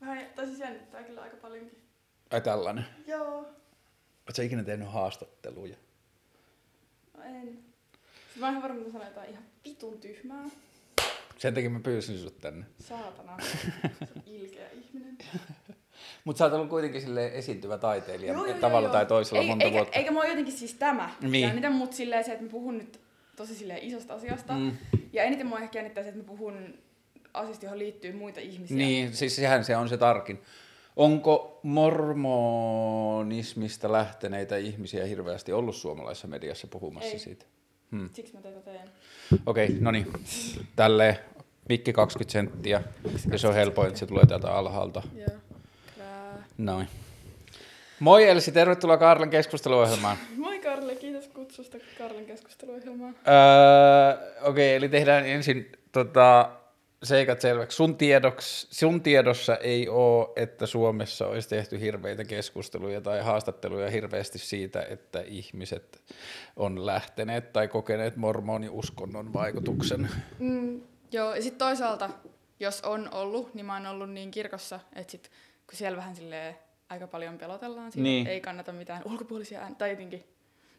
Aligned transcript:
Vähän, 0.00 0.26
tai 0.34 0.46
siis 0.46 0.58
jännittää 0.58 1.02
kyllä 1.02 1.22
aika 1.22 1.36
paljonkin. 1.36 1.78
Ai 2.30 2.40
tällainen. 2.40 2.84
Joo. 3.06 3.36
Oletko 4.26 4.42
ikinä 4.42 4.62
tehnyt 4.64 4.88
haastatteluja? 4.92 5.76
No 7.16 7.22
en. 7.24 7.42
Sitten 7.42 8.40
mä 8.40 8.46
oon 8.46 8.50
ihan 8.56 8.62
varma, 8.62 8.76
että 8.78 8.86
mä 8.88 8.92
sanon 8.92 9.06
jotain 9.08 9.30
ihan 9.30 9.44
vitun 9.64 9.98
tyhmää. 10.00 10.44
Sen 11.38 11.54
takia 11.54 11.70
mä 11.70 11.80
pyysin 11.80 12.18
sut 12.18 12.40
tänne. 12.40 12.66
Saatana. 12.80 13.36
Ilkeä 14.26 14.68
ihminen. 14.70 15.18
Mutta 16.24 16.38
sä 16.38 16.44
oot 16.44 16.52
ollut 16.54 16.68
kuitenkin 16.68 17.00
sille 17.00 17.26
esiintyvä 17.34 17.78
taiteilija 17.78 18.32
Joo, 18.32 18.46
joo, 18.46 18.58
tavalla 18.58 18.86
joo, 18.88 18.92
tai 18.92 19.06
toisella 19.06 19.40
Ei- 19.42 19.48
monta 19.48 19.64
eikä, 19.64 19.76
vuotta. 19.76 19.98
Eikä 19.98 20.10
mua 20.10 20.24
jotenkin 20.24 20.54
siis 20.54 20.74
tämä 20.74 21.10
Niin. 21.20 21.46
jännitä, 21.46 21.70
mutta 21.70 21.96
silleen 21.96 22.24
se, 22.24 22.32
että 22.32 22.44
mä 22.44 22.50
puhun 22.50 22.78
nyt 22.78 23.00
tosi 23.36 23.54
silleen 23.54 23.82
isosta 23.82 24.14
asiasta. 24.14 24.52
Mm. 24.52 24.76
Ja 25.12 25.22
eniten 25.24 25.46
mua 25.46 25.58
ehkä 25.60 25.78
jännittää 25.78 26.02
se, 26.04 26.08
että 26.08 26.20
mä 26.22 26.26
puhun 26.26 26.78
asiasta, 27.36 27.66
johon 27.66 27.78
liittyy 27.78 28.12
muita 28.12 28.40
ihmisiä. 28.40 28.76
Niin, 28.76 29.14
siis 29.14 29.36
sehän 29.36 29.64
se 29.64 29.76
on 29.76 29.88
se 29.88 29.96
tarkin. 29.96 30.42
Onko 30.96 31.60
mormonismista 31.62 33.92
lähteneitä 33.92 34.56
ihmisiä 34.56 35.04
hirveästi 35.04 35.52
ollut 35.52 35.76
suomalaisessa 35.76 36.28
mediassa 36.28 36.66
puhumassa 36.66 37.12
Ei. 37.12 37.18
siitä? 37.18 37.46
Hmm. 37.90 38.10
Siksi 38.12 38.34
mä 38.34 38.40
tätä 38.40 38.60
teen. 38.60 38.90
Okei, 39.46 39.76
no 39.80 39.90
niin. 39.90 40.12
Tälle 40.76 41.20
mikki 41.68 41.92
20 41.92 42.32
senttiä. 42.32 42.82
Ja 43.32 43.38
se 43.38 43.48
on 43.48 43.54
helpoin, 43.54 43.88
että 43.88 44.00
se 44.00 44.06
tulee 44.06 44.26
täältä 44.26 44.52
alhaalta. 44.52 45.02
Joo. 45.14 45.36
Noin. 46.58 46.88
Moi 48.00 48.28
Elsi, 48.28 48.52
tervetuloa 48.52 48.96
Karlen 48.96 49.30
keskusteluohjelmaan. 49.30 50.16
Moi 50.36 50.58
Karle, 50.58 50.96
kiitos 50.96 51.28
kutsusta 51.28 51.78
Karlen 51.98 52.26
keskusteluohjelmaan. 52.26 53.16
Öö, 53.28 54.32
Okei, 54.42 54.74
eli 54.74 54.88
tehdään 54.88 55.26
ensin 55.26 55.72
tota, 55.92 56.50
seikat 57.02 57.40
selväksi. 57.40 57.76
Sun, 57.76 57.96
tiedoks, 57.96 58.66
sun 58.70 59.00
tiedossa 59.02 59.56
ei 59.56 59.88
ole, 59.88 60.28
että 60.36 60.66
Suomessa 60.66 61.26
olisi 61.26 61.48
tehty 61.48 61.80
hirveitä 61.80 62.24
keskusteluja 62.24 63.00
tai 63.00 63.20
haastatteluja 63.22 63.90
hirveästi 63.90 64.38
siitä, 64.38 64.82
että 64.82 65.20
ihmiset 65.20 66.02
on 66.56 66.86
lähteneet 66.86 67.52
tai 67.52 67.68
kokeneet 67.68 68.16
mormoniuskonnon 68.16 69.32
vaikutuksen. 69.32 70.08
Mm, 70.38 70.80
joo, 71.12 71.34
ja 71.34 71.42
sitten 71.42 71.58
toisaalta, 71.58 72.10
jos 72.60 72.80
on 72.80 73.08
ollut, 73.14 73.54
niin 73.54 73.66
mä 73.66 73.74
oon 73.74 73.86
ollut 73.86 74.10
niin 74.10 74.30
kirkossa, 74.30 74.80
että 74.94 75.10
sit, 75.10 75.30
kun 75.66 75.76
siellä 75.78 75.98
vähän 75.98 76.16
silleen 76.16 76.56
aika 76.88 77.06
paljon 77.06 77.38
pelotellaan 77.38 77.92
siitä, 77.92 78.02
Niin. 78.02 78.26
ei 78.26 78.40
kannata 78.40 78.72
mitään 78.72 79.02
ulkopuolisia 79.04 79.60
ääniä, 79.60 79.76
tai 79.78 79.90
jotenkin, 79.90 80.24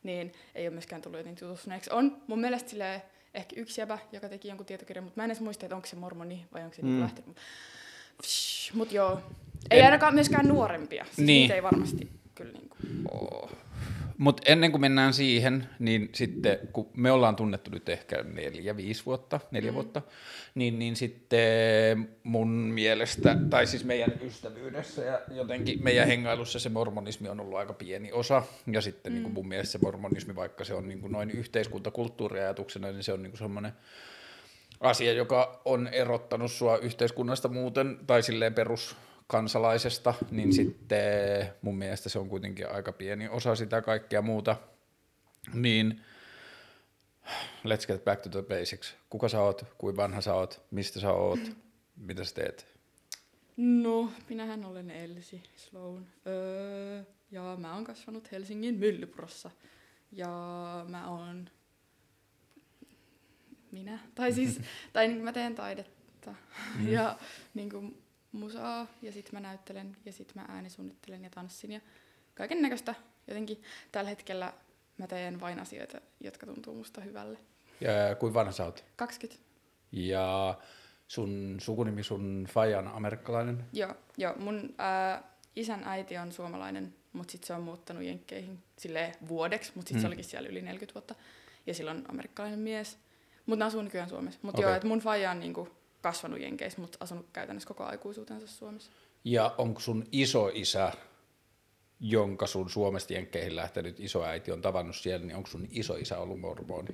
niin 0.03 0.31
ei 0.55 0.67
ole 0.67 0.73
myöskään 0.73 1.01
tullut 1.01 1.17
jotenkin 1.19 1.47
tutustuneeksi. 1.47 1.89
On 1.93 2.17
mun 2.27 2.39
mielestä 2.39 2.69
silleen 2.69 3.01
ehkä 3.33 3.55
yksi 3.59 3.81
jäbä, 3.81 3.99
joka 4.11 4.29
teki 4.29 4.47
jonkun 4.47 4.65
tietokirjan, 4.65 5.03
mutta 5.03 5.19
mä 5.19 5.23
en 5.23 5.31
edes 5.31 5.41
muista, 5.41 5.65
että 5.65 5.75
onko 5.75 5.87
se 5.87 5.95
mormoni 5.95 6.45
vai 6.53 6.63
onko 6.63 6.75
se 6.75 6.81
Mm. 6.81 6.87
mm. 6.89 7.01
lähtenyt. 7.01 7.37
Mutta 8.73 8.93
joo, 8.95 9.21
ei 9.71 9.79
En- 9.79 9.85
ainakaan 9.85 10.13
myöskään 10.13 10.47
nuorempia. 10.47 11.03
Siis 11.05 11.17
Niin. 11.17 11.25
niin. 11.27 11.41
niitä 11.41 11.55
ei 11.55 11.63
varmasti 11.63 12.09
kyllä 12.35 12.51
niinku 12.51 12.75
oo. 13.11 13.51
Mutta 14.17 14.43
ennen 14.45 14.71
kuin 14.71 14.81
mennään 14.81 15.13
siihen, 15.13 15.69
niin 15.79 16.09
sitten 16.13 16.59
kun 16.73 16.89
me 16.95 17.11
ollaan 17.11 17.35
tunnettu 17.35 17.71
nyt 17.71 17.89
ehkä 17.89 18.23
neljä, 18.23 18.77
viisi 18.77 19.05
vuotta, 19.05 19.39
neljä 19.51 19.71
mm. 19.71 19.75
vuotta, 19.75 20.01
niin, 20.55 20.79
niin 20.79 20.95
sitten 20.95 22.09
mun 22.23 22.47
mielestä, 22.49 23.37
tai 23.49 23.67
siis 23.67 23.83
meidän 23.85 24.13
ystävyydessä 24.21 25.01
ja 25.01 25.21
jotenkin 25.31 25.83
meidän 25.83 26.07
hengailussa 26.07 26.59
se 26.59 26.69
mormonismi 26.69 27.29
on 27.29 27.39
ollut 27.39 27.57
aika 27.57 27.73
pieni 27.73 28.11
osa. 28.11 28.43
Ja 28.71 28.81
sitten 28.81 29.11
mm. 29.11 29.15
niin 29.15 29.23
kuin 29.23 29.33
mun 29.33 29.47
mielestä 29.47 29.71
se 29.71 29.79
mormonismi, 29.81 30.35
vaikka 30.35 30.63
se 30.63 30.73
on 30.73 30.87
niin 30.87 31.01
kuin 31.01 31.11
noin 31.11 31.31
yhteiskuntakulttuuriajatuksena, 31.31 32.91
niin 32.91 33.03
se 33.03 33.13
on 33.13 33.23
niin 33.23 33.31
kuin 33.31 33.39
semmoinen 33.39 33.71
asia, 34.79 35.13
joka 35.13 35.61
on 35.65 35.87
erottanut 35.87 36.51
sua 36.51 36.77
yhteiskunnasta 36.77 37.47
muuten, 37.47 37.99
tai 38.07 38.23
silleen 38.23 38.53
peruskansalaisesta, 39.27 40.13
niin 40.31 40.53
sitten 40.53 41.49
mun 41.61 41.77
mielestä 41.77 42.09
se 42.09 42.19
on 42.19 42.29
kuitenkin 42.29 42.71
aika 42.71 42.91
pieni 42.91 43.27
osa 43.27 43.55
sitä 43.55 43.81
kaikkea 43.81 44.21
muuta. 44.21 44.55
Niin 45.53 46.01
let's 47.65 47.87
get 47.87 48.03
back 48.05 48.21
to 48.21 48.29
the 48.29 48.41
basics. 48.41 48.95
Kuka 49.09 49.29
sä 49.29 49.41
oot, 49.41 49.65
kuinka 49.77 50.01
vanha 50.01 50.21
sä 50.21 50.33
oot, 50.33 50.61
mistä 50.71 50.99
sä 50.99 51.11
oot, 51.11 51.39
mitä 51.95 52.23
sä 52.23 52.35
teet? 52.35 52.67
No, 53.57 54.11
minähän 54.29 54.65
olen 54.65 54.91
Elsi 54.91 55.43
Sloan. 55.55 56.07
Öö, 56.27 57.03
ja 57.31 57.57
mä 57.59 57.73
oon 57.73 57.83
kasvanut 57.83 58.31
Helsingin 58.31 58.75
Myllypurossa. 58.75 59.51
Ja 60.11 60.29
mä 60.89 61.09
oon... 61.09 61.49
Minä? 63.71 63.99
Tai 64.15 64.33
siis, 64.33 64.61
tai 64.93 65.07
niin 65.07 65.23
mä 65.23 65.33
teen 65.33 65.55
taidetta. 65.55 66.35
Mm. 66.79 66.87
Ja 66.87 67.17
niin 67.53 67.69
kuin 67.69 68.06
musaa, 68.31 68.87
ja 69.01 69.11
sit 69.11 69.31
mä 69.31 69.39
näyttelen, 69.39 69.97
ja 70.05 70.13
sit 70.13 70.35
mä 70.35 70.45
äänisuunnittelen 70.47 71.23
ja 71.23 71.29
tanssin 71.29 71.71
ja 71.71 71.81
kaiken 72.35 72.61
näköistä. 72.61 72.95
Jotenkin 73.27 73.63
tällä 73.91 74.09
hetkellä 74.09 74.53
mä 74.97 75.07
teen 75.07 75.39
vain 75.39 75.59
asioita, 75.59 76.01
jotka 76.19 76.45
tuntuu 76.45 76.75
musta 76.75 77.01
hyvälle. 77.01 77.39
Ja 77.81 78.15
kuinka 78.15 78.33
vanha 78.39 78.51
sä 78.51 78.65
oot? 78.65 78.85
20. 78.95 79.43
Ja 79.91 80.57
sun 81.07 81.57
sukunimi, 81.61 82.03
sun 82.03 82.47
faija 82.49 82.79
on 82.79 82.87
amerikkalainen? 82.87 83.65
Joo, 83.73 83.95
joo. 84.17 84.33
mun 84.37 84.75
ää, 84.77 85.23
isän 85.55 85.83
äiti 85.83 86.17
on 86.17 86.31
suomalainen, 86.31 86.93
mutta 87.13 87.31
sitten 87.31 87.47
se 87.47 87.53
on 87.53 87.63
muuttanut 87.63 88.03
Jenkkeihin 88.03 88.63
sille 88.77 89.11
vuodeksi, 89.27 89.71
mutta 89.75 89.89
sitten 89.89 89.99
Mm. 89.99 90.01
se 90.01 90.07
olikin 90.07 90.25
siellä 90.25 90.49
yli 90.49 90.61
40 90.61 90.93
vuotta. 90.93 91.15
Ja 91.67 91.73
sillä 91.73 91.91
on 91.91 92.03
amerikkalainen 92.09 92.59
mies. 92.59 92.97
Mutta 93.45 93.65
ne 93.65 93.67
asuu 93.67 93.81
nykyään 93.81 94.09
Suomessa. 94.09 94.39
Mutta 94.43 94.59
okay. 94.61 94.69
joo, 94.71 94.75
että 94.75 94.87
mun 94.87 94.99
faija 94.99 95.31
on 95.31 95.39
niinku 95.39 95.69
kasvanut 96.07 96.41
Jenkeissä, 96.41 96.81
mutta 96.81 96.97
asunut 97.01 97.25
käytännössä 97.33 97.67
koko 97.67 97.83
aikuisuutensa 97.83 98.47
Suomessa. 98.47 98.91
Ja 99.23 99.55
onko 99.57 99.79
sun 99.79 100.03
isoisä, 100.11 100.91
jonka 101.99 102.47
sun 102.47 102.69
Suomesta 102.69 103.13
Jenkkeihin 103.13 103.55
lähtenyt 103.55 103.99
isoäiti 103.99 104.51
on 104.51 104.61
tavannut 104.61 104.95
siellä, 104.95 105.25
niin 105.25 105.35
onko 105.35 105.49
sun 105.49 105.67
isoisä 105.71 106.17
ollut 106.17 106.39
mormoni? 106.39 106.87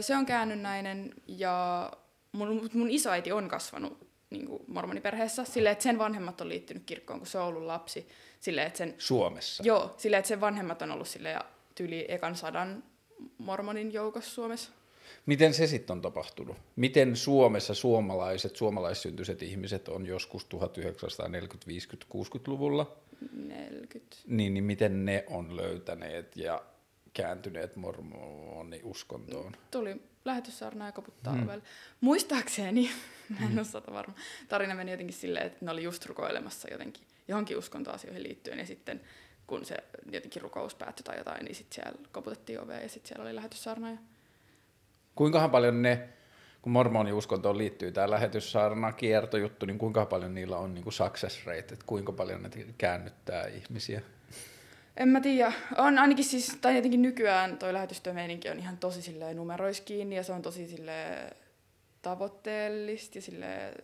Se 0.00 0.16
on 0.16 0.26
käännynnäinen 0.26 1.14
ja 1.26 1.90
mun, 2.32 2.70
mun 2.72 2.90
isoäiti 2.90 3.32
on 3.32 3.48
kasvanut 3.48 4.08
niinku 4.30 4.64
mormoniperheessä 4.66 5.44
silleen, 5.44 5.72
että 5.72 5.82
sen 5.82 5.98
vanhemmat 5.98 6.40
on 6.40 6.48
liittynyt 6.48 6.82
kirkkoon, 6.86 7.18
kun 7.18 7.26
se 7.26 7.38
on 7.38 7.46
ollut 7.46 7.62
lapsi. 7.62 8.08
Silleen, 8.40 8.66
että 8.66 8.78
sen 8.78 8.94
Suomessa? 8.98 9.62
Joo, 9.66 9.94
silleen, 9.96 10.18
että 10.18 10.28
sen 10.28 10.40
vanhemmat 10.40 10.82
on 10.82 10.90
ollut 10.90 11.08
sille 11.08 11.36
tyyli 11.74 12.04
ekan 12.08 12.36
sadan 12.36 12.84
mormonin 13.38 13.92
joukossa 13.92 14.34
Suomessa. 14.34 14.70
Miten 15.26 15.54
se 15.54 15.66
sitten 15.66 15.94
on 15.94 16.02
tapahtunut? 16.02 16.56
Miten 16.76 17.16
Suomessa 17.16 17.74
suomalaiset, 17.74 18.56
suomalaissyntyiset 18.56 19.42
ihmiset 19.42 19.88
on 19.88 20.06
joskus 20.06 20.44
1940, 20.44 21.66
50, 21.66 22.06
60-luvulla, 22.14 22.96
40. 23.32 24.16
niin, 24.26 24.54
niin 24.54 24.64
miten 24.64 25.04
ne 25.04 25.24
on 25.30 25.56
löytäneet 25.56 26.36
ja 26.36 26.62
kääntyneet 27.12 27.76
mormoniuskontoon? 27.76 29.56
Tuli 29.70 29.96
lähetyssaarna 30.24 30.86
ja 30.86 30.92
koputtaa 30.92 31.32
Hmm. 31.32 31.40
hmm. 31.40 31.48
ovelle. 31.48 31.64
Muistaakseni, 32.00 32.90
mä 33.40 33.46
en 33.46 33.58
ole 33.58 33.64
sata 33.64 33.92
varma, 33.92 34.14
tarina 34.48 34.74
meni 34.74 34.90
jotenkin 34.90 35.16
silleen, 35.16 35.46
että 35.46 35.64
ne 35.64 35.70
oli 35.70 35.82
just 35.82 36.06
rukoilemassa 36.06 36.68
jotenkin 36.70 37.02
johonkin 37.28 37.58
uskontoasioihin 37.58 38.22
liittyen 38.22 38.58
ja 38.58 38.66
sitten 38.66 39.00
kun 39.46 39.64
se 39.64 39.76
jotenkin 40.10 40.42
rukous 40.42 40.74
päättyi 40.74 41.04
tai 41.04 41.18
jotain, 41.18 41.44
niin 41.44 41.54
sitten 41.54 41.74
siellä 41.74 42.08
koputettiin 42.12 42.60
oveen 42.60 42.82
ja 42.82 42.88
sitten 42.88 43.08
siellä 43.08 43.24
oli 43.24 43.34
lähetyssaarna. 43.34 43.90
Ja... 43.90 43.96
Kuinkahan 45.18 45.50
paljon 45.50 45.82
ne, 45.82 46.08
kun 46.62 46.72
mormoniuskontoon 46.72 47.58
liittyy 47.58 47.92
tämä 47.92 48.10
lähetyssaarna 48.10 48.92
kiertojuttu, 48.92 49.66
niin 49.66 49.78
kuinka 49.78 50.06
paljon 50.06 50.34
niillä 50.34 50.56
on 50.56 50.74
niin 50.74 50.82
kuin 50.82 50.92
success 50.92 51.46
rate, 51.46 51.58
että 51.58 51.86
kuinka 51.86 52.12
paljon 52.12 52.42
ne 52.42 52.50
käännyttää 52.78 53.46
ihmisiä? 53.46 54.02
En 54.96 55.08
mä 55.08 55.20
tiedä. 55.20 55.52
On 55.76 55.98
ainakin 55.98 56.24
siis, 56.24 56.58
tai 56.60 56.76
jotenkin 56.76 57.02
nykyään 57.02 57.58
toi 57.58 57.72
lähetystyömeininki 57.72 58.48
on 58.48 58.58
ihan 58.58 58.76
tosi 58.76 59.02
silleen 59.02 59.36
numerois 59.36 59.80
kiinni 59.80 60.16
ja 60.16 60.22
se 60.22 60.32
on 60.32 60.42
tosi 60.42 60.68
silleen 60.68 61.36
tavoitteellista 62.02 63.18
ja 63.18 63.22
silleen 63.22 63.74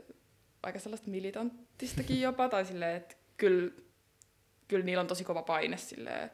aika 0.62 0.78
sellaista 0.78 1.10
militanttistakin 1.10 2.20
jopa, 2.26 2.48
tai 2.48 2.64
silleen, 2.64 2.96
että 2.96 3.16
kyllä, 3.36 3.72
kyllä 4.68 4.84
niillä 4.84 5.00
on 5.00 5.06
tosi 5.06 5.24
kova 5.24 5.42
paine 5.42 5.76
silleen 5.76 6.30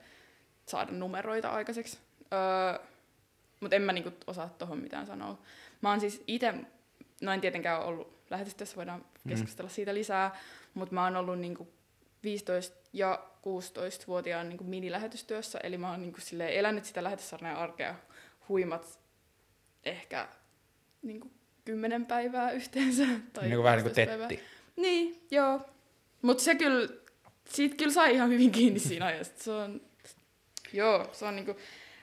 saada 0.67 0.93
numeroita 0.93 1.49
aikaiseksi. 1.49 1.99
Öö, 2.33 2.91
mutta 3.61 3.77
en 3.77 3.83
mä 3.83 3.93
niinku 3.93 4.13
osaa 4.27 4.49
tuohon 4.59 4.79
mitään 4.79 5.07
sanoa. 5.07 5.39
Mä 5.81 5.91
oon 5.91 6.01
siis 6.01 6.23
itse, 6.27 6.55
no 7.21 7.33
en 7.33 7.41
tietenkään 7.41 7.81
ole 7.81 7.87
ollut 7.87 8.21
lähetystyössä, 8.31 8.77
voidaan 8.77 9.05
keskustella 9.29 9.71
siitä 9.71 9.95
lisää, 9.95 10.39
mutta 10.75 10.95
mä 10.95 11.05
oon 11.05 11.17
ollut 11.17 11.39
niinku 11.39 11.69
15 12.23 12.77
ja 12.93 13.27
16-vuotiaan 13.41 14.49
niin 14.49 14.65
minilähetystyössä, 14.65 15.59
eli 15.63 15.79
mä 15.79 15.91
oon 15.91 16.03
niin 16.03 16.15
silleen, 16.19 16.53
elänyt 16.53 16.85
sitä 16.85 17.05
lähetyssarnaa 17.05 17.63
arkea 17.63 17.95
huimat 18.49 19.01
ehkä 19.85 20.29
niin 21.03 21.21
kuin, 21.21 21.35
kymmenen 21.65 22.07
päivää 22.07 22.51
yhteensä. 22.51 23.05
Tai 23.33 23.45
niin 23.45 23.55
kuin 23.55 23.65
vähän 23.65 23.79
niin 23.79 23.95
kuin 23.95 23.95
12 23.95 24.07
päivää. 24.07 24.29
tetti. 24.29 24.45
Niin, 24.77 25.27
joo. 25.31 25.61
Mutta 26.23 26.43
se 26.43 26.55
kyllä, 26.55 26.89
siitä 27.49 27.77
kyllä 27.77 27.93
sai 27.93 28.15
ihan 28.15 28.31
hyvin 28.31 28.51
kiinni 28.53 28.81
siinä 28.81 29.07
ajassa. 29.07 29.45
Se 29.45 29.51
on, 29.51 29.81
joo, 30.73 31.09
se 31.13 31.25
on 31.25 31.37
niin 31.37 31.47
kuin 31.47 31.57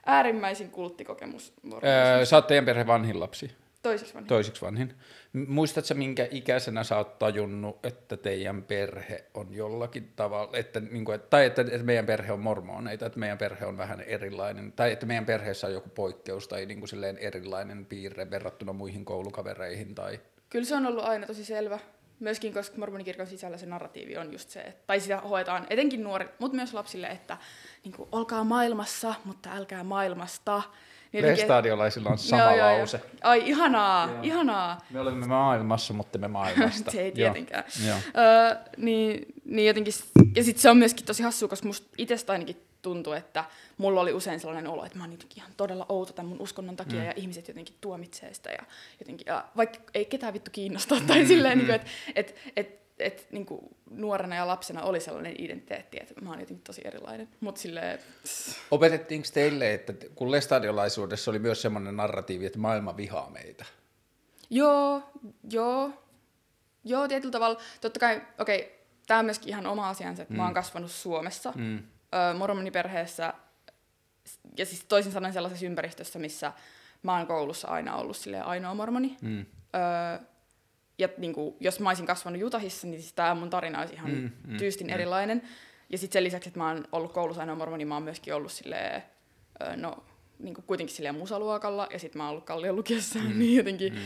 äärimmäisin 0.08 0.72
kulttikokemus. 0.72 1.54
Öö, 1.84 2.26
sä 2.26 2.36
oot 2.36 2.48
teidän 2.48 2.66
perheen 2.66 2.88
vanhin 2.88 3.20
lapsi. 3.20 3.52
Toiseksi 3.84 4.14
vanhin. 4.14 4.28
Toisiksi 4.28 4.62
vanhin. 4.62 4.94
Muistatko, 5.48 5.94
minkä 5.94 6.28
ikäisenä 6.32 6.84
sä 6.84 6.98
oot 6.98 7.20
tajunnut, 7.20 7.86
että 7.86 8.18
teidän 8.18 8.64
perhe 8.64 9.26
on 9.34 9.54
jollakin 9.54 10.14
tavalla, 10.16 10.58
että, 10.58 10.80
niin 10.80 11.06
kuin, 11.06 11.20
tai 11.30 11.46
että, 11.46 11.62
että 11.62 11.84
meidän 11.84 12.06
perhe 12.06 12.34
on 12.34 12.40
mormoneita, 12.40 13.06
että 13.06 13.20
meidän 13.20 13.38
perhe 13.38 13.66
on 13.66 13.78
vähän 13.78 14.02
erilainen, 14.02 14.72
tai 14.72 14.92
että 14.92 15.06
meidän 15.06 15.26
perheessä 15.26 15.68
on 15.68 15.74
joku 15.74 15.90
poikkeus 15.90 16.48
tai 16.48 16.66
niin 16.66 16.80
kuin 16.80 16.90
silleen 16.90 17.18
erilainen 17.18 17.86
piirre 17.86 18.32
verrattuna 18.32 18.74
muihin 18.74 19.06
koulukavereihin 19.06 19.96
tai... 19.96 20.20
Kyllä 20.50 20.66
se 20.66 20.76
on 20.76 20.86
ollut 20.86 21.04
aina 21.04 21.28
tosi 21.28 21.46
selvä. 21.46 21.80
Myöskin, 22.20 22.54
koska 22.54 22.78
mormonikirkon 22.78 23.28
sisällä 23.28 23.58
se 23.58 23.66
narratiivi 23.66 24.18
on 24.18 24.34
just 24.34 24.50
se, 24.50 24.62
että, 24.62 24.84
tai 24.88 25.00
sitä 25.00 25.18
hoetaan 25.18 25.68
etenkin 25.70 26.04
nuoret, 26.04 26.40
mutta 26.40 26.56
myös 26.56 26.74
lapsille, 26.74 27.08
että 27.08 27.38
niin 27.84 27.94
kuin, 27.94 28.10
olkaa 28.12 28.44
maailmassa, 28.44 29.16
mutta 29.26 29.50
älkää 29.54 29.84
maailmasta. 29.84 30.62
Niin 31.14 31.26
Lestadiolaisilla 31.26 32.10
on 32.10 32.18
sama 32.18 32.42
Joo, 32.42 32.56
joo, 32.56 32.70
joo. 32.70 32.80
lause. 32.80 33.02
Ai 33.24 33.50
ihanaa, 33.50 34.10
Joo. 34.10 34.20
ihanaa. 34.24 34.78
Me 34.90 35.00
olemme 35.00 35.26
maailmassa, 35.28 35.94
mutta 35.94 36.18
me 36.18 36.28
maailmasta. 36.28 36.92
se 36.92 37.02
ei 37.02 37.08
Joo. 37.08 37.14
tietenkään. 37.14 37.64
Joo. 37.88 37.98
Öö, 38.18 38.56
niin, 38.78 39.26
niin 39.46 39.68
jotenkin, 39.68 39.94
ja 40.36 40.44
sitten 40.44 40.62
se 40.62 40.70
on 40.70 40.78
myöskin 40.78 41.06
tosi 41.06 41.24
hassua, 41.24 41.50
koska 41.50 41.68
musta 41.68 41.88
itsestä 41.98 42.32
ainakin 42.32 42.67
tuntuu, 42.88 43.14
että 43.14 43.46
mulla 43.78 44.02
oli 44.02 44.14
usein 44.14 44.40
sellainen 44.40 44.68
olo, 44.72 44.86
että 44.86 44.98
mä 44.98 45.04
oon 45.04 45.12
jotenkin 45.12 45.38
ihan 45.38 45.52
todella 45.58 45.86
outo 45.90 46.14
tämän 46.14 46.30
mun 46.30 46.42
uskonnon 46.42 46.76
takia, 46.76 47.00
mm. 47.00 47.06
ja 47.06 47.14
ihmiset 47.16 47.48
jotenkin 47.48 47.76
tuomitsee 47.82 48.34
sitä, 48.34 48.50
ja, 48.50 48.64
jotenkin, 49.00 49.28
ja 49.28 49.46
vaikka 49.58 49.80
ei 49.94 50.06
ketään 50.06 50.34
vittu 50.34 50.52
kiinnosta, 50.52 50.96
tai 51.08 51.22
Mm, 51.22 51.28
silleen, 51.28 51.58
niin 51.58 51.72
että 51.72 51.88
et, 52.16 52.36
et, 52.56 52.80
et, 53.00 53.28
niin 53.32 53.46
kuin 53.46 53.62
nuorena 53.92 54.36
ja 54.36 54.48
lapsena 54.48 54.84
oli 54.84 55.00
sellainen 55.00 55.36
identiteetti, 55.38 55.98
että 56.02 56.22
mä 56.22 56.30
oon 56.30 56.40
jotenkin 56.40 56.64
tosi 56.64 56.82
erilainen, 56.86 57.30
mutta 57.40 57.62
silleen, 57.62 58.00
Opetettiinko 58.72 59.28
teille, 59.34 59.74
että 59.74 59.94
kun 60.16 60.32
lestadiolaisuudessa 60.32 61.32
oli 61.32 61.40
myös 61.40 61.62
semmoinen 61.62 61.98
narratiivi, 61.98 62.46
että 62.46 62.60
maailma 62.60 62.98
vihaa 62.98 63.30
meitä? 63.30 63.66
Joo, 64.50 65.02
joo. 65.52 65.92
Joo, 66.84 67.08
tietyllä 67.08 67.32
tavalla. 67.32 67.60
Totta 67.82 68.00
kai, 68.00 68.22
okei, 68.40 68.86
tämä 69.08 69.20
on 69.20 69.26
myöskin 69.26 69.50
ihan 69.50 69.66
oma 69.66 69.90
asiansa, 69.90 70.22
että 70.22 70.34
mm. 70.34 70.38
mä 70.38 70.44
oon 70.44 70.54
kasvanut 70.54 70.92
Suomessa, 70.92 71.54
mm. 71.56 71.84
Ö, 72.14 72.34
mormoniperheessä, 72.34 73.34
ja 74.58 74.66
siis 74.66 74.84
toisin 74.84 75.12
sanoen 75.12 75.34
sellaisessa 75.34 75.66
ympäristössä, 75.66 76.20
missä 76.20 76.52
mä 77.04 77.18
oon 77.18 77.28
koulussa 77.28 77.68
aina 77.68 77.96
ollut 77.96 78.18
silleen 78.18 78.46
ainoa 78.46 78.74
mormoni. 78.74 79.18
Mm. 79.22 79.46
Ö, 80.20 80.26
ja 80.98 81.10
niin 81.18 81.34
kuin, 81.34 81.56
jos 81.60 81.80
mä 81.80 81.90
olisin 81.90 82.06
kasvanut 82.06 82.42
Jutahissa, 82.42 82.88
niin 82.88 83.02
siis 83.02 83.14
tämä 83.14 83.36
mun 83.36 83.50
tarina 83.50 83.80
olisi 83.80 83.94
ihan 83.94 84.12
Mm, 84.12 84.18
mm, 84.18 84.32
mm, 84.44 84.52
mm, 84.52 84.58
tyystin 84.58 84.88
mm. 84.88 84.92
mm. 84.92 84.94
erilainen. 84.94 85.42
Ja 85.90 85.98
sitten 85.98 86.14
sen 86.14 86.24
lisäksi, 86.24 86.50
että 86.50 86.60
mä 86.60 86.68
oon 86.68 86.88
ollut 86.92 87.14
koulussa 87.14 87.42
ainoa 87.42 87.56
mormoni, 87.56 87.86
mä 87.86 87.94
oon 87.94 88.04
myöskin 88.04 88.34
ollut 88.34 88.52
silleen, 88.52 89.04
ö, 89.62 89.76
no, 89.76 90.04
niin 90.40 90.54
kuin 90.54 90.66
kuitenkin 90.66 90.96
silleen 90.96 91.16
musaluokalla, 91.16 91.88
ja 91.94 92.00
sitten 92.00 92.20
mä 92.20 92.24
oon 92.24 92.32
ollut 92.32 92.46
Kallion 92.46 92.76
lukiossa, 92.76 93.20
mm. 93.20 93.40
niin 93.40 93.56
jotenkin... 93.56 93.94
Mm. 93.94 94.00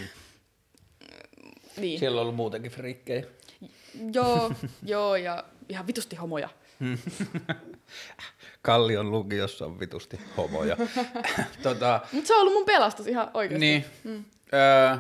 Niin. 1.77 1.99
Siellä 1.99 2.15
on 2.15 2.21
ollut 2.21 2.35
muutenkin 2.35 2.71
frikkejä. 2.71 3.23
Joo, 4.13 4.51
joo, 4.83 5.15
ja 5.15 5.43
ihan 5.69 5.87
vitusti 5.87 6.15
homoja. 6.15 6.49
Kallion 8.61 9.11
lukiossa 9.11 9.65
on 9.65 9.79
vitusti 9.79 10.19
homoja. 10.37 10.77
tota, 11.63 12.01
Mutta 12.11 12.27
se 12.27 12.35
on 12.35 12.41
ollut 12.41 12.53
mun 12.53 12.65
pelastus 12.65 13.07
ihan 13.07 13.31
oikeasti. 13.33 13.59
niin, 13.59 13.85
mm. 14.03 14.25
öö, 14.53 14.97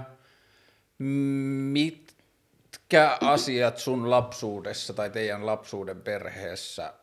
mitkä 1.71 3.17
asiat 3.21 3.77
sun 3.77 4.09
lapsuudessa 4.09 4.93
tai 4.93 5.09
teidän 5.09 5.45
lapsuuden 5.45 6.01
perheessä 6.01 6.93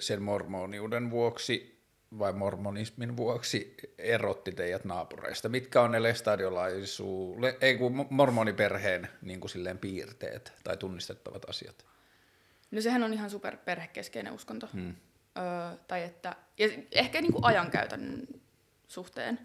sen 0.00 0.22
mormoniuden 0.22 1.10
vuoksi 1.10 1.74
vai 2.18 2.32
mormonismin 2.32 3.16
vuoksi 3.16 3.74
erotti 3.98 4.52
teidät 4.52 4.84
naapureista? 4.84 5.48
Mitkä 5.48 5.80
on 5.80 5.92
ne 5.92 6.02
lestadiolaisuus, 6.02 7.38
le, 7.38 7.56
ei 7.60 7.78
kun 7.78 8.06
mormoniperheen 8.10 9.08
niin 9.22 9.40
kuin 9.40 9.50
silleen 9.50 9.78
piirteet 9.78 10.52
tai 10.64 10.76
tunnistettavat 10.76 11.50
asiat? 11.50 11.84
No 12.74 12.80
sehän 12.80 13.02
on 13.02 13.14
ihan 13.14 13.30
super 13.30 13.56
perhekeskeinen 13.56 14.32
uskonto. 14.32 14.68
Hmm. 14.72 14.94
Öö, 15.38 15.76
tai 15.88 16.02
että, 16.02 16.36
ja 16.58 16.68
ehkä 16.92 17.20
niinku 17.20 17.40
ajankäytön 17.42 18.26
suhteen. 18.88 19.38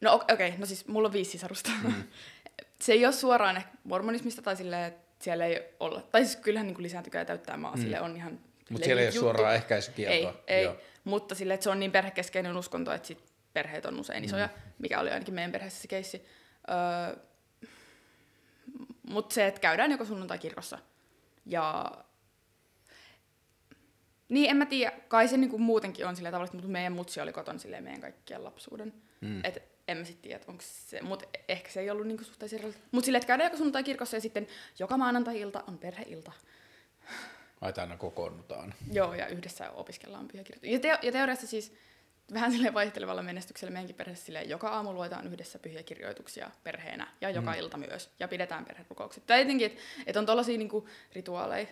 No 0.00 0.14
okei, 0.14 0.34
okay, 0.34 0.58
no 0.58 0.66
siis 0.66 0.88
mulla 0.88 1.08
on 1.08 1.12
viisi 1.12 1.30
sisarusta. 1.30 1.70
Hmm. 1.82 2.04
se 2.82 2.92
ei 2.92 3.04
ole 3.06 3.12
suoraan 3.12 3.56
ehkä 3.56 3.70
mormonismista 3.84 4.42
tai 4.42 4.56
silleen, 4.56 4.84
että 4.84 5.24
siellä 5.24 5.46
ei 5.46 5.74
olla. 5.80 6.00
Tai 6.00 6.24
siis 6.24 6.36
kyllähän 6.36 6.66
niinku 6.66 6.82
lisääntykää 6.82 7.24
täyttää 7.24 7.56
maa, 7.56 7.72
hmm. 7.72 7.82
sille 7.82 8.00
on 8.00 8.16
ihan 8.16 8.40
Mutta 8.70 8.84
siellä 8.84 9.02
ei 9.02 9.06
ole 9.06 9.14
juttu. 9.14 9.20
suoraan 9.20 9.54
ehkäisykieltoa. 9.54 10.42
Ei, 10.46 10.56
ei. 10.56 10.64
Joo. 10.64 10.76
mutta 11.04 11.34
sille, 11.34 11.54
että 11.54 11.64
se 11.64 11.70
on 11.70 11.80
niin 11.80 11.92
perhekeskeinen 11.92 12.56
uskonto, 12.56 12.92
että 12.92 13.08
sit 13.08 13.32
perheet 13.52 13.86
on 13.86 14.00
usein 14.00 14.24
isoja, 14.24 14.46
mm. 14.46 14.72
mikä 14.78 15.00
oli 15.00 15.10
ainakin 15.10 15.34
meidän 15.34 15.52
perheessä 15.52 15.82
se 15.82 15.88
keissi. 15.88 16.26
Öö, 16.70 17.16
mutta 19.02 19.34
se, 19.34 19.46
että 19.46 19.60
käydään 19.60 19.90
joko 19.90 20.04
sunnuntai 20.04 20.38
kirkossa. 20.38 20.78
Ja 21.46 21.92
niin, 24.32 24.50
en 24.50 24.56
mä 24.56 24.66
tiedä. 24.66 24.92
Kai 25.08 25.28
se 25.28 25.36
niinku 25.36 25.58
muutenkin 25.58 26.06
on 26.06 26.16
sillä 26.16 26.30
tavalla, 26.30 26.52
mutta 26.52 26.68
meidän 26.68 26.92
mutsi 26.92 27.20
oli 27.20 27.32
koton 27.32 27.58
silleen 27.58 27.84
meidän 27.84 28.00
kaikkien 28.00 28.44
lapsuuden. 28.44 28.94
Mm. 29.20 29.44
Et 29.44 29.62
en 29.88 29.98
mä 29.98 30.04
sitten 30.04 30.22
tiedä, 30.22 30.44
onko 30.46 30.62
se, 30.66 31.02
mutta 31.02 31.26
ehkä 31.48 31.70
se 31.70 31.80
ei 31.80 31.90
ollut 31.90 32.06
niinku 32.06 32.24
erilaista. 32.54 32.82
Mutta 32.90 33.04
silleen, 33.04 33.18
että 33.18 33.26
käydään 33.26 33.46
joko 33.46 33.56
sunnuntai 33.56 33.84
kirkossa 33.84 34.16
ja 34.16 34.20
sitten 34.20 34.46
joka 34.78 34.96
maanantai-ilta 34.96 35.64
on 35.68 35.78
perheilta. 35.78 36.32
Ai 37.60 37.72
aina 37.76 37.96
kokoonnutaan. 37.96 38.74
Joo, 38.92 39.14
ja 39.14 39.26
yhdessä 39.26 39.70
opiskellaan 39.70 40.28
pyhäkirjoitus. 40.28 40.70
Ja, 40.70 40.78
teo- 40.78 40.98
ja 41.02 41.12
teoriassa 41.12 41.46
siis 41.46 41.72
vähän 42.34 42.52
sille 42.52 42.74
vaihtelevalla 42.74 43.22
menestyksellä 43.22 43.72
meidänkin 43.72 43.96
perheessä 43.96 44.26
silleen, 44.26 44.48
joka 44.48 44.68
aamu 44.68 44.92
luetaan 44.92 45.26
yhdessä 45.26 45.58
pyhiäkirjoituksia 45.58 46.50
perheenä 46.64 47.08
ja 47.20 47.30
joka 47.30 47.50
mm. 47.50 47.58
ilta 47.58 47.76
myös. 47.76 48.10
Ja 48.20 48.28
pidetään 48.28 48.64
perherukoukset. 48.64 49.26
Tai 49.26 49.40
jotenkin, 49.40 49.66
että 49.66 49.82
et 50.06 50.16
on 50.16 50.26
tollaisia 50.26 50.58
niinku, 50.58 50.88
rituaaleja. 51.12 51.66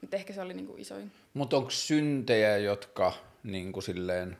Mutta 0.00 0.16
ehkä 0.16 0.32
se 0.32 0.40
oli 0.40 0.54
niinku, 0.54 0.74
isoin. 0.78 1.12
Mutta 1.34 1.56
onko 1.56 1.70
syntejä, 1.70 2.56
jotka 2.58 3.12
niin 3.42 3.72
kuin 3.72 3.82
silleen 3.82 4.36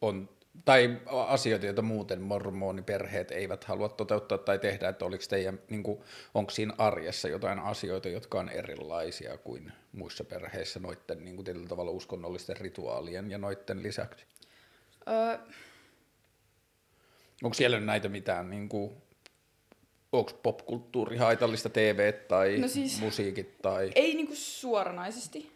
on, 0.00 0.28
tai 0.64 1.00
asioita, 1.26 1.66
joita 1.66 1.82
muuten 1.82 2.20
mormoniperheet 2.20 3.30
eivät 3.30 3.64
halua 3.64 3.88
toteuttaa 3.88 4.38
tai 4.38 4.58
tehdä, 4.58 4.88
että 4.88 5.04
oliko 5.04 5.24
teidän, 5.28 5.58
niin 5.70 5.82
kuin, 5.82 6.00
onko 6.34 6.50
siinä 6.50 6.74
arjessa 6.78 7.28
jotain 7.28 7.58
asioita, 7.58 8.08
jotka 8.08 8.40
on 8.40 8.48
erilaisia 8.48 9.38
kuin 9.38 9.72
muissa 9.92 10.24
perheissä 10.24 10.80
noitten 10.80 11.24
niin 11.24 11.36
kuin 11.36 11.44
tietyllä 11.44 11.68
tavalla 11.68 11.90
uskonnollisten 11.90 12.56
rituaalien 12.56 13.30
ja 13.30 13.38
noitten 13.38 13.82
lisäksi? 13.82 14.24
Öö, 15.08 15.38
Onko 17.42 17.54
siellä 17.54 17.80
näitä 17.80 18.08
mitään, 18.08 18.50
niin 18.50 18.68
kuin, 18.68 18.96
onko 20.12 20.32
popkulttuuri 20.42 21.16
haitallista, 21.16 21.68
TV 21.68 22.12
tai 22.12 22.58
No 22.58 22.68
siis- 22.68 23.00
musiikit 23.00 23.58
tai... 23.62 23.90
ei 23.94 24.14
niinku 24.14 24.34
suoranaisesti. 24.34 25.50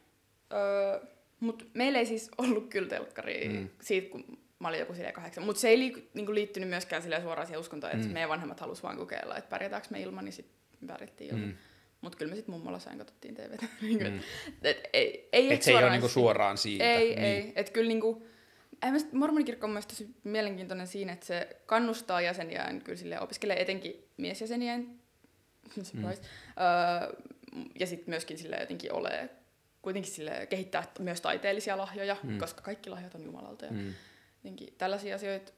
Öö, 0.53 1.01
mutta 1.41 1.65
meillä 1.75 1.99
ei 1.99 2.07
siis 2.07 2.31
ollut 2.39 2.69
kyllä 2.69 2.89
telkkaria 2.89 3.51
mm. 3.51 3.69
siitä, 3.81 4.11
kun 4.11 4.39
mä 4.59 4.69
olin 4.69 4.81
joku 4.81 4.95
silleen 4.95 5.15
kahdeksan. 5.15 5.45
Mutta 5.45 5.61
se 5.61 5.69
ei 5.69 5.79
li, 5.79 6.11
niinku 6.15 6.35
liittynyt 6.35 6.69
myöskään 6.69 7.03
silleen 7.03 7.23
suoraan 7.23 7.47
siihen 7.47 7.61
uskontoon, 7.61 7.93
että 7.93 8.07
mm. 8.07 8.13
meidän 8.13 8.29
vanhemmat 8.29 8.61
halusivat 8.61 8.89
vaan 8.89 8.99
kokeilla, 8.99 9.37
että 9.37 9.51
pärjätäänkö 9.51 9.89
me 9.91 10.01
ilman, 10.01 10.25
niin 10.25 10.33
sitten 10.33 10.89
pärjättiin 10.89 11.31
ilman. 11.31 11.49
Mm. 11.49 11.55
Mutta 12.01 12.19
kyllä 12.19 12.31
me 12.31 12.37
sitten 12.37 12.55
mummolla 12.55 12.79
sain 12.79 12.99
katsottiin 12.99 13.35
TVtä. 13.35 13.67
Niinku, 13.83 14.05
mm. 14.05 14.21
et, 14.63 14.89
ei, 14.93 15.29
ei 15.33 15.55
Et 15.55 15.63
se 15.63 15.71
ei 15.71 15.77
ole 15.77 15.91
niinku 15.91 16.09
suoraan 16.09 16.59
siitä. 16.59 16.85
Ei, 16.85 17.09
niin. 17.09 17.19
ei. 17.19 17.53
Että 17.57 17.73
kyllä 17.73 17.89
niinku, 17.89 18.27
mormonikirkko 19.13 19.67
on 19.67 19.73
myös 19.73 19.87
tosi 19.87 20.09
mielenkiintoinen 20.25 20.87
siinä, 20.87 21.13
että 21.13 21.27
se 21.27 21.57
kannustaa 21.67 22.21
jäseniään 22.21 22.83
kyllä 22.83 22.99
sille 22.99 23.21
opiskelee 23.21 23.63
etenkin 23.63 24.05
miesjäseniään. 24.21 24.87
Surprise. 25.83 26.23
Mm. 26.23 26.29
Öö, 26.63 27.23
ja 27.81 27.87
sitten 27.87 28.11
myöskin 28.11 28.39
sille 28.39 28.57
jotenkin 28.61 28.93
ole 28.93 29.31
kuitenkin 29.83 30.13
sille 30.13 30.47
kehittää 30.51 30.85
myös 30.99 31.21
taiteellisia 31.21 31.79
lahjoja, 31.79 32.17
mm. 32.23 32.39
koska 32.39 32.63
kaikki 32.63 32.91
lahjat 32.91 33.15
on 33.15 33.25
Jumalalta. 33.25 33.65
Ja 33.65 33.73
Mm. 33.73 33.95
jotenkin 34.45 34.75
tällaisia 34.79 35.15
asioita. 35.15 35.53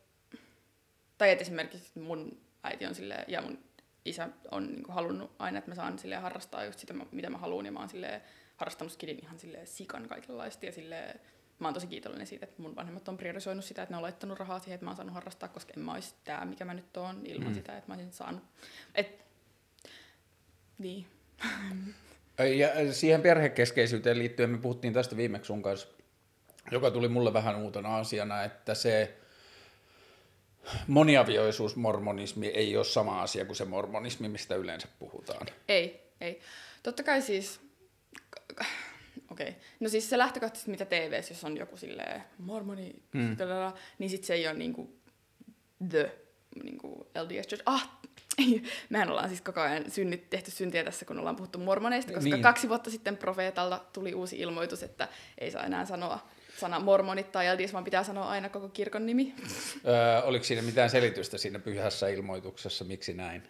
Tai 1.18 1.30
että 1.30 1.42
esimerkiksi 1.42 1.98
mun 1.98 2.40
äiti 2.62 2.86
on 2.86 2.94
sille 2.94 3.24
ja 3.28 3.42
mun 3.42 3.58
isä 4.04 4.28
on 4.50 4.66
niin 4.66 4.84
halunnut 4.88 5.32
aina, 5.38 5.58
että 5.58 5.70
mä 5.70 5.74
saan 5.74 5.98
sille 5.98 6.16
harrastaa 6.16 6.64
just 6.64 6.78
sitä, 6.78 6.94
mitä 7.12 7.30
mä 7.30 7.38
haluan. 7.38 7.66
Ja 7.66 7.72
mä 7.72 7.78
oon 7.78 7.88
silleen, 7.88 8.22
harrastanut 8.56 8.92
skidin 8.92 9.18
ihan 9.22 9.38
silleen 9.38 9.66
sikan 9.66 10.08
kaikenlaista. 10.08 10.66
Ja 10.66 10.72
silleen, 10.72 11.20
mä 11.62 11.68
oon 11.68 11.74
tosi 11.74 11.86
kiitollinen 11.86 12.26
siitä, 12.26 12.46
että 12.46 12.62
mun 12.62 12.76
vanhemmat 12.76 13.08
on 13.08 13.16
priorisoinut 13.16 13.64
sitä, 13.64 13.82
että 13.82 13.92
ne 13.92 13.96
on 13.96 14.02
laittanut 14.02 14.38
rahaa 14.38 14.58
siihen, 14.58 14.74
että 14.74 14.84
mä 14.84 14.90
oon 14.90 14.96
saanut 14.96 15.14
harrastaa, 15.14 15.48
koska 15.48 15.72
en 15.76 15.82
mä 15.82 15.94
olisi 15.94 16.14
tää, 16.24 16.44
mikä 16.44 16.64
mä 16.64 16.74
nyt 16.74 16.96
oon, 16.96 17.20
ilman 17.24 17.48
mm. 17.48 17.54
sitä, 17.54 17.76
että 17.76 17.90
mä 17.90 17.94
olisin 17.94 18.12
saanut. 18.12 18.42
Et, 18.94 19.24
niin. 20.78 21.06
Ja 22.56 22.92
siihen 22.92 23.22
perhekeskeisyyteen 23.22 24.18
liittyen 24.18 24.50
me 24.50 24.58
puhuttiin 24.58 24.92
tästä 24.92 25.16
viimeksi 25.16 25.46
sun 25.46 25.62
kanssa, 25.62 25.88
joka 26.70 26.90
tuli 26.90 27.08
mulle 27.08 27.32
vähän 27.32 27.56
uutena 27.56 27.96
asiana, 27.96 28.42
että 28.44 28.74
se 28.74 29.16
moniavioisuus, 30.86 31.76
mormonismi 31.76 32.46
ei 32.46 32.76
ole 32.76 32.84
sama 32.84 33.22
asia 33.22 33.44
kuin 33.44 33.56
se 33.56 33.64
mormonismi, 33.64 34.28
mistä 34.28 34.54
yleensä 34.54 34.88
puhutaan. 34.98 35.46
Ei, 35.68 36.12
ei. 36.20 36.40
Totta 36.82 37.02
kai 37.02 37.22
siis, 37.22 37.60
okei, 39.32 39.48
okay. 39.48 39.60
no 39.80 39.88
siis 39.88 40.10
se 40.10 40.18
lähtökohtaisesti, 40.18 40.70
mitä 40.70 40.84
TVssä, 40.84 41.34
jos 41.34 41.44
on 41.44 41.56
joku 41.56 41.76
silleen 41.76 42.22
mormoni, 42.38 42.92
Mm. 43.12 43.36
niin 43.98 44.10
sit 44.10 44.24
se 44.24 44.34
ei 44.34 44.46
ole 44.46 44.54
niinku 44.58 44.96
the 45.88 46.12
niin 46.64 46.78
kuin 46.78 46.94
LDS 47.22 47.46
Church. 47.46 47.62
Ah, 47.66 47.90
mehän 48.90 49.10
ollaan 49.10 49.28
siis 49.28 49.40
koko 49.40 49.60
ajan 49.60 49.90
synnit, 49.90 50.30
tehty 50.30 50.50
syntiä 50.50 50.84
tässä, 50.84 51.04
kun 51.04 51.18
ollaan 51.18 51.36
puhuttu 51.36 51.58
mormoneista, 51.58 52.12
koska 52.12 52.30
Niin. 52.30 52.42
kaksi 52.42 52.68
vuotta 52.68 52.90
sitten 52.90 53.16
profeetalta 53.16 53.80
tuli 53.92 54.14
uusi 54.14 54.38
ilmoitus, 54.38 54.82
että 54.82 55.08
ei 55.38 55.50
saa 55.50 55.64
enää 55.64 55.86
sanoa 55.86 56.28
sana 56.58 56.80
mormonit 56.80 57.32
tai 57.32 57.56
LDS, 57.56 57.72
vaan 57.72 57.84
pitää 57.84 58.04
sanoa 58.04 58.28
aina 58.28 58.48
koko 58.48 58.68
kirkon 58.68 59.06
nimi. 59.06 59.34
Öö, 59.86 60.22
oliko 60.22 60.44
siinä 60.44 60.62
mitään 60.62 60.90
selitystä 60.90 61.38
siinä 61.38 61.58
pyhässä 61.58 62.08
ilmoituksessa, 62.08 62.84
miksi 62.84 63.12
näin? 63.14 63.42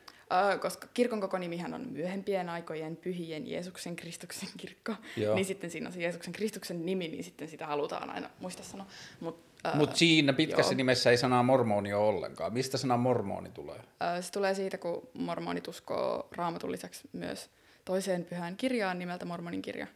Koska 0.60 0.88
kirkon 0.94 1.20
koko 1.20 1.38
nimihän 1.38 1.74
on 1.74 1.86
myöhempien 1.90 2.48
aikojen 2.48 2.96
pyhien 2.96 3.50
Jeesuksen 3.50 3.96
Kristuksen 3.96 4.48
kirkko, 4.56 4.94
Joo. 5.16 5.34
niin 5.34 5.44
sitten 5.44 5.70
siinä 5.70 5.86
on 5.86 5.92
se 5.92 6.02
Jeesuksen 6.02 6.32
Kristuksen 6.32 6.86
nimi, 6.86 7.08
niin 7.08 7.24
sitten 7.24 7.48
sitä 7.48 7.66
halutaan 7.66 8.10
aina 8.10 8.30
muistaa 8.40 8.64
sanoa. 8.64 8.86
Mut, 9.20 9.34
uh, 9.68 9.74
Mutta 9.74 9.96
siinä 9.96 10.32
pitkässä 10.32 10.72
joo. 10.72 10.76
nimessä 10.76 11.10
ei 11.10 11.16
sanaa 11.16 11.42
mormoni 11.42 11.92
ole 11.92 12.08
ollenkaan. 12.08 12.52
Mistä 12.52 12.78
sana 12.78 12.96
mormoni 12.96 13.50
tulee? 13.50 13.80
se 14.20 14.32
tulee 14.32 14.54
siitä, 14.54 14.78
kun 14.78 15.08
mormonit 15.14 15.68
uskoo 15.68 16.28
raamatun 16.36 16.72
lisäksi 16.72 17.08
myös 17.12 17.50
toiseen 17.84 18.24
pyhään 18.24 18.56
kirjaan 18.56 18.98
nimeltä 18.98 19.24
Mormonin 19.24 19.62
kirja. 19.62 19.86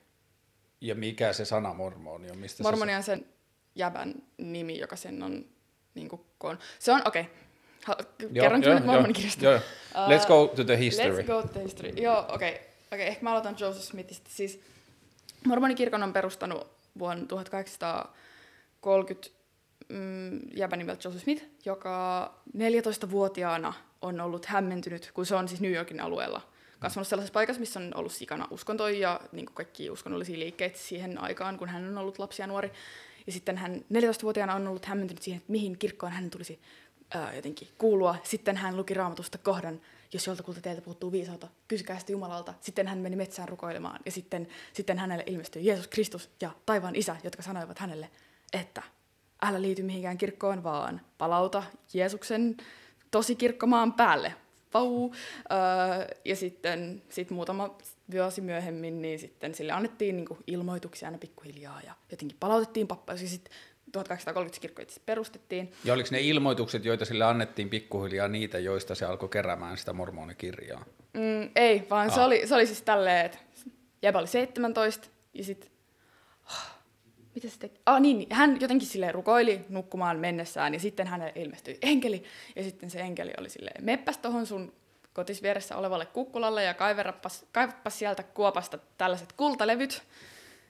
Ja 0.81 0.95
mikä 0.95 1.33
se 1.33 1.45
sana 1.45 1.75
mormoni 1.75 2.31
on? 2.31 2.39
Mistä 2.39 2.63
Mormoni 2.63 2.93
se... 2.93 2.97
on 2.97 3.03
sen 3.03 3.27
jäbän 3.75 4.15
nimi, 4.39 4.79
joka 4.79 4.97
sen 4.97 5.23
on, 5.23 5.45
niin 5.95 6.09
kuin, 6.09 6.23
kun, 6.39 6.59
se 6.79 6.93
on, 6.93 7.03
okei, 7.05 7.23
okay. 7.23 7.35
Kerronkin 8.35 8.75
nyt 8.75 8.85
Mormonin 8.85 9.13
kirjasta. 9.13 9.45
Joo, 9.45 9.53
joo. 9.53 9.63
Let's 10.09 10.27
go 10.27 10.53
to 10.57 10.65
the 10.65 10.79
history. 10.79 11.23
Let's 11.23 11.27
go 11.27 11.43
to 11.43 11.49
the 11.49 11.63
history. 11.63 11.93
Joo, 11.97 12.25
okei. 12.29 12.51
Okay. 12.51 12.63
Okay, 12.93 13.07
ehkä 13.07 13.25
mä 13.25 13.31
aloitan 13.31 13.57
Joseph 13.61 13.85
Smithistä. 13.85 14.31
Siis 14.31 14.61
mormonikirkon 15.47 16.03
on 16.03 16.13
perustanut 16.13 16.67
vuonna 16.99 17.27
1830 17.27 19.31
mm, 19.89 20.41
jäbä 20.55 20.77
nimeltä 20.77 21.09
Joseph 21.09 21.25
Smith, 21.25 21.45
joka 21.65 22.35
14-vuotiaana 22.57 23.73
on 24.03 24.21
ollut 24.21 24.47
hämmentynyt, 24.47 25.11
kun 25.15 25.27
se 25.27 25.35
on 25.35 25.49
siis 25.49 25.61
New 25.61 25.73
Yorkin 25.73 26.01
alueella 26.01 26.43
kasvanut 26.79 27.09
sellaisessa 27.09 27.33
paikassa, 27.33 27.61
missä 27.61 27.81
on 27.81 27.93
ollut 27.95 28.13
sikana 28.13 28.49
uskontoja 28.51 28.99
ja 28.99 29.21
niin 29.33 29.47
kaikki 29.55 29.91
uskonnollisia 29.91 30.39
liikkeitä 30.39 30.79
siihen 30.79 31.19
aikaan, 31.19 31.59
kun 31.59 31.69
hän 31.69 31.89
on 31.89 31.99
ollut 31.99 32.19
lapsi 32.19 32.43
ja 32.43 32.47
nuori. 32.47 32.73
Ja 33.27 33.33
sitten 33.33 33.57
hän 33.57 33.85
14-vuotiaana 33.93 34.55
on 34.55 34.69
ollut 34.69 34.85
hämmentynyt 34.85 35.23
siihen, 35.23 35.39
että 35.39 35.53
mihin 35.53 35.79
kirkkoon 35.79 36.13
hän 36.13 36.31
tulisi 36.31 36.61
ää, 37.15 37.35
jotenkin 37.35 37.69
kuulua. 37.79 38.17
Sitten 38.23 38.57
hän 38.57 38.77
luki 38.77 38.95
raamatusta 38.95 39.39
kohdan, 39.39 39.81
jos 40.13 40.27
joltakulta 40.27 40.61
teiltä 40.61 40.83
puuttuu 40.83 41.13
viisautta, 41.13 41.49
kysykää 41.69 41.99
sitä 41.99 42.13
Jumalalta. 42.13 42.55
Sitten 42.61 42.89
hän 42.89 42.99
meni 42.99 43.17
metsään 43.17 43.49
rukoilemaan 43.49 44.01
ja 44.05 44.11
sitten, 44.11 44.49
sitten 44.73 44.99
hänelle 44.99 45.25
ilmestyi 45.27 45.67
Jeesus 45.67 45.89
Kristus 45.89 46.31
ja 46.41 46.51
taivaan 46.67 46.97
isä, 46.97 47.17
jotka 47.25 47.43
sanoivat 47.43 47.79
hänelle, 47.79 48.11
että 48.53 48.83
älä 49.43 49.63
liity 49.63 49.83
mihinkään 49.83 50.19
kirkkoon, 50.19 50.65
vaan 50.65 51.01
palauta 51.19 51.63
Jeesuksen 51.95 52.57
tosi 53.11 53.37
kirkkomaan 53.37 53.93
päälle. 53.93 54.35
Pau. 54.73 55.11
Öö, 55.53 56.17
ja 56.25 56.37
sitten 56.37 57.03
sit 57.09 57.31
muutama 57.31 57.79
vuosi 58.13 58.41
myöhemmin, 58.41 59.03
niin 59.03 59.19
sitten 59.19 59.55
sille 59.55 59.73
annettiin 59.73 60.17
niinku 60.17 60.39
ilmoituksia 60.47 61.09
aina 61.09 61.19
pikkuhiljaa 61.19 61.81
ja 61.87 61.95
jotenkin 62.11 62.37
palautettiin 62.41 62.87
pappaus. 62.87 63.23
Ja 63.23 63.29
sitten 63.29 63.55
1830 63.93 64.61
kirkko 64.61 64.83
itse 64.83 65.01
perustettiin. 65.07 65.73
Ja 65.85 65.93
oliko 65.95 66.09
ne 66.13 66.21
ilmoitukset, 66.21 66.85
joita 66.85 67.05
sille 67.05 67.25
annettiin 67.25 67.69
pikkuhiljaa 67.71 68.29
niitä, 68.29 68.59
joista 68.59 68.95
se 68.95 69.05
alkoi 69.07 69.29
keräämään 69.29 69.77
sitä 69.79 69.93
mormonikirjaa? 69.93 70.85
Mm, 71.13 71.51
ei, 71.57 71.87
vaan 71.91 72.11
se, 72.11 72.21
Ah. 72.21 72.27
oli, 72.27 72.47
se 72.47 72.55
oli 72.55 72.67
siis 72.67 72.83
tälleen, 72.83 73.27
että 73.27 73.39
jäbä 74.03 74.19
oli 74.19 74.27
17 74.27 75.09
ja 75.35 75.45
sitten... 75.45 75.71
Mitä 77.35 77.49
se 77.49 77.59
teki? 77.59 77.81
Ah, 77.87 78.01
niin, 78.01 78.19
niin, 78.19 78.29
hän 78.35 78.61
jotenkin 78.61 78.89
silleen 78.89 79.15
rukoili 79.15 79.65
nukkumaan 79.69 80.19
mennessään 80.19 80.75
ja 80.75 80.81
sitten 80.81 81.07
hänelle 81.07 81.33
ilmestyi 81.35 81.79
enkeli. 81.83 82.23
Ja 82.57 82.63
sitten 82.63 82.91
se 82.91 83.01
enkeli 83.01 83.33
oli 83.39 83.51
silleen, 83.51 83.85
meppäs 83.85 84.19
tohon 84.19 84.47
sun 84.47 84.73
kotisvieressä 85.13 85.77
olevalle 85.77 86.07
kukkulalle 86.07 86.65
ja 86.65 86.75
kaiverappas, 86.75 87.45
kaivapas 87.53 87.99
sieltä 87.99 88.23
kuopasta 88.23 88.79
tällaiset 88.99 89.33
kultalevyt. 89.33 90.03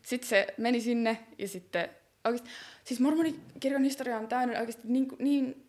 Sitten 0.03 0.29
se 0.29 0.47
meni 0.59 0.81
sinne 0.81 1.19
ja 1.39 1.49
sitten 1.49 1.89
oikeasti, 2.27 2.51
siis 2.85 3.01
mormonikirjan 3.01 3.85
historia 3.85 4.17
on 4.17 4.29
täynnä 4.29 4.59
oikeasti 4.59 4.83
niin, 4.85 5.09
niin 5.19 5.65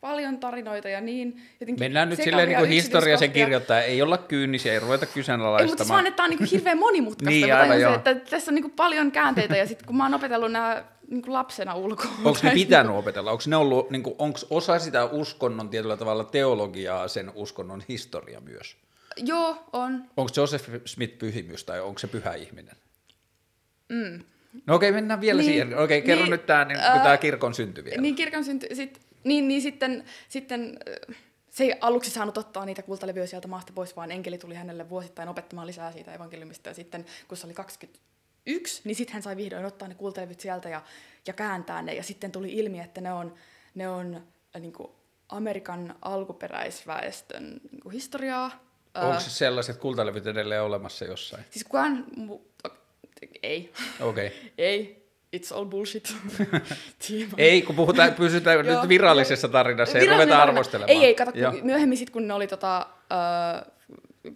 paljon 0.00 0.38
tarinoita 0.38 0.88
ja 0.88 1.00
niin 1.00 1.42
jotenkin 1.60 1.84
Mennään 1.84 2.08
nyt 2.08 2.22
silleen 2.22 2.48
niin 2.48 2.58
kuin 2.58 2.70
historia 2.70 3.16
sen 3.16 3.32
kirjoittaa, 3.32 3.80
ei 3.80 4.02
olla 4.02 4.18
kyynisiä, 4.18 4.72
ei 4.72 4.78
ruveta 4.78 4.94
Ei, 4.94 5.06
mutta 5.06 5.14
kyseenalaistamaan. 5.14 5.86
se 5.86 5.92
vaan, 5.92 6.06
että 6.06 6.16
tämä 6.16 6.24
on 6.24 6.30
niinku 6.30 6.44
hirveän 6.50 6.78
monimutkaista. 6.78 7.46
Niin, 7.46 7.54
aivan, 7.54 7.80
joo. 7.80 7.94
että 7.94 8.14
tässä 8.14 8.50
on 8.50 8.54
niinku 8.54 8.72
paljon 8.76 9.12
käänteitä 9.12 9.56
ja 9.56 9.66
sitten 9.66 9.86
kun 9.86 9.96
mä 9.96 10.04
oon 10.04 10.14
opetellut 10.14 10.52
nämä 10.52 10.84
niinku 11.08 11.32
lapsena 11.32 11.74
ulkoa. 11.74 12.10
Onko 12.24 12.38
ne 12.42 12.50
pitänyt 12.50 12.92
opetella? 12.92 13.30
Onko 13.30 13.44
ne 13.46 13.56
ollut, 13.56 13.90
niin 13.90 14.02
kuin, 14.02 14.14
onko 14.18 14.38
osa 14.50 14.78
sitä 14.78 15.04
uskonnon 15.04 15.68
tietyllä 15.68 15.96
tavalla 15.96 16.24
teologiaa 16.24 17.08
sen 17.08 17.32
uskonnon 17.34 17.82
historia 17.88 18.40
myös? 18.40 18.76
Joo, 19.16 19.64
on. 19.72 20.04
Onko 20.16 20.32
Joseph 20.36 20.70
Smith 20.84 21.18
pyhimys 21.18 21.64
tai 21.64 21.80
onko 21.80 21.98
se 21.98 22.06
pyhä 22.06 22.34
ihminen? 22.34 22.76
Mm. 23.88 24.24
No 24.66 24.74
okei, 24.74 24.92
mennään 24.92 25.20
vielä 25.20 25.38
Niin, 25.38 25.50
siihen. 25.50 25.78
Okei, 25.78 26.02
kerro 26.02 26.24
niin, 26.24 26.30
nyt 26.30 26.46
tämä 26.46 26.64
niin, 26.64 26.78
ää, 26.78 27.02
tää 27.02 27.16
kirkon 27.16 27.54
synty 27.54 27.84
vielä. 27.84 28.02
Niin 28.02 28.14
kirkon 28.14 28.44
synty, 28.44 28.66
sit, 28.74 29.00
niin, 29.24 29.48
niin 29.48 29.62
sitten, 29.62 30.04
sitten 30.28 30.78
äh, 31.10 31.16
se 31.50 31.64
ei 31.64 31.74
aluksi 31.80 32.10
saanut 32.10 32.38
ottaa 32.38 32.64
niitä 32.64 32.82
kultalevyjä 32.82 33.26
sieltä 33.26 33.48
maasta 33.48 33.72
pois, 33.72 33.96
vaan 33.96 34.12
enkeli 34.12 34.38
tuli 34.38 34.54
hänelle 34.54 34.88
vuosittain 34.88 35.28
opettamaan 35.28 35.66
lisää 35.66 35.92
siitä 35.92 36.14
evankeliumista. 36.14 36.68
Ja 36.68 36.74
sitten 36.74 37.06
kun 37.28 37.36
se 37.36 37.46
oli 37.46 37.54
21, 37.54 38.80
niin 38.84 38.94
sitten 38.94 39.12
hän 39.12 39.22
sai 39.22 39.36
vihdoin 39.36 39.64
ottaa 39.64 39.88
ne 39.88 39.94
kultalevyt 39.94 40.40
sieltä 40.40 40.68
ja, 40.68 40.82
ja 41.26 41.32
kääntää 41.32 41.82
ne. 41.82 41.94
Ja 41.94 42.02
sitten 42.02 42.32
tuli 42.32 42.52
ilmi, 42.52 42.80
että 42.80 43.00
ne 43.00 43.12
on, 43.12 43.34
ne 43.74 43.88
on 43.88 44.14
äh, 44.56 44.62
niin 44.62 44.72
kuin 44.72 44.90
Amerikan 45.28 45.94
alkuperäisväestön 46.02 47.60
niin 47.70 47.80
kuin 47.82 47.92
historiaa. 47.92 48.64
Äh, 48.98 49.04
Onko 49.04 49.20
sellaiset 49.20 49.76
kultalevyt 49.76 50.26
edelleen 50.26 50.62
olemassa 50.62 51.04
jossain? 51.04 51.44
Siis 51.50 51.64
kukaan... 51.64 52.06
Mu- 53.26 53.38
ei. 53.42 53.72
Okei. 54.00 54.26
Okay. 54.26 54.38
ei. 54.58 55.00
It's 55.36 55.56
all 55.56 55.64
bullshit. 55.64 56.14
Ei, 57.38 57.62
kun 57.62 57.76
puhutaan, 57.76 58.12
pysytään 58.14 58.66
nyt 58.66 58.88
virallisessa 58.88 59.48
tarinassa, 59.48 59.98
ei 59.98 60.06
ruveta 60.06 60.18
tarina. 60.18 60.42
arvostelemaan. 60.42 60.90
Ei, 60.90 61.04
ei, 61.04 61.14
kato, 61.14 61.32
kun 61.32 61.60
myöhemmin 61.62 61.98
sit, 61.98 62.10
kun 62.10 62.28
ne 62.28 62.34
oli 62.34 62.46
tota, 62.46 62.86
ö, 63.12 63.70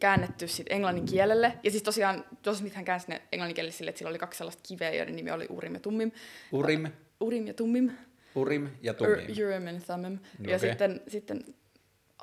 käännetty 0.01 0.49
sit 0.49 0.67
englannin 0.71 1.05
kielelle, 1.05 1.59
ja 1.63 1.71
siis 1.71 1.83
tosiaan 1.83 2.25
Joseph 2.47 2.61
Smith 2.61 2.77
hän 2.77 2.85
käänsi 2.85 3.07
ne 3.09 3.23
englannin 3.33 3.55
kielelle 3.55 3.73
sille, 3.73 3.89
että 3.89 3.99
sillä 3.99 4.09
oli 4.11 4.19
kaksi 4.19 4.39
sellaista 4.39 4.63
kiveä, 4.69 4.95
joiden 4.95 5.17
nimi 5.17 5.31
oli 5.31 5.47
Urim 5.49 5.75
ja 5.75 5.81
Tummim. 5.81 6.13
Urim, 6.53 6.87
Urim 7.21 7.47
ja 7.47 7.55
Tummim. 7.55 7.91
Urim 8.35 8.69
ja 8.83 8.95
Tumim. 8.95 9.15
Ur- 9.15 9.45
Urim 9.45 9.67
and 9.67 9.81
Thummim. 9.81 10.19
Ja 10.47 10.57
Okei. 10.57 10.59
sitten, 10.59 11.01
sitten 11.09 11.45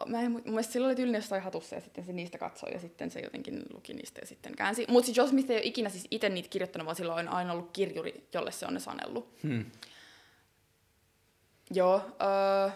Mä 0.07 0.21
en, 0.21 0.31
mu- 0.31 0.33
mun 0.33 0.43
mielestä 0.45 0.73
sillä 0.73 0.87
oli 0.87 0.95
tyylinen 0.95 1.19
jossain 1.19 1.41
hatussa 1.41 1.75
ja 1.75 1.81
sitten 1.81 2.05
se 2.05 2.13
niistä 2.13 2.37
katsoi 2.37 2.73
ja 2.73 2.79
sitten 2.79 3.11
se 3.11 3.19
jotenkin 3.19 3.63
luki 3.73 3.93
niistä 3.93 4.21
ja 4.21 4.27
sitten 4.27 4.55
käänsi. 4.55 4.85
Mutta 4.89 5.05
siis 5.05 5.17
Joe 5.17 5.27
Smith 5.27 5.51
ei 5.51 5.57
ole 5.57 5.65
ikinä 5.65 5.89
siis 5.89 6.07
itse 6.11 6.29
niitä 6.29 6.49
kirjoittanut, 6.49 6.85
vaan 6.85 6.95
sillä 6.95 7.15
on 7.15 7.27
aina 7.29 7.53
ollut 7.53 7.69
kirjuri, 7.73 8.27
jolle 8.33 8.51
se 8.51 8.65
on 8.65 8.73
ne 8.73 8.79
sanellut. 8.79 9.33
Hmm. 9.43 9.65
Joo. 11.73 12.01
Öö, 12.21 12.69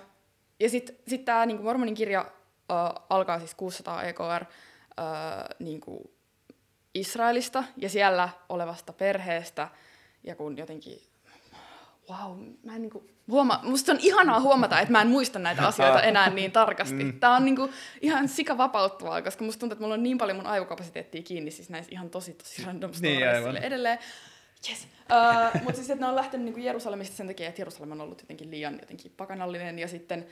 ja 0.59 0.69
sitten 0.69 0.95
sit 1.07 1.25
tämä 1.25 1.45
niinku 1.45 1.63
Mormonin 1.63 1.95
kirja 1.95 2.31
öö, 2.71 2.77
alkaa 3.09 3.39
siis 3.39 3.55
600 3.55 4.03
EKR 4.03 4.21
öö, 4.99 5.05
niinku 5.59 6.15
Israelista 6.93 7.63
ja 7.77 7.89
siellä 7.89 8.29
olevasta 8.49 8.93
perheestä. 8.93 9.67
Ja 10.23 10.35
kun 10.35 10.57
jotenkin, 10.57 11.01
wow, 12.09 12.39
mä 12.63 12.75
en 12.75 12.81
niinku 12.81 13.07
huomaa, 13.27 13.59
musta 13.63 13.91
on 13.91 13.97
ihanaa 14.01 14.39
huomata, 14.39 14.79
että 14.79 14.91
mä 14.91 15.01
en 15.01 15.07
muista 15.07 15.39
näitä 15.39 15.67
asioita 15.67 16.01
enää 16.11 16.29
niin 16.29 16.51
tarkasti. 16.51 17.03
Mm. 17.03 17.19
Tää 17.19 17.31
on 17.31 17.45
niinku 17.45 17.69
ihan 18.01 18.27
sika 18.27 18.57
vapauttavaa, 18.57 19.21
koska 19.21 19.43
musta 19.43 19.59
tuntuu, 19.59 19.73
että 19.73 19.83
mulla 19.83 19.93
on 19.93 20.03
niin 20.03 20.17
paljon 20.17 20.37
mun 20.37 20.47
aivokapasiteettia 20.47 21.23
kiinni 21.23 21.51
siis 21.51 21.69
näissä 21.69 21.91
ihan 21.91 22.09
tosi 22.09 22.33
tosi 22.33 22.65
random 22.65 22.91
Niin, 23.01 23.23
edelleen. 23.63 23.99
Yes. 24.69 24.87
Uh, 25.11 25.61
mutta 25.61 25.75
siis, 25.75 25.89
että 25.89 26.05
ne 26.05 26.09
on 26.09 26.15
lähtenyt 26.15 26.45
niinku 26.45 26.59
Jerusalemista 26.59 27.15
sen 27.15 27.27
takia, 27.27 27.47
että 27.47 27.61
Jerusalem 27.61 27.91
on 27.91 28.01
ollut 28.01 28.21
jotenkin 28.21 28.51
liian 28.51 28.77
jotenkin 28.81 29.13
pakanallinen 29.17 29.79
ja 29.79 29.87
sitten... 29.87 30.27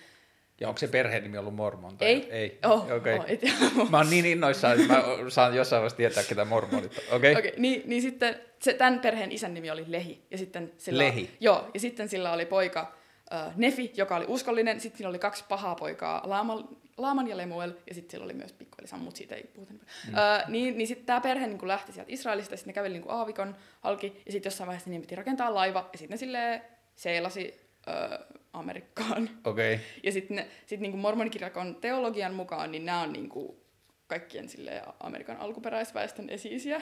Ja 0.61 0.67
onko 0.67 0.77
se 0.77 0.87
perheen 0.87 1.23
nimi 1.23 1.37
ollut 1.37 1.55
mormon? 1.55 1.97
Tai 1.97 2.07
Ei. 2.07 2.27
Ei. 2.31 2.59
Oh, 2.65 2.91
Okei. 2.91 3.17
oh, 3.17 3.25
et, 3.27 3.41
Mä 3.89 3.97
oon 3.97 4.09
niin 4.09 4.25
innoissaan, 4.25 4.81
että 4.81 4.93
mä 4.93 5.03
saan 5.29 5.55
jossain 5.55 5.79
vaiheessa 5.79 5.97
tietää, 5.97 6.23
ketä 6.23 6.45
mormonit 6.45 6.97
on. 6.97 7.15
Okei? 7.15 7.35
Okei, 7.35 7.53
niin, 7.57 7.83
niin 7.85 8.01
sitten 8.01 8.35
se, 8.59 8.73
tämän 8.73 8.99
perheen 8.99 9.31
isän 9.31 9.53
nimi 9.53 9.71
oli 9.71 9.85
Lehi. 9.87 10.25
Ja 10.31 10.37
sitten 10.37 10.71
sillä, 10.77 11.03
Lehi? 11.03 11.29
Joo, 11.39 11.69
ja 11.73 11.79
sitten 11.79 12.09
sillä 12.09 12.33
oli 12.33 12.45
poika 12.45 12.95
äh, 13.33 13.57
Nefi, 13.57 13.91
joka 13.97 14.15
oli 14.15 14.25
uskollinen. 14.27 14.79
Sitten 14.79 14.97
sillä 14.97 15.09
oli 15.09 15.19
kaksi 15.19 15.43
pahaa 15.49 15.75
poikaa, 15.75 16.21
Laaman, 16.25 16.67
Laaman 16.97 17.27
ja 17.27 17.37
Lemuel. 17.37 17.71
Ja 17.87 17.93
sitten 17.93 18.11
sillä 18.11 18.25
oli 18.25 18.33
myös 18.33 18.53
pikkueli 18.53 18.87
Sam, 18.87 18.99
mutta 18.99 19.17
siitä 19.17 19.35
ei 19.35 19.43
puhuta. 19.53 19.73
Mm. 19.73 20.15
Äh, 20.15 20.43
niin, 20.47 20.77
niin 20.77 20.87
sitten 20.87 21.05
tämä 21.05 21.21
perhe 21.21 21.47
niin 21.47 21.67
lähti 21.67 21.91
sieltä 21.91 22.11
Israelista, 22.13 22.53
ja 22.53 22.57
sitten 22.57 22.71
ne 22.71 22.73
käveli 22.73 22.93
niin 22.93 23.05
aavikon 23.11 23.55
halki. 23.81 24.21
Ja 24.25 24.31
sitten 24.31 24.49
jossain 24.49 24.67
vaiheessa 24.67 24.89
niin 24.89 25.01
piti 25.01 25.15
rakentaa 25.15 25.53
laiva, 25.53 25.89
ja 25.91 25.97
sitten 25.97 26.13
ne 26.13 26.17
silleen 26.17 26.61
seilasi 26.95 27.59
äh, 27.87 28.19
Amerikkaan. 28.53 29.29
Okei. 29.43 29.79
Ja 30.03 30.11
sitten 30.11 30.45
sit 30.65 30.79
niinku 30.79 30.97
mormonikirjakon 30.97 31.75
teologian 31.75 32.33
mukaan, 32.33 32.71
niin 32.71 32.85
nämä 32.85 33.01
on 33.01 33.13
niinku 33.13 33.63
kaikkien 34.07 34.49
silleen 34.49 34.83
Amerikan 34.99 35.37
alkuperäisväestön 35.37 36.29
esiisiä. 36.29 36.81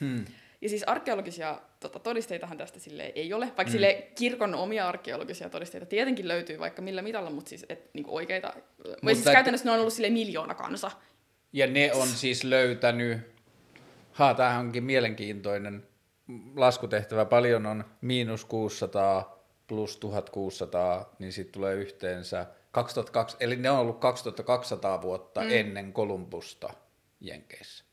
Hmm. 0.00 0.24
Ja 0.60 0.68
siis 0.68 0.82
arkeologisia 0.82 1.60
tota, 1.80 1.98
todisteitahan 1.98 2.58
tästä 2.58 2.80
sille 2.80 3.12
ei 3.14 3.32
ole, 3.32 3.46
vaikka 3.46 3.62
mm. 3.62 3.70
sille 3.70 4.08
kirkon 4.14 4.54
omia 4.54 4.88
arkeologisia 4.88 5.50
todisteita 5.50 5.86
tietenkin 5.86 6.28
löytyy 6.28 6.58
vaikka 6.58 6.82
millä 6.82 7.02
mitalla, 7.02 7.30
mutta 7.30 7.48
siis 7.48 7.66
et, 7.68 7.90
niinku 7.94 8.16
oikeita, 8.16 8.52
vai 9.04 9.14
siis 9.14 9.26
et- 9.26 9.32
käytännössä 9.32 9.64
ne 9.68 9.72
on 9.72 9.80
ollut 9.80 9.92
sille 9.92 10.10
miljoona 10.10 10.54
kansa. 10.54 10.90
Ja 11.52 11.66
ne 11.66 11.92
on 11.92 12.08
siis 12.08 12.44
löytänyt, 12.44 13.18
haa, 14.12 14.34
tämähän 14.34 14.60
onkin 14.60 14.84
mielenkiintoinen 14.84 15.86
laskutehtävä, 16.56 17.24
paljon 17.24 17.66
on 17.66 17.84
miinus 18.00 18.44
600 18.44 19.37
plus 19.68 19.96
1600, 19.96 21.14
niin 21.18 21.32
sitten 21.32 21.52
tulee 21.52 21.74
yhteensä 21.74 22.46
2002, 22.70 23.36
eli 23.40 23.56
ne 23.56 23.70
on 23.70 23.78
ollut 23.78 23.98
2200 23.98 25.02
vuotta 25.02 25.40
mm. 25.40 25.50
ennen 25.50 25.92
Kolumbusta 25.92 26.70
Jenkeissä. 27.20 27.84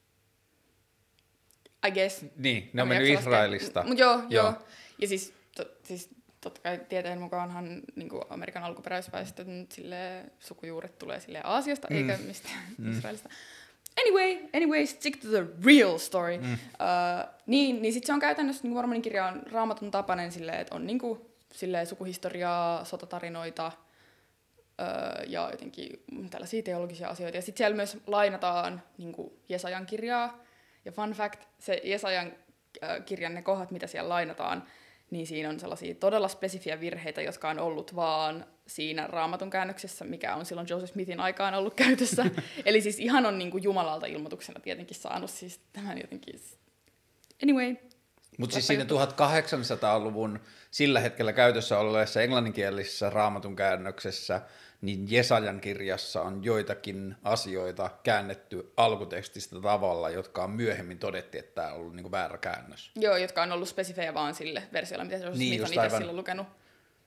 I 1.87 1.91
guess. 1.91 2.25
Niin, 2.37 2.69
ne 2.73 2.81
on 2.81 2.87
mennyt. 2.87 3.19
Israelista. 3.19 3.83
Mut 3.83 3.99
joo, 3.99 4.15
joo. 4.15 4.23
Joo. 4.29 4.53
Ja 5.01 5.07
siis, 5.07 5.33
to, 5.55 5.65
siis 5.83 6.09
totta 6.41 6.61
kai 6.61 6.79
tieteen 6.89 7.19
mukaanhan 7.19 7.81
niin 7.95 8.09
Amerikan 8.29 8.63
alkuperäisväestön 8.63 9.67
sille, 9.73 10.25
sukujuuret 10.39 10.99
tulee 10.99 11.19
sille 11.19 11.41
Aasiasta, 11.43 11.87
mm. 11.89 11.95
eikä 11.95 12.17
mistään 12.27 12.63
mm. 12.77 12.91
Israelista. 12.91 13.29
Anyway, 14.01 14.49
anyway, 14.53 14.85
stick 14.85 15.21
to 15.21 15.27
the 15.27 15.45
real 15.65 15.97
story. 15.97 16.37
Mm. 16.37 16.53
Uh, 16.53 16.59
niin, 17.45 17.81
niin 17.81 17.93
sitten 17.93 18.07
se 18.07 18.13
on 18.13 18.19
käytännössä, 18.19 18.63
niin 18.63 18.73
mormonin 18.73 19.01
kirja 19.01 19.25
on 19.25 19.43
raamatun 19.51 19.91
tapainen 19.91 20.31
silleen, 20.31 20.59
että 20.59 20.75
on 20.75 20.87
niin 20.87 20.99
kuin, 20.99 21.21
silleen, 21.55 21.87
sukuhistoriaa, 21.87 22.85
sotatarinoita, 22.85 23.71
öö, 24.81 25.23
ja 25.27 25.49
jotenkin 25.51 26.03
tällaisia 26.29 26.63
teologisia 26.63 27.07
asioita. 27.07 27.37
Ja 27.37 27.41
sitten 27.41 27.57
siellä 27.57 27.75
myös 27.75 27.97
lainataan 28.07 28.81
niin 28.97 29.13
kuin 29.13 29.33
Jesajan 29.49 29.85
kirjaa. 29.85 30.43
Ja 30.85 30.91
fun 30.91 31.11
fact, 31.11 31.43
se 31.59 31.81
Jesajan 31.83 32.33
äh, 32.83 33.05
kirjan 33.05 33.33
ne 33.33 33.41
kohdat, 33.41 33.71
mitä 33.71 33.87
siellä 33.87 34.09
lainataan, 34.09 34.63
niin 35.11 35.27
siinä 35.27 35.49
on 35.49 35.59
sellaisia 35.59 35.95
todella 35.95 36.27
spesifiä 36.27 36.79
virheitä, 36.79 37.21
jotka 37.21 37.49
on 37.49 37.59
ollut 37.59 37.95
vaan 37.95 38.45
siinä 38.67 39.07
raamatun 39.07 39.49
käännöksessä, 39.49 40.05
mikä 40.05 40.35
on 40.35 40.45
silloin 40.45 40.67
Joseph 40.69 40.91
Smithin 40.91 41.19
aikaan 41.19 41.53
ollut 41.53 41.73
käytössä. 41.83 42.25
Eli 42.65 42.81
siis 42.81 42.99
ihan 42.99 43.25
on 43.25 43.37
niin 43.39 43.51
kuin 43.51 43.63
Jumalalta 43.63 44.05
ilmoituksena 44.05 44.59
tietenkin 44.59 44.97
saanut 44.97 45.29
siis 45.29 45.59
tämän 45.73 45.97
jotenkin... 45.97 46.41
Anyway, 47.43 47.75
Mutta 48.37 48.53
siis 48.53 48.67
siinä 48.67 48.83
1800-luvun 48.83 50.39
sillä 50.75 50.99
hetkellä 50.99 51.33
käytössä 51.33 51.79
olleessa 51.79 52.21
englanninkielisessä 52.21 53.09
raamatun 53.09 53.55
käännöksessä, 53.55 54.41
niin 54.81 55.11
Jesajan 55.11 55.61
kirjassa 55.61 56.21
on 56.21 56.43
joitakin 56.43 57.15
asioita 57.23 57.89
käännetty 58.03 58.73
alkutekstistä 58.77 59.61
tavalla, 59.61 60.09
jotka 60.09 60.43
on 60.43 60.49
myöhemmin 60.51 60.99
todettiin, 60.99 61.43
että 61.43 61.55
tämä 61.55 61.73
on 61.73 61.79
ollut 61.79 61.95
niinku 61.95 62.11
väärä 62.11 62.37
käännös. 62.37 62.91
joo, 62.95 63.17
jotka 63.17 63.43
on 63.43 63.51
ollut 63.51 63.69
spesifejä 63.69 64.13
vaan 64.13 64.35
sille 64.35 64.63
versiolle, 64.73 65.03
mitä 65.03 65.17
Niin, 65.17 65.57
just 65.59 65.69
on 65.69 65.73
itse 65.73 65.79
aivan. 65.79 65.97
silloin 65.97 66.17
lukenut. 66.17 66.47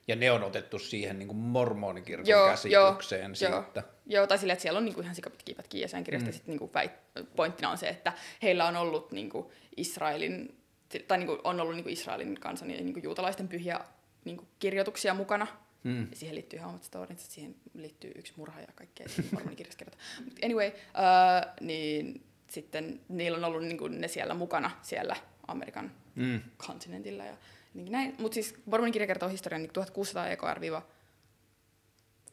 Ja 0.07 0.15
ne 0.15 0.31
on 0.31 0.43
otettu 0.43 0.79
siihen 0.79 1.19
niinku 1.19 1.33
mormonikirkon 1.33 2.27
Joo, 2.27 2.47
käsitykseen 2.49 3.33
joo, 3.41 3.51
joo. 3.51 3.63
siitä. 3.63 3.83
Joo, 4.05 4.27
tai 4.27 4.37
silleen, 4.37 4.53
että 4.53 4.61
siellä 4.61 4.77
on 4.77 4.85
niinku 4.85 5.01
ihan 5.01 5.15
sikapitkiä 5.15 5.55
pätkiä 5.55 5.81
jäsenkirjasta, 5.81 6.25
mm. 6.25 6.29
ja 6.29 6.33
sitten 6.33 6.51
niinku 6.51 6.71
väit- 6.77 7.23
pointtina 7.35 7.69
on 7.69 7.77
se, 7.77 7.89
että 7.89 8.13
heillä 8.43 8.65
on 8.67 8.75
ollut 8.75 9.11
niinku 9.11 9.51
Israelin, 9.77 10.58
tai 11.07 11.17
niinku 11.17 11.37
on 11.43 11.59
ollut 11.59 11.75
niinku 11.75 11.89
Israelin 11.89 12.39
kansan 12.39 12.71
ja 12.71 12.77
niinku 12.83 12.99
juutalaisten 13.03 13.47
pyhiä 13.47 13.79
niinku 14.25 14.47
kirjoituksia 14.59 15.13
mukana. 15.13 15.47
Mm. 15.83 16.07
Ja 16.09 16.15
siihen 16.15 16.35
liittyy 16.35 16.57
ihan 16.59 16.69
omat 16.69 16.83
storit, 16.83 17.19
siihen 17.19 17.55
liittyy 17.73 18.11
yksi 18.15 18.33
murha 18.35 18.59
ja 18.61 18.67
kaikkea 18.75 19.07
siinä 19.09 19.29
mormonikirjassa 19.31 19.77
kerrotaan. 19.77 20.03
Anyway, 20.45 20.67
uh, 20.67 21.55
niin 21.61 22.23
sitten 22.49 22.99
niillä 23.09 23.37
on 23.37 23.43
ollut 23.43 23.63
niinku 23.63 23.87
ne 23.87 24.07
siellä 24.07 24.33
mukana 24.33 24.71
siellä 24.81 25.15
Amerikan 25.47 25.91
Mm. 26.15 26.41
kontinentilla 26.67 27.25
ja 27.25 27.37
niin 27.73 27.91
näin. 27.91 28.15
Mutta 28.19 28.33
siis 28.33 28.55
mormonikirja 28.65 29.07
kertoo 29.07 29.29
historian 29.29 29.61
niin 29.61 29.73
1600 29.73 30.27
EKR 30.29 30.59
viiva 30.61 30.81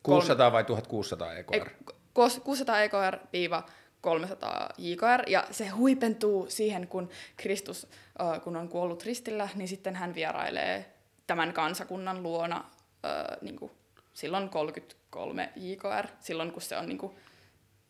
600 0.02 0.52
vai 0.52 0.64
1600 0.64 1.32
Ei, 1.34 1.40
EKR? 1.40 1.70
kos- 2.18 2.40
600 2.40 2.82
EKR 2.82 3.18
viiva 3.32 3.66
300 4.06 4.68
JKR, 4.78 5.22
ja 5.26 5.44
se 5.50 5.68
huipentuu 5.68 6.46
siihen, 6.50 6.88
kun 6.88 7.08
Kristus, 7.36 7.86
äh, 8.20 8.40
kun 8.42 8.56
on 8.56 8.68
kuollut 8.68 9.02
ristillä, 9.02 9.48
niin 9.54 9.68
sitten 9.68 9.96
hän 9.96 10.14
vierailee 10.14 10.92
tämän 11.26 11.52
kansakunnan 11.52 12.22
luona 12.22 12.56
äh, 13.04 13.36
niin 13.42 13.56
kuin 13.56 13.70
silloin 14.12 14.48
33 14.48 15.52
JKR, 15.56 16.06
silloin 16.20 16.52
kun 16.52 16.62
se 16.62 16.76
on 16.76 16.86
niin 16.86 16.98
kuin 16.98 17.12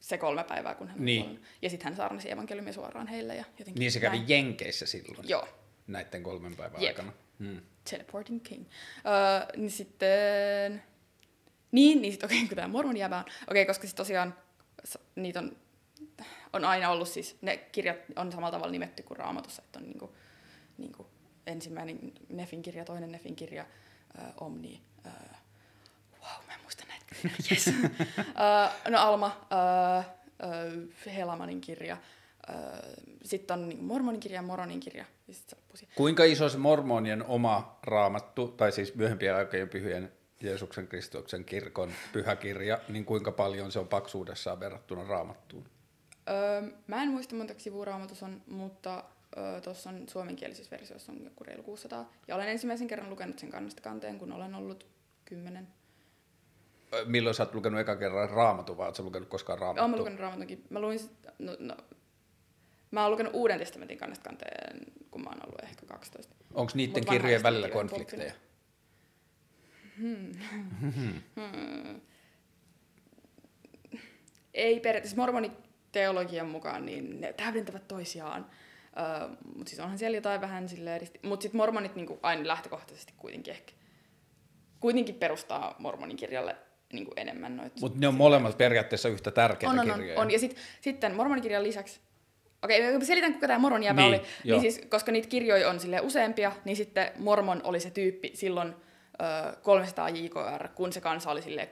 se 0.00 0.18
kolme 0.18 0.44
päivää, 0.44 0.74
kun 0.74 0.88
hän 0.88 0.98
on 0.98 1.04
Niin. 1.04 1.22
kuollut. 1.24 1.42
Ja 1.62 1.70
sitten 1.70 1.84
hän 1.84 1.96
saarnasi 1.96 2.30
evankeliumia 2.30 2.72
suoraan 2.72 3.06
heille. 3.06 3.34
Ja 3.34 3.44
jotenkin 3.58 3.80
Niin 3.80 3.92
se 3.92 4.00
kävi 4.00 4.16
näin. 4.16 4.28
Jenkeissä 4.28 4.86
silloin, 4.86 5.28
Joo, 5.28 5.48
näiden 5.86 6.22
kolmen 6.22 6.56
päivän 6.56 6.82
Jep. 6.82 6.90
aikana. 6.90 7.12
Mm. 7.38 7.60
Teleporting 7.90 8.42
King. 8.42 8.62
Uh, 8.62 9.56
niin 9.60 9.70
sitten... 9.70 10.82
Niin, 11.72 12.02
niin 12.02 12.12
sitten 12.12 12.26
okei, 12.26 12.38
okay, 12.38 12.48
kun 12.48 12.56
tämä 12.56 12.68
mormon 12.68 12.96
jäbä 12.96 13.16
on. 13.16 13.22
Okei, 13.22 13.32
okay, 13.48 13.64
koska 13.64 13.82
siis 13.82 13.94
tosiaan 13.94 14.34
niitä 15.14 15.38
on, 15.40 15.56
on 16.56 16.64
aina 16.64 16.90
ollut 16.90 17.08
siis, 17.08 17.36
ne 17.40 17.56
kirjat 17.56 17.96
on 18.16 18.32
samalla 18.32 18.50
tavalla 18.50 18.72
nimetty 18.72 19.02
kuin 19.02 19.18
raamatussa, 19.18 19.62
että 19.62 19.78
on 19.78 19.84
niinku, 19.84 20.16
niinku 20.78 21.06
ensimmäinen 21.46 22.12
Nefin 22.28 22.62
kirja, 22.62 22.84
toinen 22.84 23.12
Nefin 23.12 23.36
kirja, 23.36 23.64
uh, 24.18 24.46
Omni, 24.46 24.82
uh, 25.06 25.12
wow, 26.12 26.46
mä 26.46 26.54
en 26.54 26.60
muista 26.62 26.84
näitä 26.88 27.04
kirjoja, 27.14 27.36
yes. 27.50 27.66
uh, 27.66 28.92
no 28.92 28.98
Alma, 28.98 29.26
uh, 29.26 30.04
uh, 30.48 31.14
Helamanin 31.14 31.60
kirja, 31.60 31.96
uh, 32.50 33.14
sitten 33.24 33.54
on 33.54 33.68
niinku 33.68 33.84
mormonin 33.84 34.20
kirja, 34.20 34.42
moronin 34.42 34.80
kirja, 34.80 35.04
ja 35.28 35.34
siihen. 35.74 35.94
Kuinka 35.96 36.24
iso 36.24 36.48
se 36.48 36.58
mormonien 36.58 37.24
oma 37.24 37.78
raamattu, 37.82 38.48
tai 38.48 38.72
siis 38.72 38.94
myöhempien 38.94 39.34
aikojen 39.36 39.68
pyhien 39.68 40.12
Jeesuksen 40.40 40.88
Kristuksen 40.88 41.44
kirkon 41.44 41.92
pyhäkirja, 42.12 42.78
niin 42.88 43.04
kuinka 43.04 43.32
paljon 43.32 43.72
se 43.72 43.78
on 43.78 43.88
paksuudessaan 43.88 44.60
verrattuna 44.60 45.04
raamattuun? 45.04 45.64
Öö, 46.30 46.70
mä 46.86 47.02
en 47.02 47.08
muista 47.10 47.34
montako 47.34 47.60
sivua 47.60 47.84
raamatussa 47.84 48.26
on, 48.26 48.42
mutta 48.46 49.04
öö, 49.36 49.60
tuossa 49.60 49.90
on 49.90 50.08
suomenkielisessä 50.08 50.70
versiossa 50.70 51.12
on 51.12 51.24
joku 51.24 51.44
reilu 51.44 51.62
600. 51.62 52.12
Ja 52.28 52.34
olen 52.36 52.48
ensimmäisen 52.48 52.88
kerran 52.88 53.10
lukenut 53.10 53.38
sen 53.38 53.50
kannesta 53.50 53.82
kanteen, 53.82 54.18
kun 54.18 54.32
olen 54.32 54.54
ollut 54.54 54.86
kymmenen. 55.24 55.68
Milloin 57.04 57.34
sä 57.34 57.42
oot 57.42 57.54
lukenut 57.54 57.80
eka 57.80 57.96
kerran 57.96 58.30
raamatun, 58.30 58.76
vai 58.76 58.86
oot 58.86 58.94
sä 58.94 59.02
lukenut 59.02 59.28
koskaan 59.28 59.58
raamattua? 59.58 59.82
Olen 59.84 59.90
mä 59.90 59.96
lukenut 59.96 60.20
raamatunkin. 60.20 60.64
Mä 60.70 60.80
luin, 60.80 60.98
sit- 60.98 61.26
no, 61.38 61.56
no, 61.58 61.76
mä 62.90 63.02
oon 63.02 63.12
lukenut 63.12 63.34
Uuden 63.34 63.58
testamentin 63.58 63.98
kannesta 63.98 64.24
kanteen, 64.28 64.80
kun 65.10 65.22
mä 65.22 65.30
oon 65.30 65.40
ollut 65.46 65.62
ehkä 65.62 65.86
12. 65.86 66.34
Onko 66.54 66.72
niiden 66.74 67.02
Mut 67.04 67.10
kirjojen 67.10 67.42
välillä 67.42 67.68
konflikteja? 67.68 68.32
Hmm. 69.98 70.32
Ei 74.54 74.80
periaatteessa 74.80 75.16
mormoniteologian 75.96 76.46
mukaan, 76.46 76.86
niin 76.86 77.20
ne 77.20 77.32
täydentävät 77.32 77.88
toisiaan. 77.88 78.46
Öö, 78.98 79.28
mutta 79.56 79.70
siis 79.70 79.80
onhan 79.80 79.98
siellä 79.98 80.16
jotain 80.16 80.40
vähän 80.40 80.68
silleen 80.68 81.00
risti... 81.00 81.20
Mutta 81.22 81.42
sitten 81.42 81.58
mormonit 81.58 81.94
niinku 81.94 82.18
aina 82.22 82.46
lähtökohtaisesti 82.48 83.12
kuitenkin 83.16 83.54
ehkä 83.54 83.72
kuitenkin 84.80 85.14
perustaa 85.14 85.74
mormonikirjalle 85.78 86.56
niinku 86.92 87.12
enemmän 87.16 87.56
noita. 87.56 87.76
Mutta 87.80 87.98
ne 87.98 88.08
on 88.08 88.14
molemmat 88.14 88.58
periaatteessa 88.58 89.08
yhtä 89.08 89.30
tärkeitä 89.30 89.70
on, 89.72 89.78
on, 89.78 89.90
on, 89.90 89.98
kirjoja. 89.98 90.20
on. 90.20 90.30
Ja 90.30 90.38
sit, 90.38 90.56
sitten 90.80 91.14
mormonikirjan 91.14 91.62
lisäksi, 91.62 92.00
okei, 92.62 92.92
mä 92.92 93.04
selitän 93.04 93.34
kuka 93.34 93.46
tämä 93.46 93.58
mormon 93.58 93.80
Niin, 93.80 94.00
oli. 94.00 94.20
joo. 94.44 94.60
Niin 94.60 94.72
siis, 94.72 94.86
koska 94.88 95.12
niitä 95.12 95.28
kirjoja 95.28 95.70
on 95.70 95.80
sille 95.80 96.00
useampia, 96.00 96.52
niin 96.64 96.76
sitten 96.76 97.12
mormon 97.18 97.60
oli 97.64 97.80
se 97.80 97.90
tyyppi 97.90 98.30
silloin 98.34 98.74
ö, 99.48 99.56
300 99.62 100.08
JKR, 100.08 100.68
kun 100.74 100.92
se 100.92 101.00
kansa 101.00 101.30
oli 101.30 101.42
sille 101.42 101.68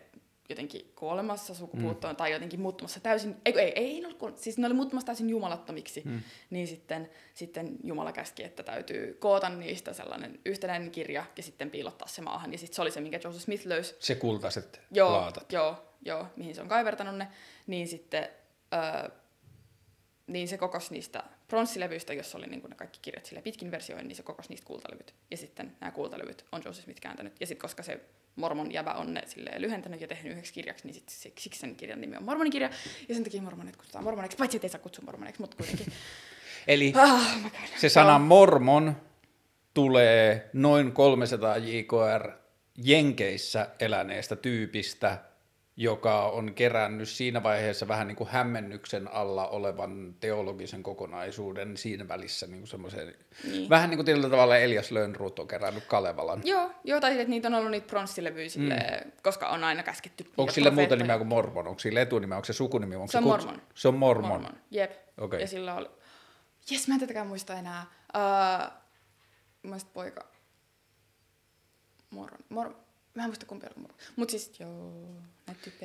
jotenkin 0.48 0.92
kuolemassa 0.96 1.54
sukupuuttoon 1.54 2.12
mm. 2.12 2.16
tai 2.16 2.32
jotenkin 2.32 2.60
muuttumassa 2.60 3.00
täysin, 3.00 3.36
ei, 3.44 3.58
ei, 3.58 3.72
ei, 3.76 3.86
ei 3.86 4.04
ollut, 4.04 4.38
siis 4.38 4.58
ne 4.58 4.66
oli 4.66 4.74
muuttumassa 4.74 5.06
täysin 5.06 5.30
jumalattomiksi, 5.30 6.02
mm. 6.04 6.20
niin 6.50 6.66
sitten, 6.66 7.10
sitten 7.34 7.76
Jumala 7.84 8.12
käski, 8.12 8.44
että 8.44 8.62
täytyy 8.62 9.14
koota 9.14 9.48
niistä 9.48 9.92
sellainen 9.92 10.40
yhtenäinen 10.44 10.90
kirja 10.90 11.24
ja 11.36 11.42
sitten 11.42 11.70
piilottaa 11.70 12.08
se 12.08 12.22
maahan. 12.22 12.52
Ja 12.52 12.58
sitten 12.58 12.74
se 12.74 12.82
oli 12.82 12.90
se, 12.90 13.00
minkä 13.00 13.20
Joseph 13.24 13.44
Smith 13.44 13.66
löysi 13.66 13.96
Se 13.98 14.14
kultaiset 14.14 14.80
joo, 14.90 15.12
laatat. 15.12 15.52
Joo, 15.52 15.76
joo, 16.04 16.26
mihin 16.36 16.54
se 16.54 16.62
on 16.62 16.68
kaivertanut 16.68 17.16
ne, 17.16 17.28
niin 17.66 17.88
sitten 17.88 18.28
öö, 18.74 19.10
niin 20.26 20.48
se 20.48 20.58
kokosi 20.58 20.94
niistä 20.94 21.22
pronssilevyistä, 21.54 22.12
jossa 22.14 22.38
oli 22.38 22.46
niin 22.46 22.62
ne 22.68 22.76
kaikki 22.76 22.98
kirjat 23.02 23.26
sille 23.26 23.42
pitkin 23.42 23.70
versioihin, 23.70 24.08
niin 24.08 24.16
se 24.16 24.22
kokosi 24.22 24.48
niistä 24.48 24.66
kultalevyt. 24.66 25.14
Ja 25.30 25.36
sitten 25.36 25.72
nämä 25.80 25.90
kultalevyt 25.90 26.44
on 26.52 26.62
Joseph 26.64 26.84
Smith 26.84 27.00
kääntänyt. 27.00 27.32
Ja 27.40 27.46
sitten 27.46 27.62
koska 27.62 27.82
se 27.82 28.00
mormon 28.36 28.72
jäbä 28.72 28.92
on 28.94 29.14
ne 29.14 29.22
silleen 29.26 29.62
lyhentänyt 29.62 30.00
ja 30.00 30.08
tehnyt 30.08 30.32
yhdeksi 30.32 30.52
kirjaksi, 30.52 30.86
niin 30.86 30.94
sit 30.94 31.08
se, 31.08 31.32
siksi 31.38 31.60
sen 31.60 31.76
kirjan 31.76 32.00
nimi 32.00 32.16
on 32.16 32.24
mormonikirja. 32.24 32.70
Ja 33.08 33.14
sen 33.14 33.24
takia 33.24 33.42
mormonit 33.42 33.76
kutsutaan 33.76 34.04
mormoneiksi, 34.04 34.36
paitsi 34.36 34.56
että 34.56 34.66
ei 34.66 34.70
saa 34.70 34.80
kutsua 34.80 35.04
mormoneiksi, 35.04 35.40
mutta 35.40 35.56
kuitenkin. 35.56 35.86
Eli 36.68 36.92
ah, 36.96 37.52
se 37.76 37.88
sana 37.88 38.18
mormon 38.18 38.96
tulee 39.74 40.50
noin 40.52 40.92
300 40.92 41.56
JKR 41.56 42.30
Jenkeissä 42.76 43.68
eläneestä 43.80 44.36
tyypistä, 44.36 45.18
joka 45.76 46.28
on 46.28 46.54
kerännyt 46.54 47.08
siinä 47.08 47.42
vaiheessa 47.42 47.88
vähän 47.88 48.06
niin 48.08 48.16
kuin 48.16 48.30
hämmennyksen 48.30 49.12
alla 49.12 49.48
olevan 49.48 50.14
teologisen 50.20 50.82
kokonaisuuden 50.82 51.76
siinä 51.76 52.08
välissä 52.08 52.46
niin 52.46 52.58
kuin 52.58 52.68
semmoisen, 52.68 53.14
niin. 53.44 53.70
vähän 53.70 53.90
niin 53.90 53.98
kuin 53.98 54.06
tietyllä 54.06 54.30
tavalla 54.30 54.56
Elias 54.56 54.90
Lönnrut 54.90 55.38
on 55.38 55.48
kerännyt 55.48 55.84
Kalevalan. 55.84 56.40
Joo, 56.44 56.70
joo 56.84 57.00
tai 57.00 57.12
että 57.20 57.30
niitä 57.30 57.48
on 57.48 57.54
ollut 57.54 57.70
niitä 57.70 57.86
pronssilevyjä 57.86 58.48
sille, 58.48 58.74
mm. 58.74 59.12
koska 59.22 59.48
on 59.48 59.64
aina 59.64 59.82
käsketty. 59.82 60.30
Onko 60.36 60.52
sille 60.52 60.70
muuta 60.70 60.96
nimeä 60.96 61.18
kuin 61.18 61.28
Mormon? 61.28 61.66
Onko 61.66 61.78
sille 61.78 62.02
etunimi, 62.02 62.34
onko 62.34 62.44
se 62.44 62.52
sukunimi? 62.52 62.96
Onko 62.96 63.12
se, 63.12 63.18
on 63.18 63.24
Mormon. 63.24 63.62
Se 63.74 63.88
on 63.88 63.94
Mormon. 63.94 64.30
Mormon. 64.30 64.60
Jep. 64.70 64.92
Okay. 65.18 65.40
Ja 65.40 65.46
sillä 65.46 65.74
oli, 65.74 65.88
jes 66.70 66.88
mä 66.88 66.94
en 66.94 67.00
tätäkään 67.00 67.26
muista 67.26 67.54
enää. 67.54 67.86
Uh, 68.16 68.72
mä 69.62 69.76
poika, 69.94 70.24
Mormon, 72.10 72.40
Mormon. 72.48 72.83
Mä 73.14 73.22
en 73.22 73.28
muista 73.28 73.46
kumpi 73.46 73.66
on 73.66 73.72
Mormon. 73.82 73.98
Mut 74.16 74.30
siis 74.30 74.60
joo, 74.60 74.92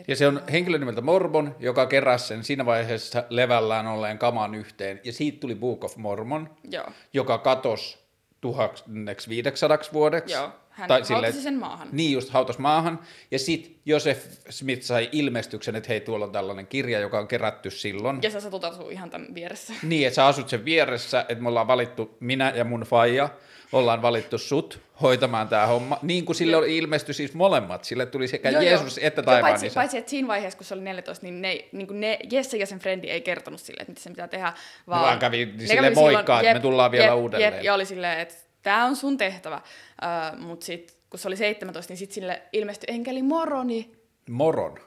Ja 0.07 0.15
se 0.15 0.27
on 0.27 0.41
henkilö 0.51 0.77
nimeltä 0.77 1.01
Mormon, 1.01 1.55
joka 1.59 1.85
keräsi 1.85 2.27
sen 2.27 2.43
siinä 2.43 2.65
vaiheessa 2.65 3.23
levällään 3.29 3.87
olleen 3.87 4.17
kaman 4.17 4.55
yhteen. 4.55 5.01
Ja 5.03 5.13
siitä 5.13 5.39
tuli 5.39 5.55
Book 5.55 5.83
of 5.83 5.95
Mormon, 5.97 6.49
joo. 6.71 6.85
joka 7.13 7.37
katosi 7.37 7.97
1500 8.41 9.77
vuodeksi. 9.93 10.33
Joo, 10.33 10.51
hän 10.79 10.87
tai 10.87 11.05
sille, 11.05 11.31
sen 11.31 11.59
maahan. 11.59 11.87
Niin, 11.91 12.11
just 12.11 12.29
hautas 12.29 12.57
maahan. 12.57 12.99
Ja 13.31 13.39
sitten 13.39 13.75
Joseph 13.85 14.21
Smith 14.49 14.81
sai 14.81 15.09
ilmestyksen, 15.11 15.75
että 15.75 15.87
hei, 15.89 16.01
tuolla 16.01 16.25
on 16.25 16.31
tällainen 16.31 16.67
kirja, 16.67 16.99
joka 16.99 17.19
on 17.19 17.27
kerätty 17.27 17.69
silloin. 17.69 18.19
Ja 18.21 18.31
sä 18.31 18.39
satut 18.39 18.63
asuu 18.63 18.89
ihan 18.89 19.09
tämän 19.09 19.35
vieressä. 19.35 19.73
Niin, 19.89 20.07
että 20.07 20.15
sä 20.15 20.25
asut 20.25 20.49
sen 20.49 20.65
vieressä, 20.65 21.25
että 21.29 21.43
me 21.43 21.49
ollaan 21.49 21.67
valittu, 21.67 22.17
minä 22.19 22.53
ja 22.55 22.63
mun 22.63 22.81
faija, 22.81 23.29
ollaan 23.71 24.01
valittu 24.01 24.37
sut 24.37 24.79
hoitamaan 25.01 25.47
tämä 25.47 25.65
homma, 25.65 25.99
niin 26.01 26.25
kuin 26.25 26.35
sille 26.35 26.57
oli 26.57 26.77
ilmesty 26.77 27.13
siis 27.13 27.33
molemmat, 27.33 27.83
sille 27.83 28.05
tuli 28.05 28.27
sekä 28.27 28.49
joo, 28.49 28.61
Jeesus 28.61 28.97
joo. 28.97 29.07
että 29.07 29.23
taivaan 29.23 29.51
paitsi, 29.51 29.69
paitsi, 29.75 29.97
että 29.97 30.09
siinä 30.09 30.27
vaiheessa, 30.27 30.57
kun 30.57 30.65
se 30.65 30.73
oli 30.73 30.81
14, 30.81 31.25
niin, 31.25 31.41
ne, 31.41 31.65
niin 31.71 31.87
kuin 31.87 31.99
ne 31.99 32.19
Jesse 32.31 32.57
ja 32.57 32.65
sen 32.65 32.79
frendi 32.79 33.09
ei 33.09 33.21
kertonut 33.21 33.59
sille, 33.59 33.81
että 33.81 33.91
mitä 33.91 34.01
se 34.01 34.09
pitää 34.09 34.27
tehdä, 34.27 34.53
vaan, 34.87 35.01
vaan 35.01 35.19
kävi 35.19 35.45
ne 35.45 35.67
sille 35.67 35.89
moikkaa, 35.89 36.41
että 36.41 36.53
me 36.53 36.59
tullaan 36.59 36.91
vielä 36.91 37.05
jep, 37.05 37.15
uudelleen. 37.15 37.53
Jep, 37.53 37.63
ja 37.63 37.73
oli 37.73 37.85
silleen, 37.85 38.19
että 38.19 38.35
tämä 38.61 38.85
on 38.85 38.95
sun 38.95 39.17
tehtävä, 39.17 39.61
uh, 40.01 40.39
mutta 40.39 40.65
sitten 40.65 40.95
kun 41.09 41.19
se 41.19 41.27
oli 41.27 41.37
17, 41.37 41.91
niin 41.91 41.97
sitten 41.97 42.15
sille 42.15 42.41
ilmestyi 42.53 42.93
enkeli 42.93 43.21
Moroni. 43.21 43.91
Moron? 44.29 44.79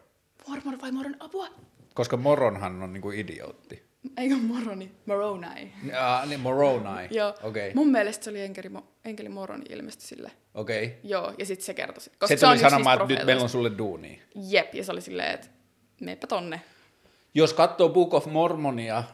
Mormon 0.49 0.81
vai 0.81 0.93
Moron, 0.93 1.17
apua? 1.21 1.49
Koska 1.95 2.17
Moronhan 2.17 2.83
on 2.83 2.93
niinku 2.93 3.11
idiootti. 3.11 3.93
Eikö 4.17 4.37
Moroni? 4.37 4.93
Moroni. 5.07 5.73
Ah, 5.99 6.29
niin 6.29 6.41
Moroni. 6.41 7.09
Joo. 7.11 7.35
Okay. 7.43 7.73
Mun 7.75 7.89
mielestä 7.89 8.25
se 8.25 8.31
oli 8.31 8.41
enkeli, 8.41 8.71
enkeli 9.05 9.29
Moroni 9.29 9.65
ilmestyi 9.69 10.09
sille. 10.09 10.31
Okei. 10.55 10.85
Okay. 10.85 10.99
Joo, 11.05 11.35
ja 11.39 11.47
sitten 11.47 11.67
se 11.67 11.75
kertoi. 11.75 11.95
Koska 11.95 12.27
se, 12.27 12.37
se 12.37 12.47
tuli 12.47 12.59
sanomaan, 12.59 12.99
siis 12.99 13.03
että 13.11 13.15
nyt 13.15 13.27
meillä 13.27 13.43
on 13.43 13.49
sulle 13.49 13.79
duuni. 13.79 14.23
Jep, 14.35 14.75
ja 14.75 14.85
se 14.85 14.93
oli 14.93 15.01
silleen, 15.01 15.35
että 15.35 15.49
meepä 16.01 16.27
tonne. 16.27 16.61
Jos 17.35 17.55
katsoo 17.55 17.89
Book 17.89 18.15
of 18.15 18.27
Mormonia, 18.27 19.05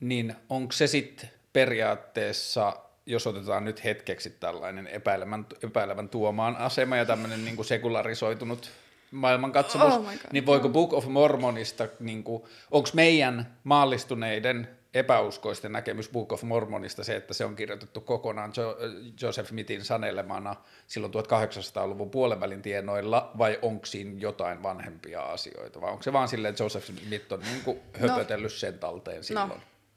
niin 0.00 0.34
onko 0.48 0.72
se 0.72 0.86
sitten 0.86 1.30
periaatteessa, 1.52 2.83
jos 3.06 3.26
otetaan 3.26 3.64
nyt 3.64 3.84
hetkeksi 3.84 4.30
tällainen 4.30 4.86
epäilevän, 4.86 5.46
epäilevän 5.62 6.08
tuomaan 6.08 6.56
asema 6.56 6.96
ja 6.96 7.04
tämmöinen 7.04 7.44
niin 7.44 7.64
sekularisoitunut 7.64 8.70
maailmankatsomus, 9.10 9.94
oh 9.94 10.06
niin 10.32 10.46
voiko 10.46 10.68
Book 10.68 10.92
of 10.92 11.06
Mormonista, 11.06 11.88
niin 12.00 12.24
onko 12.70 12.88
meidän 12.94 13.56
maallistuneiden 13.64 14.68
epäuskoisten 14.94 15.72
näkemys 15.72 16.08
Book 16.08 16.32
of 16.32 16.42
Mormonista 16.42 17.04
se, 17.04 17.16
että 17.16 17.34
se 17.34 17.44
on 17.44 17.56
kirjoitettu 17.56 18.00
kokonaan 18.00 18.52
jo, 18.56 18.76
Joseph 19.22 19.52
Mittin 19.52 19.84
sanelemana 19.84 20.56
silloin 20.86 21.12
1800-luvun 21.14 22.10
puolenvälin 22.10 22.62
tienoilla, 22.62 23.30
vai 23.38 23.58
onko 23.62 23.86
siinä 23.86 24.18
jotain 24.18 24.62
vanhempia 24.62 25.22
asioita, 25.22 25.80
vai 25.80 25.90
onko 25.90 26.02
se 26.02 26.12
vaan 26.12 26.28
silleen, 26.28 26.50
että 26.50 26.62
Joseph 26.62 26.86
Smith 26.86 27.32
on 27.32 27.40
niin 27.40 27.64
kuin 27.64 27.76
no. 27.76 28.08
höpötellyt 28.08 28.52
no, 28.52 28.58
sen 28.58 28.78
talteen 28.78 29.24
silloin? 29.24 29.48
No, 29.48 29.56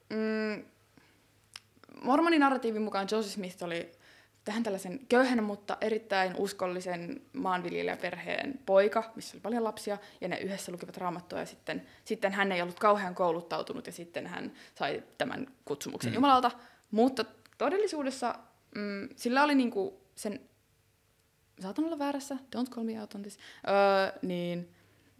mm, 0.10 0.64
mormonin 2.02 2.40
narratiivin 2.40 2.82
mukaan 2.82 3.08
Joseph 3.12 3.34
Smith 3.34 3.64
oli 3.64 3.92
tähän 4.48 4.64
tällaisen 4.64 5.00
köyhän, 5.10 5.44
mutta 5.44 5.78
erittäin 5.82 6.36
uskollisen 6.38 7.22
maanviljelijäperheen 7.34 8.60
poika, 8.66 9.12
missä 9.16 9.36
oli 9.36 9.42
paljon 9.42 9.64
lapsia, 9.64 9.98
ja 10.22 10.28
ne 10.28 10.38
yhdessä 10.38 10.72
lukivat 10.72 10.98
raamattua, 10.98 11.40
ja 11.40 11.46
sitten, 11.46 11.88
sitten 12.06 12.32
hän 12.32 12.52
ei 12.52 12.62
ollut 12.62 12.80
kauhean 12.80 13.16
kouluttautunut, 13.16 13.88
ja 13.88 13.94
sitten 13.94 14.28
hän 14.28 14.54
sai 14.76 15.04
tämän 15.18 15.48
kutsumuksen 15.66 16.12
mm. 16.12 16.16
Jumalalta. 16.16 16.52
Mutta 16.92 17.26
todellisuudessa 17.58 18.36
mm, 18.76 19.10
sillä 19.16 19.44
oli 19.44 19.56
niinku 19.56 20.02
sen, 20.16 20.40
saatan 21.60 21.86
olla 21.86 22.00
väärässä, 22.00 22.36
don't 22.56 22.70
call 22.70 22.86
me 22.86 23.02
out 23.02 23.16
on 23.16 23.22
this, 23.22 23.38
öö, 23.68 24.20
niin 24.22 24.70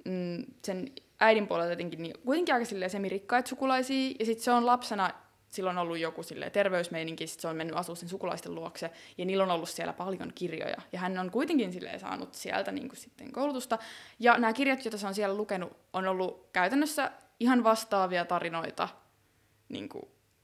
mm, 0.06 0.46
sen 0.66 0.92
äidin 1.20 1.48
puolelta 1.48 1.72
jotenkin 1.72 2.02
niin, 2.02 2.16
kuitenkin 2.26 2.56
aika 2.56 2.90
semirikkaita 2.90 3.50
sukulaisia, 3.50 4.16
ja 4.20 4.26
sitten 4.26 4.44
se 4.44 4.52
on 4.52 4.66
lapsena 4.66 5.12
silloin 5.50 5.78
on 5.78 5.82
ollut 5.82 5.98
joku 5.98 6.22
terveysmeininki, 6.54 7.28
sit 7.28 7.40
se 7.40 7.48
on 7.48 7.56
mennyt 7.56 7.76
asua 7.76 7.96
sen 7.96 8.10
sukulaisten 8.10 8.56
luokse, 8.56 8.92
ja 9.18 9.26
niillä 9.26 9.44
on 9.44 9.52
ollut 9.52 9.70
siellä 9.70 9.94
paljon 9.94 10.32
kirjoja. 10.36 10.78
Ja 10.92 11.00
hän 11.00 11.18
on 11.18 11.32
kuitenkin 11.32 11.72
saanut 12.00 12.34
sieltä 12.34 12.72
niin 12.72 12.90
kuin 12.90 12.98
sitten 12.98 13.32
koulutusta. 13.32 13.78
Ja 14.20 14.38
nämä 14.38 14.54
kirjat, 14.54 14.86
joita 14.86 14.98
se 14.98 15.08
on 15.08 15.16
siellä 15.16 15.38
lukenut, 15.38 15.78
on 15.94 16.08
ollut 16.08 16.50
käytännössä 16.54 17.12
ihan 17.40 17.64
vastaavia 17.64 18.26
tarinoita 18.26 18.90
niin 19.70 19.90
kuin 19.90 20.04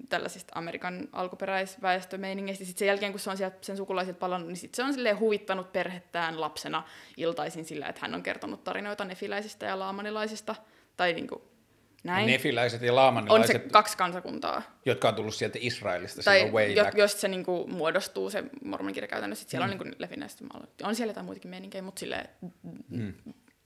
tällaisista 0.10 0.52
Amerikan 0.56 1.10
alkuperäisväestömeiningeistä. 1.12 2.66
Sitten 2.66 2.80
sen 2.80 2.88
jälkeen, 2.88 3.12
kun 3.12 3.20
se 3.20 3.30
on 3.30 3.38
sieltä 3.38 3.58
sen 3.62 3.78
sukulaisilta 3.78 4.20
palannut, 4.20 4.48
niin 4.48 4.58
sit 4.58 4.76
se 4.76 4.84
on 4.84 5.20
huvittanut 5.20 5.74
perhettään 5.74 6.42
lapsena 6.42 6.84
iltaisin 7.18 7.66
sillä, 7.66 7.88
että 7.88 8.02
hän 8.02 8.16
on 8.16 8.24
kertonut 8.24 8.64
tarinoita 8.64 9.06
nefiläisistä 9.06 9.66
ja 9.66 9.80
laamanilaisista. 9.80 10.56
Tai 10.98 11.14
niin 11.14 11.28
kuin 11.28 11.42
näin. 12.04 12.28
Nefiläiset 12.28 12.82
ja 12.82 12.96
laamanilaiset. 12.96 13.56
On 13.56 13.62
se 13.62 13.70
kaksi 13.70 13.98
kansakuntaa. 13.98 14.62
Jotka 14.86 15.10
on 15.10 15.16
tullut 15.16 15.36
sieltä 15.36 15.58
Israelista 15.62 16.24
tai 16.24 16.52
way 16.52 16.66
jo, 16.66 16.84
back. 16.84 16.98
jos 16.98 17.22
se 17.22 17.28
niinku 17.28 17.68
muodostuu, 17.68 18.30
se 18.30 18.44
mormonkirja 18.64 19.08
käytännössä, 19.08 19.50
siellä 19.50 19.68
mm. 19.68 19.72
on 19.72 19.78
niinku 19.80 19.96
lefinäistä 20.00 20.46
On 20.84 20.96
siellä 20.96 21.10
jotain 21.10 21.26
muitakin 21.26 21.52
meininkejä, 21.52 21.82
mutta 21.82 22.00
silleen 22.00 22.30
mm. 22.90 23.14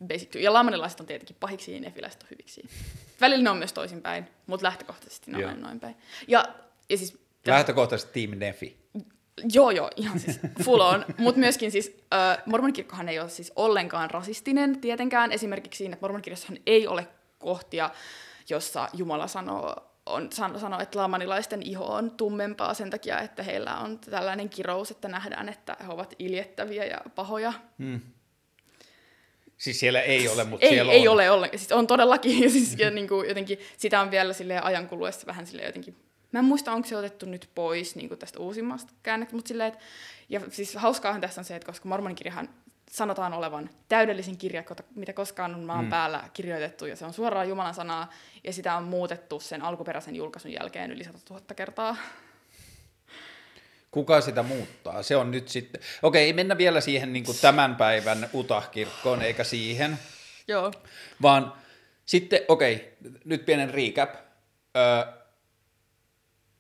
basic. 0.08 0.36
Ja 0.36 0.54
laamanilaiset 0.54 1.00
on 1.00 1.06
tietenkin 1.06 1.36
pahiksi 1.40 1.74
ja 1.74 1.80
nefiläiset 1.80 2.24
on 2.24 2.30
hyviksi. 2.30 2.64
Välillä 3.22 3.44
ne 3.44 3.50
on 3.50 3.58
myös 3.58 3.74
toisinpäin, 3.74 4.28
mutta 4.48 4.66
lähtökohtaisesti 4.66 5.32
ne 5.32 5.48
on 5.48 5.62
noin 5.62 5.80
päin. 5.80 5.96
Ja, 6.28 6.46
ja 6.90 6.98
siis, 6.98 7.18
lähtökohtaisesti 7.46 8.28
Team 8.28 8.40
Nefi. 8.40 8.78
Joo, 9.54 9.72
joo, 9.72 9.90
ihan 9.96 10.20
siis 10.20 10.40
full 10.64 10.80
on. 10.80 11.06
Mutta 11.18 11.40
myöskin 11.40 11.72
siis 11.72 11.98
äh, 12.14 12.38
mormonikirkkohan 12.46 13.10
ei 13.10 13.20
ole 13.20 13.30
siis 13.30 13.52
ollenkaan 13.56 14.12
rasistinen 14.12 14.82
tietenkään. 14.82 15.32
Esimerkiksi 15.32 15.78
siinä, 15.78 15.94
että 15.94 16.04
mormonikirjassahan 16.04 16.58
ei 16.66 16.88
ole 16.88 17.08
kohtia, 17.40 17.90
jossa 18.50 18.90
Jumala 18.94 19.28
sanoo, 19.28 19.76
on, 20.06 20.30
sanoo, 20.32 20.80
että 20.80 21.00
laamanilaisten 21.00 21.64
iho 21.64 21.86
on 21.86 22.12
tummempaa 22.12 22.74
sen 22.74 22.90
takia, 22.90 23.20
että 23.20 23.44
heillä 23.44 23.78
on 23.78 24.00
tällainen 24.00 24.50
kirous, 24.50 24.92
että 24.92 25.08
nähdään, 25.08 25.50
että 25.50 25.78
he 25.88 25.94
ovat 25.94 26.14
iljettäviä 26.20 26.86
ja 26.86 27.02
pahoja. 27.16 27.54
Hmm. 27.80 28.02
Siis 29.58 29.80
siellä 29.80 30.02
ei 30.02 30.28
ole, 30.28 30.44
mutta 30.44 30.66
ei, 30.66 30.74
siellä 30.74 30.92
ei 30.92 31.08
on. 31.08 31.14
ole 31.14 31.32
ollenkaan. 31.32 31.60
Siis 31.60 31.72
on 31.72 31.88
todellakin. 31.88 32.44
Ja 32.44 32.50
siis, 32.50 32.76
ja 32.80 32.92
niin 32.92 33.08
kuin, 33.08 33.28
jotenkin, 33.28 33.60
sitä 33.78 34.02
on 34.02 34.12
vielä 34.12 34.34
sille 34.34 34.60
ajan 34.60 34.88
kuluessa 34.88 35.28
vähän 35.28 35.48
sille 35.48 35.64
jotenkin... 35.64 35.96
Mä 36.32 36.40
en 36.40 36.46
muista, 36.46 36.72
onko 36.72 36.88
se 36.88 36.98
otettu 36.98 37.26
nyt 37.26 37.50
pois 37.56 37.96
niin 37.96 38.08
kuin 38.08 38.20
tästä 38.20 38.40
uusimmasta 38.40 38.94
käännöstä, 39.04 39.36
mutta 39.36 39.48
silleen, 39.48 39.68
että... 39.68 39.86
Ja 40.30 40.42
siis 40.50 40.76
hauskaahan 40.76 41.22
tässä 41.22 41.42
on 41.42 41.46
se, 41.46 41.56
että 41.56 41.66
koska 41.66 41.90
mormonikirjahan 41.90 42.50
sanotaan 42.92 43.34
olevan 43.34 43.70
täydellisin 43.90 44.38
kirja, 44.38 44.64
mitä 44.96 45.14
koskaan 45.14 45.56
on 45.56 45.64
maan 45.64 45.86
mm. 45.86 45.90
päällä 45.90 46.30
kirjoitettu, 46.34 46.86
ja 46.86 46.96
se 46.96 47.06
on 47.06 47.14
suoraan 47.14 47.50
Jumalan 47.50 47.74
sanaa, 47.74 48.14
ja 48.44 48.54
sitä 48.54 48.76
on 48.76 48.84
muutettu 48.84 49.40
sen 49.40 49.62
alkuperäisen 49.62 50.16
julkaisun 50.16 50.52
jälkeen 50.52 50.92
yli 50.92 51.04
100 51.04 51.20
000 51.30 51.42
kertaa. 51.56 51.98
Kuka 53.92 54.22
sitä 54.22 54.44
muuttaa? 54.44 55.04
Se 55.04 55.16
on 55.16 55.32
nyt 55.32 55.48
sitten... 55.48 55.82
Okei, 56.02 56.26
ei 56.26 56.34
mennä 56.34 56.58
vielä 56.58 56.82
siihen 56.82 57.14
niin 57.14 57.26
kuin 57.26 57.38
tämän 57.42 57.76
päivän 57.76 58.30
Utah-kirkkoon, 58.34 59.22
eikä 59.22 59.44
siihen. 59.44 60.00
Joo. 60.48 60.72
Vaan 61.22 61.54
sitten, 62.06 62.40
okei, 62.48 62.98
nyt 63.26 63.46
pienen 63.46 63.70
recap. 63.70 64.16
Ö, 64.78 65.14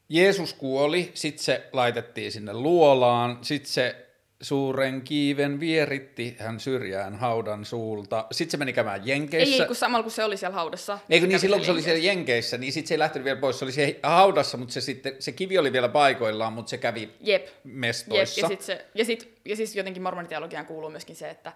Jeesus 0.10 0.54
kuoli, 0.54 1.12
sitten 1.14 1.44
se 1.44 1.70
laitettiin 1.74 2.32
sinne 2.32 2.54
luolaan, 2.54 3.38
sitten 3.42 3.72
se 3.72 4.07
suuren 4.42 5.02
kiiven 5.02 5.60
vieritti 5.60 6.36
hän 6.40 6.60
syrjään 6.60 7.16
haudan 7.16 7.66
suulta. 7.66 8.26
Sitten 8.32 8.52
se 8.52 8.58
meni 8.58 8.74
käymään 8.74 9.08
Jenkeissä. 9.08 9.56
Ei, 9.56 9.62
ei 9.62 9.68
kun 9.68 9.76
samalla 9.76 10.04
kun 10.04 10.12
se 10.12 10.24
oli 10.24 10.38
siellä 10.38 10.56
haudassa. 10.56 11.00
Eikö 11.10 11.28
niin, 11.28 11.40
silloin 11.40 11.60
kun 11.60 11.66
se 11.66 11.72
oli 11.72 11.82
siellä 11.82 12.04
Jenkeissä, 12.04 12.58
niin 12.58 12.74
sitten 12.74 12.88
se 12.88 12.94
ei 12.94 13.00
lähtenyt 13.00 13.26
vielä 13.26 13.40
pois. 13.40 13.60
Se 13.60 13.66
oli 13.66 13.72
siellä 13.72 14.00
haudassa, 14.04 14.58
mutta 14.58 14.74
se, 14.74 14.82
sitten, 14.82 15.16
se 15.20 15.32
kivi 15.32 15.58
oli 15.58 15.74
vielä 15.74 15.90
paikoillaan, 15.90 16.54
mutta 16.54 16.70
se 16.70 16.78
kävi 16.78 17.10
Jep. 17.22 17.48
mestoissa. 17.64 18.40
Jep. 18.40 18.44
Ja, 18.44 18.58
sit 18.58 18.62
se, 18.62 18.86
ja, 18.96 19.06
sit, 19.06 19.40
ja 19.46 19.56
siis 19.56 19.76
jotenkin 19.76 20.04
mormoniteologiaan 20.04 20.66
kuuluu 20.66 20.90
myöskin 20.90 21.16
se, 21.16 21.30
että 21.30 21.54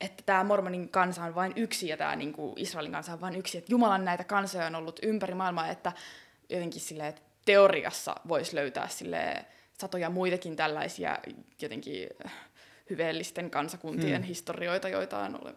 että 0.00 0.22
tämä 0.26 0.44
mormonin 0.44 0.88
kansa 0.88 1.24
on 1.24 1.34
vain 1.34 1.52
yksi 1.56 1.88
ja 1.88 1.96
tämä 1.96 2.16
niinku 2.16 2.54
Israelin 2.56 2.92
kansa 2.92 3.12
on 3.12 3.20
vain 3.20 3.36
yksi. 3.36 3.58
Että 3.58 3.72
Jumalan 3.72 4.04
näitä 4.04 4.24
kansoja 4.24 4.66
on 4.66 4.74
ollut 4.74 4.98
ympäri 5.02 5.34
maailmaa, 5.34 5.68
että 5.68 5.92
jotenkin 6.48 6.80
silleen, 6.80 7.08
että 7.08 7.22
teoriassa 7.44 8.14
voisi 8.28 8.56
löytää 8.56 8.88
silleen, 8.88 9.46
satoja 9.82 10.10
muitakin 10.10 10.56
tällaisia 10.56 11.18
jotenkin 11.62 12.08
hyveellisten 12.90 13.50
kansakuntien 13.50 14.22
hmm. 14.22 14.28
historioita, 14.28 14.88
joita 14.88 15.18
on 15.18 15.42
ole. 15.42 15.54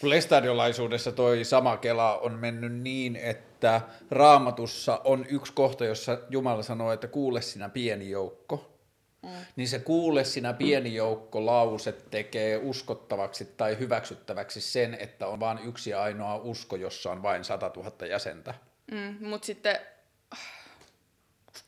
Kun 0.00 0.10
lestadiolaisuudessa 0.10 1.12
toi 1.12 1.44
sama 1.44 1.76
kela 1.76 2.18
on 2.18 2.32
mennyt 2.32 2.72
niin, 2.72 3.16
että 3.16 3.80
raamatussa 4.10 5.00
on 5.04 5.26
yksi 5.28 5.52
kohta, 5.52 5.84
jossa 5.84 6.18
Jumala 6.30 6.62
sanoo, 6.62 6.92
että 6.92 7.06
kuule 7.06 7.42
sinä 7.42 7.68
pieni 7.68 8.10
joukko. 8.10 8.78
Mm. 9.22 9.28
Niin 9.56 9.68
se 9.68 9.78
kuule 9.78 10.24
sinä 10.24 10.52
pieni 10.52 10.94
joukko 10.94 11.46
lause 11.46 11.92
tekee 11.92 12.56
uskottavaksi 12.56 13.44
tai 13.44 13.78
hyväksyttäväksi 13.78 14.60
sen, 14.60 14.94
että 14.94 15.26
on 15.26 15.40
vain 15.40 15.58
yksi 15.64 15.94
ainoa 15.94 16.36
usko, 16.36 16.76
jossa 16.76 17.10
on 17.10 17.22
vain 17.22 17.44
100 17.44 17.70
000 17.76 18.06
jäsentä. 18.06 18.54
Mm, 18.90 19.28
Mutta 19.28 19.46
sitten, 19.46 19.78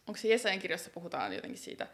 onko 0.07 0.21
se 0.21 0.29
Jesajan 0.29 0.59
kirjassa 0.59 0.91
puhutaan 0.91 1.33
jotenkin 1.33 1.59
siitä, 1.59 1.87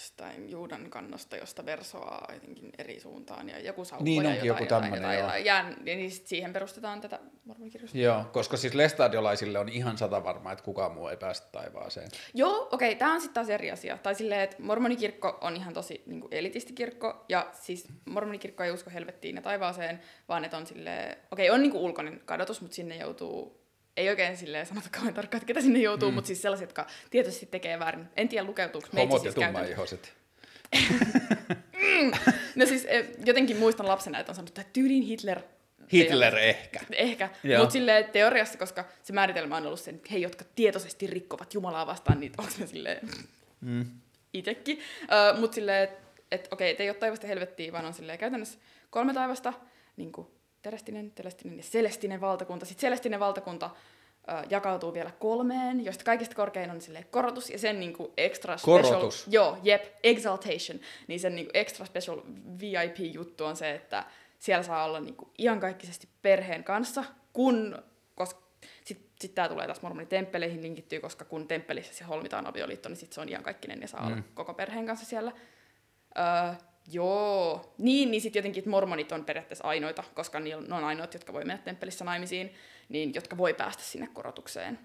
jostain 0.00 0.50
Juudan 0.50 0.90
kannosta, 0.90 1.36
josta 1.36 1.66
versoaa 1.66 2.28
jotenkin 2.34 2.72
eri 2.78 3.00
suuntaan 3.00 3.48
ja 3.48 3.60
joku 3.60 3.84
saukko 3.84 4.04
Niin 4.04 4.24
ja 4.24 4.30
jotain, 4.30 4.46
joku 4.46 4.62
jotain, 4.62 4.82
tämmönen, 4.82 5.02
jotain, 5.02 5.18
jotain, 5.18 5.44
ja, 5.44 5.70
niin 5.84 6.10
sit 6.10 6.26
siihen 6.26 6.52
perustetaan 6.52 7.00
tätä 7.00 7.20
mormonikirjoista. 7.44 7.98
Joo, 7.98 8.24
koska 8.32 8.56
siis 8.56 8.74
lestadiolaisille 8.74 9.58
on 9.58 9.68
ihan 9.68 9.98
sata 9.98 10.24
varma, 10.24 10.52
että 10.52 10.64
kukaan 10.64 10.92
muu 10.92 11.08
ei 11.08 11.16
päästä 11.16 11.48
taivaaseen. 11.52 12.08
Joo, 12.34 12.68
okei, 12.72 12.88
okay, 12.88 12.98
tämä 12.98 13.14
on 13.14 13.20
sitten 13.20 13.34
taas 13.34 13.50
eri 13.50 13.70
asia. 13.70 13.98
Tai 13.98 14.14
silleen, 14.14 14.40
että 14.40 14.56
mormonikirkko 14.58 15.38
on 15.40 15.56
ihan 15.56 15.74
tosi 15.74 16.02
niin 16.06 16.20
kuin 16.20 16.34
elitistikirkko, 16.34 17.24
ja 17.28 17.50
siis 17.52 17.88
mormonikirkko 18.04 18.64
ei 18.64 18.70
usko 18.70 18.90
helvettiin 18.90 19.36
ja 19.36 19.42
taivaaseen, 19.42 20.00
vaan 20.28 20.44
että 20.44 20.56
on 20.56 20.66
silleen, 20.66 21.16
okei, 21.30 21.48
okay, 21.48 21.54
on 21.54 21.62
niin 21.62 21.72
kuin 21.72 21.82
ulkoinen 21.82 22.22
kadotus, 22.24 22.60
mutta 22.60 22.74
sinne 22.74 22.96
joutuu 22.96 23.59
ei 24.00 24.08
oikein 24.08 24.36
silleen 24.36 24.66
sanota 24.66 24.88
kauan 24.90 25.14
tarkkaan, 25.14 25.38
että 25.38 25.46
ketä 25.46 25.60
sinne 25.60 25.78
joutuu, 25.78 26.08
mm. 26.10 26.14
mutta 26.14 26.28
siis 26.28 26.42
sellaiset, 26.42 26.68
jotka 26.68 26.86
tietoisesti 27.10 27.46
tekee 27.46 27.78
väärin. 27.78 28.06
En 28.16 28.28
tiedä, 28.28 28.46
lukeutuuko 28.46 28.88
meitä 28.92 29.08
Homot 29.08 29.22
siis 29.22 29.36
ja 29.36 29.42
tummaihoiset. 29.42 30.12
No 32.54 32.66
siis 32.66 32.84
eh, 32.88 33.06
jotenkin 33.24 33.56
muistan 33.56 33.88
lapsena, 33.88 34.18
että 34.18 34.32
on 34.32 34.36
sanottu, 34.36 34.60
että 34.60 34.72
tyyliin 34.72 35.02
Hitler 35.02 35.40
Hitler 35.92 36.36
ehkä. 36.36 36.80
Ehkä, 36.92 37.30
Joo. 37.44 37.58
mutta 37.58 37.72
silleen 37.72 38.04
teoriassa, 38.04 38.58
koska 38.58 38.84
se 39.02 39.12
määritelmä 39.12 39.56
on 39.56 39.66
ollut 39.66 39.80
se, 39.80 39.90
että 39.90 40.08
he, 40.12 40.18
jotka 40.18 40.44
tietoisesti 40.54 41.06
rikkovat 41.06 41.54
Jumalaa 41.54 41.86
vastaan, 41.86 42.20
niin 42.20 42.32
onko 42.38 42.52
ne 42.58 42.66
silleen 42.66 43.08
Mm. 43.60 43.86
itekin. 44.32 44.78
Uh, 45.02 45.40
mutta 45.40 45.54
silleen, 45.54 45.84
että 45.84 46.00
et, 46.30 46.48
okei, 46.50 46.70
et 46.70 46.80
ei 46.80 46.88
ole 46.88 46.96
taivasta 46.96 47.26
helvettiä, 47.26 47.72
vaan 47.72 47.84
on 47.84 47.94
silleen 47.94 48.18
käytännössä 48.18 48.58
kolme 48.90 49.14
taivasta, 49.14 49.52
niin 49.96 50.12
kuin 50.12 50.26
terestinen, 50.62 51.10
telestinen 51.10 51.56
ja 51.56 51.62
selestinen 51.62 52.20
valtakunta. 52.20 52.66
Sitten 52.66 52.80
selestinen 52.80 53.20
valtakunta 53.20 53.66
uh, 53.66 54.50
jakautuu 54.50 54.94
vielä 54.94 55.10
kolmeen, 55.18 55.84
joista 55.84 56.04
kaikista 56.04 56.34
korkein 56.34 56.70
on 56.70 56.80
silleen 56.80 57.06
korotus 57.10 57.50
ja 57.50 57.58
sen 57.58 57.80
niin 57.80 57.92
kuin 57.92 58.12
extra 58.16 58.56
special... 58.56 58.82
Korotus? 58.82 59.26
Joo, 59.30 59.58
jep, 59.62 59.84
exaltation. 60.02 60.80
Niin 61.06 61.20
sen 61.20 61.34
niin 61.34 61.46
kuin 61.46 61.56
extra 61.56 61.86
special 61.86 62.20
VIP-juttu 62.60 63.44
on 63.44 63.56
se, 63.56 63.70
että 63.74 64.04
siellä 64.38 64.62
saa 64.62 64.84
olla 64.84 65.00
niin 65.00 65.16
kuin 65.16 65.30
iankaikkisesti 65.38 66.08
perheen 66.22 66.64
kanssa, 66.64 67.04
kun, 67.32 67.82
koska 68.14 68.40
sitten 68.84 69.10
sit 69.20 69.34
tämä 69.34 69.48
tulee 69.48 69.66
taas 69.66 69.82
mormonitempeleihin 69.82 70.62
linkittyy, 70.62 71.00
koska 71.00 71.24
kun 71.24 71.48
temppelissä 71.48 71.94
se 71.94 72.04
holmitaan 72.04 72.46
avioliitto, 72.46 72.88
niin 72.88 72.96
sitten 72.96 73.14
se 73.14 73.20
on 73.20 73.28
iankaikkinen 73.28 73.80
ja 73.80 73.88
saa 73.88 74.00
mm. 74.00 74.12
olla 74.12 74.22
koko 74.34 74.54
perheen 74.54 74.86
kanssa 74.86 75.06
siellä. 75.06 75.32
Öö, 76.18 76.54
joo, 76.92 77.74
niin, 77.78 78.10
niin 78.10 78.20
sitten 78.20 78.40
jotenkin 78.40 78.60
että 78.60 78.70
mormonit 78.70 79.12
on 79.12 79.24
periaatteessa 79.24 79.68
ainoita, 79.68 80.04
koska 80.14 80.40
ne 80.40 80.56
on 80.56 80.84
ainoat, 80.84 81.14
jotka 81.14 81.32
voi 81.32 81.44
mennä 81.44 81.62
temppelissä 81.62 82.04
naimisiin, 82.04 82.54
niin 82.88 83.14
jotka 83.14 83.36
voi 83.36 83.54
päästä 83.54 83.82
sinne 83.82 84.08
korotukseen. 84.12 84.78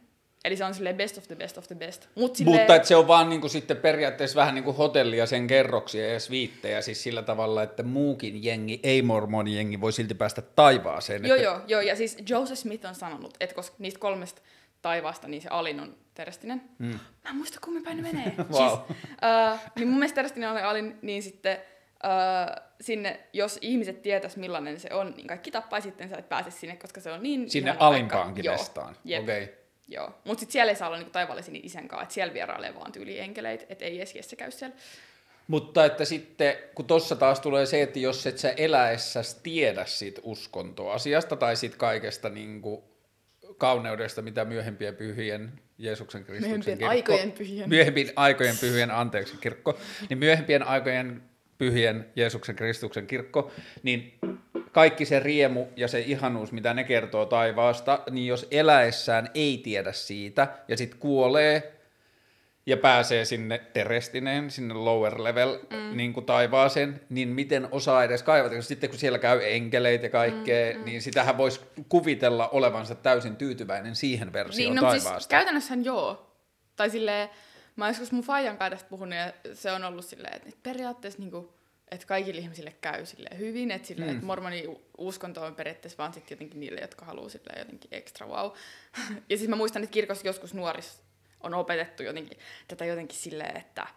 Eli 0.46 0.58
se 0.58 0.66
on 0.66 0.74
silleen 0.74 0.96
best 0.96 1.18
of 1.18 1.28
the 1.28 1.36
best 1.36 1.58
of 1.58 1.68
the 1.68 1.76
best. 1.76 2.08
Mut 2.16 2.36
silleen, 2.36 2.60
Mutta 2.60 2.76
että 2.76 2.88
se 2.88 2.96
on 2.96 3.08
vaan 3.08 3.30
niinku 3.30 3.50
sitten 3.50 3.78
periaatteessa 3.78 4.36
vähän 4.36 4.56
niin 4.56 4.64
kuin 4.64 4.78
hotelli 4.78 5.18
ja 5.18 5.26
sen 5.26 5.48
kerroksia 5.48 6.14
ja 6.14 6.20
sviittejä, 6.20 6.82
siis 6.82 7.04
sillä 7.04 7.22
tavalla, 7.22 7.64
että 7.64 7.84
muukin 7.84 8.44
jengi, 8.44 8.80
ei 8.84 9.02
mormoni 9.02 9.56
jengi, 9.56 9.82
voi 9.82 9.94
silti 9.94 10.16
päästä 10.16 10.42
taivaaseen. 10.42 11.26
Joo, 11.26 11.36
että... 11.36 11.44
joo, 11.46 11.62
joo, 11.68 11.82
ja 11.82 11.96
siis 11.96 12.18
Joseph 12.30 12.60
Smith 12.60 12.86
on 12.86 12.96
sanonut, 12.96 13.38
että 13.40 13.56
koska 13.56 13.76
niistä 13.80 14.00
kolmesta 14.00 14.42
taivaasta, 14.82 15.28
niin 15.28 15.42
se 15.42 15.50
alin 15.50 15.80
on 15.80 15.98
terestinen. 16.14 16.62
Mm. 16.80 17.00
Mä 17.24 17.30
en 17.30 17.36
muista, 17.36 17.60
kummin 17.64 17.84
päin 17.84 17.98
ne 17.98 18.04
menee. 18.04 18.34
Wow. 18.52 18.70
siis, 18.70 18.98
äh, 19.24 19.72
niin 19.76 19.88
mun 19.88 20.00
mielestä 20.00 20.16
terestinen 20.16 20.52
oli 20.52 20.62
alin, 20.62 21.00
niin 21.02 21.24
sitten 21.24 21.58
sinne, 22.82 23.20
jos 23.34 23.58
ihmiset 23.62 24.02
tietäis 24.02 24.38
millainen 24.38 24.80
se 24.80 24.90
on, 24.94 25.14
niin 25.18 25.28
kaikki 25.28 25.52
tappaa 25.52 25.82
sitten, 25.82 26.10
sä 26.10 26.18
et 26.18 26.30
pääse 26.30 26.52
sinne, 26.52 26.76
koska 26.76 27.02
se 27.02 27.12
on 27.12 27.24
niin... 27.24 27.50
Sinne 27.50 27.76
alimpaankin 27.80 28.46
jep. 28.46 28.60
Okei. 28.78 29.20
Okay. 29.20 29.48
Joo, 29.88 30.14
mutta 30.24 30.40
sitten 30.40 30.52
siellä 30.52 30.72
ei 30.72 30.76
saa 30.76 30.88
olla 30.88 30.98
niinku 30.98 31.12
taivaallisia 31.12 31.52
niin 31.52 31.66
isän 31.66 31.88
kanssa, 31.88 32.04
että 32.04 32.14
siellä 32.14 32.34
vierailee 32.34 32.76
vaan 32.76 32.92
tyyli 32.92 33.20
enkeleit, 33.20 33.66
että 33.70 33.86
ei 33.86 33.98
edes 33.98 34.16
Jesse 34.16 34.36
käy 34.36 34.52
siellä. 34.52 34.76
Mutta 35.48 35.86
että 35.86 36.06
sitten, 36.06 36.56
kun 36.76 36.86
tuossa 36.86 37.16
taas 37.16 37.40
tulee 37.40 37.66
se, 37.66 37.82
että 37.82 38.00
jos 38.00 38.28
et 38.28 38.38
sä 38.38 38.54
eläessäsi 38.58 39.38
tiedä 39.44 39.86
siitä 39.86 40.22
uskontoasiasta 40.24 41.36
tai 41.36 41.56
siitä 41.56 41.78
kaikesta 41.78 42.30
niin 42.30 42.62
kuin 42.62 42.84
kauneudesta, 43.58 44.22
mitä 44.22 44.46
myöhempien 44.46 44.96
pyhien 44.96 45.62
Jeesuksen 45.78 46.24
Kristuksen 46.24 46.50
Myöhempien 46.50 46.78
kirkko, 46.78 46.92
aikojen 46.92 47.32
pyhien. 47.32 47.70
Myöhempien 47.70 48.14
aikojen 48.16 48.58
pyhien, 48.62 48.92
anteeksi, 48.92 49.38
kirkko, 49.38 49.80
niin 50.10 50.18
myöhempien 50.18 50.64
aikojen 50.64 51.24
pyhien 51.58 52.06
Jeesuksen 52.16 52.56
Kristuksen 52.56 53.08
kirkko, 53.08 53.52
niin 53.84 54.14
kaikki 54.72 55.06
se 55.06 55.20
riemu 55.20 55.66
ja 55.76 55.88
se 55.88 56.00
ihanuus, 56.00 56.52
mitä 56.52 56.74
ne 56.74 56.84
kertoo 56.84 57.26
taivaasta, 57.26 58.04
niin 58.12 58.28
jos 58.28 58.48
eläessään 58.52 59.30
ei 59.34 59.62
tiedä 59.64 59.92
siitä 59.92 60.48
ja 60.68 60.78
sitten 60.78 61.00
kuolee 61.00 61.76
ja 62.66 62.78
pääsee 62.78 63.26
sinne 63.26 63.62
terestineen, 63.74 64.52
sinne 64.52 64.74
lower 64.74 65.24
level 65.24 65.60
mm. 65.70 65.98
niin 65.98 66.14
kuin 66.14 66.26
taivaaseen, 66.26 67.02
niin 67.10 67.30
miten 67.30 67.68
osaa 67.72 68.04
edes 68.04 68.24
kaivata, 68.24 68.56
koska 68.56 68.68
sitten 68.68 68.90
kun 68.90 69.00
siellä 69.00 69.20
käy 69.20 69.40
enkeleitä 69.44 70.06
ja 70.06 70.10
kaikkea, 70.10 70.74
mm, 70.74 70.80
mm. 70.80 70.86
niin 70.86 71.02
sitähän 71.02 71.38
voisi 71.38 71.62
kuvitella 71.90 72.48
olevansa 72.48 72.96
täysin 72.96 73.36
tyytyväinen 73.36 73.96
siihen 73.96 74.34
versioon 74.34 74.76
Niin, 74.76 74.76
no, 74.76 74.82
taivaasta. 74.82 75.20
siis 75.20 75.28
käytännössähän 75.28 75.86
joo. 75.86 76.32
Tai 76.76 76.90
silleen, 76.90 77.30
mä 77.76 77.86
oon 77.86 77.92
joskus 77.92 78.12
mun 78.12 78.24
Fajan 78.24 78.58
kanssa 78.58 78.86
puhunut 78.90 79.16
ja 79.20 79.34
se 79.54 79.72
on 79.72 79.84
ollut 79.84 80.06
silleen, 80.06 80.36
että 80.36 80.50
periaatteessa 80.64 81.20
niinku, 81.20 81.54
että 81.92 82.08
kaikille 82.08 82.42
ihmisille 82.42 82.76
käy 82.82 83.06
silleen 83.06 83.40
hyvin, 83.40 83.72
että, 83.72 83.88
silleen, 83.88 84.10
Mm. 84.10 84.16
että 84.16 84.26
mormoni 84.26 84.64
uskonto 84.98 85.42
on 85.42 85.56
periaatteessa 85.56 85.98
vaan 85.98 86.14
sitten 86.14 86.36
jotenkin 86.36 86.60
niille, 86.60 86.82
jotka 86.82 87.06
haluaa 87.06 87.30
silleen 87.30 87.60
jotenkin 87.60 87.94
extra 87.94 88.28
wow. 88.28 88.52
ja 89.30 89.38
siis 89.38 89.50
mä 89.50 89.56
muistan, 89.56 89.84
että 89.84 89.94
kirkossa 89.94 90.28
joskus 90.28 90.54
nuoris 90.54 91.02
on 91.42 91.54
opetettu 91.54 92.04
jotenkin 92.04 92.38
tätä 92.68 92.86
jotenkin 92.86 93.18
silleen, 93.18 93.58
että 93.58 93.88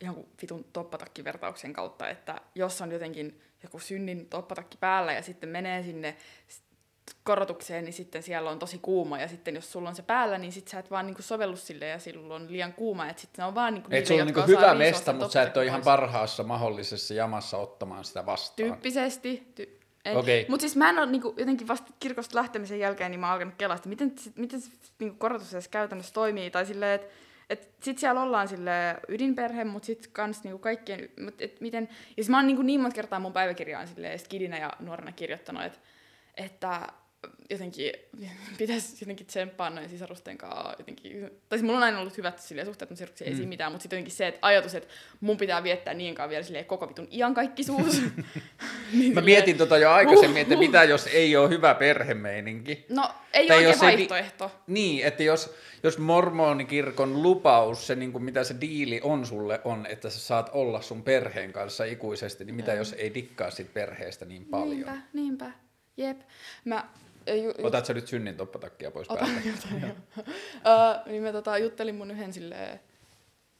jonkun 0.00 0.28
vitun 0.42 0.64
toppatakkivertauksen 0.72 1.72
kautta, 1.72 2.08
että 2.08 2.40
jos 2.54 2.80
on 2.80 2.92
jotenkin 2.92 3.40
joku 3.62 3.78
synnin 3.78 4.26
toppatakki 4.26 4.76
päällä 4.76 5.12
ja 5.12 5.22
sitten 5.22 5.48
menee 5.48 5.82
sinne 5.82 6.16
korotukseen, 7.24 7.84
niin 7.84 7.92
sitten 7.92 8.22
siellä 8.22 8.50
on 8.50 8.58
tosi 8.58 8.78
kuuma 8.78 9.18
ja 9.18 9.28
sitten 9.28 9.54
jos 9.54 9.72
sulla 9.72 9.88
on 9.88 9.94
se 9.94 10.02
päällä, 10.02 10.38
niin 10.38 10.52
sit 10.52 10.68
sä 10.68 10.78
et 10.78 10.90
vaan 10.90 11.06
niinku 11.06 11.22
sovellu 11.22 11.56
sille 11.56 11.88
ja 11.88 11.98
silloin 11.98 12.42
on 12.42 12.52
liian 12.52 12.72
kuuma, 12.72 13.08
että 13.08 13.20
sitten 13.20 13.42
se 13.42 13.46
on 13.46 13.54
vaan 13.54 13.74
niinku 13.74 13.88
Et 13.92 14.06
sulla 14.06 14.20
on 14.20 14.26
niinku 14.26 14.42
hyvä 14.46 14.74
mesta, 14.74 15.12
mutta 15.12 15.32
sä 15.32 15.42
et 15.42 15.56
ole 15.56 15.66
ihan 15.66 15.82
parhaassa 15.82 16.42
mahdollisessa 16.42 17.14
jamassa 17.14 17.58
ottamaan 17.58 18.04
sitä 18.04 18.26
vastaan. 18.26 18.56
Tyyppisesti. 18.56 19.52
Ty- 19.60 19.84
Okei. 20.14 20.46
Mutta 20.48 20.60
siis 20.60 20.76
mä 20.76 20.90
en 20.90 20.98
ole 20.98 21.06
niinku, 21.06 21.34
jotenkin 21.38 21.68
vasta 21.68 21.92
kirkosta 22.00 22.38
lähtemisen 22.38 22.78
jälkeen, 22.78 23.10
niin 23.10 23.20
mä 23.20 23.26
oon 23.26 23.32
alkanut 23.32 23.54
kelaa, 23.58 23.76
että 23.76 23.88
miten, 23.88 24.14
miten 24.36 24.60
se 24.60 24.70
niinku, 24.98 25.16
korotus 25.18 25.54
edes 25.54 25.68
käytännössä 25.68 26.14
toimii. 26.14 26.50
Tai 26.50 26.66
silleen, 26.66 26.94
että 26.94 27.14
et 27.50 27.74
sit 27.82 27.98
siellä 27.98 28.22
ollaan 28.22 28.48
sille 28.48 28.96
ydinperhe, 29.08 29.64
mutta 29.64 29.86
sit 29.86 30.06
kans 30.12 30.44
niinku 30.44 30.58
kaikkien, 30.58 31.08
mut 31.20 31.40
et 31.40 31.60
miten, 31.60 31.88
ja 31.90 32.14
siis 32.14 32.28
mä 32.28 32.38
oon 32.38 32.46
niinku 32.46 32.62
niin 32.62 32.80
monta 32.80 32.94
kertaa 32.94 33.20
mun 33.20 33.32
päiväkirjaan 33.32 33.88
silleen 33.88 34.18
skidinä 34.18 34.58
ja 34.58 34.72
nuorena 34.80 35.12
kirjoittanut, 35.12 35.64
että, 35.64 35.78
että 36.36 36.88
jotenkin 37.50 37.92
pitäisi 38.58 38.96
jotenkin 39.00 39.26
tsemppaa 39.26 39.70
noin 39.70 39.88
sisarusten 39.88 40.38
kanssa 40.38 40.74
jotenkin, 40.78 41.20
tai 41.48 41.58
siis 41.58 41.62
mulla 41.62 41.76
on 41.76 41.82
aina 41.82 42.00
ollut 42.00 42.16
hyvät 42.16 42.38
silleen, 42.38 42.66
suhteet 42.66 42.90
mun 42.90 42.96
sisaruksiin, 42.96 43.28
ei 43.28 43.34
siinä 43.34 43.48
mitään, 43.48 43.72
mutta 43.72 43.82
sitten 43.82 43.96
jotenkin 43.96 44.16
se, 44.16 44.26
että 44.26 44.38
ajatus, 44.42 44.74
että 44.74 44.94
mun 45.20 45.36
pitää 45.36 45.62
viettää 45.62 45.94
niin 45.94 46.14
kauan 46.14 46.30
vielä 46.30 46.42
silleen 46.42 46.64
koko 46.64 46.88
vitun 46.88 47.08
iankaikkisuus. 47.10 48.02
niin 48.98 49.14
Mä 49.14 49.20
mietin 49.20 49.58
tota 49.58 49.78
jo 49.78 49.90
aikaisemmin, 49.90 50.42
että 50.42 50.56
mitä 50.56 50.84
jos 50.84 51.06
ei 51.06 51.36
ole 51.36 51.48
hyvä 51.48 51.74
perhemeininki. 51.74 52.86
No, 52.88 53.10
ei 53.32 53.48
Tai 53.48 53.58
ole 53.58 53.66
oikein 53.66 53.90
ei 53.90 53.96
vaihtoehto. 53.96 54.50
Niin, 54.66 55.06
että 55.06 55.22
jos, 55.22 55.54
jos 55.82 55.98
mormonikirkon 55.98 57.22
lupaus, 57.22 57.86
se 57.86 57.94
niin 57.94 58.12
kuin 58.12 58.24
mitä 58.24 58.44
se 58.44 58.54
diili 58.60 59.00
on 59.02 59.26
sulle 59.26 59.60
on, 59.64 59.86
että 59.86 60.10
sä 60.10 60.18
saat 60.18 60.50
olla 60.52 60.82
sun 60.82 61.02
perheen 61.02 61.52
kanssa 61.52 61.84
ikuisesti, 61.84 62.44
niin 62.44 62.54
mitä 62.54 62.74
jos 62.74 62.92
ei 62.92 63.14
dikkaa 63.14 63.50
sit 63.50 63.74
perheestä 63.74 64.24
niin 64.24 64.44
paljon? 64.44 64.68
Niinpä, 64.72 64.98
niinpä. 65.12 65.63
Jep. 65.96 66.20
Mä 66.64 66.88
ju, 67.26 67.52
ju, 67.58 67.66
Otat 67.66 67.86
sä 67.86 67.94
nyt 67.94 68.08
synnin 68.08 68.36
toppatakkia 68.36 68.90
pois 68.90 69.10
otan 69.10 69.28
päältä? 69.28 69.48
jotain, 69.48 69.82
joo. 69.82 70.24
Ö, 70.66 71.10
niin 71.10 71.22
mä 71.22 71.32
tota, 71.32 71.58
juttelin 71.58 71.94
mun 71.94 72.10
yhden 72.10 72.32
silleen, 72.32 72.80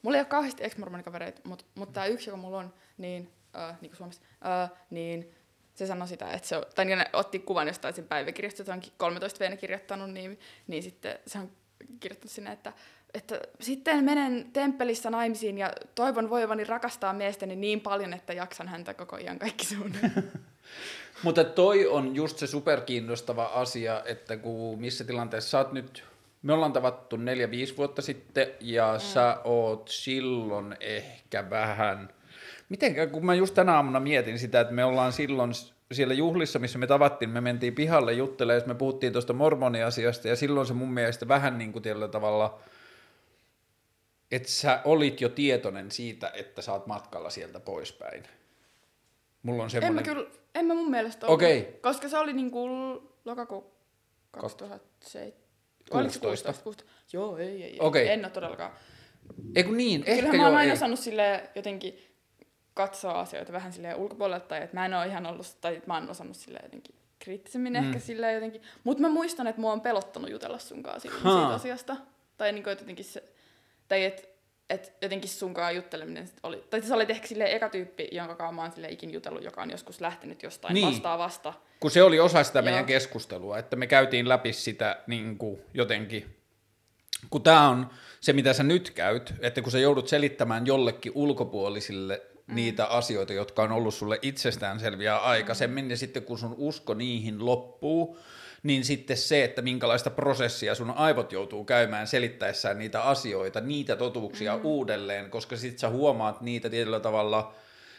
mulla 0.02 0.16
ei 0.16 0.20
ole 0.20 0.26
kauheasti 0.26 0.64
ex-mormonikavereita, 0.64 1.40
mutta 1.44 1.64
mut 1.74 1.92
tää 1.92 2.06
yksi, 2.06 2.30
joka 2.30 2.36
mulla 2.36 2.58
on, 2.58 2.74
niin, 2.98 3.30
äh, 3.56 3.76
niin 3.80 3.90
kuin 3.90 3.96
Suomessa, 3.96 4.22
äh, 4.62 4.70
niin 4.90 5.34
se 5.74 5.86
sanoi 5.86 6.08
sitä, 6.08 6.30
että 6.30 6.48
se, 6.48 6.62
tai 6.74 6.84
niin 6.84 6.98
ne 6.98 7.10
otti 7.12 7.38
kuvan 7.38 7.66
jostain 7.66 7.94
sen 7.94 8.04
päiväkirjasta, 8.04 8.60
jota 8.60 8.72
onkin 8.72 8.92
13 8.96 9.40
vuonna 9.40 9.56
kirjoittanut, 9.56 10.10
niin, 10.10 10.38
niin 10.66 10.82
sitten 10.82 11.18
se 11.26 11.38
on 11.38 11.52
kirjoittanut 12.00 12.32
sinne, 12.32 12.52
että, 12.52 12.72
että 13.14 13.40
sitten 13.60 14.04
menen 14.04 14.50
temppelissä 14.52 15.10
naimisiin 15.10 15.58
ja 15.58 15.72
toivon 15.94 16.30
voivani 16.30 16.64
rakastaa 16.64 17.12
miestäni 17.12 17.56
niin 17.56 17.80
paljon, 17.80 18.12
että 18.12 18.32
jaksan 18.32 18.68
häntä 18.68 18.94
koko 18.94 19.16
iän 19.16 19.38
kaikki 19.38 19.66
sun. 19.66 19.92
Mutta 21.22 21.44
toi 21.44 21.86
on 21.86 22.16
just 22.16 22.38
se 22.38 22.46
superkiinnostava 22.46 23.44
asia, 23.44 24.02
että 24.04 24.36
kun 24.36 24.80
missä 24.80 25.04
tilanteessa 25.04 25.50
sä 25.50 25.58
oot 25.58 25.72
nyt, 25.72 26.04
me 26.42 26.52
ollaan 26.52 26.72
tavattu 26.72 27.16
neljä, 27.16 27.50
viisi 27.50 27.76
vuotta 27.76 28.02
sitten, 28.02 28.46
ja 28.60 28.92
mm. 28.92 29.00
sä 29.00 29.38
oot 29.44 29.88
silloin 29.88 30.76
ehkä 30.80 31.50
vähän, 31.50 32.08
miten, 32.68 33.10
kun 33.10 33.26
mä 33.26 33.34
just 33.34 33.54
tänä 33.54 33.74
aamuna 33.74 34.00
mietin 34.00 34.38
sitä, 34.38 34.60
että 34.60 34.74
me 34.74 34.84
ollaan 34.84 35.12
silloin 35.12 35.52
siellä 35.92 36.14
juhlissa, 36.14 36.58
missä 36.58 36.78
me 36.78 36.86
tavattiin, 36.86 37.30
me 37.30 37.40
mentiin 37.40 37.74
pihalle 37.74 38.12
juttelemaan, 38.12 38.68
me 38.68 38.74
puhuttiin 38.74 39.12
tuosta 39.12 39.32
mormoniasiasta, 39.32 40.28
ja 40.28 40.36
silloin 40.36 40.66
se 40.66 40.74
mun 40.74 40.92
mielestä 40.92 41.28
vähän 41.28 41.58
niin 41.58 41.72
kuin 41.72 41.82
tietyllä 41.82 42.08
tavalla, 42.08 42.58
että 44.30 44.48
sä 44.48 44.80
olit 44.84 45.20
jo 45.20 45.28
tietoinen 45.28 45.90
siitä, 45.90 46.30
että 46.34 46.62
sä 46.62 46.72
oot 46.72 46.86
matkalla 46.86 47.30
sieltä 47.30 47.60
poispäin. 47.60 48.24
Mulla 49.44 49.62
on 49.62 49.70
semmoinen... 49.70 49.88
En 49.88 49.94
mä 49.94 50.14
kyllä, 50.14 50.30
en 50.54 50.66
mä 50.66 50.74
mun 50.74 50.90
mielestä 50.90 51.26
ollut, 51.26 51.34
Okei. 51.42 51.78
koska 51.82 52.08
se 52.08 52.18
oli 52.18 52.32
niinku 52.32 52.68
lokakuu 53.24 53.74
2007. 54.30 55.32
Oliko 55.90 56.12
se 56.12 56.18
16? 56.20 56.52
16? 56.52 56.64
16? 56.64 56.92
Joo, 57.12 57.36
ei, 57.36 57.48
ei, 57.48 57.62
ei. 57.62 57.76
Okei. 57.80 58.08
En 58.08 58.24
ole 58.24 58.30
todellakaan. 58.30 58.72
Eikö 59.56 59.70
niin? 59.70 60.04
Ehkä 60.06 60.14
Kyllähän 60.14 60.36
mä 60.40 60.46
oon 60.46 60.56
aina 60.56 60.72
ei. 60.72 60.76
osannut 60.76 60.98
sille 60.98 61.50
jotenkin 61.54 61.98
katsoa 62.74 63.20
asioita 63.20 63.52
vähän 63.52 63.72
sille 63.72 63.94
ulkopuolelta, 63.94 64.46
tai 64.46 64.62
että 64.62 64.76
mä 64.76 64.86
en 64.86 64.94
ole 64.94 65.06
ihan 65.06 65.26
ollut, 65.26 65.56
tai 65.60 65.82
mä 65.86 65.94
oon 65.94 66.10
osannut 66.10 66.36
sille 66.36 66.58
jotenkin 66.62 66.94
kriittisemmin 67.18 67.72
Mm. 67.72 67.78
ehkä 67.86 67.98
sille 67.98 68.32
jotenkin. 68.32 68.62
Mutta 68.84 69.00
mä 69.00 69.08
muistan, 69.08 69.46
että 69.46 69.60
mua 69.60 69.72
on 69.72 69.80
pelottanut 69.80 70.30
jutella 70.30 70.58
sunkaan 70.58 71.00
siitä, 71.00 71.16
Haa. 71.18 71.36
siitä 71.40 71.54
asiasta. 71.54 71.96
Tai 72.36 72.52
niinku, 72.52 72.70
että 72.70 72.82
jotenkin 72.82 73.04
se, 73.04 73.24
tai 73.88 74.04
että 74.04 74.22
et 74.70 74.92
jotenkin 75.02 75.30
sunkaan 75.30 75.76
jutteleminen 75.76 76.26
sit 76.26 76.36
oli, 76.42 76.64
tai 76.70 76.82
sä 76.82 76.94
olit 76.94 77.10
ehkä 77.10 77.26
sille 77.26 77.44
eka 77.44 77.68
tyyppi, 77.68 78.08
jonka 78.12 78.34
kanssa 78.34 78.52
mä 78.52 78.62
oon 78.62 78.72
sille 78.72 78.88
ikin 78.88 79.12
jutellut, 79.12 79.44
joka 79.44 79.62
on 79.62 79.70
joskus 79.70 80.00
lähtenyt 80.00 80.42
jostain 80.42 80.74
Niin. 80.74 80.84
niin. 80.84 80.94
vastaavasta. 80.94 81.52
Kun 81.80 81.90
se 81.90 82.02
oli 82.02 82.20
osa 82.20 82.44
sitä 82.44 82.58
Joo. 82.58 82.64
meidän 82.64 82.84
keskustelua, 82.84 83.58
että 83.58 83.76
me 83.76 83.86
käytiin 83.86 84.28
läpi 84.28 84.52
sitä 84.52 85.02
niin 85.06 85.38
kuin 85.38 85.60
jotenkin, 85.74 86.36
kun 87.30 87.42
tämä 87.42 87.68
on 87.68 87.90
se, 88.20 88.32
mitä 88.32 88.52
sä 88.52 88.62
nyt 88.62 88.90
käyt, 88.90 89.34
että 89.40 89.62
kun 89.62 89.72
sä 89.72 89.78
joudut 89.78 90.08
selittämään 90.08 90.66
jollekin 90.66 91.12
ulkopuolisille 91.14 92.22
mm. 92.46 92.54
niitä 92.54 92.86
asioita, 92.86 93.32
jotka 93.32 93.62
on 93.62 93.72
ollut 93.72 93.94
sulle 93.94 94.18
itsestäänselviä 94.22 95.16
aikaisemmin, 95.16 95.84
mm. 95.84 95.90
ja 95.90 95.96
sitten 95.96 96.22
kun 96.22 96.38
sun 96.38 96.54
usko 96.58 96.94
niihin 96.94 97.46
loppuu, 97.46 98.18
niin 98.64 98.84
sitten 98.84 99.16
se, 99.16 99.44
että 99.44 99.62
minkälaista 99.62 100.10
prosessia 100.10 100.74
sun 100.74 100.90
aivot 100.90 101.32
joutuu 101.32 101.64
käymään 101.64 102.06
selittäessään 102.06 102.78
niitä 102.78 103.02
asioita, 103.02 103.60
niitä 103.60 103.96
totuuksia 103.96 104.56
mm. 104.56 104.64
uudelleen, 104.64 105.30
koska 105.30 105.56
sit 105.56 105.78
sä 105.78 105.88
huomaat 105.88 106.40
niitä 106.40 106.70
tietyllä 106.70 107.00
tavalla 107.00 107.54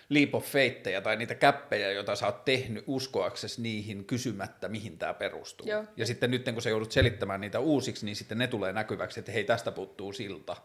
leap 0.10 0.36
of 0.36 0.46
faithejä 0.46 1.02
tai 1.02 1.16
niitä 1.16 1.36
käppejä, 1.36 1.92
joita 1.92 2.16
sä 2.16 2.26
oot 2.26 2.46
tehnyt 2.46 2.84
uskoaksesi 2.88 3.62
niihin 3.62 4.06
kysymättä, 4.06 4.68
mihin 4.68 4.98
tämä 4.98 5.14
perustuu. 5.14 5.68
Joo. 5.68 5.84
Ja 5.98 6.06
sitten 6.06 6.32
nyt 6.32 6.50
kun 6.54 6.62
sä 6.62 6.70
joudut 6.70 6.92
selittämään 6.92 7.42
niitä 7.42 7.60
uusiksi, 7.60 8.06
niin 8.06 8.16
sitten 8.16 8.38
ne 8.38 8.48
tulee 8.48 8.74
näkyväksi, 8.74 9.20
että 9.20 9.32
hei, 9.32 9.44
tästä 9.44 9.72
puuttuu 9.72 10.14
silta 10.14 10.56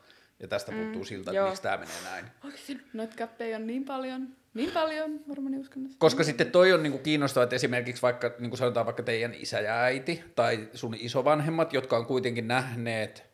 ja 0.40 0.48
tästä 0.48 0.72
puuttuu 0.72 1.04
silta, 1.04 1.30
että 1.30 1.36
joo. 1.36 1.48
miksi 1.48 1.62
tämä 1.62 1.76
menee 1.76 2.02
näin. 2.04 2.24
Oikeasti 2.44 2.80
noita 2.92 3.16
käppejä 3.16 3.56
on 3.56 3.66
niin 3.66 3.84
paljon, 3.84 4.28
niin 4.54 4.70
paljon 4.70 5.20
mormoniuskonnossa. 5.26 5.98
Koska 5.98 6.24
sitten 6.24 6.50
toi 6.50 6.72
on 6.72 6.82
niinku 6.82 6.98
kiinnostavaa, 6.98 7.44
että 7.44 7.56
esimerkiksi 7.56 8.02
vaikka, 8.02 8.30
niin 8.38 8.50
kuin 8.50 8.58
sanotaan 8.58 8.86
vaikka 8.86 9.02
teidän 9.02 9.34
isä 9.34 9.60
ja 9.60 9.80
äiti 9.80 10.24
tai 10.34 10.68
sun 10.74 10.94
isovanhemmat, 10.98 11.72
jotka 11.72 11.96
on 11.96 12.06
kuitenkin 12.06 12.48
nähneet 12.48 13.30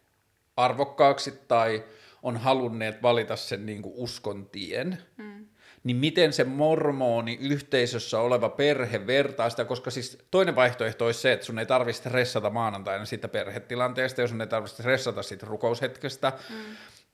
arvokkaaksi 0.56 1.32
tai 1.48 1.84
on 2.22 2.36
halunneet 2.36 3.02
valita 3.02 3.36
sen 3.36 3.66
niinku 3.66 3.92
uskon 3.96 4.46
tien, 4.46 4.98
mm. 5.16 5.46
niin 5.84 5.96
miten 5.96 6.32
se 6.32 6.44
mormoni 6.44 7.38
yhteisössä 7.40 8.20
oleva 8.20 8.48
perhe 8.48 9.06
vertaa 9.06 9.50
sitä, 9.50 9.64
koska 9.64 9.90
siis 9.90 10.18
toinen 10.30 10.56
vaihtoehto 10.56 11.06
olisi 11.06 11.20
se, 11.20 11.32
että 11.32 11.46
sun 11.46 11.58
ei 11.58 11.66
tarvitse 11.66 11.98
stressata 11.98 12.50
maanantaina 12.50 13.04
siitä 13.04 13.28
perhetilanteesta, 13.28 14.20
ja 14.20 14.28
sun 14.28 14.40
ei 14.40 14.46
tarvitse 14.46 14.74
stressata 14.74 15.22
siitä 15.22 15.46
rukoushetkestä, 15.46 16.32
mm. 16.50 16.56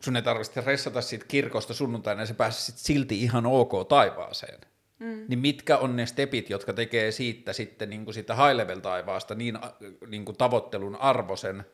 Sun 0.05 0.17
ei 0.17 0.23
tarvitse 0.23 0.51
stressata 0.51 1.03
siitä 1.03 1.25
kirkosta 1.29 1.75
sunnuntaina, 1.75 2.23
ja 2.23 2.27
sä 2.27 2.35
pääsit 2.35 2.79
silti 2.79 3.23
ihan 3.23 3.47
ok 3.47 3.89
taivaaseen. 3.89 4.61
Mm. 4.99 5.25
Niin 5.29 5.39
mitkä 5.39 5.79
on 5.79 5.97
ne 5.97 6.07
stepit, 6.07 6.51
jotka 6.51 6.73
tekee 6.73 7.11
siitä 7.11 7.53
sitten 7.53 7.91
niin 7.91 8.05
kuin 8.05 8.15
siitä 8.15 8.35
high 8.35 8.57
level 8.57 8.81
taivaasta 8.81 9.35
niin, 9.35 9.57
a- 9.57 9.73
niin 10.09 10.25
kuin 10.25 10.37
tavoittelun 10.37 10.97
arvosen, 10.97 11.65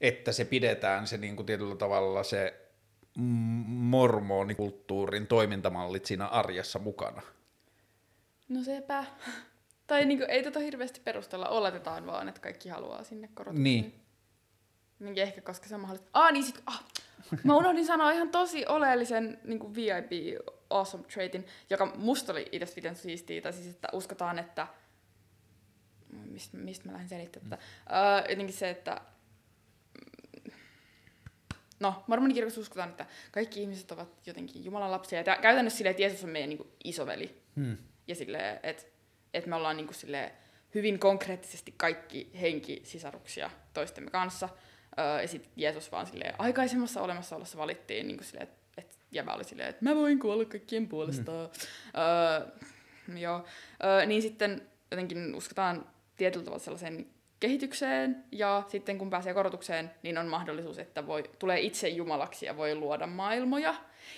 että 0.00 0.32
se 0.32 0.44
pidetään 0.44 1.06
se 1.06 1.16
niin 1.16 1.36
kuin 1.36 1.46
tietyllä 1.46 1.76
tavalla 1.76 2.22
se 2.22 2.66
mormonikulttuurin 3.66 5.26
toimintamallit 5.26 6.04
siinä 6.04 6.26
arjessa 6.26 6.78
mukana. 6.78 7.22
No 8.48 8.62
sepä. 8.62 9.04
Tai 9.86 10.04
niinku, 10.04 10.24
ei 10.28 10.42
tota 10.42 10.60
hirveästi 10.60 11.00
perustella, 11.04 11.48
oletetaan 11.48 12.06
vaan, 12.06 12.28
että 12.28 12.40
kaikki 12.40 12.68
haluaa 12.68 13.04
sinne 13.04 13.28
korotuksiin. 13.34 13.64
Niin. 13.64 14.05
Niin 14.98 15.18
ehkä 15.18 15.40
koska 15.40 15.66
se 15.68 15.74
on 15.74 15.80
mahdollista. 15.80 16.10
Ah, 16.12 16.32
niin 16.32 16.44
sit, 16.44 16.62
ah, 16.66 16.84
mä 17.44 17.56
unohdin 17.56 17.86
sanoa 17.86 18.10
ihan 18.10 18.28
tosi 18.28 18.66
oleellisen 18.66 19.40
niin 19.44 19.74
VIP 19.74 20.40
awesome 20.70 21.04
traitin, 21.04 21.46
joka 21.70 21.86
musta 21.86 22.32
oli 22.32 22.48
itse 22.52 22.72
miten 22.76 22.96
siistiä, 22.96 23.40
tai 23.40 23.52
siis 23.52 23.66
että 23.66 23.88
uskotaan, 23.92 24.38
että 24.38 24.66
mistä, 26.12 26.56
mistä 26.56 26.86
mä 26.86 26.92
lähdin 26.92 27.08
selittämään 27.08 27.50
tätä. 27.50 27.62
Uh, 27.86 28.30
jotenkin 28.30 28.56
se, 28.56 28.70
että 28.70 29.00
mm, 30.44 30.52
no, 31.80 32.04
mormonikirkossa 32.06 32.60
uskotaan, 32.60 32.90
että 32.90 33.06
kaikki 33.30 33.60
ihmiset 33.62 33.90
ovat 33.90 34.26
jotenkin 34.26 34.64
Jumalan 34.64 34.90
lapsia, 34.90 35.18
ja 35.18 35.24
tää- 35.24 35.38
käytännössä 35.38 35.76
silleen, 35.76 35.90
että 35.90 36.02
Jeesus 36.02 36.24
on 36.24 36.30
meidän 36.30 36.48
niin 36.48 36.58
kuin, 36.58 36.68
isoveli, 36.84 37.42
Hmm. 37.56 37.76
ja 38.08 38.14
silleen, 38.14 38.60
että 38.62 38.82
et 39.34 39.46
me 39.46 39.56
ollaan 39.56 39.76
niin 39.76 39.86
kuin, 39.86 39.94
silleen, 39.94 40.30
hyvin 40.74 40.98
konkreettisesti 40.98 41.74
kaikki 41.76 42.30
henkisisaruksia 42.40 43.50
toistemme 43.74 44.10
kanssa, 44.10 44.48
Öö, 44.98 45.22
ja 45.22 45.28
sitten 45.28 45.52
Jeesus 45.56 45.92
vaan 45.92 46.06
silleen, 46.06 46.34
aikaisemmassa 46.38 47.02
olemassaolossa 47.02 47.58
valittiin 47.58 48.06
niin 48.08 48.16
kuin 48.16 48.26
silleen, 48.26 48.48
että 48.48 48.56
et 48.78 48.98
jäbä 49.12 49.34
oli 49.34 49.44
silleen, 49.44 49.68
että 49.68 49.84
mä 49.84 49.96
voin 49.96 50.18
kuolla 50.18 50.44
kaikkien 50.44 50.88
puolesta. 50.88 51.32
Mm. 51.32 52.00
Öö, 52.00 53.20
joo. 53.20 53.44
Öö, 53.84 54.06
niin 54.06 54.22
sitten 54.22 54.68
jotenkin 54.90 55.34
uskotaan 55.34 55.86
tietyllä 56.16 56.44
tavalla 56.44 56.64
sellaiseen 56.64 57.06
kehitykseen, 57.40 58.24
ja 58.32 58.62
sitten 58.68 58.98
kun 58.98 59.10
pääsee 59.10 59.34
korotukseen, 59.34 59.90
niin 60.02 60.18
on 60.18 60.26
mahdollisuus, 60.26 60.78
että 60.78 61.06
voi, 61.06 61.30
tulee 61.38 61.60
itse 61.60 61.88
jumalaksi 61.88 62.46
ja 62.46 62.56
voi 62.56 62.74
luoda 62.74 63.06
maailmoja. 63.06 63.74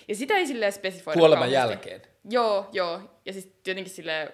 Ja 0.08 0.14
sitä 0.14 0.34
ei 0.34 0.46
silleen 0.46 0.72
spesifoida 0.72 1.18
Kuoleman 1.18 1.50
kauheasti. 1.50 1.72
jälkeen. 1.72 2.02
Joo, 2.30 2.68
joo. 2.72 3.00
Ja 3.26 3.32
siis 3.32 3.52
jotenkin 3.66 3.94
sille 3.94 4.32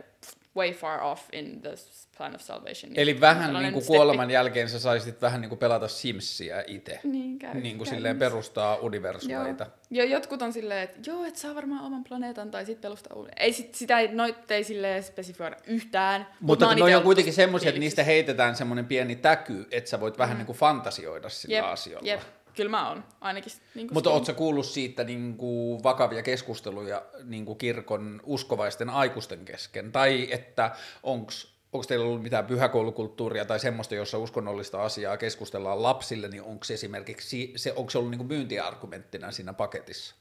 way 0.57 0.73
far 0.73 1.03
off 1.03 1.23
in 1.33 1.61
the 1.61 1.71
plan 2.17 2.35
of 2.35 2.41
salvation. 2.41 2.93
Eli 2.95 3.21
vähän 3.21 3.45
Sellainen 3.45 3.73
niin 3.73 3.85
kuin 3.85 3.87
kuoleman 3.87 4.31
jälkeen 4.31 4.69
sä 4.69 4.79
saisit 4.79 5.23
vähän 5.23 5.41
niin 5.41 5.49
kuin 5.49 5.59
pelata 5.59 5.89
Simsia 5.89 6.63
itse. 6.67 7.01
Niin, 7.05 7.39
käy, 7.39 7.55
Niin 7.55 7.79
kuin 7.79 7.89
käy 7.89 7.97
silleen 7.97 8.15
niin. 8.15 8.19
perustaa 8.19 8.77
universumeita. 8.77 9.67
Ja 9.91 10.05
jotkut 10.05 10.43
on 10.43 10.53
silleen, 10.53 10.83
että 10.83 11.11
joo, 11.11 11.25
et 11.25 11.37
saa 11.37 11.55
varmaan 11.55 11.85
oman 11.85 12.05
planeetan 12.05 12.51
tai 12.51 12.67
sitten 12.67 12.83
perustaa 12.89 13.17
uuden. 13.17 13.33
Ei 13.37 13.53
sit, 13.53 13.75
sitä 13.75 13.99
ei, 13.99 14.09
noit 14.09 14.51
ei 14.51 14.65
silleen 14.65 15.03
spesifioida 15.03 15.57
yhtään. 15.67 16.21
mut 16.21 16.41
Mutta 16.41 16.67
oon 16.67 16.77
ne 16.77 16.83
on 16.83 16.89
ollut 16.91 17.05
kuitenkin 17.05 17.33
semmoisia, 17.33 17.69
että 17.69 17.81
niistä 17.81 18.03
heitetään 18.03 18.57
semmoinen 18.57 18.87
pieni 18.87 19.17
täky, 19.17 19.67
että 19.71 19.91
sä 19.91 20.01
voit 20.01 20.19
vähän 20.19 20.37
niin 20.37 20.47
kuin 20.47 20.59
fantasioida 20.59 21.29
sillä 21.29 21.55
jep, 21.55 21.65
asioilla. 21.65 22.09
Jep, 22.09 22.21
kyllä 22.57 22.71
mä 22.71 22.89
oon 22.89 23.05
ainakin. 23.21 23.53
Niin 23.75 23.89
Mutta 23.93 24.11
ootko 24.11 24.33
kuullut 24.35 24.67
siitä 24.67 25.05
niin 25.05 25.37
kuin 25.37 25.83
vakavia 25.83 26.23
keskusteluja 26.23 27.03
niin 27.25 27.45
kuin 27.45 27.59
kirkon 27.59 28.21
uskovaisten 28.25 28.91
aikuisten 28.91 29.45
kesken? 29.45 29.93
Tai 29.93 30.29
että 30.31 30.71
onko 31.03 31.33
onko 31.73 31.87
teillä 31.87 32.07
ollut 32.07 32.23
mitään 32.23 32.47
pyhäkoulukulttuuria 32.47 33.45
tai 33.45 33.61
semmoista, 33.61 33.95
jossa 33.95 34.19
uskonnollista 34.19 34.83
asiaa 34.83 35.17
keskustellaan 35.17 35.83
lapsille, 35.83 36.29
niin 36.29 36.43
onko 36.43 36.65
se 36.65 36.75
esimerkiksi 36.75 37.53
se, 37.57 37.73
onko 37.73 37.91
se 37.91 37.99
ollut 37.99 38.11
niin 38.11 38.27
myyntiargumenttina 38.27 39.31
siinä 39.31 39.53
paketissa? 39.53 40.15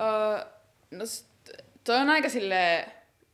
Öö, 0.00 0.46
no, 0.90 1.04
toi 1.84 1.96
on 1.96 2.10
aika 2.10 2.28
sille 2.28 2.88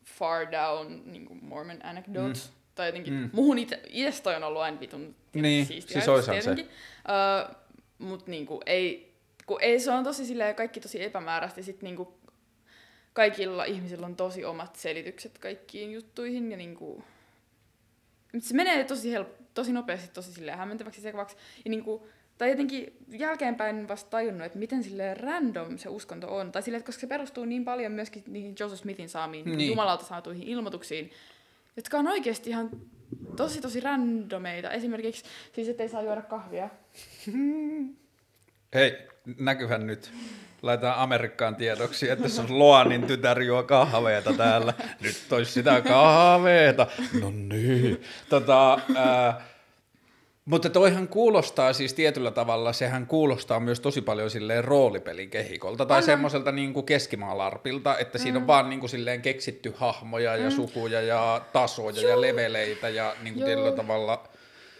far 0.04 0.46
down 0.52 1.02
niin 1.04 1.38
Mormon 1.42 1.84
anecdote. 1.84 2.26
Mm. 2.28 2.34
Tai 2.74 2.88
jotenkin, 2.88 3.14
Mm. 3.14 3.30
muhun 3.32 3.58
itse, 3.58 3.80
itse 3.86 4.36
on 4.36 4.44
ollut 4.44 4.62
aina 4.62 4.80
vitun 4.80 5.14
Niin, 5.34 5.66
siistiä 5.66 6.00
siis 6.00 6.44
se. 6.44 6.50
Öö, 6.50 7.54
mut 7.98 8.26
niinku 8.26 8.60
ei, 8.66 9.14
kun 9.46 9.58
ei, 9.60 9.80
se 9.80 9.90
on 9.90 10.04
tosi 10.04 10.26
silleen, 10.26 10.54
kaikki 10.54 10.80
tosi 10.80 11.02
epämääräistä. 11.02 11.60
ja 11.60 11.64
Sit 11.64 11.82
niinku 11.82 12.14
kaikilla 13.12 13.64
ihmisillä 13.64 14.06
on 14.06 14.16
tosi 14.16 14.44
omat 14.44 14.76
selitykset 14.76 15.38
kaikkiin 15.38 15.92
juttuihin. 15.92 16.50
Ja 16.50 16.56
niinku, 16.56 17.04
mut 18.32 18.44
se 18.44 18.54
menee 18.54 18.84
tosi, 18.84 19.12
help, 19.12 19.28
tosi 19.54 19.72
nopeasti, 19.72 20.08
tosi 20.14 20.32
silleen 20.32 20.58
hämmentäväksi 20.58 21.00
sekavaksi. 21.00 21.36
Ja 21.64 21.70
niinku, 21.70 22.06
tai 22.38 22.50
jotenkin 22.50 22.96
jälkeenpäin 23.08 23.88
vasta 23.88 24.10
tajunnut, 24.10 24.46
että 24.46 24.58
miten 24.58 24.82
sille 24.82 25.14
random 25.14 25.78
se 25.78 25.88
uskonto 25.88 26.36
on. 26.36 26.52
Tai 26.52 26.62
silleen, 26.62 26.78
että 26.78 26.86
koska 26.88 27.00
se 27.00 27.06
perustuu 27.06 27.44
niin 27.44 27.64
paljon 27.64 27.92
myöskin 27.92 28.24
niihin 28.26 28.54
Joseph 28.60 28.82
Smithin 28.82 29.08
saamiin 29.08 29.44
Niin. 29.44 29.58
niin. 29.58 29.68
Jumalalta 29.68 30.04
saatuihin 30.04 30.48
ilmoituksiin, 30.48 31.10
jotka 31.76 31.98
on 31.98 32.06
oikeasti 32.08 32.50
ihan 32.50 32.70
tosi 33.36 33.60
tosi 33.60 33.80
randomeita. 33.80 34.70
Esimerkiksi 34.70 35.24
siis, 35.52 35.68
että 35.68 35.82
ei 35.82 35.88
saa 35.88 36.02
juoda 36.02 36.22
kahvia. 36.22 36.68
Hei, 38.74 39.08
näkyhän 39.38 39.86
nyt. 39.86 40.12
Laitetaan 40.62 40.98
Amerikkaan 40.98 41.56
tiedoksi, 41.56 42.10
että 42.10 42.28
se 42.28 42.40
on 42.40 42.58
Loanin 42.58 43.06
tytär 43.06 43.42
juo 43.42 43.62
kahveeta 43.62 44.32
täällä. 44.32 44.74
Nyt 45.00 45.32
olisi 45.32 45.52
sitä 45.52 45.80
kahveeta. 45.80 46.86
No 47.20 47.30
niin. 47.30 48.02
Tota, 48.28 48.80
ää, 48.94 49.40
mutta 50.46 50.70
toihan 50.70 51.08
kuulostaa 51.08 51.72
siis 51.72 51.94
tietyllä 51.94 52.30
tavalla, 52.30 52.72
sehän 52.72 53.06
kuulostaa 53.06 53.60
myös 53.60 53.80
tosi 53.80 54.02
paljon 54.02 54.30
silleen 54.30 54.64
roolipelin 54.64 55.30
kehikolta 55.30 55.86
tai 55.86 56.02
semmoiselta 56.02 56.52
niin 56.52 56.72
kuin 56.72 56.86
keskimaalarpilta, 56.86 57.98
että 57.98 58.18
mm. 58.18 58.22
siinä 58.22 58.38
on 58.38 58.46
vaan 58.46 58.70
niin 58.70 58.80
kuin 58.80 58.90
silleen 58.90 59.22
keksitty 59.22 59.74
hahmoja 59.76 60.36
ja 60.36 60.50
mm. 60.50 60.56
sukuja 60.56 61.02
ja 61.02 61.40
tasoja 61.52 62.00
Joo. 62.00 62.10
ja 62.10 62.20
leveleitä 62.20 62.88
ja 62.88 63.16
niin 63.22 63.34
kuin 63.34 63.44
tietyllä 63.44 63.72
tavalla... 63.72 64.28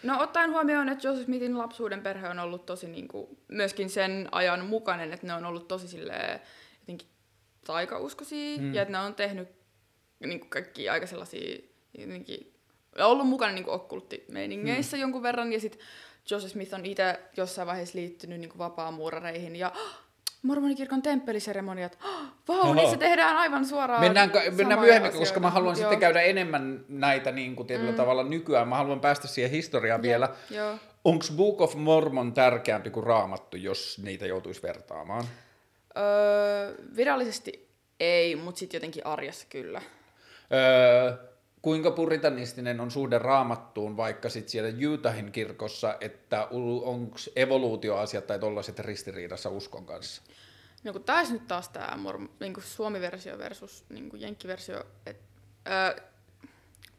No 0.03 0.21
ottaen 0.21 0.51
huomioon, 0.51 0.89
että 0.89 1.07
Joseph 1.07 1.25
Smithin 1.25 1.57
lapsuuden 1.57 2.01
perhe 2.01 2.29
on 2.29 2.39
ollut 2.39 2.65
tosi 2.65 2.87
niin 2.87 3.07
kuin, 3.07 3.37
myöskin 3.47 3.89
sen 3.89 4.29
ajan 4.31 4.65
mukainen, 4.65 5.13
että 5.13 5.27
ne 5.27 5.33
on 5.33 5.45
ollut 5.45 5.67
tosi 5.67 5.87
silleen 5.87 6.39
jotenkin 6.79 7.07
taikauskoisia 7.65 8.57
mm. 8.57 8.73
ja 8.73 8.81
että 8.81 8.91
ne 8.91 8.99
on 8.99 9.15
tehnyt 9.15 9.49
niin 10.19 10.39
kuin 10.39 10.49
kaikki 10.49 10.89
aika 10.89 11.07
sellaisia 11.07 11.57
jotenkin 11.97 12.56
ollut 13.05 13.27
mukana 13.27 13.53
niin 13.53 13.69
okkulttimeiningeissä 13.69 14.97
hmm. 14.97 15.01
jonkun 15.01 15.23
verran, 15.23 15.53
ja 15.53 15.59
sitten 15.59 15.81
Joseph 16.31 16.51
Smith 16.51 16.73
on 16.73 16.85
itse 16.85 17.19
jossain 17.37 17.67
vaiheessa 17.67 17.97
liittynyt 17.97 18.39
niin 18.39 18.57
vapaamuurareihin, 18.57 19.55
ja 19.55 19.71
mormonikirkon 20.41 21.01
temppeliseremoniat. 21.01 21.97
Vau, 22.47 22.65
wow, 22.65 22.75
niissä 22.75 22.97
tehdään 22.97 23.37
aivan 23.37 23.65
suoraan 23.65 24.01
Mennään, 24.01 24.31
mennään 24.57 24.79
myöhemmin, 24.79 25.09
asioita. 25.09 25.17
koska 25.17 25.39
mä 25.39 25.49
haluan 25.49 25.75
Joo. 25.75 25.79
sitten 25.79 25.99
käydä 25.99 26.21
enemmän 26.21 26.85
näitä 26.89 27.31
niin 27.31 27.55
kuin 27.55 27.67
tietyllä 27.67 27.91
mm. 27.91 27.97
tavalla 27.97 28.23
nykyään. 28.23 28.67
Mä 28.67 28.75
haluan 28.75 28.99
päästä 28.99 29.27
siihen 29.27 29.51
historiaan 29.51 29.99
Joo. 29.99 30.01
vielä. 30.01 30.29
Onko 31.03 31.25
Book 31.35 31.61
of 31.61 31.75
Mormon 31.75 32.33
tärkeämpi 32.33 32.89
kuin 32.89 33.05
Raamattu, 33.05 33.57
jos 33.57 33.99
niitä 34.03 34.25
joutuisi 34.25 34.61
vertaamaan? 34.61 35.23
Öö, 35.97 36.75
virallisesti 36.95 37.67
ei, 37.99 38.35
mutta 38.35 38.59
sitten 38.59 38.77
jotenkin 38.77 39.05
arjessa 39.05 39.47
kyllä. 39.49 39.81
Öö, 40.53 41.13
kuinka 41.67 41.91
puritanistinen 41.91 42.79
on 42.79 42.91
suhde 42.91 43.17
raamattuun 43.17 43.97
vaikka 43.97 44.29
sitten 44.29 44.49
siellä 44.49 44.69
Utahin 44.93 45.31
kirkossa, 45.31 45.97
että 46.01 46.47
onko 46.83 47.17
evoluutioasiat 47.35 48.27
tai 48.27 48.39
tollaiset 48.39 48.79
ristiriidassa 48.79 49.49
uskon 49.49 49.85
kanssa? 49.85 50.21
No 50.83 50.93
kun 50.93 51.03
taas 51.03 51.31
nyt 51.31 51.47
taas 51.47 51.69
tämä 51.69 51.97
niin 52.39 52.53
suomi-versio 52.59 53.37
versus 53.37 53.85
niin 53.89 54.09
jenkki-versio, 54.13 54.83
että 55.05 55.23
äh, 55.69 56.05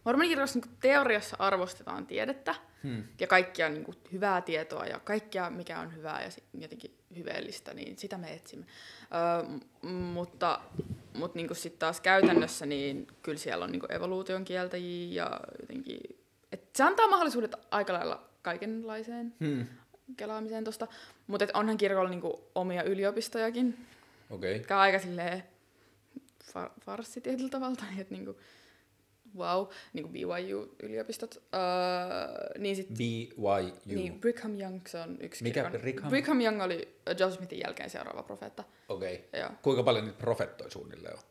mormonikirkossa 0.05 0.59
niin 0.59 0.77
teoriassa 0.81 1.37
arvostetaan 1.39 2.07
tiedettä 2.07 2.55
hmm. 2.83 3.05
ja 3.21 3.27
kaikkia 3.27 3.69
niin 3.69 3.85
kuin, 3.85 3.97
hyvää 4.12 4.41
tietoa 4.41 4.87
ja 4.87 5.01
kaikkea 5.01 5.51
mikä 5.51 5.81
on 5.81 5.97
hyvää 5.97 6.23
ja 6.23 6.31
jotenkin 6.59 6.99
hyveellistä, 7.16 7.75
niin 7.75 7.99
sitä 7.99 8.19
me 8.19 8.33
etsimme. 8.33 8.66
Ö, 9.83 9.89
mutta 9.89 10.61
mutta 11.15 11.37
niinku 11.39 11.55
sitten 11.55 11.79
taas 11.79 12.01
käytännössä, 12.01 12.67
niin 12.67 13.07
kyllä 13.23 13.39
siellä 13.39 13.65
on 13.65 13.73
niinku 13.73 13.87
evoluution 13.91 14.45
kieltäjiä 14.45 15.23
ja 15.23 15.41
jotenkin... 15.61 16.01
Et 16.53 16.63
se 16.77 16.83
antaa 16.83 17.09
mahdollisuudet 17.09 17.55
aika 17.71 17.93
lailla 17.93 18.29
kaikenlaiseen 18.43 19.35
hmm. 19.41 19.67
kelaamiseen 20.17 20.65
tuosta. 20.65 20.87
Mutta 21.27 21.47
onhan 21.55 21.77
kirkolla 21.77 22.11
niinku 22.11 22.45
omia 22.55 22.83
yliopistojakin. 22.83 23.87
Okei. 24.31 24.61
Okay. 24.61 24.77
Aika 24.77 24.99
silleen 24.99 25.43
far- 26.45 26.81
farssi 26.85 27.21
tietyllä 27.21 27.49
tavalla. 27.49 27.77
Että 28.01 28.15
niinku, 28.15 28.37
wow, 29.37 29.66
niin 29.93 30.03
kuin 30.03 30.12
BYU-yliopistot. 30.12 31.37
Uh, 31.37 32.61
niin 32.61 32.76
sit, 32.76 32.89
BYU. 32.89 33.49
Niin, 33.87 34.20
Brigham 34.20 34.61
Young, 34.61 34.81
se 34.87 34.99
on 34.99 35.16
yksi 35.20 35.45
Mikä 35.45 35.62
kirkon. 35.62 35.81
Brigham? 35.81 36.09
Brigham 36.09 36.41
Young 36.41 36.62
oli 36.62 37.01
Joseph 37.18 37.37
Smithin 37.37 37.61
jälkeen 37.61 37.91
seuraava 37.91 38.22
profeetta. 38.22 38.64
Okei. 38.89 39.29
Okay. 39.33 39.57
Kuinka 39.62 39.83
paljon 39.83 40.05
niitä 40.05 40.18
profettoi 40.18 40.70
suunnilleen 40.70 41.14
on? 41.14 41.22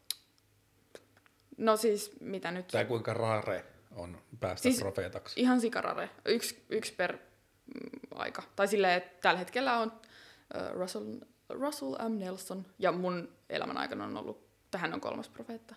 No 1.58 1.78
siis, 1.78 2.12
mitä 2.22 2.52
nyt? 2.52 2.68
Tai 2.68 2.86
kuinka 2.86 3.14
rare 3.14 3.66
on 3.96 4.22
päästä 4.40 4.64
siis 4.64 4.80
profeetaksi? 4.80 5.42
Ihan 5.42 5.62
sikarare. 5.62 6.10
Yksi, 6.26 6.66
yksi 6.70 6.94
per 6.94 7.14
mm, 7.14 8.00
aika. 8.16 8.44
Tai 8.56 8.68
silleen, 8.68 8.98
että 8.98 9.22
tällä 9.22 9.40
hetkellä 9.40 9.80
on 9.80 9.92
uh, 9.92 10.80
Russell, 10.80 11.20
Russell 11.50 11.96
M. 12.10 12.20
Nelson, 12.20 12.66
ja 12.80 12.92
mun 12.92 13.30
elämän 13.50 13.78
aikana 13.78 14.06
on 14.06 14.18
ollut, 14.18 14.48
tähän 14.72 14.94
on 14.94 15.02
kolmas 15.02 15.30
profeetta. 15.30 15.76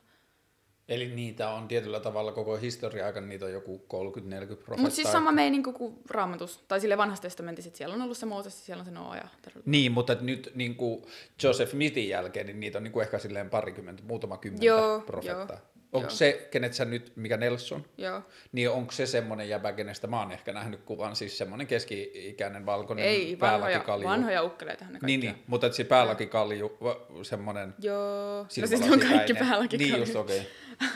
Eli 0.90 1.08
niitä 1.08 1.50
on 1.50 1.68
tietyllä 1.68 2.00
tavalla 2.00 2.32
koko 2.32 2.56
historia 2.56 3.06
aikana, 3.06 3.26
niitä 3.26 3.44
on 3.44 3.52
joku 3.52 3.78
30-40 3.78 3.80
profeettaa. 3.86 4.76
Mutta 4.76 4.94
siis 4.96 5.12
sama 5.12 5.32
meininki 5.32 5.72
kuin 5.72 5.98
raamatus, 6.10 6.64
tai 6.68 6.80
sille 6.80 6.96
vanhassa 6.96 7.22
testamentissa, 7.22 7.68
että 7.68 7.78
siellä 7.78 7.94
on 7.94 8.02
ollut 8.02 8.18
se 8.18 8.26
Mooses, 8.26 8.66
siellä 8.66 8.80
on 8.80 8.86
se 8.86 8.90
Noa 8.90 9.16
ja 9.16 9.28
Niin, 9.64 9.92
mutta 9.92 10.16
nyt 10.20 10.52
niin 10.54 10.74
kuin 10.74 11.02
Joseph 11.42 11.70
Smithin 11.70 12.08
jälkeen, 12.08 12.46
niin 12.46 12.60
niitä 12.60 12.78
on 12.78 12.84
niin 12.84 12.92
kuin 12.92 13.02
ehkä 13.02 13.18
silleen 13.18 13.50
parikymmentä, 13.50 14.02
muutama 14.02 14.36
kymmentä 14.36 14.66
joo, 14.66 15.00
profeettaa. 15.00 15.56
Joo. 15.56 15.69
Onko 15.92 16.08
Joo. 16.08 16.10
se, 16.10 16.48
kenet 16.50 16.74
sä 16.74 16.84
nyt, 16.84 17.12
mikä 17.16 17.36
Nelson, 17.36 17.84
Joo. 17.98 18.22
niin 18.52 18.70
onko 18.70 18.92
se 18.92 19.06
semmoinen 19.06 19.48
jäbä, 19.48 19.72
kenestä 19.72 20.06
mä 20.06 20.18
oon 20.20 20.32
ehkä 20.32 20.52
nähnyt 20.52 20.80
kuvan, 20.84 21.16
siis 21.16 21.38
semmoinen 21.38 21.66
keski-ikäinen 21.66 22.66
valkoinen 22.66 23.04
Ei, 23.04 23.36
vanhoja, 23.40 23.84
vanhoja 24.04 24.42
ukkeleita 24.42 24.84
hän 24.84 24.98
Niin, 25.02 25.20
niin, 25.20 25.34
mutta 25.46 25.66
että 25.66 25.76
se 25.76 25.84
päälläkikalju, 25.84 26.78
semmoinen... 27.22 27.74
Joo, 27.78 28.42
no 28.42 28.46
siis 28.48 28.80
ne 28.80 28.92
on 28.92 29.00
kaikki 29.00 29.34
päälläkikalju. 29.34 29.92
Niin 29.92 30.00
just, 30.00 30.16
okei. 30.16 30.46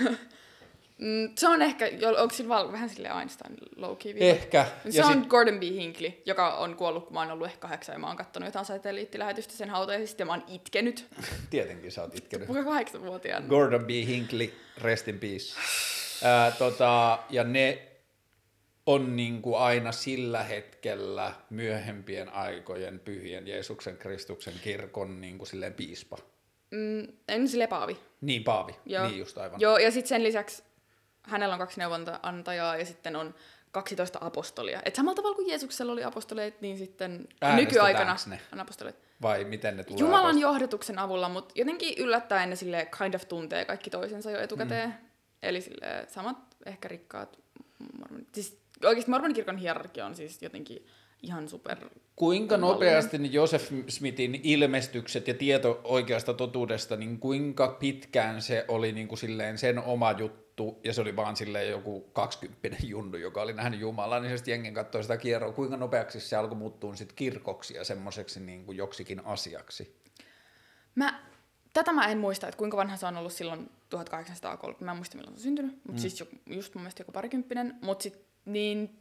Okay. 0.02 0.16
Mm, 0.98 1.30
se 1.38 1.48
on 1.48 1.62
ehkä, 1.62 1.90
onko 2.18 2.34
sillä 2.34 2.48
val- 2.48 2.72
vähän 2.72 2.88
sille 2.88 3.08
Einstein 3.08 3.56
low 3.76 3.96
key 3.96 4.14
Ehkä. 4.20 4.66
Se 4.90 4.98
ja 4.98 5.06
on 5.06 5.12
sit... 5.12 5.26
Gordon 5.26 5.60
B. 5.60 5.62
Hinckley, 5.62 6.12
joka 6.26 6.54
on 6.54 6.76
kuollut, 6.76 7.04
kun 7.04 7.14
mä 7.14 7.20
oon 7.20 7.30
ollut 7.30 7.46
ehkä 7.46 7.58
kahdeksan 7.58 7.92
ja 7.92 7.98
mä 7.98 8.06
oon 8.06 8.16
kattonut 8.16 8.46
jotain 8.46 8.64
satelliittilähetystä 8.64 9.54
sen 9.54 9.70
hautajaisista 9.70 10.22
ja 10.22 10.26
mä 10.26 10.32
oon 10.32 10.44
itkenyt. 10.48 11.06
Tietenkin 11.50 11.92
sä 11.92 12.02
oot 12.02 12.14
itkenyt. 12.14 12.46
Kuinka 12.46 12.64
kahdeksanvuotiaana? 12.70 13.48
Gordon 13.48 13.84
B. 13.84 13.90
Hinckley, 13.90 14.52
rest 14.78 15.08
in 15.08 15.18
peace. 15.18 15.54
Ää, 16.24 16.50
tota, 16.50 17.18
ja 17.30 17.44
ne 17.44 17.88
on 18.86 19.16
niin 19.16 19.42
kuin 19.42 19.58
aina 19.58 19.92
sillä 19.92 20.42
hetkellä 20.42 21.32
myöhempien 21.50 22.32
aikojen 22.32 23.00
pyhien 23.04 23.46
Jeesuksen 23.48 23.96
Kristuksen 23.96 24.54
kirkon 24.64 25.20
niin 25.20 25.38
kuin 25.38 25.48
silleen 25.48 25.74
piispa. 25.74 26.18
Mm, 26.70 27.06
en 27.28 27.48
sille 27.48 27.66
paavi. 27.66 27.96
Niin, 28.20 28.44
paavi. 28.44 28.72
Joo. 28.86 29.06
Niin 29.06 29.18
just 29.18 29.38
aivan. 29.38 29.60
Joo, 29.60 29.78
ja 29.78 29.90
sitten 29.90 30.08
sen 30.08 30.22
lisäksi 30.22 30.62
hänellä 31.26 31.54
on 31.54 31.58
kaksi 31.58 31.80
neuvontaantajaa 31.80 32.76
ja 32.76 32.84
sitten 32.84 33.16
on 33.16 33.34
12 33.70 34.18
apostolia. 34.22 34.82
Et 34.84 34.94
samalla 34.94 35.16
tavalla 35.16 35.36
kuin 35.36 35.48
Jeesuksella 35.48 35.92
oli 35.92 36.04
apostoleet, 36.04 36.60
niin 36.60 36.78
sitten 36.78 37.28
nykyaikana 37.56 38.16
ne? 38.26 38.40
on 38.52 38.60
apostoleet. 38.60 38.96
Vai 39.22 39.44
miten 39.44 39.76
ne 39.76 39.84
tulee 39.84 40.00
Jumalan 40.00 40.36
apost- 40.36 40.40
johdatuksen 40.40 40.98
avulla, 40.98 41.28
mutta 41.28 41.54
jotenkin 41.56 41.94
yllättäen 41.98 42.50
ne 42.50 42.56
sille 42.56 42.88
kind 42.98 43.14
of 43.14 43.28
tuntee 43.28 43.64
kaikki 43.64 43.90
toisensa 43.90 44.30
jo 44.30 44.40
etukäteen. 44.40 44.88
Mm. 44.88 44.94
Eli 45.42 45.60
sille 45.60 46.06
samat 46.08 46.36
ehkä 46.66 46.88
rikkaat 46.88 47.38
mormonit. 47.98 48.28
Siis 48.34 48.58
oikeasti 48.84 49.10
mormonikirkon 49.10 49.56
hierarkia 49.56 50.06
on 50.06 50.14
siis 50.14 50.42
jotenkin 50.42 50.86
ihan 51.22 51.48
super... 51.48 51.78
Kuinka 52.16 52.56
nopeasti 52.56 53.18
niin 53.18 53.32
Joseph 53.32 53.72
Smithin 53.88 54.40
ilmestykset 54.42 55.28
ja 55.28 55.34
tieto 55.34 55.80
oikeasta 55.84 56.34
totuudesta, 56.34 56.96
niin 56.96 57.18
kuinka 57.18 57.68
pitkään 57.68 58.42
se 58.42 58.64
oli 58.68 58.92
niin 58.92 59.08
kuin 59.08 59.18
silleen 59.18 59.58
sen 59.58 59.78
oma 59.78 60.12
juttu, 60.12 60.43
ja 60.84 60.92
se 60.92 61.00
oli 61.00 61.16
vaan 61.16 61.36
silleen 61.36 61.70
joku 61.70 62.00
20 62.12 62.78
junnu, 62.86 63.16
joka 63.16 63.42
oli 63.42 63.52
nähnyt 63.52 63.80
Jumalaa, 63.80 64.20
niin 64.20 64.38
se 64.38 64.50
jengen 64.50 64.74
katsoi 64.74 65.02
sitä 65.02 65.16
kierroa, 65.16 65.52
kuinka 65.52 65.76
nopeaksi 65.76 66.20
se 66.20 66.36
alkoi 66.36 66.58
muuttua 66.58 66.94
sit 66.94 67.12
kirkoksi 67.12 67.74
ja 67.74 67.84
semmoiseksi 67.84 68.40
niin 68.40 68.64
kuin 68.64 68.78
joksikin 68.78 69.26
asiaksi? 69.26 69.96
Mä, 70.94 71.22
tätä 71.72 71.92
mä 71.92 72.06
en 72.06 72.18
muista, 72.18 72.48
että 72.48 72.58
kuinka 72.58 72.76
vanha 72.76 72.96
se 72.96 73.06
on 73.06 73.16
ollut 73.16 73.32
silloin 73.32 73.70
1830, 73.90 74.84
mä 74.84 74.90
en 74.90 74.96
muista 74.96 75.16
milloin 75.16 75.36
se 75.36 75.40
on 75.40 75.42
syntynyt, 75.42 75.72
mutta 75.72 75.92
mm. 75.92 75.98
siis 75.98 76.24
just 76.46 76.74
mun 76.74 76.82
mielestä 76.82 77.00
joku 77.00 77.12
parikymppinen, 77.12 77.78
mutta 77.82 78.02
sitten 78.02 78.24
niin 78.44 78.98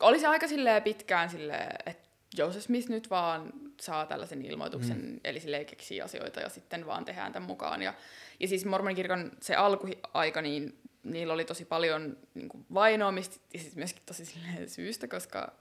oli 0.00 0.20
se 0.20 0.26
aika 0.26 0.48
silleen 0.48 0.82
pitkään 0.82 1.30
silleen, 1.30 1.76
että 1.86 2.07
Joseph 2.36 2.64
Smith 2.64 2.88
nyt 2.88 3.10
vaan 3.10 3.52
saa 3.80 4.06
tällaisen 4.06 4.44
ilmoituksen, 4.44 5.00
mm. 5.00 5.20
eli 5.24 5.40
silleen 5.40 5.66
keksii 5.66 6.00
asioita 6.00 6.40
ja 6.40 6.48
sitten 6.48 6.86
vaan 6.86 7.04
tehdään 7.04 7.32
tämän 7.32 7.46
mukaan. 7.46 7.82
Ja, 7.82 7.94
ja 8.40 8.48
siis 8.48 8.64
mormonikirkon 8.64 9.32
se 9.40 9.54
alkuaika, 9.54 10.42
niin 10.42 10.78
niillä 11.02 11.32
oli 11.32 11.44
tosi 11.44 11.64
paljon 11.64 12.16
niin 12.34 12.48
kuin 12.48 12.66
vainoamista 12.74 13.40
ja 13.54 13.60
siis 13.60 13.76
myöskin 13.76 14.02
tosi 14.06 14.24
silleen 14.24 14.68
syystä, 14.68 15.08
koska 15.08 15.52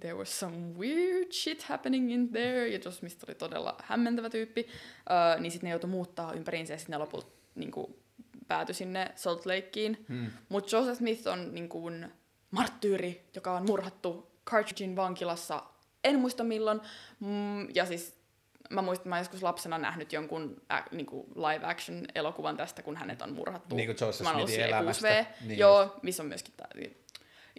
there 0.00 0.14
was 0.14 0.40
some 0.40 0.78
weird 0.78 1.32
shit 1.32 1.62
happening 1.62 2.12
in 2.12 2.28
there, 2.28 2.68
ja 2.68 2.78
Joseph 2.84 2.98
Smith 2.98 3.24
oli 3.28 3.34
todella 3.34 3.76
hämmentävä 3.84 4.30
tyyppi, 4.30 4.60
uh, 4.66 5.40
niin 5.40 5.52
sitten 5.52 5.68
ne 5.68 5.70
joutui 5.70 5.90
muuttaa 5.90 6.32
ympäriinsä 6.32 6.72
ja 6.72 6.78
sitten 6.78 6.92
ne 6.92 6.98
lopulta 6.98 7.32
niin 7.54 7.70
kuin, 7.70 7.96
päätyi 8.48 8.74
sinne 8.74 9.12
Salt 9.16 9.46
Lakeen. 9.46 9.98
Mm. 10.08 10.30
Mutta 10.48 10.76
Joseph 10.76 10.98
Smith 10.98 11.28
on 11.28 11.54
niin 11.54 11.68
kuin, 11.68 12.12
marttyyri, 12.50 13.28
joka 13.34 13.52
on 13.52 13.66
murhattu 13.66 14.32
Carthagein 14.46 14.96
vankilassa, 14.96 15.62
en 16.04 16.18
muista 16.18 16.44
milloin, 16.44 16.80
mm, 17.20 17.68
ja 17.74 17.86
siis 17.86 18.22
mä 18.70 18.82
muistan, 18.82 19.08
mä 19.08 19.18
joskus 19.18 19.42
lapsena 19.42 19.78
nähnyt 19.78 20.12
jonkun 20.12 20.62
ä, 20.72 20.82
niinku 20.90 21.26
live 21.34 21.66
action 21.66 22.06
elokuvan 22.14 22.56
tästä, 22.56 22.82
kun 22.82 22.96
hänet 22.96 23.22
on 23.22 23.32
murhattu. 23.32 23.76
Niin 23.76 23.86
kuin 23.86 23.96
Joseph 24.00 24.30
Smithin 24.30 24.60
elämästä. 24.60 25.26
Niin 25.46 25.58
Joo, 25.58 25.96
missä 26.02 26.22
on 26.22 26.28
myöskin 26.28 26.54
tämä. 26.56 26.68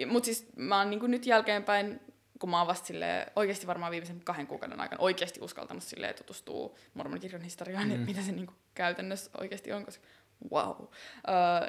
Mutta 0.07 0.25
siis 0.25 0.47
mä 0.55 0.77
oon 0.77 0.89
niinku 0.89 1.07
nyt 1.07 1.25
jälkeenpäin, 1.25 1.99
kun 2.39 2.49
mä 2.49 2.57
oon 2.57 2.67
vasta 2.67 2.87
sille, 2.87 3.27
oikeasti 3.35 3.67
varmaan 3.67 3.91
viimeisen 3.91 4.21
kahden 4.23 4.47
kuukauden 4.47 4.79
aikana 4.79 5.01
oikeasti 5.01 5.39
uskaltanut 5.41 5.83
tutustua 6.17 6.75
mormonikirjan 6.93 7.41
historiaan, 7.41 7.87
mm. 7.87 7.91
että 7.91 8.05
mitä 8.05 8.21
se 8.21 8.31
niin 8.31 8.47
kuin 8.47 8.57
käytännössä 8.75 9.31
oikeasti 9.37 9.71
on, 9.71 9.85
koska 9.85 10.07
wow. 10.51 10.69
Uh, 10.69 10.87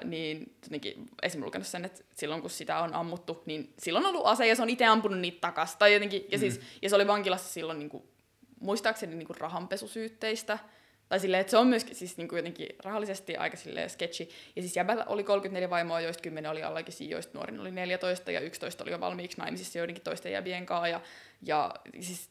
niin 0.05 0.57
jotenkin 0.63 0.93
esimerkiksi 1.23 1.39
lukenut 1.39 1.67
sen, 1.67 1.85
että 1.85 2.03
silloin 2.15 2.41
kun 2.41 2.51
sitä 2.51 2.79
on 2.79 2.95
ammuttu, 2.95 3.43
niin 3.47 3.75
silloin 3.79 4.07
on 4.07 4.15
ollut 4.15 4.27
ase 4.27 4.47
ja 4.47 4.57
se 4.57 4.63
on 4.63 4.71
itse 4.71 4.85
ampunut 4.85 5.19
niitä 5.19 5.41
takas. 5.41 5.77
Tai 5.77 5.95
jotenkin, 5.95 6.25
ja, 6.31 6.39
mm. 6.39 6.41
siis, 6.41 6.61
ja 6.83 6.89
se 6.89 6.97
oli 6.97 7.07
vankilassa 7.07 7.53
silloin 7.53 7.79
niin 7.79 7.89
kuin, 7.89 8.03
muistaakseni 8.61 9.17
niin 9.17 9.27
kuin 9.27 9.41
rahanpesusyytteistä. 9.41 10.59
Tai 11.09 11.21
silleen, 11.21 11.41
että 11.41 11.51
se 11.51 11.57
on 11.57 11.67
myöskin 11.67 11.97
siis 11.97 12.17
niin 12.17 12.29
kuin 12.29 12.37
jotenkin 12.37 12.69
rahallisesti 12.85 13.37
aika 13.37 13.57
silleen 13.57 13.91
sketchy. 13.91 14.29
Ja 14.57 14.63
siis 14.63 14.77
jäbällä 14.77 15.05
oli 15.05 15.25
34 15.25 15.71
vaimoa, 15.71 16.01
joista 16.01 16.23
10 16.23 16.51
oli 16.51 16.63
allakin, 16.63 17.11
joista 17.11 17.39
nuorin 17.39 17.61
oli 17.61 17.71
14 17.71 18.31
ja 18.31 18.41
11 18.41 18.85
oli 18.85 18.91
jo 18.91 19.01
valmiiksi 19.01 19.39
naimisissa 19.39 19.79
joidenkin 19.79 20.05
toisten 20.05 20.33
jäbien 20.33 20.67
kanssa. 20.67 20.89
Ja, 20.89 21.01
ja 21.43 21.75
siis 22.01 22.29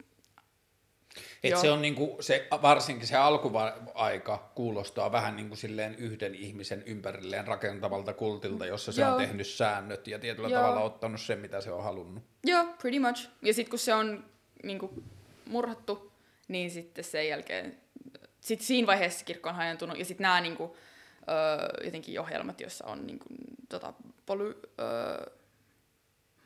et 1.44 1.58
se 1.58 1.72
on 1.72 1.82
niinku, 1.82 2.18
se, 2.20 2.48
varsinkin 2.62 3.08
se 3.08 3.18
alkuaika 3.18 4.52
kuulostaa 4.56 5.12
vähän 5.12 5.36
niin 5.36 5.48
kuin 5.48 5.58
silleen 5.58 5.96
yhden 5.96 6.36
ihmisen 6.36 6.84
ympärilleen 6.86 7.48
rakentavalta 7.48 8.14
kultilta, 8.14 8.66
jossa 8.66 8.92
se 8.92 9.02
Joo. 9.02 9.12
on 9.12 9.18
tehnyt 9.18 9.48
säännöt 9.48 10.08
ja 10.08 10.20
tietyllä 10.20 10.50
Joo. 10.50 10.62
tavalla 10.62 10.82
ottanut 10.82 11.22
sen, 11.22 11.40
mitä 11.40 11.62
se 11.62 11.72
on 11.72 11.84
halunnut. 11.84 12.24
Joo, 12.44 12.66
pretty 12.82 13.00
much. 13.00 13.30
Ja 13.42 13.54
sitten 13.54 13.70
kun 13.70 13.80
se 13.80 13.94
on 13.94 14.26
niinku, 14.64 15.04
murhattu, 15.46 16.12
niin 16.48 16.72
sitten 16.72 17.04
sen 17.04 17.28
jälkeen, 17.28 17.78
sit 18.42 18.62
siinä 18.62 18.88
vaiheessa 18.88 19.26
kirkko 19.26 19.50
on 19.50 19.56
hajantunut, 19.56 20.00
ja 20.00 20.06
sitten 20.06 20.24
nämä 20.24 20.42
niinku, 20.42 20.78
öö, 21.30 21.86
jotenkin 21.86 22.20
ohjelmat, 22.20 22.62
joissa 22.62 22.86
on 22.86 23.08
niinku, 23.08 23.26
tota, 23.70 23.94
poly, 24.26 24.62
öö, 24.80 25.26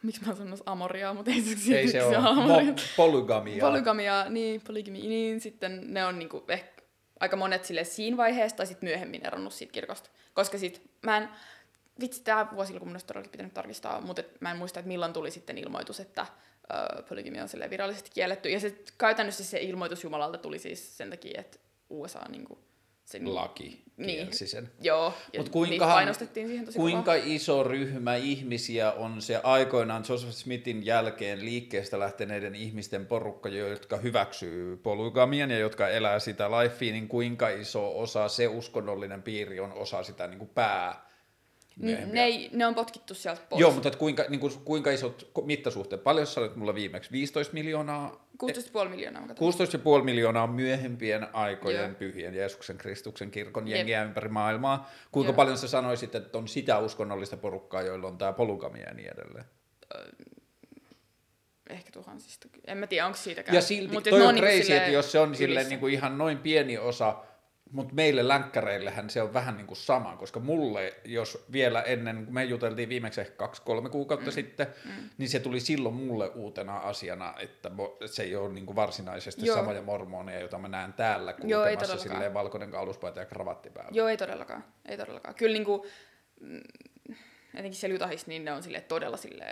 miksi 0.04 0.26
mä 0.26 0.36
sanon 0.36 0.58
amoriaa, 0.66 1.14
mutta 1.14 1.32
ei 1.32 1.42
se, 1.42 1.80
ei 1.80 1.88
se 1.88 2.06
ole 2.06 2.18
mo- 2.18 2.82
polygamia. 2.98 3.66
Polygamia, 3.66 4.30
niin, 4.30 4.62
polygami, 4.68 5.08
niin 5.08 5.42
sitten 5.42 5.94
ne 5.94 6.06
on 6.06 6.20
niinku 6.20 6.44
ehkä 6.48 6.82
aika 7.20 7.36
monet 7.36 7.66
sille 7.66 7.84
siinä 7.84 8.18
vaiheessa 8.18 8.58
tai 8.58 8.68
sitten 8.68 8.90
myöhemmin 8.90 9.26
eronnut 9.26 9.54
siitä 9.54 9.74
kirkosta. 9.74 10.10
Koska 10.34 10.58
sit 10.58 10.82
mä 11.06 11.18
en, 11.18 11.30
vitsi 12.00 12.24
tämä 12.24 12.48
vuosi, 12.54 12.74
kun 12.74 12.88
mun 12.88 12.98
olisi 13.16 13.30
pitänyt 13.30 13.54
tarkistaa, 13.54 14.02
mutta 14.02 14.20
et 14.20 14.42
mä 14.42 14.52
en 14.52 14.58
muista, 14.58 14.80
että 14.80 14.88
milloin 14.88 15.14
tuli 15.14 15.32
sitten 15.32 15.58
ilmoitus, 15.58 16.00
että 16.00 16.22
uh, 16.22 17.06
polygamia 17.10 17.44
on 17.44 17.70
virallisesti 17.70 18.10
kielletty. 18.14 18.50
Ja 18.50 18.60
se 18.60 18.78
käytännössä 18.98 19.44
se 19.44 19.60
ilmoitus 19.60 20.04
Jumalalta 20.04 20.38
tuli 20.38 20.60
siis 20.60 20.98
sen 20.98 21.10
takia, 21.10 21.40
että 21.40 21.58
USA 21.90 22.20
niinku, 22.30 22.60
se 23.08 23.20
niin, 23.20 23.36
laki 23.36 23.84
niin, 23.98 24.28
sen. 24.32 24.70
Joo, 24.82 25.14
Mut 25.38 25.50
kuinka, 25.50 25.86
painostettiin 25.86 26.48
siihen 26.48 26.66
tosi 26.66 26.78
Kuinka 26.78 27.02
kovaa. 27.04 27.26
iso 27.26 27.64
ryhmä 27.64 28.16
ihmisiä 28.16 28.92
on 28.92 29.22
se 29.22 29.40
aikoinaan 29.44 30.04
Joseph 30.10 30.34
Smithin 30.34 30.86
jälkeen 30.86 31.46
liikkeestä 31.46 32.00
lähteneiden 32.00 32.56
ihmisten 32.56 33.06
porukka, 33.06 33.50
jotka 33.50 33.98
hyväksyy 33.98 34.78
polygamian 34.78 35.52
ja 35.52 35.60
jotka 35.60 35.90
elää 35.90 36.20
sitä 36.20 36.50
lifea, 36.52 36.92
niin 36.92 37.08
kuinka 37.08 37.50
iso 37.50 38.00
osa 38.00 38.28
se 38.28 38.48
uskonnollinen 38.48 39.24
piiri 39.24 39.60
on 39.60 39.74
osa 39.74 40.04
sitä 40.04 40.28
niin 40.28 40.40
kuin 40.40 40.52
pää 40.56 41.07
ne, 41.80 42.24
ei, 42.24 42.50
ne 42.54 42.66
on 42.66 42.76
potkittu 42.76 43.14
sieltä 43.14 43.42
pois. 43.50 43.60
Joo, 43.60 43.72
mutta 43.72 43.92
kuinka, 43.92 44.26
niin 44.30 44.40
kuin, 44.40 44.54
kuinka 44.66 44.92
isot 44.92 45.32
mittasuhteet? 45.44 46.04
Paljon 46.04 46.28
sä 46.28 46.42
olet 46.42 46.56
mulla 46.56 46.76
viimeksi? 46.76 47.12
15 47.12 47.54
miljoonaa? 47.54 48.28
16,5 48.84 48.90
miljoonaa. 48.90 49.26
16,5 49.26 50.04
miljoonaa 50.04 50.48
myöhempien 50.48 51.28
aikojen 51.36 51.90
Joo. 51.90 52.00
pyhien 52.00 52.36
Jeesuksen 52.36 52.78
Kristuksen 52.78 53.32
kirkon 53.32 53.68
jengiä 53.68 54.00
Jep. 54.00 54.08
ympäri 54.08 54.30
maailmaa. 54.30 54.92
Kuinka 55.12 55.30
Joo. 55.30 55.36
paljon 55.36 55.58
sä 55.58 55.68
sanoisit, 55.68 56.16
että 56.16 56.38
on 56.38 56.48
sitä 56.48 56.80
uskonnollista 56.80 57.38
porukkaa, 57.38 57.82
joilla 57.82 58.08
on 58.08 58.18
tämä 58.18 58.34
polygamia 58.34 58.88
ja 58.88 58.94
niin 58.94 59.12
edelleen? 59.14 59.46
ehkä 61.70 61.92
tuhansista. 61.92 62.48
En 62.68 62.78
mä 62.78 62.88
tiedä, 62.88 63.06
onko 63.06 63.18
siitäkään. 63.18 63.56
Ja 63.56 63.62
silti 63.62 63.94
Mut 63.94 64.04
toi 64.04 64.22
on 64.22 64.36
crazy, 64.36 64.74
että 64.74 64.92
jos 64.92 65.12
se 65.12 65.20
on 65.20 65.36
silleen 65.36 65.70
niin 65.70 65.80
kuin 65.80 65.94
ihan 65.94 66.18
noin 66.18 66.38
pieni 66.38 66.78
osa 66.78 67.16
mutta 67.72 67.94
meille 67.94 68.28
länkkäreillehän 68.28 69.10
se 69.10 69.22
on 69.22 69.34
vähän 69.34 69.58
niin 69.58 69.68
kuin 69.68 69.78
sama, 69.78 70.16
koska 70.16 70.40
mulle, 70.40 70.94
jos 71.06 71.46
vielä 71.52 71.82
ennen, 71.82 72.26
kun 72.26 72.34
me 72.34 72.44
juteltiin 72.44 72.90
viimeksi 72.90 73.22
ehkä 73.22 73.36
kaksi-kolme 73.36 73.90
kuukautta 73.90 74.32
mm. 74.32 74.34
sitten, 74.34 74.68
mm. 74.86 75.10
niin 75.18 75.30
se 75.30 75.40
tuli 75.40 75.60
silloin 75.60 75.96
mulle 75.96 76.30
uutena 76.30 76.78
asiana, 76.78 77.34
että 77.40 77.72
se 78.06 78.24
ei 78.24 78.36
ole 78.36 78.54
niin 78.54 78.66
kuin 78.66 78.76
varsinaisesti 78.76 79.46
Joo. 79.46 79.56
samoja 79.56 79.82
mormoneja, 79.82 80.40
joita 80.40 80.58
mä 80.58 80.68
näen 80.68 80.94
täällä 80.94 81.34
kulkemassa 81.34 81.98
silleen 81.98 82.34
valkoinen 82.34 82.72
kauluspaita 82.72 83.20
ja 83.20 83.26
kravatti 83.26 83.70
päällä. 83.70 83.92
Joo, 83.94 84.08
ei 84.08 84.18
todellakaan. 84.18 84.64
Ei 84.86 84.98
todellakaan. 84.98 85.36
Kyllä 85.36 85.54
niin 85.54 85.66
kuin, 85.66 85.82
mm, 86.40 86.62
jotenkin 87.54 87.80
siellä 87.80 87.96
Jutahissa, 87.96 88.28
niin 88.28 88.46
ne 88.46 88.54
on 88.54 88.64
sille 88.64 88.82
todella 88.82 89.18
sille 89.18 89.46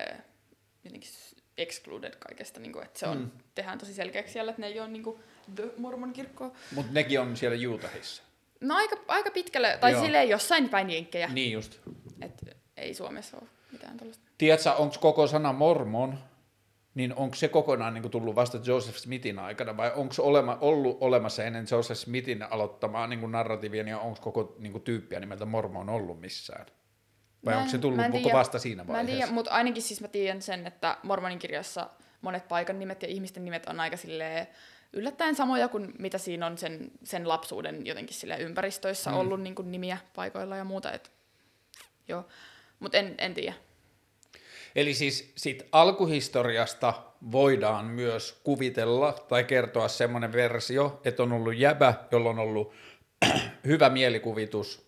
jotenkin 0.84 1.10
excluded 1.58 2.14
kaikesta, 2.20 2.60
niin 2.60 2.72
kuin, 2.72 2.86
että 2.86 3.00
se 3.00 3.08
on, 3.08 3.18
mm. 3.18 3.32
tehdään 3.56 3.78
tosi 3.78 3.94
selkeäksi 3.94 4.34
siellä, 4.34 4.50
että 4.50 4.62
ne 4.62 4.68
ei 4.68 4.80
ole 4.80 4.88
niin 4.88 5.04
kuin, 5.04 5.20
The 5.56 5.64
Mormon-kirkkoa. 5.78 6.52
Mutta 6.76 6.94
nekin 6.94 7.20
on 7.20 7.38
siellä 7.38 7.58
Juutahissa. 7.58 8.24
No 8.62 8.76
aika, 8.76 8.98
aika 9.08 9.32
pitkälle, 9.32 9.78
tai 9.82 9.92
Joo. 9.92 10.04
silleen 10.04 10.30
jossain 10.30 10.70
päin 10.70 10.90
jenkkejä. 10.90 11.28
Niin 11.28 11.52
just. 11.52 11.80
Et 12.22 12.42
ei 12.78 12.94
Suomessa 12.94 13.38
ole 13.38 13.50
mitään 13.72 13.98
tällaista. 13.98 14.26
Tiedätkö, 14.38 14.72
onko 14.72 14.96
koko 15.00 15.28
sana 15.28 15.54
mormon, 15.54 16.20
niin 16.96 17.16
onko 17.16 17.36
se 17.36 17.48
kokonaan 17.48 17.94
niin 17.94 18.12
tullut 18.12 18.36
vasta 18.36 18.60
Joseph 18.66 18.98
Smithin 18.98 19.40
aikana, 19.40 19.78
vai 19.78 19.92
onko 19.96 20.16
olema, 20.20 20.58
ollut 20.62 20.98
olemassa 21.02 21.44
ennen 21.44 21.68
Joseph 21.72 22.00
Smithin 22.00 22.44
aloittamaa 22.44 23.08
niin 23.08 23.32
narratiivia, 23.32 23.84
niin 23.84 23.96
onko 23.96 24.20
koko 24.22 24.56
niin 24.60 24.82
tyyppiä 24.82 25.20
nimeltä 25.20 25.46
mormon 25.46 25.90
ollut 25.90 26.22
missään? 26.22 26.66
Vai 27.46 27.54
mä 27.54 27.60
onko 27.60 27.72
se 27.72 27.78
tullut 27.78 28.00
koko 28.12 28.32
vasta 28.34 28.60
siinä 28.60 28.88
vaiheessa? 28.88 29.06
Mä 29.06 29.12
en 29.12 29.18
tiedä, 29.18 29.32
mutta 29.32 29.52
ainakin 29.52 29.84
siis 29.84 30.02
mä 30.02 30.08
tiedän 30.08 30.42
sen, 30.42 30.68
että 30.68 30.98
mormonin 31.04 31.40
kirjassa 31.40 31.90
monet 32.22 32.48
paikan 32.48 32.80
nimet 32.80 33.02
ja 33.02 33.08
ihmisten 33.08 33.46
nimet 33.46 33.66
on 33.66 33.80
aika 33.80 33.98
silleen 33.98 34.48
yllättäen 34.94 35.36
samoja 35.36 35.68
kuin 35.68 35.94
mitä 36.00 36.18
siinä 36.18 36.46
on 36.46 36.58
sen, 36.58 36.92
sen 37.04 37.28
lapsuuden 37.28 37.86
jotenkin 37.86 38.16
sille 38.16 38.38
ympäristöissä 38.38 39.12
mm. 39.12 39.18
ollut 39.18 39.42
niin 39.42 39.56
kuin 39.56 39.72
nimiä 39.72 39.98
paikoilla 40.16 40.58
ja 40.58 40.64
muuta. 40.64 40.92
Et, 40.92 41.12
joo, 42.08 42.26
mutta 42.80 42.98
en, 42.98 43.16
en 43.18 43.34
tiedä. 43.34 43.54
Eli 44.76 44.94
siis 44.94 45.32
sit 45.36 45.64
alkuhistoriasta 45.72 46.94
voidaan 47.32 47.86
myös 47.86 48.40
kuvitella 48.44 49.12
tai 49.14 49.44
kertoa 49.44 49.88
semmoinen 49.88 50.34
versio, 50.34 51.02
että 51.06 51.24
on 51.24 51.32
ollut 51.32 51.56
jäbä, 51.56 51.94
jolla 52.12 52.30
on 52.30 52.40
ollut 52.40 52.74
hyvä 53.68 53.90
mielikuvitus, 53.90 54.85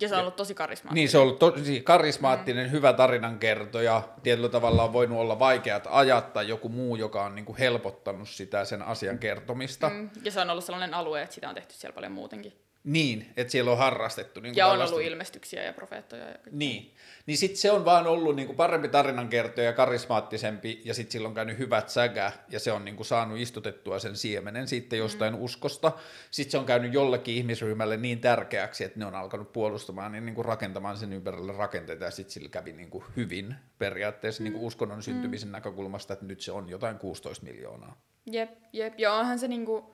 ja 0.00 0.08
se 0.08 0.14
on 0.14 0.20
ollut 0.20 0.36
tosi 0.36 0.54
karismaattinen. 0.54 0.94
Niin, 0.94 1.08
se 1.08 1.18
on 1.18 1.22
ollut 1.22 1.38
tosi 1.38 1.80
karismaattinen, 1.80 2.66
mm. 2.66 2.72
hyvä 2.72 2.92
tarinankertoja. 2.92 4.02
Tietyllä 4.22 4.48
tavalla 4.48 4.82
on 4.82 4.92
voinut 4.92 5.18
olla 5.18 5.38
vaikeat 5.38 5.86
ajat 5.90 6.32
tai 6.32 6.48
joku 6.48 6.68
muu, 6.68 6.96
joka 6.96 7.24
on 7.24 7.34
niin 7.34 7.44
kuin 7.44 7.58
helpottanut 7.58 8.28
sitä 8.28 8.64
sen 8.64 8.82
asian 8.82 9.18
kertomista. 9.18 9.88
Mm. 9.88 10.10
Ja 10.24 10.30
se 10.30 10.40
on 10.40 10.50
ollut 10.50 10.64
sellainen 10.64 10.94
alue, 10.94 11.22
että 11.22 11.34
sitä 11.34 11.48
on 11.48 11.54
tehty 11.54 11.74
siellä 11.74 11.94
paljon 11.94 12.12
muutenkin. 12.12 12.52
Niin, 12.84 13.32
että 13.36 13.50
siellä 13.50 13.70
on 13.70 13.78
harrastettu. 13.78 14.40
Niin 14.40 14.56
ja 14.56 14.66
on 14.66 14.82
ollut 14.82 15.00
ilmestyksiä 15.00 15.62
ja 15.62 15.72
profeettoja. 15.72 16.24
Ja 16.24 16.34
niin, 16.50 16.94
niin 17.30 17.38
sitten 17.38 17.56
se 17.56 17.70
on 17.70 17.84
vaan 17.84 18.06
ollut 18.06 18.36
niin 18.36 18.46
kuin 18.46 18.56
parempi 18.56 18.88
tarinankertoja 18.88 19.66
ja 19.66 19.72
karismaattisempi, 19.72 20.82
ja 20.84 20.94
sitten 20.94 21.12
sillä 21.12 21.28
on 21.28 21.34
käynyt 21.34 21.58
hyvät 21.58 21.88
sägä, 21.88 22.32
ja 22.48 22.60
se 22.60 22.72
on 22.72 22.84
niin 22.84 22.96
kuin 22.96 23.06
saanut 23.06 23.38
istutettua 23.38 23.98
sen 23.98 24.16
siemenen 24.16 24.68
sitten 24.68 24.98
jostain 24.98 25.34
mm. 25.34 25.40
uskosta. 25.40 25.92
Sitten 26.30 26.50
se 26.50 26.58
on 26.58 26.66
käynyt 26.66 26.94
jollekin 26.94 27.34
ihmisryhmälle 27.34 27.96
niin 27.96 28.20
tärkeäksi, 28.20 28.84
että 28.84 28.98
ne 28.98 29.06
on 29.06 29.14
alkanut 29.14 29.52
puolustamaan 29.52 30.12
niin, 30.12 30.26
niin 30.26 30.34
kuin 30.34 30.44
rakentamaan 30.44 30.96
sen 30.96 31.12
ympärille 31.12 31.52
rakenteita, 31.52 32.04
ja 32.04 32.10
sitten 32.10 32.32
sillä 32.32 32.48
kävi 32.48 32.72
niin 32.72 32.90
kuin 32.90 33.04
hyvin 33.16 33.54
periaatteessa 33.78 34.42
mm. 34.42 34.44
niin 34.44 34.52
kuin 34.52 34.64
uskonnon 34.64 35.02
syntymisen 35.02 35.48
mm. 35.48 35.52
näkökulmasta, 35.52 36.12
että 36.12 36.26
nyt 36.26 36.40
se 36.40 36.52
on 36.52 36.68
jotain 36.68 36.98
16 36.98 37.46
miljoonaa. 37.46 38.00
Jep, 38.26 38.50
jep, 38.72 38.94
ja 38.98 39.14
onhan 39.14 39.38
se 39.38 39.48
niin 39.48 39.66
kuin 39.66 39.84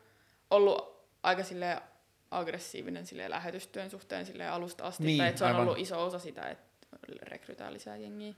ollut 0.51 1.07
aika 1.23 1.43
silleen 1.43 1.81
aggressiivinen 2.31 3.07
sille 3.07 3.31
lähetystyön 3.31 3.91
suhteen 3.91 4.27
sille 4.27 4.49
alusta 4.49 4.85
asti, 4.85 5.05
niin, 5.05 5.19
tai 5.19 5.29
että 5.29 5.39
se 5.39 5.45
on 5.45 5.51
aivan. 5.51 5.63
ollut 5.63 5.79
iso 5.79 6.05
osa 6.07 6.19
sitä, 6.19 6.43
että 6.51 6.66
rekrytään 7.23 7.75
lisää 7.75 7.97
jengiä. 7.97 8.35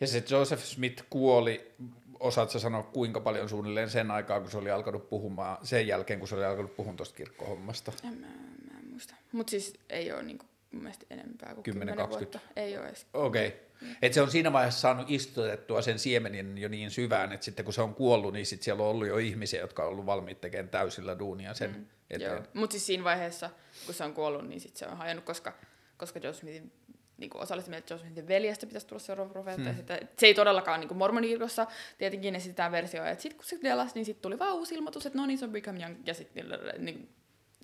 Ja 0.00 0.06
se 0.06 0.24
Joseph 0.30 0.62
Smith 0.62 1.04
kuoli, 1.10 1.72
osaatko 2.20 2.58
sanoa 2.58 2.82
kuinka 2.82 3.20
paljon 3.20 3.48
suunnilleen 3.48 3.90
sen 3.90 4.10
aikaa, 4.10 4.40
kun 4.40 4.50
se 4.50 4.58
oli 4.58 4.70
alkanut 4.70 5.08
puhumaan, 5.08 5.66
sen 5.66 5.86
jälkeen, 5.86 6.18
kun 6.18 6.28
se 6.28 6.34
oli 6.34 6.44
alkanut 6.44 6.76
puhumaan 6.76 6.96
tuosta 6.96 7.16
kirkkohommasta? 7.16 7.92
En 8.04 8.14
mä, 8.14 8.26
mä 8.72 8.78
en 8.78 8.88
muista. 8.90 9.14
Mutta 9.32 9.50
siis 9.50 9.74
ei 9.90 10.12
ole 10.12 10.22
niinku, 10.22 10.46
mun 10.72 10.82
mielestä 10.82 11.06
enempää 11.10 11.54
kuin 11.54 11.64
10, 11.64 11.88
10 11.88 12.10
vuotta. 12.10 12.40
Ei 12.56 12.78
ole 12.78 12.86
edes. 12.86 13.06
Okei. 13.14 13.46
Okay. 13.48 13.60
Mm. 13.80 13.96
Et 14.02 14.12
se 14.12 14.22
on 14.22 14.30
siinä 14.30 14.52
vaiheessa 14.52 14.80
saanut 14.80 15.10
istutettua 15.10 15.82
sen 15.82 15.98
siemenin 15.98 16.58
jo 16.58 16.68
niin 16.68 16.90
syvään, 16.90 17.32
että 17.32 17.44
sitten 17.44 17.64
kun 17.64 17.74
se 17.74 17.82
on 17.82 17.94
kuollut, 17.94 18.32
niin 18.32 18.46
sit 18.46 18.62
siellä 18.62 18.82
on 18.82 18.90
ollut 18.90 19.08
jo 19.08 19.18
ihmisiä, 19.18 19.60
jotka 19.60 19.82
on 19.82 19.88
ollut 19.88 20.06
valmiit 20.06 20.40
tekemään 20.40 20.68
täysillä 20.68 21.18
duunia 21.18 21.54
sen 21.54 21.70
mm 21.70 21.86
eteen. 22.10 22.48
Mutta 22.54 22.72
siis 22.72 22.86
siinä 22.86 23.04
vaiheessa, 23.04 23.50
kun 23.86 23.94
se 23.94 24.04
on 24.04 24.14
kuollut, 24.14 24.48
niin 24.48 24.60
sit 24.60 24.76
se 24.76 24.86
on 24.86 24.96
hajonnut, 24.96 25.24
koska, 25.24 25.52
koska 25.96 26.18
Joseph 26.18 26.40
Smithin 26.40 26.72
niin 27.20 27.30
kuin 27.30 27.42
osa 27.42 27.54
oli 27.54 27.62
että 27.76 27.94
Joseph 27.94 28.06
Smithin 28.06 28.28
veljestä 28.28 28.66
pitäisi 28.66 28.86
tulla 28.86 29.00
seuraava 29.00 29.30
profeetta. 29.30 29.72
Hmm. 29.72 30.08
se 30.18 30.26
ei 30.26 30.34
todellakaan 30.34 30.80
niin 30.80 30.96
mormonikirkossa 30.96 31.66
tietenkin 31.98 32.36
esitetään 32.36 32.72
versio, 32.72 33.04
että 33.04 33.22
sitten 33.22 33.36
kun 33.36 33.46
se 33.46 33.58
delasi, 33.62 33.94
niin 33.94 34.04
sitten 34.04 34.22
tuli 34.22 34.38
vaan 34.38 34.54
uusi 34.54 34.74
ilmoitus, 34.74 35.06
että 35.06 35.18
no 35.18 35.26
niin, 35.26 35.38
se 35.38 35.44
on 35.44 35.52
become 35.52 35.80
young, 35.80 35.96
ja 36.06 36.14
sitten 36.14 36.46
niin, 36.78 37.08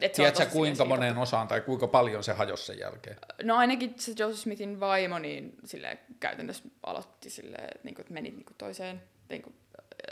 että 0.01 0.17
Tiedätkö 0.17 0.47
kuinka 0.47 0.85
moneen 0.85 1.19
osaan 1.19 1.49
tai 1.49 1.61
kuinka 1.61 1.87
paljon 1.87 2.25
se 2.25 2.33
hajosi 2.33 2.67
sen 2.67 2.79
jälkeen? 2.79 3.17
No 3.43 3.57
ainakin 3.57 3.95
se 3.99 4.13
Joseph 4.19 4.43
Smithin 4.43 4.81
vaimo 4.81 5.19
niin 5.19 5.55
sille 5.65 5.99
käytännössä 6.21 6.65
aloitti 6.83 7.31
sille, 7.31 7.59
niin 7.83 7.95
kuin, 7.95 8.03
että 8.03 8.15
meni 8.15 8.31
niin 8.31 8.45
kuin 8.45 8.57
toiseen 8.59 9.03
niin 9.29 9.43
kuin, 9.43 9.55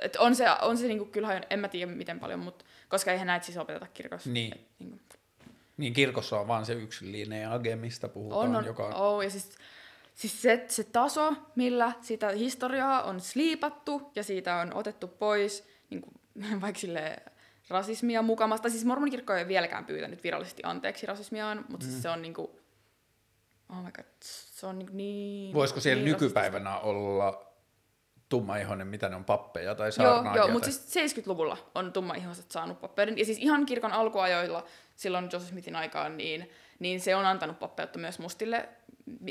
et 0.03 0.16
on 0.16 0.36
se, 0.36 0.47
on 0.62 0.78
se 0.78 0.86
niinku, 0.86 1.05
kyllähän, 1.05 1.42
en 1.51 1.59
mä 1.59 1.68
tiedä 1.68 1.92
miten 1.92 2.20
paljon, 2.20 2.40
mutta 2.40 2.64
koska 2.88 3.12
eihän 3.12 3.26
näitä 3.26 3.47
siis 3.47 3.59
opeteta 3.59 3.86
kirkossa. 3.95 4.30
Niin. 4.30 4.55
Et, 4.55 4.61
niinku, 4.78 4.99
Niin 5.77 5.93
kirkossa 5.93 6.41
on 6.41 6.49
vaan 6.49 6.66
se 6.66 6.72
yksi 6.72 7.12
lineage, 7.12 7.77
mistä 7.77 8.09
puhutaan, 8.09 8.49
on, 8.49 8.57
on, 8.57 8.64
joka 8.64 8.87
oh, 8.87 9.22
ja 9.22 9.31
siis, 9.31 9.51
siis 10.14 10.43
se, 10.43 10.64
se 10.68 10.85
taso, 10.85 11.35
millä 11.57 11.93
sitä 12.01 12.29
historiaa 12.29 13.03
on 13.03 13.20
sliipattu 13.20 14.11
ja 14.14 14.22
siitä 14.22 14.57
on 14.57 14.75
otettu 14.75 15.09
pois, 15.09 15.68
niin 15.91 16.03
kuin, 16.03 16.14
vaikka 16.62 16.81
sille 16.81 17.16
rasismia 17.68 18.22
mukamasta. 18.22 18.70
Siis 18.70 18.85
mormonikirkko 18.85 19.33
ei 19.33 19.43
ole 19.43 19.49
vieläkään 19.49 19.85
pyytänyt 19.85 20.25
virallisesti 20.25 20.62
anteeksi 20.64 21.07
rasismiaan, 21.07 21.64
mutta 21.68 21.87
mm. 21.87 21.91
siis 21.91 22.03
se 22.03 22.09
on 22.09 22.22
niinku, 22.22 22.61
oh 23.68 23.85
my 23.85 23.93
god, 23.93 24.05
se 24.20 24.66
on 24.66 24.79
niinku 24.79 24.97
niin... 24.97 25.55
Voisiko 25.55 25.81
siellä 25.81 26.05
niin 26.05 26.12
nykypäivänä 26.12 26.79
olla 26.79 27.55
tummaihoinen, 28.29 28.87
mitä 28.87 29.09
ne 29.09 29.16
on, 29.16 29.25
pappeja 29.25 29.75
tai 29.75 29.87
Joo, 29.87 29.93
saarnaajia? 29.93 30.43
joo 30.43 30.53
mutta 30.53 30.68
tai- 30.70 30.72
siis 30.72 31.16
70-luvulla 31.16 31.57
on 31.75 31.93
tummaihhoiset 31.93 32.51
saanut 32.51 32.81
pappeuden. 32.81 33.18
Ja 33.18 33.25
siis 33.25 33.39
ihan 33.39 33.66
kirkon 33.66 33.93
alkuajoilla, 33.93 34.64
silloin 34.97 35.28
Joseph 35.32 35.51
Smithin 35.51 35.76
aikaan, 35.76 36.16
niin, 36.16 36.51
niin 36.78 37.01
se 37.01 37.16
on 37.16 37.26
antanut 37.26 37.59
pappeutta 37.59 37.99
myös 37.99 38.18
mustille. 38.18 38.68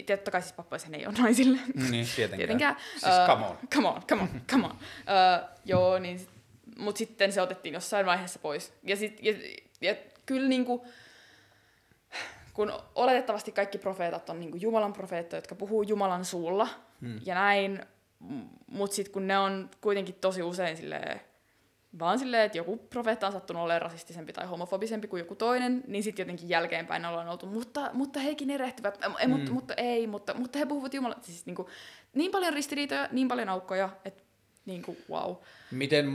Totta 0.07 0.31
kai 0.31 0.41
siis 0.41 0.53
pappaisen 0.53 0.95
ei 0.95 1.07
ole 1.07 1.15
naisille. 1.17 1.59
Niin, 1.89 2.07
tietenkään. 2.15 2.37
Tietenkään. 2.37 2.75
Siis 2.91 3.13
Ö, 3.13 3.27
come 3.27 3.45
on. 3.45 3.57
Come 3.73 3.87
on, 3.87 4.01
come 4.09 4.21
on, 4.21 4.29
come 4.51 4.65
on. 4.65 4.71
uh, 4.71 5.49
joo, 5.65 5.99
niin, 5.99 6.19
sit- 6.19 6.29
mut 6.77 6.97
sitten 6.97 7.31
se 7.31 7.41
otettiin 7.41 7.73
jossain 7.73 8.05
vaiheessa 8.05 8.39
pois. 8.39 8.73
Ja, 8.83 8.95
sit, 8.95 9.19
ja, 9.23 9.33
ja 9.81 9.95
kyllä 10.25 10.47
niinku, 10.47 10.85
kun 12.53 12.73
oletettavasti 12.95 13.51
kaikki 13.51 13.77
profeetat 13.77 14.29
on 14.29 14.39
niinku 14.39 14.57
Jumalan 14.57 14.93
profeettoja, 14.93 15.37
jotka 15.37 15.55
puhuu 15.55 15.83
Jumalan 15.83 16.25
suulla 16.25 16.67
hmm. 17.01 17.19
ja 17.25 17.35
näin, 17.35 17.85
mutta 18.67 18.95
sitten 18.95 19.13
kun 19.13 19.27
ne 19.27 19.37
on 19.37 19.69
kuitenkin 19.81 20.15
tosi 20.15 20.41
usein 20.41 20.77
silleen, 20.77 21.21
vaan 21.99 22.19
silleen, 22.19 22.45
että 22.45 22.57
joku 22.57 22.77
profeetta 22.77 23.27
on 23.27 23.33
sattunut 23.33 23.63
olemaan 23.63 23.81
rasistisempi 23.81 24.33
tai 24.33 24.47
homofobisempi 24.47 25.07
kuin 25.07 25.19
joku 25.19 25.35
toinen, 25.35 25.83
niin 25.87 26.03
sitten 26.03 26.23
jotenkin 26.23 26.49
jälkeenpäin 26.49 27.05
ollaan 27.05 27.27
oltu, 27.29 27.45
mutta, 27.45 27.89
mutta 27.93 28.19
hekin 28.19 28.49
erehtyvät, 28.49 28.99
mutta, 29.29 29.49
Mm. 29.49 29.53
mutta 29.53 29.73
ei, 29.73 30.07
mutta, 30.07 30.33
mutta 30.33 30.59
he 30.59 30.65
puhuvat 30.65 30.93
Jumalan. 30.93 31.17
Siis 31.21 31.45
niin, 31.45 31.55
kuin, 31.55 31.67
niin 32.13 32.31
paljon 32.31 32.53
ristiriitoja, 32.53 33.09
niin 33.11 33.27
paljon 33.27 33.49
aukkoja, 33.49 33.89
että 34.05 34.23
niin 34.65 34.81
kuin, 34.81 34.97
wow. 35.09 35.35
Miten 35.71 36.05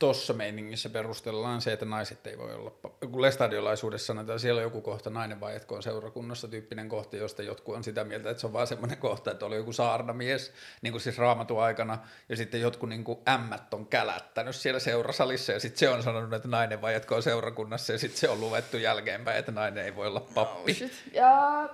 tuossa 0.00 0.32
meiningissä 0.32 0.90
perustellaan 0.90 1.60
se, 1.60 1.72
että 1.72 1.84
naiset 1.84 2.26
ei 2.26 2.38
voi 2.38 2.54
olla, 2.54 2.70
kun 3.10 3.22
lestadiolaisuudessa 3.22 4.06
sanotaan, 4.06 4.34
että 4.34 4.42
siellä 4.42 4.58
on 4.58 4.62
joku 4.62 4.80
kohta 4.80 5.10
nainen 5.10 5.40
vai 5.40 5.56
etkö 5.56 5.74
on 5.74 5.82
seurakunnassa 5.82 6.48
tyyppinen 6.48 6.88
kohta, 6.88 7.16
josta 7.16 7.42
jotkut 7.42 7.76
on 7.76 7.84
sitä 7.84 8.04
mieltä, 8.04 8.30
että 8.30 8.40
se 8.40 8.46
on 8.46 8.52
vaan 8.52 8.66
semmoinen 8.66 8.98
kohta, 8.98 9.30
että 9.30 9.46
oli 9.46 9.56
joku 9.56 9.72
saarnamies, 9.72 10.52
niin 10.82 10.92
kuin 10.92 11.00
siis 11.00 11.18
raamatun 11.18 11.62
aikana, 11.62 11.98
ja 12.28 12.36
sitten 12.36 12.60
jotkut 12.60 12.88
niin 12.88 13.04
kuin 13.04 13.18
ämmät 13.28 13.74
on 13.74 13.86
kälättänyt 13.86 14.56
siellä 14.56 14.80
seurasalissa, 14.80 15.52
ja 15.52 15.60
sitten 15.60 15.78
se 15.78 15.88
on 15.88 16.02
sanonut, 16.02 16.32
että 16.32 16.48
nainen 16.48 16.82
vai 16.82 16.94
etkö 16.94 17.14
on 17.14 17.22
seurakunnassa, 17.22 17.92
ja 17.92 17.98
sitten 17.98 18.18
se 18.18 18.28
on 18.28 18.40
luettu 18.40 18.76
jälkeenpäin, 18.76 19.38
että 19.38 19.52
nainen 19.52 19.84
ei 19.84 19.96
voi 19.96 20.06
olla 20.06 20.20
pappi. 20.20 20.72
Oh, 20.72 20.76
shit. 20.76 20.92
Ja 21.12 21.68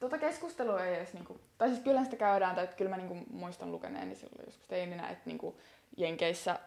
tota 0.00 0.18
keskustelua 0.18 0.84
ei 0.84 0.94
edes, 0.94 1.12
niinku, 1.12 1.40
tai 1.58 1.68
siis 1.68 1.80
kyllä 1.80 2.04
sitä 2.04 2.16
käydään, 2.16 2.54
tai 2.54 2.68
kyllä 2.76 2.90
mä 2.90 2.96
niinku 2.96 3.16
muistan 3.30 3.72
lukeneeni 3.72 4.14
silloin 4.14 4.44
joskus 4.46 4.66
teininä, 4.68 5.08
että 5.08 5.22
niinku 5.26 5.56
Jenkeissä 5.96 6.58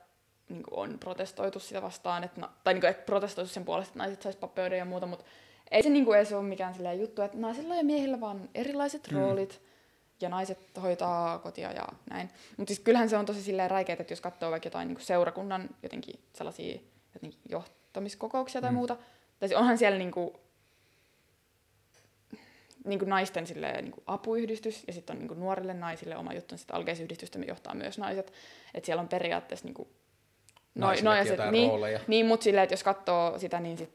niinku 0.49 0.79
on 0.79 0.97
protestoitu 0.99 1.59
sitä 1.59 1.81
vastaan, 1.81 2.23
että, 2.23 2.41
na- 2.41 2.49
tai 2.63 2.73
niinku, 2.73 2.87
että 2.87 3.05
protestoitu 3.05 3.49
sen 3.51 3.65
puolesta, 3.65 3.89
että 3.91 3.97
naiset 3.99 4.21
sais 4.21 4.35
pappeuden 4.35 4.77
ja 4.79 4.85
muuta, 4.85 5.05
mutta 5.05 5.25
ei 5.71 5.83
se 5.83 5.89
niinku 5.89 6.13
edes 6.13 6.33
ole 6.33 6.43
mikään 6.43 6.73
silleen 6.73 6.99
juttu, 6.99 7.21
että 7.21 7.37
naisilla 7.37 7.75
ja 7.75 7.83
miehillä 7.83 8.19
vaan 8.19 8.49
erilaiset 8.55 9.07
Mm. 9.11 9.17
roolit, 9.17 9.61
ja 10.21 10.29
naiset 10.29 10.59
hoitaa 10.81 11.39
kotia 11.39 11.71
ja 11.71 11.87
näin. 12.09 12.29
Mutta 12.57 12.69
siis 12.73 12.79
kyllähän 12.79 13.09
se 13.09 13.17
on 13.17 13.25
tosi 13.25 13.41
silleen 13.41 13.71
räikeet, 13.71 13.99
että 13.99 14.11
jos 14.13 14.21
katsoo 14.21 14.51
vaikka 14.51 14.67
jotain 14.67 14.87
niinku 14.87 15.01
seurakunnan 15.03 15.69
jotenkin 15.83 16.19
sellaisia 16.33 16.79
jotenkin 17.13 17.39
johtamiskokouksia 17.49 18.61
tai 18.61 18.71
Mm. 18.71 18.75
muuta, 18.75 18.95
tai 19.39 19.49
siis 19.49 19.59
onhan 19.59 19.77
siellä 19.77 19.97
niinku, 19.97 20.39
niinku 22.85 23.05
naisten 23.05 23.47
silleen, 23.47 23.83
niinku 23.83 24.03
apuyhdistys 24.05 24.83
ja 24.87 24.93
sitten 24.93 25.13
on 25.13 25.19
niinku 25.19 25.33
nuorille 25.33 25.73
naisille 25.73 26.17
oma 26.17 26.33
juttu, 26.33 26.57
sitten 26.57 26.75
alkeisyhdistystä 26.75 27.39
johtaa 27.39 27.75
myös 27.75 27.97
naiset. 27.97 28.33
Että 28.73 28.85
siellä 28.85 29.01
on 29.01 29.07
periaatteessa 29.07 29.65
niinku, 29.65 29.87
Naisillekin 30.75 31.31
jotain 31.31 31.51
niin, 31.51 31.69
rooleja. 31.69 31.99
niin 32.07 32.25
mutta 32.25 32.43
silleen, 32.43 32.63
että 32.63 32.73
jos 32.73 32.83
katsoo 32.83 33.39
sitä, 33.39 33.59
niin 33.59 33.77
sit 33.77 33.89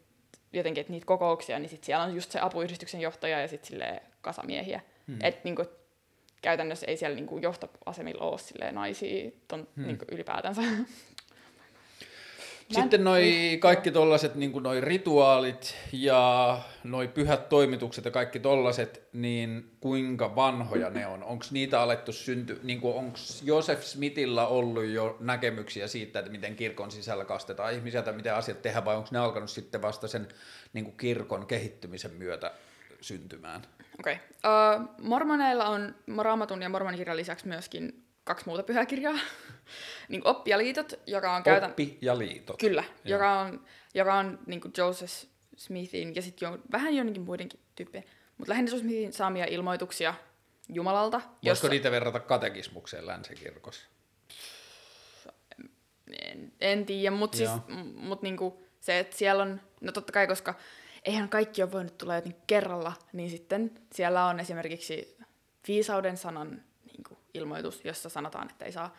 jotenkin, 0.53 0.81
että 0.81 0.93
niitä 0.93 1.07
kokouksia, 1.07 1.59
niin 1.59 1.69
sit 1.69 1.85
siellä 1.85 2.05
on 2.05 2.15
just 2.15 2.31
se 2.31 2.41
apuyhdistyksen 2.41 3.01
johtaja 3.01 3.41
ja 3.41 3.49
sitten 3.49 3.69
silleen 3.69 4.01
kasamiehiä. 4.21 4.81
Hmm. 5.07 5.19
Että 5.23 5.41
niinku, 5.45 5.65
käytännössä 6.43 6.87
ei 6.87 6.97
siellä 6.97 7.15
niinku 7.15 7.39
johtoasemilla 7.39 8.25
ole 8.25 8.39
silleen 8.39 8.75
naisia 8.75 9.31
ton, 9.49 9.69
hmm. 9.77 9.87
niinku 9.87 10.05
ylipäätänsä. 10.13 10.63
Sitten 12.71 13.05
noi 13.05 13.57
kaikki 13.61 13.91
tollaset 13.91 14.35
niin 14.35 14.63
noi 14.63 14.81
rituaalit 14.81 15.75
ja 15.93 16.59
noi 16.85 17.09
pyhät 17.09 17.49
toimitukset 17.49 18.05
ja 18.05 18.11
kaikki 18.11 18.41
tollaset, 18.41 19.09
niin 19.13 19.71
kuinka 19.81 20.37
vanhoja 20.37 20.91
ne 20.91 21.07
on? 21.07 21.25
Onko 21.25 21.45
niitä 21.51 21.81
alettu 21.81 22.13
synty, 22.13 22.61
niin 22.63 22.81
onko 22.83 23.19
Joseph 23.43 23.83
Smithillä 23.83 24.47
ollut 24.47 24.85
jo 24.85 25.17
näkemyksiä 25.21 25.89
siitä, 25.89 26.19
että 26.19 26.31
miten 26.31 26.57
kirkon 26.57 26.91
sisällä 26.91 27.25
kastetaan 27.25 27.73
ihmisiä 27.73 28.03
tai 28.03 28.15
miten 28.15 28.35
asiat 28.35 28.63
tehdään, 28.63 28.85
vai 28.85 28.97
onko 28.97 29.09
ne 29.13 29.19
alkanut 29.19 29.51
sitten 29.51 29.83
vasta 29.83 30.09
sen 30.09 30.29
niin 30.73 30.97
kirkon 30.97 31.47
kehittymisen 31.47 32.13
myötä 32.13 32.53
syntymään? 33.01 33.63
Okei. 34.01 34.15
Okay. 34.15 34.81
Uh, 34.81 34.89
mormoneilla 35.03 35.67
on 35.67 35.95
raamatun 36.19 36.63
ja 36.63 36.69
mormonikirjan 36.69 37.17
lisäksi 37.17 37.49
myöskin 37.49 38.06
kaksi 38.27 38.47
muuta 38.47 38.63
pyhäkirjaa. 38.63 39.19
niin 40.09 40.23
oppijaliitot, 40.27 40.93
joka 41.07 41.37
on 41.37 41.43
käytän... 41.43 41.71
Oppi 41.71 41.99
ja 42.01 42.19
liitot. 42.19 42.59
Kyllä, 42.59 42.85
Joo. 43.05 43.19
joka 43.19 43.41
on, 43.41 43.65
joka 43.95 44.15
on 44.15 44.39
niin 44.47 44.61
Joseph 44.79 45.13
Smithin 45.57 46.15
ja 46.15 46.23
sitten 46.23 46.47
jo, 46.47 46.59
vähän 46.73 46.95
jonnekin 46.95 47.23
muidenkin 47.23 47.61
tyyppejä, 47.75 48.05
mutta 48.39 48.51
lähinnä 48.51 48.71
Joseph 48.71 48.83
Smithin 48.83 49.13
saamia 49.13 49.45
ilmoituksia 49.45 50.15
Jumalalta. 50.69 51.21
Voisiko 51.45 51.69
niitä 51.69 51.91
verrata 51.91 52.21
katekismukseen 52.21 53.07
länsikirkossa? 53.07 53.89
En, 56.23 56.53
en 56.61 56.87
tiedä, 56.87 57.17
mutta 57.17 57.37
siis, 57.37 57.51
mut 57.95 58.23
niinku 58.23 58.67
se, 58.81 58.99
että 58.99 59.17
siellä 59.17 59.43
on, 59.43 59.61
no 59.81 59.93
totta 59.93 60.13
kai, 60.13 60.27
koska 60.27 60.55
eihän 61.05 61.29
kaikki 61.29 61.63
ole 61.63 61.73
voinut 61.73 61.99
tulla 61.99 62.15
jotenkin 62.15 62.43
kerralla, 62.47 62.93
niin 63.13 63.31
sitten 63.31 63.71
siellä 63.93 64.27
on 64.27 64.41
esimerkiksi 64.41 65.17
viisauden 65.69 66.17
sanan 66.17 66.63
ilmoitus, 67.37 67.85
jossa 67.85 68.09
sanotaan, 68.09 68.51
että 68.51 68.65
ei 68.65 68.73
saa, 68.73 68.95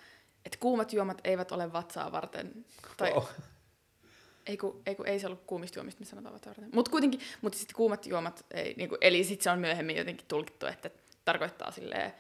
että 0.46 0.58
kuumat 0.60 0.94
juomat 0.94 1.22
eivät 1.24 1.52
ole 1.52 1.74
vatsaa 1.74 2.12
varten. 2.12 2.66
Tai, 2.98 3.12
Oh. 3.16 3.30
ei, 4.46 4.58
kun, 4.58 4.82
ei, 4.86 4.96
kun, 4.96 5.08
ei 5.08 5.20
se 5.20 5.28
ollut 5.28 5.44
kuumista 5.48 5.80
juomista, 5.80 6.00
missä 6.00 6.10
sanotaan 6.10 6.34
vatsaa 6.36 6.52
varten. 6.52 6.70
Mutta 6.74 6.92
kuitenkin, 6.92 7.20
mutta 7.42 7.58
sitten 7.58 7.76
kuumat 7.76 8.06
juomat, 8.06 8.46
ei, 8.52 8.74
niinku, 8.78 8.98
eli 9.02 9.24
sitten 9.24 9.44
se 9.44 9.50
on 9.50 9.60
myöhemmin 9.60 9.98
jotenkin 9.98 10.28
tulkittu, 10.28 10.66
että 10.66 10.90
tarkoittaa 11.26 11.72
silleen 11.72 12.14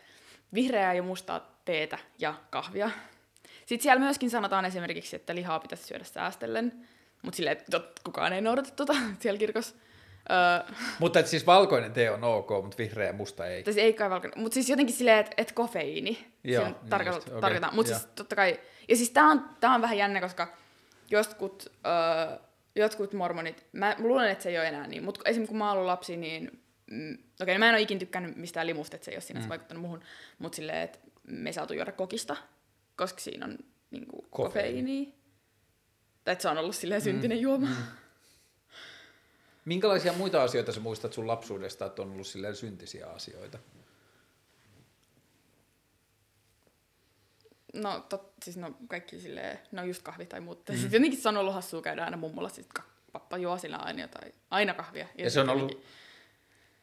vihreää 0.53 0.93
ja 0.93 1.03
mustaa 1.03 1.59
teetä 1.65 1.97
ja 2.20 2.34
kahvia. 2.49 2.91
Sitten 3.65 3.84
siellä 3.84 3.99
myöskin 3.99 4.30
sanotaan 4.30 4.65
esimerkiksi, 4.65 5.15
että 5.15 5.36
lihaa 5.36 5.59
pitäisi 5.59 5.84
syödä 5.84 6.03
säästellen, 6.03 6.88
mutta 7.22 7.36
silleen, 7.38 7.57
että 7.57 7.82
kukaan 8.03 8.34
ei 8.34 8.41
noudata 8.41 8.72
tuota 8.72 8.93
siellä 9.20 9.39
kirkossa. 9.39 9.76
Öö, 10.32 10.75
Mutta 10.99 11.19
et 11.19 11.28
siis 11.28 11.45
valkoinen 11.45 11.93
tee 11.93 12.11
on 12.11 12.23
ok, 12.23 12.49
mutta 12.49 12.78
vihreä 12.78 13.07
ja 13.07 13.13
musta 13.13 13.47
ei. 13.47 13.63
tai 13.63 13.73
siis 13.73 13.86
ei 13.86 13.93
kai 13.93 14.09
valkoinen, 14.09 14.39
mutta 14.39 14.53
siis 14.53 14.69
jotenkin 14.69 14.95
silleen, 14.95 15.19
että 15.19 15.34
et 15.38 15.51
kofeiini. 15.51 16.28
Joo, 16.43 16.63
niin 16.63 16.75
tarko- 16.89 17.07
just, 17.15 17.28
okei, 17.28 17.41
tarkoitaan. 17.41 17.75
Mutta 17.75 17.93
siis 17.93 18.05
totta 18.15 18.36
kai, 18.36 18.59
ja 18.89 18.95
siis 18.95 19.09
tää 19.09 19.23
on, 19.25 19.49
tää 19.59 19.71
on 19.71 19.82
vähän 19.82 19.97
jännä, 19.97 20.21
koska 20.21 20.53
jotkut, 21.11 21.65
öö, 21.86 22.38
jotkut 22.75 23.13
mormonit, 23.13 23.65
mä 23.71 23.95
luulen, 23.99 24.32
että 24.32 24.43
se 24.43 24.49
ei 24.49 24.57
ole 24.57 24.67
enää 24.67 24.88
niin, 24.88 25.03
mutta 25.03 25.21
esimerkiksi 25.25 25.49
kun 25.49 25.57
mä 25.57 25.67
oon 25.67 25.73
ollut 25.73 25.86
lapsi, 25.86 26.17
niin 26.17 26.61
mm, 26.91 27.13
okei, 27.13 27.23
okay, 27.41 27.57
mä 27.57 27.69
en 27.69 27.73
ole 27.75 27.82
ikin 27.82 27.99
tykkännyt 27.99 28.36
mistään 28.36 28.67
limusta, 28.67 28.95
että 28.95 29.05
se 29.05 29.11
ei 29.11 29.15
ole 29.15 29.21
sinänsä 29.21 29.45
Mm. 29.45 29.49
vaikuttanut 29.49 29.82
muuhun, 29.82 30.01
mutta 30.39 30.55
silleen, 30.55 30.78
että 30.82 30.99
me 31.28 31.49
ei 31.49 31.53
saatu 31.53 31.73
juoda 31.73 31.91
kokista, 31.91 32.38
koska 32.95 33.19
siinä 33.19 33.45
on 33.45 33.57
niinku, 33.91 34.21
Kofeiini. 34.30 34.82
kofeiiniä. 34.82 35.13
Tai 36.23 36.32
että 36.32 36.41
se 36.41 36.49
on 36.49 36.57
ollut 36.57 36.75
silleen 36.75 37.01
syntinen 37.01 37.41
juoma. 37.41 37.67
Minkälaisia 39.68 40.13
muita 40.13 40.43
asioita 40.43 40.72
sä 40.72 40.80
muistat 40.80 41.13
sun 41.13 41.28
lapsuudesta, 41.28 41.86
että 41.86 42.01
on 42.01 42.11
ollut 42.11 42.28
silleen 42.28 42.55
syntisiä 42.55 43.07
asioita? 43.07 43.57
No, 47.74 48.05
tot, 48.09 48.34
siis 48.43 48.57
no 48.57 48.76
kaikki 48.88 49.20
silleen, 49.20 49.59
no 49.72 49.84
just 49.84 50.01
kahvi 50.03 50.26
tai 50.26 50.39
muuta. 50.39 50.74
Mm. 50.74 50.80
Sitten 50.80 50.93
jotenkin 50.99 51.22
se 51.22 51.30
on 51.30 51.38
ollut 51.38 51.53
hassua 51.53 51.82
käydä 51.82 52.05
aina 52.05 52.18
mummulla, 52.18 52.49
siis 52.49 52.68
ka- 52.74 52.84
pappa 53.11 53.38
juo 53.38 53.57
sillä 53.57 53.78
aina 53.78 54.01
jotain, 54.01 54.34
aina 54.51 54.74
kahvia. 54.74 55.07
Ja 55.18 55.30
se 55.30 55.39
on 55.39 55.45
sit 55.45 55.55
ollut, 55.55 55.72
jotenkin- 55.72 55.88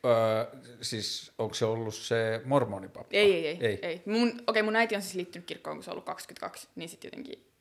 öö, 0.05 0.47
siis 0.83 1.33
onko 1.39 1.55
se 1.55 1.65
ollut 1.65 1.95
se 1.95 2.41
mormonipappa? 2.45 3.09
Ei, 3.17 3.35
ei, 3.35 3.47
ei. 3.47 3.59
ei. 3.61 3.79
ei. 3.83 4.03
Mun, 4.07 4.29
okei, 4.29 4.43
okay, 4.47 4.63
mun 4.63 4.77
äiti 4.77 4.97
on 4.97 5.03
siis 5.03 5.15
liittynyt 5.15 5.47
kirkkoon, 5.47 5.77
kun 5.77 5.85
se 5.85 5.91
on 5.91 5.93
ollut 5.93 6.07
22, 6.07 6.69
niin 6.75 6.89
sitten 6.89 7.09
jotenkin 7.09 7.54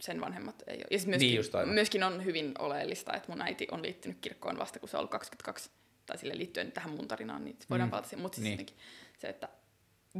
sen 0.00 0.20
vanhemmat 0.20 0.62
ei 0.66 0.76
ole. 0.76 0.82
Ja 0.82 0.88
myöskin, 0.90 1.18
Niin 1.18 1.36
just 1.36 1.54
aivan. 1.54 1.74
myöskin 1.74 2.02
on 2.02 2.24
hyvin 2.24 2.54
oleellista, 2.58 3.12
että 3.12 3.32
mun 3.32 3.42
äiti 3.42 3.68
on 3.70 3.82
liittynyt 3.82 4.18
kirkkoon 4.20 4.58
vasta, 4.58 4.78
kun 4.78 4.88
se 4.88 4.96
on 4.96 4.98
ollut 4.98 5.10
22. 5.10 5.70
Tai 6.06 6.18
sille 6.18 6.36
liittyen 6.38 6.72
tähän 6.72 6.90
mun 6.90 7.08
tarinaan, 7.08 7.44
niin 7.44 7.58
voidaan 7.70 7.88
Mm. 7.88 7.90
palata 7.90 8.08
siihen. 8.08 8.22
Mutta 8.22 8.36
siis 8.40 8.56
Niin. 8.56 8.66
se, 9.18 9.28
että 9.28 9.48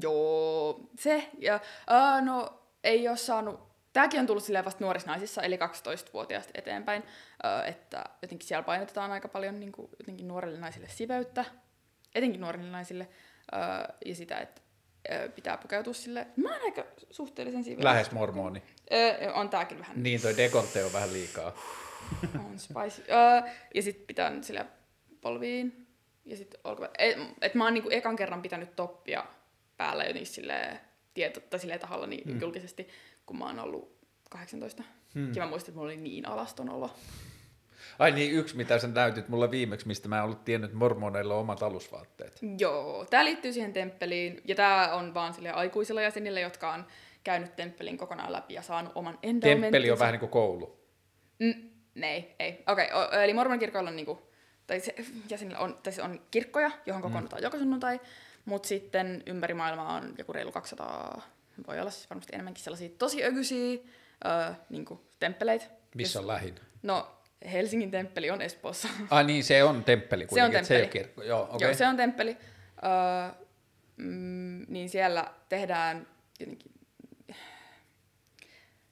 Joo, 0.02 0.80
se. 0.98 1.28
Ja, 1.38 1.60
uh, 1.90 2.24
no, 2.24 2.62
ei 2.84 3.08
ole 3.08 3.16
saanut... 3.16 3.68
Tämäkin 3.92 4.20
on 4.20 4.26
tullut 4.26 4.44
silleen 4.44 4.64
vasta 4.64 4.84
nuorissa 4.84 5.10
naisissa, 5.10 5.42
eli 5.42 5.56
12-vuotiaasta 5.56 6.50
eteenpäin, 6.54 7.02
uh, 7.02 7.68
että 7.68 8.04
jotenkin 8.22 8.48
siellä 8.48 8.62
painotetaan 8.62 9.10
aika 9.10 9.28
paljon 9.28 9.60
niin 9.60 9.72
kuin, 9.72 9.90
jotenkin 9.98 10.28
nuorille 10.28 10.58
naisille 10.58 10.88
siveyttä, 10.88 11.44
etenkin 12.14 12.40
nuorille 12.40 12.70
naisille, 12.70 13.08
uh, 13.52 13.94
ja 14.04 14.14
sitä, 14.14 14.38
että 14.38 14.60
pitää 15.34 15.56
pukeutua 15.56 15.92
sille. 15.92 16.26
Mä 16.36 16.52
oon 16.52 16.62
aika 16.62 16.84
suhteellisen 17.10 17.64
siveä. 17.64 17.84
Lähes 17.84 18.10
mormoni. 18.10 18.62
Uh, 18.90 19.38
on 19.38 19.48
tääkin 19.48 19.78
vähän. 19.78 20.02
Niin, 20.02 20.22
toi 20.22 20.36
dekolte 20.36 20.84
on 20.84 20.92
vähän 20.92 21.12
liikaa. 21.12 21.52
On 22.46 22.58
spicy. 22.58 23.02
Uh, 23.02 23.50
ja 23.74 23.82
sit 23.82 24.06
pitää 24.06 24.32
sille 24.42 24.66
polviin. 25.20 25.86
Ja 26.24 26.36
sit 26.36 26.54
olkapää. 26.64 26.90
Et, 26.98 27.18
et 27.40 27.54
mä 27.54 27.64
oon 27.64 27.74
niinku 27.74 27.90
ekan 27.92 28.16
kerran 28.16 28.42
pitänyt 28.42 28.76
toppia 28.76 29.24
päällä 29.76 30.04
jotenkin 30.04 30.26
silleen 30.26 30.80
tieto, 31.14 31.40
tai 31.40 31.60
silleen 31.60 31.80
tahalla 31.80 32.06
niin 32.06 32.28
mm. 32.28 32.40
julkisesti, 32.40 32.88
kun 33.26 33.38
mä 33.38 33.46
oon 33.46 33.58
ollut 33.58 33.98
18. 34.30 34.82
Hmm. 35.14 35.34
Ja 35.34 35.44
mä 35.44 35.50
muistin, 35.50 35.70
että 35.72 35.78
mulla 35.78 35.92
oli 35.92 35.96
niin 35.96 36.28
alaston 36.28 36.70
olo. 36.70 36.94
Ai 37.98 38.10
niin, 38.12 38.32
yksi 38.32 38.56
mitä 38.56 38.78
sä 38.78 38.88
näytit 38.88 39.28
mulle 39.28 39.50
viimeksi, 39.50 39.86
mistä 39.86 40.08
mä 40.08 40.18
en 40.18 40.24
ollut 40.24 40.44
tiennyt, 40.44 40.68
että 40.68 40.78
mormoneilla 40.78 41.34
on 41.34 41.40
omat 41.40 41.62
alusvaatteet. 41.62 42.38
Joo, 42.58 43.06
tää 43.10 43.24
liittyy 43.24 43.52
siihen 43.52 43.72
temppeliin, 43.72 44.40
ja 44.44 44.54
tää 44.54 44.94
on 44.94 45.14
vaan 45.14 45.34
sille 45.34 45.50
aikuisilla 45.50 46.02
jäsenille, 46.02 46.40
jotka 46.40 46.72
on 46.72 46.86
käynyt 47.24 47.56
temppelin 47.56 47.98
kokonaan 47.98 48.32
läpi 48.32 48.54
ja 48.54 48.62
saanut 48.62 48.92
oman 48.94 49.18
endowmenttinsa. 49.22 49.62
Temppeli 49.62 49.90
on 49.90 49.98
vähän 49.98 50.12
niin 50.12 50.20
kuin 50.20 50.30
koulu. 50.30 50.78
Mm, 51.38 51.70
ei, 52.02 52.34
ei. 52.38 52.62
Okei, 52.66 52.88
okay, 52.92 53.24
eli 53.24 53.34
mormonikirkoilla 53.34 53.90
on 53.90 53.96
niinku, 53.96 54.22
tai 54.66 54.80
se, 54.80 54.94
jäsenillä 55.30 55.58
on, 55.58 55.78
tai 55.82 55.92
se 55.92 56.02
on 56.02 56.20
kirkkoja, 56.30 56.70
johon 56.86 57.02
kokoonnutaan 57.02 57.42
mm. 57.42 57.44
joka 57.44 57.58
sunnuntai, 57.58 58.00
mutta 58.44 58.68
sitten 58.68 59.22
ympäri 59.26 59.54
maailmaa 59.54 59.94
on 59.94 60.14
joku 60.18 60.32
reilu 60.32 60.52
200, 60.52 61.22
voi 61.66 61.80
olla 61.80 61.90
siis 61.90 62.10
varmasti 62.10 62.34
enemmänkin 62.34 62.64
sellaisia 62.64 62.88
tosi 62.98 63.24
ökyisiä 63.24 63.78
öö, 64.26 64.54
niin 64.68 64.86
temppeleitä. 65.20 65.64
Missä 65.94 66.18
on 66.18 66.26
lähin? 66.26 66.54
No, 66.82 67.17
Helsingin 67.52 67.90
temppeli 67.90 68.30
on 68.30 68.42
Espoossa. 68.42 68.88
Ah 69.10 69.26
niin, 69.26 69.44
se 69.44 69.64
on 69.64 69.84
temppeli 69.84 70.26
Se 70.34 70.42
on 70.42 70.50
temppeli. 70.50 70.80
Se 70.80 70.86
kirkko. 70.86 71.22
Joo, 71.22 71.42
okay. 71.42 71.58
Joo, 71.60 71.74
se 71.74 71.86
on 71.86 71.96
temppeli. 71.96 72.36
Öö, 72.84 73.44
mm, 73.96 74.66
niin 74.68 74.88
siellä 74.88 75.30
tehdään 75.48 76.06
jotenkin 76.40 76.78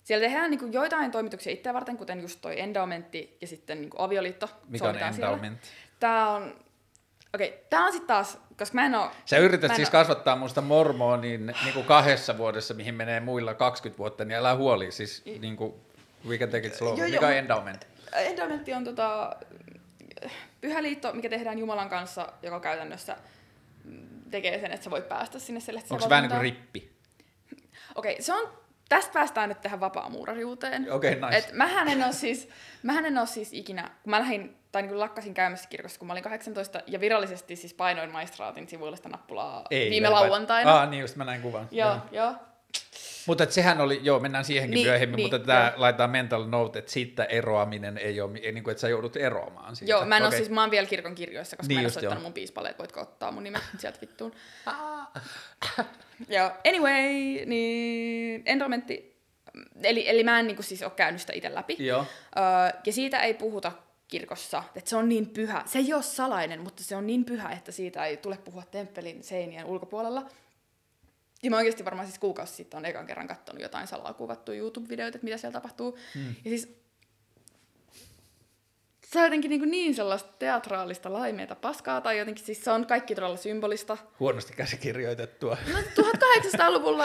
siellä 0.07 0.26
tehdään 0.26 0.51
niin 0.51 0.72
joitain 0.72 1.11
toimituksia 1.11 1.53
itseä 1.53 1.74
varten, 1.74 1.97
kuten 1.97 2.20
just 2.20 2.40
toi 2.40 2.61
endowmentti 2.61 3.36
ja 3.40 3.47
sitten 3.47 3.80
niin 3.80 3.90
avioliitto. 3.99 4.51
Mikä 4.68 4.88
on 4.88 4.97
endowment? 4.97 5.61
Tämä 6.01 6.30
on, 6.30 6.42
okei, 7.34 7.49
okay, 7.49 7.61
tämä 7.70 7.86
on 7.86 7.92
sitten 7.92 8.07
taas, 8.07 8.38
koska 8.59 8.74
mä 8.74 8.86
en 8.86 8.94
oo... 8.94 9.11
Sä 9.24 9.38
yrität 9.38 9.76
siis 9.76 9.88
ole... 9.88 9.92
kasvattaa 9.92 10.36
musta 10.36 10.61
mormonin 10.61 11.47
niin 11.47 11.74
kuin 11.74 11.86
kahdessa 11.86 12.38
vuodessa, 12.38 12.74
mihin 12.74 12.94
menee 12.94 13.20
muilla 13.20 13.55
20 13.55 13.99
vuotta, 13.99 14.24
niin 14.24 14.38
älä 14.38 14.55
huoli, 14.55 14.92
siis 14.92 15.22
niin 15.40 15.57
kuin, 15.57 15.74
we 16.28 16.38
can 16.38 16.51
take 16.51 16.66
it 16.66 16.74
slow. 16.74 16.99
Jo, 16.99 17.09
mikä 17.09 17.26
on 17.26 17.32
endowment? 17.32 17.86
Endowmentti 18.12 18.72
on 18.72 18.84
tota, 18.84 19.36
pyhä 20.61 20.82
liitto, 20.82 21.12
mikä 21.12 21.28
tehdään 21.28 21.59
Jumalan 21.59 21.88
kanssa, 21.88 22.32
joka 22.42 22.61
käytännössä 22.61 23.16
tekee 24.30 24.61
sen, 24.61 24.72
että 24.72 24.84
sä 24.84 24.90
voit 24.90 25.09
päästä 25.09 25.38
sinne 25.38 25.61
sille, 25.61 25.82
Onko 25.90 26.02
se 26.02 26.09
vähän 26.09 26.22
niin 26.22 26.30
kuin 26.30 26.42
rippi? 26.42 26.92
Okei, 27.94 28.12
okay, 28.12 28.22
se 28.22 28.32
on 28.32 28.48
tästä 28.88 29.12
päästään 29.12 29.48
nyt 29.48 29.61
tähän 29.61 29.80
vapaamuurariuteen. 29.80 30.92
Okei, 30.92 31.16
okay, 31.16 31.30
nice. 31.30 31.38
Et 31.38 31.52
mähän 31.52 31.88
en 31.88 32.04
ole 32.04 32.12
siis, 32.12 32.48
mähän 32.82 33.07
en 33.07 33.18
ole 33.18 33.26
siis 33.26 33.52
ikinä, 33.52 33.90
kun 34.02 34.11
mä 34.11 34.20
lähdin, 34.20 34.57
tai 34.72 34.82
niin 34.82 34.88
kuin 34.88 35.00
lakkasin 35.00 35.34
käymässä 35.34 35.68
kirkossa, 35.68 35.98
kun 35.98 36.07
mä 36.07 36.12
olin 36.12 36.22
18, 36.22 36.80
ja 36.86 37.00
virallisesti 37.00 37.57
siis 37.57 37.74
painoin 37.74 38.12
maistraatin 38.12 38.68
sivuille 38.68 38.96
sitä 38.96 39.09
nappulaa 39.09 39.64
Ei, 39.70 39.90
viime 39.90 40.09
lauantaina. 40.09 40.80
Ah, 40.80 40.90
niin 40.90 41.00
just 41.00 41.16
mä 41.16 41.24
näin 41.24 41.42
kuvan. 41.42 41.68
Joo, 41.70 41.88
joo. 41.90 42.00
joo. 42.12 42.34
Mutta 43.26 43.46
sehän 43.50 43.80
oli, 43.80 44.00
joo, 44.02 44.20
mennään 44.20 44.44
siihenkin 44.44 44.74
niin, 44.74 44.86
myöhemmin, 44.86 45.16
niin, 45.16 45.24
mutta 45.24 45.38
tämä 45.38 45.72
laitetaan 45.76 46.10
mental 46.10 46.44
note, 46.44 46.78
että 46.78 46.92
siitä 46.92 47.24
eroaminen 47.24 47.98
ei 47.98 48.20
ole, 48.20 48.38
ei, 48.42 48.52
niin 48.52 48.64
kuin, 48.64 48.72
että 48.72 48.80
sä 48.80 48.88
joudut 48.88 49.16
eroamaan 49.16 49.76
siitä. 49.76 49.90
Joo, 49.90 50.04
mä 50.04 50.16
en 50.16 50.22
okay. 50.22 50.28
ole 50.28 50.36
siis, 50.36 50.50
mä 50.50 50.60
oon 50.60 50.70
vielä 50.70 50.86
kirkon 50.86 51.14
kirjoissa, 51.14 51.56
koska 51.56 51.68
niin 51.68 51.76
mä 51.76 51.80
en 51.80 51.86
ole 51.86 51.92
soittanut 51.92 52.22
mun 52.22 52.32
piispaleet, 52.32 52.78
voitko 52.78 53.00
ottaa 53.00 53.32
mun 53.32 53.44
nimet 53.44 53.62
sieltä 53.78 54.00
vittuun. 54.00 54.32
joo, 56.28 56.50
anyway, 56.68 57.44
niin 57.46 58.42
endowmentti, 58.46 59.16
eli, 59.82 60.08
eli 60.08 60.24
mä 60.24 60.40
en 60.40 60.46
niin 60.46 60.56
kuin, 60.56 60.66
siis 60.66 60.82
ole 60.82 60.92
käynyt 60.96 61.20
sitä 61.20 61.32
itse 61.32 61.54
läpi. 61.54 61.76
Joo. 61.78 62.06
Öö, 62.36 62.80
ja 62.86 62.92
siitä 62.92 63.18
ei 63.18 63.34
puhuta 63.34 63.72
kirkossa, 64.08 64.62
että 64.74 64.90
se 64.90 64.96
on 64.96 65.08
niin 65.08 65.26
pyhä. 65.26 65.62
Se 65.66 65.78
ei 65.78 65.94
ole 65.94 66.02
salainen, 66.02 66.60
mutta 66.60 66.84
se 66.84 66.96
on 66.96 67.06
niin 67.06 67.24
pyhä, 67.24 67.50
että 67.50 67.72
siitä 67.72 68.06
ei 68.06 68.16
tule 68.16 68.38
puhua 68.44 68.62
temppelin 68.70 69.22
seinien 69.22 69.64
ulkopuolella. 69.64 70.26
Ja 71.47 71.51
mä 71.51 71.57
oikeasti 71.57 71.84
varmaan 71.84 72.07
siis 72.07 72.18
kuukausi 72.18 72.55
sitten 72.55 72.78
on 72.78 72.84
ekan 72.84 73.07
kerran 73.07 73.28
katsonut 73.28 73.62
jotain 73.62 73.86
salaa 73.86 74.14
kuvattuja 74.14 74.59
YouTube-videoita, 74.59 75.16
että 75.16 75.24
mitä 75.24 75.36
siellä 75.36 75.53
tapahtuu. 75.53 75.99
Hmm. 76.14 76.28
Ja 76.28 76.51
siis 76.51 76.76
se 79.05 79.18
on 79.18 79.24
jotenkin 79.24 79.49
niin, 79.49 79.70
niin 79.70 79.94
sellaista 79.94 80.32
teatraalista 80.38 81.12
laimeita 81.12 81.55
paskaa, 81.55 82.01
tai 82.01 82.18
jotenkin 82.18 82.44
siis 82.44 82.64
se 82.64 82.70
on 82.70 82.86
kaikki 82.86 83.14
todella 83.14 83.36
symbolista. 83.36 83.97
Huonosti 84.20 84.53
käsikirjoitettua. 84.53 85.57
No 85.72 85.78
1800-luvulla 85.78 87.05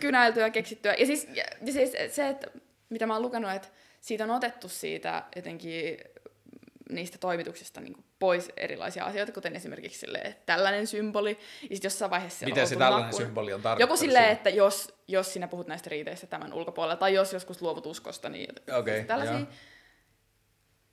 kynäiltyä 0.00 0.42
ja 0.42 0.50
keksittyä. 0.50 0.94
Ja 0.94 1.06
siis, 1.06 1.28
ja 1.34 1.72
siis 1.72 1.92
se, 2.10 2.28
että 2.28 2.46
mitä 2.88 3.06
mä 3.06 3.12
oon 3.12 3.22
lukenut, 3.22 3.50
että 3.50 3.68
siitä 4.00 4.24
on 4.24 4.30
otettu 4.30 4.68
siitä 4.68 5.22
jotenkin 5.36 5.98
niistä 6.90 7.18
toimituksista 7.18 7.80
niin 7.80 7.92
kuin 7.92 8.04
pois 8.24 8.52
erilaisia 8.56 9.04
asioita, 9.04 9.32
kuten 9.32 9.56
esimerkiksi 9.56 9.98
sille, 9.98 10.36
tällainen 10.46 10.86
symboli, 10.86 11.30
ja 11.30 11.68
sitten 11.68 11.86
jossain 11.86 12.10
vaiheessa 12.10 12.46
Miten 12.46 12.66
se 12.66 12.76
tällainen 12.76 13.06
lakun. 13.06 13.26
symboli 13.26 13.52
on 13.52 13.62
Joku 13.78 13.96
silleen, 13.96 14.30
että 14.30 14.50
jos, 14.50 14.94
jos 15.08 15.32
sinä 15.32 15.48
puhut 15.48 15.66
näistä 15.66 15.90
riiteistä 15.90 16.26
tämän 16.26 16.52
ulkopuolella, 16.52 16.96
tai 16.96 17.14
jos 17.14 17.32
joskus 17.32 17.62
luovut 17.62 17.86
uskosta, 17.86 18.28
niin 18.28 18.54
okay, 18.78 19.04
tällaisia. 19.04 19.36
Yeah. 19.36 19.48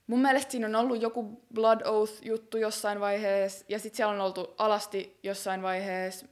Mun 0.07 0.21
mielestä 0.21 0.51
siinä 0.51 0.67
on 0.67 0.75
ollut 0.75 1.01
joku 1.01 1.41
Blood 1.53 1.81
Oath-juttu 1.85 2.57
jossain 2.57 2.99
vaiheessa, 2.99 3.65
ja 3.69 3.79
sitten 3.79 3.97
siellä 3.97 4.13
on 4.13 4.21
oltu 4.21 4.55
alasti 4.57 5.19
jossain 5.23 5.61
vaiheessa. 5.61 6.25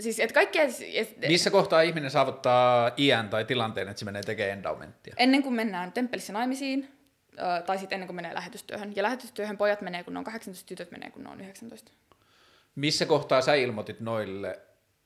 Siis, 0.00 0.20
et 0.20 0.32
kaikkea, 0.32 0.62
et, 0.94 1.28
Missä 1.28 1.50
kohtaa 1.50 1.80
ihminen 1.82 2.10
saavuttaa 2.10 2.90
iän 2.98 3.28
tai 3.28 3.44
tilanteen, 3.44 3.88
että 3.88 3.98
se 3.98 4.04
menee 4.04 4.22
tekemään 4.22 4.58
endowmenttia? 4.58 5.14
Ennen 5.16 5.42
kuin 5.42 5.54
mennään 5.54 5.92
temppelissä 5.92 6.32
naimisiin, 6.32 6.88
tai 7.66 7.78
sitten 7.78 7.96
ennen 7.96 8.06
kuin 8.08 8.16
menee 8.16 8.34
lähetystyöhön. 8.34 8.96
Ja 8.96 9.02
lähetystyöhön 9.02 9.58
pojat 9.58 9.80
menee, 9.80 10.04
kun 10.04 10.12
ne 10.12 10.18
on 10.18 10.24
18, 10.24 10.66
tytöt 10.66 10.90
menee, 10.90 11.10
kun 11.10 11.22
ne 11.24 11.30
on 11.30 11.40
19. 11.40 11.92
Missä 12.74 13.06
kohtaa 13.06 13.42
sä 13.42 13.54
ilmoitit 13.54 14.00
noille, 14.00 14.58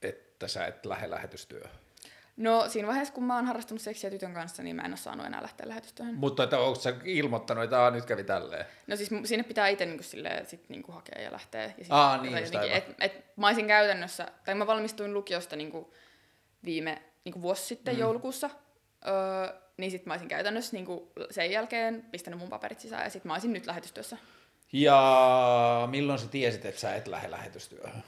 että 0.03 0.49
sä 0.49 0.67
et 0.67 0.87
lähde 0.87 1.11
lähetystyöhön? 1.11 1.71
No 2.39 2.69
siinä 2.69 2.89
vaiheessa, 2.89 3.15
kun 3.15 3.25
mä 3.25 3.37
oon 3.37 3.47
harrastanut 3.47 3.83
seksiä 3.83 4.11
tytön 4.11 4.35
kanssa, 4.35 4.63
niin 4.63 4.77
mä 4.77 4.83
en 4.83 4.91
ole 4.91 4.97
saanut 4.97 5.27
enää 5.27 5.43
lähteä 5.43 5.69
lähetystyöhön. 5.69 6.15
Mutta 6.15 6.45
että 6.45 6.59
onko 6.59 6.81
sä 6.81 6.95
ilmoittanut, 7.05 7.65
että 7.65 7.83
Aa, 7.83 7.91
nyt 7.91 8.05
kävi 8.05 8.25
tälleen? 8.25 8.65
No 8.87 8.97
siis 8.97 9.11
sinne 9.25 9.45
pitää 9.45 9.69
itse 9.69 9.87
niin 9.87 10.05
silleen, 10.05 10.47
sit 10.47 10.69
niin 10.69 10.85
hakea 10.89 11.23
ja 11.23 11.33
lähteä. 11.33 11.63
Ja 11.63 11.71
sit, 11.85 11.87
Aa, 11.91 12.23
niin, 12.23 12.39
jotenkin, 12.39 12.73
et, 12.73 12.95
et, 13.01 13.37
mä 13.37 13.47
olisin 13.47 13.67
käytännössä, 13.67 14.29
tai 14.45 14.55
mä 14.55 14.67
valmistuin 14.67 15.15
lukiosta 15.15 15.57
niin 15.57 15.71
kuin 15.71 15.87
viime 16.65 17.03
niin 17.25 17.33
kuin 17.33 17.43
vuosi 17.43 17.67
sitten 17.67 17.95
mm. 17.95 18.01
joulukuussa. 18.01 18.51
Öö, 19.07 19.59
niin 19.77 19.91
sitten 19.91 20.11
mä 20.11 20.15
olisin 20.15 20.29
käytännössä 20.29 20.77
niin 20.77 20.87
kuin 20.87 21.01
sen 21.31 21.51
jälkeen 21.51 22.05
pistänyt 22.11 22.39
mun 22.39 22.49
paperit 22.49 22.81
sisään 22.81 23.05
ja 23.05 23.11
sitten 23.11 23.29
mä 23.29 23.35
olisin 23.35 23.53
nyt 23.53 23.67
lähetystyössä. 23.67 24.17
Ja 24.73 25.89
milloin 25.91 26.19
sä 26.19 26.27
tiesit, 26.27 26.65
että 26.65 26.81
sä 26.81 26.95
et 26.95 27.09
lähde 27.09 27.31
lähetystyöhön? 27.31 28.03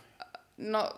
No, 0.57 0.95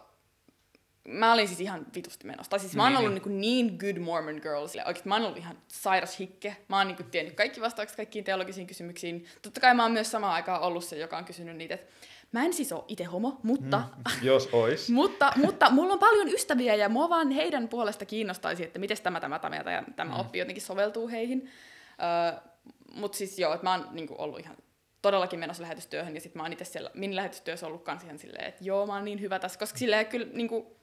mä 1.04 1.32
olin 1.32 1.48
siis 1.48 1.60
ihan 1.60 1.86
vitusti 1.94 2.26
menossa. 2.26 2.50
Tai 2.50 2.60
siis 2.60 2.76
mä 2.76 2.82
oon 2.82 2.92
niin, 2.92 2.98
ollut 2.98 3.24
niin, 3.26 3.40
niin. 3.40 3.66
niin 3.66 3.78
good 3.78 4.04
Mormon 4.04 4.40
girl. 4.42 4.66
Sille, 4.66 4.86
oikeasti 4.86 5.08
mä 5.08 5.14
oon 5.14 5.24
ollut 5.24 5.38
ihan 5.38 5.58
sairas 5.68 6.18
hikke. 6.18 6.56
Mä 6.68 6.78
oon 6.78 6.86
niin 6.86 7.10
tiennyt 7.10 7.34
kaikki 7.34 7.60
vastaukset 7.60 7.96
kaikkiin 7.96 8.24
teologisiin 8.24 8.66
kysymyksiin. 8.66 9.26
Totta 9.42 9.60
kai 9.60 9.74
mä 9.74 9.82
oon 9.82 9.92
myös 9.92 10.10
samaan 10.10 10.34
aikaan 10.34 10.60
ollut 10.60 10.84
se, 10.84 10.96
joka 10.96 11.18
on 11.18 11.24
kysynyt 11.24 11.56
niitä, 11.56 11.74
että 11.74 11.92
Mä 12.32 12.44
en 12.44 12.52
siis 12.52 12.72
ole 12.72 12.84
itse 12.88 13.04
homo, 13.04 13.40
mutta... 13.42 13.82
Mm, 13.96 14.26
jos 14.26 14.48
ois. 14.52 14.90
mutta, 15.00 15.32
mutta 15.36 15.70
mulla 15.70 15.92
on 15.92 15.98
paljon 15.98 16.28
ystäviä 16.28 16.74
ja 16.74 16.88
mua 16.88 17.08
vaan 17.08 17.30
heidän 17.30 17.68
puolesta 17.68 18.04
kiinnostaisi, 18.04 18.64
että 18.64 18.78
miten 18.78 18.96
tämä, 19.02 19.20
tämä, 19.20 19.38
tämä 19.38 19.56
ja 19.56 19.82
tämä 19.96 20.14
mm. 20.14 20.20
oppi 20.20 20.38
jotenkin 20.38 20.62
soveltuu 20.62 21.08
heihin. 21.08 21.50
Uh, 21.92 22.52
mutta 22.94 23.18
siis 23.18 23.38
joo, 23.38 23.54
että 23.54 23.64
mä 23.64 23.70
oon 23.70 23.88
niinku, 23.90 24.14
ollut 24.18 24.40
ihan 24.40 24.56
todellakin 25.02 25.38
menossa 25.38 25.62
lähetystyöhön 25.62 26.14
ja 26.14 26.20
sitten 26.20 26.40
mä 26.40 26.44
oon 26.44 26.52
itse 26.52 26.64
siellä 26.64 26.90
min 26.94 27.16
lähetystyössä 27.16 27.66
ollut 27.66 27.82
kans 27.82 28.04
ihan 28.04 28.18
silleen, 28.18 28.44
että 28.44 28.64
joo, 28.64 28.86
mä 28.86 28.94
oon 28.94 29.04
niin 29.04 29.20
hyvä 29.20 29.38
tässä, 29.38 29.58
koska 29.58 29.78
silleen 29.78 30.06
kyllä 30.06 30.26
niinku, 30.32 30.76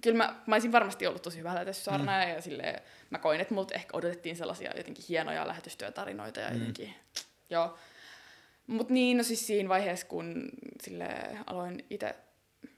kyllä 0.00 0.16
mä, 0.16 0.34
mä 0.46 0.54
olisin 0.54 0.72
varmasti 0.72 1.06
ollut 1.06 1.22
tosi 1.22 1.38
hyvä 1.38 1.54
lähetyssarnaaja 1.54 2.26
mm. 2.26 2.34
ja 2.34 2.42
silleen, 2.42 2.80
mä 3.10 3.18
koin, 3.18 3.40
että 3.40 3.54
multa 3.54 3.74
ehkä 3.74 3.96
odotettiin 3.96 4.36
sellaisia 4.36 4.76
jotenkin 4.76 5.04
hienoja 5.08 5.46
lähetystyötarinoita 5.46 6.40
ja 6.40 6.50
mm. 6.50 6.58
jotenkin, 6.58 6.94
joo. 7.50 7.78
Mutta 8.66 8.92
niin, 8.94 9.16
no 9.16 9.22
siis 9.22 9.46
siinä 9.46 9.68
vaiheessa, 9.68 10.06
kun 10.06 10.48
sille 10.82 11.08
aloin 11.46 11.84
itse, 11.90 12.14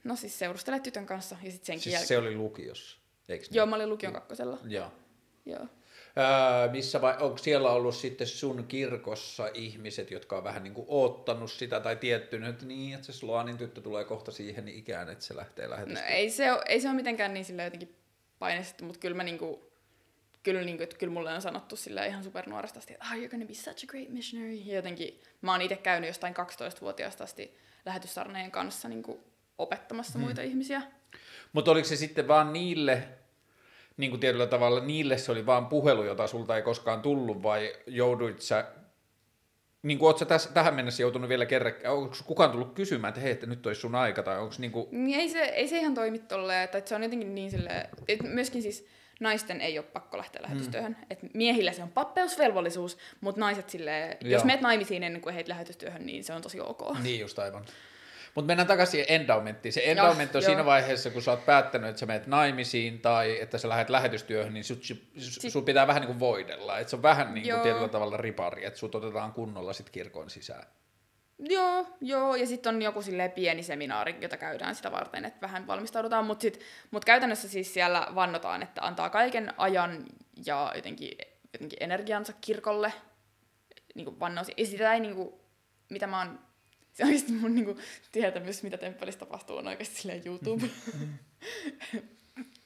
no 0.04 0.16
siis 0.16 0.38
seurustella 0.38 0.78
tytön 0.78 1.06
kanssa 1.06 1.36
ja 1.44 1.50
sitten 1.50 1.66
senkin 1.66 1.82
siis 1.82 1.92
jälkeen. 1.92 2.08
se 2.08 2.18
oli 2.18 2.34
lukiossa, 2.34 2.98
eikö 3.28 3.44
Joo, 3.50 3.66
mä 3.66 3.76
olin 3.76 3.88
lukion 3.90 4.12
kakkosella. 4.12 4.58
Joo. 4.66 4.92
Joo. 5.46 5.66
Öö, 6.18 6.72
missä 6.72 7.00
vai, 7.00 7.14
onko 7.20 7.38
siellä 7.38 7.70
ollut 7.70 7.94
sitten 7.96 8.26
sun 8.26 8.64
kirkossa 8.68 9.50
ihmiset, 9.54 10.10
jotka 10.10 10.36
on 10.36 10.44
vähän 10.44 10.62
niin 10.62 10.74
kuin 10.74 10.84
oottanut 10.88 11.52
sitä 11.52 11.80
tai 11.80 11.96
tiettynyt, 11.96 12.48
että 12.48 12.66
niin, 12.66 12.94
että 12.94 13.06
se 13.06 13.12
Sloanin 13.12 13.58
tyttö 13.58 13.80
tulee 13.80 14.04
kohta 14.04 14.30
siihen 14.30 14.68
ikään, 14.68 15.08
että 15.10 15.24
se 15.24 15.36
lähtee 15.36 15.64
No, 15.66 15.70
lähetystä. 15.70 16.06
ei, 16.06 16.30
se 16.30 16.52
ole, 16.52 16.62
ei 16.66 16.80
se 16.80 16.88
ole 16.88 16.96
mitenkään 16.96 17.34
niin 17.34 17.44
sillä 17.44 17.64
jotenkin 17.64 17.94
painestettu, 18.38 18.84
mutta 18.84 19.00
kyllä 19.00 19.16
mä 19.16 19.22
niinku, 19.22 19.67
kyllä, 20.48 20.64
niinku, 20.64 20.82
että 20.82 20.96
kyllä 20.96 21.12
mulle 21.12 21.32
on 21.32 21.42
sanottu 21.42 21.76
sillä 21.76 22.04
ihan 22.04 22.24
supernuoresta 22.24 22.78
asti, 22.78 22.92
että 22.92 23.06
oh, 23.10 23.22
you're 23.22 23.30
gonna 23.30 23.46
be 23.46 23.54
such 23.54 23.84
a 23.84 23.86
great 23.86 24.08
missionary. 24.08 24.54
Ja 24.54 24.74
jotenkin 24.74 25.20
mä 25.42 25.52
oon 25.52 25.62
itse 25.62 25.76
käynyt 25.76 26.08
jostain 26.08 26.34
12-vuotiaasta 26.36 27.24
asti 27.24 27.58
lähetyssarneen 27.86 28.50
kanssa 28.50 28.88
niinku, 28.88 29.20
opettamassa 29.58 30.18
hmm. 30.18 30.24
muita 30.24 30.42
ihmisiä. 30.42 30.82
Mutta 31.52 31.70
oliko 31.70 31.88
se 31.88 31.96
sitten 31.96 32.28
vaan 32.28 32.52
niille, 32.52 33.02
niin 33.96 34.10
kuin 34.10 34.20
tietyllä 34.20 34.46
tavalla, 34.46 34.80
niille 34.80 35.18
se 35.18 35.32
oli 35.32 35.46
vaan 35.46 35.66
puhelu, 35.66 36.04
jota 36.04 36.26
sulta 36.26 36.56
ei 36.56 36.62
koskaan 36.62 37.02
tullut, 37.02 37.42
vai 37.42 37.76
jouduit 37.86 38.40
sä, 38.40 38.64
niin 39.82 39.98
kuin 39.98 40.26
tässä, 40.28 40.52
tähän 40.52 40.74
mennessä 40.74 41.02
joutunut 41.02 41.28
vielä 41.28 41.46
kerran, 41.46 41.72
onko 41.88 42.16
kukaan 42.26 42.50
tullut 42.50 42.74
kysymään, 42.74 43.08
että 43.08 43.20
hei, 43.20 43.32
että 43.32 43.46
nyt 43.46 43.66
olisi 43.66 43.80
sun 43.80 43.94
aika, 43.94 44.22
tai 44.22 44.38
onko 44.38 44.54
niin 44.58 44.72
kuin, 44.72 44.88
Niin 44.90 45.20
ei 45.20 45.28
se, 45.28 45.40
ei 45.40 45.68
se 45.68 45.78
ihan 45.78 45.94
toimi 45.94 46.18
tolleen, 46.18 46.64
että 46.64 46.82
se 46.84 46.94
on 46.94 47.02
jotenkin 47.02 47.34
niin 47.34 47.50
sille, 47.50 47.90
että 48.08 48.26
myöskin 48.26 48.62
siis 48.62 48.86
naisten 49.20 49.60
ei 49.60 49.78
ole 49.78 49.86
pakko 49.92 50.18
lähteä 50.18 50.42
lähetystyöhön. 50.42 50.92
Mm. 50.92 51.06
Et 51.10 51.18
miehillä 51.34 51.72
se 51.72 51.82
on 51.82 51.88
pappeusvelvollisuus, 51.88 52.98
mutta 53.20 53.40
naiset 53.40 53.70
sille, 53.70 54.18
Joo. 54.20 54.32
jos 54.32 54.44
meet 54.44 54.60
naimisiin 54.60 55.02
ennen 55.02 55.22
kuin 55.22 55.34
heitä 55.34 55.48
lähetystyöhön, 55.48 56.06
niin 56.06 56.24
se 56.24 56.32
on 56.32 56.42
tosi 56.42 56.60
ok. 56.60 56.98
niin 57.02 57.20
just 57.20 57.38
aivan. 57.38 57.64
Mutta 58.34 58.46
mennään 58.46 58.66
takaisin 58.66 59.04
endowmenttiin. 59.08 59.72
Se 59.72 59.82
endowment 59.84 60.36
on 60.36 60.42
joo. 60.42 60.46
siinä 60.46 60.64
vaiheessa, 60.64 61.10
kun 61.10 61.22
sä 61.22 61.30
oot 61.30 61.46
päättänyt, 61.46 61.90
että 61.90 62.00
sä 62.00 62.06
menet 62.06 62.26
naimisiin 62.26 63.00
tai 63.00 63.40
että 63.40 63.58
sä 63.58 63.68
lähdet 63.68 63.90
lähetystyöhön, 63.90 64.54
niin 64.54 64.64
sut, 64.64 64.82
Sit- 65.18 65.52
sun 65.52 65.64
pitää 65.64 65.86
vähän 65.86 66.00
niin 66.00 66.06
kuin 66.06 66.20
voidella. 66.20 66.78
Että 66.78 66.90
se 66.90 66.96
on 66.96 67.02
vähän 67.02 67.34
niin 67.34 67.42
kuin 67.42 67.50
Joo. 67.50 67.62
tietyllä 67.62 67.88
tavalla 67.88 68.16
ripari, 68.16 68.64
että 68.64 68.78
sut 68.78 68.94
otetaan 68.94 69.32
kunnolla 69.32 69.72
sit 69.72 69.90
kirkon 69.90 70.30
sisään. 70.30 70.66
Joo, 71.38 71.86
joo, 72.00 72.36
ja 72.36 72.46
sitten 72.46 72.74
on 72.74 72.82
joku 72.82 73.02
silleen 73.02 73.30
pieni 73.30 73.62
seminaari, 73.62 74.16
jota 74.20 74.36
käydään 74.36 74.74
sitä 74.74 74.92
varten, 74.92 75.24
että 75.24 75.40
vähän 75.40 75.66
valmistaudutaan, 75.66 76.26
mutta 76.26 76.46
mut 76.90 77.04
käytännössä 77.04 77.48
siis 77.48 77.74
siellä 77.74 78.06
vannotaan, 78.14 78.62
että 78.62 78.82
antaa 78.82 79.10
kaiken 79.10 79.54
ajan 79.56 80.06
ja 80.46 80.72
jotenkin, 80.74 81.18
jotenkin 81.52 81.76
energiansa 81.80 82.32
kirkolle, 82.40 82.92
niin 83.94 84.04
kuin 84.04 84.20
vannoo, 84.20 84.44
ja 84.56 84.66
sitä 84.66 84.94
ei 84.94 85.00
niin 85.00 85.14
kuin, 85.14 85.34
mitä 85.90 86.06
mä 86.06 86.18
oon, 86.18 86.38
se 86.92 87.04
oikeasti 87.04 87.32
mun 87.32 87.54
niin 87.54 87.64
kuin, 87.64 87.78
tietämys, 88.12 88.62
mitä 88.62 88.78
temppelissä 88.78 89.18
tapahtuu, 89.18 89.56
on 89.56 89.68
oikeasti 89.68 89.96
silleen 89.96 90.22
YouTube. 90.26 90.64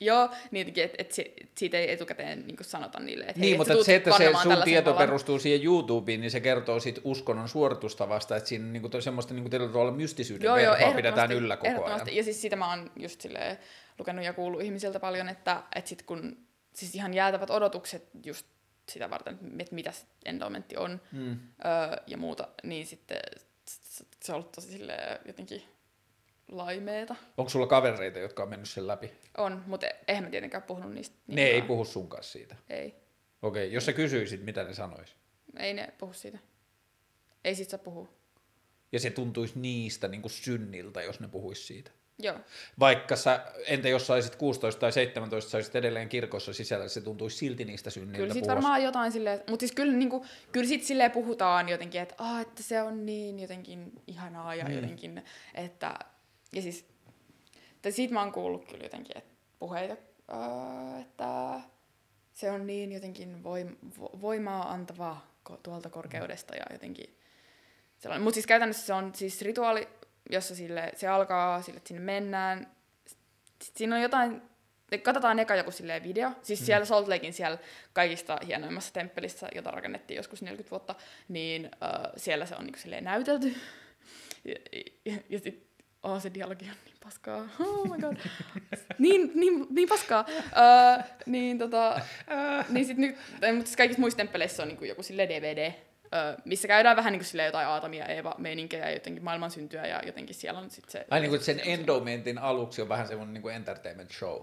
Joo, 0.05 0.31
niin 0.51 0.69
että 0.77 0.97
et 0.99 1.13
si, 1.13 1.35
siitä 1.59 1.79
ei 1.79 1.93
etukäteen 1.93 2.47
niin 2.47 2.57
sanota 2.63 3.01
niille, 3.01 3.25
että 3.25 3.41
Niin, 3.41 3.53
et 3.53 3.59
mutta 3.59 3.73
tuut 3.73 3.87
se, 3.87 3.95
että 3.95 4.17
se 4.19 4.33
sun 4.43 4.57
tieto 4.65 4.91
valan. 4.95 5.07
perustuu 5.07 5.39
siihen 5.39 5.65
YouTubeen, 5.65 6.21
niin 6.21 6.31
se 6.31 6.41
kertoo 6.41 6.81
siitä 6.81 7.01
uskonnon 7.05 7.49
suoritustavasta, 7.49 8.37
että 8.37 8.49
siinä 8.49 8.65
niinku 8.65 8.89
to- 8.89 9.01
semmoista 9.01 9.35
niinku 9.35 9.51
tietyllä 9.51 9.73
tavalla 9.73 9.93
mystisyyden 9.93 10.45
Joo, 10.47 10.57
joo, 10.59 10.73
verhoa 10.73 10.95
pidetään 10.95 11.31
ehdottomasti, 11.33 11.45
yllä 11.45 11.57
koko 11.77 11.85
ajan. 11.95 12.17
Ja 12.17 12.25
siis 12.25 12.43
sitä 12.43 12.57
mä 12.57 12.71
oon 12.71 12.91
just 12.97 13.21
silleen 13.21 13.59
lukenut 13.99 14.25
ja 14.25 14.33
kuullut 14.33 14.63
ihmisiltä 14.63 15.01
paljon, 15.01 15.29
että, 15.29 15.63
että 15.75 15.89
sit 15.89 16.03
kun 16.03 16.37
siis 16.75 16.95
ihan 16.95 17.15
jäätävät 17.15 17.51
odotukset 17.51 18.09
just 18.25 18.47
sitä 18.89 19.11
varten, 19.11 19.39
että 19.59 19.75
mitä 19.75 19.93
se 19.93 20.05
endowmentti 20.25 20.77
on 20.77 21.01
Mm. 21.13 21.31
öö, 21.65 21.97
ja 22.07 22.17
muuta, 22.17 22.49
niin 22.63 22.87
sitten 22.87 23.19
se 24.25 24.33
on 24.33 24.37
ollut 24.37 24.53
tosi 24.53 24.69
silleen 24.69 25.19
jotenkin 25.27 25.63
laimeeta. 26.49 27.17
Onko 27.37 27.49
sulla 27.49 27.67
kavereita, 27.67 28.19
jotka 28.19 28.43
on 28.43 28.49
mennyt 28.49 28.69
sen 28.69 28.87
läpi? 28.87 29.13
On, 29.39 29.65
mutta 29.67 29.87
eihän 30.09 30.25
mä 30.25 30.31
tietenkään 30.31 30.63
puhunut 30.63 30.93
niistä. 30.93 31.17
Ne 31.27 31.35
niin 31.35 31.49
ei 31.49 31.59
vaan. 31.59 31.67
puhu 31.67 31.85
sun 31.85 32.09
kanssa 32.09 32.33
siitä. 32.33 32.57
Ei. 32.71 32.95
Okei, 33.43 33.73
jos 33.73 33.87
sä 33.87 33.93
kysyisit, 33.93 34.45
mitä 34.45 34.65
ne 34.65 34.75
sanois? 34.75 35.17
Ei 35.59 35.75
ne 35.75 35.93
puhu 35.99 36.13
siitä. 36.13 36.39
Ei 37.45 37.55
siitä 37.55 37.71
saa 37.71 37.79
puhua. 37.79 38.09
Ja 38.93 39.01
se 39.01 39.11
tuntuisi 39.11 39.59
niistä 39.59 40.09
niin 40.09 40.23
kuin 40.23 40.33
synniltä, 40.33 41.03
jos 41.03 41.21
ne 41.21 41.29
puhuis 41.29 41.67
siitä. 41.67 41.91
Joo. 42.19 42.37
Vaikka 42.79 43.17
sä, 43.17 43.45
entä 43.67 43.89
jos 43.89 44.07
saisit 44.07 44.37
16 44.37 44.81
tai 44.81 44.93
17, 44.93 45.51
saisit 45.51 45.77
edelleen 45.77 46.09
kirkossa 46.09 46.53
sisällä, 46.53 46.89
se 46.89 47.01
tuntuisi 47.01 47.37
silti 47.37 47.65
niistä 47.65 47.91
synniltä 47.91 48.17
Kyllä 48.17 48.35
sit 48.35 48.43
puhua. 48.43 48.55
varmaan 48.55 48.83
jotain 48.83 49.13
silleen, 49.13 49.41
mutta 49.51 49.63
siis 49.63 49.73
kyllä, 49.73 49.93
niinku, 49.93 50.27
kyllä 50.53 50.67
sit 50.67 50.85
silleen 50.85 51.11
puhutaan 51.11 51.69
jotenkin, 51.69 52.01
että, 52.01 52.15
ah, 52.19 52.41
että 52.41 52.63
se 52.63 52.83
on 52.83 53.07
niin 53.07 53.39
jotenkin 53.39 53.93
ihanaa 54.07 54.55
ja 54.55 54.65
mm. 54.65 54.75
jotenkin, 54.75 55.23
että, 55.55 55.99
ja 56.53 56.63
siis, 56.63 56.87
tai 57.83 57.93
siitä 57.93 58.15
mä 58.15 58.21
oon 58.23 58.33
kuullut 58.33 58.65
kyllä 58.65 58.83
jotenkin, 58.85 59.19
että 59.19 59.31
puheita, 59.59 59.97
äh, 60.33 61.01
että 61.01 61.61
se 62.33 62.51
on 62.51 62.67
niin 62.67 62.93
jotenkin 62.93 63.43
voim, 63.45 63.77
vo- 63.99 64.21
voimaa 64.21 64.73
antavaa 64.73 65.27
ko- 65.51 65.57
tuolta 65.63 65.91
korkeudesta 65.91 66.55
ja 66.57 66.63
jotenkin 66.71 67.19
sellainen. 67.99 68.23
Mutta 68.25 68.35
siis 68.35 68.47
käytännössä 68.47 68.87
se 68.87 68.93
on 68.93 69.15
siis 69.15 69.43
rituaali, 69.43 69.89
jossa 70.31 70.55
sille, 70.55 70.93
se 70.97 71.09
alkaa 71.09 71.63
sille, 71.63 71.77
että 71.77 71.89
sinne 71.89 72.01
mennään. 72.03 72.77
Sitten 73.63 73.79
siinä 73.79 73.97
on 73.97 74.03
jotain, 74.03 74.43
katsotaan 75.03 75.39
eka 75.39 75.55
joku 75.55 75.71
silleen 75.71 76.03
video. 76.03 76.31
Siis 76.43 76.61
Mm. 76.61 76.65
siellä 76.67 76.85
Salt 76.85 77.09
Lakein 77.09 77.33
siellä 77.33 77.59
kaikista 77.93 78.39
hienoimmassa 78.47 78.93
temppelissä, 78.93 79.49
jota 79.55 79.71
rakennettiin 79.71 80.17
joskus 80.17 80.43
40 80.43 80.71
vuotta, 80.71 80.95
niin 81.29 81.65
äh, 81.65 82.13
siellä 82.17 82.47
se 82.47 82.57
on 82.57 82.67
niin 82.67 82.79
silleen 82.79 83.05
näytelty. 83.05 83.55
Ja, 84.45 84.55
ja, 85.05 85.17
ja 85.29 85.39
sitten 85.39 85.63
oh, 86.03 86.23
se 86.23 86.35
dialogi 86.35 86.65
on 86.65 86.77
niin 86.85 86.97
paskaa. 87.05 87.49
Oh 87.67 87.91
my 87.91 87.99
god. 87.99 88.17
niin, 88.99 89.33
niin, 89.35 89.67
niin 89.71 89.89
paskaa. 89.89 90.25
Uh, 90.29 91.05
niin 91.27 91.59
tota, 91.59 92.01
niin 92.69 92.87
sit 92.87 92.97
nyt, 92.97 93.17
tai, 93.41 93.53
mutta 93.53 93.67
siis 93.67 93.77
kaikissa 93.77 94.01
muissa 94.01 94.17
temppeleissä 94.17 94.63
on 94.63 94.69
niinku 94.69 94.85
joku 94.85 95.03
sille 95.03 95.29
DVD, 95.29 95.69
uh, 95.69 96.43
missä 96.45 96.69
käydään 96.69 96.97
vähän 96.97 97.13
niinku 97.13 97.25
sille 97.25 97.45
jotain 97.45 97.69
Aatamia, 97.69 98.07
Eeva 98.07 98.35
meininkiä 98.39 98.79
ja 98.79 98.91
jotenkin 98.91 99.25
maailman 99.25 99.51
syntyä 99.51 99.87
ja 99.87 100.03
jotenkin 100.07 100.35
siellä 100.35 100.61
on 100.61 100.71
sit 100.71 100.89
se... 100.89 101.07
Ai 101.11 101.21
niin 101.21 101.31
kuin, 101.31 101.43
sen 101.43 101.61
endowmentin 101.65 102.39
aluksi 102.39 102.83
on 102.83 102.89
vähän 102.89 103.09
semmoinen 103.09 103.35
niin 103.35 103.43
kuin 103.43 103.55
entertainment 103.55 104.11
show. 104.11 104.43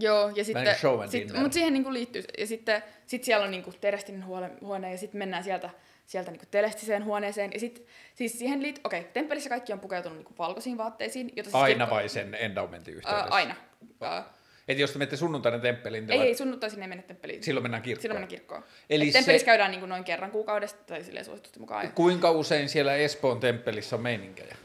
Joo, 0.00 0.32
ja 0.36 0.44
sitten, 0.44 0.68
and 1.02 1.08
sit, 1.08 1.32
mutta 1.32 1.52
siihen 1.52 1.72
niinku 1.72 1.92
liittyy, 1.92 2.22
ja 2.38 2.46
sitten 2.46 2.82
sit 3.06 3.24
siellä 3.24 3.44
on 3.44 3.50
niinku 3.50 3.72
Terestinin 3.80 4.26
huone, 4.26 4.50
huone 4.60 4.90
ja 4.90 4.98
sitten 4.98 5.18
mennään 5.18 5.44
sieltä, 5.44 5.70
sieltä 6.10 6.30
niinku 6.30 6.46
Telestiseen 6.50 7.04
huoneeseen, 7.04 7.50
ja 7.54 7.60
sitten 7.60 7.84
siis 8.14 8.38
siihen 8.38 8.62
liittyy, 8.62 8.82
okei, 8.84 9.00
okay, 9.00 9.12
temppelissä 9.12 9.48
kaikki 9.50 9.72
on 9.72 9.80
pukeutunut 9.80 10.18
niinku 10.18 10.34
valkoisiin 10.38 10.78
vaatteisiin, 10.78 11.32
jota 11.36 11.50
siis 11.50 11.62
Aina 11.62 11.84
kirkko- 11.84 11.94
vai 11.94 12.08
sen 12.08 12.34
endowmentin 12.34 12.94
yhteydessä? 12.94 13.24
Ää, 13.24 13.30
aina. 13.34 13.54
Ää, 14.00 14.24
Että 14.68 14.80
jos 14.80 14.90
te 14.92 14.98
menette 14.98 15.16
sunnuntaina 15.16 15.58
temppeliin, 15.58 16.06
te 16.06 16.12
ei, 16.12 16.18
lait- 16.18 16.26
ei, 16.26 16.34
sunnuntaisin 16.34 16.82
ei 16.82 16.88
mennä 16.88 17.02
temppeliin. 17.02 17.42
silloin 17.42 17.64
mennään 17.64 17.82
kirkkoon. 17.82 18.02
Silloin 18.02 18.16
mennään 18.16 18.28
kirkkoon. 18.28 18.62
Eli 18.90 19.02
Eli 19.04 19.12
temppelissä 19.12 19.42
se- 19.42 19.46
käydään 19.46 19.70
niinku 19.70 19.86
noin 19.86 20.04
kerran 20.04 20.30
kuukaudesta 20.30 20.84
tai 20.86 21.04
silleen 21.04 21.24
suositusten 21.24 21.62
mukaan. 21.62 21.84
Ja, 21.84 21.90
Kuinka 21.90 22.30
usein 22.30 22.68
siellä 22.68 22.94
Espoon 22.94 23.40
temppelissä 23.40 23.96
on 23.96 24.02
meininkejä? 24.02 24.56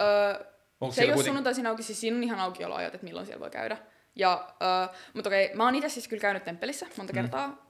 öö, 0.00 0.44
Onko 0.80 0.94
se 0.94 1.02
ei 1.02 1.06
ole 1.08 1.14
kuiten- 1.14 1.28
sunnuntaisin 1.30 1.66
auki, 1.66 1.82
siis 1.82 2.00
siinä 2.00 2.16
on 2.16 2.22
ihan 2.22 2.38
aukioloajat, 2.40 2.94
että 2.94 3.04
milloin 3.04 3.26
siellä 3.26 3.40
voi 3.40 3.50
käydä. 3.50 3.76
Ja, 4.16 4.54
öö, 4.62 4.94
mutta 5.14 5.28
okei, 5.28 5.50
mä 5.54 5.64
oon 5.64 5.74
itse 5.74 5.88
siis 5.88 6.08
kyllä 6.08 6.20
käynyt 6.20 6.44
temppelissä 6.44 6.86
monta 6.96 7.12
Mm. 7.12 7.14
kertaa. 7.14 7.61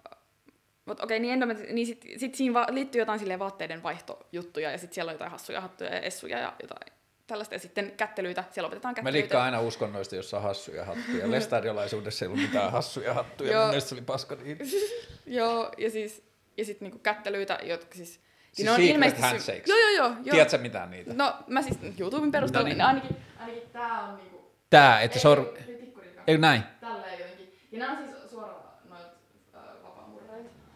Mutta 0.85 1.05
okei, 1.05 1.21
niin, 1.21 1.33
endomet, 1.33 1.71
niin 1.73 1.87
sit, 1.87 2.05
sit 2.17 2.35
siinä 2.35 2.55
va- 2.55 2.67
liittyy 2.71 3.01
jotain 3.01 3.19
silleen 3.19 3.39
vaatteiden 3.39 3.83
vaihtojuttuja 3.83 4.71
ja 4.71 4.79
sitten 4.79 4.95
siellä 4.95 5.11
on 5.11 5.15
jotain 5.15 5.31
hassuja 5.31 5.61
hattuja 5.61 5.91
ja 5.95 6.01
essuja 6.01 6.39
ja 6.39 6.53
jotain 6.63 6.93
tällaista. 7.27 7.55
Ja 7.55 7.59
sitten 7.59 7.93
kättelyitä, 7.97 8.45
siellä 8.51 8.67
opetetaan 8.67 8.93
Mä 8.93 8.95
kättelyitä. 8.95 9.17
liikkaan 9.23 9.45
aina 9.45 9.61
uskonnoista, 9.61 10.17
jossa 10.17 10.37
on 10.37 10.43
hassuja 10.43 10.85
hattuja. 10.85 11.31
Lestadiolaisuudessa 11.31 12.25
ei 12.25 12.27
ollut 12.27 12.43
mitään 12.43 12.73
hassuja 12.73 13.15
hattuja. 13.15 13.59
Mun 13.59 13.69
mielestä 13.69 13.89
se 13.89 13.95
oli 13.95 14.03
paska 14.03 14.35
niin. 14.35 14.59
Joo, 15.27 15.73
ja 15.79 15.91
siis 15.91 16.23
ja 16.57 16.65
sit 16.65 16.81
niinku 16.81 16.99
kättelyitä, 16.99 17.59
jotka 17.63 17.95
siis... 17.95 18.21
Siis 18.53 18.67
ne 18.67 18.71
on 18.71 18.77
secret 18.77 18.95
ilmeisesti 18.95 19.23
handshakes. 19.23 19.69
Joo, 19.69 19.79
joo, 19.79 19.91
joo. 19.97 20.09
joo. 20.09 20.31
Tiedätkö 20.31 20.59
mitään 20.59 20.91
niitä? 20.91 21.15
No 21.15 21.35
mä 21.47 21.63
siis 21.63 21.79
YouTuben 21.99 22.31
perusteella, 22.33 22.69
No 22.69 22.69
niin. 22.69 22.79
niin. 22.79 22.87
ainakin, 22.87 23.17
ainakin 23.39 23.63
tää 23.73 24.03
on 24.03 24.17
niinku... 24.17 24.53
Tää, 24.71 25.01
että 25.01 25.19
sor... 25.19 25.39
Ei, 25.69 25.75
ei. 25.75 25.93
Ei 26.27 26.39
näin. 26.39 26.63
Tälleen 26.81 27.19
jotenkin. 27.21 27.59
Ja 27.73 27.79
nämä 27.79 27.99
on 27.99 28.05
siis 28.09 28.22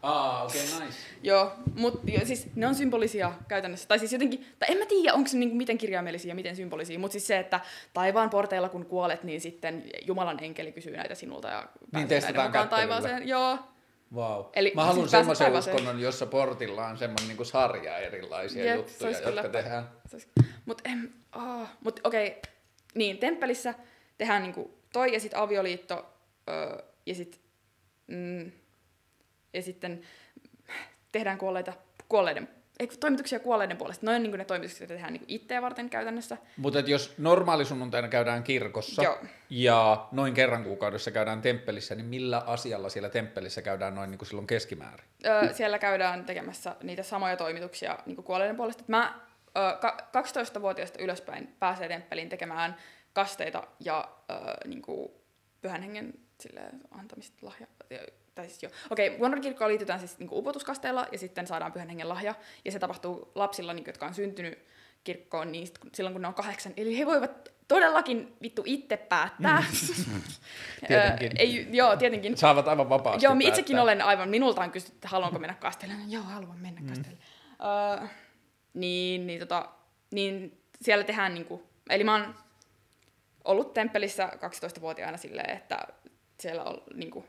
Aa, 0.07 0.45
okei, 0.45 0.65
okay, 0.75 0.87
nice. 0.87 0.99
Joo, 1.23 1.53
mutta 1.75 1.99
siis 2.25 2.47
ne 2.55 2.67
on 2.67 2.75
symbolisia 2.75 3.33
käytännössä. 3.49 3.89
Tai 3.89 3.99
siis 3.99 4.13
jotenkin, 4.13 4.47
tai 4.59 4.69
en 4.73 4.79
mä 4.79 4.87
tiedä, 4.87 5.15
onko 5.15 5.29
se 5.29 5.37
niinku 5.37 5.57
miten 5.57 5.79
kirjaimellisia 5.79 6.29
ja 6.29 6.35
miten 6.35 6.57
symbolisia, 6.57 6.99
mutta 6.99 7.13
siis 7.13 7.27
se, 7.27 7.39
että 7.39 7.61
taivaan 7.95 8.31
porteilla 8.31 8.69
kun 8.69 8.87
kuolet, 8.87 9.23
niin 9.23 9.41
sitten 9.41 9.85
Jumalan 10.07 10.45
enkeli 10.45 10.73
kysyy 10.73 10.97
näitä 10.97 11.15
sinulta 11.15 11.49
ja 11.49 11.69
näiden 11.93 12.09
testataan 12.09 12.49
mukaan 12.49 12.69
taivaaseen. 12.69 13.29
Joo, 13.29 13.59
Wow. 14.15 14.45
Eli 14.53 14.73
Mä 14.75 14.85
haluan 14.85 15.09
siis 15.09 15.11
semmoisen 15.11 15.53
uskonnon, 15.53 16.01
jossa 16.01 16.27
portilla 16.27 16.87
on 16.87 16.99
semmoinen 16.99 17.29
niinku 17.29 17.45
sarja 17.45 17.99
erilaisia 17.99 18.65
Jep, 18.65 18.77
juttuja, 18.77 19.11
jotka 19.11 19.29
kyllä- 19.29 19.49
tehdään. 19.49 19.89
Mutta 20.65 20.91
oh, 21.37 21.69
mut 21.85 22.01
okei, 22.05 22.43
niin 22.95 23.19
temppelissä 23.19 23.75
tehdään 24.19 24.43
niinku 24.43 24.79
toi 24.93 25.13
ja 25.13 25.21
sitten 25.21 25.41
avioliitto 25.41 26.07
öö, 26.49 26.83
ja 27.07 27.15
sit, 27.15 27.41
mm, 28.07 28.53
ja 29.57 29.63
sitten 29.63 30.01
tehdään 31.13 31.39
kuolleita, 31.39 31.73
kuolleiden 32.09 32.49
ei, 32.81 32.87
toimituksia 32.87 33.41
kuolleiden 33.41 33.77
puolesta. 33.77 34.07
Noin 34.07 34.23
niin 34.23 34.39
ne 34.39 34.45
toimitukset, 34.45 34.81
joita 34.81 34.95
tehdään 34.95 35.13
niin 35.13 35.25
itseä 35.29 35.63
varten 35.63 35.91
käytännössä. 35.91 36.37
Mutta 36.57 36.81
jos 36.81 37.15
normaali 37.19 37.65
sunnuntaina 37.65 38.09
käydään 38.09 38.43
kirkossa 38.43 39.03
Joo. 39.03 39.19
ja 39.51 40.09
noin 40.13 40.35
kerran 40.35 40.65
kuukaudessa 40.65 41.11
käydään 41.11 41.43
temppelissä, 41.43 41.95
niin 41.95 42.07
millä 42.07 42.39
asialla 42.39 42.89
siellä 42.89 43.09
temppelissä 43.09 43.63
käydään 43.63 43.95
noin 43.95 44.11
niin 44.11 44.19
kuin 44.19 44.29
silloin 44.29 44.47
keskimäärin? 44.47 45.07
Öö, 45.27 45.53
siellä 45.53 45.79
käydään 45.79 46.25
tekemässä 46.25 46.77
niitä 46.83 47.03
samoja 47.03 47.37
toimituksia 47.37 47.99
niin 48.07 48.17
kuolleiden 48.17 48.57
puolesta. 48.57 48.85
Mä 48.87 49.21
öö, 49.57 49.77
ka- 49.77 49.97
12-vuotiaasta 50.17 51.03
ylöspäin 51.03 51.55
pääsee 51.59 51.89
temppeliin 51.89 52.29
tekemään 52.29 52.77
kasteita 53.13 53.67
ja 53.81 54.09
öö, 54.31 54.39
niin 54.65 54.83
kuin 54.83 55.09
pyhän 55.61 55.83
hengen 55.83 56.15
silleen, 56.41 56.81
antamista 56.91 57.47
lahja. 57.47 57.67
Tai 58.37 58.49
siis 58.49 58.62
joo. 58.62 58.72
Okei, 58.91 59.18
Vuonarkirkkoon 59.18 59.70
liitytään 59.70 59.99
siis 60.01 60.18
niin 60.18 60.28
upotuskasteella 60.32 61.07
ja 61.12 61.18
sitten 61.18 61.47
saadaan 61.47 61.72
pyhän 61.72 61.89
hengen 61.89 62.09
lahja. 62.09 62.34
Ja 62.64 62.72
se 62.72 62.78
tapahtuu 62.78 63.30
lapsilla, 63.34 63.72
niin 63.72 63.84
kuin, 63.84 63.89
jotka 63.89 64.07
on 64.07 64.14
syntynyt 64.14 64.59
kirkkoon 65.05 65.53
niin 65.53 65.66
sit, 65.66 65.78
kun- 65.78 65.91
silloin, 65.95 66.14
kun 66.14 66.22
ne 66.22 66.28
on 66.28 66.34
kahdeksan. 66.34 66.72
Eli 66.76 66.99
he 66.99 67.07
voivat 67.07 67.49
todellakin 67.68 68.37
vittu 68.43 68.62
itse 68.66 68.97
päättää. 68.97 69.64
Tietenkin. 70.89 71.26
Öö, 71.26 71.37
ei, 71.39 71.68
joo, 71.70 71.97
tietenkin. 71.97 72.37
Saavat 72.37 72.68
aivan 72.68 72.89
vapaasti 72.89 73.26
Joo, 73.26 73.34
mi- 73.34 73.49
itsekin 73.49 73.76
päättää. 73.76 73.82
olen 73.82 74.03
aivan, 74.03 74.28
minulta 74.28 74.61
on 74.62 74.70
kysytty, 74.70 74.97
että 74.97 75.09
haluanko 75.09 75.39
mennä 75.39 75.55
kasteleen. 75.55 76.12
Joo, 76.12 76.22
haluan 76.22 76.59
mennä 76.59 76.80
mm. 76.80 76.87
kasteleen. 76.89 77.18
Öö, 78.01 78.07
niin, 78.74 79.26
niin, 79.26 79.41
tota, 79.41 79.68
niin 80.11 80.61
siellä 80.82 81.05
tehdään 81.05 81.34
niinku, 81.34 81.62
eli 81.91 82.05
mä 82.05 82.12
oon 82.12 82.34
ollut 83.45 83.74
temppelissä 83.74 84.30
12-vuotiaana 84.34 85.16
silleen, 85.16 85.57
että 85.57 85.78
siellä 86.41 86.64
on 86.64 86.82
niinku, 86.95 87.24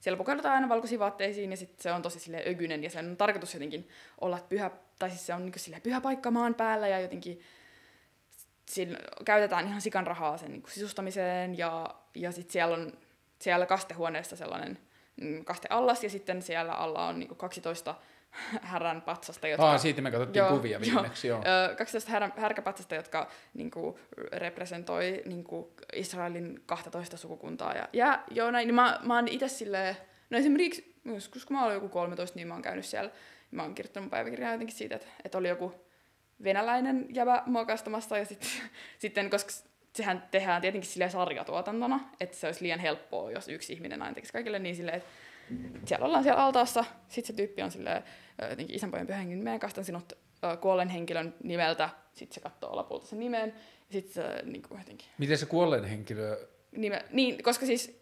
siellä 0.00 0.16
pukeudutaan 0.16 0.54
aina 0.54 0.68
valkoisiin 0.68 0.98
vaatteisiin 0.98 1.50
ja 1.50 1.56
sitten 1.56 1.82
se 1.82 1.92
on 1.92 2.02
tosi 2.02 2.20
sille 2.20 2.42
ögynen 2.46 2.84
ja 2.84 2.90
sen 2.90 3.10
on 3.10 3.16
tarkoitus 3.16 3.54
jotenkin 3.54 3.88
olla 4.20 4.38
pyhä, 4.48 4.70
tai 4.98 5.10
siis 5.10 5.26
se 5.26 5.34
on 5.34 5.44
niinku 5.44 5.58
sille 5.58 5.80
pyhä 5.80 6.00
paikka 6.00 6.30
maan 6.30 6.54
päällä 6.54 6.88
ja 6.88 7.00
jotenkin 7.00 7.40
siinä 8.66 8.98
käytetään 9.24 9.66
ihan 9.66 9.80
sikan 9.80 10.06
rahaa 10.06 10.36
sen 10.36 10.50
niinku 10.50 10.70
sisustamiseen 10.70 11.58
ja, 11.58 11.94
ja 12.14 12.32
sitten 12.32 12.52
siellä 12.52 12.74
on 12.76 12.92
siellä 13.38 13.66
kastehuoneessa 13.66 14.36
sellainen 14.36 14.78
mm, 15.20 15.44
kasteallas 15.44 16.04
ja 16.04 16.10
sitten 16.10 16.42
siellä 16.42 16.72
alla 16.72 17.06
on 17.06 17.18
niinku 17.18 17.34
12 17.34 17.94
härän 18.62 19.02
patsasta, 19.02 19.48
jotka... 19.48 19.70
Aa, 19.70 19.78
siitä 19.78 20.02
me 20.02 20.10
katsottiin 20.10 20.44
kuvia 20.44 20.80
viimeksi, 20.80 21.28
joo. 21.28 21.42
Ö, 21.70 21.74
12 21.74 22.10
härä, 22.10 22.30
härkäpatsasta, 22.36 22.94
jotka 22.94 23.30
niinku, 23.54 23.98
representoi 24.32 25.22
niinku, 25.26 25.74
Israelin 25.92 26.62
12 26.66 27.16
sukukuntaa. 27.16 27.74
Ja, 27.74 27.88
ja 27.92 28.22
joo, 28.30 28.50
näin, 28.50 28.66
niin 28.66 28.74
mä, 28.74 29.00
mä 29.02 29.14
oon 29.14 29.28
itse 29.28 29.48
silleen, 29.48 29.96
no 30.30 30.38
esimerkiksi 30.38 30.94
joskus 31.04 31.46
kun 31.46 31.56
mä 31.56 31.64
olin 31.64 31.74
joku 31.74 31.88
13, 31.88 32.36
niin 32.36 32.48
mä 32.48 32.54
oon 32.54 32.62
käynyt 32.62 32.84
siellä, 32.84 33.10
mä 33.50 33.62
oon 33.62 33.74
kirjoittanut 33.74 34.04
mun 34.04 34.10
päiväkirjaa 34.10 34.52
jotenkin 34.52 34.76
siitä, 34.76 34.96
että, 34.96 35.08
että 35.24 35.38
oli 35.38 35.48
joku 35.48 35.74
venäläinen 36.44 37.06
jävä 37.14 37.42
muokastamassa 37.46 38.18
ja 38.18 38.24
sit, 38.24 38.62
sitten, 38.98 39.30
koska 39.30 39.52
sehän 39.96 40.28
tehdään 40.30 40.60
tietenkin 40.60 40.90
silleen 40.90 41.10
sarjatuotantona, 41.10 42.00
että 42.20 42.36
se 42.36 42.46
olisi 42.46 42.62
liian 42.62 42.80
helppoa, 42.80 43.30
jos 43.30 43.48
yksi 43.48 43.72
ihminen 43.72 44.02
aina 44.02 44.14
tekisi 44.14 44.32
kaikille 44.32 44.58
niin 44.58 44.76
silleen, 44.76 44.96
että 44.96 45.08
siellä 45.84 46.06
ollaan 46.06 46.22
siellä 46.22 46.44
altaassa, 46.44 46.84
sitten 47.08 47.26
se 47.26 47.36
tyyppi 47.36 47.62
on 47.62 47.70
silleen, 47.70 48.04
jotenkin 48.50 48.76
isänpojan 48.76 49.06
pyhän 49.06 49.28
nimeen, 49.28 49.60
kastan 49.60 49.84
sinut 49.84 50.12
kuolleen 50.60 50.88
henkilön 50.88 51.34
nimeltä, 51.42 51.88
sitten 52.12 52.34
se 52.34 52.40
katsoo 52.40 52.76
lopulta 52.76 53.06
sen 53.06 53.18
nimen, 53.18 53.54
ja 53.88 53.92
sitten 53.92 54.12
se 54.12 54.42
niin 54.42 54.62
kuin 54.62 54.78
jotenkin, 54.78 55.08
Miten 55.18 55.38
se 55.38 55.46
kuolleen 55.46 55.84
henkilö... 55.84 56.46
nime, 56.72 57.04
niin, 57.12 57.42
koska 57.42 57.66
siis, 57.66 58.00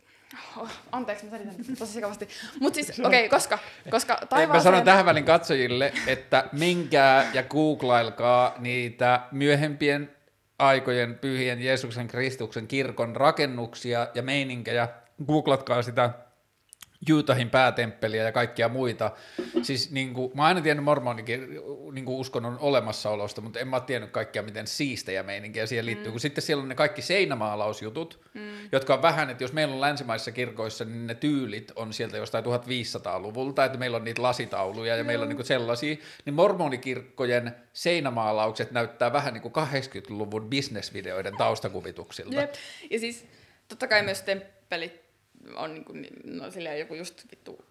oh, 0.57 0.71
anteeksi, 0.93 1.25
mä 1.25 1.31
selitän 1.31 1.77
tosi 1.79 1.93
sekavasti, 1.93 2.29
mutta 2.61 2.75
siis, 2.75 3.01
okei, 3.01 3.27
okay, 3.27 3.29
koska, 3.29 3.59
koska 3.91 4.19
Mä 4.21 4.27
taivaaseen... 4.27 4.63
sanon 4.63 4.85
tähän 4.85 5.07
välin 5.07 5.25
katsojille, 5.25 5.93
että 6.07 6.49
minkää 6.53 7.31
ja 7.35 7.43
googlailkaa 7.43 8.55
niitä 8.59 9.21
myöhempien 9.33 10.17
aikojen 10.59 11.19
pyhien 11.19 11.63
Jeesuksen 11.63 12.09
Kristuksen 12.09 12.67
kirkon 12.67 13.17
rakennuksia 13.17 14.09
ja 14.15 14.23
meininkejä. 14.23 14.89
Googlatkaa 15.27 15.83
sitä 15.83 16.11
Jutahin 17.09 17.51
päätemppeliä 17.51 18.23
ja 18.23 18.33
kaikkia 18.33 18.69
muita. 18.69 19.11
Siis 19.63 19.91
niin 19.91 20.15
kuin, 20.15 20.33
mä 20.35 20.43
oon 20.43 20.49
aina 20.49 20.61
tiennyt 20.61 20.85
mormonikin 20.85 21.49
niin 21.93 22.05
kuin 22.05 22.17
uskonnon 22.17 22.59
olemassaolosta, 22.61 23.41
mutta 23.41 23.59
en 23.59 23.69
mä 23.69 23.81
tiennyt 23.81 24.11
kaikkia, 24.11 24.43
miten 24.43 24.67
siistejä 24.67 25.23
meininkiä 25.23 25.67
siihen 25.67 25.87
liittyy. 25.87 26.07
Mm. 26.07 26.13
Kun 26.13 26.21
sitten 26.21 26.43
siellä 26.43 26.63
on 26.63 26.69
ne 26.69 26.75
kaikki 26.75 27.03
seinämaalausjutut, 27.03 28.21
mm. 28.35 28.41
jotka 28.73 28.95
on 28.95 29.03
vähän, 29.03 29.31
että 29.31 29.45
jos 29.45 29.53
meillä 29.53 29.75
on 29.75 29.81
länsimaisissa 29.81 30.33
kirkoissa, 30.33 30.85
niin 30.85 31.07
ne 31.07 31.15
tyylit 31.15 31.73
on 31.77 31.93
sieltä 31.93 32.17
jostain 32.17 32.45
1500-luvulta, 32.45 33.65
että 33.65 33.79
meillä 33.79 33.97
on 33.97 34.05
niitä 34.05 34.23
lasitauluja 34.23 34.97
ja 34.97 35.05
meillä 35.05 35.23
on 35.23 35.29
niin 35.29 35.37
kuin 35.37 35.47
sellaisia, 35.47 35.97
niin 36.25 36.35
mormonikirkkojen 36.35 37.55
seinämaalaukset 37.73 38.71
näyttää 38.71 39.13
vähän 39.13 39.35
niin 39.35 39.43
kuin 39.43 39.55
80-luvun 39.57 40.51
bisnesvideoiden 40.51 41.37
taustakuvituksilta. 41.37 42.41
Jep. 42.41 42.55
Ja 42.91 42.99
siis 42.99 43.27
totta 43.69 43.89
kai 43.89 44.03
myös 44.03 44.23
temppelit 44.23 45.06
on 45.55 45.75
niin 45.75 45.85
kuin, 45.85 46.07
no 46.25 46.51
silleen 46.51 46.79
joku 46.79 46.95
just 46.95 47.25
vittu 47.31 47.65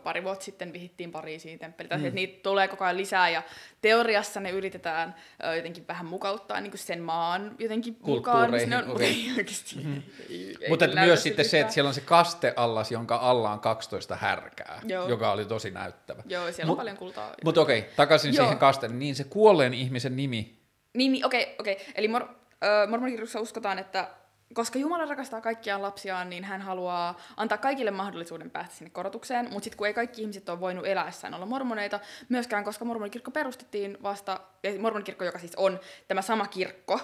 pari 0.00 0.24
vuotta 0.24 0.44
sitten 0.44 0.72
vihittiin 0.72 1.12
Pariisiin 1.12 1.58
temppelit, 1.58 1.90
mm. 1.90 1.96
että 1.96 2.14
niitä 2.14 2.42
tulee 2.42 2.68
koko 2.68 2.84
ajan 2.84 2.96
lisää 2.96 3.28
ja 3.28 3.42
teoriassa 3.82 4.40
ne 4.40 4.50
yritetään 4.50 5.14
ö, 5.44 5.56
jotenkin 5.56 5.86
vähän 5.88 6.06
mukauttaa 6.06 6.60
niin 6.60 6.70
kuin 6.70 6.78
sen 6.78 7.02
maan 7.02 7.56
jotenkin 7.58 7.96
mukaan. 8.02 8.50
Ne 8.50 8.76
on, 8.76 9.00
ei 9.02 9.32
oikeasti. 9.36 9.76
Mm. 9.84 10.02
Ei, 10.30 10.56
ei 10.60 10.68
Mutta 10.68 10.86
myös 10.86 11.22
sitten 11.22 11.44
se, 11.44 11.60
että 11.60 11.72
siellä 11.72 11.88
on 11.88 11.94
se 11.94 12.00
kasteallas, 12.00 12.92
jonka 12.92 13.16
alla 13.16 13.50
on 13.50 13.60
12 13.60 14.16
härkää, 14.16 14.80
Joo. 14.84 15.08
joka 15.08 15.32
oli 15.32 15.44
tosi 15.44 15.70
näyttävä. 15.70 16.22
Joo, 16.26 16.52
siellä 16.52 16.68
Mut- 16.68 16.70
on 16.70 16.76
paljon 16.76 16.96
kultaa. 16.96 17.34
Mutta 17.44 17.60
okei, 17.60 17.84
takaisin 17.96 18.34
Joo. 18.34 18.44
siihen 18.44 18.58
kasteen. 18.58 18.98
Niin 18.98 19.14
se 19.14 19.24
kuolleen 19.24 19.74
ihmisen 19.74 20.16
nimi, 20.16 20.58
Niin, 20.94 21.12
niin 21.12 21.26
okei, 21.26 21.56
okei. 21.58 21.76
Eli 21.94 22.08
mor, 22.08 22.28
ö, 22.64 22.86
mormonikirkossa 22.90 23.40
uskotaan, 23.40 23.78
että 23.78 24.08
koska 24.54 24.78
Jumala 24.78 25.04
rakastaa 25.04 25.40
kaikkia 25.40 25.82
lapsiaan, 25.82 26.30
niin 26.30 26.44
hän 26.44 26.60
haluaa 26.60 27.20
antaa 27.36 27.58
kaikille 27.58 27.90
mahdollisuuden 27.90 28.50
päästä 28.50 28.74
sinne 28.74 28.90
korotukseen, 28.90 29.44
mutta 29.50 29.64
sitten 29.64 29.78
kun 29.78 29.86
ei 29.86 29.94
kaikki 29.94 30.22
ihmiset 30.22 30.48
ole 30.48 30.60
voinut 30.60 30.86
eläessään 30.86 31.34
olla 31.34 31.46
mormoneita, 31.46 32.00
myöskään 32.28 32.64
koska 32.64 32.84
mormonikirkko 32.84 33.30
perustettiin 33.30 33.98
vasta, 34.02 34.40
mormonikirkko, 34.78 35.24
joka 35.24 35.38
siis 35.38 35.54
on 35.56 35.80
tämä 36.08 36.22
sama 36.22 36.46
kirkko, 36.46 37.00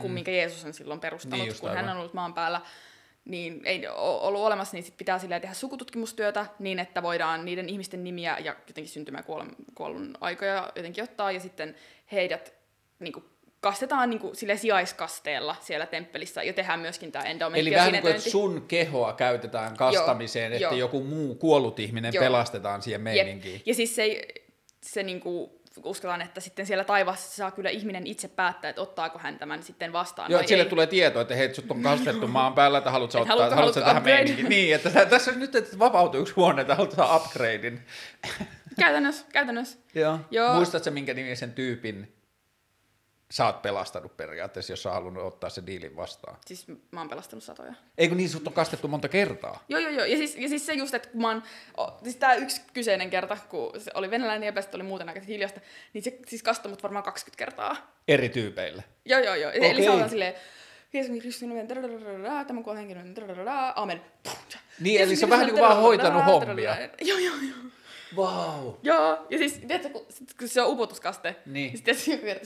kuin 0.00 0.12
minkä 0.12 0.30
Jeesus 0.30 0.64
on 0.64 0.74
silloin 0.74 1.00
perustanut, 1.00 1.38
Niin 1.46 1.60
kun 1.60 1.68
hän 1.68 1.78
aivan. 1.78 1.90
on 1.90 1.98
ollut 1.98 2.14
maan 2.14 2.34
päällä, 2.34 2.60
niin 3.24 3.60
ei 3.64 3.88
ollut 3.88 4.40
olemassa, 4.40 4.76
niin 4.76 4.84
sit 4.84 4.96
pitää 4.96 5.18
silleen 5.18 5.40
tehdä 5.40 5.54
sukututkimustyötä 5.54 6.46
niin, 6.58 6.78
että 6.78 7.02
voidaan 7.02 7.44
niiden 7.44 7.68
ihmisten 7.68 8.04
nimiä 8.04 8.38
ja 8.38 8.56
jotenkin 8.68 8.92
syntymä 8.92 9.18
ja 9.18 9.22
kuolon, 9.22 9.50
kuollun 9.74 10.14
aikoja 10.20 10.72
jotenkin 10.76 11.04
ottaa, 11.04 11.32
ja 11.32 11.40
sitten 11.40 11.74
heidät 12.12 12.54
niin 12.98 13.12
kuin, 13.12 13.24
kastetaan 13.60 14.10
niin 14.10 14.20
kuin, 14.20 14.36
sille 14.36 14.56
sijaiskasteella 14.56 15.56
siellä 15.60 15.86
temppelissä, 15.86 16.42
ja 16.42 16.52
tehdään 16.52 16.80
myöskin 16.80 17.12
tämä 17.12 17.24
endowmentti 17.24 17.60
eli 17.60 17.70
ja 17.70 17.78
vähän 17.78 17.92
niin 17.92 18.02
kuin, 18.02 18.14
että 18.16 18.30
sun 18.30 18.64
kehoa 18.68 19.12
käytetään 19.12 19.76
kastamiseen, 19.76 20.52
Joo, 20.52 20.56
että 20.56 20.66
joo. 20.66 20.78
joku 20.78 21.04
muu 21.04 21.34
kuollut 21.34 21.78
ihminen 21.80 22.14
Joo. 22.14 22.24
pelastetaan 22.24 22.82
siihen 22.82 23.00
meininkiin. 23.00 23.54
Jep. 23.54 23.62
Ja 23.66 23.74
siis 23.74 23.96
se, 23.96 24.20
se 24.82 25.02
niin 25.02 25.20
kuin, 25.20 25.50
uskotaan, 25.84 26.22
että 26.22 26.40
sitten 26.40 26.66
siellä 26.66 26.84
taivaassa 26.84 27.36
saa 27.36 27.50
kyllä 27.50 27.70
ihminen 27.70 28.06
itse 28.06 28.28
päättää, 28.28 28.68
että 28.68 28.82
ottaako 28.82 29.18
hän 29.18 29.38
tämän 29.38 29.62
sitten 29.62 29.92
vastaan 29.92 30.30
Joo, 30.30 30.42
sille 30.46 30.62
ei. 30.62 30.68
tulee 30.68 30.86
tieto, 30.86 31.20
että 31.20 31.34
hei, 31.34 31.54
sut 31.54 31.70
on 31.70 31.82
kastettu 31.82 32.28
maan 32.28 32.52
päällä, 32.54 32.78
että 32.78 32.90
haluatko 32.90 33.18
Et 33.18 33.22
ottaa, 33.22 33.36
haluatko- 33.36 33.54
haluatko, 33.54 33.80
haluatko 33.80 33.80
tähän 33.80 33.96
upgrade? 33.96 34.16
meininkiin. 34.16 34.48
Niin, 34.48 34.74
että 34.74 34.90
tä- 34.90 35.06
tässä 35.06 35.32
nyt, 35.32 35.54
että 35.54 35.78
vapautuu 35.78 36.20
yksi 36.20 36.34
huone, 36.34 36.60
että 36.62 36.74
haluat 36.74 36.92
saada 36.92 37.16
upgradein. 37.16 37.80
Käytännössä, 38.78 39.26
käytännössä. 39.32 39.78
Joo. 39.94 40.18
Joo. 40.30 40.54
Muistatko, 40.54 40.90
minkä 40.90 41.14
nimisen 41.14 41.52
tyypin 41.52 42.12
sä 43.30 43.46
oot 43.46 43.62
pelastanut 43.62 44.16
periaatteessa, 44.16 44.72
jos 44.72 44.82
sä 44.82 44.90
halunnut 44.90 45.24
ottaa 45.24 45.50
se 45.50 45.62
diilin 45.66 45.96
vastaan? 45.96 46.36
Siis 46.46 46.66
mä 46.90 47.00
oon 47.00 47.08
pelastanut 47.08 47.44
satoja. 47.44 47.74
Eikö 47.98 48.14
niin, 48.14 48.28
sut 48.28 48.46
on 48.46 48.52
kastettu 48.52 48.88
monta 48.88 49.08
kertaa? 49.08 49.64
Joo, 49.68 49.80
joo, 49.80 49.90
joo. 49.90 50.04
Ja 50.04 50.16
siis, 50.16 50.36
ja 50.36 50.48
siis 50.48 50.66
se 50.66 50.72
just, 50.72 50.94
että 50.94 51.08
kun 51.08 51.20
mä 51.20 51.28
oon, 51.28 51.42
o, 51.78 51.98
siis 52.02 52.16
tää 52.16 52.34
yksi 52.34 52.60
kyseinen 52.72 53.10
kerta, 53.10 53.38
kun 53.48 53.80
se 53.80 53.90
oli 53.94 54.10
venäläinen 54.10 54.46
ja 54.46 54.62
oli 54.74 54.82
muuten 54.82 55.08
aika 55.08 55.20
hiljasta, 55.20 55.60
niin 55.92 56.04
se 56.04 56.18
siis 56.26 56.42
kastoi 56.42 56.70
mut 56.70 56.82
varmaan 56.82 57.04
20 57.04 57.38
kertaa. 57.38 57.76
Eri 58.08 58.28
tyypeille. 58.28 58.84
Joo, 59.04 59.20
joo, 59.20 59.34
joo. 59.34 59.50
Eli 59.50 59.70
Okei. 59.70 59.84
se 59.84 59.90
on 59.90 60.10
silleen, 60.10 60.34
Jeesuksen 60.92 61.20
Kristus 61.20 61.48
tämä 62.46 62.62
kuolee 62.62 62.80
henkilön, 62.80 63.14
amen. 63.74 64.02
Niin, 64.80 65.00
eli 65.00 65.16
se 65.16 65.26
on 65.26 65.30
vähän 65.30 65.46
niin 65.46 65.54
kuin 65.54 65.68
vaan 65.68 65.82
hoitanut 65.82 66.24
hommia. 66.24 66.76
Joo, 67.00 67.18
joo, 67.18 67.34
joo. 67.48 67.70
Wow. 68.16 68.74
Joo, 68.82 69.26
ja 69.30 69.38
siis 69.38 69.52
tiedätkö, 69.52 69.88
kun, 69.88 70.06
sit, 70.08 70.34
kun 70.38 70.48
se 70.48 70.62
on 70.62 70.68
upotuskaste, 70.72 71.36
Niin. 71.46 71.52
niin 71.52 71.76
sitten 71.76 71.94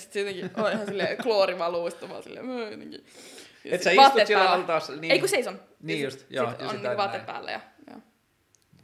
sit 0.00 0.12
se 0.12 0.18
jotenkin 0.20 0.50
on 0.56 0.72
ihan 0.72 0.86
silleen 0.86 1.16
kloori 1.22 1.58
valuu, 1.58 1.90
sit 1.90 2.08
vaan 2.08 2.22
silleen, 2.22 2.46
"Mö", 2.46 2.70
jotenkin. 2.70 3.04
Ja 3.64 3.74
Et 3.74 3.82
sit 3.82 3.94
sä 3.96 4.02
istut 4.02 4.26
siellä 4.26 4.50
altaassa, 4.52 4.92
niin- 4.96 5.12
Ei 5.12 5.18
kun 5.20 5.28
seison. 5.28 5.60
Niin 5.82 5.98
Ja 5.98 6.04
just, 6.04 6.18
sit- 6.18 6.30
joo, 6.30 6.50
sit 6.50 6.60
ja 6.60 6.68
on 6.68 6.76
niinku 6.76 6.96
vaatteet 6.96 7.26
päällä 7.26 7.50
ja, 7.50 7.60
joo. 7.90 7.98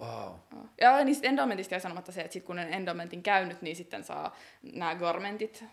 Wow. 0.00 0.34
Ja 0.80 1.04
niin 1.04 1.14
sitten 1.14 1.28
endomentista 1.28 1.74
jäi 1.74 1.80
sanomatta 1.80 2.12
se, 2.12 2.20
että 2.20 2.32
sit 2.32 2.44
kun 2.44 2.58
on 2.58 2.72
endowmentin 2.72 3.22
käynyt, 3.22 3.62
niin 3.62 3.76
sitten 3.76 4.04
saa 4.04 4.36
nämä 4.62 4.94
garmentit, 4.94 5.64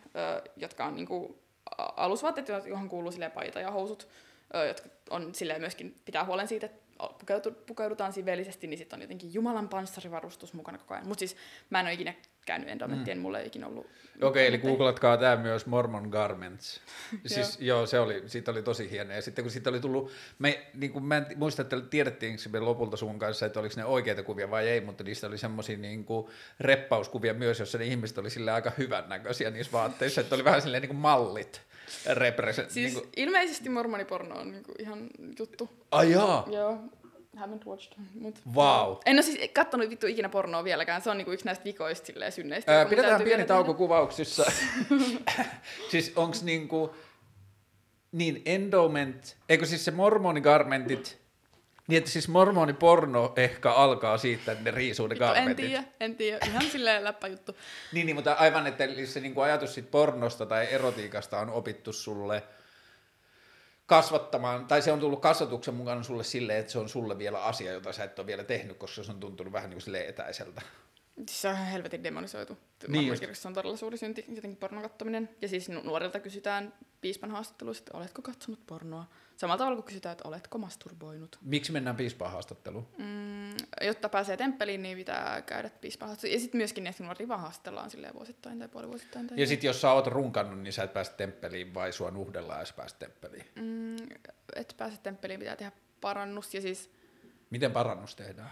jotka 0.58 0.86
on 0.86 0.96
niinku 0.96 1.40
alusvaatteet, 1.98 2.48
johon 2.66 2.90
kuuluu 2.90 3.12
silleen 3.12 3.32
paita 3.32 3.60
ja 3.60 3.72
housut, 3.72 4.08
jotka 4.68 4.90
on 5.10 5.36
silleen 5.36 5.62
myöskin 5.62 5.96
pitää 6.06 6.26
huolen 6.26 6.48
siitä, 6.48 6.66
että 6.66 6.88
pukeudutaan 7.66 8.14
siveellisesti, 8.14 8.68
niin 8.68 8.78
sitten 8.78 8.98
on 8.98 9.02
jotenkin 9.02 9.34
Jumalan 9.34 9.70
panssarivarustus 9.70 10.54
mukana 10.54 10.78
koko 10.78 10.94
ajan. 10.94 11.08
Mutta 11.08 11.20
siis 11.20 11.38
mä 11.70 11.80
en 11.80 11.86
ole 11.86 11.94
ikinä 11.94 12.14
käynyt 12.46 12.70
endomenttiin, 12.70 13.18
mm. 13.18 13.22
mulla 13.22 13.40
ei 13.40 13.48
ikinä 13.48 13.68
ollut... 13.68 13.86
Okei, 13.86 14.28
okay, 14.28 14.46
eli 14.46 14.58
googlatkaa 14.58 15.18
tämä 15.18 15.36
myös 15.36 15.66
Mormon 15.66 16.10
Garments. 16.10 16.82
siis 17.26 17.58
joo, 17.62 17.86
se 17.86 18.00
oli, 18.00 18.24
siitä 18.26 18.52
oli 18.52 18.64
tosi 18.64 18.92
hieno. 18.92 19.14
Ja 19.14 19.22
sitten 19.22 19.46
kun 19.46 19.52
siitä 19.52 19.70
oli 19.70 19.80
tullut, 19.80 20.12
me, 20.40 20.68
niin 20.74 20.92
kuin 20.92 21.06
mä 21.06 21.18
en 21.18 21.26
muista, 21.36 21.62
että 21.62 21.82
tiedettiinkö 21.82 22.50
me 22.50 22.60
lopulta 22.60 22.98
sun 22.98 23.20
kanssa, 23.20 23.46
että 23.46 23.60
oliko 23.60 23.74
ne 23.78 23.86
oikeita 23.86 24.24
kuvia 24.24 24.52
vai 24.52 24.68
ei, 24.68 24.82
mutta 24.82 25.04
niistä 25.04 25.28
oli 25.28 25.38
semmoisia 25.38 25.78
niin 25.78 26.06
kuin 26.06 26.28
reppauskuvia 26.60 27.34
myös, 27.34 27.60
jossa 27.60 27.78
ne 27.78 27.86
ihmiset 27.86 28.18
oli 28.18 28.30
sille 28.30 28.52
aika 28.52 28.72
hyvännäköisiä 28.78 29.50
niissä 29.50 29.72
vaatteissa, 29.72 30.22
että 30.22 30.36
oli 30.36 30.44
vähän 30.44 30.62
silleen 30.62 30.82
niin 30.82 30.90
kuin 30.90 31.00
mallit. 31.00 31.62
Represent, 32.14 32.72
siis 32.72 32.94
niin 32.94 33.04
kuin... 33.04 33.12
ilmeisesti 33.18 33.70
mormoniporno 33.70 34.36
on 34.36 34.52
niin 34.52 34.64
kuin 34.64 34.76
ihan 34.82 35.08
juttu. 35.40 35.70
Ai 35.92 36.12
jaa. 36.12 36.48
Joo, 36.52 36.78
haven't 37.38 37.66
watched. 37.68 37.94
Mut, 38.14 38.40
Wow. 38.56 38.98
En 39.06 39.16
ole 39.16 39.22
siis 39.22 39.50
kattonut 39.54 39.90
vittu 39.90 40.08
ikinä 40.08 40.30
pornoa 40.30 40.64
vieläkään. 40.64 41.02
Se 41.02 41.10
on 41.10 41.18
niinku 41.18 41.32
yksi 41.32 41.46
näistä 41.46 41.64
vikoista 41.66 42.06
silleen, 42.08 42.32
synneistä. 42.32 42.78
Ää, 42.78 42.86
pidetään 42.86 43.22
pieni 43.22 43.46
tauko 43.46 43.64
tehdä. 43.64 43.78
kuvauksissa. 43.78 44.52
siis 45.92 46.14
onks 46.16 46.44
niinku, 46.44 46.96
niin 48.12 48.42
endowment, 48.46 49.38
eikö 49.50 49.66
siis 49.66 49.86
se 49.86 49.92
mormonigarmentit, 49.92 51.18
niin 51.88 51.98
että 51.98 52.10
siis 52.10 52.28
mormoniporno 52.28 53.34
ehkä 53.36 53.72
alkaa 53.72 54.18
siitä, 54.18 54.52
että 54.52 54.64
ne 54.64 54.72
riisuu 54.72 55.08
ne 55.08 55.16
Vittu, 55.16 55.34
en 55.36 55.56
tiedä, 55.56 55.84
en 56.00 56.16
tiedä. 56.16 56.46
Ihan 56.46 56.64
silleen 56.64 57.04
läppäjuttu. 57.04 57.52
Niin, 57.94 58.06
niin, 58.06 58.16
mutta 58.16 58.34
aivan, 58.34 58.68
että 58.68 58.84
eli 58.84 59.08
se 59.08 59.20
niinku 59.20 59.42
ajatus 59.42 59.74
sit 59.74 59.92
pornosta 59.92 60.46
tai 60.46 60.68
erotiikasta 60.72 61.40
on 61.40 61.50
opittu 61.50 61.94
sulle 61.94 62.44
kasvattamaan, 63.86 64.66
tai 64.66 64.82
se 64.82 64.92
on 64.92 65.00
tullut 65.00 65.22
kasvatuksen 65.22 65.74
mukana 65.74 66.04
sulle 66.04 66.24
silleen, 66.24 66.60
että 66.60 66.72
se 66.72 66.80
on 66.80 66.90
sulle 66.90 67.18
vielä 67.18 67.44
asia, 67.44 67.72
jota 67.72 67.94
sä 67.94 68.04
et 68.04 68.20
ole 68.20 68.28
vielä 68.28 68.44
tehnyt, 68.44 68.78
koska 68.78 69.04
se 69.04 69.12
on 69.12 69.20
tuntunut 69.20 69.54
vähän 69.54 69.70
niin 69.70 69.80
kuin 69.86 69.96
etäiseltä. 69.96 70.62
Siis 71.18 71.42
se 71.42 71.48
on 71.48 71.54
ihan 71.54 71.68
helvetin 71.68 72.04
demonisoitu. 72.04 72.58
Niin 72.88 73.14
Niin 73.14 73.36
se 73.36 73.48
on 73.48 73.54
todella 73.54 73.78
suuri 73.78 73.98
synti, 73.98 74.26
jotenkin 74.28 74.58
pornon 74.58 74.84
kattominen. 74.84 75.30
Ja 75.42 75.48
siis 75.48 75.70
nu- 75.70 75.82
nuorilta 75.82 76.20
kysytään 76.20 76.74
piispan 77.02 77.32
haastatteluissa, 77.32 77.82
että 77.82 77.98
oletko 77.98 78.22
katsonut 78.22 78.60
pornoa. 78.68 79.06
Samalla 79.38 79.58
tavalla 79.58 79.76
kuin 79.76 79.86
kysytään, 79.86 80.12
että 80.12 80.28
oletko 80.28 80.58
masturboinut. 80.58 81.38
Miksi 81.42 81.72
mennään 81.72 81.96
piispaan 81.96 82.32
haastatteluun? 82.32 82.88
Mm, 82.98 83.52
jotta 83.82 84.10
pääsee 84.10 84.38
temppeliin, 84.38 84.82
niin 84.82 84.98
pitää 84.98 85.42
käydä 85.42 85.70
piispan 85.70 86.08
haastatteluun. 86.08 86.34
Ja 86.34 86.40
sitten 86.40 86.58
myöskin 86.58 86.94
nuoria 87.00 87.28
vaan 87.28 87.40
haastellaan 87.40 87.90
silleen 87.90 88.14
vuosittain 88.14 88.60
tai 88.60 88.68
puolivuosittain. 88.68 89.28
Tai 89.28 89.40
Ja 89.40 89.48
sitten 89.48 89.68
jos 89.68 89.82
sä 89.82 89.92
oot 89.92 90.08
runkannut, 90.08 90.60
niin 90.60 90.74
sä 90.74 90.84
et 90.84 90.94
pääse 90.94 91.12
temppeliin 91.12 91.74
vai 91.74 91.94
sua 91.94 92.12
nuhdellaan, 92.12 92.60
jos 92.60 92.74
pääset 92.74 93.00
temppeliin. 93.00 93.46
Mm, 93.56 93.96
et 94.56 94.74
pääse 94.78 94.98
temppeliin, 94.98 95.40
pitää 95.40 95.56
tehdä 95.56 95.72
parannus. 96.02 96.54
Ja 96.54 96.62
siis 96.62 96.92
Miten 97.50 97.72
parannus 97.72 98.16
tehdään? 98.16 98.52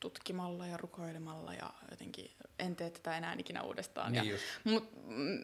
tutkimalla 0.00 0.66
ja 0.66 0.76
rukoilemalla 0.76 1.54
ja 1.54 1.70
jotenkin 1.90 2.30
en 2.58 2.76
tee 2.76 2.90
tätä 2.90 3.16
enää 3.16 3.36
ikinä 3.38 3.62
uudestaan. 3.62 4.12
Niin 4.12 4.24
ja, 4.24 4.32
just. 4.32 4.44
mut, 4.64 5.06
mm, 5.06 5.42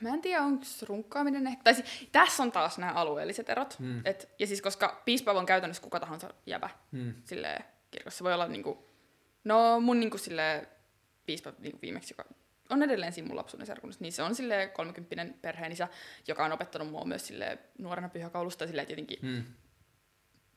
mä 0.00 0.08
en 0.08 0.20
tiedä, 0.20 0.42
onko 0.42 0.64
runkkaaminen 0.88 1.46
ehkä... 1.46 1.62
Tai 1.64 1.74
siis, 1.74 2.08
tässä 2.12 2.42
on 2.42 2.52
taas 2.52 2.78
nämä 2.78 2.92
alueelliset 2.92 3.50
erot. 3.50 3.76
Mm. 3.78 4.02
Et, 4.04 4.28
ja 4.38 4.46
siis 4.46 4.62
koska 4.62 5.02
piispa 5.04 5.32
on 5.32 5.46
käytännössä 5.46 5.82
kuka 5.82 6.00
tahansa 6.00 6.34
jävä 6.46 6.70
Hmm. 6.92 7.14
silleen, 7.24 7.64
kirkossa. 7.90 8.24
Voi 8.24 8.34
olla 8.34 8.46
niinku... 8.48 8.88
No 9.44 9.80
mun 9.80 10.00
niinku 10.00 10.18
silleen, 10.18 10.66
piispa 11.26 11.52
niinku 11.58 11.78
viimeksi, 11.82 12.14
joka 12.18 12.34
on 12.70 12.82
edelleen 12.82 13.12
siinä 13.12 13.26
mun 13.28 13.36
lapsuuden 13.36 13.66
serkunnassa, 13.66 14.02
niin 14.04 14.12
se 14.12 14.22
on 14.22 14.34
sille 14.34 14.70
30 14.74 15.38
perheenisä, 15.42 15.88
joka 16.28 16.44
on 16.44 16.52
opettanut 16.52 16.90
mua 16.90 17.04
myös 17.04 17.26
sille 17.26 17.58
nuorena 17.78 18.08
pyhäkoulusta 18.08 18.66
silleen, 18.66 18.82
että 18.82 18.92
jotenkin 18.92 19.18
Hmm. 19.22 19.44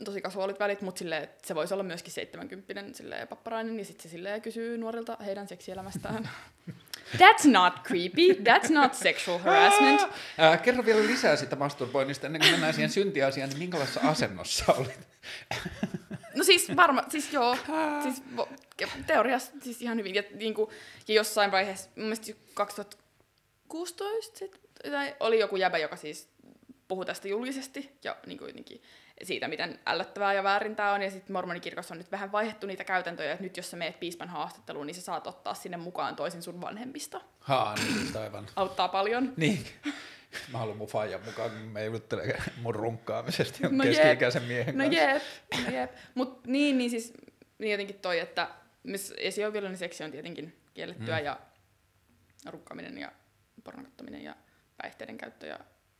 tosi 0.05 0.21
kasuaalit 0.21 0.59
välit, 0.59 0.81
mutta 0.81 1.15
että 1.15 1.47
se 1.47 1.55
voisi 1.55 1.73
olla 1.73 1.83
myöskin 1.83 2.13
70 2.13 2.73
silleen 2.97 3.27
papparainen, 3.27 3.79
ja 3.79 3.85
sitten 3.85 4.03
se 4.03 4.09
silleen 4.09 4.41
kysyy 4.41 4.77
nuorilta 4.77 5.17
heidän 5.25 5.47
seksielämästään. 5.47 6.29
That's 7.15 7.47
not 7.51 7.73
creepy, 7.83 8.27
that's 8.33 8.71
not 8.73 8.93
sexual 8.93 9.37
harassment. 9.39 10.01
Ää, 10.37 10.57
kerro 10.57 10.85
vielä 10.85 11.01
lisää 11.07 11.35
sitä 11.35 11.55
masturboinnista 11.55 12.25
ennen 12.25 12.41
kuin 12.41 12.51
mennään 12.51 12.73
siihen 12.73 12.89
syntiasiaan, 12.89 13.49
niin 13.49 13.59
minkälaisessa 13.59 13.99
asennossa 14.03 14.73
olit? 14.73 15.07
No 16.35 16.43
siis 16.43 16.75
varma, 16.75 17.03
siis 17.09 17.33
joo, 17.33 17.57
siis 18.03 18.23
vo- 18.35 18.89
teoriassa 19.07 19.51
siis 19.61 19.81
ihan 19.81 19.97
hyvin. 19.97 20.15
Ja, 20.15 20.23
niin 20.33 20.53
kuin, 20.53 20.69
ja 21.07 21.13
jossain 21.13 21.51
vaiheessa, 21.51 21.89
mun 21.95 22.05
mielestä 22.05 22.33
2016 22.53 24.37
sit, 24.39 24.61
tai 24.91 25.15
oli 25.19 25.39
joku 25.39 25.55
jäbä, 25.55 25.77
joka 25.77 25.95
siis 25.95 26.29
puhui 26.87 27.05
tästä 27.05 27.27
julkisesti 27.27 27.91
ja 28.03 28.17
niin 28.25 28.37
kuin 28.37 28.49
jotenkin 28.49 28.81
siitä, 29.23 29.47
miten 29.47 29.79
ällöttävää 29.85 30.33
ja 30.33 30.43
väärin 30.43 30.75
tämä 30.75 30.93
on. 30.93 31.01
Ja 31.01 31.11
sitten 31.11 31.33
mormonikirkossa 31.33 31.93
on 31.93 31.97
nyt 31.97 32.11
vähän 32.11 32.31
vaihdettu 32.31 32.67
niitä 32.67 32.83
käytäntöjä, 32.83 33.31
että 33.31 33.43
nyt 33.43 33.57
jos 33.57 33.71
sä 33.71 33.77
meet 33.77 33.99
piispan 33.99 34.29
haastatteluun, 34.29 34.87
niin 34.87 34.95
sä 34.95 35.01
saat 35.01 35.27
ottaa 35.27 35.53
sinne 35.53 35.77
mukaan 35.77 36.15
toisin 36.15 36.41
sun 36.41 36.61
vanhemmista. 36.61 37.21
Haa, 37.39 37.75
niin 37.75 38.17
aivan. 38.17 38.47
Auttaa 38.55 38.87
paljon. 38.87 39.33
Niin. 39.37 39.65
Mä 40.51 40.57
haluan 40.57 40.77
mun 40.77 40.87
faijan 40.87 41.25
mukaan, 41.25 41.49
kun 41.51 41.59
me 41.59 41.85
juttele 41.85 42.37
mun 42.61 42.75
runkkaamisesta 42.75 43.69
No 43.69 43.83
keski-ikäisen 43.83 44.43
miehen 44.43 44.77
No 44.77 44.83
kanssa. 44.83 45.01
jep, 45.03 45.23
no 45.65 45.71
jep. 45.71 45.91
Mut 46.15 46.47
niin, 46.47 46.77
niin 46.77 46.89
siis 46.89 47.13
niin 47.57 47.71
jotenkin 47.71 47.99
toi, 47.99 48.19
että 48.19 48.47
myös 48.83 49.13
esioviallinen 49.17 49.77
seksi 49.77 50.03
on 50.03 50.11
tietenkin 50.11 50.59
kiellettyä 50.73 51.15
Mm. 51.15 51.21
mm. 51.21 51.25
ja 51.25 51.39
rukkaaminen 52.45 52.97
ja 52.97 53.11
pornon 53.63 53.85
kattominen 53.85 54.23
ja 54.23 54.35
päihteiden 54.77 55.17
käyttö 55.17 55.47
ja 55.47 55.59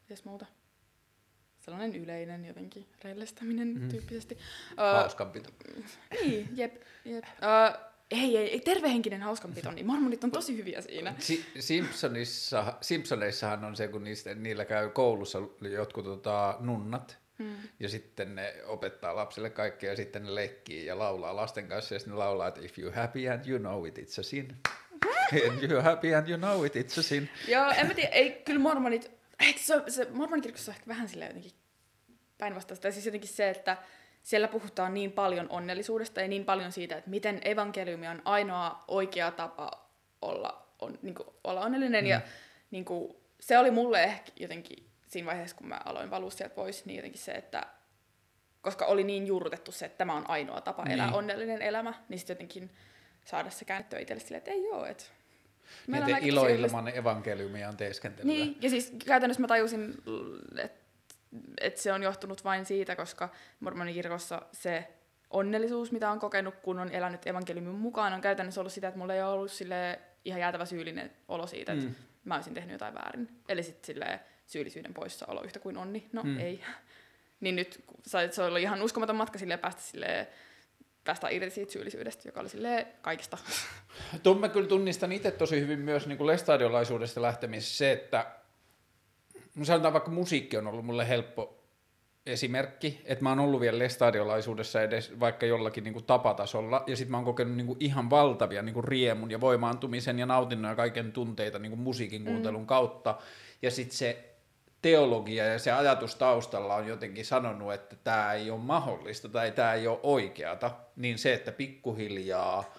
mitäs 0.09 0.23
muuta. 0.25 0.45
Sellainen 1.67 1.95
yleinen 2.03 2.45
jotenkin 2.45 2.85
rellestäminen 3.03 3.67
Mm. 3.67 3.89
tyyppisesti. 3.89 4.37
Hauskanpito. 4.77 5.49
niin, 6.23 6.49
jep, 6.55 6.75
jep. 7.05 7.23
Uh, 7.25 7.87
ei, 8.11 8.37
ei, 8.37 8.51
ei, 8.51 8.59
tervehenkinen 8.59 9.21
hauskanpito, 9.21 9.71
niin 9.71 9.85
mormonit 9.85 10.23
on 10.23 10.31
tosi 10.31 10.57
hyviä 10.57 10.81
siinä. 10.81 11.15
Si- 11.19 11.45
Simpsonissa, 11.59 12.73
Simpsoneissahan 12.81 13.63
on 13.65 13.75
se, 13.75 13.87
kun 13.87 14.03
niistä, 14.03 14.35
niillä 14.35 14.65
käy 14.65 14.89
koulussa 14.89 15.39
jotkut 15.71 16.05
tota, 16.05 16.57
nunnat, 16.59 17.17
Mm. 17.39 17.55
ja 17.79 17.89
sitten 17.89 18.35
ne 18.35 18.53
opettaa 18.65 19.15
lapsille 19.15 19.49
kaikkea, 19.49 19.89
ja 19.89 19.95
sitten 19.95 20.23
ne 20.23 20.35
leikkii 20.35 20.85
ja 20.85 20.99
laulaa 20.99 21.35
lasten 21.35 21.67
kanssa, 21.67 21.95
ja 21.95 21.99
sitten 21.99 22.11
ne 22.13 22.17
laulaa, 22.17 22.47
että 22.47 22.61
if 22.61 22.79
you 22.79 22.91
happy 22.95 23.27
and 23.29 23.47
you 23.47 23.59
know 23.59 23.87
it, 23.87 23.97
it's 23.99 24.19
a 24.19 24.23
sin. 24.23 24.57
and 25.49 25.71
you 25.71 25.81
happy 25.81 26.13
and 26.15 26.27
you 26.29 26.37
know 26.37 26.65
it, 26.65 26.75
it's 26.75 26.99
a 26.99 27.03
sin. 27.03 27.29
Joo, 27.47 27.69
en 27.77 27.87
mä 27.87 27.93
tiedä, 27.93 28.09
ei, 28.09 28.31
kyllä 28.45 28.59
mormonit, 28.59 29.11
se, 29.57 29.81
se 29.87 30.07
mormonikirkossa 30.11 30.71
on 30.71 30.75
ehkä 30.75 30.87
vähän 30.87 31.09
silleen 31.09 31.29
jotenkin 31.29 31.51
päinvastaista. 32.37 32.81
Tai 32.83 32.91
siis 32.91 33.05
jotenkin 33.05 33.29
se, 33.29 33.49
että 33.49 33.77
siellä 34.23 34.47
puhutaan 34.47 34.93
niin 34.93 35.11
paljon 35.11 35.47
onnellisuudesta 35.49 36.21
ja 36.21 36.27
niin 36.27 36.45
paljon 36.45 36.71
siitä, 36.71 36.97
että 36.97 37.09
miten 37.09 37.41
evankeliumi 37.43 38.07
on 38.07 38.21
ainoa 38.25 38.83
oikea 38.87 39.31
tapa 39.31 39.89
olla, 40.21 40.67
on, 40.79 40.99
niin 41.01 41.15
kuin, 41.15 41.27
olla 41.43 41.61
onnellinen. 41.61 42.03
Mm. 42.03 42.09
Ja 42.09 42.21
niin 42.71 42.85
kuin, 42.85 43.15
se 43.39 43.57
oli 43.57 43.71
mulle 43.71 44.03
ehkä 44.03 44.31
jotenkin 44.39 44.89
siinä 45.07 45.25
vaiheessa, 45.25 45.55
kun 45.55 45.67
mä 45.67 45.81
aloin 45.85 46.09
valua 46.11 46.29
sieltä 46.29 46.55
pois, 46.55 46.85
niin 46.85 46.95
jotenkin 46.95 47.21
se, 47.21 47.31
että 47.31 47.65
koska 48.61 48.85
oli 48.85 49.03
niin 49.03 49.27
juurrutettu 49.27 49.71
se, 49.71 49.85
että 49.85 49.97
tämä 49.97 50.13
on 50.15 50.29
ainoa 50.29 50.61
tapa 50.61 50.83
elää 50.89 51.05
Niin. 51.05 51.15
onnellinen 51.15 51.61
elämä, 51.61 51.93
niin 52.09 52.19
sitten 52.19 52.35
jotenkin 52.35 52.69
saada 53.25 53.49
se 53.49 53.65
käännettyä 53.65 53.99
itselle 53.99 54.19
silleen, 54.21 54.37
että 54.37 54.51
ei 54.51 54.71
oo, 54.71 54.85
että 54.85 55.03
me 55.87 55.97
Niin, 55.99 56.09
että 56.09 56.17
tosi 56.17 56.27
ilo 56.29 56.47
ilman 56.47 56.87
evankeliumia 56.87 57.69
on 57.69 57.77
teeskentelyä. 57.77 58.33
niin, 58.33 58.57
ja 58.61 58.69
siis 58.69 58.93
käytännössä 59.05 59.41
mä 59.41 59.47
tajusin, 59.47 59.93
että 60.63 60.86
et 61.61 61.77
se 61.77 61.93
on 61.93 62.03
johtunut 62.03 62.43
vain 62.43 62.65
siitä, 62.65 62.95
koska 62.95 63.29
mormonikirkossa 63.59 64.41
se 64.51 64.87
onnellisuus, 65.29 65.91
mitä 65.91 66.11
on 66.11 66.19
kokenut, 66.19 66.55
kun 66.55 66.79
on 66.79 66.91
elänyt 66.91 67.27
evankeliumin 67.27 67.75
mukaan, 67.75 68.13
on 68.13 68.21
käytännössä 68.21 68.61
ollut 68.61 68.73
sitä, 68.73 68.87
että 68.87 68.97
mulla 68.97 69.13
ei 69.13 69.21
ole 69.21 69.31
ollut 69.33 69.51
sille 69.51 69.99
ihan 70.25 70.41
jäätävä 70.41 70.65
syyllinen 70.65 71.11
olo 71.27 71.47
siitä, 71.47 71.71
että 71.73 71.85
Mm. 71.85 71.95
mä 72.23 72.35
olisin 72.35 72.53
tehnyt 72.53 72.71
jotain 72.71 72.93
väärin. 72.93 73.29
Eli 73.49 73.63
sitten 73.63 73.85
sille 73.85 74.19
syyllisyyden 74.45 74.93
poissaolo 74.93 75.41
yhtä 75.43 75.59
kuin 75.59 75.77
onni. 75.77 76.09
No 76.13 76.23
Mm. 76.23 76.39
ei. 76.39 76.63
Niin 77.39 77.55
nyt 77.55 77.83
se 78.31 78.43
oli 78.43 78.61
ihan 78.61 78.81
uskomaton 78.81 79.15
matka 79.15 79.39
silleen 79.39 79.59
päästä 79.59 79.81
silleen, 79.81 80.27
päästä 81.03 81.29
irti 81.29 81.49
siitä 81.49 81.71
syyllisyydestä, 81.71 82.27
joka 82.27 82.39
oli 82.39 82.49
silleen 82.49 82.87
kaikista. 83.01 83.37
Tuon 84.23 84.39
mä 84.39 84.49
kyllä 84.49 84.67
tunnistan 84.67 85.11
itse 85.11 85.31
tosi 85.31 85.59
hyvin 85.61 85.79
myös 85.79 86.07
niin 86.07 86.17
kuin 86.17 86.27
lestadiolaisuudesta 86.27 87.21
lähtemisessä 87.21 87.77
se, 87.77 87.91
että 87.91 88.25
sanotaan 89.65 89.93
vaikka 89.93 90.11
musiikki 90.11 90.57
on 90.57 90.67
ollut 90.67 90.85
mulle 90.85 91.07
helppo 91.07 91.57
esimerkki, 92.25 93.01
että 93.05 93.23
mä 93.23 93.29
oon 93.29 93.39
ollut 93.39 93.61
vielä 93.61 93.79
lestadiolaisuudessa 93.79 94.81
edes 94.81 95.19
vaikka 95.19 95.45
jollakin 95.45 95.83
niin 95.83 95.93
kuin 95.93 96.05
tapatasolla, 96.05 96.83
ja 96.87 96.95
sitten 96.95 97.11
mä 97.11 97.17
oon 97.17 97.25
kokenut 97.25 97.55
niin 97.55 97.67
kuin 97.67 97.77
ihan 97.79 98.09
valtavia 98.09 98.61
niin 98.61 98.73
kuin 98.73 98.83
riemun 98.83 99.31
ja 99.31 99.41
voimaantumisen 99.41 100.19
ja 100.19 100.25
nautinnon 100.25 100.71
ja 100.71 100.75
kaiken 100.75 101.11
tunteita 101.11 101.59
niin 101.59 101.69
kuin 101.69 101.79
musiikin 101.79 102.25
kuuntelun 102.25 102.61
mm. 102.61 102.67
kautta, 102.67 103.17
ja 103.61 103.71
sitten 103.71 103.97
se 103.97 104.33
teologia 104.81 105.45
ja 105.45 105.59
se 105.59 105.71
ajatus 105.71 106.15
taustalla 106.15 106.75
on 106.75 106.87
jotenkin 106.87 107.25
sanonut, 107.25 107.73
että 107.73 107.95
tämä 108.03 108.33
ei 108.33 108.51
ole 108.51 108.59
mahdollista 108.59 109.29
tai 109.29 109.51
tämä 109.51 109.73
ei 109.73 109.87
ole 109.87 109.99
oikeata, 110.03 110.71
niin 110.95 111.17
se, 111.17 111.33
että 111.33 111.51
pikkuhiljaa 111.51 112.73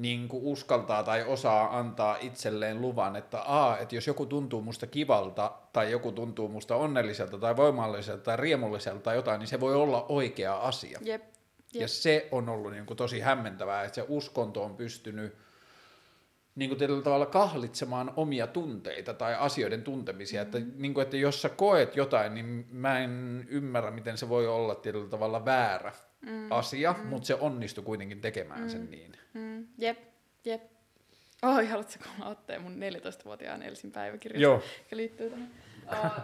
niin 0.00 0.28
kuin 0.28 0.44
uskaltaa 0.44 1.02
tai 1.02 1.24
osaa 1.24 1.78
antaa 1.78 2.16
itselleen 2.20 2.80
luvan, 2.80 3.16
että 3.16 3.42
a, 3.46 3.78
että 3.78 3.94
jos 3.94 4.06
joku 4.06 4.26
tuntuu 4.26 4.62
musta 4.62 4.86
kivalta 4.86 5.52
tai 5.72 5.90
joku 5.90 6.12
tuntuu 6.12 6.48
musta 6.48 6.76
onnelliselta 6.76 7.38
tai 7.38 7.56
voimalliselta 7.56 8.22
tai 8.22 8.36
riemulliselta 8.36 9.00
tai 9.00 9.16
jotain, 9.16 9.38
niin 9.38 9.48
se 9.48 9.60
voi 9.60 9.74
olla 9.74 10.06
oikea 10.08 10.56
asia. 10.56 10.98
Jep. 11.02 11.22
Ja 11.74 11.80
Jep. 11.80 11.88
se 11.88 12.28
on 12.32 12.48
ollut 12.48 12.72
niin 12.72 12.86
kuin 12.86 12.96
tosi 12.96 13.20
hämmentävää, 13.20 13.84
että 13.84 13.94
se 13.94 14.04
uskonto 14.08 14.64
on 14.64 14.76
pystynyt 14.76 15.36
niin 16.54 16.70
kuin 16.70 16.78
tietyllä 16.78 17.02
tavalla 17.02 17.26
kahlitsemaan 17.26 18.12
omia 18.16 18.46
tunteita 18.46 19.14
tai 19.14 19.34
asioiden 19.34 19.82
tuntemisia. 19.82 20.44
Mm-hmm. 20.44 20.58
Että, 20.58 20.72
niin 20.76 20.94
kuin, 20.94 21.02
että 21.02 21.16
jos 21.16 21.42
sä 21.42 21.48
koet 21.48 21.96
jotain, 21.96 22.34
niin 22.34 22.66
mä 22.70 22.98
en 22.98 23.46
ymmärrä, 23.48 23.90
miten 23.90 24.18
se 24.18 24.28
voi 24.28 24.46
olla 24.46 24.74
tietyllä 24.74 25.08
tavalla 25.08 25.44
väärä 25.44 25.92
mm-hmm. 26.20 26.52
asia, 26.52 26.92
mm-hmm. 26.92 27.08
mutta 27.08 27.26
se 27.26 27.34
onnistui 27.34 27.84
kuitenkin 27.84 28.20
tekemään 28.20 28.60
mm-hmm. 28.60 28.70
sen 28.70 28.90
niin. 28.90 29.12
Mm, 29.34 29.49
jep, 29.80 29.98
jep. 30.44 30.62
Oi, 31.42 31.66
haluatko 31.66 32.04
kuulla 32.04 32.30
otteen 32.30 32.62
mun 32.62 32.76
14-vuotiaan 32.76 33.62
Elsin 33.62 33.92
päiväkirjasta, 33.92 34.42
Joo. 34.42 34.54
joka 34.54 34.96
liittyy 34.96 35.30
tähän? 35.30 35.50
Uh, 35.92 36.22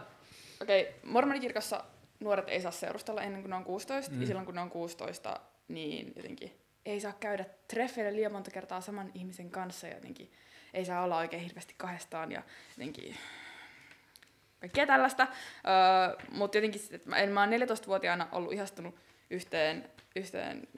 Okei, 0.63 0.83
okay. 0.83 0.95
mormonikirkossa 1.03 1.85
nuoret 2.21 2.49
ei 2.49 2.61
saa 2.61 2.71
seurustella 2.71 3.23
ennen 3.23 3.43
kuin 3.43 3.51
ne 3.51 3.57
on 3.57 3.65
16, 3.65 4.15
mm. 4.15 4.21
ja 4.21 4.27
silloin 4.27 4.47
kun 4.47 4.55
ne 4.55 4.61
on 4.61 4.71
16, 4.71 5.41
niin 5.69 6.13
jotenkin 6.17 6.53
ei 6.87 7.01
saa 7.01 7.13
käydä 7.13 7.45
treffeillä 7.69 8.17
liian 8.17 8.33
monta 8.33 8.51
kertaa 8.51 8.81
saman 8.81 9.11
ihmisen 9.15 9.51
kanssa, 9.51 9.87
ja 9.87 9.95
jotenkin 9.95 10.33
ei 10.75 10.85
saa 10.85 11.05
olla 11.05 11.19
oikein 11.19 11.43
hirveästi 11.43 11.75
kahdestaan, 11.77 12.33
ja 12.33 12.43
jotenkin 12.71 13.17
kaikkea 14.61 14.87
tällaista. 14.87 15.23
Uh, 15.23 16.33
mutta 16.33 16.57
jotenkin, 16.57 16.81
että 16.91 17.09
mä, 17.09 17.17
en, 17.17 17.33
mä 17.33 17.41
oon 17.41 17.51
14-vuotiaana 17.51 18.29
ollut 18.33 18.53
ihastunut 18.53 18.95
yhteen, 19.31 19.91
yhteen 20.17 20.69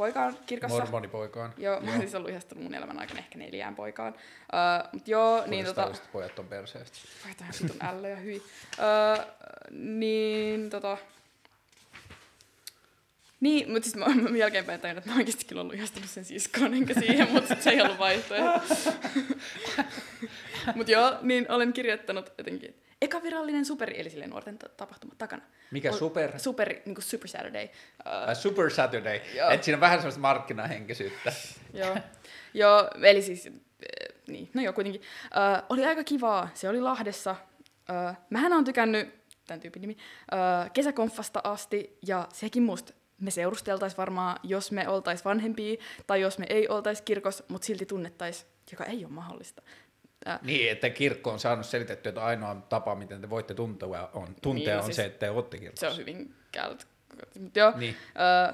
poikaan 0.00 0.38
kirkossa. 0.46 0.78
Mormonipoikaan. 0.78 1.54
Joo, 1.58 1.80
mä 1.80 1.90
oon 1.90 2.00
siis 2.00 2.14
ollut 2.14 2.30
ihastunut 2.30 2.64
mun 2.64 2.74
elämän 2.74 2.98
aikana 2.98 3.18
ehkä 3.18 3.38
neljään 3.38 3.74
poikaan. 3.74 4.14
Uh, 4.14 4.88
mut 4.92 5.08
joo, 5.08 5.44
niin 5.46 5.64
tota... 5.64 5.92
Pojat 6.12 6.38
on 6.38 6.46
perseestä. 6.46 6.98
Vai 7.24 7.34
tähän 7.34 7.54
vitun 7.62 7.76
ällö 7.82 8.08
ja 8.08 8.16
hyi. 8.16 8.36
Uh, 8.36 9.24
niin 9.70 10.70
tota... 10.70 10.98
Niin, 13.40 13.72
mutta 13.72 13.90
siis 13.90 13.96
mä, 13.96 14.06
mä 14.30 14.36
jälkeenpäin 14.36 14.80
tajun, 14.80 14.98
että 14.98 15.10
mä 15.10 15.16
oikeasti 15.16 15.44
kyllä 15.44 15.62
ollut 15.62 15.74
ihastunut 15.74 16.10
sen 16.10 16.24
siskoon, 16.24 16.74
enkä 16.74 16.94
siihen, 16.94 17.32
mutta 17.32 17.56
se 17.60 17.70
ei 17.70 17.80
ollut 17.80 17.98
vaihtoehto. 17.98 18.74
mut 20.76 20.88
joo, 20.88 21.18
niin 21.22 21.46
olen 21.50 21.72
kirjoittanut 21.72 22.32
jotenkin, 22.38 22.70
että 22.70 22.89
eka 23.02 23.22
virallinen 23.22 23.64
superi, 23.64 24.00
eli 24.00 24.10
silleen 24.10 24.30
nuorten 24.30 24.58
ta- 24.58 24.68
tapahtuma 24.76 25.14
takana. 25.18 25.42
Mikä 25.70 25.90
Ol- 25.90 25.96
super? 25.96 26.38
Super, 26.38 26.68
niin 26.84 26.94
kuin 26.94 27.02
Super 27.04 27.28
Saturday. 27.28 27.64
Uh, 27.64 28.28
Uh, 28.30 28.36
super 28.36 28.70
Saturday. 28.70 29.20
Joo. 29.36 29.50
Et 29.50 29.64
siinä 29.64 29.76
on 29.76 29.80
vähän 29.80 29.98
sellaista 29.98 30.20
markkinahenkisyyttä. 30.20 31.32
Joo, 31.74 31.96
joo 32.54 32.90
eli 33.02 33.22
siis, 33.22 33.46
äh, 33.46 33.52
niin, 34.28 34.50
no 34.54 34.62
joo 34.62 34.72
kuitenkin. 34.72 35.02
Äh, 35.36 35.62
oli 35.68 35.86
aika 35.86 36.04
kivaa, 36.04 36.48
se 36.54 36.68
oli 36.68 36.80
Lahdessa. 36.80 37.36
Äh, 37.90 38.16
mähän 38.30 38.52
on 38.52 38.64
tykännyt, 38.64 39.14
tämän 39.46 39.60
tyypin 39.60 39.80
nimi, 39.80 39.96
äh, 40.32 40.70
kesäkonfasta 40.72 41.40
asti, 41.44 41.98
ja 42.06 42.28
sekin 42.32 42.62
musta 42.62 42.92
me 43.20 43.30
seurusteltais 43.30 43.98
varmaan, 43.98 44.36
jos 44.42 44.72
me 44.72 44.88
oltais 44.88 45.24
vanhempia, 45.24 45.76
tai 46.06 46.20
jos 46.20 46.38
me 46.38 46.46
ei 46.48 46.68
oltais 46.68 47.02
kirkos, 47.02 47.44
mutta 47.48 47.66
silti 47.66 47.86
tunnettais, 47.86 48.46
joka 48.70 48.84
ei 48.84 49.04
ole 49.04 49.12
mahdollista. 49.12 49.62
Äh, 50.28 50.38
Niin, 50.42 50.70
että 50.70 50.90
kirkko 50.90 51.30
on 51.30 51.38
saanut 51.40 51.66
selitettyä, 51.66 52.10
että 52.10 52.24
ainoa 52.24 52.54
tapa, 52.68 52.94
miten 52.94 53.20
te 53.20 53.30
voitte 53.30 53.54
tuntea, 53.54 54.08
on, 54.12 54.36
tuntea 54.42 54.64
Niin, 54.74 54.78
on 54.78 54.84
siis 54.84 54.96
se, 54.96 55.04
että 55.04 55.18
te 55.18 55.30
olette 55.30 55.58
kirkossa. 55.58 55.86
se 55.86 55.92
on 55.92 55.96
hyvin 55.98 56.34
käyt. 56.52 56.86
Mut 57.38 57.56
joo, 57.56 57.72
Niin. 57.76 57.96
Öö, 58.48 58.52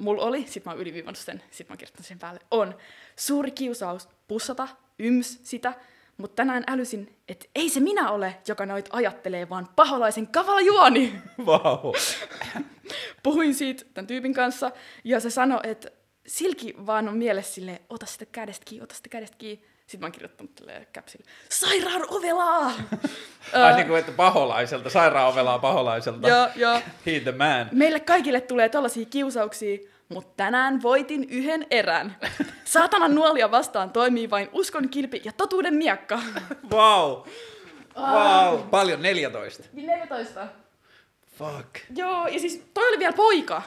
mulla 0.00 0.22
oli, 0.22 0.46
sit 0.46 0.64
mä 0.64 0.70
oon 0.72 0.80
yliviivannut 0.80 1.18
sen, 1.18 1.42
sit 1.50 1.68
mä 1.68 1.72
oon 1.72 1.78
kirjoittanut 1.78 2.06
sen 2.06 2.18
päälle, 2.18 2.40
on 2.50 2.76
suuri 3.16 3.50
kiusaus 3.50 4.08
pussata, 4.28 4.68
yms 4.98 5.40
sitä, 5.42 5.72
mutta 6.16 6.36
tänään 6.36 6.64
älysin, 6.66 7.16
että 7.28 7.46
ei 7.54 7.70
se 7.70 7.80
minä 7.80 8.10
ole, 8.10 8.36
joka 8.48 8.66
noit 8.66 8.88
ajattelee, 8.92 9.48
vaan 9.48 9.68
paholaisen 9.76 10.26
kavala 10.26 10.60
juoni. 10.60 11.14
Wow. 11.38 11.94
Puhuin 13.22 13.54
siitä 13.54 13.84
tämän 13.94 14.06
tyypin 14.06 14.34
kanssa, 14.34 14.70
ja 15.04 15.20
se 15.20 15.30
sanoi, 15.30 15.60
että 15.62 15.88
silki 16.26 16.74
vaan 16.86 17.08
on 17.08 17.16
mielessä 17.16 17.54
silleen, 17.54 17.78
ota 17.88 18.06
sitä 18.06 18.26
kädestä 18.26 18.64
kiinni, 18.64 18.84
ota 18.84 18.94
sitä 18.94 19.08
kädestä 19.08 19.36
kiinni. 19.36 19.66
Sitten 19.86 20.00
mä 20.00 20.04
oon 20.04 20.12
kirjoittanut 20.12 20.54
tälleen 20.54 20.86
käpsille, 20.92 21.24
sairaan 21.48 22.02
ovelaa! 22.08 22.72
Ai 23.64 23.74
niin 23.74 23.86
kuin, 23.86 24.00
että 24.00 24.12
paholaiselta, 24.12 24.90
sairaanovelaa 24.90 25.58
paholaiselta. 25.58 26.28
Joo, 26.28 26.48
joo. 26.56 26.80
He 27.06 27.20
the 27.20 27.32
man. 27.32 27.68
Meille 27.72 28.00
kaikille 28.00 28.40
tulee 28.40 28.68
tollaisia 28.68 29.06
kiusauksia, 29.06 29.78
mutta 30.08 30.32
tänään 30.36 30.82
voitin 30.82 31.26
yhden 31.30 31.66
erän. 31.70 32.16
Saatanan 32.64 33.14
nuolia 33.14 33.50
vastaan 33.50 33.90
toimii 33.90 34.30
vain 34.30 34.48
uskon 34.52 34.88
kilpi 34.88 35.22
ja 35.24 35.32
totuuden 35.32 35.74
miekka. 35.74 36.18
Wow. 36.70 37.22
Wow. 37.96 38.60
Paljon, 38.70 39.02
14. 39.02 39.62
14. 39.72 40.46
Fuck. 41.38 41.68
Joo, 41.96 42.26
ja 42.26 42.40
siis 42.40 42.62
toi 42.74 42.88
oli 42.88 42.98
vielä 42.98 43.12
poika. 43.12 43.62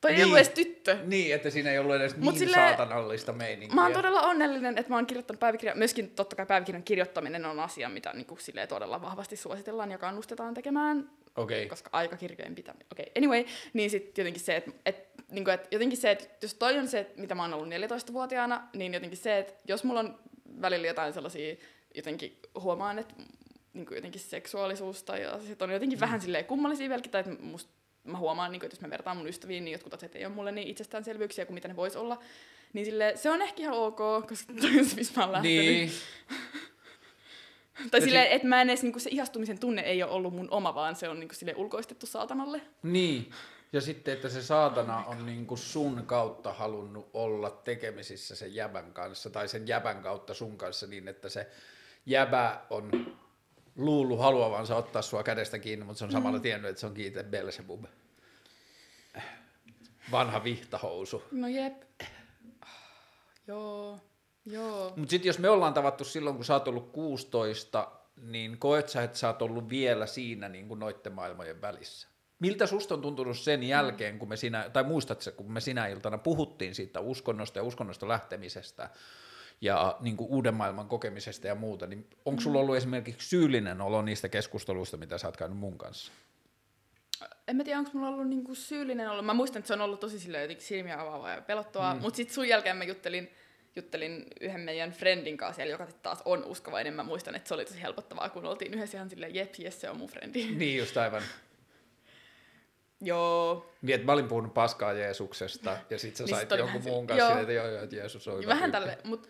Toi 0.00 0.10
ei 0.10 0.16
Niin. 0.16 0.24
ollut 0.24 0.38
edes 0.38 0.48
tyttö. 0.48 0.96
Niin, 1.04 1.34
että 1.34 1.50
siinä 1.50 1.70
ei 1.70 1.78
ollut 1.78 1.96
edes 1.96 2.16
Mut 2.16 2.34
niin 2.34 2.38
silleen- 2.38 2.68
saatanallista 2.76 3.32
meininkiä. 3.32 3.74
Mä 3.74 3.82
oon 3.82 3.92
todella 3.92 4.20
onnellinen, 4.20 4.78
että 4.78 4.90
mä 4.92 4.96
oon 4.96 5.06
kirjoittanut 5.06 5.40
päiväkirjan. 5.40 5.78
Myöskin 5.78 6.10
totta 6.10 6.36
kai 6.36 6.46
päiväkirjan 6.46 6.82
kirjoittaminen 6.82 7.46
on 7.46 7.60
asia, 7.60 7.88
mitä 7.88 8.12
niin 8.12 8.26
kuin, 8.26 8.40
silleen, 8.40 8.68
todella 8.68 9.02
vahvasti 9.02 9.36
suositellaan 9.36 9.90
ja 9.90 9.98
kannustetaan 9.98 10.54
tekemään. 10.54 11.10
Okei. 11.36 11.68
Koska 11.68 11.90
aikakirjojen. 11.92 12.52
Okei, 12.52 12.72
okay. 12.92 13.06
anyway. 13.16 13.44
Niin 13.72 13.90
sitten 13.90 14.22
jotenkin 14.22 14.42
se, 14.42 14.56
että 14.56 14.70
et, 14.86 15.08
niin 15.30 15.44
kuin, 15.44 15.54
et, 15.54 15.68
jotenkin 15.70 15.98
se, 15.98 16.10
että 16.10 16.26
jos 16.42 16.54
toi 16.54 16.78
on 16.78 16.88
se, 16.88 16.98
että 16.98 17.20
mitä 17.20 17.34
mä 17.34 17.42
oon 17.42 17.54
ollut 17.54 17.68
14-vuotiaana, 17.68 18.68
niin 18.74 18.94
jotenkin 18.94 19.18
se, 19.18 19.38
että 19.38 19.54
jos 19.68 19.84
mulla 19.84 20.00
on 20.00 20.18
välillä 20.60 20.86
jotain 20.86 21.12
sellaisia, 21.12 21.56
jotenkin 21.94 22.38
huomaan, 22.60 22.98
että 22.98 23.14
niin 23.72 23.86
kuin 23.86 23.96
jotenkin 23.96 24.20
seksuaalisuus 24.20 25.02
tai 25.02 25.24
asiat 25.24 25.62
on 25.62 25.70
jotenkin 25.70 25.98
mm. 25.98 26.00
vähän 26.00 26.20
silleen 26.20 26.44
kummallisia 26.44 26.88
velki, 26.88 27.08
tai 27.08 27.20
että 27.20 27.42
musta 27.42 27.72
mä 28.10 28.18
huomaan, 28.18 28.52
niin 28.52 28.60
kuin, 28.60 28.66
että 28.66 28.74
jos 28.76 28.80
mä 28.80 28.90
vertaan 28.90 29.16
mun 29.16 29.28
ystäviin, 29.28 29.64
niin 29.64 29.72
jotkut 29.72 29.94
asiat 29.94 30.16
ei 30.16 30.26
ole 30.26 30.34
mulle 30.34 30.52
niin 30.52 30.68
itsestäänselvyyksiä 30.68 31.46
kuin 31.46 31.54
mitä 31.54 31.68
ne 31.68 31.76
vois 31.76 31.96
olla. 31.96 32.18
Niin 32.72 32.86
sille 32.86 33.12
se 33.16 33.30
on 33.30 33.42
ehkä 33.42 33.62
ihan 33.62 33.74
ok, 33.78 33.98
koska 34.28 34.52
toi 34.60 34.78
on 34.78 34.84
se, 34.84 34.96
mistä 34.96 35.20
mä 35.20 35.24
oon 35.24 35.32
lähtenyt. 35.32 35.56
Niin. 35.66 35.90
Tai 37.90 38.00
silleen, 38.00 38.26
si- 38.28 38.34
että 38.34 38.48
mä 38.48 38.60
en 38.60 38.70
edes, 38.70 38.82
niinku, 38.82 38.98
se 38.98 39.10
ihastumisen 39.12 39.58
tunne 39.58 39.82
ei 39.82 40.02
ole 40.02 40.12
ollut 40.12 40.34
mun 40.34 40.48
oma, 40.50 40.74
vaan 40.74 40.96
se 40.96 41.08
on 41.08 41.20
niinku, 41.20 41.34
silleen, 41.34 41.56
ulkoistettu 41.56 42.06
saatanalle. 42.06 42.60
Niin. 42.82 43.30
Ja 43.72 43.80
sitten, 43.80 44.14
että 44.14 44.28
se 44.28 44.42
saatana 44.42 45.04
on 45.04 45.26
niin 45.26 45.46
kuin 45.46 45.58
sun 45.58 46.02
kautta 46.06 46.52
halunnut 46.52 47.10
olla 47.12 47.50
tekemisissä 47.50 48.36
sen 48.36 48.54
jäbän 48.54 48.92
kanssa, 48.92 49.30
tai 49.30 49.48
sen 49.48 49.68
jäbän 49.68 50.02
kautta 50.02 50.34
sun 50.34 50.58
kanssa 50.58 50.86
niin, 50.86 51.08
että 51.08 51.28
se 51.28 51.46
jäbä 52.06 52.60
on 52.70 53.16
luullut 53.78 54.18
haluavansa 54.18 54.76
ottaa 54.76 55.02
sua 55.02 55.22
kädestä 55.22 55.58
kiinni, 55.58 55.84
mutta 55.84 55.98
se 55.98 56.04
on 56.04 56.12
samalla 56.12 56.40
tiennyt, 56.40 56.68
että 56.68 56.80
se 56.80 56.86
on 56.86 56.94
kiite 56.94 57.22
Belzebub. 57.22 57.84
Vanha 60.10 60.44
vihtahousu. 60.44 61.22
No 61.30 61.48
jep. 61.48 61.82
Joo, 63.46 63.98
joo. 64.46 64.92
Mutta 64.96 65.10
sitten 65.10 65.28
jos 65.28 65.38
me 65.38 65.48
ollaan 65.48 65.74
tavattu 65.74 66.04
silloin, 66.04 66.36
kun 66.36 66.44
sä 66.44 66.54
oot 66.54 66.68
ollut 66.68 66.92
16, 66.92 67.90
niin 68.22 68.58
koet 68.58 68.88
sä, 68.88 69.02
että 69.02 69.18
sä 69.18 69.26
oot 69.26 69.42
ollut 69.42 69.68
vielä 69.68 70.06
siinä 70.06 70.48
niin 70.48 70.68
kuin 70.68 70.80
noitten 70.80 71.12
maailmojen 71.12 71.60
välissä? 71.60 72.08
Miltä 72.38 72.66
susta 72.66 72.94
on 72.94 73.02
tuntunut 73.02 73.38
sen 73.38 73.62
jälkeen, 73.62 74.18
kun 74.18 74.28
me 74.28 74.36
sinä, 74.36 74.70
tai 74.70 74.84
muistatko 74.84 75.30
kun 75.36 75.52
me 75.52 75.60
sinä 75.60 75.86
iltana 75.86 76.18
puhuttiin 76.18 76.74
siitä 76.74 77.00
uskonnosta 77.00 77.58
ja 77.58 77.62
uskonnosta 77.62 78.08
lähtemisestä 78.08 78.90
ja 79.60 79.96
niin 80.00 80.16
kuin 80.16 80.30
uuden 80.30 80.54
maailman 80.54 80.88
kokemisesta 80.88 81.46
ja 81.46 81.54
muuta, 81.54 81.86
niin 81.86 82.06
onko 82.24 82.40
sulla 82.40 82.60
ollut 82.60 82.76
esimerkiksi 82.76 83.28
syyllinen 83.28 83.80
olo 83.80 84.02
niistä 84.02 84.28
keskusteluista, 84.28 84.96
mitä 84.96 85.18
sä 85.18 85.28
oot 85.28 85.36
käynyt 85.36 85.58
mun 85.58 85.78
kanssa? 85.78 86.12
En 87.48 87.56
mä 87.56 87.64
tiedä, 87.64 87.78
onko 87.78 87.90
mulla 87.94 88.08
ollut 88.08 88.28
niinku 88.28 88.54
syyllinen 88.54 89.10
ollut. 89.10 89.26
Mä 89.26 89.34
muistan, 89.34 89.60
että 89.60 89.66
se 89.66 89.74
on 89.74 89.80
ollut 89.80 90.00
tosi 90.00 90.18
silleen 90.18 90.42
jotenkin 90.42 90.66
silmiä 90.66 91.00
avaavaa 91.00 91.30
ja 91.30 91.42
pelottavaa. 91.42 91.94
Mm. 91.94 92.00
Mutta 92.00 92.16
sitten 92.16 92.34
sun 92.34 92.48
jälkeen 92.48 92.76
mä 92.76 92.84
juttelin, 92.84 93.30
juttelin 93.76 94.26
yhden 94.40 94.60
meidän 94.60 94.92
friendin 94.92 95.36
kanssa 95.36 95.56
siellä, 95.56 95.72
joka 95.72 95.86
taas 96.02 96.22
on 96.24 96.44
uskovainen. 96.44 96.94
Mä 96.94 97.02
muistan, 97.02 97.34
että 97.34 97.48
se 97.48 97.54
oli 97.54 97.64
tosi 97.64 97.82
helpottavaa, 97.82 98.28
kun 98.28 98.46
oltiin 98.46 98.74
yhdessä 98.74 98.98
ihan 98.98 99.10
silleen, 99.10 99.34
jep, 99.34 99.54
jes, 99.58 99.80
se 99.80 99.90
on 99.90 99.96
mun 99.96 100.08
frendi. 100.08 100.50
Niin 100.50 100.78
just 100.78 100.96
aivan. 100.96 101.22
joo. 103.00 103.70
Niin, 103.82 103.94
että 103.94 104.06
mä 104.06 104.12
olin 104.12 104.28
puhunut 104.28 104.54
paskaa 104.54 104.92
Jeesuksesta 104.92 105.76
ja 105.90 105.98
sit 105.98 106.16
sä 106.16 106.24
Niin 106.24 106.34
sait 106.34 106.48
sit 106.48 106.58
jonkun 106.58 106.82
muun 106.82 107.06
kanssa 107.06 107.30
joo. 107.30 107.40
että 107.40 107.52
joo, 107.52 107.66
joo, 107.66 107.82
että 107.82 107.96
Jeesus 107.96 108.28
on 108.28 108.38
hyvä 108.38 108.54
Vähän 108.54 108.72
tälle, 108.72 108.98
mutta 109.04 109.28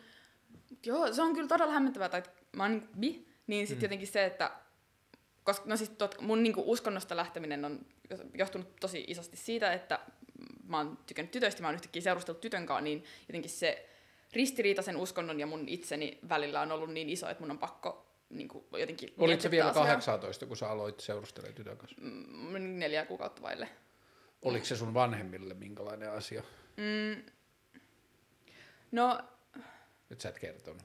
joo, 0.86 1.12
se 1.12 1.22
on 1.22 1.34
kyllä 1.34 1.48
todella 1.48 1.72
hämmentävää, 1.72 2.08
tai 2.08 2.18
että 2.18 2.30
mä 2.56 2.62
oon 2.62 2.72
niin 2.72 2.88
bi, 3.00 3.28
niin 3.46 3.66
sitten 3.66 3.80
mm. 3.80 3.84
jotenkin 3.84 4.08
se, 4.08 4.24
että 4.24 4.50
koska 5.44 5.68
no 5.68 5.76
siis 5.76 5.90
tot, 5.90 6.20
mun 6.20 6.42
niinku 6.42 6.62
uskonnosta 6.66 7.16
lähteminen 7.16 7.64
on 7.64 7.86
johtunut 8.34 8.76
tosi 8.76 9.04
isosti 9.06 9.36
siitä, 9.36 9.72
että 9.72 9.98
mä 10.68 10.76
oon 10.76 10.98
tykännyt 11.06 11.30
tytöistä, 11.30 11.62
mä 11.62 11.68
oon 11.68 11.74
yhtäkkiä 11.74 12.02
seurustellut 12.02 12.40
tytön 12.40 12.66
kanssa, 12.66 12.84
niin 12.84 13.04
jotenkin 13.28 13.50
se 13.50 13.88
ristiriita 14.32 14.82
sen 14.82 14.96
uskonnon 14.96 15.40
ja 15.40 15.46
mun 15.46 15.68
itseni 15.68 16.18
välillä 16.28 16.60
on 16.60 16.72
ollut 16.72 16.90
niin 16.90 17.08
iso, 17.08 17.28
että 17.28 17.42
mun 17.42 17.50
on 17.50 17.58
pakko 17.58 18.06
niinku, 18.30 18.68
jotenkin 18.72 19.14
Olit 19.18 19.40
se 19.40 19.50
vielä 19.50 19.70
asiaa. 19.70 19.84
18, 19.86 20.46
kun 20.46 20.56
sä 20.56 20.68
aloit 20.68 21.00
seurustelemaan 21.00 21.54
tytön 21.54 21.76
kanssa? 21.76 21.96
Mm, 22.00 22.78
neljä 22.78 23.06
kuukautta 23.06 23.42
vaille. 23.42 23.68
Oliko 24.42 24.64
se 24.64 24.76
sun 24.76 24.94
vanhemmille 24.94 25.54
minkälainen 25.54 26.10
asia? 26.10 26.42
Mm, 26.76 27.22
No, 28.92 29.20
Nyt 30.10 30.20
sä 30.20 30.28
et 30.28 30.38
kertonut. 30.38 30.82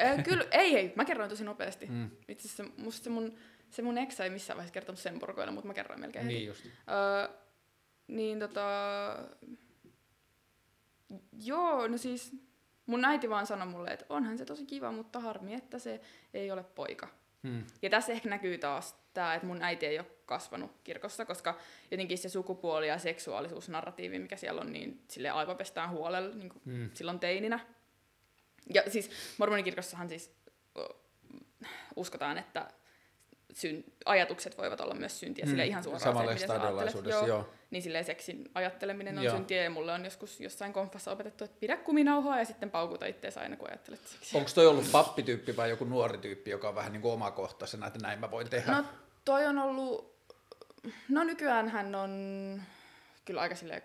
äh, 0.00 0.24
kyllä, 0.24 0.44
ei, 0.50 0.76
ei, 0.76 0.92
mä 0.96 1.04
kerroin 1.04 1.30
tosi 1.30 1.44
nopeasti. 1.44 1.86
Mm. 1.86 2.10
Itse 2.28 2.48
asiassa 2.48 2.64
musta 2.76 3.04
se 3.04 3.10
mun, 3.10 3.36
se 3.70 3.82
mun 3.82 3.98
ex 3.98 4.20
ei 4.20 4.30
missään 4.30 4.56
vaiheessa 4.56 4.74
kertonut 4.74 4.98
sen 4.98 5.18
porukoille, 5.18 5.52
mutta 5.52 5.66
mä 5.68 5.74
kerroin 5.74 6.00
melkein 6.00 6.24
heti. 6.24 6.34
Niin 6.34 6.46
just. 6.46 6.64
Öö, 6.66 7.28
niin 8.08 8.38
tota... 8.38 8.66
Joo, 11.44 11.88
no 11.88 11.98
siis 11.98 12.32
mun 12.86 13.04
äiti 13.04 13.30
vaan 13.30 13.46
sanoi 13.46 13.66
mulle, 13.66 13.90
että 13.90 14.06
onhan 14.08 14.38
se 14.38 14.44
tosi 14.44 14.64
kiva, 14.66 14.92
mutta 14.92 15.20
harmi, 15.20 15.54
että 15.54 15.78
se 15.78 16.00
ei 16.34 16.50
ole 16.50 16.62
poika. 16.64 17.08
Mm. 17.42 17.64
Ja 17.82 17.90
tässä 17.90 18.12
ehkä 18.12 18.28
näkyy 18.28 18.58
taas 18.58 18.96
tämä, 19.14 19.34
että 19.34 19.46
mun 19.46 19.62
äiti 19.62 19.86
ei 19.86 19.98
ole 19.98 20.06
kasvanut 20.26 20.70
kirkossa, 20.84 21.24
koska 21.24 21.58
jotenkin 21.90 22.18
se 22.18 22.28
sukupuoli- 22.28 22.88
ja 22.88 22.98
seksuaalisuusnarratiivi, 22.98 24.18
mikä 24.18 24.36
siellä 24.36 24.60
on, 24.60 24.72
niin 24.72 25.02
sille 25.08 25.30
aivopestään 25.30 25.90
huolella 25.90 26.34
niin 26.34 26.48
kuin 26.48 26.62
Mm. 26.64 26.90
silloin 26.94 27.20
teininä. 27.20 27.60
Ja 28.74 28.82
siis 28.88 29.10
mormonikirkossahan 29.38 30.08
siis 30.08 30.30
uskotaan, 31.96 32.38
että 32.38 32.70
syn, 33.54 33.84
ajatukset 34.04 34.58
voivat 34.58 34.80
olla 34.80 34.94
myös 34.94 35.20
syntiä, 35.20 35.44
mm. 35.44 35.50
sille 35.50 35.66
ihan 35.66 35.82
suoraan 35.82 36.00
se, 36.00 36.04
Samalla 36.04 36.32
miten 36.32 36.48
sä 36.48 36.52
ajattelet. 36.54 36.90
stadiolaisuudessa, 36.90 37.26
joo. 37.26 37.48
Niin 37.70 37.82
silleen 37.82 38.04
seksin 38.04 38.50
ajatteleminen 38.54 39.18
on 39.18 39.24
Joo. 39.24 39.36
syntiä, 39.36 39.62
ja 39.62 39.70
mulle 39.70 39.92
on 39.92 40.04
joskus 40.04 40.40
jossain 40.40 40.72
konfassa 40.72 41.10
opetettu, 41.10 41.44
että 41.44 41.56
pidä 41.60 41.76
kuminauhaa 41.76 42.38
ja 42.38 42.44
sitten 42.44 42.70
paukuta 42.70 43.06
itseäsi 43.06 43.38
aina, 43.38 43.56
kun 43.56 43.68
ajattelet 43.68 44.06
seksiä. 44.06 44.38
Onko 44.38 44.50
toi 44.54 44.66
ollut 44.66 44.92
pappityyppi 44.92 45.56
vai 45.56 45.70
joku 45.70 45.84
nuori 45.84 46.18
tyyppi, 46.18 46.50
joka 46.50 46.68
on 46.68 46.74
vähän 46.74 46.92
niin 46.92 47.02
kuin 47.02 47.12
omakohtaisena, 47.12 47.86
että 47.86 47.98
näin 47.98 48.18
mä 48.18 48.30
voin 48.30 48.50
tehdä? 48.50 48.72
No 48.72 48.84
toi 49.24 49.46
on 49.46 49.58
ollut, 49.58 50.16
no 51.08 51.24
nykyään 51.24 51.68
hän 51.68 51.94
on 51.94 52.62
kyllä 53.24 53.40
aika 53.40 53.54
silleen, 53.54 53.82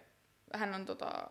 hän 0.53 0.73
on 0.73 0.85
tota 0.85 1.29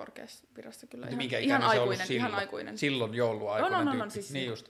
korkeassa 0.00 0.46
virassa 0.56 0.86
kyllä. 0.86 1.06
Niin 1.06 1.10
Ihan, 1.12 1.18
minkä 1.18 1.38
ihan 1.38 1.62
on 1.62 1.68
aikuinen, 1.68 2.06
silloin? 2.06 2.26
ihan 2.28 2.34
aikuinen. 2.40 2.78
Silloin 2.78 3.14
jo 3.14 3.30
ollut 3.30 3.48
aikuinen 3.48 3.78
on, 3.80 3.88
on, 3.88 3.92
tyyppi. 3.92 4.02
on, 4.02 4.10
siis 4.10 4.32
niin 4.32 4.46
just. 4.46 4.68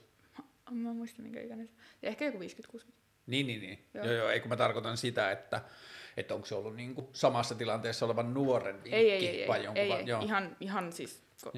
Mä 0.71 0.89
en 0.89 0.95
muista 0.95 1.21
minkä 1.21 1.41
ikäinen 1.41 1.67
se. 1.67 1.73
Ehkä 2.03 2.25
joku 2.25 2.37
50-60. 2.37 2.41
Niin, 3.27 3.47
niin, 3.47 3.61
niin. 3.61 3.85
Joo. 3.93 4.05
Joo. 4.05 4.15
joo, 4.15 4.29
ei 4.29 4.39
kun 4.39 4.49
mä 4.49 4.57
tarkoitan 4.57 4.97
sitä, 4.97 5.31
että, 5.31 5.61
että 6.17 6.33
onko 6.35 6.45
se 6.45 6.55
ollut 6.55 6.75
niin 6.75 6.95
kuin 6.95 7.07
samassa 7.13 7.55
tilanteessa 7.55 8.05
olevan 8.05 8.33
nuoren 8.33 8.75
vinkki 8.75 8.95
Ei, 8.95 9.11
ei, 9.11 9.41
ei, 9.41 9.47
vai 9.47 9.57
ei, 9.59 9.63
jonkun 9.65 9.83
ei, 9.83 9.89
va- 9.89 9.97
ei. 9.99 10.07
joo. 10.07 10.21
Ihan, 10.23 10.57
ihan 10.59 10.93
siis, 10.93 11.23
ko-. 11.45 11.51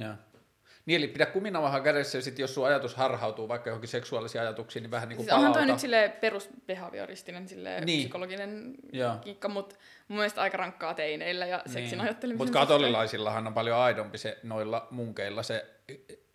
Niin, 0.85 0.97
eli 0.97 1.07
pidä 1.07 1.26
kuminauhaa 1.26 1.81
kädessä 1.81 2.18
ja 2.18 2.22
sitten 2.22 2.43
jos 2.43 2.53
sun 2.53 2.68
ajatus 2.68 2.95
harhautuu 2.95 3.47
vaikka 3.47 3.69
johonkin 3.69 3.88
seksuaalisiin 3.88 4.41
ajatuksiin, 4.41 4.84
niin 4.84 4.91
vähän 4.91 5.10
niin 5.10 5.18
kuin 5.18 5.26
siis 5.26 5.34
onhan 5.34 5.53
toi 5.53 5.61
palauta. 5.61 5.73
nyt 5.73 5.80
silleen 5.80 6.11
perusbehavioristinen 6.11 7.47
silleen 7.47 7.85
Niin. 7.85 7.85
niin. 7.85 7.99
psykologinen 7.99 8.76
Joo. 8.91 9.15
kiikka, 9.22 9.49
mutta 9.49 9.76
mun 10.07 10.18
mielestä 10.18 10.41
aika 10.41 10.57
rankkaa 10.57 10.93
teineillä 10.93 11.45
ja 11.45 11.61
seksin 11.65 12.01
ajattelemisen 12.01 12.47
Mutta 12.47 12.60
katolilaisillahan 12.60 13.47
on 13.47 13.53
paljon 13.53 13.77
aidompi 13.77 14.18
se 14.18 14.38
noilla 14.43 14.88
munkeilla 14.91 15.43
se 15.43 15.65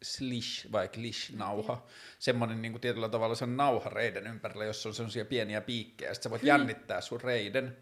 slish 0.02 0.72
vai 0.72 0.88
klish-nauha. 0.88 1.86
Semmoinen 2.18 2.62
niin 2.62 2.72
kuin 2.72 2.80
tietyllä 2.80 3.08
tavalla 3.08 3.34
se 3.34 3.44
on 3.44 3.56
nauha 3.56 3.90
reiden 3.90 4.26
ympärillä, 4.26 4.64
jossa 4.64 4.88
on 4.88 4.94
sellaisia 4.94 5.24
pieniä 5.24 5.60
piikkejä. 5.60 6.14
Sitten 6.14 6.30
sä 6.30 6.30
voit 6.30 6.42
jännittää 6.42 7.00
sun 7.00 7.20
reiden, 7.20 7.76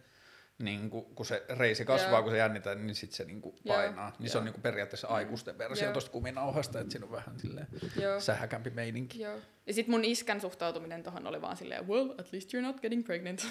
niin 0.59 0.91
kuin, 0.91 1.05
kun 1.05 1.27
se 1.27 1.45
reisi 1.49 1.85
kasvaa, 1.85 2.11
Joo. 2.11 2.23
kun 2.23 2.33
se 2.33 2.39
jännittää, 2.39 2.75
niin 2.75 2.95
sitten 2.95 3.17
se 3.17 3.25
niin 3.25 3.41
kuin 3.41 3.57
painaa. 3.67 4.13
Niin 4.19 4.31
se 4.31 4.39
on 4.39 4.45
niin 4.45 4.53
kuin 4.53 4.63
periaatteessa 4.63 5.09
aikuisten 5.09 5.59
versio 5.59 5.93
tuosta 5.93 6.11
kuminauhasta, 6.11 6.81
että 6.81 6.93
siinä 6.93 7.07
on 7.07 7.13
vähän 7.13 7.41
silleen 7.41 7.67
Joo. 8.01 8.21
sähäkämpi 8.21 8.71
meininki. 8.71 9.21
Joo. 9.21 9.39
Ja 9.67 9.75
sit 9.75 9.89
mun 9.89 10.05
iskän 10.05 10.41
suhtautuminen 10.41 11.03
tohon 11.03 11.27
oli 11.27 11.43
vaan 11.43 11.57
silleen, 11.57 11.89
well, 11.89 12.11
at 12.19 12.33
least 12.33 12.55
you're 12.55 12.61
not 12.61 12.81
getting 12.81 13.05
pregnant. 13.05 13.47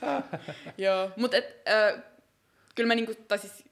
Joo, 0.78 1.10
mut 1.16 1.34
et, 1.34 1.62
äh, 1.68 2.02
kyllä 2.74 2.86
mä 2.86 2.94
niinku, 2.94 3.14
tai 3.28 3.38
siis, 3.38 3.52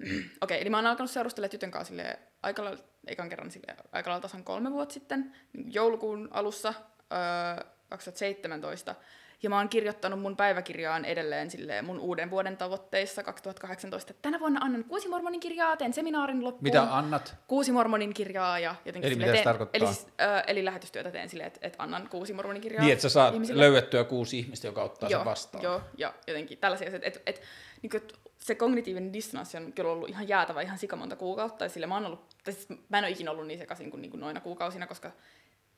okei, 0.00 0.30
okay, 0.40 0.58
eli 0.60 0.70
mä 0.70 0.76
oon 0.76 0.86
alkanut 0.86 1.10
seurustella 1.10 1.48
tytön 1.48 1.70
kanssa 1.70 1.88
silleen, 1.88 2.18
aika 2.42 2.64
lailla, 2.64 2.84
ekan 3.06 3.28
kerran 3.28 3.50
silleen, 3.50 3.76
aika 3.92 4.10
lailla 4.10 4.22
tasan 4.22 4.44
kolme 4.44 4.70
vuotta 4.70 4.92
sitten, 4.92 5.34
niin 5.52 5.74
joulukuun 5.74 6.28
alussa, 6.32 6.68
äh, 6.68 7.64
2017, 7.88 8.94
ja 9.42 9.50
mä 9.50 9.56
oon 9.56 9.68
kirjoittanut 9.68 10.20
mun 10.20 10.36
päiväkirjaan 10.36 11.04
edelleen 11.04 11.50
silleen 11.50 11.84
mun 11.84 11.98
uuden 12.00 12.30
vuoden 12.30 12.56
tavoitteissa 12.56 13.22
2018, 13.22 14.10
että 14.10 14.22
tänä 14.22 14.40
vuonna 14.40 14.60
annan 14.62 14.84
kuusi 14.84 15.08
mormonin 15.08 15.40
kirjaa, 15.40 15.76
teen 15.76 15.92
seminaarin 15.92 16.44
loppuun 16.44 16.62
Mitä 16.62 16.96
annat? 16.96 17.36
kuusi 17.46 17.72
mormonin 17.72 18.14
kirjaa 18.14 18.58
ja 18.58 18.74
jotenkin 18.84 19.06
Eli 19.06 19.14
silleen 19.14 19.30
mitä 19.30 19.32
se 19.32 19.36
teen- 19.36 19.44
tarkoittaa? 19.44 19.78
Eli, 19.78 19.86
siis, 19.94 20.06
äh, 20.20 20.42
eli 20.46 20.64
lähetystyötä 20.64 21.10
teen 21.10 21.28
silleen, 21.28 21.46
että, 21.46 21.60
että 21.62 21.82
annan 21.82 22.08
kuusi 22.08 22.32
mormonin 22.32 22.62
kirjaa 22.62 22.82
Niin, 22.82 22.92
että 22.92 23.02
sä 23.02 23.08
saat 23.08 23.34
ihmisille. 23.34 23.62
löydettyä 23.62 24.04
kuusi 24.04 24.38
ihmistä, 24.38 24.66
joka 24.66 24.82
ottaa 24.82 25.08
joo, 25.08 25.18
sen 25.20 25.24
vastaan. 25.24 25.64
Joo, 25.64 25.80
ja 25.96 26.14
jotenkin 26.26 26.58
tällaisia, 26.58 26.86
että 26.88 26.98
et, 27.02 27.22
et, 27.26 27.42
niin 27.82 27.90
kuin, 27.90 28.02
se 28.38 28.54
kognitiivinen 28.54 29.12
dissonanssi 29.12 29.56
on 29.56 29.72
kyllä 29.72 29.90
ollut 29.90 30.08
ihan 30.08 30.28
jäätävä 30.28 30.60
ihan 30.62 30.78
sikamonta 30.78 31.16
kuukautta, 31.16 31.64
ja 31.64 31.68
sille 31.68 31.86
mä, 31.86 31.94
oon 31.94 32.06
ollut, 32.06 32.28
tai 32.44 32.52
siis 32.54 32.68
mä 32.88 32.98
en 32.98 33.04
ole 33.04 33.10
ikinä 33.10 33.30
ollut 33.30 33.46
niin 33.46 33.58
sekaisin 33.58 33.90
kuin, 33.90 34.02
niin 34.02 34.10
kuin 34.10 34.20
noina 34.20 34.40
kuukausina, 34.40 34.86
koska, 34.86 35.10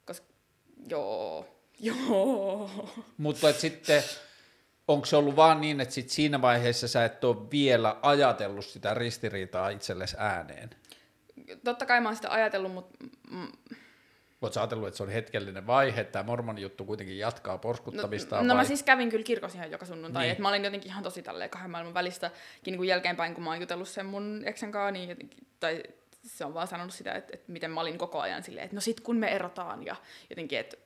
koska 0.07 0.27
joo, 0.89 1.47
joo. 1.81 2.70
Mutta 3.16 3.48
et 3.48 3.59
sitten, 3.59 4.02
onko 4.89 5.07
se 5.07 5.16
ollut 5.16 5.36
vaan 5.36 5.61
niin, 5.61 5.81
että 5.81 5.94
sit 5.94 6.11
siinä 6.11 6.43
vaiheessa 6.43 6.89
sä 6.89 7.05
et 7.05 7.24
ole 7.24 7.51
vielä 7.51 7.97
ajatellut 8.02 8.65
sitä 8.65 8.94
ristiriitaa 8.94 9.69
itsellesi 9.69 10.16
ääneen? 10.19 10.70
Totta 11.65 11.86
kai 11.86 12.01
mä 12.01 12.09
oon 12.09 12.16
sitä 12.16 12.31
ajatellut, 12.32 12.73
mutta 12.73 12.98
Oletko 14.43 14.55
sä 14.55 14.61
ajatellut, 14.61 14.89
että 14.89 14.97
se 14.97 15.02
oli 15.02 15.12
hetkellinen 15.12 15.66
vaihe, 15.66 16.01
että 16.01 16.12
tämä 16.12 16.23
mormonin 16.23 16.62
juttu 16.62 16.85
kuitenkin 16.85 17.19
jatkaa 17.19 17.59
porskuttamista? 17.59 18.36
No, 18.36 18.43
no 18.43 18.48
vai? 18.48 18.57
mä 18.57 18.65
siis 18.65 18.82
kävin 18.82 19.11
kyllä 19.11 19.24
kirkossa 19.24 19.59
ihan 19.59 19.70
joka 19.70 19.86
sunnuntai, 19.86 20.20
Niin. 20.20 20.27
niin. 20.27 20.32
että 20.32 20.43
mä 20.43 20.48
olin 20.48 20.65
jotenkin 20.65 20.90
ihan 20.90 21.02
tosi 21.02 21.23
tälleen 21.23 21.51
kahden 21.51 21.70
maailman 21.70 21.94
välistäkin 21.94 22.32
niin 22.66 22.77
kuin 22.77 22.89
jälkeenpäin, 22.89 23.35
kun 23.35 23.44
mä 23.44 23.51
oon 23.51 23.61
jutellut 23.61 23.89
sen 23.89 24.07
mun 24.07 24.43
eksän 24.44 24.73
kanssa, 24.73 24.90
niin 24.90 25.09
jotenkin, 25.09 25.39
tai 25.61 25.82
se 26.23 26.44
on 26.44 26.55
vaan 26.55 26.69
sanonut 26.69 26.94
sitä, 26.94 27.12
että, 27.12 27.31
että 27.35 27.52
miten 27.52 27.70
mä 27.70 27.81
olin 27.81 27.98
koko 27.98 28.20
ajan 28.20 28.43
silleen, 28.43 28.65
että 28.65 28.77
no 28.77 28.81
sit 28.81 29.01
kun 29.01 29.16
me 29.16 29.28
erotaan 29.28 29.86
ja 29.86 29.97
jotenkin, 30.31 30.59
että 30.59 30.77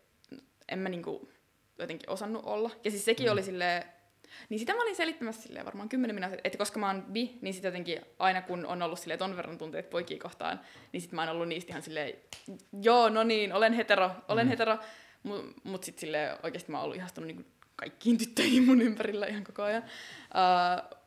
en 0.69 0.79
mä 0.79 0.89
niinku 0.89 1.33
jotenkin 1.79 2.11
osannut 2.11 2.43
olla. 2.45 2.71
Ja 2.85 2.91
siis 2.91 3.05
sekin 3.05 3.27
mm. 3.27 3.33
oli 3.33 3.43
silleen, 3.43 3.85
niin 4.49 4.59
sitä 4.59 4.75
mä 4.75 4.83
olin 4.83 4.97
selittämässä 4.97 5.43
silleen 5.43 5.65
varmaan 5.65 5.89
kymmenen 5.89 6.15
minuuttia, 6.15 6.41
että 6.45 6.59
koska 6.59 6.81
mä 6.81 6.87
oon 6.87 7.03
bi, 7.03 7.39
niin 7.41 7.55
sitten 7.55 7.69
jotenkin 7.69 8.01
aina 8.19 8.43
kun 8.43 8.67
on 8.67 8.83
ollut 8.83 8.99
silleen 8.99 9.19
ton 9.19 9.37
verran 9.37 9.59
tunteet 9.59 9.91
poikia 9.91 10.19
kohtaan, 10.23 10.61
niin 10.93 11.01
sitten 11.01 11.17
mä 11.17 11.23
oon 11.23 11.31
ollut 11.31 11.49
niistä 11.49 11.73
ihan 11.73 11.83
silleen, 11.83 12.15
joo, 12.83 13.09
no 13.09 13.23
niin, 13.23 13.53
olen 13.53 13.73
hetero, 13.73 14.11
olen 14.29 14.47
mm. 14.47 14.51
hetero, 14.51 14.79
mutta 15.23 15.61
mut 15.65 15.85
sitten 15.85 16.01
silleen 16.01 16.37
oikeasti 16.43 16.71
mä 16.71 16.77
oon 16.77 16.85
ollut 16.85 16.97
ihastunut 16.97 17.27
niinku 17.27 17.45
kaikkiin 17.77 18.19
tyttöihin 18.19 18.65
mun 18.65 18.83
ympärillä 18.83 19.27
ihan 19.27 19.45
koko 19.45 19.63
ajan. 19.63 19.83
Uh, 19.83 20.99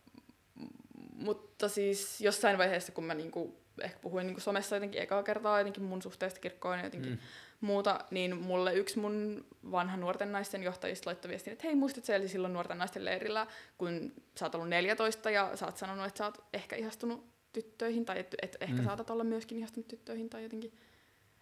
mutta 1.14 1.70
siis 1.70 2.22
jossain 2.22 2.58
vaiheessa, 2.58 2.92
kun 2.92 3.04
mä 3.04 3.14
niinku, 3.14 3.62
ehkä 3.82 4.00
puhuin 4.00 4.28
niinku 4.28 4.42
somessa 4.42 4.76
jotenkin 4.76 5.02
ekaa 5.02 5.24
kertaa 5.24 5.60
jotenkin 5.60 5.84
mun 5.84 6.02
suhteesta 6.02 6.40
kirkkoon 6.40 6.78
ja 6.78 6.84
jotenkin 6.84 7.12
mm. 7.12 7.20
Muuta, 7.62 8.00
niin 8.12 8.38
mulle 8.38 8.74
yksi 8.74 9.00
mun 9.00 9.46
vanha 9.72 9.98
nuorten 9.98 10.32
naisten 10.32 10.64
johtajista 10.64 11.08
laittoi 11.10 11.30
viestin, 11.30 11.54
että 11.54 11.68
hei, 11.68 11.76
muistat 11.76 12.06
sä 12.06 12.16
eli 12.16 12.28
silloin 12.28 12.54
nuorten 12.54 12.78
naisten 12.78 13.06
leirillä, 13.06 13.48
kun 13.78 14.14
sä 14.40 14.46
oot 14.46 14.56
ollut 14.56 14.70
14 14.70 15.30
ja 15.32 15.52
sä 15.58 15.66
oot 15.66 15.78
sanonut, 15.78 16.06
että 16.06 16.18
sä 16.18 16.26
oot 16.26 16.38
ehkä 16.54 16.76
ihastunut 16.76 17.26
tyttöihin, 17.54 18.06
tai 18.06 18.20
että 18.20 18.38
et 18.42 18.58
ehkä 18.62 18.76
Mm. 18.78 18.86
saatat 18.86 19.10
olla 19.10 19.24
myöskin 19.24 19.58
ihastunut 19.58 19.88
tyttöihin, 19.88 20.30
tai 20.30 20.44
jotenkin. 20.44 20.74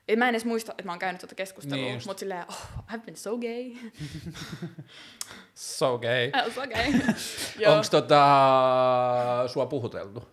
En 0.08 0.20
mä 0.20 0.26
en 0.26 0.30
edes 0.36 0.46
muista, 0.46 0.72
että 0.72 0.84
mä 0.84 0.92
oon 0.92 1.00
käynyt 1.00 1.22
tuota 1.22 1.36
keskustelua, 1.36 1.86
Niin 1.86 2.02
mutta 2.06 2.20
silleen, 2.20 2.46
oh, 2.50 2.68
I've 2.92 3.00
been 3.06 3.18
so 3.18 3.38
gay. 3.38 3.72
So 5.56 5.98
gay. 5.98 6.32
Was 6.46 6.56
so 6.56 6.62
gay. 6.68 6.94
Onko 7.74 7.88
tota, 7.92 9.44
sua 9.48 9.66
puhuteltu? 9.66 10.28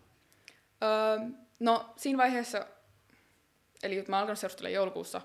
Öö, 0.83 1.19
no 1.61 1.93
siinä 1.97 2.19
vaiheessa, 2.19 2.67
eli 3.83 4.05
mä 4.09 4.17
oon 4.17 4.21
alkanut 4.21 4.39
seurustella 4.39 4.69
joulukuussa 4.69 5.21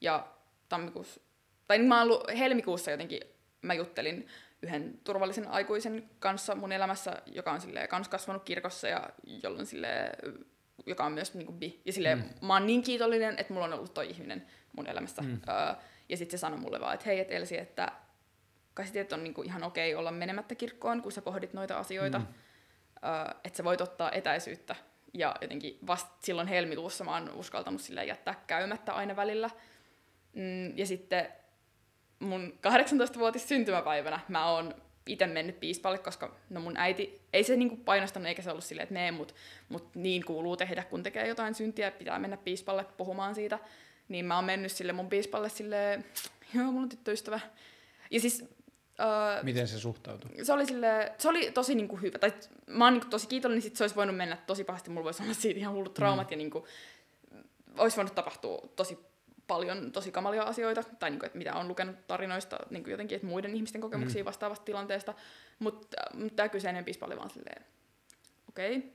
ja 0.00 0.26
tammikuussa, 0.68 1.20
tai 1.66 1.78
niin 1.78 1.88
mä 1.88 1.98
oon 1.98 2.02
ollut 2.02 2.24
helmikuussa 2.38 2.90
jotenkin, 2.90 3.20
mä 3.62 3.74
juttelin 3.74 4.26
yhden 4.62 5.00
turvallisen 5.04 5.48
aikuisen 5.48 6.10
kanssa 6.18 6.54
mun 6.54 6.72
elämässä, 6.72 7.22
joka 7.26 7.52
on 7.52 7.60
silleen 7.60 7.88
kans 7.88 8.08
kasvanut 8.08 8.44
kirkossa 8.44 8.88
ja 8.88 9.10
jolloin 9.42 9.66
silleen, 9.66 10.12
joka 10.86 11.04
on 11.04 11.12
myös 11.12 11.34
niinku 11.34 11.52
bi. 11.52 11.80
Ja 11.84 11.92
silleen, 11.92 12.18
mm. 12.18 12.46
mä 12.46 12.52
oon 12.52 12.66
niin 12.66 12.82
kiitollinen, 12.82 13.34
että 13.38 13.52
mulla 13.52 13.66
on 13.66 13.72
ollut 13.72 13.94
toi 13.94 14.10
ihminen 14.10 14.46
mun 14.76 14.86
elämässä. 14.86 15.22
Mm. 15.22 15.40
Öö, 15.48 15.74
ja 16.08 16.16
sitten 16.16 16.38
se 16.38 16.40
sanoi 16.40 16.58
mulle 16.58 16.80
vaan, 16.80 16.94
että 16.94 17.06
hei, 17.06 17.20
et 17.20 17.32
Elsi, 17.32 17.58
että 17.58 17.92
kai 18.74 18.86
sä 18.86 18.92
tiedät, 18.92 19.12
on 19.12 19.24
niinku 19.24 19.42
ihan 19.42 19.62
okei 19.62 19.94
olla 19.94 20.10
menemättä 20.10 20.54
kirkkoon, 20.54 21.02
kun 21.02 21.12
sä 21.12 21.22
pohdit 21.22 21.52
noita 21.52 21.78
asioita. 21.78 22.18
Mm. 22.18 22.26
Öö, 23.04 23.38
että 23.44 23.56
sä 23.56 23.64
voit 23.64 23.80
ottaa 23.80 24.12
etäisyyttä. 24.12 24.76
Ja 25.14 25.36
jotenkin 25.40 25.78
vasta 25.86 26.10
silloin 26.20 26.48
helmikuussa 26.48 27.04
mä 27.04 27.14
oon 27.14 27.30
uskaltanut 27.34 27.80
silleen 27.80 28.08
jättää 28.08 28.44
käymättä 28.46 28.92
aina 28.92 29.16
välillä. 29.16 29.50
Mm, 30.34 30.78
ja 30.78 30.86
sitten 30.86 31.28
mun 32.18 32.58
18-vuotis 32.66 33.48
syntymäpäivänä 33.48 34.20
mä 34.28 34.50
oon 34.50 34.74
itse 35.06 35.26
mennyt 35.26 35.60
piispalle, 35.60 35.98
koska 35.98 36.36
no 36.50 36.60
mun 36.60 36.76
äiti, 36.76 37.20
ei 37.32 37.44
se 37.44 37.56
niinku 37.56 37.76
painostanut 37.76 38.28
eikä 38.28 38.42
se 38.42 38.50
ollut 38.50 38.64
silleen, 38.64 38.82
että 38.82 38.94
nee, 38.94 39.10
mut, 39.10 39.34
mut 39.68 39.94
niin 39.94 40.24
kuuluu 40.24 40.56
tehdä, 40.56 40.84
kun 40.84 41.02
tekee 41.02 41.28
jotain 41.28 41.54
syntiä, 41.54 41.90
pitää 41.90 42.18
mennä 42.18 42.36
piispalle 42.36 42.84
puhumaan 42.96 43.34
siitä. 43.34 43.58
Niin 44.08 44.24
mä 44.24 44.34
oon 44.36 44.44
mennyt 44.44 44.72
sille 44.72 44.92
mun 44.92 45.08
piispalle 45.08 45.48
silleen, 45.48 46.04
joo, 46.54 46.64
mulla 46.64 46.82
on 46.82 46.88
tyttöystävä. 46.88 47.40
Ja 48.10 48.20
siis 48.20 48.44
Öö, 49.00 49.42
Miten 49.42 49.68
se 49.68 49.78
suhtautuu? 49.78 50.30
se 50.42 50.52
oli, 50.52 50.66
sille, 50.66 51.12
se 51.18 51.28
oli 51.28 51.50
tosi 51.50 51.74
niinku 51.74 51.96
hyvä. 51.96 52.18
Tai 52.18 52.32
mä 52.66 52.84
oon 52.84 52.92
niinku 52.92 53.08
tosi 53.08 53.28
kiitollinen, 53.28 53.62
sit 53.62 53.76
se 53.76 53.84
olisi 53.84 53.96
voinut 53.96 54.16
mennä 54.16 54.36
tosi 54.36 54.64
pahasti. 54.64 54.90
Mulla 54.90 55.04
voisi 55.04 55.22
olla 55.22 55.34
siitä 55.34 55.58
ihan 55.58 55.74
hullut 55.74 55.94
traumat 55.94 56.26
mm. 56.26 56.32
ja 56.32 56.36
niinku, 56.36 56.66
olisi 57.78 57.96
voinut 57.96 58.14
tapahtua 58.14 58.68
tosi 58.76 58.98
paljon 59.50 59.92
tosi 59.92 60.12
kamalia 60.12 60.42
asioita, 60.42 60.82
tai 60.82 61.10
niinku, 61.10 61.26
että 61.26 61.38
mitä 61.38 61.54
on 61.54 61.68
lukenut 61.68 62.06
tarinoista 62.06 62.58
niinku 62.70 62.90
jotenkin, 62.90 63.16
että 63.16 63.26
muiden 63.26 63.54
ihmisten 63.54 63.80
kokemuksia 63.80 64.22
mm. 64.22 64.26
vastaavasta 64.26 64.64
tilanteesta. 64.64 65.14
Mutta 65.58 65.96
mut 66.14 66.36
tämä 66.36 66.48
kyseinen 66.48 66.84
piispa 66.84 67.06
oli 67.06 67.16
vaan 67.16 67.30
silleen, 67.30 67.64
okei, 68.48 68.76
okay. 68.76 68.90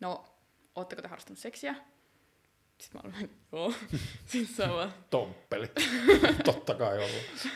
no, 0.00 0.24
ootteko 0.74 1.02
te 1.02 1.08
harrastanut 1.08 1.38
seksiä? 1.38 1.74
Sitten 2.78 3.00
mä 3.04 3.08
olin, 3.08 3.30
joo. 3.52 3.72
Sitten 4.32 4.56
se 4.56 4.62
on 4.62 4.70
vaan, 4.70 4.94
Tomppeli. 5.10 5.70
Totta 6.44 6.74
kai 6.74 6.98
ollut. 6.98 7.48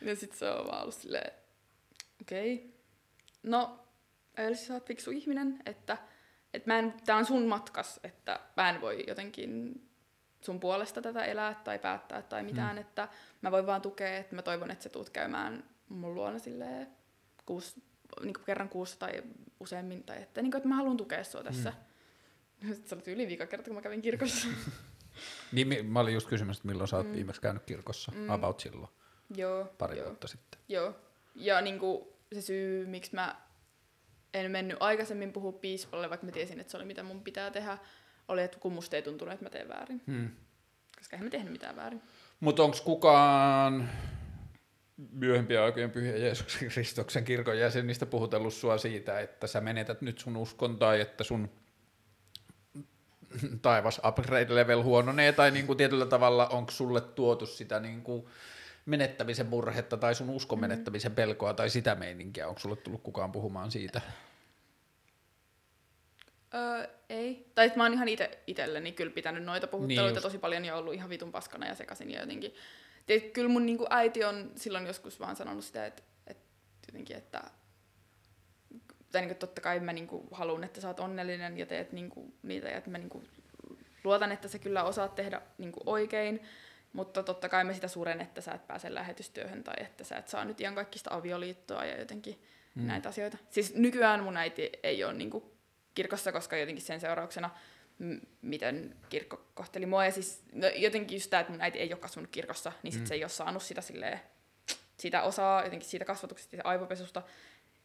ja 0.00 0.16
sitten 0.16 0.38
se 0.38 0.50
on 0.50 0.66
vaan 0.66 0.82
ollut 0.82 0.94
silleen, 0.94 1.32
okei, 2.20 2.54
okay. 2.54 2.68
no, 3.42 3.86
eli 4.36 4.56
sä 4.56 4.74
oot 4.74 4.86
fiksu 4.86 5.10
ihminen, 5.10 5.58
että, 5.66 5.98
että 6.54 6.70
mä 6.70 6.78
en, 6.78 6.94
tää 7.04 7.16
on 7.16 7.26
sun 7.26 7.46
matkas, 7.46 8.00
että 8.04 8.40
mä 8.56 8.70
en 8.70 8.80
voi 8.80 9.04
jotenkin 9.08 9.74
sun 10.42 10.60
puolesta 10.60 11.02
tätä 11.02 11.24
elää 11.24 11.60
tai 11.64 11.78
päättää 11.78 12.22
tai 12.22 12.42
mitään, 12.42 12.76
mm. 12.76 12.80
että 12.80 13.08
mä 13.42 13.50
voin 13.50 13.66
vaan 13.66 13.82
tukea, 13.82 14.16
että 14.16 14.34
mä 14.34 14.42
toivon, 14.42 14.70
että 14.70 14.82
sä 14.82 14.88
tuut 14.88 15.10
käymään 15.10 15.64
mun 15.88 16.14
luona 16.14 16.38
silleen 16.38 16.88
kuus, 17.46 17.76
niin 18.22 18.34
kuin 18.34 18.44
kerran 18.44 18.68
kuussa 18.68 18.98
tai 18.98 19.22
useammin, 19.60 20.04
tai 20.04 20.22
että, 20.22 20.42
niin 20.42 20.50
kuin, 20.50 20.58
että 20.58 20.68
mä 20.68 20.76
haluan 20.76 20.96
tukea 20.96 21.24
sua 21.24 21.42
tässä. 21.42 21.72
Mm. 22.62 22.68
Sitten 22.74 22.88
se 22.88 22.94
oli 22.94 23.14
yli 23.14 23.28
viikon 23.28 23.48
kerta, 23.48 23.66
kun 23.66 23.74
mä 23.74 23.82
kävin 23.82 24.02
kirkossa. 24.02 24.48
Niin, 25.52 25.86
mä 25.86 26.00
olin 26.00 26.14
just 26.14 26.28
kysymässä, 26.28 26.60
että 26.60 26.68
milloin 26.68 26.88
sä 26.88 26.96
oot 26.96 27.06
mm. 27.06 27.12
viimeksi 27.12 27.40
käynyt 27.40 27.62
kirkossa, 27.62 28.12
Mm. 28.14 28.30
about 28.30 28.60
silloin, 28.60 28.88
Joo. 29.36 29.64
pari 29.78 29.96
joo. 29.98 30.06
vuotta 30.06 30.28
sitten. 30.28 30.60
Joo. 30.68 30.94
Ja 31.34 31.60
niin 31.60 31.78
kuin, 31.78 32.08
se 32.34 32.42
syy, 32.42 32.86
miksi 32.86 33.14
mä 33.14 33.36
en 34.34 34.50
mennyt 34.50 34.76
aikaisemmin 34.80 35.32
puhua 35.32 35.52
piispalle, 35.52 36.10
vaikka 36.10 36.26
mä 36.26 36.32
tiesin, 36.32 36.60
että 36.60 36.70
se 36.70 36.76
oli 36.76 36.84
mitä 36.84 37.02
mun 37.02 37.22
pitää 37.24 37.50
tehdä, 37.50 37.78
oli, 38.28 38.42
että 38.42 38.58
kun 38.58 38.72
musta 38.72 38.96
ei 38.96 39.02
tuntunut, 39.02 39.34
että 39.34 39.44
mä 39.44 39.50
teen 39.50 39.68
väärin. 39.68 40.02
Hmm. 40.06 40.30
Koska 40.98 41.16
eihän 41.16 41.26
mä 41.26 41.30
tehnyt 41.30 41.52
mitään 41.52 41.76
väärin. 41.76 42.02
Mutta 42.40 42.62
onko 42.62 42.76
kukaan 42.84 43.90
myöhempien 45.10 45.62
aikojen 45.62 45.90
pyhä 45.90 46.16
Jeesuksen 46.16 46.68
Kristuksen 46.68 47.24
kirkon 47.24 47.58
jäsenistä 47.58 48.06
puhutellut 48.06 48.54
sua 48.54 48.78
siitä, 48.78 49.20
että 49.20 49.46
sä 49.46 49.60
menetät 49.60 50.02
nyt 50.02 50.18
sun 50.18 50.36
uskon 50.36 50.78
tai 50.78 51.00
että 51.00 51.24
sun 51.24 51.50
taivas 53.62 54.00
upgrade 54.08 54.54
level 54.54 54.82
huononee 54.82 55.32
tai 55.32 55.50
niin 55.50 55.66
kuin 55.66 55.76
tietyllä 55.76 56.06
tavalla 56.06 56.46
onko 56.46 56.70
sulle 56.70 57.00
tuotu 57.00 57.46
sitä 57.46 57.80
niin 57.80 58.02
kuin 58.02 58.26
menettämisen 58.86 59.46
murhetta 59.46 59.96
tai 59.96 60.14
sun 60.14 60.30
uskon 60.30 60.60
menettämisen 60.60 61.14
pelkoa 61.14 61.54
tai 61.54 61.70
sitä 61.70 61.94
meininkiä, 61.94 62.48
onko 62.48 62.60
sulle 62.60 62.76
tullut 62.76 63.02
kukaan 63.02 63.32
puhumaan 63.32 63.70
siitä? 63.70 64.00
Öö, 66.54 66.88
ei. 67.08 67.50
Tai 67.54 67.66
että 67.66 67.78
mä 67.78 67.82
oon 67.82 67.92
ihan 67.92 68.08
ite, 68.08 68.38
itselleni 68.46 68.92
kyllä 68.92 69.12
pitänyt 69.12 69.44
noita 69.44 69.66
puhutteluita 69.66 70.12
Niin 70.12 70.22
tosi 70.22 70.38
paljon 70.38 70.64
ja 70.64 70.76
ollut 70.76 70.94
ihan 70.94 71.10
vitun 71.10 71.32
paskana 71.32 71.66
ja 71.66 71.74
sekasin 71.74 72.10
ja 72.10 72.20
jotenkin. 72.20 72.54
Tiedät, 73.06 73.30
kyllä 73.32 73.48
mun 73.48 73.66
niinku 73.66 73.86
äiti 73.90 74.24
on 74.24 74.52
silloin 74.56 74.86
joskus 74.86 75.20
vaan 75.20 75.36
sanonut 75.36 75.64
sitä, 75.64 75.86
että, 75.86 76.02
että 76.26 76.44
jotenkin, 76.88 77.16
että 77.16 77.42
tai 79.12 79.20
niinku, 79.20 79.34
totta 79.34 79.60
kai 79.60 79.80
mä 79.80 79.92
niinku 79.92 80.28
haluan, 80.30 80.64
että 80.64 80.80
sä 80.80 80.88
oot 80.88 81.00
onnellinen 81.00 81.58
ja 81.58 81.66
teet 81.66 81.92
niinku 81.92 82.34
niitä 82.42 82.68
ja 82.68 82.76
että 82.76 82.90
mä 82.90 82.98
niinku 82.98 83.22
luotan, 84.04 84.32
että 84.32 84.48
sä 84.48 84.58
kyllä 84.58 84.84
osaat 84.84 85.14
tehdä 85.14 85.40
niinku 85.58 85.80
oikein, 85.86 86.42
mutta 86.92 87.22
totta 87.22 87.48
kai 87.48 87.64
mä 87.64 87.72
sitä 87.72 87.88
suren, 87.88 88.20
että 88.20 88.40
sä 88.40 88.52
et 88.52 88.66
pääse 88.66 88.94
lähetystyöhön 88.94 89.64
tai 89.64 89.74
että 89.78 90.04
sä 90.04 90.16
et 90.16 90.28
saa 90.28 90.44
nyt 90.44 90.60
ihan 90.60 90.74
kaikista 90.74 91.14
avioliittoa 91.14 91.84
ja 91.84 91.98
jotenkin 91.98 92.38
Mm. 92.74 92.82
mm. 92.82 92.88
näitä 92.88 93.08
asioita. 93.08 93.38
Siis 93.50 93.74
nykyään 93.74 94.22
mun 94.22 94.36
äiti 94.36 94.70
ei 94.82 95.04
ole 95.04 95.12
niinku 95.12 95.51
kirkossa, 95.94 96.32
koska 96.32 96.56
jotenkin 96.56 96.84
sen 96.84 97.00
seurauksena, 97.00 97.50
m- 97.98 98.16
miten 98.42 98.96
kirkko 99.08 99.40
kohteli 99.54 99.86
mua. 99.86 100.04
Ja 100.04 100.10
siis 100.10 100.42
no, 100.52 100.66
jotenkin 100.76 101.16
just 101.16 101.30
tämä, 101.30 101.40
että 101.40 101.52
mun 101.52 101.62
äiti 101.62 101.78
ei 101.78 101.92
ole 101.92 102.00
kasvanut 102.00 102.30
kirkossa, 102.30 102.72
niin 102.82 102.92
sit 102.92 103.02
Mm. 103.02 103.06
se 103.06 103.14
ei 103.14 103.24
ole 103.24 103.28
saanut 103.28 103.62
sitä, 103.62 103.80
silleen, 103.80 104.20
sitä 104.96 105.22
osaa 105.22 105.64
jotenkin 105.64 105.88
siitä 105.88 106.04
kasvatuksesta 106.04 106.56
ja 106.56 106.62
aivopesusta. 106.64 107.22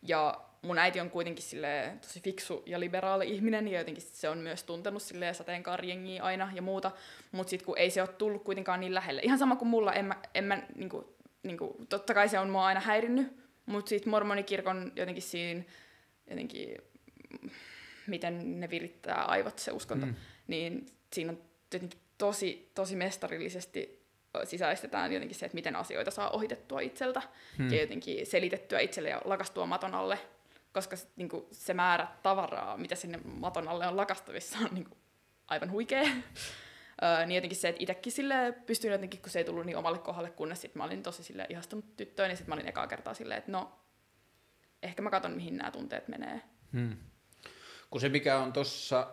Ja 0.02 0.42
mun 0.62 0.78
äiti 0.80 1.00
on 1.00 1.10
kuitenkin 1.10 1.44
silleen, 1.44 2.00
tosi 2.00 2.22
fiksu 2.22 2.64
ja 2.66 2.80
liberaali 2.80 3.30
ihminen, 3.30 3.68
ja 3.68 3.78
jotenkin 3.80 4.04
se 4.04 4.30
on 4.30 4.38
myös 4.38 4.64
tuntenut 4.64 5.02
silleen 5.02 5.36
sateenkaarijengiä 5.36 6.24
aina 6.24 6.52
ja 6.56 6.62
muuta. 6.62 6.92
Mutta 7.32 7.50
sitten 7.50 7.66
kun 7.66 7.78
ei 7.78 7.90
se 7.90 8.02
ole 8.02 8.10
tullut 8.10 8.44
kuitenkaan 8.44 8.80
niin 8.80 8.94
lähelle. 8.94 9.22
Ihan 9.24 9.38
sama 9.40 9.56
kuin 9.56 9.70
mulla, 9.70 9.94
en 9.94 10.06
mä, 10.06 10.16
en 10.34 10.44
mä 10.44 10.62
niinku, 10.76 11.16
niinku, 11.44 11.76
totta 11.90 12.14
kai 12.14 12.30
se 12.30 12.40
on 12.40 12.50
mua 12.50 12.66
aina 12.66 12.80
häirinnyt, 12.80 13.38
mutta 13.66 13.90
sitten 13.90 14.10
mormonikirkon 14.12 14.92
jotenkin 14.96 15.24
siinä, 15.24 15.64
jotenkin, 16.30 16.78
miten 18.08 18.60
ne 18.60 18.70
virittää 18.70 19.24
aivot 19.26 19.60
se 19.60 19.72
uskonto, 19.72 20.06
Mm. 20.06 20.12
mm. 20.12 20.18
niin 20.48 20.86
siinä 21.14 21.32
on 21.32 21.42
jotenkin 21.74 22.00
tosi, 22.18 22.72
tosi 22.76 22.96
mestarillisesti 22.96 24.06
ö, 24.38 24.46
sisäistetään 24.46 25.14
jotenkin 25.14 25.38
se, 25.38 25.46
että 25.46 25.56
miten 25.56 25.76
asioita 25.76 26.12
saa 26.12 26.30
ohitettua 26.30 26.80
itseltä 26.80 27.22
Hmm. 27.58 27.74
ja 27.74 27.82
jotenkin 27.82 28.26
selitettyä 28.26 28.80
itselle 28.80 29.10
ja 29.10 29.22
lakastua 29.26 29.66
maton 29.66 29.96
alle, 29.96 30.20
koska 30.74 30.96
sit, 30.96 31.10
niin 31.16 31.30
kuin, 31.30 31.46
se 31.52 31.74
määrä 31.74 32.08
tavaraa, 32.24 32.78
mitä 32.78 32.96
sinne 32.96 33.20
maton 33.24 33.68
alle 33.68 33.88
on 33.88 33.98
lakastavissa, 33.98 34.58
on 34.60 34.70
niin 34.72 34.86
kuin, 34.86 34.98
aivan 35.48 35.72
huikea. 35.72 36.04
Öö, 37.04 37.26
niin 37.26 37.36
jotenkin 37.36 37.58
se, 37.58 37.68
että 37.70 37.82
itsekin 37.84 38.12
sille 38.12 38.54
pystyin 38.66 38.92
jotenkin, 38.92 39.22
kun 39.22 39.30
se 39.30 39.40
ei 39.40 39.46
tullut 39.46 39.66
niin 39.66 39.78
omalle 39.78 40.00
kohdalle, 40.00 40.30
kunnes 40.32 40.62
sit 40.62 40.76
mä 40.76 40.84
olin 40.84 41.04
tosi 41.04 41.24
sille 41.24 41.46
ihastunut 41.50 41.96
tyttöön, 41.98 42.28
niin 42.30 42.38
sitten 42.38 42.50
mä 42.50 42.56
olin 42.56 42.68
ekaa 42.68 42.88
kertaa 42.88 43.14
silleen, 43.14 43.38
että 43.38 43.52
no, 43.52 43.80
ehkä 44.84 45.02
mä 45.02 45.10
katson, 45.10 45.32
mihin 45.32 45.58
nämä 45.58 45.72
tunteet 45.72 46.08
menee. 46.08 46.42
Hmm. 46.74 46.98
Kun 47.89 48.01
se 48.01 48.09
mikä 48.09 48.38
on 48.38 48.53
tuossa 48.53 49.07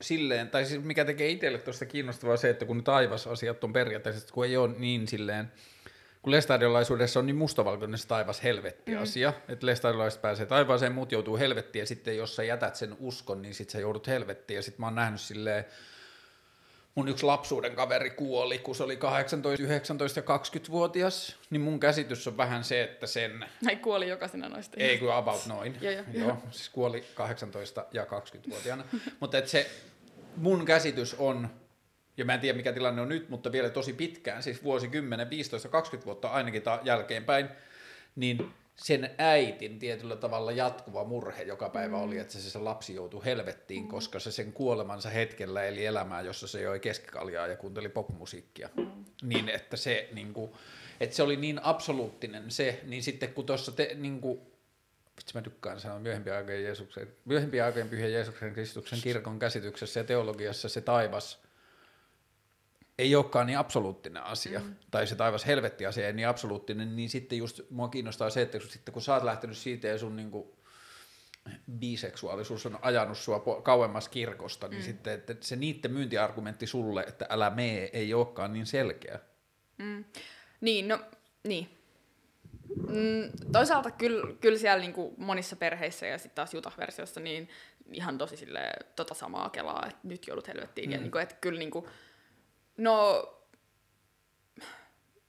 silleen, 0.00 0.50
tai 0.50 0.64
siis 0.64 0.84
mikä 0.84 1.04
tekee 1.04 1.28
itselle 1.28 1.58
tuosta 1.58 1.86
kiinnostavaa 1.86 2.36
se, 2.36 2.50
että 2.50 2.64
kun 2.64 2.84
taivasasiat 2.84 3.64
on 3.64 3.72
periaatteessa, 3.72 4.34
kun 4.34 4.44
ei 4.44 4.56
ole 4.56 4.74
niin 4.78 5.08
silleen, 5.08 5.52
kun 6.22 6.30
lestadiolaisuudessa 6.30 7.20
on 7.20 7.26
niin 7.26 7.36
mustavalkoinen 7.36 7.98
se 7.98 8.08
taivas 8.08 8.42
helvetti 8.42 8.96
asia, 8.96 9.30
mm. 9.30 9.52
että 9.52 9.66
lestadiolaiset 9.66 10.22
pääsee 10.22 10.46
taivaaseen, 10.46 10.92
muut 10.92 11.12
joutuu 11.12 11.38
helvettiin, 11.38 11.80
ja 11.80 11.86
sitten 11.86 12.16
jos 12.16 12.36
sä 12.36 12.44
jätät 12.44 12.76
sen 12.76 12.96
uskon, 12.98 13.42
niin 13.42 13.54
sitten 13.54 13.72
sä 13.72 13.78
joudut 13.78 14.06
helvettiin, 14.06 14.56
ja 14.56 14.62
sitten 14.62 14.80
mä 14.80 14.86
oon 14.86 14.94
nähnyt 14.94 15.20
silleen, 15.20 15.64
mun 16.98 17.08
yksi 17.08 17.26
lapsuuden 17.26 17.74
kaveri 17.74 18.10
kuoli, 18.10 18.58
kun 18.58 18.74
se 18.74 18.82
oli 18.82 18.96
18, 18.96 19.62
19 19.62 20.20
ja 20.20 20.36
20-vuotias, 20.36 21.36
niin 21.50 21.60
mun 21.60 21.80
käsitys 21.80 22.28
on 22.28 22.36
vähän 22.36 22.64
se, 22.64 22.82
että 22.82 23.06
sen 23.06 23.44
Näin 23.64 23.78
kuoli 23.78 24.08
jokaisena 24.08 24.48
noista. 24.48 24.76
ei 24.80 24.98
kun 24.98 25.12
about 25.12 25.46
noin. 25.46 25.76
Joo, 25.80 25.92
joo. 25.92 26.04
Joo, 26.12 26.36
siis 26.50 26.68
kuoli 26.68 27.04
18 27.14 27.86
ja 27.92 28.04
20-vuotiaana. 28.04 28.84
mutta 29.20 29.38
et 29.38 29.48
se 29.48 29.70
mun 30.36 30.64
käsitys 30.64 31.14
on, 31.18 31.48
ja 32.16 32.24
mä 32.24 32.34
en 32.34 32.40
tiedä 32.40 32.56
mikä 32.56 32.72
tilanne 32.72 33.02
on 33.02 33.08
nyt, 33.08 33.28
mutta 33.28 33.52
vielä 33.52 33.70
tosi 33.70 33.92
pitkään, 33.92 34.42
siis 34.42 34.64
vuosikymmenen, 34.64 35.28
15-20 36.00 36.04
vuotta 36.04 36.28
ainakin 36.28 36.62
ta- 36.62 36.80
jälkeenpäin, 36.84 37.48
niin 38.16 38.50
sen 38.82 39.10
äitin 39.18 39.78
tietyllä 39.78 40.16
tavalla 40.16 40.52
jatkuva 40.52 41.04
murhe 41.04 41.42
joka 41.42 41.68
päivä 41.68 41.96
Mm. 41.96 42.02
oli, 42.02 42.18
että 42.18 42.32
se, 42.32 42.50
se 42.50 42.58
lapsi 42.58 42.94
joutui 42.94 43.24
helvettiin, 43.24 43.88
koska 43.88 44.18
se 44.20 44.32
sen 44.32 44.52
kuolemansa 44.52 45.10
hetkellä 45.10 45.64
eli 45.64 45.86
elämää, 45.86 46.20
jossa 46.20 46.46
se 46.46 46.60
joi 46.60 46.80
keskikaljaa 46.80 47.46
ja 47.46 47.56
kuunteli 47.56 47.88
popmusiikkia. 47.88 48.68
Mm. 48.76 49.04
Niin, 49.22 49.48
että 49.48 49.76
se, 49.76 50.08
niin 50.12 50.34
kuin, 50.34 50.52
että 51.00 51.16
se 51.16 51.22
oli 51.22 51.36
niin 51.36 51.64
absoluuttinen 51.64 52.50
se, 52.50 52.80
niin 52.86 53.02
sitten 53.02 53.32
kun 53.32 53.46
tuossa 53.46 53.72
te, 53.72 53.90
niin 53.94 54.20
kuin, 54.20 54.40
vitsi 55.16 55.34
mä 55.34 55.42
tykkään 55.42 55.80
sanoa 55.80 55.98
myöhempien 55.98 56.36
aikojen, 56.36 56.64
Jeesuksen, 56.64 57.08
myöhempien 57.24 57.64
aikojen 57.64 57.88
pyhän 57.88 58.12
Jeesuksen 58.12 58.52
Kristuksen 58.52 59.00
kirkon 59.00 59.38
käsityksessä 59.38 60.00
ja 60.00 60.04
teologiassa 60.04 60.68
se 60.68 60.80
taivas 60.80 61.47
ei 62.98 63.16
olekaan 63.16 63.46
niin 63.46 63.58
absoluuttinen 63.58 64.22
asia, 64.22 64.60
mm. 64.60 64.74
tai 64.90 65.06
se 65.06 65.14
taivas 65.14 65.46
helvetti 65.46 65.86
asia 65.86 66.06
ei 66.06 66.12
niin 66.12 66.28
absoluuttinen, 66.28 66.96
niin 66.96 67.08
sitten 67.10 67.38
just 67.38 67.60
mua 67.70 67.88
kiinnostaa 67.88 68.30
se, 68.30 68.42
että 68.42 68.58
kun, 68.58 68.68
sitten 68.68 68.92
kun 68.92 69.02
sä 69.02 69.14
oot 69.14 69.22
lähtenyt 69.22 69.56
siitä 69.56 69.88
ja 69.88 69.98
sun 69.98 70.16
niin 70.16 70.30
kuin, 70.30 70.48
biseksuaalisuus 71.78 72.66
on 72.66 72.78
ajanut 72.82 73.18
sua 73.18 73.42
kauemmas 73.62 74.08
kirkosta, 74.08 74.68
niin 74.68 74.80
Mm. 74.80 74.86
sitten 74.86 75.14
että 75.14 75.34
se 75.40 75.56
niiden 75.56 75.92
myyntiargumentti 75.92 76.66
sulle, 76.66 77.02
että 77.02 77.26
älä 77.30 77.50
mee, 77.50 77.90
ei 77.92 78.14
olekaan 78.14 78.52
niin 78.52 78.66
selkeä. 78.66 79.18
Mm. 79.78 80.04
Niin, 80.60 80.88
no, 80.88 80.98
niin. 81.44 81.68
Mm, 82.76 83.52
toisaalta 83.52 83.90
kyllä, 83.90 84.34
kyllä 84.40 84.58
siellä 84.58 84.80
niinku 84.80 85.14
monissa 85.16 85.56
perheissä 85.56 86.06
ja 86.06 86.18
sitten 86.18 86.34
taas 86.34 86.54
Jutah-versiossa 86.54 87.20
niin 87.20 87.48
ihan 87.92 88.18
tosi 88.18 88.36
sille 88.36 88.60
tota 88.96 89.14
samaa 89.14 89.50
kelaa, 89.50 89.86
että 89.86 90.00
nyt 90.02 90.26
joudut 90.26 90.48
helvettiin. 90.48 90.88
Mm. 90.88 90.92
Ja 90.92 90.98
niinku, 90.98 91.18
että 91.18 91.34
kyllä 91.40 91.58
niinku, 91.58 91.88
no, 92.78 93.28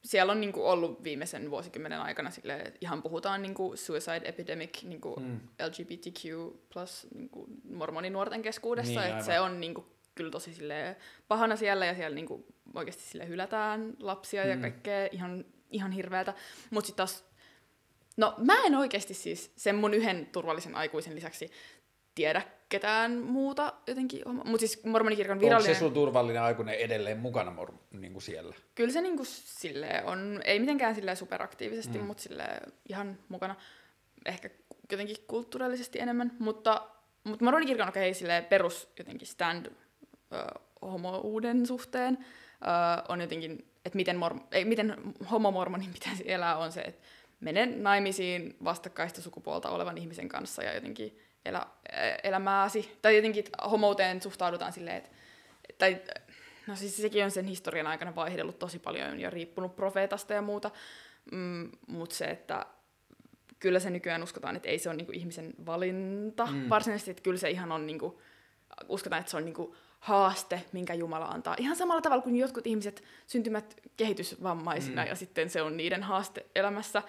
siellä 0.03 0.31
on 0.31 0.41
niinku 0.41 0.69
ollut 0.69 1.03
viimeisen 1.03 1.51
vuosikymmenen 1.51 1.99
aikana 1.99 2.31
sille, 2.31 2.55
että 2.55 2.80
ihan 2.81 3.01
puhutaan 3.01 3.41
niinku 3.41 3.73
suicide 3.76 4.21
epidemic 4.23 4.84
niinku 4.84 5.15
Mm. 5.19 5.39
LGBTQ 5.67 6.53
plus 6.73 7.07
niinku 7.15 7.47
mormoninuorten 7.69 8.41
keskuudessa, 8.41 9.01
Niin, 9.01 9.11
että 9.11 9.26
se 9.26 9.39
on 9.39 9.59
niinku 9.59 9.85
kyllä 10.15 10.31
tosi 10.31 10.53
sille 10.53 10.95
pahana 11.27 11.55
siellä 11.55 11.85
ja 11.85 11.95
siellä 11.95 12.15
niinku 12.15 12.45
oikeasti 12.76 13.03
sille 13.03 13.27
hylätään 13.27 13.93
lapsia 13.99 14.43
mm. 14.43 14.49
ja 14.49 14.57
kaikkea 14.57 15.07
ihan, 15.11 15.45
ihan 15.71 15.91
hirveätä. 15.91 16.34
Mutta 16.69 16.88
sitten 16.88 16.97
taas 16.97 17.30
No 18.17 18.34
mä 18.38 18.53
en 18.65 18.76
oikeasti 18.76 19.13
siis 19.13 19.51
sen 19.55 19.76
mun 19.76 19.93
yhden 19.93 20.26
turvallisen 20.26 20.76
aikuisen 20.76 21.15
lisäksi 21.15 21.51
tiedä 22.20 22.41
ketään 22.70 23.12
muuta 23.12 23.74
jotenkin. 23.88 24.22
Mutta 24.28 24.58
siis 24.58 24.84
mormonikirkon 24.84 25.40
virallinen... 25.40 25.70
Onko 25.70 25.74
se 25.74 25.80
sun 25.80 25.94
turvallinen 25.94 26.41
aikuinen 26.41 26.76
edelleen 26.76 27.18
mukana 27.18 27.52
mor- 27.52 27.98
niin 28.00 28.14
kuin 28.14 28.24
siellä? 28.24 28.56
Kyllä 28.76 28.94
se 28.94 29.02
niinku 29.02 29.24
silleen 29.26 30.06
on, 30.06 30.41
ei 30.46 30.60
mitenkään 30.60 30.96
silleen 30.96 31.18
superaktiivisesti, 31.18 31.98
mm. 31.98 32.06
mutta 32.06 32.24
silleen 32.24 32.74
ihan 32.90 33.18
mukana. 33.30 33.56
Ehkä 34.26 34.50
jotenkin 34.91 35.16
kulttuurillisesti 35.28 36.00
enemmän, 36.00 36.32
mutta, 36.40 36.88
mutta 37.24 37.46
mormonikirkon 37.46 37.84
on 37.84 37.90
okay, 37.90 38.14
silleen 38.14 38.46
perus 38.46 38.94
jotenkin 38.98 39.28
stand 39.28 39.66
uh, 39.66 40.91
homouuden 40.91 41.66
suhteen 41.66 42.18
uh, 42.18 43.06
on 43.10 43.22
jotenkin, 43.22 43.72
että 43.86 43.96
miten, 43.96 44.18
mor- 44.18 44.44
ei, 44.52 44.66
miten 44.66 44.98
homomormonin 45.32 45.94
pitäisi 45.94 46.32
elää 46.32 46.58
on 46.58 46.72
se, 46.72 46.82
että 46.82 47.08
mene 47.40 47.66
naimisiin 47.66 48.56
vastakkaista 48.64 49.22
sukupuolta 49.22 49.70
olevan 49.70 49.98
ihmisen 49.98 50.30
kanssa 50.30 50.64
ja 50.64 50.74
jotenkin 50.74 51.20
elä, 51.49 51.67
elämääsi. 52.23 52.97
Tai 53.01 53.15
jotenkin 53.15 53.45
homouteen 53.71 54.21
suhtaudutaan 54.21 54.73
silleen, 54.73 54.97
että, 54.97 55.09
tai 55.77 56.01
no 56.67 56.76
siis 56.76 56.97
sekin 56.97 57.23
on 57.23 57.31
sen 57.31 57.45
historian 57.45 57.88
aikana 57.88 58.15
vaihdellut 58.15 58.59
tosi 58.59 58.80
paljon 58.80 59.19
ja 59.19 59.30
riippunut 59.30 59.76
profeetasta 59.76 60.34
ja 60.34 60.41
muuta, 60.41 60.71
mm, 61.31 61.71
mutta 61.88 62.15
se, 62.15 62.26
että 62.26 62.65
kyllä 63.59 63.80
se 63.80 63.89
nykyään 63.89 64.23
uskotaan, 64.23 64.55
että 64.55 64.69
ei 64.69 64.80
se 64.80 64.89
ole 64.89 64.97
niinku 64.97 65.11
ihmisen 65.11 65.53
valinta 65.65 66.45
mm. 66.45 66.69
varsinaisesti, 66.69 67.11
että 67.11 67.23
kyllä 67.23 67.38
se 67.38 67.49
ihan 67.49 67.71
on, 67.71 67.88
niinku, 67.88 68.21
uskotaan, 68.88 69.19
että 69.19 69.31
se 69.31 69.38
on 69.38 69.45
niinku 69.45 69.76
haaste, 69.99 70.65
minkä 70.71 70.93
Jumala 70.93 71.26
antaa. 71.26 71.55
Ihan 71.59 71.76
samalla 71.76 72.01
tavalla 72.01 72.23
kuin 72.23 72.35
jotkut 72.35 72.67
ihmiset 72.67 73.03
syntymät 73.27 73.76
kehitysvammaisina 73.97 75.01
mm. 75.01 75.07
ja 75.07 75.15
sitten 75.15 75.49
se 75.49 75.61
on 75.61 75.77
niiden 75.77 76.03
haaste 76.03 76.45
elämässä. 76.55 77.03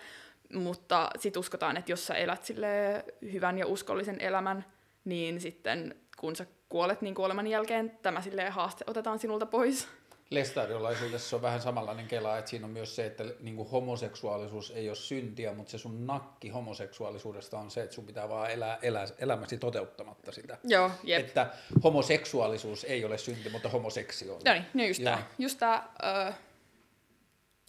Mutta 0.55 1.11
sitten 1.19 1.41
uskotaan, 1.41 1.77
että 1.77 1.93
jos 1.93 2.07
sä 2.07 2.15
elät 2.15 2.45
sille 2.45 3.05
hyvän 3.33 3.59
ja 3.59 3.67
uskollisen 3.67 4.21
elämän, 4.21 4.65
niin 5.05 5.41
sitten 5.41 5.95
kun 6.19 6.37
sä 6.37 6.47
kuolet, 6.69 7.01
niin 7.01 7.15
kuoleman 7.15 7.47
jälkeen 7.47 7.99
tämä 8.03 8.23
sille 8.23 8.51
haaste 8.51 8.85
otetaan 8.87 9.19
sinulta 9.19 9.47
pois. 9.47 9.89
Lestadiolaisuudessa 10.31 11.37
on 11.37 11.43
vähän 11.43 11.61
samanlainen 11.61 12.07
kela, 12.07 12.39
että 12.39 12.51
siinä 12.51 12.67
on 12.67 12.73
myös 12.73 12.97
se, 12.97 13.07
että 13.07 13.25
niin 13.41 13.57
kuin 13.57 13.71
homoseksuaalisuus 13.71 14.71
ei 14.71 14.89
ole 14.89 14.97
syntiä, 14.97 15.53
mutta 15.53 15.71
se 15.71 15.79
sun 15.79 16.07
nakki 16.07 16.49
homoseksuaalisuudesta 16.49 17.59
on 17.59 17.71
se, 17.71 17.83
että 17.83 17.95
sun 17.95 18.07
pitää 18.07 18.29
vaan 18.29 18.51
elää, 18.51 18.79
elää 18.83 19.07
elämäsi 19.19 19.59
toteuttamatta 19.59 20.33
sitä. 20.33 20.59
Joo, 20.65 20.91
jep. 21.05 21.21
Että 21.21 21.51
homoseksuaalisuus 21.85 22.85
ei 22.85 23.05
ole 23.05 23.19
synti, 23.19 23.49
mutta 23.49 23.69
homoseksi 23.69 24.31
on. 24.31 24.41
No 24.45 24.53
niin, 24.53 24.65
no 24.75 24.85
just 24.85 25.05
tämä. 25.05 25.23
Just 25.39 25.59
tämä 25.59 25.89
uh, 26.29 26.35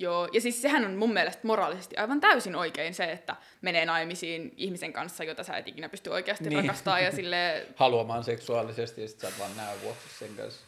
joo, 0.01 0.29
ja 0.33 0.41
siis 0.41 0.61
sehän 0.61 0.85
on 0.85 0.95
mun 0.95 1.13
mielestä 1.13 1.47
moraalisesti 1.47 1.97
aivan 1.97 2.19
täysin 2.19 2.55
oikein 2.55 2.93
se, 2.93 3.11
että 3.11 3.35
menee 3.61 3.85
naimisiin 3.85 4.53
ihmisen 4.57 4.93
kanssa, 4.93 5.23
jota 5.23 5.43
sä 5.43 5.57
et 5.57 5.67
ikinä 5.67 5.89
pysty 5.89 6.09
oikeasti 6.09 6.49
niin. 6.49 6.61
rakastamaan 6.61 7.03
ja 7.03 7.11
sille 7.11 7.65
Haluamaan 7.75 8.23
seksuaalisesti 8.23 9.01
ja 9.01 9.07
sit 9.07 9.19
sä 9.19 9.27
oot 9.27 9.39
vaan 9.39 9.57
nää 9.57 9.73
vuoksi 9.83 10.19
sen 10.19 10.35
kanssa. 10.37 10.61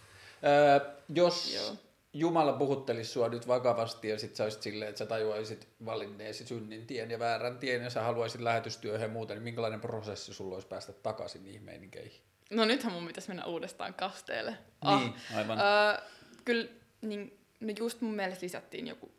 Öö, 0.44 0.94
jos 1.10 1.54
Joo. 1.56 1.76
Jumala 2.16 2.54
puhuttelisi 2.54 3.12
sua 3.12 3.30
nyt 3.30 3.48
vakavasti 3.48 4.10
ja 4.10 4.20
sit 4.20 4.36
sä 4.36 4.44
olisit 4.44 4.62
silleen, 4.62 4.90
että 4.90 5.00
sä 5.00 5.06
tajuaisit 5.06 5.68
valinneesi 5.86 6.46
synnin 6.46 6.88
tien 6.88 7.12
ja 7.12 7.20
väärän 7.20 7.58
tien 7.58 7.84
ja 7.84 7.90
sä 7.90 8.02
haluaisit 8.02 8.42
lähetystyöhön 8.42 9.02
ja 9.02 9.08
muuten, 9.08 9.36
niin 9.36 9.44
minkälainen 9.44 9.82
prosessi 9.82 10.34
sulla 10.34 10.56
olisi 10.56 10.68
päästä 10.68 10.94
takaisin 10.94 11.44
niihin 11.44 11.64
meinikeihin? 11.64 12.22
No 12.52 12.66
nythän 12.66 12.94
mun 12.94 13.08
pitäisi 13.08 13.28
mennä 13.28 13.46
uudestaan 13.46 13.94
kasteelle. 13.94 14.52
Niin, 14.52 15.14
ah, 15.32 15.38
aivan. 15.38 15.60
Öö, 15.60 16.02
kyllä, 16.46 16.68
niin, 17.02 17.40
no 17.60 17.74
just 17.80 18.02
mun 18.02 18.14
mielestä 18.14 18.46
lisättiin 18.46 18.88
joku 18.88 19.12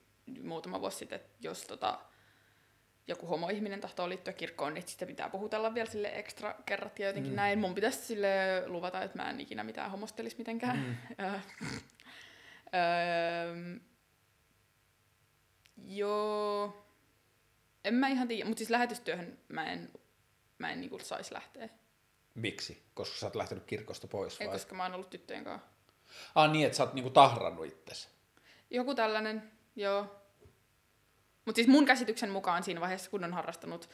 muutama 0.43 0.81
vuosi 0.81 0.97
sitten, 0.97 1.17
että 1.17 1.31
jos 1.41 1.63
tota, 1.63 1.99
joku 3.07 3.27
homoihminen 3.27 3.81
tahtoo 3.81 4.09
liittyä 4.09 4.33
kirkkoon, 4.33 4.75
niin 4.75 4.89
sitten 4.89 5.09
pitää 5.09 5.29
puhutella 5.29 5.75
vielä 5.75 5.91
sille 5.91 6.13
ekstra 6.15 6.55
kerrat 6.67 6.99
ja 6.99 7.07
jotenkin 7.07 7.33
mm. 7.33 7.37
näin. 7.37 7.59
Mun 7.59 7.75
pitäisi 7.75 7.99
sille 7.99 8.29
luvata, 8.67 9.03
että 9.03 9.23
mä 9.23 9.31
en 9.31 9.41
ikinä 9.41 9.65
mitään 9.65 9.91
homostelisi 9.91 10.39
mitenkään. 10.39 10.77
Mm. 10.77 11.25
öö, 12.75 13.55
joo. 15.87 16.87
En 17.85 17.95
mä 17.95 18.09
ihan 18.09 18.29
tiedä, 18.29 18.45
mutta 18.45 18.59
siis 18.59 18.71
lähetystyöhön 18.71 19.39
mä 19.49 19.73
en, 19.73 19.93
mä 20.59 20.71
en 20.71 20.81
niinku 20.81 20.99
saisi 20.99 21.35
lähteä. 21.35 21.69
Miksi? 22.35 22.83
Koska 22.95 23.19
sä 23.19 23.27
oot 23.27 23.35
lähtenyt 23.35 23.65
kirkosta 23.65 24.07
pois 24.07 24.41
vai? 24.41 24.47
Ei, 24.47 24.53
koska 24.53 24.75
mä 24.75 24.83
oon 24.83 24.95
ollut 24.95 25.11
tyttöjen 25.11 25.45
kanssa. 25.45 25.69
Ah 26.35 26.53
niin, 26.53 26.67
että 26.67 26.77
sä 26.77 26.83
oot 26.83 26.95
niinku 26.95 27.11
tahrannut 27.11 27.67
itsesi. 27.67 28.09
Joku 28.71 28.95
tällainen, 28.95 29.53
joo. 29.77 30.21
Mutta 31.45 31.57
siis 31.57 31.69
mun 31.69 31.85
käsityksen 31.85 32.31
mukaan 32.31 32.63
siinä 32.63 32.81
vaiheessa, 32.81 33.11
kun 33.11 33.25
on 33.25 33.33
harrastanut 33.33 33.89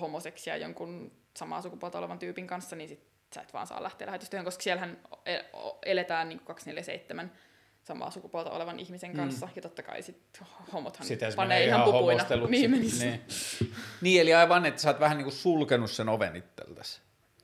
homoseksia 0.00 0.56
jonkun 0.56 1.12
samaa 1.36 1.62
sukupuolta 1.62 1.98
olevan 1.98 2.18
tyypin 2.18 2.46
kanssa, 2.46 2.76
niin 2.76 2.88
sit 2.88 3.10
sä 3.34 3.40
et 3.40 3.52
vaan 3.52 3.66
saa 3.66 3.82
lähteä 3.82 4.06
lähetystyöhön, 4.06 4.44
koska 4.44 4.62
siellähän 4.62 4.98
e- 5.26 5.40
eletään 5.86 6.28
niin 6.28 6.40
247 6.40 7.32
samaa 7.82 8.10
sukupuolta 8.10 8.50
olevan 8.50 8.80
ihmisen 8.80 9.16
kanssa, 9.16 9.46
mm. 9.46 9.52
ja 9.56 9.62
totta 9.62 9.82
kai 9.82 10.02
sit 10.02 10.40
homothan 10.72 11.06
Sitten 11.06 11.32
panee 11.36 11.64
ihan 11.64 11.82
pupuina. 11.82 12.24
Niin, 12.48 12.70
niin. 12.70 13.20
niin, 14.00 14.20
eli 14.20 14.34
aivan, 14.34 14.66
että 14.66 14.82
sä 14.82 14.88
oot 14.88 15.00
vähän 15.00 15.16
niin 15.16 15.24
kuin 15.24 15.34
sulkenut 15.34 15.90
sen 15.90 16.08
oven 16.08 16.36
itseltäsi. 16.36 17.00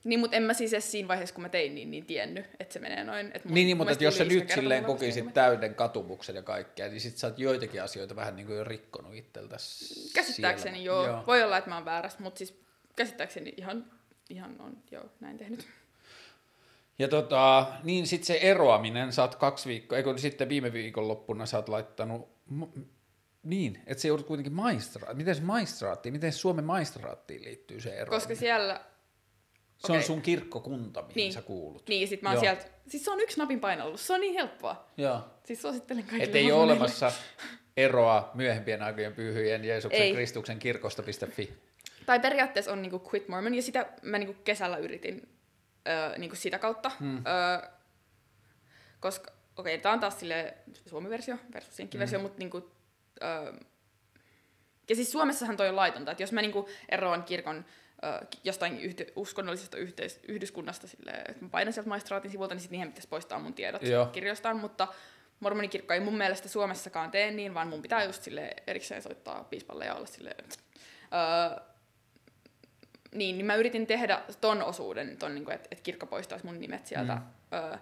Niin, 0.06 0.20
mutta 0.20 0.36
en 0.36 0.42
mä 0.42 0.54
siis 0.54 0.72
edes 0.72 0.92
siinä 0.92 1.08
vaiheessa, 1.08 1.34
kun 1.34 1.42
mä 1.42 1.48
tein 1.48 1.74
niin, 1.74 1.90
niin 1.90 2.06
tiennyt, 2.06 2.46
että 2.60 2.72
se 2.72 2.78
menee 2.78 3.04
noin. 3.04 3.26
Että 3.34 3.48
niin, 3.48 3.66
niin, 3.66 3.76
mutta 3.76 4.04
jos 4.04 4.18
sä 4.18 4.24
nyt 4.24 4.50
silleen 4.50 4.84
kokisit 4.84 5.34
täyden 5.34 5.74
katumuksen 5.74 6.36
ja 6.36 6.42
kaikkea, 6.42 6.88
niin 6.88 7.00
sit 7.00 7.16
sä 7.16 7.26
oot 7.26 7.38
joitakin 7.38 7.82
asioita 7.82 8.16
vähän 8.16 8.36
niin 8.36 8.46
kuin 8.46 8.58
jo 8.58 8.64
rikkonut 8.64 9.14
itseltäsi. 9.14 10.12
Käsittääkseni 10.14 10.84
joo. 10.84 11.06
joo. 11.06 11.24
Voi 11.26 11.42
olla, 11.42 11.58
että 11.58 11.70
mä 11.70 11.76
oon 11.76 11.84
väärässä, 11.84 12.22
mutta 12.22 12.38
siis 12.38 12.60
käsittääkseni 12.96 13.54
ihan, 13.56 13.84
ihan 14.30 14.60
on 14.60 14.76
joo 14.90 15.04
näin 15.20 15.38
tehnyt. 15.38 15.66
Ja 16.98 17.08
tota, 17.08 17.66
niin 17.84 18.06
sitten 18.06 18.26
se 18.26 18.38
eroaminen, 18.42 19.12
sä 19.12 19.22
oot 19.22 19.34
kaksi 19.34 19.68
viikkoa, 19.68 19.98
eikö 19.98 20.18
sitten 20.18 20.48
viime 20.48 20.72
viikon 20.72 21.08
loppuna 21.08 21.46
sä 21.46 21.56
oot 21.56 21.68
laittanut, 21.68 22.28
niin, 23.42 23.82
että 23.86 24.02
se 24.02 24.08
joudut 24.08 24.26
kuitenkin 24.26 24.52
maistraattiin. 24.52 25.16
Miten 25.16 25.34
se 25.34 25.42
maistraattiin, 25.42 26.12
miten 26.12 26.32
Suomen 26.32 26.64
maistraattiin 26.64 27.44
liittyy 27.44 27.80
se 27.80 27.90
ero? 27.90 28.10
Koska 28.10 28.34
siellä 28.34 28.80
se 29.78 29.86
okay. 29.86 29.96
on 29.96 30.02
sun 30.02 30.22
kirkkokunta, 30.22 31.02
mihin 31.02 31.14
niin. 31.14 31.32
sä 31.32 31.42
kuulut. 31.42 31.88
Niin, 31.88 32.08
sit 32.08 32.22
mä 32.22 32.30
oon 32.30 32.40
sieltä, 32.40 32.64
siis 32.88 33.04
se 33.04 33.10
on 33.10 33.20
yksi 33.20 33.38
napin 33.38 33.60
painallus, 33.60 34.06
se 34.06 34.12
on 34.12 34.20
niin 34.20 34.34
helppoa. 34.34 34.86
Joo. 34.96 35.24
Siis 35.44 35.62
suosittelen 35.62 36.02
kaikille. 36.02 36.24
Että 36.24 36.38
ei 36.38 36.52
ole 36.52 36.62
olemassa 36.62 37.12
eroa 37.76 38.30
myöhempien 38.34 38.82
aikojen 38.82 39.14
pyhyjen 39.14 39.64
Jeesuksen 39.64 40.02
ei. 40.02 40.14
Kristuksen 40.14 40.58
kirkosta.fi. 40.58 41.52
Tai 42.06 42.20
periaatteessa 42.20 42.72
on 42.72 42.82
niinku 42.82 43.02
Quit 43.10 43.28
Mormon, 43.28 43.54
ja 43.54 43.62
sitä 43.62 43.86
mä 44.02 44.18
niinku 44.18 44.42
kesällä 44.44 44.76
yritin 44.76 45.28
öö, 45.88 46.18
niinku 46.18 46.36
sitä 46.36 46.58
kautta. 46.58 46.90
Hmm. 47.00 47.16
Öö, 47.16 47.70
koska, 49.00 49.32
okei, 49.56 49.74
okay, 49.74 49.82
tää 49.82 49.92
on 49.92 50.00
taas 50.00 50.20
sille 50.20 50.54
suomi-versio 50.86 51.36
versus 51.52 51.78
jenkki-versio, 51.78 52.18
hmm. 52.18 52.22
mutta 52.22 52.38
niinku, 52.38 52.70
öö, 53.22 53.52
ja 54.88 54.94
siis 54.94 55.12
Suomessahan 55.12 55.56
toi 55.56 55.68
on 55.68 55.76
laitonta, 55.76 56.10
että 56.10 56.22
jos 56.22 56.32
mä 56.32 56.42
niinku 56.42 56.68
eroan 56.88 57.22
kirkon 57.22 57.64
jostain 58.44 58.80
yhty, 58.80 59.06
uskonnollisesta 59.16 59.76
yhteis, 59.76 60.20
yhdyskunnasta, 60.28 60.86
silleen, 60.86 61.24
että 61.28 61.44
mä 61.44 61.48
painan 61.48 61.72
sieltä 61.72 61.88
maistraatin 61.88 62.30
sivulta, 62.30 62.54
niin 62.54 62.60
sitten 62.60 62.76
niihin 62.78 62.88
pitäisi 62.88 63.08
poistaa 63.08 63.38
mun 63.38 63.54
tiedot 63.54 63.82
Joo. 63.82 64.06
kirjostaan, 64.06 64.56
mutta 64.56 64.88
mormonikirkko 65.40 65.94
ei 65.94 66.00
mun 66.00 66.16
mielestä 66.16 66.48
Suomessakaan 66.48 67.10
tee 67.10 67.30
niin, 67.30 67.54
vaan 67.54 67.68
mun 67.68 67.82
pitää 67.82 68.04
just 68.04 68.22
sille 68.22 68.56
erikseen 68.66 69.02
soittaa 69.02 69.44
piispalle 69.44 69.84
ja 69.84 69.94
olla 69.94 70.06
silleen, 70.06 70.44
öö, 70.44 71.60
niin, 73.14 73.38
niin 73.38 73.46
mä 73.46 73.54
yritin 73.54 73.86
tehdä 73.86 74.22
ton 74.40 74.62
osuuden, 74.62 75.16
ton, 75.16 75.34
niin 75.34 75.52
että 75.52 75.68
et 75.70 75.80
kirkko 75.80 76.06
poistaisi 76.06 76.46
mun 76.46 76.60
nimet 76.60 76.86
sieltä, 76.86 77.14
mm. 77.14 77.22
öö, 77.58 77.76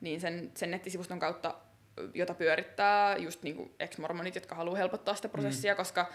niin 0.00 0.20
sen, 0.20 0.50
sen 0.54 0.70
nettisivuston 0.70 1.20
kautta, 1.20 1.54
jota 2.14 2.34
pyörittää 2.34 3.16
just 3.16 3.42
niin 3.42 3.74
ex-mormonit, 3.80 4.34
jotka 4.34 4.54
haluaa 4.54 4.76
helpottaa 4.76 5.14
sitä 5.14 5.28
prosessia, 5.28 5.72
mm. 5.72 5.76
koska 5.76 6.12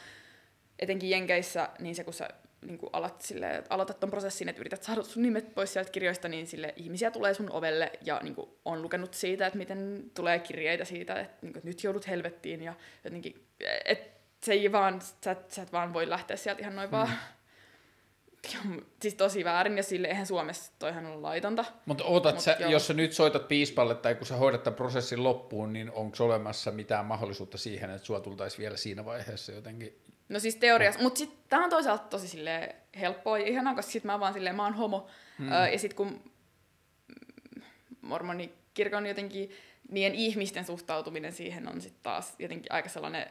etenkin 0.79 1.09
Jenkeissä, 1.09 1.69
niin 1.79 1.95
se 1.95 2.03
kun 2.03 2.13
sä 2.13 2.29
niin 2.65 2.77
kuin 2.77 2.89
alat 2.93 3.21
sille, 3.21 3.63
aloitat 3.69 3.99
ton 3.99 4.09
prosessin, 4.09 4.49
että 4.49 4.59
yrität 4.59 4.83
saada 4.83 5.03
sun 5.03 5.23
nimet 5.23 5.55
pois 5.55 5.73
sieltä 5.73 5.91
kirjoista, 5.91 6.27
niin 6.27 6.47
sille 6.47 6.73
ihmisiä 6.75 7.11
tulee 7.11 7.33
sun 7.33 7.51
ovelle 7.51 7.91
ja 8.05 8.19
niin 8.23 8.35
kuin, 8.35 8.49
on 8.65 8.81
lukenut 8.81 9.13
siitä, 9.13 9.47
että 9.47 9.57
miten 9.57 10.03
tulee 10.13 10.39
kirjeitä 10.39 10.85
siitä, 10.85 11.19
että, 11.19 11.37
niin 11.41 11.53
kuin, 11.53 11.57
että 11.57 11.69
nyt 11.69 11.83
joudut 11.83 12.07
helvettiin 12.07 12.63
ja 12.63 12.73
jotenkin, 13.03 13.45
että 13.85 14.19
se 14.43 14.53
ei 14.53 14.71
vaan, 14.71 15.01
sä, 15.01 15.35
sä 15.47 15.61
et 15.61 15.71
vaan 15.71 15.93
voi 15.93 16.09
lähteä 16.09 16.37
sieltä 16.37 16.61
ihan 16.61 16.75
noin 16.75 16.89
mm. 16.89 16.91
vaan 16.97 17.09
siis 19.01 19.15
tosi 19.15 19.43
väärin, 19.43 19.77
ja 19.77 19.83
sille 19.83 20.07
eihän 20.07 20.25
Suomessa 20.25 20.71
toihan 20.79 21.05
on 21.05 21.21
laitonta. 21.21 21.65
Mutta 21.85 22.03
ootat 22.03 22.35
Mut 22.35 22.43
sä, 22.43 22.57
joo. 22.59 22.71
jos 22.71 22.87
sä 22.87 22.93
nyt 22.93 23.13
soitat 23.13 23.47
piispalle 23.47 23.95
tai 23.95 24.15
kun 24.15 24.27
sä 24.27 24.35
hoidat 24.35 24.63
tämän 24.63 24.75
prosessin 24.75 25.23
loppuun, 25.23 25.73
niin 25.73 25.91
onko 25.91 26.23
olemassa 26.23 26.71
mitään 26.71 27.05
mahdollisuutta 27.05 27.57
siihen, 27.57 27.89
että 27.89 28.05
sua 28.05 28.19
tultaisi 28.19 28.57
vielä 28.57 28.77
siinä 28.77 29.05
vaiheessa 29.05 29.51
jotenkin 29.51 30.01
No 30.29 30.39
siis 30.39 30.55
teoriassa, 30.55 31.01
mutta 31.01 31.17
sitten 31.17 31.39
tämä 31.49 31.63
on 31.63 31.69
toisaalta 31.69 32.07
tosi 32.07 32.27
sille 32.27 32.75
helppoa 32.99 33.39
ja 33.39 33.47
ihanaa, 33.47 33.75
koska 33.75 33.91
sitten 33.91 34.11
mä 34.11 34.19
vaan 34.19 34.33
silleen, 34.33 34.55
mä 34.55 34.63
oon 34.63 34.73
homo. 34.73 35.07
Hmm. 35.39 35.51
Öö, 35.51 35.67
ja 35.67 35.79
sitten 35.79 35.97
kun 35.97 36.31
mormonikirkon 38.01 39.05
jotenkin, 39.05 39.51
niiden 39.91 40.15
ihmisten 40.15 40.65
suhtautuminen 40.65 41.33
siihen 41.33 41.67
on 41.67 41.81
sitten 41.81 42.03
taas 42.03 42.35
jotenkin 42.39 42.71
aika 42.71 42.89
sellainen, 42.89 43.25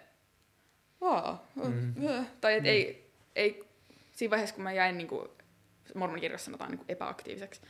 wow, 1.03 1.37
hmm. 1.63 2.27
tai 2.41 2.55
et 2.55 2.61
hmm. 2.61 2.69
ei, 2.69 3.11
ei 3.37 3.65
siinä 4.13 4.31
vaiheessa, 4.31 4.55
kun 4.55 4.65
mä 4.65 4.73
jäin 4.73 4.99
niin 4.99 5.09
kuin, 5.09 5.29
mormonikirjassa 5.95 6.45
sanotaan 6.45 6.71
niin 6.71 6.79
kuin 6.79 6.91
epäaktiiviseksi, 6.91 7.61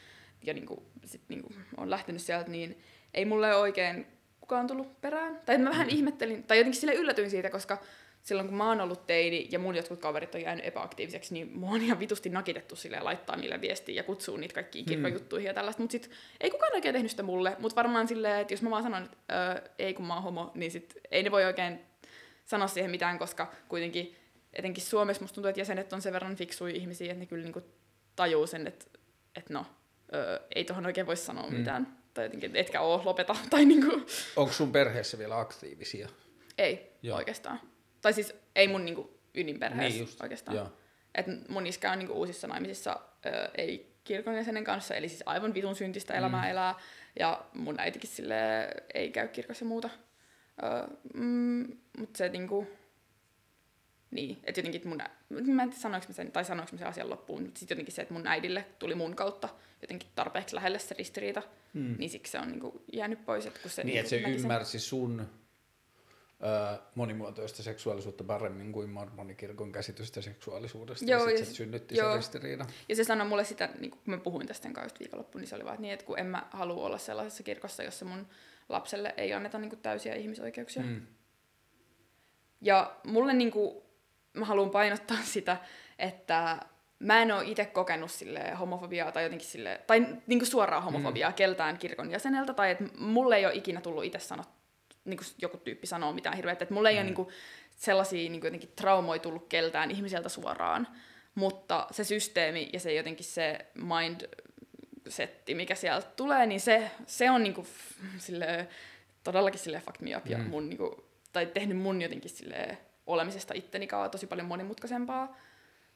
ja 0.43 0.55
niin 0.55 0.67
kuin, 0.67 0.81
sit, 1.05 1.23
niin 1.29 1.43
kuin, 1.43 1.57
on 1.77 1.91
lähtenyt 1.91 2.23
sieltä, 2.23 2.51
niin 2.51 2.79
ei 3.15 3.25
mulle 3.25 3.57
oikein 3.57 4.07
kukaan 4.41 4.67
tullut 4.67 5.01
perään. 5.01 5.41
Tai 5.47 5.59
mä 5.59 5.71
vähän 5.71 5.91
ihmettelin, 5.91 6.43
tai 6.43 6.59
jotenkin 6.59 6.81
sille 6.81 6.95
yllätyin 6.95 7.31
siitä, 7.31 7.51
koska 7.51 7.79
silloin 8.23 8.49
kun 8.49 8.57
mä 8.57 8.69
oon 8.69 8.81
ollut 8.81 9.07
teini 9.07 9.49
ja 9.51 9.59
mun 9.59 9.77
jotkut 9.77 10.01
kaverit 10.01 10.35
on 10.35 10.43
jäänyt 10.43 10.67
epäaktiiviseksi, 10.67 11.35
niin 11.35 11.59
mua 11.59 11.71
on 11.71 11.83
ihan 11.83 12.01
vitusti 12.01 12.29
nakitettu 12.29 12.77
sille 12.77 13.01
laittaa 13.01 13.37
niille 13.37 13.61
viestiä 13.61 13.95
ja 13.95 14.03
kutsuu 14.03 14.37
niitä 14.37 14.55
kaikkiin 14.55 14.85
kirkkojuttuihin 14.85 15.47
ja 15.47 15.55
tällaista. 15.55 15.83
Mutta 15.83 15.93
sit 15.93 16.11
ei 16.41 16.51
kukaan 16.51 16.75
oikein 16.75 16.93
tehnyt 16.93 17.11
sitä 17.11 17.23
mulle. 17.23 17.57
Mutta 17.59 17.77
varmaan 17.77 18.09
silleen, 18.09 18.41
että 18.41 18.53
jos 18.53 18.63
mä 18.63 18.71
vaan 18.71 18.83
sanon, 18.83 19.03
että 19.05 19.17
öö, 19.33 19.71
ei 19.79 19.95
kun 19.95 20.07
mä 20.07 20.15
oon 20.15 20.23
homo, 20.23 20.51
niin 20.55 20.71
sit 20.71 20.95
ei 21.11 21.23
ne 21.23 21.31
voi 21.31 21.45
oikein 21.45 21.81
sanoa 22.45 22.69
siihen 22.69 22.91
mitään, 22.91 23.19
koska 23.19 23.53
kuitenkin 23.69 24.17
etenkin 24.53 24.85
Suomessa 24.85 25.23
musta 25.23 25.35
tuntuu, 25.35 25.49
että 25.49 25.61
jäsenet 25.61 25.93
on 25.93 26.03
sen 26.03 26.13
verran 26.13 26.37
fiksuja 26.37 26.75
ihmisiä, 26.75 27.13
että 27.13 27.21
ne 27.21 27.27
kyllä 27.27 27.45
niinku 27.45 27.63
tajuu 28.17 28.47
sen, 28.47 28.67
että, 28.67 28.85
että 29.37 29.55
no, 29.55 29.67
öö, 30.15 30.41
ei 30.55 30.65
tuohon 30.65 30.87
oikein 30.87 31.07
voi 31.07 31.17
sanoa 31.17 31.51
mm. 31.51 31.57
mitään. 31.57 31.97
Tai 32.15 32.25
jotenkin, 32.25 32.57
etkä 32.57 32.81
oo, 32.81 33.03
lopeta. 33.05 33.37
Tai 33.51 33.65
niinku... 33.65 34.07
Onko 34.37 34.53
sun 34.53 34.73
perheessä 34.73 35.19
vielä 35.19 35.39
aktiivisia? 35.39 36.09
Ei, 36.59 36.93
Joo. 37.03 37.17
oikeastaan. 37.17 37.72
Tai 38.03 38.13
siis 38.13 38.35
ei 38.57 38.69
mun 38.69 38.85
niinku 38.85 39.19
ydinperheessä 39.35 39.89
Niin 39.99 40.01
just, 40.01 40.21
oikeastaan. 40.21 40.57
joo. 40.57 40.73
Et 41.15 41.27
mun 41.49 41.67
iskä 41.67 41.93
on 41.93 41.99
niinku 41.99 42.15
uusissa 42.15 42.47
naimisissa, 42.49 43.01
ö, 43.27 43.51
ei 43.59 43.93
kirkon 44.05 44.35
jäsenen 44.37 44.65
kanssa, 44.65 44.95
eli 44.95 45.09
siis 45.09 45.23
aivan 45.27 45.55
vitun 45.55 45.77
syntistä 45.77 46.15
elämää 46.15 46.45
mm. 46.45 46.51
elää. 46.51 46.75
Ja 47.19 47.45
mun 47.55 47.75
äitikin 47.79 48.11
sille 48.11 48.35
ei 48.95 49.11
käy 49.11 49.29
kirkossa 49.29 49.65
ja 49.65 49.69
muuta. 49.69 49.91
Ö, 50.63 50.97
mm, 51.15 51.77
mutta 51.99 52.19
se 52.19 52.29
niinku, 52.29 52.67
niin, 54.11 54.39
että 54.45 54.59
jotenkin 54.61 54.79
että 54.79 54.89
mun, 54.89 54.99
mä 55.55 55.63
en 55.63 55.69
tiedä 55.71 55.81
sanoinko 55.83 56.07
mä 56.09 56.15
sen, 56.15 56.33
tai 56.33 56.45
sanoinko 56.45 56.73
mä 56.73 56.79
sen 56.79 56.89
asian 56.89 57.11
loppuun, 57.11 57.43
mutta 57.43 57.59
sitten 57.59 57.75
jotenkin 57.77 57.95
se, 57.95 58.03
että 58.03 58.15
mun 58.15 58.27
äidille 58.27 58.65
tuli 58.79 58.95
mun 58.95 59.17
kautta 59.17 59.49
jotenkin 59.83 60.09
tarpeeksi 60.15 60.55
lähelle 60.57 60.79
se 60.79 60.95
ristiriita, 60.99 61.43
mm. 61.73 61.95
niin 61.99 62.11
siksi 62.11 62.33
se 62.33 62.39
on 62.39 62.49
niinku 62.49 62.85
jäänyt 62.93 63.25
pois. 63.25 63.47
Että 63.47 63.61
kun 63.63 63.71
se, 63.71 63.83
Niin, 63.85 63.87
niinku 63.87 64.01
että 64.01 64.11
se 64.11 64.17
näki 64.21 64.33
sen- 64.33 64.41
ymmärsi 64.41 64.79
sun 64.79 65.27
monimuotoista 66.95 67.63
seksuaalisuutta 67.63 68.25
paremmin 68.25 68.73
kuin 68.73 68.91
mormonikirkon 68.91 69.73
käsitystä 69.73 70.23
seksuaalisuudesta. 70.23 71.05
Joo, 71.11 71.25
ja 71.25 71.31
ja 71.31 71.37
sit 71.37 71.47
s- 71.47 71.49
se 71.49 71.55
synnytti 71.55 71.97
joo. 71.97 72.09
sen 72.09 72.17
ristiriidan. 72.17 72.67
Ja 72.89 72.97
se 72.97 73.05
sanoi 73.05 73.29
mulle 73.29 73.45
sitä, 73.45 73.69
niin 73.79 73.91
kun 73.91 74.01
mä 74.05 74.19
puhuin 74.19 74.47
tästä 74.47 74.69
kanssa 74.73 74.99
viikonloppuun, 75.01 75.41
niin 75.41 75.49
se 75.49 75.55
oli 75.55 75.65
vaan, 75.65 75.75
että 75.75 75.83
niin, 75.83 75.95
että 75.95 76.07
kun 76.07 76.19
en 76.19 76.27
mä 76.27 76.47
halua 76.51 76.87
olla 76.87 76.99
sellaisessa 76.99 77.43
kirkossa, 77.43 77.83
jossa 77.83 78.05
mun 78.05 78.27
lapselle 78.69 79.15
ei 79.17 79.33
anneta 79.33 79.59
niin 79.59 79.71
kuin 79.71 79.81
täysiä 79.81 80.15
ihmisoikeuksia. 80.15 80.83
Mm. 80.83 81.07
Ja 82.61 82.97
mulle 83.07 83.33
niin 83.33 83.51
kuin, 83.51 83.83
mä 84.33 84.45
haluan 84.45 84.71
painottaa 84.71 85.19
sitä, 85.35 85.57
että 85.99 86.59
mä 86.99 87.23
en 87.23 87.33
ole 87.33 87.45
itse 87.45 87.65
kokenut 87.65 88.11
sille 88.11 88.51
homofobiaa 88.61 89.13
tai 89.13 89.23
jotenkin 89.23 89.49
sille, 89.49 89.81
tai 89.87 90.01
niin 90.27 90.39
kuin 90.39 90.47
suoraa 90.47 90.81
homofobiaa 90.81 91.31
mm. 91.31 91.35
keltään 91.35 91.79
kirkon 91.79 92.11
jäseneltä, 92.11 92.55
tai 92.55 92.71
että 92.71 92.85
mulle 92.99 93.37
ei 93.37 93.47
ole 93.47 93.55
ikinä 93.55 93.81
tullut 93.81 94.05
itse 94.05 94.19
sanot, 94.19 94.49
niin 95.05 95.17
kuin 95.17 95.27
joku 95.43 95.57
tyyppi 95.57 95.87
sanoo 95.87 96.13
mitään 96.13 96.37
hirveätä, 96.37 96.65
että 96.65 96.75
mulle 96.75 96.89
ei 96.89 96.95
mm. 96.95 96.99
ole 96.99 97.05
niin 97.05 97.15
kuin 97.15 97.29
sellaisia 97.77 98.31
niin 98.31 98.41
kuin 98.41 98.49
jotenkin 98.49 98.73
traumoja 98.77 99.19
tullut 99.19 99.47
keltään 99.49 99.91
ihmiseltä 99.91 100.29
suoraan, 100.29 100.89
mutta 101.35 101.87
se 101.91 102.05
systeemi 102.05 102.71
ja 102.73 102.81
se 102.81 102.95
jotenkin 102.95 103.25
se 103.25 103.67
mind 103.75 104.21
setti, 105.09 105.55
mikä 105.55 105.75
sieltä 105.75 106.07
tulee, 106.17 106.47
niin 106.47 106.61
se, 106.61 106.91
se 107.07 107.31
on 107.31 107.43
niinku 107.43 107.67
sille, 108.19 108.69
todellakin 109.25 109.61
sille 109.61 109.81
fuck 109.81 110.01
me 110.01 110.17
up 110.17 110.27
ja 110.27 110.39
Mm. 110.39 110.45
mun 110.45 110.69
niinku, 110.69 111.05
tai 111.33 111.47
tehnyt 111.47 111.79
mun 111.79 112.03
jotenkin 112.03 112.31
sille 112.31 112.79
olemisesta 113.07 113.55
itteni 113.55 113.87
kanssa 113.87 114.09
tosi 114.09 114.27
paljon 114.27 114.49
monimutkaisempaa. 114.49 115.37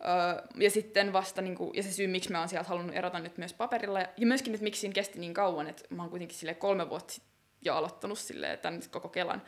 Öö, 0.01 0.47
ja 0.55 0.71
sitten 0.71 1.13
vasta, 1.13 1.43
niinku, 1.43 1.73
ja 1.75 1.83
se 1.83 1.93
syy, 1.93 2.07
miksi 2.07 2.33
mä 2.33 2.39
oon 2.39 2.49
sieltä 2.49 2.69
halunnut 2.69 2.97
erota 2.97 3.19
nyt 3.19 3.39
myös 3.39 3.53
paperilla, 3.53 4.01
ja, 4.01 4.09
ja 4.17 4.27
myöskin, 4.27 4.55
että 4.55 4.65
miksi 4.65 4.81
siinä 4.81 4.95
kesti 4.95 5.19
niin 5.19 5.35
kauan, 5.35 5.67
että 5.69 5.83
mä 5.91 6.03
oon 6.03 6.11
kuitenkin 6.11 6.39
sille 6.39 6.55
kolme 6.55 6.91
vuotta 6.91 7.15
sit 7.15 7.23
jo 7.67 7.75
aloittanut 7.75 8.19
sille 8.19 8.57
tämän 8.57 8.81
koko 8.91 9.09
Kelan, 9.09 9.43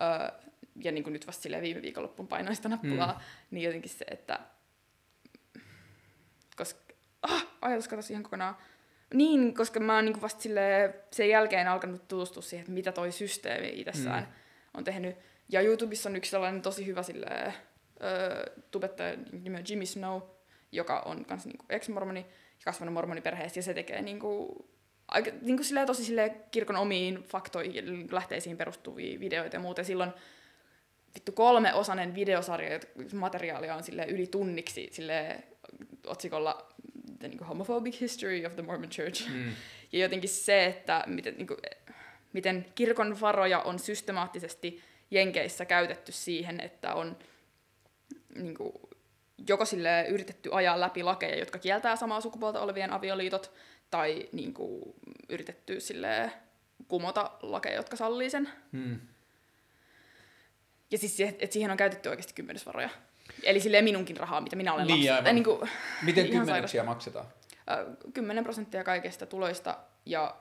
öö, 0.00 0.38
ja 0.84 0.92
niin 0.92 1.04
kuin 1.04 1.12
nyt 1.12 1.26
vasta 1.26 1.42
silleen 1.42 1.62
viime 1.62 1.82
viikonloppuun 1.82 2.28
painoin 2.28 2.56
sitä 2.56 2.68
nappulaa, 2.68 3.12
mm. 3.12 3.18
niin 3.50 3.64
jotenkin 3.64 3.90
se, 3.90 4.04
että 4.10 4.40
koska 6.56 6.80
ah, 7.22 7.46
ajatus 7.60 7.88
katosi 7.88 8.12
ihan 8.12 8.22
kokonaan. 8.22 8.56
Niin, 9.14 9.54
koska 9.54 9.80
mä 9.80 9.94
oon 9.94 10.04
niinku 10.04 10.20
vasta 10.20 10.42
sille 10.42 10.94
sen 11.10 11.28
jälkeen 11.28 11.68
alkanut 11.68 12.08
tutustua 12.08 12.42
siihen, 12.42 12.62
että 12.62 12.72
mitä 12.72 12.92
toi 12.92 13.12
systeemi 13.12 13.72
itsessään 13.74 14.22
mm. 14.22 14.28
on 14.74 14.84
tehnyt. 14.84 15.16
Ja 15.48 15.60
YouTubessa 15.60 16.08
on 16.08 16.16
yksi 16.16 16.30
sellainen 16.30 16.62
tosi 16.62 16.86
hyvä 16.86 17.02
sille, 17.02 17.26
ö, 17.26 18.62
tubettaja 18.70 19.16
nimeltä 19.32 19.72
Jimmy 19.72 19.86
Snow, 19.86 20.22
joka 20.72 21.00
on 21.00 21.24
kans 21.24 21.46
niinku 21.46 21.64
ex-mormoni 21.68 22.20
ja 22.58 22.64
kasvanut 22.64 22.94
mormoniperheessä, 22.94 23.58
ja 23.58 23.62
se 23.62 23.74
tekee 23.74 24.02
niinku, 24.02 24.56
aika, 25.08 25.30
niinku 25.42 25.62
silleen, 25.62 25.86
tosi 25.86 26.04
silleen 26.04 26.44
kirkon 26.50 26.76
omiin 26.76 27.22
faktoihin, 27.22 28.08
lähteisiin 28.10 28.56
perustuvia 28.56 29.20
videoita 29.20 29.56
ja 29.56 29.60
muuta. 29.60 29.80
Ja 29.80 29.84
silloin 29.84 30.12
vittu 31.14 31.32
kolme 31.32 31.74
osainen 31.74 32.14
videosarja, 32.14 32.80
materiaalia 33.14 33.74
on 33.74 33.82
sille 33.82 34.06
yli 34.06 34.26
tunniksi 34.26 34.88
sille 34.92 35.44
otsikolla 36.06 36.68
The 37.18 37.28
niin 37.28 37.44
Homophobic 37.44 38.00
History 38.00 38.46
of 38.46 38.54
the 38.54 38.62
Mormon 38.62 38.90
Church. 38.90 39.28
Mm. 39.28 39.52
Ja 39.92 39.98
jotenkin 39.98 40.30
se, 40.30 40.66
että 40.66 41.04
miten, 41.06 41.34
niin 41.36 41.46
kuin, 41.46 41.58
miten 42.32 42.66
kirkon 42.74 43.20
varoja 43.20 43.60
on 43.60 43.78
systemaattisesti 43.78 44.82
Jenkeissä 45.10 45.64
käytetty 45.64 46.12
siihen, 46.12 46.60
että 46.60 46.94
on 46.94 47.18
niin 48.34 48.54
kuin, 48.54 48.72
joko 49.48 49.64
sille 49.64 50.06
yritetty 50.08 50.50
ajaa 50.52 50.80
läpi 50.80 51.02
lakeja, 51.02 51.38
jotka 51.38 51.58
kieltää 51.58 51.96
samaa 51.96 52.20
sukupuolta 52.20 52.60
olevien 52.60 52.92
avioliitot, 52.92 53.52
tai 53.90 54.28
niin 54.32 54.54
kuin, 54.54 54.94
yritetty 55.28 55.80
sille 55.80 56.32
kumota 56.88 57.30
lakeja, 57.42 57.76
jotka 57.76 57.96
sallii 57.96 58.30
sen. 58.30 58.48
Mm. 58.72 59.00
Ja 60.90 60.98
siis 60.98 61.20
että 61.20 61.52
siihen 61.52 61.70
on 61.70 61.76
käytetty 61.76 62.08
oikeasti 62.08 62.32
kymmenysvaroja. 62.32 62.90
Eli 63.42 63.60
silleen 63.60 63.84
minunkin 63.84 64.16
rahaa, 64.16 64.40
mitä 64.40 64.56
minä 64.56 64.74
olen 64.74 64.86
Niin, 64.86 65.12
aivan. 65.12 65.24
Tai 65.24 65.32
niin 65.32 65.44
kuin, 65.44 65.70
Miten 66.02 66.28
kymmenyksiä 66.28 66.84
maksetaan? 66.84 67.26
10 68.14 68.44
prosenttia 68.44 68.84
kaikesta 68.84 69.26
tuloista 69.26 69.78
ja, 70.06 70.36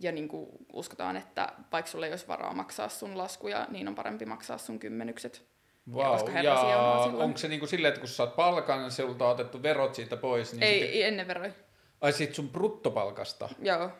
ja 0.00 0.12
niin 0.12 0.28
kuin 0.28 0.48
uskotaan, 0.72 1.16
että 1.16 1.52
vaikka 1.72 1.90
sulla 1.90 2.06
ei 2.06 2.12
olisi 2.12 2.28
varaa 2.28 2.54
maksaa 2.54 2.88
sun 2.88 3.18
laskuja, 3.18 3.66
niin 3.70 3.88
on 3.88 3.94
parempi 3.94 4.26
maksaa 4.26 4.58
sun 4.58 4.78
kymmenykset. 4.78 5.46
Vau, 5.94 6.12
koska 6.12 6.30
ja, 6.30 6.60
siunaa 6.60 7.04
silloin. 7.04 7.24
onko 7.24 7.38
se 7.38 7.48
niinku 7.48 7.66
silleen, 7.66 7.88
että 7.88 8.00
kun 8.00 8.08
sä 8.08 8.14
saat 8.14 8.36
palkan, 8.36 8.90
sulta 8.90 9.24
on 9.24 9.30
otettu 9.30 9.62
verot 9.62 9.94
siitä 9.94 10.16
pois, 10.16 10.52
niin 10.52 10.62
ei, 10.62 10.72
sitten, 10.78 10.90
ei 10.94 11.02
ennen 11.02 11.28
veroi. 11.28 11.52
Ai 12.00 12.12
sit 12.12 12.34
sun 12.34 12.48
bruttopalkasta, 12.48 13.48
Joo. 13.62 13.90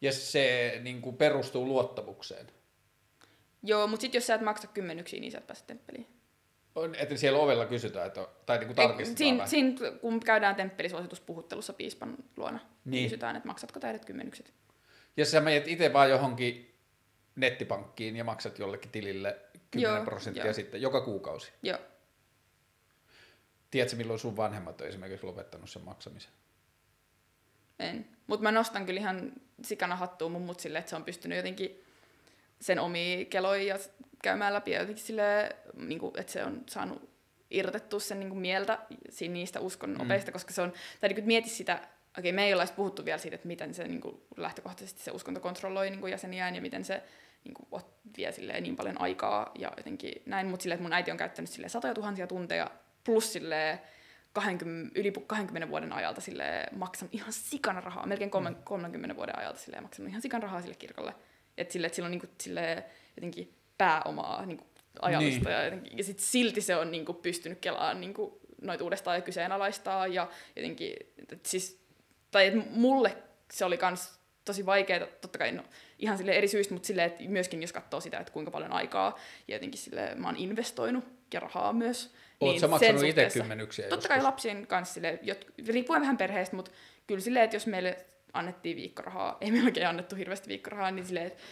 ja 0.00 0.12
se 0.12 0.78
niinku 0.82 1.12
perustuu 1.12 1.66
luottamukseen. 1.66 2.46
Joo, 3.62 3.86
mutta 3.86 4.00
sitten 4.00 4.18
jos 4.18 4.26
sä 4.26 4.34
et 4.34 4.40
maksa 4.40 4.66
kymmenyksiä, 4.68 5.20
niin 5.20 5.32
sä 5.32 5.38
et 5.38 5.46
pääse 5.46 5.64
temppeliin. 5.66 6.06
On, 6.74 6.94
Että 6.94 7.16
siellä 7.16 7.38
ovella 7.38 7.66
kysytään, 7.66 8.06
että, 8.06 8.28
tai 8.46 8.58
niinku 8.58 8.80
Ei, 8.80 8.86
tarkistetaan 8.88 9.16
Siinä, 9.18 9.46
siinä, 9.46 9.98
kun 10.00 10.20
käydään 10.20 10.54
temppelisuosituspuhuttelussa 10.54 11.72
piispan 11.72 12.16
luona, 12.36 12.58
niin. 12.58 12.68
Niin. 12.84 13.04
kysytään, 13.04 13.36
että 13.36 13.48
maksatko 13.48 13.80
täydet 13.80 14.04
kymmenykset. 14.04 14.52
Ja 15.16 15.24
sä 15.24 15.40
menet 15.40 15.68
itse 15.68 15.92
vaan 15.92 16.10
johonkin 16.10 16.74
nettipankkiin 17.36 18.16
ja 18.16 18.24
maksat 18.24 18.58
jollekin 18.58 18.90
tilille 18.90 19.36
10 19.70 19.96
Joo, 19.96 20.04
prosenttia 20.04 20.44
joo. 20.44 20.52
sitten 20.52 20.82
joka 20.82 21.00
kuukausi. 21.00 21.52
Joo. 21.62 21.78
Tiedätkö, 23.70 23.96
milloin 23.96 24.18
sun 24.18 24.36
vanhemmat 24.36 24.80
on 24.80 24.86
esimerkiksi 24.86 25.26
lopettanut 25.26 25.70
sen 25.70 25.82
maksamisen? 25.82 26.32
En. 27.78 28.06
Mutta 28.26 28.42
mä 28.42 28.52
nostan 28.52 28.86
kyllä 28.86 29.00
ihan 29.00 29.32
sikana 29.62 29.96
hattuun 29.96 30.32
mun 30.32 30.42
mut 30.42 30.60
sille, 30.60 30.78
että 30.78 30.90
se 30.90 30.96
on 30.96 31.04
pystynyt 31.04 31.36
jotenkin 31.36 31.82
sen 32.60 32.78
omia 32.78 33.24
keloja 33.24 33.62
ja 33.62 33.78
käymään 34.22 34.54
läpi 34.54 34.70
ja 34.70 34.80
jotenkin 34.80 35.04
sille, 35.04 35.56
niin 35.74 35.98
kuin, 35.98 36.12
että 36.18 36.32
se 36.32 36.44
on 36.44 36.62
saanut 36.68 37.10
irrotettua 37.50 38.00
sen 38.00 38.20
niin 38.20 38.28
kuin 38.30 38.40
mieltä 38.40 38.78
niistä 39.28 39.60
uskon 39.60 39.90
Mm. 39.90 40.00
opeista, 40.00 40.32
koska 40.32 40.52
se 40.52 40.62
on, 40.62 40.72
tai 41.00 41.10
niin 41.10 41.26
mieti 41.26 41.48
sitä, 41.48 41.80
okei 42.18 42.32
me 42.32 42.44
ei 42.46 42.52
olla 42.54 42.66
puhuttu 42.76 43.04
vielä 43.04 43.18
siitä, 43.18 43.34
että 43.34 43.48
miten 43.48 43.74
se 43.74 43.88
niin 43.88 44.00
kuin, 44.00 44.20
lähtökohtaisesti 44.36 45.02
se 45.02 45.10
uskonto 45.10 45.40
kontrolloi 45.40 45.90
niin 45.90 46.00
kuin 46.00 46.10
jäseniään 46.10 46.54
ja 46.54 46.60
miten 46.60 46.84
se 46.84 47.02
niin 47.44 47.54
kuin, 47.54 47.80
ot- 47.80 48.16
vie 48.16 48.32
silleen, 48.32 48.62
niin 48.62 48.76
paljon 48.76 49.00
aikaa 49.00 49.50
ja 49.58 49.72
jotenkin 49.76 50.22
näin, 50.26 50.46
mutta 50.46 50.62
silleen, 50.62 50.76
että 50.76 50.82
mun 50.82 50.92
äiti 50.92 51.10
on 51.10 51.16
käyttänyt 51.16 51.50
silleen, 51.50 51.70
satoja 51.70 51.94
tuhansia 51.94 52.26
tunteja 52.26 52.70
plus 53.04 53.32
silleen, 53.32 53.80
20, 54.36 55.00
yli 55.00 55.12
20 55.26 55.68
vuoden 55.70 55.92
ajalta 55.92 56.20
sille 56.20 56.66
maksanut 56.76 57.14
ihan 57.14 57.32
sikana 57.32 57.80
rahaa, 57.80 58.06
melkein 58.06 58.30
kolmen- 58.30 58.56
30 58.64 59.16
vuoden 59.16 59.38
ajalta 59.38 59.58
sille 59.58 59.80
maksanut 59.80 60.10
ihan 60.10 60.22
sikan 60.22 60.42
rahaa 60.42 60.60
sille 60.60 60.74
kirkolle. 60.74 61.14
Et 61.58 61.70
sille, 61.70 61.86
että 61.86 61.96
sillä 61.96 62.06
on 62.06 62.10
niinku, 62.10 62.26
sille, 62.40 62.84
jotenkin 63.16 63.54
pääomaa 63.78 64.46
niinku, 64.46 64.66
ajallista 65.02 65.48
Niin. 65.48 65.58
ja, 65.58 65.64
jotenkin, 65.64 65.98
ja 65.98 66.04
sit 66.04 66.18
silti 66.18 66.60
se 66.60 66.76
on 66.76 66.90
niinku, 66.90 67.14
pystynyt 67.14 67.58
kelaamaan 67.58 68.00
niinku, 68.00 68.40
noita 68.62 68.84
uudestaan 68.84 69.16
ja 69.16 69.22
kyseenalaistaa 69.22 70.06
ja 70.06 70.28
jotenkin, 70.56 70.96
et 71.32 71.46
siis, 71.46 71.80
tai 72.30 72.46
et 72.46 72.70
mulle 72.70 73.16
se 73.52 73.64
oli 73.64 73.78
kans 73.78 74.20
tosi 74.44 74.66
vaikeaa, 74.66 75.06
totta 75.20 75.38
kai 75.38 75.52
no, 75.52 75.62
ihan 75.98 76.18
sille 76.18 76.32
eri 76.32 76.48
syistä, 76.48 76.74
mutta 76.74 76.86
sille, 76.86 77.04
että 77.04 77.24
myöskin 77.28 77.62
jos 77.62 77.72
katsoo 77.72 78.00
sitä, 78.00 78.18
että 78.18 78.32
kuinka 78.32 78.50
paljon 78.50 78.72
aikaa 78.72 79.18
ja 79.48 79.54
jotenkin 79.54 79.80
sille 79.80 80.14
mä 80.14 80.26
oon 80.26 80.36
investoinut 80.36 81.04
ja 81.34 81.40
rahaa 81.40 81.72
myös. 81.72 82.14
Oot 82.40 82.50
niin 82.52 82.60
sä 82.60 82.68
maksanut 82.68 83.02
itse 83.02 83.28
kymmenyksiä 83.32 83.88
Totta 83.88 84.08
kai 84.08 84.16
joskus? 84.16 84.28
lapsien 84.28 84.66
kanssa, 84.66 84.94
sille, 84.94 85.18
jot, 85.22 85.46
riippuen 85.68 86.00
vähän 86.00 86.16
perheestä, 86.16 86.56
mutta 86.56 86.70
kyllä 87.06 87.20
silleen, 87.20 87.44
että 87.44 87.56
jos 87.56 87.66
meille 87.66 87.96
annettiin 88.32 88.76
viikkorahaa, 88.76 89.36
ei 89.40 89.50
meillä 89.50 89.66
oikein 89.66 89.86
annettu 89.86 90.16
hirveästi 90.16 90.48
viikkorahaa, 90.48 90.90
niin 90.90 91.06
silleen, 91.06 91.26
että 91.26 91.42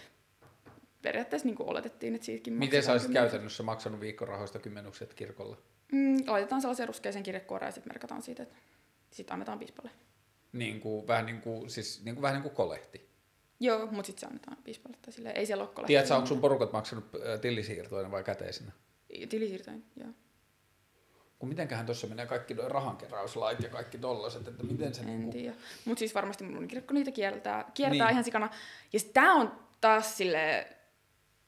periaatteessa 1.02 1.48
niin 1.48 1.56
oletettiin, 1.58 2.14
että 2.14 2.24
siitäkin 2.24 2.52
Miten 2.52 2.82
sä 2.82 2.92
olisit 2.92 3.12
käytännössä 3.12 3.62
maksanut 3.62 4.00
viikkorahoista 4.00 4.58
kymmenykset 4.58 5.14
kirkolla? 5.14 5.56
Mm, 5.92 6.16
laitetaan 6.26 6.60
sellaisen 6.60 6.88
ruskeisen 6.88 7.22
kirjekuoreen 7.22 7.68
ja 7.68 7.72
sitten 7.72 7.90
merkataan 7.90 8.22
siitä, 8.22 8.42
että 8.42 8.56
sitten 9.10 9.34
annetaan 9.34 9.58
piispalle. 9.58 9.90
Niin 10.52 10.80
kuin, 10.80 11.08
vähän 11.08 11.26
niin 11.26 11.40
kuin, 11.40 11.70
siis 11.70 12.04
niin 12.04 12.14
kuin, 12.14 12.22
vähän 12.22 12.34
niin 12.34 12.42
kuin 12.42 12.54
kolehti. 12.54 13.08
Joo, 13.60 13.86
mutta 13.86 14.06
sitten 14.06 14.20
se 14.20 14.26
annetaan 14.26 14.56
piispalle. 14.64 14.96
Tai 15.02 15.12
silleen, 15.12 15.36
ei 15.36 15.46
siellä 15.46 15.64
ole 15.64 15.70
kolehtia. 15.74 15.86
Tiedätkö, 15.86 16.14
onko 16.14 16.26
sun 16.26 16.40
porukat 16.40 16.72
maksanut 16.72 17.04
äh, 17.04 17.40
tilisiirtoina 17.40 18.10
vai 18.10 18.24
käteisenä? 18.24 18.72
Tilisiirtoin, 19.28 19.84
joo. 19.96 20.08
Kun 21.38 21.48
mitenköhän 21.48 21.86
tuossa 21.86 22.06
menee 22.06 22.26
kaikki 22.26 22.54
rahankeräyslait 22.68 23.60
ja 23.60 23.68
kaikki 23.68 23.98
tollaset, 23.98 24.48
että 24.48 24.62
miten 24.62 24.94
se 24.94 25.00
En 25.00 25.06
niinku... 25.06 25.32
tiedä. 25.32 25.54
Mutta 25.84 25.98
siis 25.98 26.14
varmasti 26.14 26.44
mun 26.44 26.68
kirkko 26.68 26.94
niitä 26.94 27.10
kiertää, 27.10 27.70
kiertää 27.74 27.90
Niin. 27.92 28.04
niin. 28.04 28.10
ihan 28.10 28.24
sikana. 28.24 28.50
Ja 28.92 29.00
tämä 29.12 29.34
on 29.34 29.52
taas 29.80 30.16
sille 30.16 30.66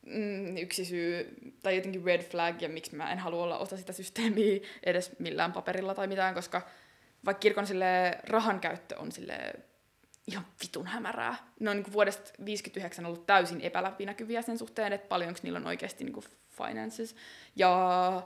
mm, 0.07 0.57
yksi 0.57 0.85
syy, 0.85 1.35
tai 1.63 1.77
jotenkin 1.77 2.05
red 2.05 2.23
flag, 2.23 2.63
ja 2.63 2.69
miksi 2.69 2.97
mä 2.97 3.13
en 3.13 3.19
halua 3.19 3.43
olla 3.43 3.59
osa 3.59 3.77
sitä 3.77 3.93
systeemiä 3.93 4.61
edes 4.83 5.19
millään 5.19 5.53
paperilla 5.53 5.95
tai 5.95 6.07
mitään, 6.07 6.35
koska 6.35 6.63
vaikka 7.25 7.41
kirkon 7.41 7.67
sille 7.67 8.19
rahan 8.25 8.61
käyttö 8.61 8.99
on 8.99 9.13
sille 9.13 9.55
ihan 10.27 10.47
vitun 10.63 10.87
hämärää. 10.87 11.37
Ne 11.61 11.71
on 11.71 11.77
niin 11.77 11.93
vuodesta 11.93 12.31
59 12.45 13.07
ollut 13.07 13.27
täysin 13.27 13.61
epäläpinäkyviä 13.61 14.43
sen 14.43 14.59
suhteen, 14.59 14.93
että 14.93 15.09
paljonko 15.09 15.41
niillä 15.43 15.57
on 15.57 15.67
oikeasti 15.67 16.05
niin 16.05 16.25
finances. 16.57 17.17
Ja, 17.57 18.23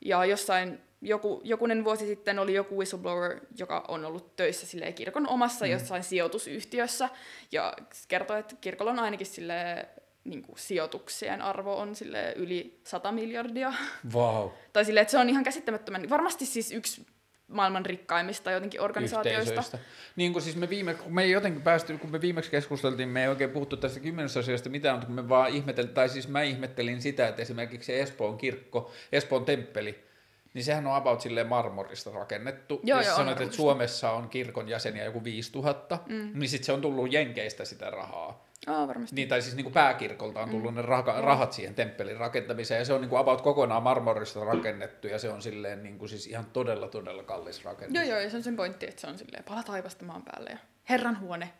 ja 0.00 0.24
jossain 0.24 0.80
joku, 1.02 1.40
jokunen 1.44 1.84
vuosi 1.84 2.06
sitten 2.06 2.38
oli 2.38 2.54
joku 2.54 2.76
whistleblower, 2.76 3.40
joka 3.58 3.84
on 3.88 4.04
ollut 4.04 4.36
töissä 4.36 4.66
sille 4.66 4.92
kirkon 4.92 5.28
omassa 5.28 5.64
mm. 5.64 5.70
jossain 5.70 6.02
sijoitusyhtiössä, 6.02 7.08
ja 7.52 7.74
kertoi, 8.08 8.38
että 8.38 8.56
kirkolla 8.60 8.90
on 8.90 8.98
ainakin 8.98 9.26
sille 9.26 9.88
niin 10.24 10.42
kuin 10.42 10.58
sijoituksien 10.58 11.42
arvo 11.42 11.76
on 11.76 11.96
sille 11.96 12.32
yli 12.36 12.80
100 12.84 13.12
miljardia. 13.12 13.72
Wow. 14.14 14.50
tai 14.72 14.84
sille, 14.84 15.00
että 15.00 15.10
se 15.10 15.18
on 15.18 15.28
ihan 15.28 15.44
käsittämättömän, 15.44 16.10
varmasti 16.10 16.46
siis 16.46 16.72
yksi 16.72 17.06
maailman 17.52 17.86
rikkaimmista 17.86 18.50
jotenkin 18.50 18.80
organisaatioista. 18.80 19.78
Niin 20.16 20.32
kuin 20.32 20.42
siis 20.42 20.56
me 20.56 20.68
viime, 20.68 20.94
kun 20.94 21.14
me 21.14 21.22
ei 21.22 21.30
jotenkin 21.30 21.62
päästy, 21.62 21.98
kun 21.98 22.10
me 22.10 22.20
viimeksi 22.20 22.50
keskusteltiin, 22.50 23.08
me 23.08 23.22
ei 23.22 23.28
oikein 23.28 23.50
puhuttu 23.50 23.76
tästä 23.76 24.00
kymmenysasiasta 24.00 24.68
mitään, 24.68 24.94
mutta 24.94 25.06
kun 25.06 25.14
me 25.14 25.28
vaan 25.28 25.50
ihmeteltiin, 25.50 25.94
tai 25.94 26.08
siis 26.08 26.28
mä 26.28 26.42
ihmettelin 26.42 27.02
sitä, 27.02 27.28
että 27.28 27.42
esimerkiksi 27.42 27.86
se 27.86 28.00
Espoon 28.00 28.38
kirkko, 28.38 28.92
Espoon 29.12 29.44
temppeli, 29.44 30.04
niin 30.54 30.64
sehän 30.64 30.86
on 30.86 30.96
about 30.96 31.20
silleen 31.20 31.46
marmorista 31.46 32.10
rakennettu. 32.10 32.80
Joo, 32.82 33.00
ja 33.00 33.06
joo, 33.06 33.16
sanoit, 33.16 33.40
että. 33.40 33.56
Suomessa 33.56 34.10
on 34.10 34.28
kirkon 34.28 34.68
jäseniä 34.68 35.04
joku 35.04 35.24
5000, 35.24 35.98
mm. 36.08 36.30
niin 36.34 36.48
sitten 36.48 36.66
se 36.66 36.72
on 36.72 36.80
tullut 36.80 37.12
Jenkeistä 37.12 37.64
sitä 37.64 37.90
rahaa. 37.90 38.51
Aa, 38.66 38.88
varmasti. 38.88 39.16
Niin, 39.16 39.28
tai 39.28 39.42
siis 39.42 39.54
niin 39.56 39.64
kuin 39.64 39.72
pääkirkolta 39.74 40.40
on 40.42 40.50
tullut 40.50 40.70
mm. 40.70 40.76
ne 40.76 40.82
raka- 40.82 41.20
rahat 41.20 41.52
siihen 41.52 41.74
temppelin 41.74 42.16
rakentamiseen, 42.16 42.78
ja 42.78 42.84
se 42.84 42.92
on 42.92 43.00
niin 43.00 43.08
kuin 43.08 43.20
about 43.20 43.40
kokonaan 43.40 43.82
marmorista 43.82 44.44
rakennettu, 44.44 45.06
ja 45.06 45.18
se 45.18 45.30
on 45.30 45.42
silleen 45.42 45.82
niin 45.82 45.98
kuin 45.98 46.08
siis 46.08 46.26
ihan 46.26 46.46
todella, 46.52 46.88
todella 46.88 47.22
kallis 47.22 47.64
rakennus. 47.64 47.94
Joo, 47.94 48.04
joo, 48.04 48.20
ja 48.20 48.30
se 48.30 48.36
on 48.36 48.42
sen 48.42 48.56
pointti, 48.56 48.86
että 48.88 49.00
se 49.00 49.06
on 49.06 49.18
silleen 49.18 49.44
pala 49.44 49.62
taivasta 49.62 50.04
maan 50.04 50.22
päälle 50.22 50.50
ja 50.50 50.58
herran 50.88 51.20
huone. 51.20 51.52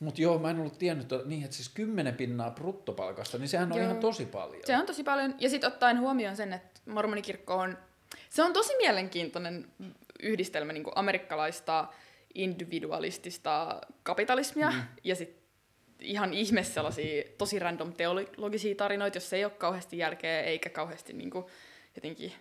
Mutta 0.00 0.22
joo, 0.22 0.38
mä 0.38 0.50
en 0.50 0.60
ollut 0.60 0.78
tiennyt, 0.78 1.12
että- 1.12 1.28
niin 1.28 1.44
että 1.44 1.56
siis 1.56 1.68
10 1.68 2.14
pinnaa 2.14 2.50
bruttopalkasta, 2.50 3.38
niin 3.38 3.48
sehän 3.48 3.72
on 3.72 3.78
Joo. 3.78 3.86
ihan 3.86 4.00
tosi 4.00 4.26
paljon. 4.26 4.62
Se 4.64 4.76
on 4.76 4.86
tosi 4.86 5.04
paljon. 5.04 5.34
Ja 5.38 5.50
sitten 5.50 5.68
ottaen 5.68 6.00
huomioon 6.00 6.36
sen, 6.36 6.52
että 6.52 6.80
mormonikirkko 6.86 7.54
on, 7.54 7.78
se 8.30 8.42
on 8.42 8.52
tosi 8.52 8.76
mielenkiintoinen 8.76 9.66
yhdistelmä 10.22 10.72
niin 10.72 10.84
amerikkalaista 10.94 11.88
individualistista 12.34 13.80
kapitalismia 14.02 14.70
mm. 14.70 14.82
ja 15.04 15.14
sitten 15.14 15.37
ihan 16.00 16.34
ihme 16.34 16.62
sellaisia 16.64 17.24
tosi 17.38 17.58
random 17.58 17.92
teologisia 17.92 18.74
tarinoita, 18.74 19.16
jos 19.16 19.32
ei 19.32 19.44
ole 19.44 19.52
kauheasti 19.52 19.98
järkeä 19.98 20.40
eikä 20.40 20.70
kauheasti 20.70 21.12
niin 21.12 21.30
kuin, 21.30 21.44
jotenkin, 21.94 22.32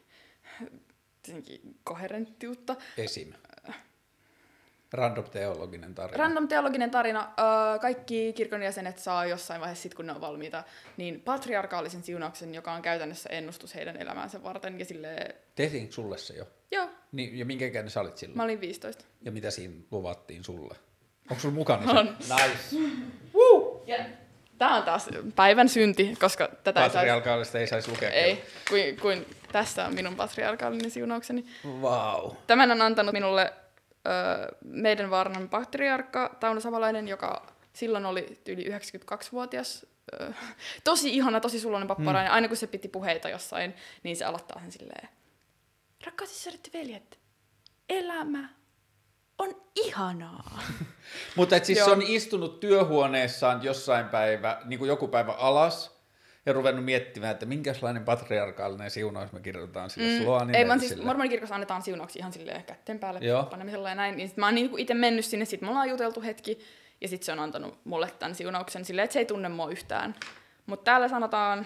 jotenkin 1.27 1.61
koherenttiutta. 1.83 2.75
Esim. 2.97 3.33
Random 4.93 5.23
teologinen 5.29 5.95
tarina. 5.95 6.17
Random 6.17 6.47
teologinen 6.47 6.91
tarina. 6.91 7.33
Öö, 7.39 7.79
kaikki 7.79 8.33
kirkon 8.33 8.63
jäsenet 8.63 8.99
saa 8.99 9.25
jossain 9.25 9.61
vaiheessa, 9.61 9.83
sit 9.83 9.93
kun 9.93 10.05
ne 10.05 10.11
on 10.13 10.21
valmiita, 10.21 10.63
niin 10.97 11.21
patriarkaalisen 11.21 12.03
siunauksen, 12.03 12.55
joka 12.55 12.73
on 12.73 12.81
käytännössä 12.81 13.29
ennustus 13.29 13.75
heidän 13.75 13.97
elämäänsä 13.97 14.43
varten. 14.43 14.79
Ja 14.79 14.85
sille, 14.85 15.35
Tehtiinkö 15.55 15.93
sulle 15.93 16.17
se 16.17 16.33
jo? 16.33 16.45
joo, 16.71 16.89
Niin, 17.11 17.39
ja 17.39 17.45
minkä 17.45 17.65
ikäinen 17.67 17.89
sä 17.91 18.01
olit 18.01 18.17
silloin? 18.17 18.37
mä 18.37 18.43
olin 18.43 18.61
15. 18.61 19.05
Ja 19.21 19.31
mitä 19.31 19.51
siinä 19.51 19.73
luvattiin 19.91 20.43
sulle? 20.43 20.75
Onko 21.29 21.41
sulla 21.41 21.55
mukana 21.55 21.93
se? 21.93 21.99
On. 21.99 22.17
Nice. 22.19 22.75
Yeah. 23.87 24.05
Tämä 24.57 24.75
on 24.75 24.83
taas 24.83 25.09
päivän 25.35 25.69
synti, 25.69 26.15
koska 26.19 26.49
tätä 26.63 26.83
ei 26.83 26.89
saisi... 26.89 26.97
Patriarkaalista 26.97 27.59
ei 27.59 27.67
saisi 27.67 27.91
lukea. 27.91 28.09
Ei, 28.09 28.43
kuin, 28.69 28.99
kuin 28.99 29.25
tässä 29.51 29.85
on 29.85 29.93
minun 29.93 30.15
patriarkaalinen 30.15 30.91
siunaukseni. 30.91 31.45
Wow. 31.81 32.31
Tämän 32.47 32.71
on 32.71 32.81
antanut 32.81 33.13
minulle 33.13 33.53
ö, 34.07 34.55
meidän 34.63 35.09
vaaranan 35.09 35.49
patriarkka 35.49 36.35
Tauno 36.39 36.59
Savalainen, 36.59 37.07
joka 37.07 37.53
silloin 37.73 38.05
oli 38.05 38.39
yli 38.47 38.65
92-vuotias. 38.69 39.85
Ö, 40.21 40.33
tosi 40.83 41.15
ihana, 41.15 41.39
tosi 41.39 41.59
suloinen 41.59 41.87
papparainen. 41.87 42.31
Aina 42.31 42.47
kun 42.47 42.57
se 42.57 42.67
piti 42.67 42.87
puheita 42.87 43.29
jossain, 43.29 43.75
niin 44.03 44.17
se 44.17 44.25
aloittaa 44.25 44.59
sen 44.59 44.71
silleen, 44.71 45.09
rakkaat 46.05 46.29
sisaret 46.29 46.69
ja 46.73 46.79
veljet, 46.79 47.19
elämä 47.89 48.49
on 49.37 49.61
ihanaa. 49.75 50.59
Mutta 51.35 51.55
et 51.55 51.65
siis 51.65 51.77
Joo. 51.77 51.85
se 51.85 51.91
on 51.91 52.01
istunut 52.01 52.59
työhuoneessaan 52.59 53.63
jossain 53.63 54.05
päivä, 54.05 54.61
niin 54.65 54.79
kuin 54.79 54.89
joku 54.89 55.07
päivä 55.07 55.31
alas, 55.31 55.97
ja 56.47 56.53
ruvennut 56.53 56.85
miettimään, 56.85 57.31
että 57.31 57.45
minkälainen 57.45 58.05
patriarkaalinen 58.05 58.91
siunaus 58.91 59.31
me 59.31 59.39
kirjoitetaan 59.39 59.89
sille. 59.89 60.19
Mm. 60.19 60.27
On 60.27 60.55
Ei, 60.55 60.67
vaan 60.67 60.79
siis 60.79 61.03
mormonikirkossa 61.03 61.55
annetaan 61.55 61.81
siunauksia 61.81 62.19
ihan 62.19 62.33
silleen 62.33 62.63
kätten 62.63 62.99
päälle 62.99 63.19
Joo. 63.19 63.43
panemisella 63.43 63.89
ja 63.89 63.95
näin. 63.95 64.17
Niin 64.17 64.27
sit 64.27 64.37
mä 64.37 64.45
oon 64.45 64.55
niinku 64.55 64.77
itse 64.77 64.93
mennyt 64.93 65.25
sinne, 65.25 65.45
sit 65.45 65.61
me 65.61 65.69
ollaan 65.69 65.89
juteltu 65.89 66.21
hetki, 66.21 66.59
ja 67.01 67.07
sit 67.07 67.23
se 67.23 67.31
on 67.31 67.39
antanut 67.39 67.79
mulle 67.83 68.11
tämän 68.19 68.35
siunauksen 68.35 68.85
silleen, 68.85 69.03
että 69.03 69.13
se 69.13 69.19
ei 69.19 69.25
tunne 69.25 69.49
mua 69.49 69.69
yhtään. 69.69 70.15
Mutta 70.65 70.83
täällä 70.83 71.07
sanotaan... 71.07 71.65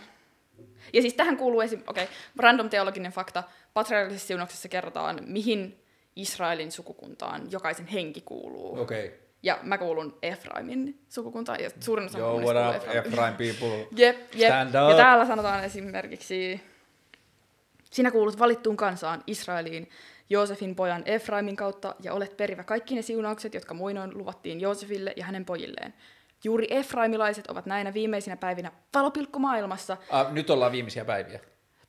Ja 0.93 1.01
siis 1.01 1.13
tähän 1.13 1.37
kuuluu 1.37 1.61
esim... 1.61 1.81
Okei, 1.87 2.03
okay, 2.03 2.15
random 2.37 2.69
teologinen 2.69 3.11
fakta. 3.11 3.43
Patriarkaalisessa 3.73 4.27
siunauksessa 4.27 4.69
kerrotaan, 4.69 5.19
mihin 5.25 5.80
Israelin 6.15 6.71
sukukuntaan 6.71 7.51
jokaisen 7.51 7.87
henki 7.87 8.21
kuuluu. 8.21 8.81
Okei. 8.81 9.05
Okay. 9.05 9.17
Ja 9.43 9.59
mä 9.63 9.77
kuulun 9.77 10.17
Efraimin 10.21 10.99
sukukuntaan, 11.09 11.63
ja 11.63 11.69
suurin 11.79 12.05
osa 12.05 12.19
Yo, 12.19 12.39
mormoneista 12.39 12.87
what 12.87 13.05
up, 13.05 13.13
Efraim 13.13 13.35
people? 13.35 13.87
Jep, 14.01 14.17
jep. 14.35 14.49
Stand 14.49 14.73
Ja 14.73 14.87
up. 14.87 14.97
täällä 14.97 15.25
sanotaan 15.25 15.63
esimerkiksi, 15.63 16.61
sinä 17.91 18.11
kuulut 18.11 18.39
valittuun 18.39 18.77
kansaan 18.77 19.23
Israeliin 19.27 19.89
Joosefin 20.29 20.75
pojan 20.75 21.03
Efraimin 21.05 21.55
kautta 21.55 21.95
ja 22.03 22.13
olet 22.13 22.37
perivä 22.37 22.63
kaikki 22.63 22.95
ne 22.95 23.01
siunaukset, 23.01 23.53
jotka 23.53 23.73
muinoin 23.73 24.17
luvattiin 24.17 24.61
Joosefille 24.61 25.13
ja 25.15 25.25
hänen 25.25 25.45
pojilleen. 25.45 25.93
Juuri 26.43 26.67
Efraimilaiset 26.69 27.47
ovat 27.47 27.65
näinä 27.65 27.93
viimeisinä 27.93 28.37
päivinä 28.37 28.71
valopilkku 28.93 29.39
maailmassa. 29.39 29.97
Ah, 30.09 30.33
nyt 30.33 30.49
ollaan 30.49 30.71
viimeisiä 30.71 31.05
päiviä. 31.05 31.39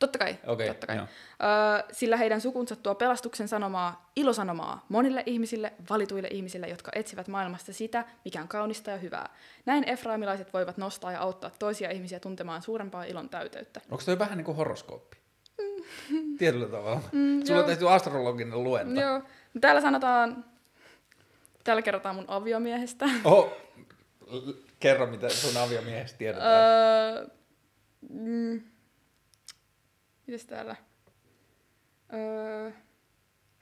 Totta 0.02 0.18
kai, 0.18 0.36
Okei, 0.46 0.68
totta 0.68 0.86
kai. 0.86 0.96
joo. 0.96 1.06
Öö, 1.06 1.88
sillä 1.92 2.16
heidän 2.16 2.40
sukunsa 2.40 2.76
tuo 2.76 2.94
pelastuksen 2.94 3.48
sanomaa, 3.48 4.10
ilosanomaa 4.16 4.86
monille 4.88 5.22
ihmisille, 5.26 5.72
valituille 5.90 6.28
ihmisille, 6.30 6.68
jotka 6.68 6.90
etsivät 6.94 7.28
maailmasta 7.28 7.72
sitä, 7.72 8.04
mikä 8.24 8.40
on 8.42 8.48
kaunista 8.48 8.90
ja 8.90 8.96
hyvää. 8.96 9.28
Näin 9.66 9.88
efraimilaiset 9.88 10.52
voivat 10.52 10.76
nostaa 10.76 11.12
ja 11.12 11.20
auttaa 11.20 11.50
toisia 11.58 11.90
ihmisiä 11.90 12.20
tuntemaan 12.20 12.62
suurempaa 12.62 13.04
ilon 13.04 13.28
täyteyttä. 13.28 13.80
Onko 13.90 14.02
toi 14.06 14.18
vähän 14.18 14.38
niin 14.38 14.44
kuin 14.44 14.56
horoskooppi? 14.56 15.16
Tietyllä 16.38 16.66
tavalla. 16.68 17.00
Mm, 17.12 17.44
Sulla 17.44 17.60
on 17.60 17.66
tehty 17.66 17.88
astrologinen 17.88 18.64
luenta. 18.64 19.00
Joo. 19.00 19.18
No 19.54 19.60
Täällä 19.60 19.80
sanotaan, 19.80 20.44
täällä 21.64 21.82
kerrotaan 21.82 22.14
mun 22.14 22.24
aviomiehestä. 22.28 23.06
Oho, 23.24 23.56
kerro 24.80 25.06
mitä 25.06 25.28
sun 25.28 25.62
aviomiehestä 25.62 26.18
tiedetään. 26.18 26.52
öö, 26.52 27.26
mm, 28.10 28.62
Mitäs 30.27 30.47
täällä? 30.47 30.77
Öö, 32.12 32.70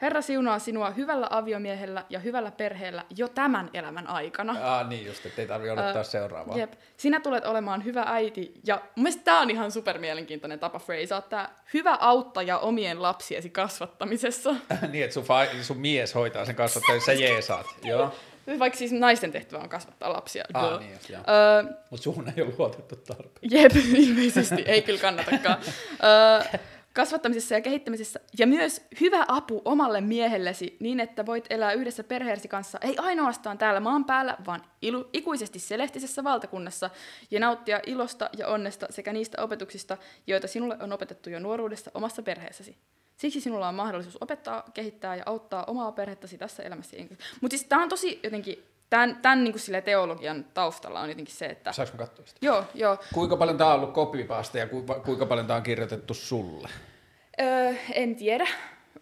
Herra 0.03 0.23
siunaa 0.23 0.59
sinua 0.59 0.91
hyvällä 0.91 1.27
aviomiehellä 1.31 2.05
ja 2.11 2.19
hyvällä 2.19 2.51
perheellä 2.51 3.05
jo 3.17 3.29
tämän 3.29 3.71
elämän 3.75 4.07
aikana. 4.07 4.57
ah, 4.63 4.89
niin 4.89 5.07
just, 5.07 5.27
että 5.27 5.43
ei 5.43 5.49
tarvitse 5.49 5.73
odottaa 5.73 6.01
Ö, 6.01 6.05
seuraavaa. 6.05 6.59
Jep. 6.59 6.73
Sinä 6.97 7.21
tulet 7.21 7.45
olemaan 7.45 7.85
hyvä 7.85 8.05
äiti, 8.07 8.53
ja 8.67 8.77
mun 8.77 9.03
mielestä 9.03 9.23
tämä 9.25 9.41
on 9.41 9.51
ihan 9.51 9.71
super 9.73 9.99
mielenkiintoinen 9.99 10.59
tapa 10.59 10.79
phraseaa, 10.79 11.21
tämä 11.21 11.49
hyvä 11.75 11.97
auttaja 12.01 12.59
omien 12.59 13.03
lapsiesi 13.03 13.51
kasvattamisessa. 13.51 14.51
niin, 14.93 15.05
että 15.05 15.15
sun, 15.15 15.25
fa- 15.25 15.63
sun 15.63 15.79
mies 15.79 16.15
hoitaa 16.15 16.45
sen 16.45 16.55
kasvattamisen, 16.55 17.17
sä 17.17 17.23
jeesaat. 17.23 17.67
Joo. 17.85 18.15
Vaikka 18.59 18.79
siis 18.79 18.93
naisten 18.93 19.33
tehtävä 19.33 19.63
on 19.63 19.69
kasvattaa 19.69 20.13
lapsia. 20.13 20.45
Ah, 20.55 20.71
Duh. 20.73 20.81
niin 20.81 20.93
joo. 21.09 21.21
Öö, 21.29 21.73
Mutta 21.91 22.05
suhun 22.05 22.33
ei 22.37 22.43
ole 22.43 22.55
luotettu 22.59 22.97
tarpeeksi. 22.97 23.39
Jep, 23.59 23.73
ilmeisesti. 24.07 24.63
Ei 24.67 24.83
kyllä 24.83 25.01
kannatakaan. 25.01 25.59
öö, 26.05 26.59
kasvattamisessa 26.93 27.55
ja 27.55 27.61
kehittämisessä 27.61 28.21
ja 28.39 28.47
myös 28.47 28.87
hyvä 29.01 29.25
apu 29.29 29.63
omalle 29.65 30.01
miehellesi 30.01 30.77
niin, 30.81 31.01
että 31.01 31.27
voit 31.27 31.45
elää 31.51 31.73
yhdessä 31.73 32.05
perheesi 32.05 32.49
kanssa, 32.49 32.79
ei 32.83 32.97
ainoastaan 32.99 33.59
täällä 33.59 33.81
maan 33.81 34.05
päällä, 34.05 34.37
vaan 34.47 34.63
ilu, 34.83 35.09
ikuisesti 35.13 35.59
selehtisessä 35.59 36.25
valtakunnassa 36.25 36.91
ja 37.31 37.41
nauttia 37.41 37.81
ilosta 37.87 38.31
ja 38.37 38.49
onnesta 38.49 38.87
sekä 38.91 39.13
niistä 39.13 39.43
opetuksista, 39.43 39.97
joita 40.27 40.49
sinulle 40.49 40.77
on 40.81 40.93
opetettu 40.93 41.31
jo 41.31 41.41
nuoruudessa 41.41 41.91
omassa 41.95 42.23
perheessäsi. 42.23 42.77
Siksi 43.17 43.41
sinulla 43.41 43.69
on 43.69 43.75
mahdollisuus 43.75 44.19
opettaa, 44.21 44.65
kehittää 44.75 45.17
ja 45.17 45.23
auttaa 45.27 45.65
omaa 45.65 45.93
perhettäsi 45.93 46.39
tässä 46.39 46.63
elämässä. 46.63 46.97
Mutta 47.41 47.57
siis 47.57 47.69
tämä 47.69 47.83
on 47.83 47.89
tosi 47.89 48.21
jotenkin, 48.23 48.65
tämän, 48.91 49.19
tämän 49.23 49.45
niin 49.45 49.53
kuin 49.53 49.83
teologian 49.85 50.45
taustalla 50.55 51.01
on 51.01 51.09
jotenkin 51.09 51.35
se, 51.35 51.47
että... 51.47 51.73
Saanko 51.73 51.97
katsoa 51.99 52.27
sitä? 52.27 52.39
Joo, 52.43 52.65
joo. 52.75 52.99
Kuinka 53.15 53.37
paljon 53.37 53.59
tämä 53.59 53.71
on 53.71 53.77
ollut 53.77 53.95
copypaste 53.95 54.59
ja 54.59 54.67
ku, 54.67 54.85
kuinka 55.05 55.27
paljon 55.27 55.47
tämä 55.47 55.57
on 55.57 55.63
kirjoitettu 55.63 56.15
sulle? 56.15 56.69
Öö, 57.41 57.75
en 57.93 58.17
tiedä, 58.17 58.47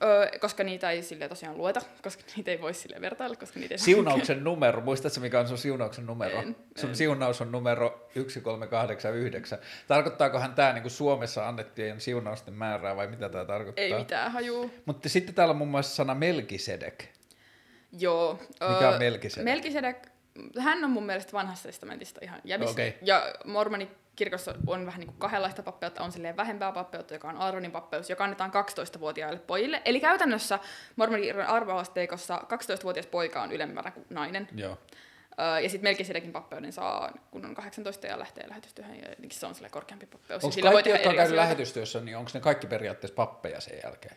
öö, 0.02 0.38
koska 0.40 0.64
niitä 0.64 0.90
ei 0.90 1.02
sille 1.02 1.28
tosiaan 1.28 1.58
lueta, 1.58 1.80
koska 2.02 2.22
niitä 2.36 2.50
ei 2.50 2.60
voi 2.60 2.74
sille 2.74 3.00
vertailla, 3.00 3.36
koska 3.36 3.60
niitä 3.60 3.74
ei 3.74 3.78
Siunauksen 3.78 4.44
numero, 4.44 4.80
muistatko 4.80 5.20
mikä 5.20 5.40
on 5.40 5.48
sun 5.48 5.58
siunauksen 5.58 6.06
numero? 6.06 6.38
En, 6.38 6.56
sun 6.76 6.90
en. 6.90 6.96
siunaus 6.96 7.40
on 7.40 7.52
numero 7.52 7.90
1389. 8.14 9.58
Tarkoittaakohan 9.86 10.54
tämä 10.54 10.72
niinku 10.72 10.90
Suomessa 10.90 11.48
annettujen 11.48 12.00
siunausten 12.00 12.54
määrää 12.54 12.96
vai 12.96 13.06
mitä 13.06 13.28
tämä 13.28 13.44
tarkoittaa? 13.44 13.84
Ei 13.84 13.94
mitään 13.94 14.32
hajuu. 14.32 14.70
Mutta 14.84 15.08
sitten 15.08 15.34
täällä 15.34 15.52
on 15.52 15.58
muun 15.58 15.70
muassa 15.70 15.96
sana 15.96 16.14
Melkisedek. 16.14 17.17
Joo. 17.92 18.38
Mikä 18.68 18.88
on 18.88 18.98
Melkisedek? 18.98 19.44
Melkisedek, 19.44 20.08
hän 20.58 20.84
on 20.84 20.90
mun 20.90 21.06
mielestä 21.06 21.32
vanhasta 21.32 21.68
testamentista 21.68 22.20
ihan 22.22 22.40
jäbissä. 22.44 22.72
Okei. 22.72 22.98
Ja 23.02 23.34
mormoni 23.44 23.90
kirkossa 24.16 24.54
on 24.66 24.86
vähän 24.86 25.00
niin 25.00 25.08
kuin 25.08 25.18
kahdenlaista 25.18 25.62
pappeutta, 25.62 26.02
on 26.02 26.12
silleen 26.12 26.36
vähempää 26.36 26.72
pappeutta, 26.72 27.14
joka 27.14 27.28
on 27.28 27.36
Aaronin 27.36 27.70
pappeus, 27.70 28.10
joka 28.10 28.24
annetaan 28.24 28.50
12-vuotiaille 28.50 29.38
pojille. 29.38 29.82
Eli 29.84 30.00
käytännössä 30.00 30.58
mormonikirkon 30.96 31.46
arvoasteikossa 31.46 32.36
12-vuotias 32.36 33.06
poika 33.06 33.42
on 33.42 33.52
ylemmänä 33.52 33.90
kuin 33.90 34.06
nainen. 34.10 34.48
Joo. 34.56 34.78
Öö, 35.40 35.60
ja 35.60 35.68
sitten 35.68 35.88
Melkisedekin 35.88 36.32
pappeuden 36.32 36.72
saa, 36.72 37.12
kun 37.30 37.44
on 37.44 37.54
18 37.54 38.06
ja 38.06 38.18
lähtee 38.18 38.48
lähetystyöhön, 38.48 38.96
ja 38.96 39.08
jotenkin 39.08 39.38
se 39.38 39.46
on 39.46 39.54
sille 39.54 39.68
korkeampi 39.68 40.06
pappeus. 40.06 40.44
Onko 40.44 40.56
kaikki, 40.62 40.90
jotka 40.90 41.08
on 41.08 41.16
käynyt 41.16 41.36
lähetystyössä, 41.36 42.00
niin 42.00 42.16
onko 42.16 42.30
ne 42.34 42.40
kaikki 42.40 42.66
periaatteessa 42.66 43.14
pappeja 43.14 43.60
sen 43.60 43.78
jälkeen? 43.84 44.16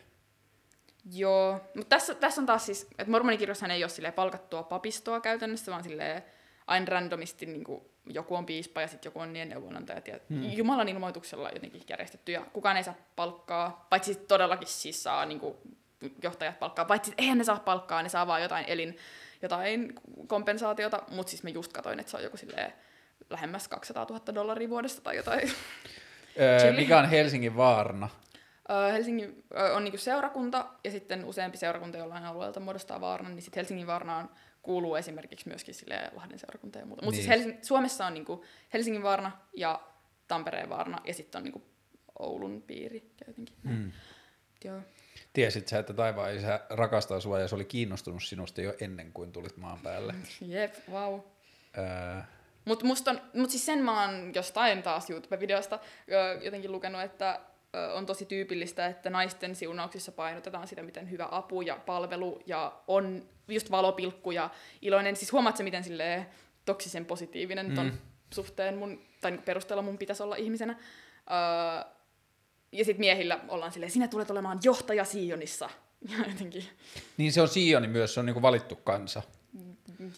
Joo, 1.10 1.60
mutta 1.74 1.96
tässä, 1.96 2.14
tässä 2.14 2.40
on 2.40 2.46
taas 2.46 2.66
siis, 2.66 2.82
että 2.98 3.10
mormonikirjossahan 3.10 3.70
ei 3.70 3.84
ole 3.84 4.12
palkattua 4.12 4.62
papistoa 4.62 5.20
käytännössä, 5.20 5.72
vaan 5.72 5.84
silleen 5.84 6.22
aina 6.66 6.86
randomisti 6.86 7.46
niin 7.46 7.64
kuin 7.64 7.82
joku 8.06 8.36
on 8.36 8.46
piispa 8.46 8.80
ja 8.80 8.88
sitten 8.88 9.10
joku 9.10 9.20
on 9.20 9.32
niiden 9.32 9.48
neuvonantajat 9.48 10.08
ja 10.08 10.18
hmm. 10.30 10.52
Jumalan 10.52 10.88
ilmoituksella 10.88 11.50
jotenkin 11.50 11.82
järjestetty 11.88 12.32
ja 12.32 12.40
kukaan 12.52 12.76
ei 12.76 12.84
saa 12.84 12.94
palkkaa, 13.16 13.86
paitsi 13.90 14.14
todellakin 14.14 14.68
siis 14.68 15.02
saa 15.02 15.26
niin 15.26 15.40
kuin 15.40 15.54
johtajat 16.22 16.58
palkkaa, 16.58 16.84
paitsi 16.84 17.14
eihän 17.18 17.38
ne 17.38 17.44
saa 17.44 17.58
palkkaa, 17.58 18.02
ne 18.02 18.08
saa 18.08 18.26
vaan 18.26 18.42
jotain 18.42 18.64
elin, 18.68 18.96
jotain 19.42 19.94
kompensaatiota, 20.26 21.02
mutta 21.10 21.30
siis 21.30 21.42
mä 21.42 21.50
just 21.50 21.72
katoin, 21.72 22.00
että 22.00 22.10
se 22.10 22.16
on 22.16 22.22
joku 22.22 22.36
silleen 22.36 22.72
lähemmäs 23.30 23.68
200 23.68 24.06
000 24.10 24.34
dollaria 24.34 24.68
vuodesta 24.68 25.00
tai 25.00 25.16
jotain. 25.16 25.52
Öö, 26.40 26.72
mikä 26.72 26.98
on 26.98 27.08
Helsingin 27.08 27.56
vaarna? 27.56 28.08
Helsingin 28.92 29.44
on 29.74 29.84
niinku 29.84 29.98
seurakunta 29.98 30.66
ja 30.84 30.90
sitten 30.90 31.24
useampi 31.24 31.56
seurakunta 31.56 31.98
jollain 31.98 32.24
alueelta 32.24 32.60
muodostaa 32.60 33.00
vaarnan, 33.00 33.34
niin 33.34 33.42
sitten 33.42 33.58
Helsingin 33.60 33.86
vaarnaan 33.86 34.30
kuuluu 34.62 34.94
esimerkiksi 34.96 35.48
myöskin 35.48 35.74
sille 35.74 36.10
Lahden 36.12 36.38
seurakunta 36.38 36.78
ja 36.78 36.86
muuta. 36.86 37.04
Mutta 37.04 37.20
Niin. 37.20 37.42
siis 37.44 37.56
Helsing- 37.56 37.64
Suomessa 37.64 38.06
on 38.06 38.14
niinku 38.14 38.44
Helsingin 38.72 39.02
vaarna 39.02 39.32
ja 39.56 39.80
Tampereen 40.28 40.68
vaarna 40.68 40.98
ja 41.04 41.14
sitten 41.14 41.38
on 41.38 41.44
niinku 41.44 41.62
Oulun 42.18 42.62
piiri 42.62 43.10
jotenkin. 43.26 43.56
Hmm. 43.68 43.92
Joo. 44.64 44.80
Tiesit 45.32 45.68
sä, 45.68 45.78
että 45.78 45.92
taivaan 45.94 46.34
isä 46.36 46.60
rakastaa 46.70 47.20
sua 47.20 47.38
ja 47.40 47.48
se 47.48 47.54
oli 47.54 47.64
kiinnostunut 47.64 48.22
sinusta 48.22 48.60
jo 48.62 48.74
ennen 48.80 49.12
kuin 49.12 49.32
tulit 49.32 49.56
maan 49.56 49.78
päälle? 49.78 50.14
Jep, 50.40 50.74
wow. 50.90 51.20
Öö, 51.78 52.20
Mutta 52.64 52.84
mut 53.34 53.50
siis 53.50 53.66
sen 53.66 53.78
mä 53.78 54.02
oon 54.06 54.32
jostain 54.34 54.82
taas 54.82 55.10
YouTube-videosta 55.10 55.78
jotenkin 56.42 56.72
lukenut, 56.72 57.00
että 57.02 57.40
on 57.94 58.06
tosi 58.06 58.24
tyypillistä, 58.24 58.86
että 58.86 59.10
naisten 59.10 59.56
siunauksissa 59.56 60.12
painotetaan 60.12 60.68
sitä, 60.68 60.82
miten 60.82 61.10
hyvä 61.10 61.28
apu 61.30 61.62
ja 61.62 61.76
palvelu 61.86 62.42
ja 62.46 62.72
on 62.88 63.22
just 63.48 63.70
valopilkku 63.70 64.30
ja 64.30 64.50
iloinen. 64.82 65.16
Siis 65.16 65.32
huomaat 65.32 65.56
se, 65.56 65.62
miten 65.62 65.84
silleen 65.84 66.26
toksisen 66.64 67.04
positiivinen 67.04 67.74
ton 67.74 67.86
Mm. 67.86 67.98
suhteen 68.32 68.76
mun, 68.76 69.00
tai 69.20 69.38
perusteella 69.38 69.82
mun 69.82 69.98
pitäisi 69.98 70.22
olla 70.22 70.36
ihmisenä. 70.36 70.72
Ö, 70.72 71.90
ja 72.72 72.84
sitten 72.84 73.00
miehillä 73.00 73.40
ollaan 73.48 73.72
silleen, 73.72 73.92
sinä 73.92 74.08
tulet 74.08 74.30
olemaan 74.30 74.58
johtaja 74.64 75.04
Sionissa. 75.04 75.70
Ja 76.08 76.18
jotenkin, 76.28 76.64
niin 77.16 77.32
se 77.32 77.42
on 77.42 77.48
Sioni 77.48 77.88
myös, 77.88 78.14
se 78.14 78.20
on 78.20 78.26
niinku 78.26 78.42
valittu 78.42 78.76
kansa, 78.76 79.22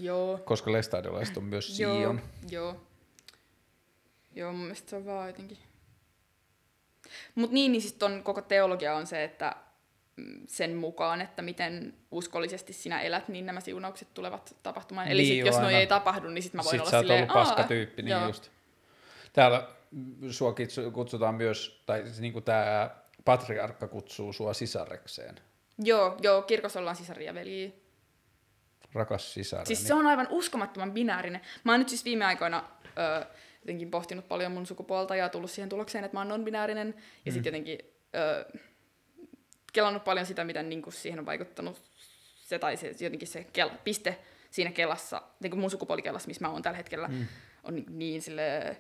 joo. 0.01 0.39
koska 0.45 0.73
lestadiolaiset 0.73 1.37
on 1.37 1.45
myös 1.45 1.81
Joo, 1.81 1.97
Sion. 1.99 2.21
Joo. 2.51 2.77
Joo, 4.35 4.53
mun 4.53 4.61
mielestä 4.61 4.91
se 4.91 4.97
on 4.97 5.07
vaan 5.07 5.27
jotenkin... 5.27 5.59
Mut 7.35 7.51
niin, 7.51 7.73
niin 7.73 7.83
siis 7.83 7.93
ton 7.95 8.23
koko 8.23 8.41
teologia 8.43 8.95
on 8.97 9.07
se, 9.07 9.25
että 9.25 9.57
mm, 10.17 10.41
sen 10.47 10.75
mukaan, 10.75 11.21
että 11.21 11.43
miten 11.43 11.95
uskollisesti 12.11 12.73
sinä 12.73 13.01
elät, 13.01 13.29
niin 13.29 13.47
nämä 13.47 13.61
siunaukset 13.61 14.09
tulevat 14.15 14.57
tapahtumaan. 14.63 15.09
Eli 15.09 15.23
Niin, 15.23 15.35
sit, 15.37 15.47
jos 15.47 15.59
noi 15.59 15.75
ei 15.75 15.87
tapahdu, 15.87 16.29
niin 16.29 16.43
sit 16.43 16.55
mä 16.55 16.63
voin 16.65 16.71
Sitten 16.71 16.81
olla 16.81 16.91
sä 16.91 16.97
oot 16.97 17.03
silleen, 17.03 17.31
ollut 17.31 17.35
paska 17.35 17.63
"Aa, 17.63 17.69
tyyppi, 17.69 18.03
niin 18.03 18.11
joo. 18.13 18.27
just. 18.27 18.51
Täällä 19.33 19.69
sua 20.31 20.55
kutsutaan 20.93 21.35
myös, 21.35 21.83
tai 21.87 22.03
siis 22.03 22.21
niinku 22.21 22.41
tää 22.41 22.97
patriarkka 23.25 23.89
kutsuu 23.89 24.33
sua 24.33 24.55
sisarekseen. 24.55 25.35
Joo, 25.79 26.17
joo, 26.23 26.43
kirkossa 26.43 26.81
ollaan 26.81 26.97
sisaria 26.97 27.35
veljiä. 27.35 27.71
Rakas 28.93 29.35
sisareni. 29.35 29.67
Siis 29.67 29.87
se 29.87 29.95
on 29.95 30.07
aivan 30.07 30.27
uskomattoman 30.31 30.93
binäärinen. 30.93 31.41
Mä 31.65 31.73
oon 31.73 31.79
nyt 31.81 31.89
siis 31.89 32.05
viime 32.05 32.25
aikoina 32.25 32.65
ö, 32.99 33.27
jotenkin 33.65 33.91
pohtinut 33.91 34.29
paljon 34.29 34.53
mun 34.53 34.67
sukupuolta 34.67 35.17
ja 35.17 35.29
tullut 35.29 35.51
siihen 35.51 35.69
tulokseen, 35.69 36.05
että 36.05 36.17
mä 36.17 36.21
oon 36.21 36.29
non-binäärinen. 36.29 36.89
Ja 37.25 37.31
Mm. 37.31 37.35
sitten 37.35 37.51
jotenkin 37.51 37.79
ö, 38.15 38.59
kelannut 39.73 40.05
paljon 40.05 40.27
sitä, 40.27 40.45
miten 40.45 40.69
niin 40.69 40.83
kuin 40.83 40.95
siihen 40.95 41.19
on 41.19 41.27
vaikuttanut 41.27 41.83
se, 42.37 42.59
tai 42.59 42.77
se, 42.77 42.95
jotenkin 43.01 43.29
se 43.29 43.45
kel, 43.53 43.71
piste 43.85 44.19
siinä 44.51 44.71
kelassa, 44.73 45.23
niin 45.41 45.51
kuin 45.51 45.61
mun 45.61 45.71
sukupuolikelassa, 45.71 46.27
missä 46.29 46.45
mä 46.45 46.51
oon 46.53 46.63
tällä 46.63 46.77
hetkellä, 46.77 47.09
Mm. 47.09 47.27
on 47.65 47.75
niin, 47.75 47.87
niin 47.99 48.23
sille 48.23 48.77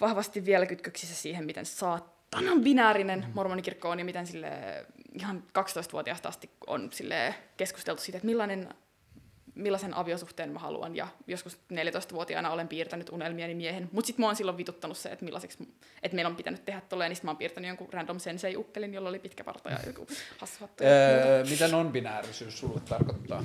vahvasti 0.00 0.44
vielä 0.44 0.66
kytköksissä 0.66 1.14
siihen, 1.14 1.44
miten 1.44 1.66
saatanan 1.66 2.60
binäärinen 2.60 3.20
Mm. 3.20 3.32
mormonikirkko 3.34 3.90
on 3.90 3.98
ja 3.98 4.04
miten 4.04 4.26
sille 4.26 4.50
ihan 5.14 5.44
12-vuotiaasta 5.52 6.28
asti 6.28 6.50
on 6.66 6.88
sille 6.92 7.34
keskusteltu 7.56 8.02
siitä, 8.02 8.16
että 8.18 8.26
millainen 8.26 8.68
millaisen 9.56 9.94
aviosuhteen 9.94 10.50
mä 10.52 10.58
haluan. 10.58 10.96
Ja 10.96 11.08
joskus 11.26 11.58
14-vuotiaana 11.72 12.50
olen 12.50 12.68
piirtänyt 12.68 13.08
unelmieni 13.08 13.54
miehen. 13.54 13.88
Mutta 13.92 14.06
sitten 14.06 14.22
mä 14.22 14.26
oon 14.26 14.36
silloin 14.36 14.56
vituttanut 14.58 14.96
se, 14.98 15.08
että 15.08 15.24
millaiseksi, 15.24 15.68
että 16.02 16.14
meillä 16.14 16.28
on 16.28 16.36
pitänyt 16.36 16.64
tehdä 16.64 16.80
tolleen, 16.88 17.08
niin 17.08 17.16
sit 17.16 17.24
mä 17.24 17.30
oon 17.30 17.36
piirtänyt 17.36 17.68
jonkun 17.68 17.92
random 17.92 18.18
sensei-ukkelin, 18.18 18.94
jolla 18.94 19.08
oli 19.08 19.18
pitkä 19.18 19.44
parta 19.44 19.70
ja 19.70 19.78
joku 19.86 20.06
hassu 20.38 20.56
hattu. 20.60 20.84
ja 20.84 20.90
muuta. 20.90 21.28
Öö, 21.28 21.44
mitä 21.44 21.68
non-binäärisyys 21.68 22.58
sulle 22.58 22.80
tarkoittaa? 22.80 23.42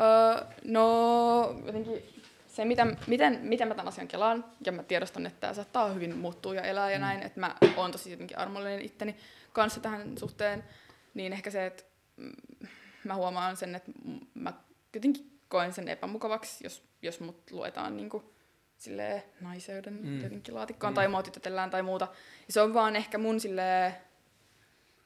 Öö, 0.00 0.44
no, 0.64 1.62
jotenkin 1.66 2.02
se, 2.48 2.64
mitä, 2.64 2.86
miten, 3.06 3.38
miten 3.42 3.68
mä 3.68 3.74
tämän 3.74 3.88
asian 3.88 4.08
kelaan, 4.08 4.44
ja 4.66 4.72
mä 4.72 4.82
tiedostan, 4.82 5.26
että 5.26 5.40
tämä 5.40 5.54
saattaa 5.54 5.88
hyvin 5.88 6.16
muuttua 6.16 6.54
ja 6.54 6.62
elää 6.62 6.90
ja 6.90 6.98
Mm. 6.98 7.02
näin, 7.02 7.22
että 7.22 7.40
mä 7.40 7.56
oon 7.76 7.92
tosi 7.92 8.10
jotenkin 8.10 8.38
armollinen 8.38 8.82
itteni 8.82 9.16
kanssa 9.52 9.80
tähän 9.80 10.18
suhteen, 10.18 10.64
niin 11.14 11.32
ehkä 11.32 11.50
se, 11.50 11.66
että 11.66 11.82
mä 13.04 13.14
huomaan 13.14 13.56
sen, 13.56 13.74
että 13.74 13.90
mä 14.34 14.52
jotenkin 14.94 15.31
koen 15.52 15.72
sen 15.72 15.88
epämukavaksi, 15.88 16.64
jos, 16.64 16.82
jos 17.02 17.20
mut 17.20 17.50
luetaan 17.50 17.96
niin 17.96 18.10
kuin, 18.10 18.24
silleen 18.78 19.22
naiseuden 19.40 19.98
Mm. 20.02 20.22
jotenkin 20.22 20.54
laatikkoon 20.54 20.92
Mm. 20.92 20.94
tai 20.94 21.08
mua 21.08 21.22
tytötellään 21.22 21.70
tai 21.70 21.82
muuta. 21.82 22.08
Ja 22.46 22.52
se 22.52 22.60
on 22.60 22.74
vaan 22.74 22.96
ehkä 22.96 23.18
mun 23.18 23.40
silleen, 23.40 23.92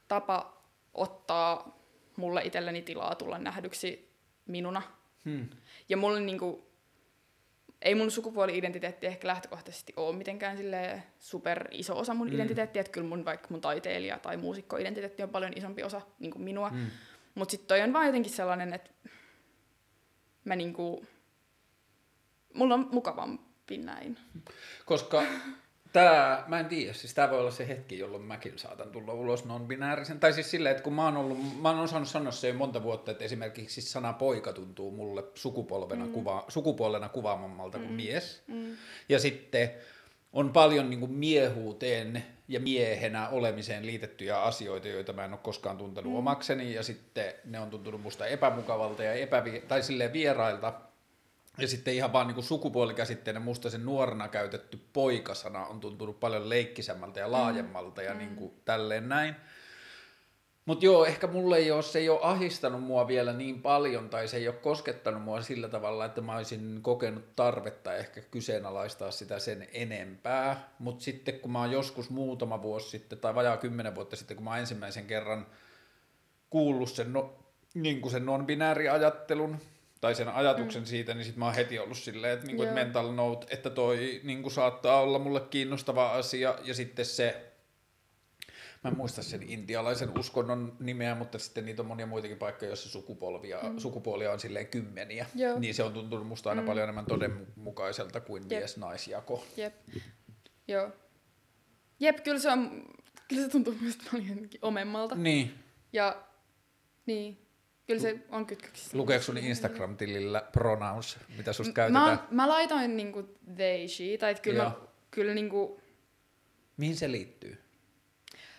tapa 0.09 0.63
ottaa 0.95 1.79
mulle 2.17 2.43
itselleni 2.45 2.83
tilaa 2.83 3.15
tulla 3.15 3.39
nähdyksi 3.39 4.13
minuna. 4.47 4.83
Hmm. 5.25 5.49
Ja 5.89 5.97
mulla 5.97 6.21
niinku, 6.21 6.67
ei 7.83 7.95
mun 7.95 8.11
sukupuoli-identiteetti 8.11 9.07
ehkä 9.07 9.29
lähtökohtaisesti 9.29 9.93
ole 9.97 10.17
mitenkään 10.17 10.57
sille 10.57 11.03
super 11.19 11.69
iso 11.71 11.99
osa 11.99 12.15
mun 12.15 12.29
Mm. 12.29 12.35
identiteettiä, 12.35 12.81
että 12.81 12.93
kyllä 12.93 13.09
mun 13.09 13.25
vaikka 13.25 13.47
mun 13.51 13.61
taiteilija- 13.61 14.19
tai 14.19 14.37
muusikko-identiteetti 14.37 15.23
on 15.23 15.29
paljon 15.29 15.53
isompi 15.57 15.83
osa 15.83 16.01
niin 16.19 16.43
minua. 16.43 16.69
Mm. 16.71 16.77
Hmm. 16.77 16.87
Mutta 17.35 17.51
sitten 17.51 17.69
toi 17.69 17.81
on 17.81 17.93
vaan 17.93 18.07
jotenkin 18.07 18.33
sellainen, 18.33 18.73
että 18.75 18.91
mä 20.47 20.57
niinku, 20.57 21.07
mulla 22.55 22.75
on 22.75 22.89
mukavampi 22.93 23.79
näin. 23.79 24.19
Koska 24.87 25.23
tämä, 25.93 26.45
mä 26.47 26.61
en 26.61 26.67
tiedä, 26.67 26.93
siis 26.93 27.15
tämä 27.15 27.31
voi 27.31 27.41
olla 27.41 27.51
se 27.51 27.69
hetki, 27.69 27.99
jolloin 27.99 28.23
mäkin 28.23 28.59
saatan 28.59 28.91
tulla 28.91 29.13
ulos 29.13 29.45
non-binäärisen. 29.45 30.21
Tai 30.21 30.33
siis 30.33 30.51
silleen, 30.51 30.71
että 30.71 30.85
kun 30.85 30.93
mä 30.93 31.05
oon, 31.05 31.17
ollut, 31.17 31.63
mä 31.63 31.71
oon 31.71 31.81
osannut 31.81 32.09
sanoa 32.09 32.33
se 32.33 32.49
jo 32.49 32.55
monta 32.55 32.83
vuotta, 32.83 33.11
että 33.11 33.25
esimerkiksi 33.25 33.81
sana 33.83 34.13
poika 34.13 34.53
tuntuu 34.53 34.91
mulle 34.91 35.25
sukupolvena 35.35 36.07
mm. 36.07 36.13
kuva, 36.13 36.45
sukupuolena 36.49 37.09
kuvaamammalta 37.09 37.79
kuin 37.79 37.93
mies. 37.93 38.43
Mm. 38.47 38.77
Ja 39.09 39.19
sitten 39.19 39.71
on 40.33 40.53
paljon 40.53 40.91
niin 40.91 41.01
kuin 41.01 41.13
miehuuteen 41.13 42.25
ja 42.49 42.61
miehenä 42.61 43.29
olemiseen 43.29 43.87
liitettyjä 43.87 44.43
asioita, 44.43 44.89
joita 44.89 45.13
mä 45.13 45.25
en 45.25 45.33
ole 45.33 45.41
koskaan 45.43 45.77
tuntenut 45.77 46.13
mm. 46.13 46.19
omakseni, 46.19 46.75
ja 46.75 46.83
sitten 46.83 47.35
ne 47.45 47.61
on 47.61 47.71
tuntunut 47.71 48.03
musta 48.03 48.27
epämukavalta 48.27 49.03
ja 49.03 49.13
epävi- 49.13 49.63
tai 49.69 49.83
silleen 49.83 50.13
vierailta, 50.13 50.73
ja 51.59 51.69
sitten 51.69 51.95
ihan 51.95 52.13
vaan 52.13 52.29
niin 52.29 52.43
sukupuolikäsitteenä 52.43 53.41
musta 53.41 53.71
sen 53.71 53.85
nuorena 53.85 54.29
käytetty 54.29 54.81
poikasana 54.93 55.67
on 55.67 55.81
tuntunut 55.81 56.21
paljon 56.21 56.49
leikkisemmältä 56.49 57.21
ja 57.21 57.33
laajemmalta 57.33 58.01
mm. 58.01 58.07
ja 58.07 58.15
niin 58.15 58.37
kuin 58.37 58.53
tälleen 58.65 59.09
näin. 59.09 59.37
Mutta 60.67 60.85
joo, 60.85 61.05
ehkä 61.05 61.27
mulle 61.27 61.57
ei 61.57 61.71
ole, 61.71 61.83
se 61.83 61.99
ei 61.99 62.09
ole 62.09 62.21
ahistanut 62.23 62.83
mua 62.83 63.09
vielä 63.09 63.33
niin 63.33 63.63
paljon 63.63 64.09
tai 64.09 64.29
se 64.29 64.37
ei 64.37 64.49
ole 64.49 64.57
koskettanut 64.57 65.23
mua 65.23 65.41
sillä 65.41 65.69
tavalla, 65.69 66.05
että 66.05 66.21
mä 66.21 66.37
olisin 66.37 66.79
kokenut 66.83 67.37
tarvetta 67.37 67.95
ehkä 67.95 68.21
kyseenalaistaa 68.21 69.11
sitä 69.11 69.39
sen 69.39 69.69
enempää. 69.73 70.75
Mutta 70.79 71.05
sitten 71.05 71.41
kun 71.41 71.53
mä 71.53 71.61
oon 71.61 71.73
joskus 71.73 72.11
muutama 72.11 72.63
vuosi 72.63 72.91
sitten 72.91 73.19
tai 73.19 73.35
vajaa 73.35 73.57
kymmenen 73.57 73.95
vuotta 73.95 74.17
sitten, 74.17 74.37
kun 74.37 74.45
mä 74.45 74.51
oon 74.51 74.59
ensimmäisen 74.59 75.07
kerran 75.07 75.47
kuullut 76.51 76.91
sen, 76.91 77.13
no, 77.13 77.35
niin 77.75 78.01
kuin 78.01 78.13
sen 78.13 78.27
non-binääriajattelun 78.27 79.59
tai 80.01 80.15
sen 80.15 80.29
ajatuksen 80.29 80.83
mm. 80.83 80.87
siitä, 80.87 81.15
niin 81.15 81.25
sitten 81.25 81.39
mä 81.39 81.45
oon 81.45 81.55
heti 81.55 81.79
ollut 81.79 81.99
silleen, 81.99 82.33
että, 82.33 82.47
niin 82.47 82.57
kuin, 82.57 82.69
että 82.69 82.85
mental 82.85 83.13
note, 83.13 83.47
että 83.55 83.71
toi 83.71 84.21
niin 84.25 84.43
kuin 84.43 84.53
saattaa 84.53 85.01
olla 85.01 85.19
mulle 85.19 85.41
kiinnostava 85.41 86.13
asia 86.13 86.59
ja 86.65 86.75
sitten 86.75 87.05
se 87.05 87.46
Mä 88.87 88.91
en 88.91 88.97
muista 88.97 89.23
sen 89.23 89.43
intialaisen 89.43 90.19
uskonnon 90.19 90.77
nimeä, 90.81 91.15
mutta 91.15 91.39
sitten 91.39 91.65
niitä 91.65 91.83
on 91.83 91.89
monia 91.89 92.07
muitakin 92.07 92.39
paikkoja, 92.39 92.69
joissa 92.69 92.89
sukupolvia, 92.89 93.59
mm. 93.63 93.79
sukupuolia 93.79 94.33
on 94.33 94.41
silleen 94.41 94.67
kymmeniä. 94.67 95.27
Joo. 95.35 95.59
Niin 95.59 95.75
se 95.75 95.83
on 95.83 95.93
tuntunut 95.93 96.27
musta 96.27 96.51
aina 96.51 96.63
mm. 96.63 96.67
paljon 96.67 96.83
enemmän 96.83 97.07
todenmukaiselta 97.07 98.21
kuin 98.21 98.47
mies-naisjako. 98.49 99.45
Jep. 99.57 99.75
Joo. 100.69 100.91
Jep, 102.01 102.17
kyllä 102.25 102.39
se, 102.39 102.51
on, 102.51 102.85
kyllä 103.29 103.43
se 103.43 103.49
tuntuu 103.49 103.75
myös 103.81 103.99
paljon 104.13 104.49
omemmalta. 104.63 105.15
Niin. 105.15 105.55
Ja 105.93 106.23
niin, 107.07 107.47
Kyllä 107.87 108.01
se 108.01 108.19
on 108.31 108.47
kytköksissä. 108.47 108.99
Lukeeko 108.99 109.25
sun 109.25 109.39
Instagram-tilillä 109.39 110.43
pronouns, 110.53 111.19
mitä 111.37 111.53
susta 111.53 111.73
käytetään? 111.73 112.09
Mä, 112.09 112.27
mä 112.31 112.49
laitoin 112.49 112.97
niinku 112.97 113.23
they, 113.57 113.89
she, 113.89 114.05
tai 114.21 114.35
kyllä, 114.35 114.65
mä, 114.65 114.73
kyllä 115.11 115.35
niinku... 115.35 115.81
Mihin 116.77 116.97
se 116.97 117.13
liittyy? 117.13 117.66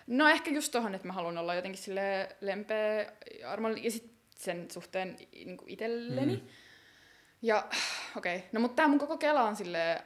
No 0.08 0.28
ehkä 0.28 0.52
just 0.52 0.72
tohon, 0.72 0.96
että 0.96 1.08
mä 1.08 1.14
haluan 1.14 1.38
olla 1.38 1.56
jotenkin 1.56 1.84
sille 1.84 2.36
lempeä 2.42 3.12
armollinen 3.48 3.84
ja 3.84 3.92
sit 3.92 4.12
sen 4.36 4.72
suhteen 4.72 5.18
niin 5.32 5.58
itselleni. 5.68 6.36
Mm. 6.36 6.48
Ja 7.42 7.68
okei, 8.18 8.36
okay. 8.36 8.50
no 8.52 8.60
mutta 8.60 8.76
tää 8.76 8.88
mun 8.88 9.00
koko 9.00 9.18
kela 9.18 9.44
on 9.44 9.56
sille 9.56 10.04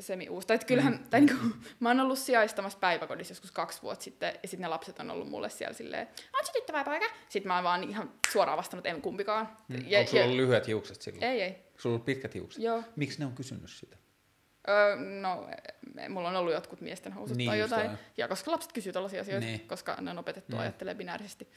semi 0.00 0.28
uusi. 0.28 0.46
Tai 0.46 0.58
kyllähän, 0.66 0.92
mm. 0.92 1.04
tai 1.10 1.20
niinku, 1.20 1.44
mä 1.80 1.88
oon 1.88 2.00
ollut 2.00 2.18
sijaistamassa 2.18 2.78
päiväkodissa 2.78 3.32
joskus 3.32 3.52
kaksi 3.52 3.82
vuotta 3.82 4.04
sitten, 4.04 4.34
ja 4.42 4.48
sitten 4.48 4.62
ne 4.62 4.68
lapset 4.68 4.98
on 4.98 5.10
ollut 5.10 5.28
mulle 5.28 5.50
siellä 5.50 5.74
silleen, 5.74 6.08
on 6.40 6.46
se 6.46 6.52
tyttö 6.52 6.72
vai 6.72 6.84
poika? 6.84 7.06
Sitten 7.28 7.48
mä 7.48 7.54
oon 7.54 7.64
vaan 7.64 7.84
ihan 7.84 8.12
suoraan 8.32 8.58
vastannut, 8.58 8.86
en 8.86 9.02
kumpikaan. 9.02 9.48
Mm. 9.68 9.84
Ja, 9.86 9.98
Onko 9.98 10.10
sulla 10.10 10.22
ja, 10.22 10.24
ollut 10.24 10.40
lyhyet 10.40 10.66
hiukset 10.66 11.02
silloin? 11.02 11.24
Ei, 11.24 11.42
ei. 11.42 11.50
Sulla 11.50 11.92
on 11.92 11.94
ollut 11.94 12.04
pitkät 12.04 12.34
hiukset? 12.34 12.62
Joo. 12.62 12.82
Miksi 12.96 13.18
ne 13.18 13.26
on 13.26 13.32
kysynyt 13.32 13.70
sitä? 13.70 13.96
Öö, 14.68 14.96
no, 14.96 15.48
mulla 16.08 16.28
on 16.28 16.36
ollut 16.36 16.52
jotkut 16.52 16.80
miesten 16.80 17.12
housut 17.12 17.36
niin, 17.36 17.50
tai 17.50 17.58
jotain. 17.58 17.90
Just, 17.90 18.02
ja 18.16 18.28
koska 18.28 18.50
lapset 18.50 18.72
kysyy 18.72 18.92
tällaisia 18.92 19.20
asioita, 19.20 19.46
niin. 19.46 19.60
koska 19.60 19.96
ne 20.00 20.10
on 20.10 20.18
opetettu 20.18 20.56
mm. 20.56 20.62
ajattelemaan 20.62 20.98
binäärisesti. 20.98 21.48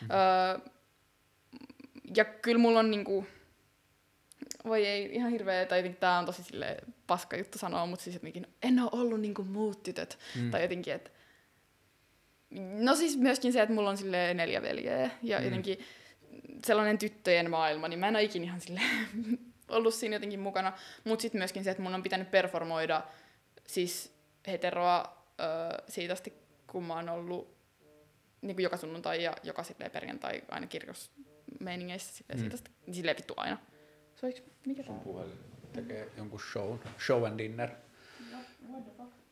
Mm. 0.00 0.08
Öö, 0.10 0.70
ja 2.16 2.24
kyllä 2.24 2.58
mulla 2.58 2.78
on 2.78 2.90
niinku, 2.90 3.26
voi 4.64 4.86
ei, 4.86 5.14
ihan 5.14 5.30
hirveä, 5.30 5.66
tai 5.66 5.78
jotenkin 5.78 6.00
tää 6.00 6.18
on 6.18 6.26
tosi 6.26 6.42
sille 6.42 6.76
paska 7.06 7.36
juttu 7.36 7.58
sanoa, 7.58 7.86
mutta 7.86 8.04
siis 8.04 8.14
jotenkin 8.14 8.46
en 8.62 8.80
ole 8.80 8.90
ollut 8.92 9.20
niinku 9.20 9.44
muut 9.44 9.82
tytöt. 9.82 10.18
Mm. 10.36 10.50
Tai 10.50 10.62
jotenkin, 10.62 10.94
että 10.94 11.10
No 12.50 12.94
siis 12.94 13.16
myöskin 13.16 13.52
se, 13.52 13.62
että 13.62 13.74
mulla 13.74 13.90
on 13.90 13.96
sille 13.96 14.34
neljä 14.34 14.62
veljeä 14.62 15.10
ja 15.22 15.38
mm. 15.38 15.44
jotenkin 15.44 15.78
sellainen 16.64 16.98
tyttöjen 16.98 17.50
maailma, 17.50 17.88
niin 17.88 17.98
mä 17.98 18.08
en 18.08 18.16
ole 18.16 18.22
ikinä 18.22 18.44
ihan 18.44 18.60
sille 18.60 18.80
ollut 19.68 19.94
siinä 19.94 20.16
jotenkin 20.16 20.40
mukana. 20.40 20.72
Mutta 21.04 21.22
sitten 21.22 21.38
myöskin 21.38 21.64
se, 21.64 21.70
että 21.70 21.82
mun 21.82 21.94
on 21.94 22.02
pitänyt 22.02 22.30
performoida 22.30 23.02
siis 23.66 24.12
heteroa 24.46 25.24
öö, 25.40 25.46
siitä 25.88 26.12
asti, 26.12 26.32
kun 26.66 26.84
mä 26.84 26.94
oon 26.94 27.08
ollut 27.08 27.56
niin 28.40 28.56
kuin 28.56 28.62
joka 28.62 28.76
sunnuntai 28.76 29.22
ja 29.22 29.36
joka 29.42 29.62
silleen 29.62 29.90
perjantai 29.90 30.42
aina 30.48 30.66
kirjosmeiningeissä 30.66 32.14
silleen, 32.14 32.38
mm. 32.38 32.40
siitä 32.40 32.54
asti, 32.54 32.70
niin 32.86 32.94
silleen 32.94 33.16
vittu 33.16 33.34
aina. 33.36 33.58
Soiks, 34.14 34.42
mikä 34.66 34.82
Sun 34.82 35.00
puhelin 35.00 35.38
tekee 35.72 36.08
jonkun 36.16 36.40
show, 36.52 36.78
show 37.06 37.26
and 37.26 37.38
dinner. 37.38 37.70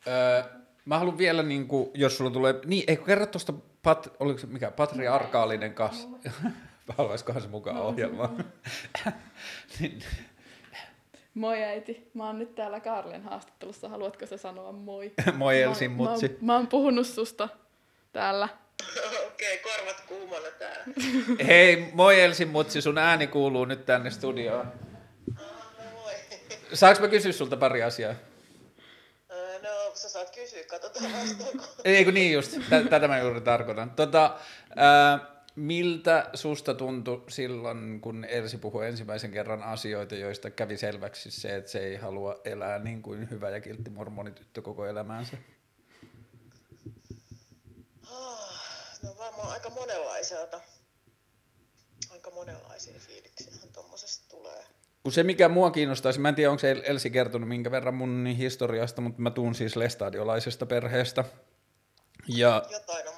Öö, 0.07 0.43
mä 0.85 0.99
haluan 0.99 1.17
vielä, 1.17 1.43
niin 1.43 1.67
kuin, 1.67 1.91
jos 1.93 2.17
sulla 2.17 2.31
tulee, 2.31 2.55
niin 2.65 2.83
eikö 2.87 3.05
kerro 3.05 3.25
tuosta, 3.25 3.53
pat, 3.83 4.13
oliko 4.19 4.39
se 4.39 4.47
mikä, 4.47 4.71
patriarkaalinen 4.71 5.73
kas, 5.73 6.07
haluaisikohan 6.97 7.41
se 7.41 7.47
mukaan 7.47 7.81
ohjelmaan. 7.81 8.45
niin, 9.79 10.03
Moi 11.35 11.63
äiti, 11.63 12.09
mä 12.13 12.25
oon 12.25 12.39
nyt 12.39 12.55
täällä 12.55 12.79
Karlen 12.79 13.23
haastattelussa, 13.23 13.89
haluatko 13.89 14.25
sä 14.25 14.37
sanoa 14.37 14.71
moi? 14.71 15.13
moi 15.33 15.61
Elsin 15.61 15.91
mutsi. 15.91 16.27
Mä, 16.27 16.33
mä, 16.33 16.37
mä 16.41 16.55
oon 16.55 16.67
puhunut 16.67 17.07
susta 17.07 17.49
täällä. 18.13 18.49
Okei, 19.27 19.59
okay, 19.59 19.73
korvat 19.75 20.03
kuumalla 20.07 20.47
täällä. 20.59 20.85
Hei, 21.47 21.89
moi 21.93 22.21
Elsin 22.21 22.47
mutsi, 22.47 22.81
sun 22.81 22.97
ääni 22.97 23.27
kuuluu 23.27 23.65
nyt 23.65 23.85
tänne 23.85 24.09
studioon. 24.11 24.67
Ah, 25.37 25.43
no 25.77 26.01
moi. 26.01 26.13
Saanko 26.73 27.01
mä 27.01 27.07
kysyä 27.07 27.31
sulta 27.31 27.57
pari 27.57 27.83
asiaa? 27.83 28.13
No, 29.61 29.91
sä 29.93 30.09
saat 30.09 30.35
kysyä, 30.35 30.63
katsotaan 30.63 31.11
vastaako. 31.13 31.65
Ei 31.85 32.05
kun 32.05 32.13
niin 32.13 32.33
just, 32.33 32.57
tätä 32.89 33.07
mä 33.07 33.19
juuri 33.19 33.41
tarkoitan. 33.41 33.91
Tota, 33.91 34.37
äh, 34.79 35.34
Miltä 35.55 36.29
susta 36.33 36.73
tuntui 36.73 37.23
silloin, 37.29 38.01
kun 38.01 38.25
Elsi 38.25 38.57
puhui 38.57 38.87
ensimmäisen 38.87 39.31
kerran 39.31 39.63
asioita, 39.63 40.15
joista 40.15 40.49
kävi 40.49 40.77
selväksi 40.77 41.31
se, 41.31 41.55
että 41.55 41.71
se 41.71 41.79
ei 41.79 41.95
halua 41.95 42.41
elää 42.45 42.79
niin 42.79 43.01
kuin 43.01 43.29
hyvä 43.29 43.49
ja 43.49 43.61
kiltti 43.61 43.89
mormonityttö 43.89 44.61
koko 44.61 44.85
elämäänsä? 44.85 45.37
Ah, 48.11 48.99
no 49.03 49.15
varmaan 49.17 49.51
aika 49.51 49.69
monenlaiselta. 49.69 50.61
Aika 52.11 52.31
monenlaisia 52.31 52.99
fiiliksiä 52.99 53.53
tuommoisesta 53.73 54.29
tulee. 54.29 54.63
Kun 55.03 55.11
se, 55.11 55.23
mikä 55.23 55.49
mua 55.49 55.71
kiinnostaisi, 55.71 56.19
mä 56.19 56.29
en 56.29 56.35
tiedä, 56.35 56.51
onko 56.51 56.59
se 56.59 56.81
Elsi 56.85 57.09
kertonut 57.09 57.49
minkä 57.49 57.71
verran 57.71 57.93
mun 57.93 58.25
historiasta, 58.37 59.01
mutta 59.01 59.21
mä 59.21 59.31
tuun 59.31 59.55
siis 59.55 59.75
lestadiolaisesta 59.75 60.65
perheestä. 60.65 61.23
Ja 62.27 62.63
Jotain 62.71 63.07
on 63.07 63.15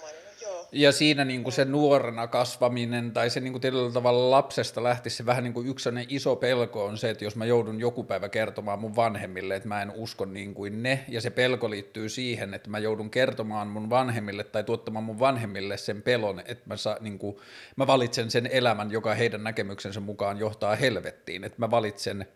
ja 0.72 0.92
siinä 0.92 1.26
niin 1.26 1.44
kuin 1.44 1.54
se 1.54 1.66
nuorena 1.66 2.28
kasvaminen 2.28 3.12
tai 3.12 3.30
se 3.30 3.40
niin 3.40 3.54
kuin 3.54 3.62
tietyllä 3.62 3.92
tavalla 3.92 4.32
lapsesta 4.32 4.84
lähti 4.84 5.10
se 5.10 5.26
vähän 5.26 5.44
niin 5.44 5.54
kuin 5.54 5.68
yksi 5.68 5.90
iso 6.10 6.36
pelko 6.36 6.86
on 6.86 6.98
se, 6.98 7.10
että 7.10 7.24
jos 7.24 7.36
mä 7.36 7.46
joudun 7.46 7.80
joku 7.80 8.04
päivä 8.04 8.30
kertomaan 8.30 8.80
mun 8.80 8.96
vanhemmille, 8.96 9.56
että 9.56 9.68
mä 9.68 9.82
en 9.82 9.92
usko 9.96 10.26
niin 10.26 10.54
kuin 10.54 10.84
ne, 10.84 11.06
ja 11.08 11.22
se 11.22 11.30
pelko 11.30 11.70
liittyy 11.70 12.10
siihen, 12.10 12.54
että 12.54 12.70
mä 12.70 12.80
joudun 12.80 13.10
kertomaan 13.10 13.68
mun 13.68 13.90
vanhemmille 13.90 14.44
tai 14.44 14.64
tuottamaan 14.64 15.04
mun 15.04 15.20
vanhemmille 15.20 15.78
sen 15.78 16.02
pelon, 16.02 16.40
että 16.46 16.64
mä, 16.66 16.78
saa, 16.78 16.98
niin 17.00 17.20
kuin, 17.20 17.38
mä 17.76 17.88
valitsen 17.88 18.32
sen 18.32 18.50
elämän, 18.52 18.92
joka 18.92 19.14
heidän 19.14 19.44
näkemyksensä 19.44 20.00
mukaan 20.00 20.38
johtaa 20.38 20.76
helvettiin, 20.76 21.44
että 21.44 21.60
mä 21.60 21.72
valitsen 21.72 22.28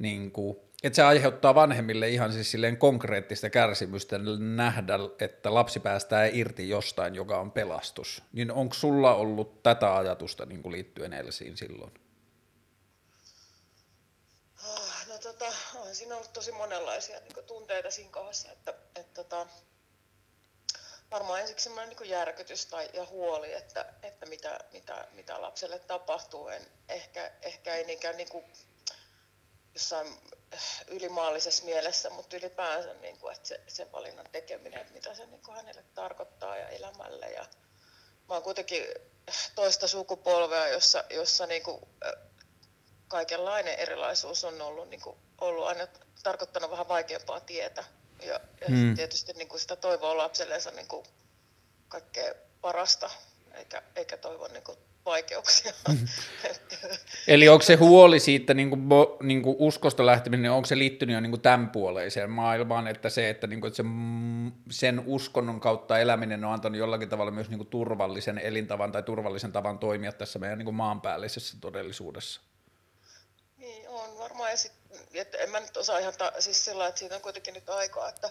niin 0.00 0.32
kuin, 0.32 0.56
että 0.82 0.96
se 0.96 1.02
aiheuttaa 1.02 1.54
vanhemmille 1.54 2.08
ihan 2.08 2.32
siis 2.32 2.50
silleen 2.50 2.76
konkreettista 2.76 3.50
kärsimystä 3.50 4.18
nähdä, 4.38 4.98
että 5.18 5.54
lapsi 5.54 5.80
päästää 5.80 6.26
irti 6.26 6.68
jostain, 6.68 7.14
joka 7.14 7.40
on 7.40 7.52
pelastus. 7.52 8.22
Niin 8.32 8.52
onko 8.52 8.74
sulla 8.74 9.14
ollut 9.14 9.62
tätä 9.62 9.96
ajatusta 9.96 10.46
niin 10.46 10.62
kuin 10.62 10.72
liittyen 10.72 11.12
Elsiin 11.12 11.56
silloin? 11.56 11.94
Ah, 14.64 15.06
no 15.08 15.18
tota, 15.18 15.44
on 15.74 15.94
siinä 15.94 16.14
ollut 16.14 16.32
tosi 16.32 16.52
monenlaisia 16.52 17.20
niin 17.20 17.44
tunteita 17.46 17.90
siinä 17.90 18.10
kohdassa, 18.10 18.52
että, 18.52 18.74
että 18.96 19.24
tota, 19.24 19.46
varmaan 21.10 21.40
ensiksi 21.40 21.64
semmoinen 21.64 21.96
niin 21.96 22.10
järkytys 22.10 22.66
tai, 22.66 22.88
ja 22.94 23.06
huoli, 23.06 23.52
että, 23.52 23.92
että 24.02 24.26
mitä, 24.26 24.58
mitä, 24.72 25.06
mitä 25.12 25.42
lapselle 25.42 25.78
tapahtuu. 25.78 26.48
En, 26.48 26.62
ehkä, 26.88 27.30
ehkä 27.42 27.74
ei 27.74 27.84
niinkään 27.84 28.16
niin 28.16 28.28
kuin 28.28 28.44
jossain 29.74 30.18
ylimaallisessa 30.88 31.64
mielessä, 31.64 32.10
mutta 32.10 32.36
ylipäänsä, 32.36 32.94
niin 32.94 33.18
kuin, 33.18 33.34
että 33.34 33.48
se, 33.48 33.60
se 33.68 33.92
valinnan 33.92 34.26
tekeminen, 34.32 34.80
että 34.80 34.92
mitä 34.92 35.14
se 35.14 35.26
niin 35.26 35.42
kuin 35.42 35.56
hänelle 35.56 35.84
tarkoittaa 35.94 36.56
ja 36.56 36.68
elämälle. 36.68 37.26
Ja 37.26 37.46
mä 38.28 38.34
oon 38.34 38.42
kuitenkin 38.42 38.86
toista 39.54 39.88
sukupolvea, 39.88 40.68
jossa, 40.68 41.04
jossa 41.10 41.46
niin 41.46 41.62
kuin, 41.62 41.80
kaikenlainen 43.08 43.74
erilaisuus 43.74 44.44
on 44.44 44.62
ollut, 44.62 44.88
niin 44.88 45.00
kuin, 45.00 45.16
ollut 45.40 45.66
aina 45.66 45.86
tarkoittanut 46.22 46.70
vähän 46.70 46.88
vaikeampaa 46.88 47.40
tietä. 47.40 47.84
Ja, 48.22 48.40
ja 48.60 48.68
mm. 48.68 48.94
tietysti 48.94 49.32
niin 49.32 49.48
kuin 49.48 49.60
sitä 49.60 49.76
toivoa 49.76 50.16
lapselleensa 50.16 50.70
niin 50.70 50.88
kuin 50.88 51.06
kaikkea 51.88 52.34
parasta, 52.60 53.10
eikä, 53.54 53.82
eikä 53.96 54.16
toivo 54.16 54.48
niin 54.48 54.62
kuin 54.62 54.78
vaikeuksia. 55.04 55.72
Eli 57.28 57.48
onko 57.48 57.62
se 57.62 57.74
huoli 57.74 58.20
siitä 58.20 58.54
niin 58.54 58.70
kuin, 58.70 58.82
niin 59.22 59.42
kuin 59.42 59.56
uskosta 59.58 60.06
lähteminen, 60.06 60.42
niin 60.42 60.50
onko 60.50 60.66
se 60.66 60.78
liittynyt 60.78 61.14
jo 61.14 61.20
niin 61.20 61.30
kuin 61.30 61.40
tämän 61.40 61.70
puoleiseen 61.70 62.30
maailmaan, 62.30 62.88
että 62.88 63.10
se, 63.10 63.30
että, 63.30 63.46
niin 63.46 63.60
kuin, 63.60 63.68
että 63.68 63.76
se, 63.76 63.88
sen 64.70 65.02
uskonnon 65.06 65.60
kautta 65.60 65.98
eläminen 65.98 66.44
on 66.44 66.52
antanut 66.52 66.78
jollakin 66.78 67.08
tavalla 67.08 67.30
myös 67.30 67.48
niin 67.48 67.58
kuin 67.58 67.68
turvallisen 67.68 68.38
elintavan 68.38 68.92
tai 68.92 69.02
turvallisen 69.02 69.52
tavan 69.52 69.78
toimia 69.78 70.12
tässä 70.12 70.38
meidän 70.38 70.58
niin 70.58 70.64
kuin 70.64 70.74
maanpäällisessä 70.74 71.56
todellisuudessa? 71.60 72.40
Niin, 73.56 73.88
on 73.88 74.18
varmaan. 74.18 74.50
Ja 74.50 74.56
sit, 74.56 74.72
että 75.14 75.38
en 75.38 75.50
mä 75.50 75.60
nyt 75.60 75.76
osaa 75.76 75.98
ihan, 75.98 76.14
ta- 76.18 76.32
siis 76.38 76.64
sillä 76.64 76.86
että 76.86 76.98
siitä 76.98 77.14
on 77.14 77.22
kuitenkin 77.22 77.54
nyt 77.54 77.68
aikaa, 77.68 78.08
että, 78.08 78.30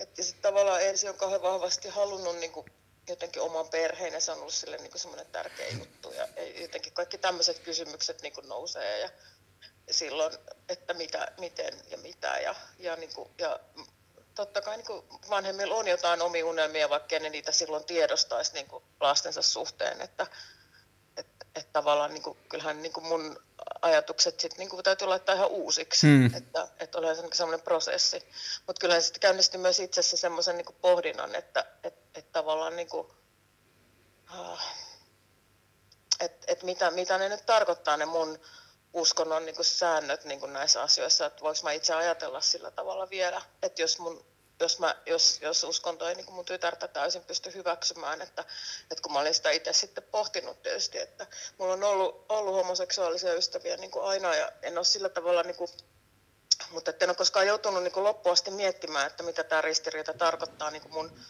että 0.00 0.22
sitten 0.22 0.42
tavallaan 0.42 0.82
ensin 0.82 1.10
on 1.10 1.16
kauhean 1.16 1.42
vahvasti 1.42 1.88
halunnut 1.88 2.36
niin 2.36 2.52
kuin 2.52 2.66
jotenkin 3.08 3.42
oman 3.42 3.68
perheen 3.68 4.12
ja 4.12 4.20
se 4.20 4.32
on 4.32 4.38
ollut 4.38 4.54
sille 4.54 4.76
niin 4.76 4.98
semmoinen 4.98 5.26
tärkeä 5.26 5.68
juttu 5.68 6.12
ja 6.12 6.28
jotenkin 6.60 6.92
kaikki 6.92 7.18
tämmöiset 7.18 7.58
kysymykset 7.58 8.22
niin 8.22 8.32
kuin 8.32 8.48
nousee 8.48 9.00
ja 9.00 9.10
silloin, 9.90 10.34
että 10.68 10.94
mitä, 10.94 11.32
miten 11.38 11.74
ja 11.90 11.98
mitä 11.98 12.38
ja, 12.38 12.54
ja, 12.78 12.96
niin 12.96 13.14
kuin, 13.14 13.30
ja 13.38 13.60
totta 14.34 14.62
kai 14.62 14.76
niin 14.76 14.86
kuin 14.86 15.04
vanhemmilla 15.30 15.74
on 15.74 15.88
jotain 15.88 16.22
omia 16.22 16.46
unelmia, 16.46 16.90
vaikka 16.90 17.18
ne 17.18 17.30
niitä 17.30 17.52
silloin 17.52 17.84
tiedostaisi 17.84 18.52
niin 18.52 18.66
kuin 18.66 18.84
lastensa 19.00 19.42
suhteen, 19.42 20.00
että, 20.00 20.26
että, 21.56 21.72
tavallaan 21.72 22.14
niin 22.14 22.22
kuin, 22.22 22.38
kyllähän 22.48 22.82
niin 22.82 22.92
kuin 22.92 23.06
mun 23.06 23.42
ajatukset 23.82 24.40
sit, 24.40 24.58
niin 24.58 24.68
kuin 24.68 24.82
täytyy 24.84 25.08
laittaa 25.08 25.34
ihan 25.34 25.50
uusiksi, 25.50 26.06
mm. 26.06 26.34
että, 26.34 26.68
että 26.80 26.98
olihan 26.98 27.16
se 27.16 27.22
niin 27.22 27.36
semmoinen 27.36 27.64
prosessi. 27.64 28.28
Mutta 28.66 28.80
kyllähän 28.80 29.02
sitten 29.02 29.20
käynnisti 29.20 29.58
myös 29.58 29.80
itsessä 29.80 30.16
semmoisen 30.16 30.56
niin 30.56 30.76
pohdinnan, 30.80 31.34
että, 31.34 31.64
että, 31.84 32.18
että 32.18 32.32
tavallaan 32.32 32.76
niin 32.76 32.88
kuin, 32.88 33.06
uh, 34.38 34.60
että, 36.20 36.46
että 36.48 36.64
mitä, 36.64 36.90
mitä 36.90 37.18
ne 37.18 37.28
nyt 37.28 37.46
tarkoittaa 37.46 37.96
ne 37.96 38.04
mun 38.04 38.38
uskonnon 38.92 39.46
niin 39.46 39.56
kuin 39.56 39.66
säännöt 39.66 40.24
niin 40.24 40.40
kuin 40.40 40.52
näissä 40.52 40.82
asioissa, 40.82 41.26
että 41.26 41.40
voiko 41.40 41.60
mä 41.62 41.72
itse 41.72 41.94
ajatella 41.94 42.40
sillä 42.40 42.70
tavalla 42.70 43.10
vielä, 43.10 43.42
että 43.62 43.82
jos 43.82 43.98
mun 43.98 44.24
jos, 44.60 44.78
mä, 44.78 44.96
jos, 45.06 45.38
jos 45.42 45.64
uskonto 45.64 46.08
ei 46.08 46.14
niin 46.14 46.32
mun 46.32 46.44
tytärtä 46.44 46.88
täysin 46.88 47.24
pysty 47.24 47.54
hyväksymään, 47.54 48.22
että, 48.22 48.44
että 48.90 49.02
kun 49.02 49.12
mä 49.12 49.18
olin 49.20 49.34
sitä 49.34 49.50
itse 49.50 49.72
sitten 49.72 50.04
pohtinut 50.04 50.62
tietysti, 50.62 50.98
että 50.98 51.26
mulla 51.58 51.72
on 51.72 51.84
ollut, 51.84 52.26
ollut 52.28 52.54
homoseksuaalisia 52.54 53.34
ystäviä 53.34 53.76
niin 53.76 53.90
kuin 53.90 54.04
aina 54.04 54.34
ja 54.34 54.52
en 54.62 54.78
ole 54.78 54.84
sillä 54.84 55.08
tavalla, 55.08 55.42
niin 55.42 55.56
kuin, 55.56 55.70
mutta 56.70 56.92
en 57.00 57.10
ole 57.10 57.16
koskaan 57.16 57.46
joutunut 57.46 57.82
niin 57.82 57.92
kuin 57.92 58.04
loppuasti 58.04 58.50
miettimään, 58.50 59.06
että 59.06 59.22
mitä 59.22 59.44
tämä 59.44 59.60
ristiriita 59.60 60.14
tarkoittaa 60.14 60.70
niin 60.70 60.82
kuin 60.82 60.92
mun 60.92 61.20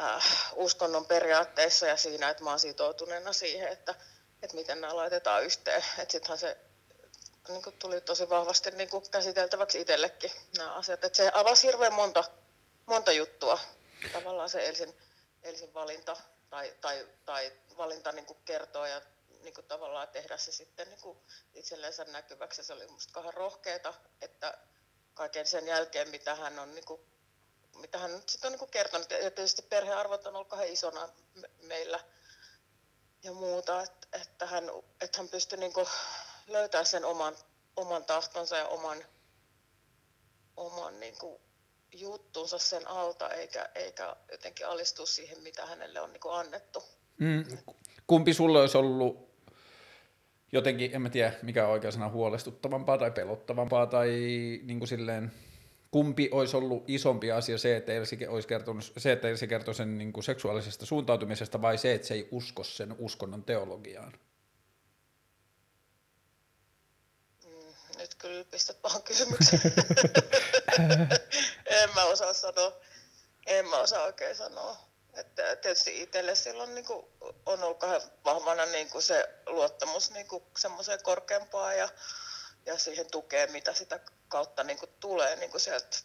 äh, 0.00 0.52
uskonnon 0.54 1.06
periaatteissa 1.06 1.86
ja 1.86 1.96
siinä, 1.96 2.30
että 2.30 2.44
mä 2.44 2.50
oon 2.50 2.60
sitoutuneena 2.60 3.32
siihen, 3.32 3.68
että, 3.68 3.94
että 4.42 4.56
miten 4.56 4.80
nämä 4.80 4.96
laitetaan 4.96 5.44
yhteen. 5.44 5.84
Että 5.98 6.12
sittenhän 6.12 6.38
se 6.38 6.56
niin 7.48 7.62
kuin 7.62 7.78
tuli 7.78 8.00
tosi 8.00 8.28
vahvasti 8.28 8.70
niin 8.70 8.90
kuin 8.90 9.10
käsiteltäväksi 9.10 9.80
itsellekin 9.80 10.30
nämä 10.56 10.74
asiat. 10.74 11.04
Että 11.04 11.16
se 11.16 11.30
avasi 11.34 11.66
hirveän 11.66 11.92
monta, 11.92 12.24
monta 12.86 13.12
juttua. 13.12 13.58
Tavallaan 14.12 14.48
se 14.48 14.68
Elsin, 14.68 14.94
Elsin 15.42 15.74
valinta 15.74 16.16
tai, 16.50 16.74
tai, 16.80 17.08
tai 17.24 17.52
valinta 17.76 18.12
niin 18.12 18.26
kuin 18.26 18.38
kertoo 18.44 18.86
ja 18.86 19.00
niin 19.42 19.54
kuin 19.54 19.66
tavallaan 19.66 20.08
tehdä 20.08 20.36
se 20.36 20.52
sitten 20.52 20.88
niin 20.88 21.00
kuin 21.00 21.18
itsellensä 21.54 22.04
näkyväksi. 22.04 22.64
Se 22.64 22.72
oli 22.72 22.86
minusta 22.86 23.12
kauhean 23.12 23.34
rohkeata, 23.34 23.94
että 24.20 24.58
kaiken 25.14 25.46
sen 25.46 25.66
jälkeen, 25.66 26.08
mitä 26.08 26.34
hän 26.34 26.58
on, 26.58 26.74
niin 26.74 26.84
kuin, 26.84 27.00
mitä 27.76 27.98
hän 27.98 28.12
nyt 28.12 28.28
sitten 28.28 28.52
on 28.52 28.58
niin 28.58 28.70
kertonut. 28.70 29.10
Ja 29.10 29.30
tietysti 29.30 29.62
perhearvot 29.62 30.26
on 30.26 30.36
ollut 30.36 30.52
isona 30.66 31.08
meillä 31.62 32.00
ja 33.22 33.32
muuta, 33.32 33.82
että, 33.82 34.06
että, 34.12 34.46
hän, 34.46 34.70
että 35.00 35.18
hän 35.18 35.28
pystyi 35.28 35.58
niin 35.58 35.72
kuin 35.72 35.86
löytää 36.46 36.84
sen 36.84 37.04
oman, 37.04 37.34
oman 37.76 38.04
tahtonsa 38.04 38.56
ja 38.56 38.66
oman, 38.66 38.98
oman 40.56 41.00
niin 41.00 41.14
kuin 41.18 41.40
juttuunsa 41.92 42.58
sen 42.58 42.88
alta, 42.88 43.28
eikä, 43.28 43.68
eikä 43.74 44.16
jotenkin 44.32 44.66
alistua 44.66 45.06
siihen, 45.06 45.42
mitä 45.42 45.66
hänelle 45.66 46.00
on 46.00 46.12
niin 46.12 46.20
kuin 46.20 46.34
annettu. 46.34 46.82
Mm. 47.18 47.44
Kumpi 48.06 48.34
sulle 48.34 48.60
olisi 48.60 48.78
ollut 48.78 49.32
jotenkin, 50.52 50.94
en 50.94 51.02
mä 51.02 51.10
tiedä 51.10 51.32
mikä 51.42 51.66
on 51.66 51.72
oikea 51.72 51.90
sana, 51.90 52.08
huolestuttavampaa 52.08 52.98
tai 52.98 53.10
pelottavampaa 53.10 53.86
tai 53.86 54.08
niin 54.62 54.78
kuin 54.78 54.88
silleen, 54.88 55.32
kumpi 55.90 56.28
olisi 56.32 56.56
ollut 56.56 56.84
isompi 56.86 57.32
asia, 57.32 57.58
se, 57.58 57.76
että 57.76 57.92
Elsi 57.92 58.26
olisi 58.26 58.48
kertonut, 58.48 58.92
se, 58.96 59.12
että 59.12 59.28
Elsi 59.28 59.46
kertoi 59.46 59.74
sen 59.74 59.98
niin 59.98 60.12
kuin 60.12 60.24
seksuaalisesta 60.24 60.86
suuntautumisesta 60.86 61.62
vai 61.62 61.78
se, 61.78 61.94
että 61.94 62.08
se 62.08 62.14
ei 62.14 62.28
usko 62.30 62.64
sen 62.64 62.94
uskonnon 62.98 63.44
teologiaan? 63.44 64.12
nyt 68.02 68.11
kyllä 68.22 68.44
pistät 68.44 68.82
pahan 68.82 69.02
kysymyksen. 69.02 69.60
en 71.82 71.94
mä 71.94 72.04
osaa 72.04 72.34
sanoa. 72.34 72.72
En 73.46 73.68
mä 73.68 73.76
osaa 73.76 74.04
oikein 74.04 74.36
sanoa. 74.36 74.76
Että 75.14 75.56
tietysti 75.56 76.02
itselle 76.02 76.34
silloin 76.34 76.74
niin 76.74 76.84
kuin, 76.84 77.06
on 77.46 77.62
ollut 77.62 77.82
vahvana 78.24 78.66
niin 78.66 78.90
kuin 78.90 79.02
se 79.02 79.28
luottamus 79.46 80.10
niin 80.10 80.28
kuin 80.28 80.44
semmoiseen 80.58 81.02
korkeampaan 81.02 81.78
ja, 81.78 81.88
ja 82.66 82.78
siihen 82.78 83.10
tukeen, 83.10 83.52
mitä 83.52 83.74
sitä 83.74 84.00
kautta 84.28 84.64
niin 84.64 84.78
kuin 84.78 84.90
tulee 85.00 85.36
niin 85.36 85.50
kuin 85.50 85.60
sieltä 85.60 85.96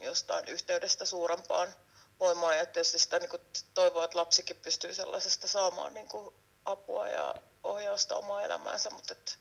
jostain 0.00 0.48
yhteydestä 0.48 1.04
suurempaan 1.04 1.74
voimaan. 2.20 2.58
Ja 2.58 2.66
tietysti 2.66 2.98
sitä 2.98 3.18
niin 3.18 3.30
kuin 3.30 3.42
toivoa, 3.74 4.04
että 4.04 4.18
lapsikin 4.18 4.56
pystyy 4.56 4.94
sellaisesta 4.94 5.48
saamaan 5.48 5.94
niin 5.94 6.08
kuin 6.08 6.34
apua 6.64 7.08
ja 7.08 7.34
ohjausta 7.64 8.16
omaa 8.16 8.42
elämäänsä, 8.42 8.90
mutta 8.90 9.12
että 9.12 9.32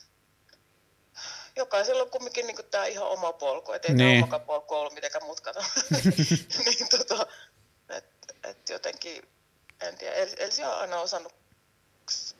jokaisella 1.55 2.03
on 2.03 2.09
kumminkin 2.09 2.47
niin 2.47 2.57
tämä 2.71 2.85
ihan 2.85 3.07
oma 3.07 3.33
polku, 3.33 3.71
ettei 3.71 3.93
niin. 3.93 4.09
tämä 4.09 4.23
omakaan 4.23 4.41
polku 4.41 4.75
ollut 4.75 4.93
mitenkään 4.93 5.25
mutkata. 5.25 5.65
niin 6.65 6.89
tota, 6.89 7.27
et, 7.89 8.05
et 8.43 8.69
jotenkin, 8.69 9.29
en 9.81 9.97
tiedä, 9.97 10.15
Elsi 10.15 10.63
on 10.63 10.77
aina 10.77 10.99
osannut, 10.99 11.33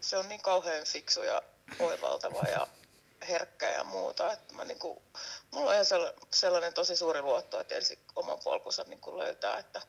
se 0.02 0.18
on 0.18 0.30
niin 0.30 0.42
kauhean 0.42 0.86
fiksu 0.86 1.24
ja 1.24 1.42
oivaltava 1.80 2.50
ja 2.52 2.68
herkkä 3.28 3.70
ja 3.70 3.84
muuta, 3.84 4.34
että 4.34 4.54
mä 4.54 4.66
niinku, 4.66 5.02
mulla 5.52 5.70
on 5.70 5.74
ihan 5.74 6.12
sellainen 6.34 6.74
tosi 6.74 6.96
suuri 6.96 7.22
luotto, 7.22 7.60
että 7.60 7.76
Elsi 7.76 8.00
oman 8.16 8.40
polkunsa 8.44 8.84
niinku 8.88 9.18
löytää, 9.18 9.58
että 9.58 9.82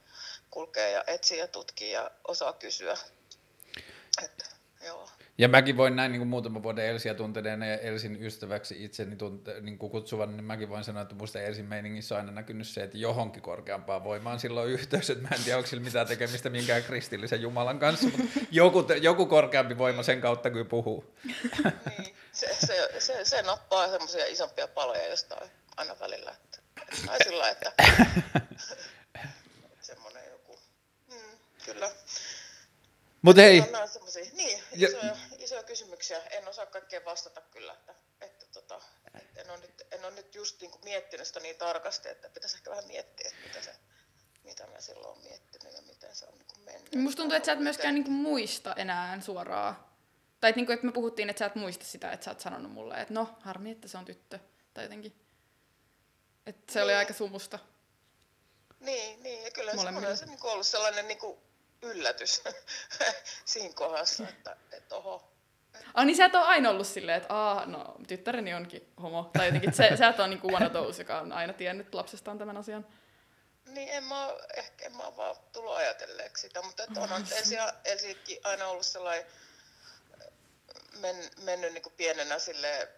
kulkee 0.51 0.90
ja 0.90 1.05
etsii 1.06 1.38
ja 1.38 1.48
tutkii 1.48 1.92
ja 1.92 2.10
osaa 2.28 2.52
kysyä. 2.52 2.98
Että, 4.22 4.44
joo. 4.84 5.09
Ja 5.39 5.48
mäkin 5.48 5.77
voin 5.77 5.97
näin 5.97 6.12
niin 6.12 6.20
kuin 6.20 6.28
muutaman 6.28 6.62
vuoden 6.62 6.86
Elsiä 6.86 7.15
tunteneena 7.15 7.66
ja 7.66 7.78
Elsin 7.78 8.23
ystäväksi 8.23 8.85
itseni 8.85 9.16
tunte, 9.16 9.61
niin 9.61 9.78
kuin 9.78 9.90
kutsuvan, 9.90 10.36
niin 10.36 10.44
mäkin 10.44 10.69
voin 10.69 10.85
sanoa, 10.85 11.02
että 11.02 11.15
musta 11.15 11.40
Elsin 11.40 11.65
meiningissä 11.65 12.15
on 12.15 12.20
aina 12.20 12.32
näkynyt 12.32 12.69
se, 12.69 12.82
että 12.82 12.98
johonkin 12.98 13.43
korkeampaan 13.43 14.05
voimaan 14.05 14.40
silloin 14.40 14.70
yhteys, 14.70 15.11
että 15.11 15.23
mä 15.23 15.35
en 15.35 15.44
tiedä, 15.44 15.56
onko 15.56 15.69
sillä 15.69 15.82
mitään 15.82 16.06
tekemistä 16.06 16.51
minkään 16.51 16.82
kristillisen 16.82 17.43
Jumalan 17.43 17.78
kanssa, 17.78 18.09
mutta 18.09 18.23
joku, 18.51 18.86
joku 19.02 19.27
korkeampi 19.27 19.78
voima 19.78 20.02
sen 20.02 20.20
kautta 20.20 20.51
kyllä 20.51 20.65
puhuu. 20.65 21.15
Niin, 21.24 22.16
se, 22.32 22.48
se, 22.66 22.89
se, 22.98 23.24
se 23.24 23.43
nappaa 23.43 23.89
semmoisia 23.89 24.27
isompia 24.27 24.69
paloja 24.69 25.09
jostain 25.09 25.51
aina 25.77 25.97
välillä, 26.01 26.31
että, 26.31 26.59
tai 27.06 27.19
sillä 27.24 27.51
että 27.51 27.73
semmoinen 29.81 30.23
joku, 30.31 30.59
mm, 31.09 31.39
kyllä. 31.65 31.90
Mutta 33.24 33.42
hei. 33.42 33.62
Niin, 34.32 34.62
isoja, 34.72 35.05
ja... 35.05 35.16
isoja 35.38 35.62
kysymyksiä. 35.62 36.22
En 36.30 36.48
osaa 36.48 36.66
kaikkeen 36.66 37.05
vastata 37.05 37.40
kyllä. 37.40 37.72
Että, 37.72 37.94
että 38.20 38.46
tota, 38.52 38.80
että 39.14 39.40
en, 39.40 39.51
ole 39.51 39.59
nyt, 39.59 39.82
en 39.90 40.05
ole 40.05 40.14
nyt 40.14 40.34
just 40.34 40.60
niin 40.60 40.70
kuin 40.70 40.84
miettinyt 40.84 41.26
sitä 41.26 41.40
niin 41.40 41.56
tarkasti, 41.56 42.09
että 42.09 42.28
pitäisi 42.28 42.56
ehkä 42.56 42.70
vähän 42.70 42.86
miettiä, 42.86 43.28
että 43.28 43.48
mitä, 43.48 43.62
se, 43.62 43.74
mitä 44.42 44.66
mä 44.66 44.80
silloin 44.80 45.06
olen 45.06 45.28
miettinyt 45.28 45.74
ja 45.74 45.82
miten 45.82 46.16
se 46.16 46.26
on 46.26 46.34
niin 46.34 46.46
kuin 46.55 46.64
mennyt. 46.64 46.94
Musta 46.94 47.16
tuntuu, 47.16 47.36
että 47.36 47.46
sä 47.46 47.52
et 47.52 47.59
myöskään 47.59 47.94
niin 47.94 48.05
kuin 48.05 48.14
muista 48.14 48.74
enää 48.74 49.20
suoraan. 49.20 49.76
Tai 50.40 50.51
että, 50.51 50.59
niin 50.59 50.66
kuin, 50.66 50.74
että 50.74 50.86
me 50.86 50.92
puhuttiin, 50.92 51.30
että 51.30 51.38
sä 51.38 51.46
et 51.46 51.55
muista 51.55 51.84
sitä, 51.84 52.12
että 52.12 52.24
sä 52.24 52.30
oot 52.30 52.40
sanonut 52.40 52.72
mulle, 52.72 53.01
että 53.01 53.14
no, 53.14 53.36
harmi, 53.40 53.70
että 53.70 53.88
se 53.88 53.98
on 53.98 54.05
tyttö. 54.05 54.38
Tai 54.74 54.84
jotenkin. 54.84 55.20
Että 56.46 56.72
se 56.72 56.78
niin. 56.78 56.84
oli 56.84 56.94
aika 56.94 57.12
sumusta. 57.12 57.59
Niin, 58.80 59.22
niin. 59.22 59.44
ja 59.44 59.51
kyllä 59.51 59.72
se, 59.72 60.16
se 60.16 60.26
niin 60.26 60.38
ollut 60.42 60.66
sellainen 60.66 61.09
niin 61.09 61.18
kuin 61.18 61.38
yllätys 61.85 62.43
siinä 63.44 63.74
kohdassa, 63.74 64.28
että, 64.28 64.56
että 64.73 64.97
oho. 64.97 65.31
Ah, 65.94 66.06
niin 66.06 66.16
sä 66.16 66.24
et 66.24 66.35
ole 66.35 66.44
aina 66.44 66.70
ollut 66.70 66.86
silleen, 66.86 67.16
että 67.23 67.35
Aa, 67.35 67.66
no 67.66 67.94
tyttäreni 68.09 68.55
onkin 68.55 68.93
homo. 69.02 69.31
Tai 69.39 69.47
jotenkin, 69.47 69.73
se, 69.74 69.97
sä 69.97 70.09
et 70.09 70.20
ole 70.20 70.28
niinku 70.28 70.55
one 70.55 70.66
of 70.66 70.73
those, 70.73 71.02
joka 71.02 71.19
on 71.20 71.32
aina 71.32 71.52
tiennyt 71.52 71.94
lapsestaan 71.94 72.39
tämän 72.39 72.56
asian. 72.56 72.86
Niin, 73.66 73.89
en 73.89 74.05
mä, 74.05 74.35
ehkä 74.56 74.86
en 74.86 74.97
mä 74.97 75.16
vaan 75.16 75.36
tullut 75.52 75.77
ajatelleeksi 75.77 76.40
sitä, 76.40 76.62
mutta 76.62 76.82
että 76.82 77.01
onhan 77.01 77.27
Elsi, 77.39 77.56
Elsikin 77.85 78.39
aina 78.44 78.66
ollut 78.66 78.86
sellainen 78.86 79.27
men, 80.98 81.16
mennyt 81.43 81.73
niin 81.73 81.82
kuin 81.82 81.94
pienenä 81.97 82.39
silleen, 82.39 82.89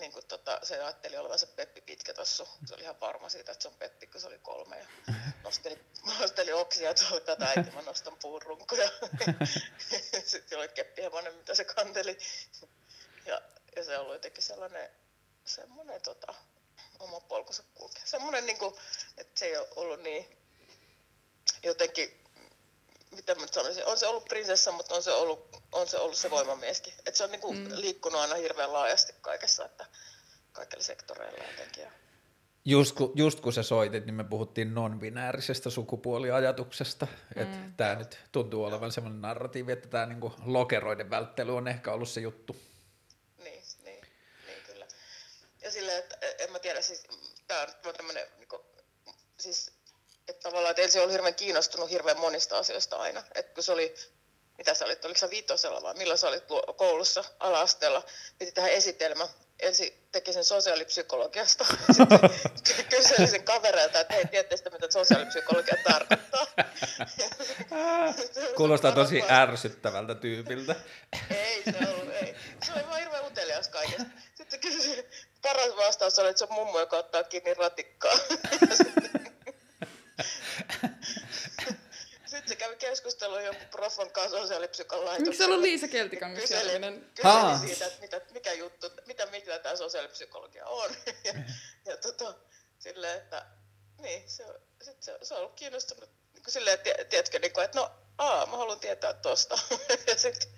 niin 0.00 0.12
kuin 0.12 0.26
tota, 0.26 0.60
se 0.62 0.82
ajatteli 0.82 1.16
olevansa 1.16 1.46
Peppi 1.46 1.80
pitkä 1.80 2.14
tossu. 2.14 2.48
Se 2.66 2.74
oli 2.74 2.82
ihan 2.82 3.00
varma 3.00 3.28
siitä, 3.28 3.52
että 3.52 3.62
se 3.62 3.68
on 3.68 3.74
Peppi, 3.74 4.06
kun 4.06 4.20
se 4.20 4.26
oli 4.26 4.38
kolme. 4.38 4.78
Ja 4.78 5.14
nosteli, 5.42 5.78
nosteli 6.20 6.52
oksia, 6.52 6.94
oli 7.12 7.20
tätä 7.20 7.46
äiti, 7.46 7.70
mä 7.70 7.82
nostan 7.82 8.16
puurunkoja. 8.22 8.90
Sitten 10.24 10.58
oli 10.58 10.68
keppihevonen, 10.68 11.34
mitä 11.34 11.54
se 11.54 11.64
kanteli. 11.64 12.18
ja, 13.26 13.40
ja 13.76 13.84
se 13.84 13.98
ollut 13.98 14.14
jotenkin 14.14 14.42
sellainen, 14.42 14.90
semmoinen 15.44 16.02
tota, 16.02 16.34
oma 16.98 17.20
polkunsa 17.20 17.62
kulkea. 17.74 18.02
Semmoinen, 18.04 18.46
niin 18.46 18.58
kuin, 18.58 18.74
että 19.16 19.38
se 19.38 19.46
ei 19.46 19.56
ole 19.56 19.68
ollut 19.76 20.00
niin 20.00 20.38
jotenkin, 21.62 22.24
mitä 23.10 23.34
mä 23.34 23.46
sanoisin, 23.50 23.86
on 23.86 23.98
se 23.98 24.06
ollut 24.06 24.24
prinsessa, 24.24 24.72
mutta 24.72 24.94
on 24.94 25.02
se 25.02 25.12
ollut, 25.12 25.62
on 25.72 25.88
se, 25.88 25.98
ollut 25.98 26.16
se 26.16 26.30
voimamieskin. 26.30 26.92
Että 26.98 27.18
se 27.18 27.24
on 27.24 27.30
niin 27.30 27.40
kuin 27.40 27.58
mm. 27.58 27.68
liikkunut 27.74 28.20
aina 28.20 28.34
hirveän 28.34 28.72
laajasti 28.72 29.14
kaikessa, 29.20 29.64
että 29.64 29.86
kaikilla 30.52 30.84
sektoreilla 30.84 31.44
jotenkin. 31.44 31.82
Ja... 31.82 31.90
Just 32.64 32.96
kun, 32.96 33.12
just 33.14 33.40
kun 33.40 33.52
sä 33.52 33.62
soitit, 33.62 34.06
niin 34.06 34.14
me 34.14 34.24
puhuttiin 34.24 34.74
non-binäärisestä 34.74 35.70
sukupuoliajatuksesta. 35.70 37.06
Mm. 37.06 37.42
Että 37.42 37.58
tämä 37.76 37.94
nyt 37.94 38.18
tuntuu 38.32 38.64
olevan 38.64 38.92
semmoinen 38.92 39.20
narratiivi, 39.20 39.72
että 39.72 39.88
tämä 39.88 40.06
niinku 40.06 40.32
lokeroiden 40.44 41.10
välttely 41.10 41.56
on 41.56 41.68
ehkä 41.68 41.92
ollut 41.92 42.08
se 42.08 42.20
juttu. 42.20 42.56
Niin, 43.44 43.62
niin, 43.84 44.00
niin 44.46 44.62
kyllä. 44.66 44.86
Ja 45.62 45.70
silleen, 45.70 45.98
että 45.98 46.16
en 46.38 46.52
mä 46.52 46.58
tiedä, 46.58 46.82
siis 46.82 47.02
tämä 47.46 47.66
on 47.86 47.94
tämmöinen, 47.94 48.26
niinku, 48.38 48.64
siis 49.38 49.72
että 50.28 50.42
tavallaan, 50.42 50.70
että 50.70 50.82
ensin 50.82 51.02
oli 51.02 51.12
hirveän 51.12 51.34
kiinnostunut 51.34 51.90
hirveän 51.90 52.20
monista 52.20 52.58
asioista 52.58 52.96
aina. 52.96 53.22
Että 53.34 53.54
kun 53.54 53.62
se 53.62 53.72
oli, 53.72 53.94
mitä 54.58 54.74
sä 54.74 54.84
olit, 54.84 55.04
oliko 55.04 55.18
sä 55.18 55.30
viitosella 55.30 55.82
vai 55.82 55.94
milloin 55.94 56.18
sä 56.18 56.28
olit 56.28 56.44
koulussa 56.76 57.24
ala-asteella, 57.40 58.02
piti 58.38 58.52
tähän 58.52 58.70
esitelmä. 58.70 59.28
Ensin 59.60 60.08
teki 60.12 60.32
sen 60.32 60.44
sosiaalipsykologiasta, 60.44 61.64
sitten 62.64 62.84
kyseli 62.84 63.26
sen 63.26 63.44
kavereilta, 63.44 64.00
että 64.00 64.14
hei, 64.14 64.26
tiedätte 64.26 64.70
mitä 64.70 64.90
sosiaalipsykologia 64.90 65.76
tarkoittaa. 65.84 66.46
Kuulostaa 68.56 68.92
tosi 68.92 69.22
ärsyttävältä 69.30 70.14
tyypiltä. 70.14 70.74
ei 71.30 71.62
se 71.64 71.88
ollut, 71.88 72.14
ei. 72.14 72.34
Se 72.64 72.72
oli 72.72 72.86
vaan 72.86 73.00
hirveän 73.00 73.26
utelias 73.26 73.68
kaikesta. 73.68 74.04
Sitten 74.34 74.60
kysyi, 74.60 75.08
paras 75.42 75.76
vastaus 75.76 76.18
oli, 76.18 76.28
että 76.28 76.38
se 76.38 76.44
on 76.44 76.54
mummo, 76.54 76.80
joka 76.80 76.96
ottaa 76.96 77.24
kiinni 77.24 77.54
ratikkaa. 77.54 78.16
Sitten 78.74 79.27
se 82.48 82.56
kävi 82.56 82.76
keskustelua 82.76 83.42
joku 83.42 83.64
profon 83.70 84.10
kanssa 84.10 84.38
sosiaalipsykan 84.38 84.98
Miksi 85.18 85.38
se 85.38 85.44
on 85.44 85.62
Liisa 85.62 85.88
Keltikangas 85.88 86.40
kyseli, 86.40 86.70
kyseli 87.14 87.68
siitä, 87.68 87.86
että 87.86 88.00
mitä, 88.00 88.20
mikä 88.32 88.52
juttu, 88.52 88.90
mitä, 89.06 89.26
mitä 89.26 89.58
tämä 89.58 89.76
sosiaalipsykologia 89.76 90.66
on. 90.66 90.90
ja, 91.24 91.34
ja 91.84 91.96
tota, 91.96 92.34
silleen, 92.78 93.18
että 93.18 93.46
niin, 93.98 94.30
se, 94.30 94.44
sit 94.82 95.02
se, 95.02 95.18
se 95.22 95.34
on 95.34 95.40
ollut 95.40 95.54
kiinnostunut 95.54 96.10
niin 96.34 96.42
silleen, 96.48 96.78
tiedätkö, 97.10 97.38
niin 97.38 97.52
kuin, 97.52 97.64
että 97.64 97.78
no, 97.78 97.90
aa, 98.18 98.46
mä 98.46 98.56
haluan 98.56 98.80
tietää 98.80 99.12
tosta. 99.12 99.58
ja 100.08 100.18
sitten 100.18 100.48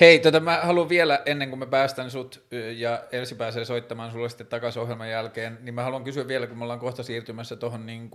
Hei, 0.00 0.18
tota, 0.18 0.40
mä 0.40 0.60
haluan 0.62 0.88
vielä, 0.88 1.22
ennen 1.26 1.48
kuin 1.48 1.58
me 1.58 1.66
päästään 1.66 2.10
sut 2.10 2.42
ja 2.76 3.04
Elsi 3.12 3.34
pääsee 3.34 3.64
soittamaan 3.64 4.12
sulle 4.12 4.28
sitten 4.28 4.46
takaisin 4.46 4.82
ohjelman 4.82 5.10
jälkeen, 5.10 5.58
niin 5.60 5.74
mä 5.74 5.82
haluan 5.82 6.04
kysyä 6.04 6.28
vielä, 6.28 6.46
kun 6.46 6.58
me 6.58 6.64
ollaan 6.64 6.80
kohta 6.80 7.02
siirtymässä 7.02 7.56
tuohon 7.56 7.86
niin 7.86 8.10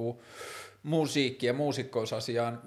musiikki- 0.83 1.45
ja 1.45 1.53
muusikkousasiaan. 1.53 2.61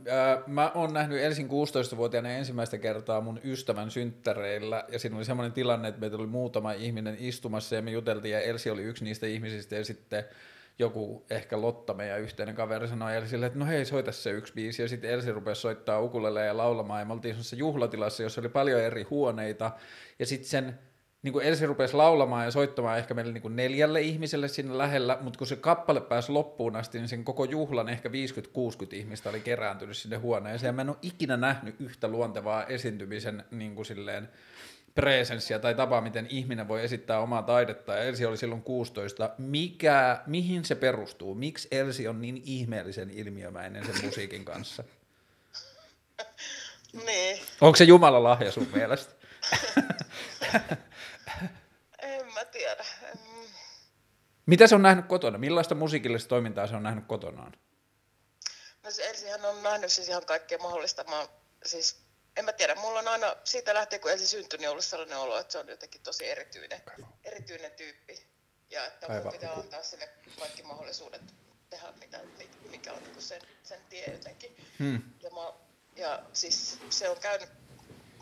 Mä 0.46 0.70
oon 0.74 0.92
nähnyt 0.92 1.20
Elsin 1.20 1.48
16-vuotiaana 1.48 2.28
ensimmäistä 2.30 2.78
kertaa 2.78 3.20
mun 3.20 3.40
ystävän 3.44 3.90
synttäreillä, 3.90 4.84
ja 4.88 4.98
siinä 4.98 5.16
oli 5.16 5.24
semmoinen 5.24 5.52
tilanne, 5.52 5.88
että 5.88 6.00
meitä 6.00 6.16
oli 6.16 6.26
muutama 6.26 6.72
ihminen 6.72 7.16
istumassa, 7.18 7.74
ja 7.74 7.82
me 7.82 7.90
juteltiin, 7.90 8.32
ja 8.32 8.40
Elsi 8.40 8.70
oli 8.70 8.82
yksi 8.82 9.04
niistä 9.04 9.26
ihmisistä, 9.26 9.74
ja 9.74 9.84
sitten 9.84 10.24
joku 10.80 11.26
ehkä 11.30 11.60
Lotta, 11.60 11.94
meidän 11.94 12.20
yhteinen 12.20 12.54
kaveri, 12.54 12.88
sanoi 12.88 13.16
Elsille, 13.16 13.46
että 13.46 13.58
no 13.58 13.66
hei, 13.66 13.84
soita 13.84 14.12
se 14.12 14.30
yksi 14.30 14.52
biisi. 14.54 14.82
Ja 14.82 14.88
sitten 14.88 15.10
Elsi 15.10 15.32
rupesi 15.32 15.60
soittaa 15.60 16.00
ukulele 16.00 16.46
ja 16.46 16.56
laulamaan. 16.56 17.00
Ja 17.00 17.04
me 17.04 17.12
oltiin 17.12 17.34
semmoisessa 17.34 17.56
juhlatilassa, 17.56 18.22
jossa 18.22 18.40
oli 18.40 18.48
paljon 18.48 18.80
eri 18.80 19.02
huoneita. 19.02 19.70
Ja 20.18 20.26
sitten 20.26 20.48
sen 20.48 20.78
niin 21.22 21.32
kuin 21.32 21.46
Elsi 21.46 21.66
rupesi 21.66 21.94
laulamaan 21.94 22.44
ja 22.44 22.50
soittamaan 22.50 22.98
ehkä 22.98 23.14
meille 23.14 23.32
niin 23.32 23.42
kuin 23.42 23.56
neljälle 23.56 24.00
ihmiselle 24.00 24.48
sinne 24.48 24.78
lähellä, 24.78 25.18
mutta 25.20 25.38
kun 25.38 25.46
se 25.46 25.56
kappale 25.56 26.00
pääsi 26.00 26.32
loppuun 26.32 26.76
asti, 26.76 26.98
niin 26.98 27.08
sen 27.08 27.24
koko 27.24 27.44
juhlan 27.44 27.88
ehkä 27.88 28.08
50-60 28.08 28.12
ihmistä 28.92 29.30
oli 29.30 29.40
kerääntynyt 29.40 29.96
sinne 29.96 30.16
huoneeseen. 30.16 30.68
Ja 30.68 30.72
mä 30.72 30.82
en 30.82 30.88
ole 30.88 30.96
ikinä 31.02 31.36
nähnyt 31.36 31.80
yhtä 31.80 32.08
luontevaa 32.08 32.64
esiintymisen 32.64 33.44
niin 33.50 33.74
kuin 33.74 33.86
silleen, 33.86 34.28
presenssiä 34.94 35.58
tai 35.58 35.74
tapa, 35.74 36.00
miten 36.00 36.26
ihminen 36.30 36.68
voi 36.68 36.84
esittää 36.84 37.20
omaa 37.20 37.42
taidetta. 37.42 37.92
Ja 37.92 38.02
Elsi 38.02 38.26
oli 38.26 38.36
silloin 38.36 38.62
16. 38.62 39.30
Mikä, 39.38 40.22
mihin 40.26 40.64
se 40.64 40.74
perustuu? 40.74 41.34
Miksi 41.34 41.68
Elsi 41.70 42.08
on 42.08 42.20
niin 42.20 42.42
ihmeellisen 42.44 43.10
ilmiömäinen 43.10 43.86
sen 43.86 44.04
musiikin 44.04 44.44
kanssa? 44.44 44.84
niin. 47.06 47.40
Onko 47.60 47.76
se 47.76 47.84
Jumala 47.84 48.22
lahja 48.22 48.52
sun 48.52 48.68
mielestä? 48.74 49.14
en 52.02 52.26
mä 52.34 52.44
tiedä. 52.44 52.84
Mitä 54.46 54.66
se 54.66 54.74
on 54.74 54.82
nähnyt 54.82 55.06
kotona? 55.06 55.38
Millaista 55.38 55.74
musiikillista 55.74 56.28
toimintaa 56.28 56.66
se 56.66 56.76
on 56.76 56.82
nähnyt 56.82 57.04
kotonaan? 57.06 57.52
No 58.84 58.90
se 58.90 59.08
Elsihän 59.08 59.44
on 59.44 59.62
nähnyt 59.62 59.92
siis 59.92 60.08
ihan 60.08 60.26
kaikkea 60.26 60.58
mahdollista. 60.58 61.04
Mä, 61.04 61.28
siis 61.64 62.09
en 62.36 62.44
mä 62.44 62.52
tiedä, 62.52 62.74
mulla 62.74 62.98
on 62.98 63.08
aina 63.08 63.36
siitä 63.44 63.74
lähtien, 63.74 64.00
kun 64.00 64.10
ensin 64.10 64.28
syntyi, 64.28 64.58
niin 64.58 64.70
ollut 64.70 64.84
sellainen 64.84 65.18
olo, 65.18 65.38
että 65.38 65.52
se 65.52 65.58
on 65.58 65.68
jotenkin 65.68 66.00
tosi 66.02 66.28
erityinen, 66.28 66.82
erityinen 67.24 67.72
tyyppi. 67.72 68.26
Ja 68.70 68.86
että 68.86 69.08
mun 69.08 69.32
pitää 69.32 69.52
antaa 69.52 69.82
sille 69.82 70.08
kaikki 70.38 70.62
mahdollisuudet 70.62 71.22
tehdä, 71.70 71.92
mitä, 71.92 72.20
mikä 72.70 72.92
on 72.92 73.02
niin 73.02 73.22
sen, 73.22 73.42
sen 73.62 73.80
tie 73.88 74.04
jotenkin. 74.12 74.56
Hmm. 74.78 75.02
Ja, 75.22 75.30
mä, 75.30 75.52
ja 75.96 76.22
siis 76.32 76.78
se 76.90 77.08
on 77.08 77.20
käynyt 77.20 77.48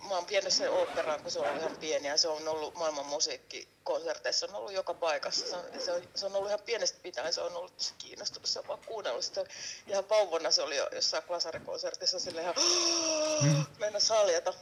mä 0.03 0.15
oon 0.15 0.29
vienyt 0.29 0.53
sen 0.53 0.71
oopperaan, 0.71 1.23
kun 1.23 1.31
se 1.31 1.39
on 1.39 1.57
ihan 1.57 1.77
pieni 1.81 2.09
ja 2.09 2.17
se 2.17 2.29
on 2.29 2.49
ollut 2.49 2.75
maailman 2.75 3.07
musiikkikonserteissa, 3.07 4.47
on 4.47 4.55
ollut 4.55 4.73
joka 4.73 4.95
paikassa. 4.95 5.47
Se 5.47 5.57
on, 5.57 5.65
se 5.81 5.93
on, 5.93 6.03
se 6.15 6.27
on 6.27 6.37
ollut 6.37 6.49
ihan 6.49 6.61
pienestä 6.67 6.99
pitäen, 7.03 7.33
se 7.33 7.41
on 7.41 7.57
ollut 7.57 7.77
tosi 7.77 7.95
kiinnostunut, 7.99 8.47
se 8.47 8.59
on 8.59 8.69
vaan 8.69 8.81
kuunnellut 8.87 9.25
sitä. 9.25 9.45
Ihan 9.87 10.09
vauvana 10.09 10.51
se 10.51 10.63
oli 10.63 10.77
jo 10.77 10.89
jossain 10.95 11.23
klasarikonsertissa 11.23 12.21
sille 12.21 12.43
ihan 12.43 12.55
mm. 13.43 13.65
mennä 13.79 14.01
saljata. 14.01 14.55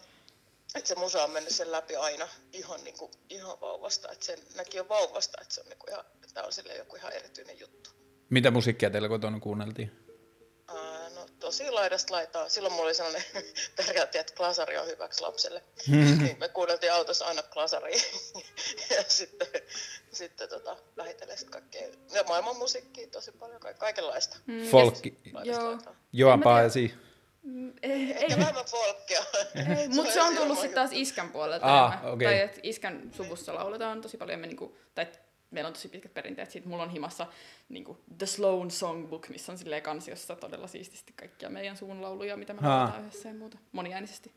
Että 0.75 0.89
se 0.89 0.95
musa 0.95 1.25
on 1.25 1.31
mennyt 1.31 1.55
sen 1.55 1.73
läpi 1.73 1.97
aina 1.97 2.29
ihan, 2.53 2.85
niin 2.85 2.99
kuin, 2.99 3.11
ihan 3.31 3.61
vauvasta, 3.61 4.13
että 4.13 4.27
sen 4.27 4.39
näki 4.55 4.77
jo 4.77 4.89
vauvasta, 4.89 5.39
että 5.43 5.55
se 5.55 5.61
on, 5.61 5.67
niin 5.69 5.79
kuin 5.79 5.91
ihan, 5.91 6.05
että 6.25 6.45
on 6.45 6.53
sille 6.53 6.77
joku 6.77 6.97
ihan 6.97 7.13
erityinen 7.13 7.61
juttu. 7.61 7.91
Mitä 8.31 8.51
musiikkia 8.51 8.91
teillä 8.91 9.09
kotona 9.09 9.41
kuunneltiin? 9.41 10.06
Tosi 11.47 11.71
laidasta 11.71 12.15
laitaa. 12.15 12.49
Silloin 12.49 12.73
mulla 12.73 12.87
oli 12.87 12.95
sellainen 12.95 13.23
periaate, 13.77 14.19
että 14.19 14.35
klasari 14.37 14.79
on 14.79 14.87
hyväksi 14.87 15.23
lapselle. 15.23 15.63
Mm-hmm. 15.89 16.25
Niin 16.25 16.39
me 16.39 16.49
kuunneltiin 16.49 16.93
autossa 16.93 17.27
aina 17.27 17.43
klasaria 17.43 18.03
ja 18.97 19.03
sitten, 19.09 19.47
sitten 20.13 20.49
tota, 20.49 20.77
lähitellen 20.97 21.39
kaikkea. 21.51 21.89
Ja 22.13 22.25
maailman 22.25 22.57
musiikkia 22.57 23.07
tosi 23.07 23.33
paljon, 23.33 23.61
ka- 23.61 23.75
kaikenlaista. 23.75 24.37
Mm. 24.47 24.67
Folkki. 24.67 25.19
Joo. 25.45 25.79
Joan 26.13 26.41
Paesi. 26.41 26.95
Ei, 27.83 28.13
ei. 28.13 28.39
vähemmän 28.39 28.65
folkkia. 28.65 29.25
Mutta 29.95 30.13
se 30.13 30.23
on 30.23 30.37
tullut 30.37 30.59
sitten 30.59 30.75
taas 30.75 30.91
iskän 30.93 31.31
puolelta. 31.31 31.85
Ah, 31.85 32.05
okay. 32.05 32.27
Tai 32.27 32.41
että 32.41 32.61
iskän 32.63 33.11
suvussa 33.17 33.55
lauletaan 33.55 34.01
tosi 34.01 34.17
paljon. 34.17 34.41
Me 34.41 34.47
niinku, 34.47 34.77
tai 34.95 35.07
meillä 35.57 35.69
on 35.69 35.75
tosi 35.75 35.89
pitkät 35.89 36.15
perinteet 36.15 36.51
siitä. 36.51 36.69
Mulla 36.69 36.83
on 36.83 36.91
himassa 36.91 37.27
niin 37.69 37.85
kuin 37.85 37.99
The 38.19 38.27
Sloan 38.27 38.71
Songbook, 38.71 39.29
missä 39.29 39.53
on 39.53 39.59
silleen 39.59 39.83
kansiossa 39.83 40.37
todella 40.37 40.67
siististi 40.67 41.13
kaikkia 41.17 41.51
meidän 41.51 41.77
suun 41.77 42.03
lauluja, 42.03 42.37
mitä 42.37 42.53
me 42.53 42.61
lauletaan 42.63 43.03
yhdessä 43.03 43.29
ja 43.29 43.35
muuta, 43.35 43.59
moniäänisesti. 43.73 44.31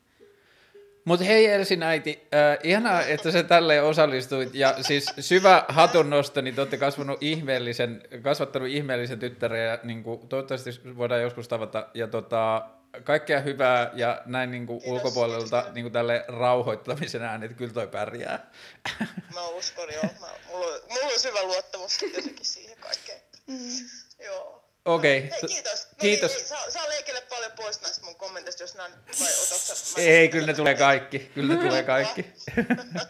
Mutta 1.05 1.25
hei 1.25 1.45
Elsin 1.45 1.83
äiti, 1.83 2.27
äh, 2.33 2.57
ihanaa, 2.63 3.01
että 3.01 3.31
sä 3.31 3.43
tälleen 3.43 3.83
osallistuit. 3.83 4.55
Ja 4.55 4.83
siis 4.83 5.05
syvä 5.19 5.65
hatunnosto, 5.67 6.41
niin 6.41 6.55
te 6.55 6.61
olette 6.61 6.77
kasvanut 6.77 7.23
ihmeellisen, 7.23 8.01
kasvattanut 8.21 8.67
ihmeellisen 8.67 9.19
tyttären 9.19 9.65
ja 9.65 9.79
niin 9.83 10.03
kuin, 10.03 10.27
toivottavasti 10.27 10.69
voidaan 10.97 11.21
joskus 11.21 11.47
tavata. 11.47 11.87
Ja 11.93 12.07
tota, 12.07 12.69
kaikkea 13.03 13.39
hyvää 13.39 13.91
ja 13.93 14.21
näin 14.25 14.51
niin 14.51 14.67
kuin 14.67 14.81
ulkopuolelta 14.85 15.65
niin 15.71 15.83
kuin 15.83 15.93
tälle 15.93 16.25
rauhoittamisen 16.27 17.21
ääni, 17.21 17.45
että 17.45 17.57
kyllä 17.57 17.73
toi 17.73 17.87
pärjää. 17.87 18.51
Mä 19.35 19.47
uskon 19.47 19.93
joo. 19.93 20.03
Mä, 20.03 20.27
mulla, 20.47 20.65
on, 20.65 20.81
mulla 20.89 21.13
on 21.13 21.19
syvä 21.19 21.43
luottamus 21.43 22.01
jotenkin 22.01 22.45
siihen 22.45 22.77
kaikkeen. 22.77 23.21
Mm. 23.47 23.89
Joo. 24.25 24.59
Okei. 24.85 25.17
Okay. 25.17 25.29
Hei, 25.31 25.49
kiitos. 25.49 25.87
No 25.91 25.97
kiitos. 25.97 26.31
Niin, 26.31 26.45
saa, 26.45 26.71
saa 26.71 26.89
leikelle 26.89 27.21
paljon 27.21 27.51
pois 27.51 27.81
näistä 27.81 28.05
mun 28.05 28.15
kommenteista, 28.15 28.63
jos 28.63 28.75
näin, 28.75 28.93
vai 29.19 29.29
otatko 29.43 30.01
Ei, 30.01 30.29
kyllä 30.29 30.47
ne 30.47 30.53
tulee 30.53 30.75
kaikki. 30.75 31.19
Kyllä 31.19 31.55
ne 31.55 31.61
tulee 31.61 31.83
kaikki. 31.83 32.25
no, 32.93 33.01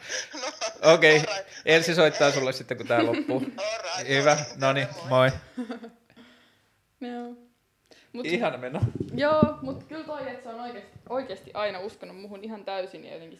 Okei. 0.93 1.17
Okay. 1.17 1.43
Elsi 1.65 1.95
soittaa 1.95 2.31
sulle 2.31 2.53
sitten, 2.53 2.77
kun 2.77 2.87
tää 2.87 3.05
loppuu. 3.05 3.39
Right, 3.39 4.09
Hyvä. 4.09 4.37
No 4.55 4.73
niin, 4.73 4.87
moi. 5.09 5.31
Joo. 7.01 7.48
Mut, 8.13 8.25
Ihana 8.25 8.57
meno. 8.57 8.79
Joo, 9.13 9.43
mutta 9.61 9.85
kyllä 9.85 10.03
toi, 10.03 10.29
että 10.29 10.43
se 10.43 10.49
on 10.49 10.59
oikeasti, 10.59 10.99
oikeasti 11.09 11.51
aina 11.53 11.79
uskonut 11.79 12.21
muhun 12.21 12.43
ihan 12.43 12.65
täysin 12.65 13.05
ja 13.05 13.13
jotenkin 13.13 13.39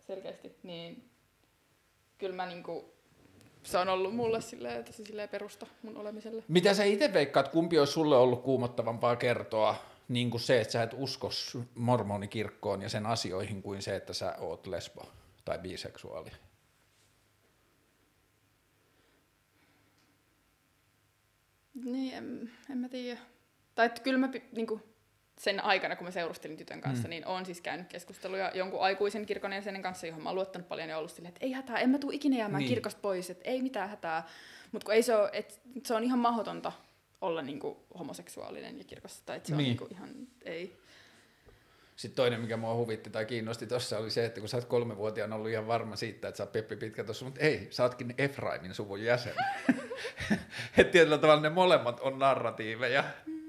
selkeästi, 0.00 0.56
niin 0.62 1.10
kyllä 2.18 2.36
mä 2.36 2.46
niinku, 2.46 2.94
se 3.62 3.78
on 3.78 3.88
ollut 3.88 4.16
mulle 4.16 4.40
silleen, 4.40 4.84
tosi 4.84 5.04
silleen 5.04 5.28
perusta 5.28 5.66
mun 5.82 5.96
olemiselle. 5.96 6.42
Mitä 6.48 6.74
sä 6.74 6.84
itse 6.84 7.12
veikkaat, 7.12 7.48
kumpi 7.48 7.78
olisi 7.78 7.92
sulle 7.92 8.16
ollut 8.16 8.42
kuumottavampaa 8.42 9.16
kertoa, 9.16 9.76
niin 10.08 10.30
kuin 10.30 10.40
se, 10.40 10.60
että 10.60 10.72
sä 10.72 10.82
et 10.82 10.94
usko 10.96 11.30
mormonikirkkoon 11.74 12.82
ja 12.82 12.88
sen 12.88 13.06
asioihin, 13.06 13.62
kuin 13.62 13.82
se, 13.82 13.96
että 13.96 14.12
sä 14.12 14.34
oot 14.38 14.66
lesbo? 14.66 15.06
tai 15.44 15.58
biseksuaali? 15.58 16.30
Niin, 21.74 22.14
en, 22.14 22.52
en 22.70 22.78
mä 22.78 22.88
tiedä. 22.88 23.20
Tai 23.74 23.86
että 23.86 24.02
kyllä 24.02 24.18
mä 24.18 24.28
pi- 24.28 24.44
niinku, 24.52 24.80
sen 25.38 25.64
aikana, 25.64 25.96
kun 25.96 26.06
mä 26.06 26.10
seurustelin 26.10 26.56
tytön 26.56 26.80
kanssa, 26.80 27.08
mm. 27.08 27.10
niin 27.10 27.26
on 27.26 27.46
siis 27.46 27.60
käynyt 27.60 27.86
keskusteluja 27.86 28.50
jonkun 28.54 28.82
aikuisen 28.82 29.26
kirkon 29.26 29.52
jäsenen 29.52 29.82
kanssa, 29.82 30.06
johon 30.06 30.22
mä 30.22 30.28
oon 30.28 30.36
luottanut 30.36 30.68
paljon 30.68 30.88
ja 30.88 30.98
ollut 30.98 31.10
silleen, 31.10 31.28
että 31.34 31.46
ei 31.46 31.52
hätää, 31.52 31.78
en 31.78 31.90
mä 31.90 31.98
tuu 31.98 32.10
ikinä 32.10 32.36
jäämään 32.36 32.60
niin. 32.60 32.68
kirkosta 32.68 33.00
pois, 33.00 33.30
että 33.30 33.50
ei 33.50 33.62
mitään 33.62 33.88
hätää. 33.88 34.28
Mutta 34.72 34.84
kun 34.84 34.94
ei 34.94 35.02
se 35.02 35.16
ole, 35.16 35.30
et, 35.32 35.60
se 35.86 35.94
on 35.94 36.04
ihan 36.04 36.18
mahdotonta 36.18 36.72
olla 37.20 37.42
niinku 37.42 37.86
homoseksuaalinen 37.98 38.78
ja 38.78 38.84
kirkossa, 38.84 39.22
tai 39.26 39.36
että 39.36 39.48
se 39.48 39.56
niin. 39.56 39.60
on 39.60 39.68
niinku 39.68 39.86
ihan, 39.90 40.10
ei. 40.44 40.76
Sitten 41.96 42.16
toinen, 42.16 42.40
mikä 42.40 42.56
mua 42.56 42.74
huvitti 42.74 43.10
tai 43.10 43.26
kiinnosti 43.26 43.66
tuossa, 43.66 43.98
oli 43.98 44.10
se, 44.10 44.24
että 44.24 44.40
kun 44.40 44.48
sä 44.48 44.56
oot 44.56 44.64
kolmevuotiaana 44.64 45.36
ollut 45.36 45.50
ihan 45.50 45.66
varma 45.66 45.96
siitä, 45.96 46.28
että 46.28 46.36
sä 46.36 46.42
oot 46.42 46.52
Peppi 46.52 46.76
Pitkä 46.76 47.04
tuossa, 47.04 47.24
mutta 47.24 47.40
ei, 47.40 47.68
sä 47.70 47.82
ootkin 47.82 48.14
Efraimin 48.18 48.74
suvun 48.74 49.02
jäsen. 49.02 49.34
että 50.78 50.92
tietyllä 50.92 51.18
tavalla 51.18 51.42
ne 51.42 51.50
molemmat 51.50 52.00
on 52.00 52.18
narratiiveja. 52.18 53.04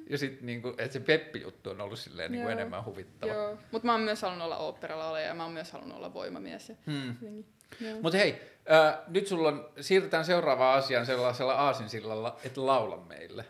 Ja 0.09 0.17
sitten 0.17 0.45
niinku, 0.45 0.69
että 0.69 0.93
se 0.93 0.99
Peppi-juttu 0.99 1.69
on 1.69 1.81
ollut 1.81 1.99
silleen 1.99 2.31
niinku 2.31 2.49
enemmän 2.49 2.85
huvittava. 2.85 3.31
Joo, 3.31 3.57
mutta 3.71 3.85
mä 3.85 3.91
oon 3.91 4.01
myös 4.01 4.21
halunnut 4.21 4.45
olla 4.45 4.57
oopperalla 4.57 5.19
ja 5.19 5.33
mä 5.33 5.43
oon 5.43 5.53
myös 5.53 5.71
halunnut 5.71 5.97
olla 5.97 6.13
voimamies. 6.13 6.69
Ja 6.69 6.75
hmm. 6.85 7.43
Mutta 8.01 8.17
hei, 8.17 8.41
äh, 8.71 8.97
nyt 9.07 9.27
sulla 9.27 9.47
on, 9.47 9.69
siirrytään 9.81 10.25
seuraavaan 10.25 10.77
asiaan 10.79 11.05
sellaisella 11.05 11.53
aasinsillalla, 11.53 12.37
että 12.43 12.65
laula 12.65 12.97
meille. 12.97 13.45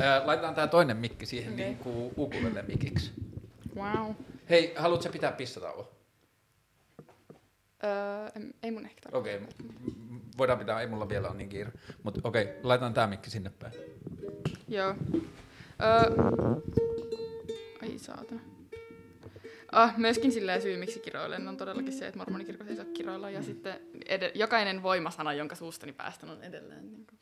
Äh, 0.00 0.26
laitetaan 0.26 0.54
tämä 0.54 0.66
toinen 0.66 0.96
mikki 0.96 1.26
siihen 1.26 1.52
okay. 1.52 1.64
niin 1.64 1.78
kuin 1.78 2.14
ukulele 2.18 2.62
mikiksi. 2.62 3.12
Wow. 3.76 4.12
Hei, 4.50 4.74
haluatko 4.76 5.08
pitää 5.08 5.32
pissatauon? 5.32 5.88
Öö, 7.84 8.42
ei 8.62 8.70
mun 8.70 8.86
ehkä 8.86 9.08
Okei, 9.12 9.36
okay, 9.36 9.48
voidaan 10.38 10.58
pitää, 10.58 10.80
ei 10.80 10.86
mulla 10.86 11.08
vielä 11.08 11.28
ole 11.28 11.36
niin 11.36 11.48
kiire. 11.48 11.72
Mutta 12.02 12.20
okei, 12.24 12.42
okay, 12.42 12.54
laitetaan 12.62 12.94
tämä 12.94 13.06
mikki 13.06 13.30
sinne 13.30 13.50
päin. 13.58 13.72
Joo. 14.68 14.94
Öö, 15.82 16.24
ai 17.82 17.98
saatana. 17.98 18.40
Ah, 19.72 19.98
myöskin 19.98 20.32
silleen 20.32 20.62
syy, 20.62 20.76
miksi 20.76 21.00
kiroilen, 21.00 21.48
on 21.48 21.56
todellakin 21.56 21.92
se, 21.92 22.06
että 22.06 22.18
mormonikirkossa 22.18 22.70
ei 22.70 22.76
saa 22.76 22.84
kiroilla. 22.84 23.30
Ja 23.30 23.38
mm. 23.38 23.44
sitten 23.44 23.80
ed- 24.06 24.32
jokainen 24.34 24.82
voimasana, 24.82 25.32
jonka 25.32 25.54
suustani 25.54 25.92
päästän, 25.92 26.30
on 26.30 26.42
edelleen 26.42 26.92
niin 26.92 27.06
kuin, 27.06 27.18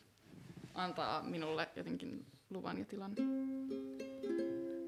antaa 0.74 1.22
minulle 1.22 1.68
jotenkin 1.76 2.26
luvan 2.50 2.78
ja 2.78 2.84
tilan. 2.84 3.14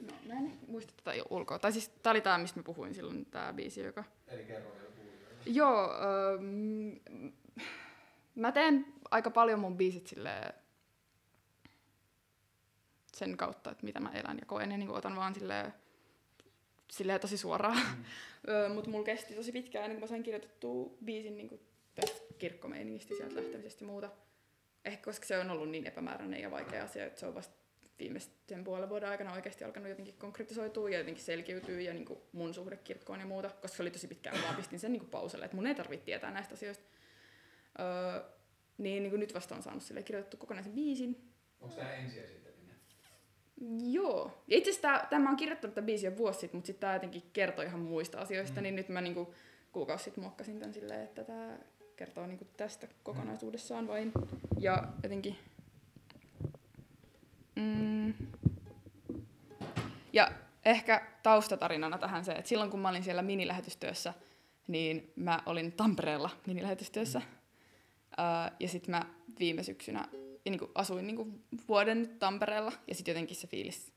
No, 0.06 0.14
mä 0.26 0.34
en 0.34 0.52
muista 0.66 0.94
tätä 0.96 1.22
ulkoa. 1.30 1.58
Tai 1.58 1.72
siis 1.72 1.88
tää 1.88 2.10
oli 2.10 2.20
tää, 2.20 2.38
mistä 2.38 2.60
mä 2.60 2.64
puhuin 2.64 2.94
silloin, 2.94 3.26
tää 3.26 3.52
biisi, 3.52 3.80
joka... 3.80 4.04
Eli 4.28 4.44
kerro 4.44 4.70
Joo, 5.46 5.90
öö, 5.90 6.38
mä 8.34 8.52
teen 8.52 8.86
aika 9.10 9.30
paljon 9.30 9.60
mun 9.60 9.76
biisit 9.76 10.06
silleen 10.06 10.54
sen 13.14 13.36
kautta, 13.36 13.70
että 13.70 13.84
mitä 13.84 14.00
mä 14.00 14.12
elän 14.12 14.38
ja 14.40 14.46
koen 14.46 14.70
ja 14.70 14.78
niin 14.78 14.90
otan 14.90 15.16
vaan 15.16 15.34
silleen, 15.34 15.74
silleen 16.90 17.20
tosi 17.20 17.36
suoraan. 17.36 17.78
Mm. 18.46 18.72
Mutta 18.74 18.90
mulla 18.90 19.04
kesti 19.04 19.34
tosi 19.34 19.52
pitkään 19.52 19.84
ennen 19.84 19.96
kuin 19.96 20.04
mä 20.04 20.08
sain 20.08 20.22
kirjoitettua 20.22 20.90
biisin 21.04 21.36
niin 21.36 21.60
tästä 21.94 22.34
kirkkomeiningistä 22.38 23.14
sieltä 23.14 23.36
lähtemisestä 23.36 23.84
ja 23.84 23.86
muuta. 23.86 24.10
Ehkä 24.84 25.04
koska 25.04 25.26
se 25.26 25.38
on 25.38 25.50
ollut 25.50 25.70
niin 25.70 25.86
epämääräinen 25.86 26.40
ja 26.40 26.50
vaikea 26.50 26.84
asia, 26.84 27.06
että 27.06 27.20
se 27.20 27.26
on 27.26 27.34
vasta 27.34 27.64
viimeisten 27.98 28.64
puolen 28.64 28.88
vuoden 28.88 29.08
aikana 29.08 29.32
oikeasti 29.32 29.64
alkanut 29.64 29.88
jotenkin 29.88 30.14
konkretisoitua 30.18 30.90
ja 30.90 30.98
jotenkin 30.98 31.24
selkiytyä 31.24 31.80
ja 31.80 31.94
niin 31.94 32.04
kuin 32.04 32.18
mun 32.32 32.54
suhde 32.54 32.76
kirkkoon 32.76 33.20
ja 33.20 33.26
muuta, 33.26 33.48
koska 33.48 33.76
se 33.76 33.82
oli 33.82 33.90
tosi 33.90 34.08
pitkään, 34.08 34.42
vaan 34.42 34.56
pistin 34.56 34.80
sen 34.80 34.92
niin 34.92 35.00
kuin 35.00 35.10
pauselle, 35.10 35.44
että 35.44 35.56
mun 35.56 35.66
ei 35.66 35.74
tarvitse 35.74 36.04
tietää 36.04 36.30
näistä 36.30 36.54
asioista. 36.54 36.84
Öö, 37.80 38.30
niin, 38.78 39.02
niin 39.02 39.10
kuin 39.10 39.20
nyt 39.20 39.34
vasta 39.34 39.54
on 39.54 39.62
saanut 39.62 39.82
sille 39.82 40.02
kirjoitettu 40.02 40.36
kokonaisen 40.36 40.72
biisin. 40.72 41.32
Onko 41.60 41.76
tämä 41.76 41.92
ensiesittäminen? 41.92 42.43
Joo. 43.90 44.42
Ja 44.48 44.56
itse 44.56 44.70
asiassa 44.70 45.06
tämä 45.10 45.30
on 45.30 45.36
kirjoittanut 45.36 45.74
tämän 45.74 45.86
biisin 45.86 46.10
jo 46.10 46.16
vuosi 46.16 46.40
sitten, 46.40 46.58
mutta 46.58 46.66
sitten 46.66 46.80
tämä 46.80 46.94
jotenkin 46.94 47.22
kertoo 47.32 47.64
ihan 47.64 47.80
muista 47.80 48.18
asioista, 48.18 48.60
mm. 48.60 48.62
niin 48.62 48.76
nyt 48.76 48.88
mä 48.88 49.00
niin 49.00 49.14
kuin 49.14 49.28
kuukausi 49.72 50.04
sitten 50.04 50.24
muokkasin 50.24 50.58
tämän 50.58 50.74
silleen, 50.74 51.04
että 51.04 51.24
tämä 51.24 51.58
kertoo 51.96 52.26
niin 52.26 52.38
kuin 52.38 52.48
tästä 52.56 52.88
kokonaisuudessaan 53.02 53.88
vain. 53.88 54.12
Ja 54.58 54.84
jotenkin 55.02 55.36
Mm. 57.56 58.14
Ja 60.12 60.32
ehkä 60.64 61.06
taustatarinana 61.22 61.98
tähän 61.98 62.24
se, 62.24 62.32
että 62.32 62.48
silloin 62.48 62.70
kun 62.70 62.80
mä 62.80 62.88
olin 62.88 63.02
siellä 63.02 63.22
minilähetystyössä, 63.22 64.14
niin 64.66 65.12
mä 65.16 65.42
olin 65.46 65.72
Tampereella 65.72 66.30
minilähetystyössä. 66.46 67.18
Mm. 67.18 67.24
Uh, 67.24 68.56
ja 68.60 68.68
sitten 68.68 68.90
mä 68.90 69.06
viime 69.38 69.62
syksynä 69.62 70.08
ja 70.44 70.50
niin 70.50 70.60
asuin 70.74 71.06
niin 71.06 71.44
vuoden 71.68 72.16
Tampereella. 72.18 72.72
Ja 72.88 72.94
sitten 72.94 73.12
jotenkin 73.12 73.36
se 73.36 73.46
fiilis, 73.46 73.92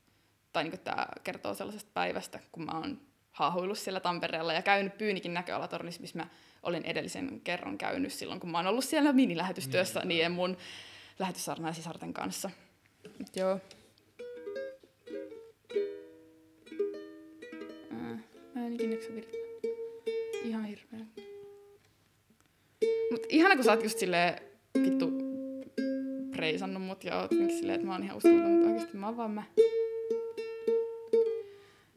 tai 0.52 0.64
niin 0.64 0.80
tämä 0.80 1.06
kertoo 1.24 1.54
sellaisesta 1.54 1.90
päivästä, 1.94 2.40
kun 2.52 2.64
mä 2.64 2.72
oon 2.72 3.00
haahuillut 3.32 3.78
siellä 3.78 4.00
Tampereella 4.00 4.52
ja 4.52 4.62
käynyt 4.62 4.98
Pyynikin 4.98 5.34
näköalatornissa, 5.34 6.00
missä 6.00 6.18
mä 6.18 6.28
olin 6.62 6.84
edellisen 6.84 7.40
kerran 7.40 7.78
käynyt 7.78 8.12
silloin, 8.12 8.40
kun 8.40 8.50
mä 8.50 8.58
oon 8.58 8.66
ollut 8.66 8.84
siellä 8.84 9.12
minilähetystyössä 9.12 10.00
niin, 10.00 10.08
niiden 10.08 10.32
mun 10.32 10.56
lähetyssarnaisisarten 11.18 12.12
kanssa. 12.12 12.50
Joo. 13.36 13.60
Ää, 17.92 18.18
mä 18.54 18.66
en 18.66 18.72
ikinä. 18.72 18.96
Ihan 20.44 20.64
hirveä. 20.64 21.06
Mut 23.10 23.22
ihana 23.28 23.54
kun 23.54 23.64
sä 23.64 23.70
oot 23.70 23.82
just 23.82 23.98
silleen 23.98 24.40
vittu 24.82 25.27
preisannut 26.38 26.82
mut 26.82 27.04
ja 27.04 27.20
oot 27.20 27.30
silleen, 27.30 27.74
että 27.74 27.86
mä 27.86 27.92
oon 27.92 28.02
ihan 28.02 28.16
uskomaton, 28.16 28.50
mutta 28.50 28.68
oikeesti 28.68 28.96
mä 28.96 29.06
oon 29.06 29.16
vaan 29.16 29.30
mä. 29.30 29.42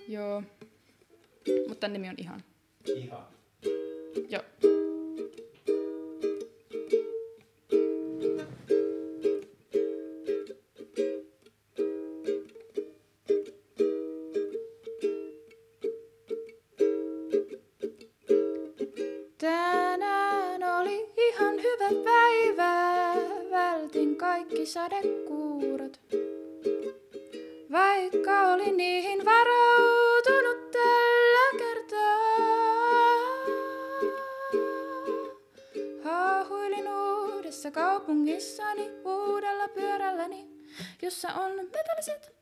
Joo. 0.08 0.44
Mutta 1.68 1.80
tän 1.80 1.94
nimi 1.94 2.10
on 2.10 2.16
Ihan. 2.18 2.44
Ihan. 2.96 3.26
Joo. 4.30 4.71
Sadekuurot. 24.74 26.00
Vaikka 27.72 28.52
oli 28.54 28.72
niihin 28.72 29.26
varautunut 29.26 30.72
tällä 30.72 31.58
kertaa. 31.58 32.22
Haahuilin 36.04 36.88
uudessa 36.88 37.72
kaupungissani 37.72 38.92
uudella 39.06 39.68
pyörälläni, 39.68 40.50
jossa 41.02 41.34
on 41.34 41.52
metalliset 41.56 42.41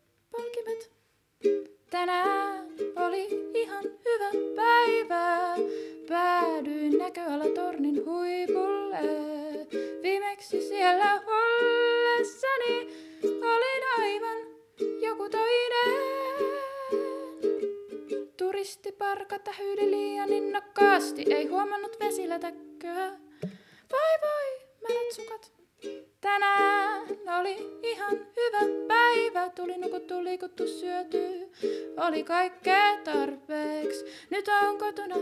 oli 32.09 32.23
kaikkea 32.23 32.97
tarpeeksi. 33.03 34.05
Nyt 34.29 34.47
on 34.47 34.77
kotona 34.77 35.15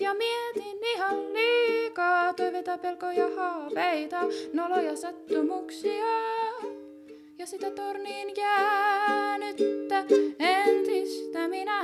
ja 0.00 0.14
mietin 0.14 0.78
ihan 0.94 1.34
liikaa 1.34 2.34
toiveita, 2.34 2.78
pelkoja, 2.78 3.28
haaveita, 3.36 4.20
noloja 4.52 4.96
sattumuksia. 4.96 6.04
Ja 7.38 7.46
sitä 7.46 7.70
torniin 7.70 8.36
jäänyttä 8.36 10.04
entistä 10.38 11.48
minä. 11.48 11.80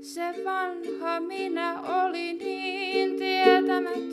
Se 0.00 0.44
vanha 0.44 1.20
minä 1.20 1.80
oli 2.04 2.32
niin 2.32 3.16
tietämätön, 3.16 4.09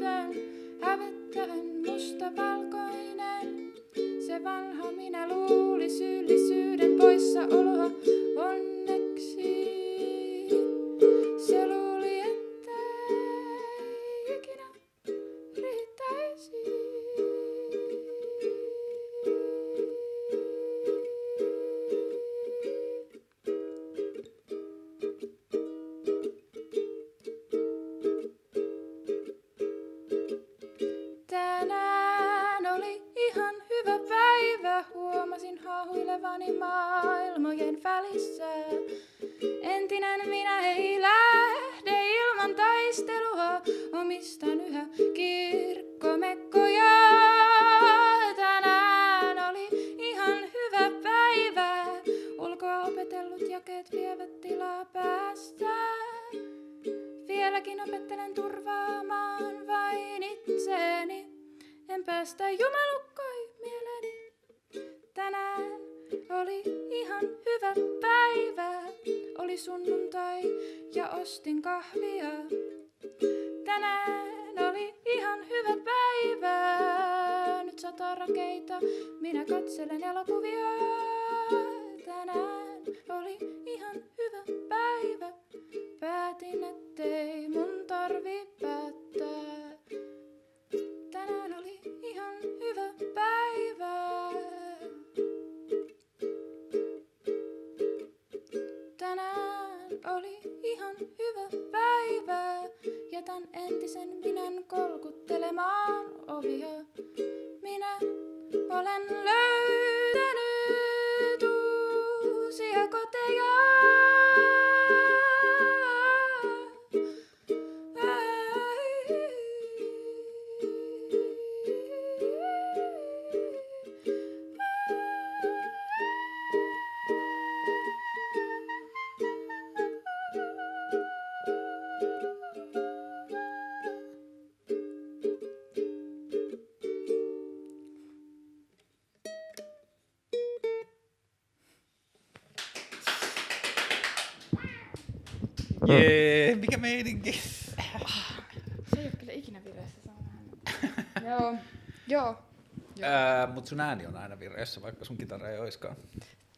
Ää, 153.76 153.96
mut 153.96 154.00
sun 154.02 154.06
ääni 154.06 154.06
on 154.06 154.18
aina 154.18 154.40
vireessä, 154.40 154.82
vaikka 154.82 155.06
sun 155.06 155.18
kitara 155.18 155.50
ei 155.50 155.60
oiskaan. 155.60 155.96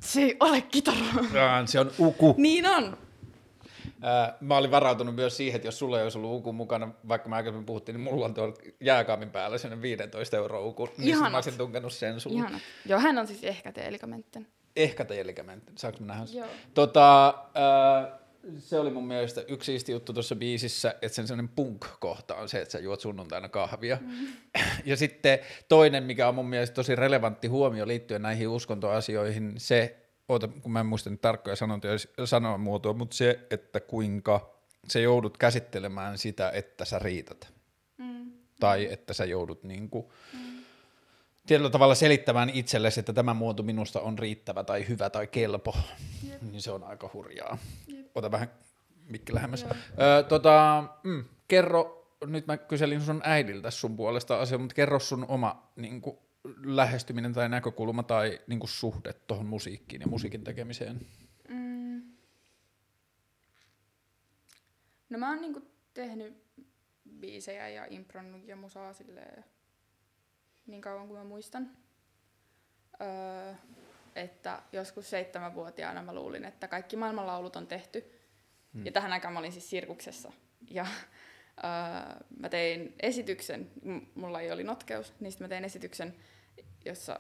Se 0.02 0.22
ei 0.22 0.38
ole 0.40 0.62
kitara. 0.62 0.98
Se 1.66 1.80
on 1.80 1.92
uku. 1.98 2.36
niin 2.38 2.66
on. 2.68 2.98
Mä 4.42 4.58
olin 4.58 4.72
varautunut 4.72 5.16
myös 5.16 5.38
siihen, 5.38 5.56
että 5.56 5.68
jos 5.68 5.80
sulla 5.80 5.98
ei 5.98 6.04
olisi 6.04 6.18
ollut 6.18 6.40
uku 6.40 6.54
mukana, 6.54 6.92
vaikka 7.08 7.30
mä 7.30 7.36
aikaisemmin 7.36 7.66
puhuttiin, 7.66 7.94
niin 7.94 8.04
mulla 8.04 8.26
on 8.26 8.34
tuolla 8.34 8.56
jääkaamin 8.80 9.30
päällä 9.30 9.58
sellainen 9.58 9.82
15 9.82 10.38
euroa 10.38 10.60
uku, 10.60 10.86
niin 10.86 10.98
mä 10.98 11.06
Ihanat. 11.06 11.34
olisin 11.34 11.58
tunkenut 11.58 11.94
sen 11.94 12.20
sulle. 12.20 12.38
Ihana. 12.38 12.60
Joo, 12.86 13.00
hän 13.00 13.18
on 13.18 13.28
siis 13.28 13.44
ehkä 13.44 13.72
teelikamentten. 13.72 14.48
Ehkä 14.76 15.06
teelikämentti, 15.06 15.72
saanko 15.76 16.00
mä 16.00 16.06
nähdä 16.06 16.26
sen? 16.26 16.38
Joo. 16.38 16.48
Tota, 16.74 17.26
ää, 17.56 18.19
se 18.58 18.80
oli 18.80 18.90
mun 18.90 19.08
mielestä 19.08 19.42
yksi 19.48 19.66
siisti 19.66 19.92
juttu 19.92 20.14
tuossa 20.14 20.36
biisissä, 20.36 20.96
että 21.02 21.16
sen 21.16 21.28
sellainen 21.28 21.56
punk-kohta 21.56 22.36
on 22.36 22.50
se, 22.50 22.62
että 22.62 22.72
sä 22.72 22.80
juot 22.80 23.00
sunnuntaina 23.00 23.50
kahvia. 23.50 23.98
Mm. 24.02 24.28
Ja 24.86 24.98
sitten 24.98 25.40
toinen, 25.70 26.04
mikä 26.04 26.28
on 26.28 26.36
mun 26.36 26.50
mielestä 26.50 26.74
tosi 26.74 26.96
relevantti 26.96 27.48
huomio 27.48 27.88
liittyen 27.88 28.22
näihin 28.22 28.48
uskontoasioihin, 28.48 29.54
se, 29.58 29.98
oota, 30.30 30.48
kun 30.48 30.72
mä 30.72 30.80
en 30.80 30.86
muista 30.86 31.10
nyt 31.10 31.22
tarkkoja 31.22 31.56
sanontoja, 31.56 31.98
sanamuotoa, 32.26 32.94
mutta 32.94 33.16
se, 33.16 33.40
että 33.52 33.80
kuinka 33.80 34.60
sä 34.88 35.00
joudut 35.00 35.38
käsittelemään 35.38 36.18
sitä, 36.18 36.52
että 36.52 36.86
sä 36.86 37.00
riität. 37.00 37.54
Mm. 37.98 38.32
Tai 38.60 38.88
että 38.92 39.14
sä 39.14 39.26
joudut 39.26 39.64
niinku, 39.64 40.12
tietyllä 41.48 41.70
tavalla 41.70 41.96
selittämään 41.96 42.50
itsellesi, 42.50 43.00
että 43.00 43.14
tämä 43.14 43.34
muoto 43.34 43.64
minusta 43.64 44.02
on 44.02 44.20
riittävä 44.20 44.64
tai 44.64 44.88
hyvä 44.88 45.10
tai 45.10 45.28
kelpo, 45.28 45.76
Jep. 46.30 46.42
niin 46.42 46.62
se 46.62 46.72
on 46.72 46.84
aika 46.84 47.10
hurjaa. 47.14 47.58
Jep. 47.88 47.99
Ota 48.20 48.32
vähän 48.32 48.52
mikki 49.06 49.34
lähemmäs. 49.34 49.66
Öö, 50.02 50.24
tota, 50.24 50.84
mm, 51.04 51.26
kerro, 51.48 52.16
nyt 52.26 52.48
mä 52.48 52.58
kyselin 52.58 53.02
sun 53.02 53.22
äidiltä 53.24 53.72
sun 53.72 53.96
puolesta 53.96 54.40
asia, 54.40 54.58
mutta 54.58 54.76
kerro 54.76 55.00
sun 55.00 55.26
oma 55.28 55.72
niin 55.76 56.02
kuin, 56.02 56.18
lähestyminen 56.66 57.34
tai 57.34 57.50
näkökulma 57.50 58.04
tai 58.04 58.40
niin 58.48 58.60
kuin, 58.60 58.70
suhde 58.70 59.14
tuohon 59.14 59.46
musiikkiin 59.46 60.02
ja 60.02 60.08
musiikin 60.08 60.44
tekemiseen. 60.44 61.08
Mm. 61.50 62.02
No 65.10 65.18
mä 65.18 65.30
oon 65.30 65.42
niinku 65.42 65.62
tehnyt 65.94 66.44
biisejä 67.20 67.70
ja 67.70 67.86
impronnut 67.90 68.48
ja 68.48 68.56
musaa 68.56 68.94
silleen 68.94 69.46
niin 70.68 70.82
kauan 70.82 71.08
kuin 71.08 71.18
mä 71.18 71.24
muistan. 71.24 71.72
Öö, 73.02 73.54
että 74.16 74.62
joskus 74.72 75.10
seitsemänvuotiaana 75.10 76.02
mä 76.02 76.14
luulin, 76.14 76.46
että 76.46 76.68
kaikki 76.68 76.96
maailman 76.96 77.28
laulut 77.28 77.56
on 77.56 77.68
tehty. 77.68 78.12
Hmm. 78.74 78.86
Ja 78.86 78.92
tähän 78.92 79.14
aikaan 79.14 79.34
mä 79.34 79.40
olin 79.40 79.52
siis 79.52 79.70
sirkuksessa. 79.70 80.32
Ja 80.70 80.86
öö, 81.58 82.16
mä 82.40 82.50
tein 82.50 82.96
esityksen, 83.02 83.72
m- 83.84 83.98
mulla 84.16 84.42
ei 84.42 84.52
oli 84.52 84.64
notkeus, 84.64 85.14
niin 85.20 85.32
sitten 85.32 85.46
mä 85.46 85.50
tein 85.50 85.66
esityksen, 85.66 86.16
jossa 86.86 87.20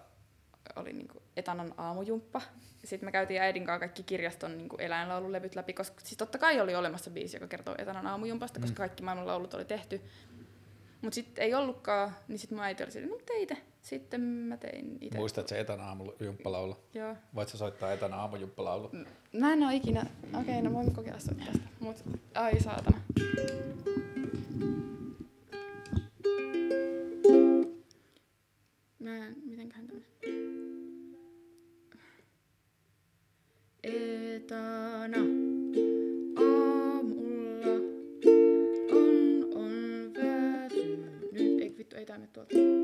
oli 0.76 0.94
niinku 0.94 1.24
etanon 1.38 1.74
aamujumppa. 1.78 2.42
Sitten 2.86 3.08
me 3.08 3.12
käytiin 3.12 3.42
äidin 3.42 3.66
kanssa 3.66 3.80
kaikki 3.80 4.04
kirjaston 4.04 4.58
niinku 4.58 4.78
eläinlaululevyt 4.78 5.56
läpi, 5.56 5.74
koska 5.74 6.00
siis 6.00 6.18
totta 6.18 6.38
kai 6.38 6.62
oli 6.62 6.76
olemassa 6.76 7.10
biisi, 7.12 7.36
joka 7.36 7.48
kertoo 7.48 7.76
etanon 7.78 8.08
aamujumpasta, 8.08 8.60
koska 8.60 8.78
kaikki 8.78 9.04
maailman 9.04 9.28
laulut 9.28 9.54
oli 9.54 9.66
tehty. 9.66 10.02
Mutta 11.02 11.16
sitten 11.16 11.44
ei 11.44 11.54
ollutkaan, 11.54 12.16
niin 12.28 12.40
sitten 12.40 12.58
mun 12.58 12.66
äiti 12.66 12.84
oli 12.84 12.92
silleen, 12.92 13.12
no 13.12 13.18
teit 13.26 13.52
Sitten 13.90 14.22
mä 14.22 14.58
tein 14.58 14.98
itse. 15.02 15.18
Muistat 15.18 15.48
se 15.48 15.60
etän 15.60 15.82
aamujumppalaulu? 15.82 16.78
Joo. 16.94 17.16
Voit 17.36 17.50
sä 17.50 17.58
soittaa 17.58 17.94
etän 17.94 18.14
aamujumppalaulu? 18.14 18.92
Mä 19.34 19.54
en 19.54 19.64
oo 19.64 19.70
ikinä, 19.70 20.06
okei, 20.40 20.42
okay, 20.42 20.62
no 20.62 20.74
voimme 20.74 20.94
kokeilla 20.94 21.20
soittaa 21.20 21.54
sitä. 21.54 21.66
Mut, 21.80 21.98
ai 22.36 22.62
saatana. 22.62 23.02
Mä 29.00 29.18
en, 29.28 29.36
mitenköhän 29.46 29.88
tämä? 29.88 30.00
Etana 33.84 35.18
aamulla 36.38 37.74
on, 38.92 39.54
on 39.56 40.14
väsynyt. 40.14 41.62
Ei 41.62 41.76
vittu, 41.78 41.96
ei 41.96 42.06
tää 42.06 42.18
mene 42.18 42.30
tuolta. 42.34 42.79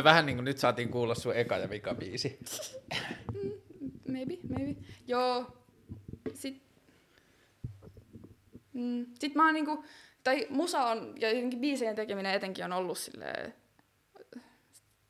Me 0.00 0.04
vähän 0.04 0.26
niin 0.26 0.36
kuin 0.36 0.44
nyt 0.44 0.58
saatiin 0.58 0.88
kuulla 0.88 1.14
sun 1.14 1.36
eka 1.36 1.58
ja 1.58 1.70
vika 1.70 1.94
biisi. 1.94 2.38
maybe, 4.08 4.34
maybe. 4.48 4.80
Joo, 5.06 5.56
sit 6.34 6.70
Mm. 8.80 9.06
Sitten 9.06 9.32
mä 9.36 9.44
oon 9.44 9.54
niinku, 9.54 9.84
tai 10.24 10.46
musa 10.50 10.80
on, 10.80 11.14
ja 11.20 11.28
jotenkin 11.28 11.60
biisien 11.60 11.96
tekeminen 11.96 12.34
etenkin 12.34 12.64
on 12.64 12.72
ollut 12.72 12.98
silleen, 12.98 13.54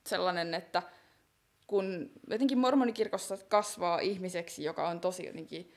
sellainen, 0.07 0.55
että 0.55 0.83
kun 1.67 2.11
jotenkin 2.31 2.59
mormonikirkossa 2.59 3.39
kasvaa 3.49 3.99
ihmiseksi, 3.99 4.65
joka 4.65 4.89
on 4.89 5.01
tosi 5.01 5.27
jotenkin 5.27 5.73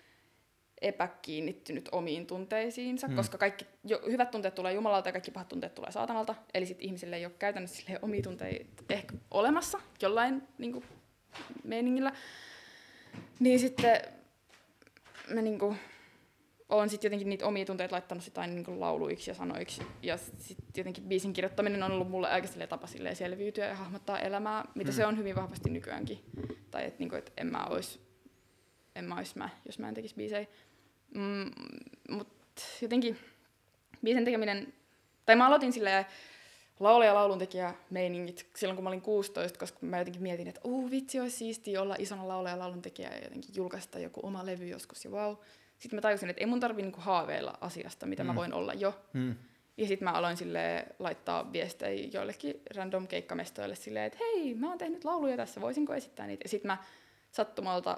epäkiinnittynyt 0.84 1.89
omiin 1.91 2.27
tunteisiinsa, 2.27 3.07
mm. 3.07 3.15
koska 3.15 3.38
kaikki 3.38 3.65
jo, 3.84 4.01
hyvät 4.11 4.31
tunteet 4.31 4.55
tulee 4.55 4.73
Jumalalta 4.73 5.10
ja 5.10 5.14
kaikki 5.14 5.31
pahat 5.31 5.47
tunteet 5.49 5.76
tulee 5.76 5.91
saatanalta. 5.91 6.35
Eli 6.53 6.65
sitten 6.65 6.85
ihmisille 6.85 7.15
ei 7.15 7.26
ole 7.26 7.34
käytännössä 7.39 7.84
omia 8.01 8.22
tunteita 8.22 8.84
ehkä 8.89 9.14
olemassa 9.31 9.80
jollain 10.01 10.43
niin 10.57 10.72
kuin, 10.72 10.85
meiningillä. 11.64 12.11
Niin 13.39 13.60
sitten 13.60 14.01
mä 15.30 15.41
niin 15.41 15.60
kuin, 15.60 15.80
oon 16.69 16.89
sitten 16.89 17.07
jotenkin 17.07 17.30
niitä 17.30 17.45
omia 17.45 17.65
tunteita 17.65 17.93
laittanut 17.93 18.23
sit 18.23 18.38
aina 18.38 18.53
niin 18.53 18.80
lauluiksi 18.80 19.31
ja 19.31 19.34
sanoiksi. 19.34 19.81
Ja 20.01 20.18
sitten 20.18 20.65
jotenkin 20.77 21.03
biisin 21.03 21.34
kirjoittaminen 21.34 21.84
on 21.84 21.91
ollut 21.91 22.10
mulle 22.10 22.30
aika 22.30 22.47
tapa 22.69 22.88
selviytyä 23.14 23.65
ja 23.65 23.76
hahmottaa 23.76 24.19
elämää, 24.19 24.65
mitä 24.76 24.91
mm. 24.91 24.95
se 24.95 25.05
on 25.05 25.18
hyvin 25.18 25.35
vahvasti 25.35 25.69
nykyäänkin. 25.69 26.19
Tai 26.72 26.85
että 26.85 26.99
niin 26.99 27.15
et 27.15 27.34
en 27.38 27.47
mä 27.47 27.65
ois, 27.65 27.99
en 28.95 29.05
mä 29.05 29.15
ois 29.15 29.35
mä, 29.35 29.49
jos 29.65 29.80
mä 29.80 29.89
en 29.89 29.93
tekisi 29.93 30.15
biisejä. 30.15 30.47
Mm, 31.15 31.52
Mutta 32.10 32.61
jotenkin 32.81 33.18
biisin 34.03 34.26
tekeminen, 34.26 34.73
tai 35.26 35.35
mä 35.35 35.48
aloitin 35.48 35.73
silleen 35.73 36.06
laulaja 36.80 37.11
ja 37.11 37.15
lauluntekijä 37.15 37.73
meiningit 37.90 38.45
silloin, 38.56 38.76
kun 38.76 38.84
mä 38.84 38.90
olin 38.90 39.02
16, 39.02 39.60
koska 39.60 39.77
mä 39.81 39.99
jotenkin 39.99 40.22
mietin, 40.22 40.48
että 40.48 40.61
uu 40.64 40.91
vitsi, 40.91 41.19
olisi 41.19 41.38
siistiä 41.38 41.81
olla 41.81 41.95
isona 41.99 42.27
laulaja 42.27 42.56
ja 42.56 42.60
lauluntekijä 42.60 43.10
ja 43.10 43.23
jotenkin 43.23 43.56
julkaista 43.56 43.99
joku 43.99 44.19
oma 44.23 44.45
levy 44.45 44.68
joskus 44.68 45.06
ja 45.06 45.11
wow. 45.11 45.35
Sitten 45.80 45.98
mä 45.98 46.02
tajusin, 46.02 46.30
että 46.30 46.40
ei 46.40 46.45
mun 46.45 46.60
tarvi 46.60 46.81
niinku 46.81 47.02
haaveilla 47.02 47.57
asiasta, 47.61 48.06
mitä 48.06 48.23
mm. 48.23 48.27
mä 48.27 48.35
voin 48.35 48.53
olla 48.53 48.73
jo. 48.73 49.02
Mm. 49.14 49.35
Ja 49.77 49.88
sitten 49.88 50.06
mä 50.06 50.11
aloin 50.11 50.38
sille 50.38 50.85
laittaa 50.99 51.53
viestejä 51.53 52.10
joillekin 52.14 52.61
random 52.76 53.07
keikkamestoille 53.07 53.76
silleen, 53.76 54.06
että 54.06 54.19
hei, 54.22 54.53
mä 54.53 54.69
oon 54.69 54.77
tehnyt 54.77 55.06
lauluja 55.06 55.38
tässä, 55.38 55.61
voisinko 55.61 55.94
esittää 55.94 56.27
niitä. 56.27 56.45
Ja 56.45 56.49
sitten 56.49 56.68
mä 56.68 56.77
sattumalta 57.31 57.98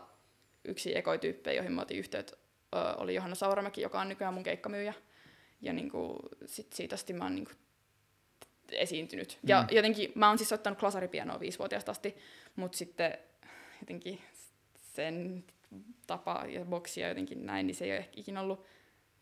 yksi 0.64 0.98
ekoityyppejä, 0.98 1.56
joihin 1.56 1.72
mä 1.72 1.82
otin 1.82 1.98
yhteyttä, 1.98 2.38
oli 2.98 3.16
Johanna 3.16 3.36
Sauramäki, 3.36 3.82
joka 3.82 4.02
on 4.02 4.10
nykyään 4.10 4.34
mun 4.34 4.44
keikkamyyjä. 4.44 4.94
Ja 5.62 5.74
niinku, 5.74 6.20
sit 6.46 6.74
siitä 6.74 6.96
asti 6.96 7.14
mä 7.14 7.24
oon 7.24 7.36
niinku 7.36 7.52
esiintynyt. 8.72 9.40
Mm. 9.42 9.50
Ja 9.50 9.68
jotenkin 9.72 10.12
mä 10.16 10.28
oon 10.28 10.38
siis 10.38 10.54
ottanut 10.54 10.80
klasaripianoa 10.80 11.40
viisivuotiaasta 11.40 11.92
asti, 11.92 12.16
mutta 12.56 12.78
sitten 12.78 13.18
jotenkin 13.82 14.22
sen 14.76 15.44
tapa 16.08 16.44
ja 16.48 16.66
boksia 16.66 17.08
jotenkin 17.08 17.46
näin, 17.46 17.68
niin 17.68 17.76
se 17.76 17.86
ei 17.86 17.92
ole 17.92 17.98
ehkä 17.98 18.14
ikinä 18.16 18.42
ollut 18.42 18.66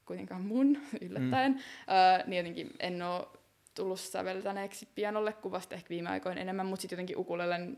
kuitenkaan 0.05 0.41
mun 0.41 0.77
yllättäen. 1.01 1.51
Mm. 1.51 1.59
Öö, 1.89 2.27
niin 2.27 2.38
jotenkin 2.38 2.71
en 2.80 3.01
ole 3.01 3.27
tullut 3.75 3.99
säveltäneeksi 3.99 4.88
pianolle 4.95 5.34
kuvasta 5.34 5.75
ehkä 5.75 5.89
viime 5.89 6.09
aikoina 6.09 6.41
enemmän, 6.41 6.65
mutta 6.65 6.81
sitten 6.81 6.95
jotenkin 6.95 7.17
ukulelen 7.17 7.77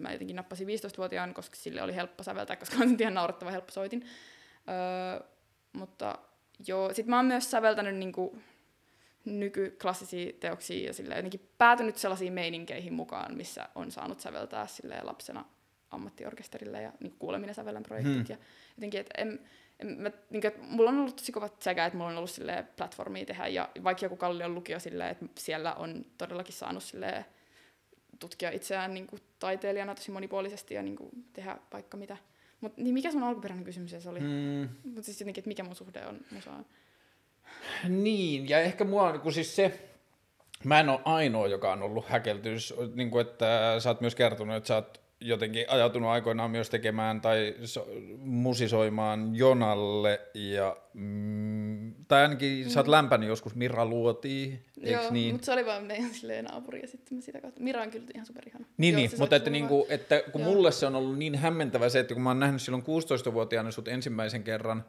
mä 0.00 0.12
jotenkin 0.12 0.36
nappasin 0.36 0.68
15-vuotiaan, 0.68 1.34
koska 1.34 1.56
sille 1.56 1.82
oli 1.82 1.94
helppo 1.94 2.22
säveltää, 2.22 2.56
koska 2.56 2.76
on 2.80 2.96
ihan 3.00 3.14
naurettava 3.14 3.50
helppo 3.50 3.72
soitin. 3.72 4.06
Öö, 4.68 5.28
mutta 5.72 6.18
joo, 6.66 6.94
sit 6.94 7.06
mä 7.06 7.16
oon 7.16 7.26
myös 7.26 7.50
säveltänyt 7.50 7.96
niinku 7.96 8.38
nykyklassisia 9.24 10.32
teoksia 10.40 10.86
ja 10.86 10.92
sille 10.92 11.14
jotenkin 11.14 11.48
päätynyt 11.58 11.96
sellaisiin 11.96 12.32
meininkeihin 12.32 12.94
mukaan, 12.94 13.36
missä 13.36 13.68
on 13.74 13.90
saanut 13.90 14.20
säveltää 14.20 14.66
sille 14.66 15.02
lapsena 15.02 15.44
ammattiorkesterille 15.90 16.82
ja 16.82 16.92
niin 17.00 17.14
kuuleminen 17.18 17.54
sävellän 17.54 17.82
projektit. 17.82 18.14
Hmm. 18.14 18.26
Ja 18.28 18.36
jotenkin, 18.76 19.00
että 19.00 19.14
en, 19.18 19.40
en, 19.78 19.86
mä, 19.86 20.10
niin 20.30 20.40
kuin, 20.40 20.46
että 20.46 20.62
mulla 20.62 20.90
on 20.90 20.98
ollut 20.98 21.16
tosi 21.16 21.32
kovat 21.32 21.62
sekä, 21.62 21.86
että 21.86 21.96
mulla 21.96 22.10
on 22.10 22.16
ollut 22.16 22.30
sille 22.30 22.66
platformia 22.76 23.26
tehdä 23.26 23.46
ja 23.46 23.68
vaikka 23.84 24.04
joku 24.04 24.16
Kallion 24.16 24.54
lukio 24.54 24.80
sille, 24.80 25.10
että 25.10 25.26
siellä 25.38 25.74
on 25.74 26.04
todellakin 26.18 26.54
saanut 26.54 26.82
sille 26.82 27.24
tutkia 28.18 28.50
itseään 28.50 28.94
niin 28.94 29.06
kuin 29.06 29.22
taiteilijana 29.38 29.94
tosi 29.94 30.10
monipuolisesti 30.10 30.74
ja 30.74 30.82
niin 30.82 30.96
kuin, 30.96 31.10
tehdä 31.32 31.58
vaikka 31.72 31.96
mitä. 31.96 32.16
Mutta 32.62 32.82
niin 32.82 32.94
mikä 32.94 33.12
sun 33.12 33.22
alkuperäinen 33.22 33.64
kysymys 33.64 33.94
se 33.98 34.08
oli? 34.08 34.20
Hmm. 34.20 34.68
Mutta 34.84 35.02
siis 35.02 35.20
jotenkin, 35.20 35.40
että 35.40 35.48
mikä 35.48 35.64
mun 35.64 35.76
suhde 35.76 36.06
on 36.06 36.20
musaan? 36.30 36.66
Niin, 37.88 38.48
ja 38.48 38.60
ehkä 38.60 38.84
mua 38.84 39.18
kun 39.18 39.32
siis 39.32 39.56
se, 39.56 39.88
mä 40.64 40.80
en 40.80 40.88
ole 40.88 41.00
ainoa, 41.04 41.48
joka 41.48 41.72
on 41.72 41.82
ollut 41.82 42.08
häkeltys, 42.08 42.74
niin 42.94 43.10
kuin 43.10 43.26
että 43.26 43.76
sä 43.78 43.90
oot 43.90 44.00
myös 44.00 44.14
kertonut, 44.14 44.56
että 44.56 44.68
sä 44.68 44.74
oot 44.74 45.01
jotenkin 45.22 45.64
ajautunut 45.68 46.08
aikoinaan 46.08 46.50
myös 46.50 46.70
tekemään 46.70 47.20
tai 47.20 47.54
so, 47.64 47.88
musisoimaan 48.18 49.36
Jonalle, 49.36 50.20
ja, 50.34 50.76
mm, 50.94 51.94
tai 52.08 52.22
ainakin 52.22 52.64
mm. 52.64 52.70
sä 52.70 52.80
oot 52.80 52.86
mm. 52.86 52.90
lämpänyt 52.90 53.28
joskus 53.28 53.54
Mira 53.54 53.86
Luotiin, 53.86 54.64
Joo, 54.76 55.10
niin? 55.10 55.34
mutta 55.34 55.44
se 55.44 55.52
oli 55.52 55.66
vaan 55.66 55.84
meidän 55.84 56.14
silleen 56.14 56.44
naapuri 56.44 56.80
ja 56.80 56.88
sitten 56.88 57.18
me 57.18 57.22
sitä 57.22 57.40
kautta. 57.40 57.60
Mira 57.60 57.82
on 57.82 57.90
kyllä 57.90 58.06
ihan 58.14 58.26
superihana. 58.26 58.64
Niin, 58.76 58.92
Joo, 58.92 58.96
niin 58.96 59.10
mutta 59.18 59.36
että, 59.36 59.50
niinku, 59.50 59.86
että 59.88 60.22
kun 60.32 60.40
Joo. 60.40 60.50
mulle 60.50 60.72
se 60.72 60.86
on 60.86 60.96
ollut 60.96 61.18
niin 61.18 61.34
hämmentävä 61.34 61.88
se, 61.88 62.00
että 62.00 62.14
kun 62.14 62.22
mä 62.22 62.30
oon 62.30 62.40
nähnyt 62.40 62.62
silloin 62.62 62.82
16-vuotiaana 62.82 63.70
sut 63.70 63.88
ensimmäisen 63.88 64.42
kerran 64.42 64.84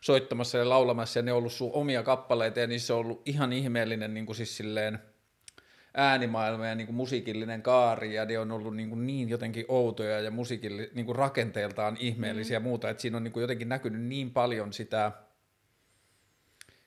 soittamassa 0.00 0.58
ja 0.58 0.68
laulamassa 0.68 1.18
ja 1.18 1.22
ne 1.22 1.32
on 1.32 1.38
ollut 1.38 1.52
sun 1.52 1.70
omia 1.72 2.02
kappaleita 2.02 2.60
ja 2.60 2.66
niissä 2.66 2.94
on 2.94 3.00
ollut 3.00 3.22
ihan 3.28 3.52
ihmeellinen 3.52 4.14
niin 4.14 4.26
kuin 4.26 4.36
siis 4.36 4.56
silleen, 4.56 4.98
äänimaailma 5.94 6.66
ja 6.66 6.74
niin 6.74 6.86
kuin 6.86 6.96
musiikillinen 6.96 7.62
kaari, 7.62 8.14
ja 8.14 8.24
ne 8.24 8.38
on 8.38 8.52
ollut 8.52 8.76
niin, 8.76 8.88
kuin 8.88 9.06
niin 9.06 9.28
jotenkin 9.28 9.64
outoja 9.68 10.20
ja 10.20 10.30
musiikilli, 10.30 10.90
niin 10.94 11.06
kuin 11.06 11.16
rakenteeltaan 11.16 11.96
ihmeellisiä 12.00 12.58
mm. 12.58 12.64
ja 12.64 12.68
muuta, 12.68 12.90
että 12.90 13.00
siinä 13.00 13.16
on 13.16 13.24
niin 13.24 13.32
kuin 13.32 13.40
jotenkin 13.40 13.68
näkynyt 13.68 14.02
niin 14.02 14.30
paljon 14.30 14.72
sitä 14.72 15.12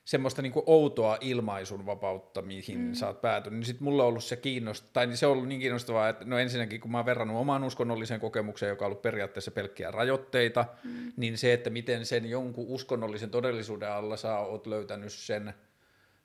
semmoista 0.04 0.42
niin 0.42 0.52
kuin 0.52 0.62
outoa 0.66 1.18
ilmaisun 1.20 1.86
vapautta, 1.86 2.42
mihin 2.42 2.78
mm. 2.78 2.94
sä 2.94 3.06
oot 3.06 3.20
päätynyt, 3.20 3.58
niin 3.58 3.66
sitten 3.66 3.84
mulla 3.84 4.02
on 4.02 4.08
ollut 4.08 4.24
se 4.24 4.36
kiinnostavaa, 4.36 4.92
tai 4.92 5.06
niin 5.06 5.16
se 5.16 5.26
on 5.26 5.32
ollut 5.32 5.48
niin 5.48 5.60
kiinnostavaa, 5.60 6.08
että 6.08 6.24
no 6.24 6.38
ensinnäkin 6.38 6.80
kun 6.80 6.90
mä 6.90 6.98
oon 6.98 7.06
verrannut 7.06 7.36
omaan 7.36 7.64
uskonnolliseen 7.64 8.20
kokemukseen, 8.20 8.70
joka 8.70 8.84
on 8.84 8.86
ollut 8.86 9.02
periaatteessa 9.02 9.50
pelkkiä 9.50 9.90
rajoitteita, 9.90 10.64
mm. 10.84 11.12
niin 11.16 11.38
se, 11.38 11.52
että 11.52 11.70
miten 11.70 12.06
sen 12.06 12.30
jonkun 12.30 12.66
uskonnollisen 12.68 13.30
todellisuuden 13.30 13.92
alla 13.92 14.16
sä 14.16 14.38
oot 14.38 14.66
löytänyt 14.66 15.12
sen– 15.12 15.54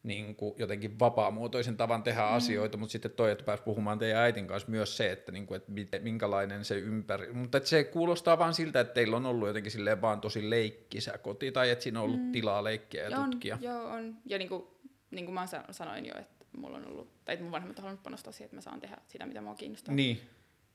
niin 0.04 0.36
kuin 0.36 0.54
jotenkin 0.58 1.00
vapaamuotoisen 1.00 1.78
tavan 1.78 2.04
tehdä 2.04 2.22
mm. 2.22 2.34
asioita, 2.34 2.78
mutta 2.78 2.92
sitten 2.92 3.12
toi, 3.12 3.32
että 3.32 3.44
pääsi 3.44 3.64
puhumaan 3.64 4.00
teidän 4.00 4.22
äitin 4.22 4.48
kanssa 4.48 4.72
myös 4.72 4.98
se, 4.98 5.12
että, 5.12 5.32
niin 5.32 5.48
kuin, 5.48 5.56
että 5.56 5.72
miten, 5.72 6.04
minkälainen 6.04 6.66
se 6.66 6.76
ympäri, 6.76 7.34
mutta 7.34 7.58
että 7.58 7.70
se 7.70 7.84
kuulostaa 7.84 8.40
vaan 8.40 8.54
siltä, 8.54 8.80
että 8.80 8.94
teillä 8.94 9.18
on 9.18 9.26
ollut 9.26 9.48
jotenkin 9.48 9.72
silleen 9.72 10.02
vaan 10.02 10.22
tosi 10.22 10.50
leikkisä 10.50 11.18
koti, 11.18 11.52
tai 11.52 11.70
että 11.70 11.84
siinä 11.84 12.00
on 12.00 12.06
ollut 12.06 12.22
mm. 12.22 12.32
tilaa 12.32 12.64
leikkiä 12.64 13.10
ja 13.10 13.20
on, 13.20 13.32
tutkia. 13.32 13.58
Joo, 13.62 13.88
on. 13.88 14.18
Ja 14.26 14.38
niin 14.38 14.50
kuin, 14.50 14.64
niin 15.12 15.26
kuin 15.26 15.34
mä 15.34 15.48
sanoin 15.72 16.06
jo, 16.06 16.14
että 16.20 16.46
mulla 16.58 16.78
on 16.78 16.88
ollut, 16.88 17.26
tai 17.26 17.38
mun 17.38 17.52
vanhemmat 17.52 17.80
on 17.80 17.84
halunnut 17.84 18.04
panostaa 18.04 18.34
siihen, 18.34 18.46
että 18.46 18.56
mä 18.56 18.62
saan 18.62 18.80
tehdä 18.80 18.98
sitä, 19.08 19.26
mitä 19.26 19.42
mua 19.42 19.56
kiinnostaa. 19.56 19.96
Niin. 19.96 20.22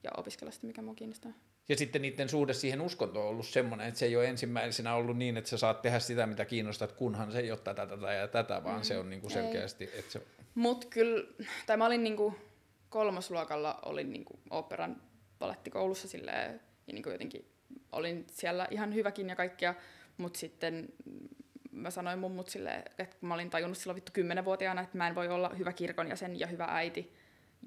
Ja 0.05 0.11
opiskella 0.17 0.51
sitä, 0.51 0.67
mikä 0.67 0.83
mua 0.83 0.95
kiinnostaa. 0.95 1.33
Ja 1.69 1.77
sitten 1.77 2.03
niiden 2.03 2.29
suhde 2.29 2.53
siihen 2.55 2.81
uskontoon 2.81 3.25
on 3.25 3.31
ollut 3.31 3.47
semmoinen, 3.47 3.89
että 3.89 4.01
se 4.01 4.07
ei 4.07 4.17
ole 4.17 4.29
ensimmäisenä 4.29 4.95
ollut 4.95 5.17
niin, 5.17 5.37
että 5.37 5.51
sä 5.51 5.59
saat 5.59 5.83
tehdä 5.83 5.99
sitä, 5.99 6.27
mitä 6.27 6.45
kiinnostat, 6.45 6.93
kunhan 6.93 7.33
se 7.33 7.39
ei 7.39 7.51
ole 7.51 7.59
tätä, 7.59 7.87
tätä 7.87 8.13
ja 8.13 8.29
tätä, 8.29 8.65
vaan 8.65 8.77
mm, 8.77 8.83
se 8.83 8.99
on 8.99 9.11
niin 9.11 9.21
kuin 9.21 9.31
selkeästi. 9.31 9.85
Että 9.85 10.13
se... 10.13 10.23
Mut 10.55 10.85
kyllä, 10.85 11.25
tai 11.67 11.77
mä 11.77 11.87
olin 11.87 12.05
niin 12.05 12.17
kuin 12.17 12.35
kolmosluokalla, 12.89 13.79
olin 13.85 14.13
niin 14.13 14.25
kuin 14.25 14.41
operan 14.51 15.03
palettikoulussa 15.39 16.09
silleen, 16.09 16.61
ja 16.87 16.93
niin 16.93 17.03
kuin 17.03 17.13
jotenkin 17.13 17.45
olin 17.93 18.27
siellä 18.33 18.69
ihan 18.71 18.95
hyväkin 18.95 19.29
ja 19.29 19.37
kaikkea, 19.37 19.75
mutta 20.17 20.39
sitten 20.39 20.89
mä 21.71 21.91
sanoin 21.91 22.19
mummut 22.19 22.49
silleen, 22.49 22.83
että 22.99 23.17
mä 23.21 23.35
olin 23.35 23.51
tajunnut 23.51 23.79
silloin 23.79 23.97
vittu 23.97 24.13
kymmenenvuotiaana, 24.13 24.81
että 24.81 24.99
mä 24.99 25.09
en 25.09 25.15
voi 25.15 25.29
olla 25.29 25.49
hyvä 25.49 25.73
kirkon 25.73 26.09
jäsen 26.09 26.39
ja 26.39 26.47
hyvä 26.47 26.67
äiti, 26.71 27.13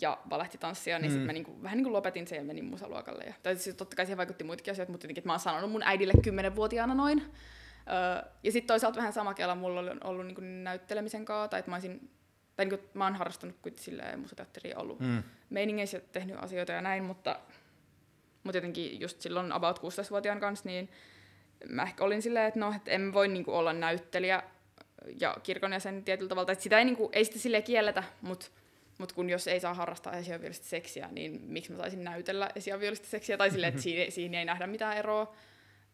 ja 0.02 0.18
valehtitanssia, 0.30 1.00
niin 1.00 1.12
mm. 1.12 1.14
sitten 1.14 1.26
mä 1.26 1.34
niinku, 1.34 1.64
vähän 1.64 1.78
niinku 1.78 1.94
lopetin 1.94 2.28
sen 2.28 2.36
ja 2.36 2.44
menin 2.44 2.66
musaluokalle. 2.66 3.24
Ja, 3.24 3.34
tai 3.44 3.56
siis 3.56 3.76
totta 3.76 3.96
kai 3.96 4.06
siihen 4.06 4.18
vaikutti 4.18 4.44
muitakin 4.44 4.72
asioita, 4.72 4.92
mutta 4.92 5.08
että 5.10 5.22
mä 5.26 5.34
oon 5.34 5.40
sanonut 5.40 5.72
mun 5.72 5.84
äidille 5.84 6.14
kymmenenvuotiaana 6.24 6.94
noin. 6.94 7.24
Öö, 7.88 8.32
ja 8.44 8.52
sitten 8.52 8.68
toisaalta 8.68 8.98
vähän 8.98 9.14
sama 9.14 9.34
kela 9.34 9.56
mulla 9.56 9.80
oli 9.80 9.90
ollut 10.04 10.26
niinku 10.26 10.42
näyttelemisen 10.42 11.26
kanssa, 11.26 11.48
tai 11.48 11.60
että 11.60 11.72
mä 11.72 11.76
olisin, 11.76 12.10
tai 12.56 12.66
niinku, 12.66 12.86
mä 12.94 13.04
oon 13.04 13.16
harrastanut 13.16 13.56
kuitenkin 13.62 13.86
silleen 13.86 14.20
musateatteria 14.20 14.78
ollut 14.78 15.00
mm. 15.00 15.24
meiningeissä 15.50 15.98
ja 15.98 16.02
tehnyt 16.12 16.36
asioita 16.40 16.72
ja 16.72 16.82
näin, 16.82 17.04
mutta, 17.04 17.40
mutta 18.44 18.58
jotenkin 18.58 19.00
just 19.00 19.22
silloin 19.22 19.52
about 19.52 19.80
16-vuotiaan 19.80 20.40
kanssa, 20.40 20.70
niin 20.70 20.90
mä 21.70 21.84
ehkä 21.84 22.04
olin 22.04 22.22
silleen, 22.22 22.48
että 22.48 22.60
no, 22.60 22.74
että 22.76 22.92
en 22.92 23.14
voi 23.14 23.28
niinku 23.28 23.54
olla 23.54 23.74
näyttelijä 23.74 24.44
ja 25.20 25.38
kirkon 25.44 25.74
jäsen 25.74 26.04
tietyllä 26.04 26.30
tavalla, 26.30 26.52
että 26.52 26.64
sitä 26.64 26.80
ei, 26.80 26.86
niinku, 26.86 27.10
ei 27.14 27.26
sitä 27.26 27.40
silleen 27.40 27.64
kielletä, 27.64 28.04
mutta 28.22 28.48
mutta 29.02 29.16
kun 29.16 29.30
jos 29.30 29.48
ei 29.48 29.60
saa 29.60 29.74
harrastaa 29.74 30.18
esiaviolista 30.18 30.66
seksiä, 30.66 31.10
niin 31.12 31.42
miksi 31.42 31.72
mä 31.72 31.78
saisin 31.78 32.04
näytellä 32.04 32.50
esiaviolista 32.56 33.08
seksiä? 33.08 33.38
Tai 33.38 33.52
silleen, 33.52 33.70
että 33.70 33.82
siinä, 33.82 34.12
siinä 34.12 34.40
ei 34.40 34.46
nähdä 34.46 34.68
mitään 34.68 34.98
eroa. 34.98 35.36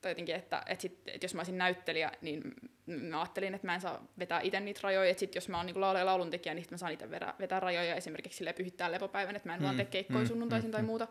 Tai 0.02 0.12
jotenkin, 0.12 0.36
että, 0.36 0.64
että, 0.66 0.82
sit, 0.82 1.02
että 1.08 1.26
jos 1.26 1.34
mä 1.34 1.40
olisin 1.40 1.58
näyttelijä, 1.58 2.12
niin 2.22 2.42
mä 2.86 3.22
ajattelin, 3.22 3.54
että 3.54 3.68
mä 3.68 3.76
en 3.76 3.82
saa 3.82 4.08
vetää 4.20 4.42
itse 4.42 4.60
niitä 4.60 4.80
rajoja. 4.84 5.10
Että 5.10 5.20
sit 5.20 5.36
jos 5.36 5.50
mä 5.50 5.58
oon 5.58 5.66
niin 5.66 5.82
laulaja 5.82 6.06
laulun 6.06 6.30
tekijä, 6.30 6.54
niin 6.54 6.66
mä 6.72 6.78
saan 6.78 6.92
itse 6.92 7.12
vetää, 7.12 7.34
vetää 7.40 7.60
rajoja. 7.60 7.96
Esimerkiksi 7.96 8.38
sille 8.38 8.54
pyhittää 8.54 8.92
lepopäivän, 8.92 9.36
että 9.36 9.50
mä 9.50 9.54
en 9.54 9.60
mm, 9.60 9.64
vaan 9.64 9.76
tee 9.76 9.86
keikkoja 9.86 10.20
mm, 10.20 10.28
sunnuntaisin 10.28 10.70
mm, 10.70 10.72
tai 10.72 10.84
muuta. 10.84 11.08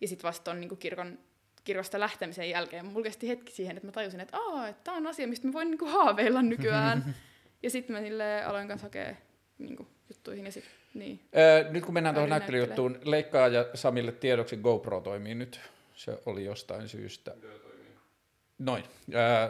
Ja 0.00 0.08
sitten 0.08 0.28
vasta 0.28 0.50
on 0.50 0.60
niin 0.60 0.76
kirkon, 0.76 1.18
kirkosta 1.64 2.00
lähtemisen 2.00 2.50
jälkeen 2.50 2.86
mulla 2.86 3.04
kesti 3.04 3.28
hetki 3.28 3.52
siihen, 3.52 3.76
että 3.76 3.88
mä 3.88 3.92
tajusin, 3.92 4.20
että, 4.20 4.36
Aa, 4.38 4.68
että 4.68 4.84
tämä 4.84 4.96
on 4.96 5.06
asia, 5.06 5.28
mistä 5.28 5.46
mä 5.46 5.52
voin 5.52 5.70
niin 5.70 5.88
haaveilla 5.88 6.42
nykyään. 6.42 7.04
Ja 7.62 7.70
sitten 7.70 7.96
mä 7.96 8.02
aloin 8.46 8.68
kanssa 8.68 8.86
hakea 8.86 9.14
niinku, 9.58 9.88
juttuihin 10.08 10.44
ja 10.44 10.52
sit, 10.52 10.64
niin. 10.98 11.20
Öö, 11.36 11.70
nyt 11.70 11.84
kun 11.84 11.94
mennään 11.94 12.14
tuohon 12.14 12.30
näyttelyjuttuun, 12.30 12.98
Leikkaa 13.04 13.48
ja 13.48 13.66
Samille 13.74 14.12
tiedoksi 14.12 14.56
GoPro 14.56 15.00
toimii 15.00 15.34
nyt. 15.34 15.60
Se 15.94 16.18
oli 16.26 16.44
jostain 16.44 16.88
syystä. 16.88 17.34
Noin. 18.58 18.84
Öö, 19.14 19.48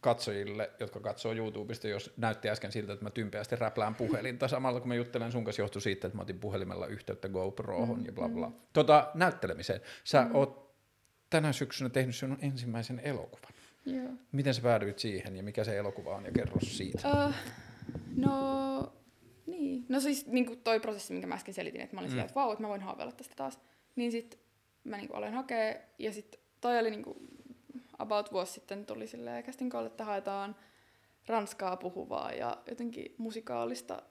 katsojille, 0.00 0.70
jotka 0.80 1.00
katsoo 1.00 1.32
YouTubesta, 1.32 1.88
jos 1.88 2.12
näytti 2.16 2.50
äsken 2.50 2.72
siltä, 2.72 2.92
että 2.92 3.04
mä 3.04 3.10
tympeästi 3.10 3.56
räplään 3.56 3.94
puhelinta 3.94 4.48
samalla, 4.48 4.80
kun 4.80 4.88
mä 4.88 4.94
juttelen 4.94 5.32
sun 5.32 5.44
kanssa, 5.44 5.62
johtui 5.62 5.82
siitä, 5.82 6.06
että 6.06 6.16
mä 6.16 6.22
otin 6.22 6.38
puhelimella 6.38 6.86
yhteyttä 6.86 7.28
GoProhon 7.28 7.98
mm, 7.98 8.06
ja 8.06 8.12
bla 8.12 8.28
bla. 8.28 8.48
Mm. 8.48 8.54
Tota, 8.72 9.10
näyttelemiseen. 9.14 9.80
Sä 10.04 10.24
mm. 10.24 10.34
oot 10.34 10.70
tänä 11.30 11.52
syksynä 11.52 11.90
tehnyt 11.90 12.16
sinun 12.16 12.38
ensimmäisen 12.42 13.00
elokuvan. 13.04 13.52
Joo. 13.86 14.08
Miten 14.32 14.54
sä 14.54 14.62
päädyit 14.62 14.98
siihen 14.98 15.36
ja 15.36 15.42
mikä 15.42 15.64
se 15.64 15.76
elokuva 15.76 16.16
on 16.16 16.24
ja 16.24 16.32
kerro 16.32 16.60
siitä? 16.60 17.08
Uh, 17.08 17.34
no, 18.16 18.92
niin. 19.50 19.86
No 19.88 20.00
siis 20.00 20.26
niin 20.26 20.60
toi 20.64 20.80
prosessi, 20.80 21.12
minkä 21.12 21.26
mä 21.26 21.34
äsken 21.34 21.54
selitin, 21.54 21.80
että 21.80 21.96
mä 21.96 22.00
olin 22.00 22.10
mm. 22.10 22.12
siellä, 22.12 22.24
että 22.24 22.34
vau, 22.34 22.52
että 22.52 22.62
mä 22.62 22.68
voin 22.68 22.80
haaveilla 22.82 23.12
tästä 23.12 23.34
taas. 23.36 23.58
Niin 23.96 24.12
sit 24.12 24.38
mä 24.84 24.96
niin 24.96 25.14
aloin 25.14 25.34
hakea 25.34 25.74
ja 25.98 26.12
sit 26.12 26.40
toi 26.60 26.78
oli 26.78 26.90
niin 26.90 27.02
kuin, 27.02 27.16
about 27.98 28.32
vuosi 28.32 28.52
sitten 28.52 28.86
tuli 28.86 29.06
silleen 29.06 29.44
casting 29.44 29.72
call, 29.72 29.86
että 29.86 30.04
haetaan 30.04 30.56
ranskaa 31.26 31.76
puhuvaa 31.76 32.32
ja 32.32 32.56
jotenkin 32.68 33.14
musikaalista 33.18 34.02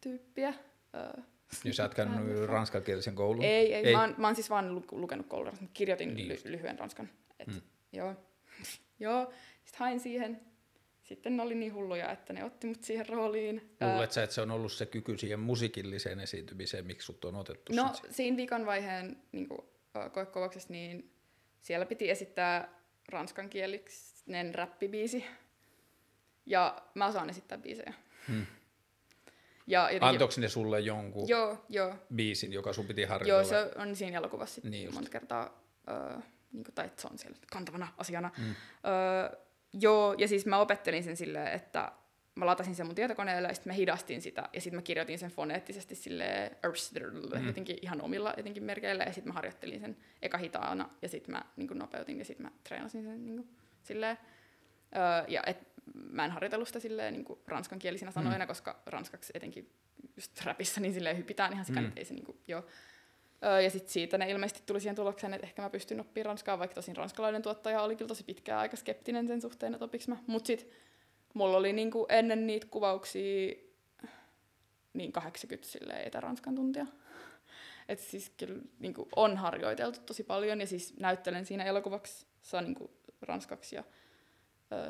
tyyppiä. 0.00 0.54
Öö, 0.94 1.22
Jos 1.64 1.76
sä 1.76 1.84
et 1.84 1.94
käynyt 2.04 2.46
ranskankielisen 2.46 3.14
koulun? 3.14 3.44
Ei, 3.44 3.74
ei, 3.74 3.86
ei. 3.86 3.94
Mä, 3.94 4.00
oon, 4.00 4.14
mä 4.18 4.26
oon 4.26 4.34
siis 4.34 4.50
vaan 4.50 4.82
lukenut 4.92 5.26
koulun, 5.26 5.52
kirjoitin 5.72 6.14
niin 6.14 6.28
ly- 6.28 6.50
lyhyen 6.50 6.78
ranskan. 6.78 7.08
Et, 7.40 7.46
mm. 7.46 7.60
Joo, 7.92 8.14
joo. 9.00 9.32
Sitten 9.64 9.78
hain 9.78 10.00
siihen. 10.00 10.40
Sitten 11.04 11.36
ne 11.36 11.42
oli 11.42 11.54
niin 11.54 11.74
hulluja, 11.74 12.12
että 12.12 12.32
ne 12.32 12.44
otti 12.44 12.66
mut 12.66 12.84
siihen 12.84 13.08
rooliin. 13.08 13.76
Luulet 13.92 14.12
sä, 14.12 14.22
että 14.22 14.34
se 14.34 14.40
on 14.40 14.50
ollut 14.50 14.72
se 14.72 14.86
kyky 14.86 15.18
siihen 15.18 15.40
musiikilliseen 15.40 16.20
esiintymiseen, 16.20 16.86
miksi 16.86 17.06
sut 17.06 17.24
on 17.24 17.36
otettu 17.36 17.72
No, 17.72 17.92
siinä 18.10 18.36
viikon 18.36 18.66
vaiheen 18.66 19.16
niin 19.32 19.48
koekuvauksessa, 20.12 20.72
niin 20.72 21.10
siellä 21.62 21.86
piti 21.86 22.10
esittää 22.10 22.68
ranskankielinen 23.08 24.54
räppibiisi. 24.54 25.24
Ja 26.46 26.82
mä 26.94 27.06
osaan 27.06 27.30
esittää 27.30 27.58
biisejä. 27.58 27.94
Hmm. 28.28 28.46
Ja 29.66 29.80
jotenkin... 29.82 30.08
Antoiko 30.08 30.34
ne 30.36 30.48
sulle 30.48 30.80
jonkun 30.80 31.28
joo, 31.28 31.64
joo. 31.68 31.94
biisin, 32.14 32.52
joka 32.52 32.72
sun 32.72 32.86
piti 32.86 33.04
harjoitella? 33.04 33.58
Joo, 33.58 33.70
se 33.72 33.80
on 33.80 33.96
siinä 33.96 34.18
elokuvassa 34.18 34.60
niin 34.64 34.94
monta 34.94 35.10
kertaa, 35.10 35.62
äh, 35.88 36.22
niin 36.52 36.64
kuin, 36.64 36.74
tai 36.74 36.90
se 36.96 37.08
on 37.10 37.18
siellä 37.18 37.38
kantavana 37.52 37.88
asiana. 37.98 38.30
Hmm. 38.36 38.50
Äh, 38.50 39.44
joo, 39.80 40.14
ja 40.18 40.28
siis 40.28 40.46
mä 40.46 40.58
opettelin 40.58 41.04
sen 41.04 41.16
silleen, 41.16 41.52
että 41.52 41.92
mä 42.34 42.46
latasin 42.46 42.74
sen 42.74 42.86
mun 42.86 42.94
tietokoneelle 42.94 43.48
ja 43.48 43.54
sitten 43.54 43.70
mä 43.72 43.76
hidastin 43.76 44.22
sitä 44.22 44.48
ja 44.52 44.60
sitten 44.60 44.78
mä 44.78 44.82
kirjoitin 44.82 45.18
sen 45.18 45.30
foneettisesti 45.30 45.94
sille 45.94 46.50
mm. 47.38 47.46
jotenkin 47.46 47.78
ihan 47.82 48.00
omilla 48.00 48.34
jotenkin 48.36 48.64
merkeillä 48.64 49.04
ja 49.04 49.12
sitten 49.12 49.28
mä 49.30 49.34
harjoittelin 49.34 49.80
sen 49.80 49.96
eka 50.22 50.38
hitaana 50.38 50.90
ja 51.02 51.08
sitten 51.08 51.34
mä 51.34 51.42
niin 51.56 51.68
nopeutin 51.74 52.18
ja 52.18 52.24
sitten 52.24 52.46
mä 52.46 52.52
treenasin 52.64 53.02
sen 53.02 53.24
niin 53.24 53.36
kuin, 53.36 53.48
silleen. 53.82 54.18
Öö, 54.96 55.24
ja 55.28 55.42
et, 55.46 55.58
mä 55.94 56.24
en 56.24 56.30
harjoitellut 56.30 56.68
sitä 56.68 56.80
silleen 56.80 57.12
niin 57.12 57.24
kuin 57.24 57.38
ranskankielisinä 57.46 58.10
sanoina, 58.10 58.44
mm. 58.44 58.48
koska 58.48 58.82
ranskaksi 58.86 59.32
etenkin 59.36 59.70
just 60.16 60.44
rapissa 60.44 60.80
niin 60.80 60.94
silleen 60.94 61.16
hypitään 61.16 61.52
ihan 61.52 61.64
sikan, 61.64 61.84
mm. 61.84 61.92
ei 61.96 62.04
se 62.04 62.14
niin 62.14 62.24
kuin, 62.24 62.38
joo. 62.48 62.64
Öö, 63.44 63.60
ja 63.60 63.70
sitten 63.70 63.92
siitä 63.92 64.18
ne 64.18 64.30
ilmeisesti 64.30 64.62
tuli 64.66 64.80
siihen 64.80 64.96
tulokseen, 64.96 65.34
että 65.34 65.46
ehkä 65.46 65.62
mä 65.62 65.70
pystyn 65.70 66.00
oppimaan 66.00 66.26
ranskaa, 66.26 66.58
vaikka 66.58 66.74
tosin 66.74 66.96
ranskalainen 66.96 67.42
tuottaja 67.42 67.82
oli 67.82 67.96
kyllä 67.96 68.08
tosi 68.08 68.24
pitkään 68.24 68.60
aika 68.60 68.76
skeptinen 68.76 69.28
sen 69.28 69.40
suhteen, 69.40 69.74
että 69.74 69.84
opiks 69.84 70.08
mä. 70.08 70.16
Mut 70.26 70.46
sitten 70.46 70.68
mulla 71.34 71.56
oli 71.56 71.72
niinku 71.72 72.06
ennen 72.08 72.46
niitä 72.46 72.66
kuvauksia 72.70 73.54
niin 74.92 75.12
80 75.12 75.68
silleen 75.68 76.06
etä-ranskan 76.06 76.54
tuntia. 76.54 76.86
Et 77.88 78.00
siis 78.00 78.32
kyllä 78.36 78.62
niinku 78.78 79.08
on 79.16 79.36
harjoiteltu 79.36 80.00
tosi 80.00 80.24
paljon 80.24 80.60
ja 80.60 80.66
siis 80.66 80.94
näyttelen 81.00 81.46
siinä 81.46 81.64
elokuvaksi 81.64 82.26
niinku 82.62 82.90
ranskaksi 83.22 83.76
ja 83.76 83.84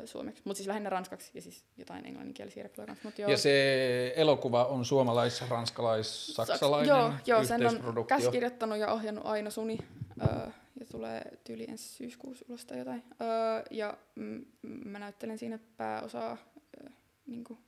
suomeksi. 0.05 0.41
Mutta 0.45 0.57
siis 0.57 0.67
lähinnä 0.67 0.89
ranskaksi 0.89 1.31
ja 1.33 1.41
siis 1.41 1.65
jotain 1.77 2.05
englanninkielisiä 2.05 2.63
reppuja 2.63 2.87
kanssa. 2.87 3.07
Mut 3.07 3.19
joo. 3.19 3.31
Ja 3.31 3.37
se 3.37 4.13
elokuva 4.15 4.65
on 4.65 4.85
suomalais, 4.85 5.49
ranskalais, 5.49 6.27
saksalainen 6.35 6.89
Joo, 6.89 7.13
joo 7.25 7.43
sen 7.43 7.67
on 7.67 8.07
käsikirjoittanut 8.07 8.77
ja 8.77 8.91
ohjannut 8.91 9.25
Aino 9.25 9.49
Suni. 9.49 9.77
Ö, 10.21 10.51
ja 10.79 10.85
tulee 10.91 11.21
tyyli 11.43 11.65
ensi 11.69 11.89
syyskuussa 11.89 12.45
ulos 12.49 12.65
tai 12.65 12.77
jotain. 12.79 13.03
Öö, 13.21 13.27
ja 13.71 13.97
m- 14.15 14.41
mä 14.61 14.99
näyttelen 14.99 15.37
siinä 15.37 15.59
pääosaa 15.77 16.37
öö, 16.83 16.89
niin 17.25 17.43
kuin 17.43 17.59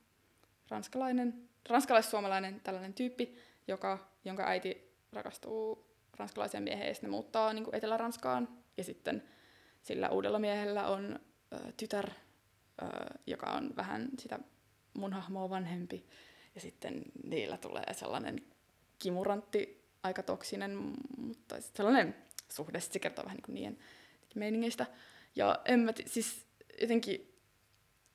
ranskalainen, 0.70 1.48
ranskalais-suomalainen 1.68 2.60
tällainen 2.60 2.94
tyyppi, 2.94 3.38
joka, 3.68 3.98
jonka 4.24 4.46
äiti 4.46 4.94
rakastuu 5.12 5.88
ranskalaiseen 6.16 6.62
mieheen 6.62 6.88
ja 6.88 6.94
sitten 6.94 7.10
ne 7.10 7.16
muuttaa 7.16 7.52
niin 7.52 7.64
kuin 7.64 7.74
Etelä-Ranskaan. 7.74 8.48
Ja 8.76 8.84
sitten 8.84 9.22
sillä 9.82 10.08
uudella 10.08 10.38
miehellä 10.38 10.86
on 10.86 11.20
öö, 11.52 11.72
tytär, 11.76 12.10
öö, 12.82 12.88
joka 13.26 13.46
on 13.46 13.76
vähän 13.76 14.08
sitä 14.18 14.38
mun 14.94 15.12
hahmoa 15.12 15.50
vanhempi. 15.50 16.06
Ja 16.54 16.60
sitten 16.60 17.02
niillä 17.24 17.56
tulee 17.56 17.94
sellainen 17.94 18.42
kimurantti, 18.98 19.84
aika 20.02 20.22
toksinen, 20.22 20.76
mutta 21.16 21.56
sellainen 21.60 22.14
suhde. 22.48 22.80
Se 22.80 22.98
kertoo 22.98 23.24
vähän 23.24 23.38
niin 23.46 23.54
niiden 23.54 23.78
meiningeistä. 24.34 24.86
Ja 25.36 25.60
en 25.64 25.80
mä, 25.80 25.92
t- 25.92 26.06
siis 26.06 26.46
jotenkin, 26.80 27.34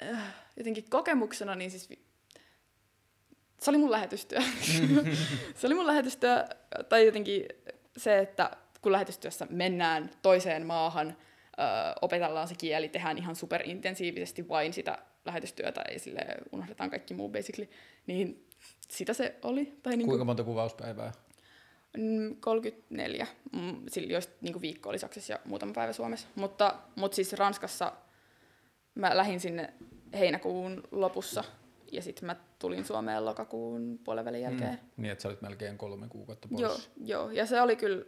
äh, 0.03 0.35
jotenkin 0.57 0.89
kokemuksena, 0.89 1.55
niin 1.55 1.71
siis 1.71 1.89
se 3.61 3.69
oli 3.69 3.77
mun 3.77 3.91
lähetystyö. 3.91 4.39
se 5.57 5.67
oli 5.67 5.73
mun 5.73 5.87
lähetystyö, 5.87 6.45
tai 6.89 7.05
jotenkin 7.05 7.45
se, 7.97 8.19
että 8.19 8.57
kun 8.81 8.91
lähetystyössä 8.91 9.47
mennään 9.49 10.11
toiseen 10.21 10.65
maahan, 10.65 11.17
ö, 11.59 11.63
opetellaan 12.01 12.47
se 12.47 12.55
kieli, 12.55 12.89
tehdään 12.89 13.17
ihan 13.17 13.35
superintensiivisesti 13.35 14.47
vain 14.47 14.73
sitä 14.73 14.97
lähetystyötä, 15.25 15.81
ei 15.81 15.99
sille 15.99 16.21
unohdetaan 16.51 16.89
kaikki 16.89 17.13
muu 17.13 17.29
basically, 17.29 17.69
niin 18.07 18.47
sitä 18.89 19.13
se 19.13 19.35
oli. 19.41 19.73
Tai 19.83 19.97
niin 19.97 20.07
Kuinka 20.07 20.25
monta 20.25 20.43
kuvauspäivää? 20.43 21.11
34, 22.39 23.27
mm, 23.51 23.85
joista 24.07 24.33
niin 24.41 24.61
viikko 24.61 24.89
oli 24.89 24.99
Saksassa 24.99 25.33
ja 25.33 25.39
muutama 25.45 25.73
päivä 25.73 25.93
Suomessa. 25.93 26.27
Mutta, 26.35 26.75
mutta 26.95 27.15
siis 27.15 27.33
Ranskassa 27.33 27.93
mä 28.95 29.17
lähdin 29.17 29.39
sinne 29.39 29.73
heinäkuun 30.13 30.83
lopussa 30.91 31.43
ja 31.91 32.01
sitten 32.01 32.25
mä 32.25 32.35
tulin 32.59 32.85
Suomeen 32.85 33.25
lokakuun 33.25 33.99
puolen 34.03 34.41
jälkeen. 34.41 34.73
Mm, 34.73 35.01
niin, 35.01 35.11
että 35.11 35.21
sä 35.21 35.27
olit 35.27 35.41
melkein 35.41 35.77
kolme 35.77 36.07
kuukautta 36.07 36.47
pois. 36.47 36.61
Joo, 36.61 36.77
joo. 37.05 37.31
ja 37.31 37.45
se 37.45 37.61
oli 37.61 37.75
kyllä 37.75 38.05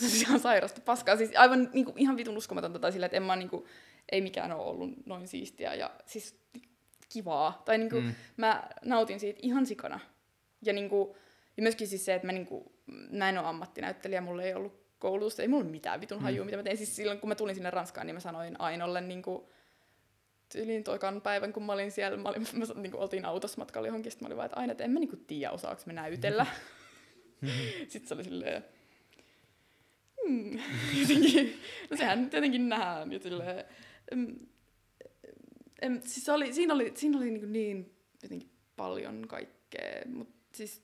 siis 0.00 0.22
ihan 0.28 0.40
sairasta 0.40 0.80
paskaa. 0.80 1.16
Siis 1.16 1.30
aivan 1.36 1.70
niin 1.72 1.84
kuin, 1.84 1.98
ihan 1.98 2.16
vitun 2.16 2.36
uskomatonta 2.36 2.78
tai 2.78 2.92
sillä, 2.92 3.06
että 3.06 3.16
en 3.16 3.22
mä 3.22 3.36
niin 3.36 3.50
kuin, 3.50 3.64
ei 4.12 4.20
mikään 4.20 4.52
ole 4.52 4.62
ollut 4.62 5.06
noin 5.06 5.28
siistiä 5.28 5.74
ja 5.74 5.90
siis 6.06 6.40
kivaa. 7.12 7.62
Tai 7.64 7.78
niin 7.78 7.90
kuin, 7.90 8.04
mm. 8.04 8.14
mä 8.36 8.68
nautin 8.84 9.20
siitä 9.20 9.40
ihan 9.42 9.66
sikana. 9.66 10.00
Ja, 10.62 10.72
niinku, 10.72 11.16
ja 11.56 11.62
myöskin 11.62 11.88
siis 11.88 12.04
se, 12.04 12.14
että 12.14 12.26
mä, 12.26 12.32
niinku, 12.32 12.72
mä 13.10 13.28
en 13.28 13.38
ole 13.38 13.46
ammattinäyttelijä, 13.46 14.20
mulla 14.20 14.42
ei 14.42 14.54
ollut 14.54 14.80
koulutusta, 14.98 15.42
ei 15.42 15.48
mulla 15.48 15.64
mitään 15.64 16.00
vitun 16.00 16.20
hajua, 16.20 16.44
mm. 16.44 16.46
mitä 16.46 16.56
mä 16.56 16.62
tein. 16.62 16.76
Siis 16.76 16.96
silloin, 16.96 17.20
kun 17.20 17.28
mä 17.28 17.34
tulin 17.34 17.54
sinne 17.54 17.70
Ranskaan, 17.70 18.06
niin 18.06 18.14
mä 18.14 18.20
sanoin 18.20 18.60
Ainolle 18.60 19.00
niinku, 19.00 19.50
tyyliin 20.52 20.84
toikan 20.84 21.20
päivän, 21.20 21.52
kun 21.52 21.62
mä 21.62 21.72
olin 21.72 21.90
siellä, 21.90 22.16
mä, 22.16 22.28
olin, 22.28 22.46
mä 22.52 22.64
niinku, 22.74 22.98
oltiin 23.00 23.24
autossa 23.24 23.58
matkalla 23.58 23.88
johonkin, 23.88 24.12
sitten 24.12 24.24
mä 24.24 24.28
olin 24.28 24.36
vaan, 24.36 24.46
että 24.46 24.60
aina, 24.60 24.72
että 24.72 24.84
en 24.84 24.90
mä 24.90 25.00
niinku 25.00 25.16
tiedä, 25.16 25.50
osaako 25.50 25.82
mä 25.86 25.92
näytellä. 25.92 26.46
sitten 27.88 28.08
se 28.08 28.14
oli 28.14 28.24
silleen, 28.24 28.64
jotenkin, 31.00 31.60
no 31.90 31.96
sehän 31.96 32.30
tietenkin 32.30 32.68
nähdään, 32.68 33.12
ja 33.12 33.20
silleen, 33.20 33.64
em, 34.12 34.36
em, 35.82 36.00
siis 36.04 36.28
oli, 36.28 36.52
siinä 36.52 36.74
oli, 36.74 36.92
siinä 36.94 37.18
oli 37.18 37.30
niin, 37.30 37.52
niin 37.52 37.94
jotenkin 38.22 38.50
paljon 38.76 39.28
kaikkea, 39.28 40.02
mutta 40.06 40.34
siis, 40.52 40.82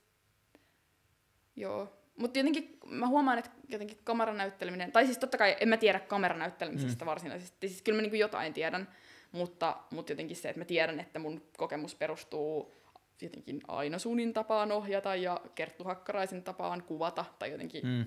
joo. 1.56 1.92
Mutta 2.16 2.32
tietenkin 2.32 2.78
mä 2.86 3.06
huomaan, 3.06 3.38
että 3.38 3.50
jotenkin 3.68 3.98
kameranäytteleminen, 4.04 4.92
tai 4.92 5.04
siis 5.04 5.18
totta 5.18 5.38
kai 5.38 5.56
en 5.60 5.68
mä 5.68 5.76
tiedä 5.76 6.00
kameranäyttelemisestä 6.00 7.04
mm. 7.04 7.06
varsinaisesti, 7.06 7.68
siis 7.68 7.82
kyllä 7.82 7.96
mä 7.96 8.02
niinku 8.02 8.16
jotain 8.16 8.52
tiedän, 8.52 8.88
mutta, 9.32 9.76
mutta 9.90 10.12
jotenkin 10.12 10.36
se, 10.36 10.48
että 10.48 10.60
mä 10.60 10.64
tiedän, 10.64 11.00
että 11.00 11.18
mun 11.18 11.42
kokemus 11.56 11.94
perustuu 11.94 12.74
jotenkin 13.22 13.60
Aino 13.68 13.98
Suunin 13.98 14.32
tapaan 14.32 14.72
ohjata 14.72 15.16
ja 15.16 15.40
Kerttu 15.54 15.84
Hakkaraisen 15.84 16.42
tapaan 16.42 16.82
kuvata, 16.82 17.24
tai 17.38 17.50
jotenkin, 17.50 17.86
mm. 17.86 18.04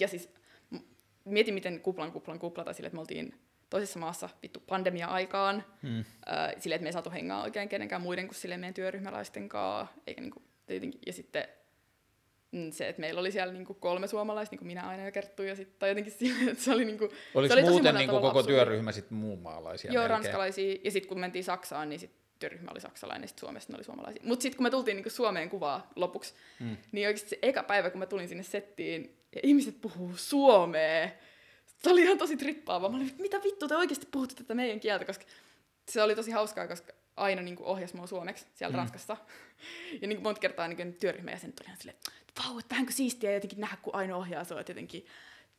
ja 0.00 0.08
siis 0.08 0.34
mietin, 1.24 1.54
miten 1.54 1.80
kuplan 1.80 2.12
kuplan 2.12 2.38
kuplata 2.38 2.72
sille, 2.72 2.86
että 2.86 2.96
me 2.96 3.00
oltiin 3.00 3.34
toisessa 3.70 3.98
maassa 3.98 4.28
vittu 4.42 4.62
pandemia-aikaan, 4.66 5.64
mm. 5.82 5.98
äh, 5.98 6.52
sille, 6.58 6.74
että 6.74 6.82
me 6.82 6.88
ei 6.88 6.92
saatu 6.92 7.10
hengaa 7.10 7.42
oikein 7.42 7.68
kenenkään 7.68 8.02
muiden 8.02 8.26
kuin 8.26 8.36
sille 8.36 8.56
meidän 8.56 8.74
työryhmäläisten 8.74 9.48
kanssa, 9.48 9.94
eikä 10.06 10.20
niinku, 10.20 10.42
tietenkin, 10.66 11.00
ja 11.06 11.12
sitten 11.12 11.48
mm, 12.52 12.70
se, 12.70 12.88
että 12.88 13.00
meillä 13.00 13.20
oli 13.20 13.32
siellä 13.32 13.52
niinku 13.52 13.74
kolme 13.74 14.06
suomalaista, 14.06 14.52
niin 14.52 14.58
kuin 14.58 14.66
minä 14.66 14.88
aina 14.88 15.04
ja 15.04 15.12
Kerttu, 15.12 15.42
ja 15.42 15.56
sitten 15.56 15.76
tai 15.78 15.88
jotenkin 15.88 16.12
sille, 16.12 16.50
että 16.50 16.64
se 16.64 16.72
oli 16.72 16.84
niinku, 16.84 17.08
Oliko 17.34 17.54
se 17.54 17.60
oli 17.60 17.70
muuten 17.70 17.94
niin 17.94 18.06
tavalla 18.06 18.28
koko 18.28 18.38
absurdi. 18.38 18.56
työryhmä 18.56 18.92
sitten 18.92 19.18
muun 19.18 19.38
maalaisia 19.38 19.92
Joo, 19.92 20.02
melkein? 20.02 20.10
ranskalaisia, 20.10 20.76
ja 20.84 20.90
sitten 20.90 21.08
kun 21.08 21.20
mentiin 21.20 21.44
Saksaan, 21.44 21.88
niin 21.88 22.00
sit 22.00 22.24
työryhmä 22.38 22.70
oli 22.70 22.80
saksalainen, 22.80 23.22
ja 23.22 23.28
sitten 23.28 23.40
Suomesta 23.40 23.72
ne 23.72 23.76
oli 23.76 23.84
suomalaisia. 23.84 24.22
Mutta 24.26 24.42
sitten 24.42 24.56
kun 24.56 24.66
me 24.66 24.70
tultiin 24.70 24.96
niinku 24.96 25.10
Suomeen 25.10 25.50
kuvaa 25.50 25.90
lopuksi, 25.96 26.34
mm. 26.60 26.76
niin 26.92 27.06
oikeasti 27.06 27.30
se 27.30 27.38
eka 27.42 27.62
päivä, 27.62 27.90
kun 27.90 27.98
mä 27.98 28.06
tulin 28.06 28.28
sinne 28.28 28.42
settiin, 28.42 29.16
ja 29.34 29.40
ihmiset 29.42 29.80
puhuu 29.80 30.16
suomea, 30.16 31.10
se 31.82 31.90
oli 31.90 32.02
ihan 32.02 32.18
tosi 32.18 32.36
trippaava. 32.36 32.88
Mä 32.88 32.96
olin, 32.96 33.14
mitä 33.18 33.42
vittu 33.42 33.68
te 33.68 33.76
oikeasti 33.76 34.06
puhutte 34.10 34.34
tätä 34.34 34.54
meidän 34.54 34.80
kieltä, 34.80 35.04
koska 35.04 35.24
se 35.88 36.02
oli 36.02 36.14
tosi 36.14 36.30
hauskaa, 36.30 36.68
koska 36.68 36.92
aina 37.16 37.42
niin 37.42 37.56
kuin 37.56 37.66
ohjasi 37.66 37.96
mua 37.96 38.06
suomeksi 38.06 38.46
siellä 38.54 38.72
mm. 38.72 38.78
Ranskassa. 38.78 39.16
Ja 40.00 40.08
niin 40.08 40.16
kuin 40.16 40.22
monta 40.22 40.40
kertaa 40.40 40.68
niin 40.68 40.94
työryhmän 40.94 41.32
jäsenet 41.32 41.60
oli 41.60 41.66
ihan 41.66 41.78
silleen, 41.78 41.96
että 41.96 42.42
vau, 42.44 42.58
että 42.58 42.74
vähänkö 42.74 42.92
siistiä 42.92 43.32
jotenkin 43.32 43.60
nähdä, 43.60 43.76
kun 43.82 43.94
aina 43.94 44.16
ohjaa 44.16 44.44
sua, 44.44 44.60
että 44.60 44.70
jotenkin 44.70 45.06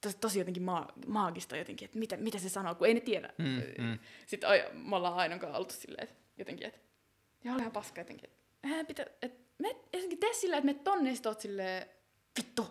tosi, 0.01 0.17
tosi 0.17 0.39
jotenkin 0.39 0.63
maa, 0.63 0.93
maagista 1.07 1.57
jotenkin, 1.57 1.85
että 1.85 1.99
mitä, 1.99 2.17
mitä 2.17 2.39
se 2.39 2.49
sanoo, 2.49 2.75
kun 2.75 2.87
ei 2.87 2.93
ne 2.93 2.99
tiedä. 2.99 3.33
Mm, 3.37 3.83
mm. 3.83 3.99
Sitten 4.25 4.49
ai, 4.49 4.63
me 4.73 4.95
ollaan 4.95 5.39
kanssa 5.39 5.57
oltu 5.57 5.73
silleen, 5.73 6.03
että 6.03 6.15
jotenkin, 6.37 6.67
että 6.67 6.79
ja 7.43 7.53
oli 7.53 7.59
ihan 7.59 7.71
paska 7.71 8.01
jotenkin, 8.01 8.29
että 8.29 8.79
äh, 8.79 8.87
pitä, 8.87 9.05
että 9.21 9.43
me 9.57 9.75
jotenkin 9.93 10.19
tee 10.19 10.33
silleen, 10.33 10.57
että 10.59 10.73
me 10.73 10.83
tonne 10.83 11.09
ja 11.09 11.15
sit 11.15 11.25
oot 11.25 11.41
silleen, 11.41 11.87
vittu. 12.37 12.67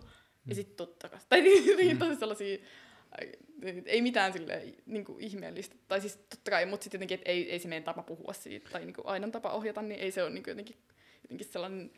Ja 0.47 0.55
sit 0.55 0.77
tuu 0.77 0.87
takas. 0.87 1.27
Tai 1.29 1.41
niin, 1.41 1.99
tosi 1.99 2.17
sellaisia, 2.17 2.59
ai, 3.19 3.33
ei 3.87 4.03
mitään 4.03 4.33
sille 4.33 4.63
niin 4.87 5.05
kuin 5.05 5.21
ihmeellistä. 5.21 5.77
Tai 5.89 6.01
siis 6.01 6.17
totta 6.17 6.51
kai, 6.51 6.67
mutta 6.67 6.85
sitten 6.85 6.99
jotenkin, 6.99 7.15
että 7.15 7.31
ei, 7.31 7.51
ei 7.51 7.59
se 7.59 7.69
meidän 7.69 7.85
tapa 7.85 8.03
puhua 8.03 8.33
siitä, 8.33 8.71
tai 8.71 8.85
niin 8.85 8.95
kuin 8.95 9.07
Ainon 9.07 9.33
tapa 9.33 9.51
ohjata, 9.51 9.83
niin 9.83 10.01
ei 10.01 10.11
se 10.11 10.23
ole 10.23 10.31
niin 10.31 10.43
kuin 10.43 10.53
jotenkin, 10.53 10.77
jotenkin 11.23 11.47
sellainen, 11.47 11.91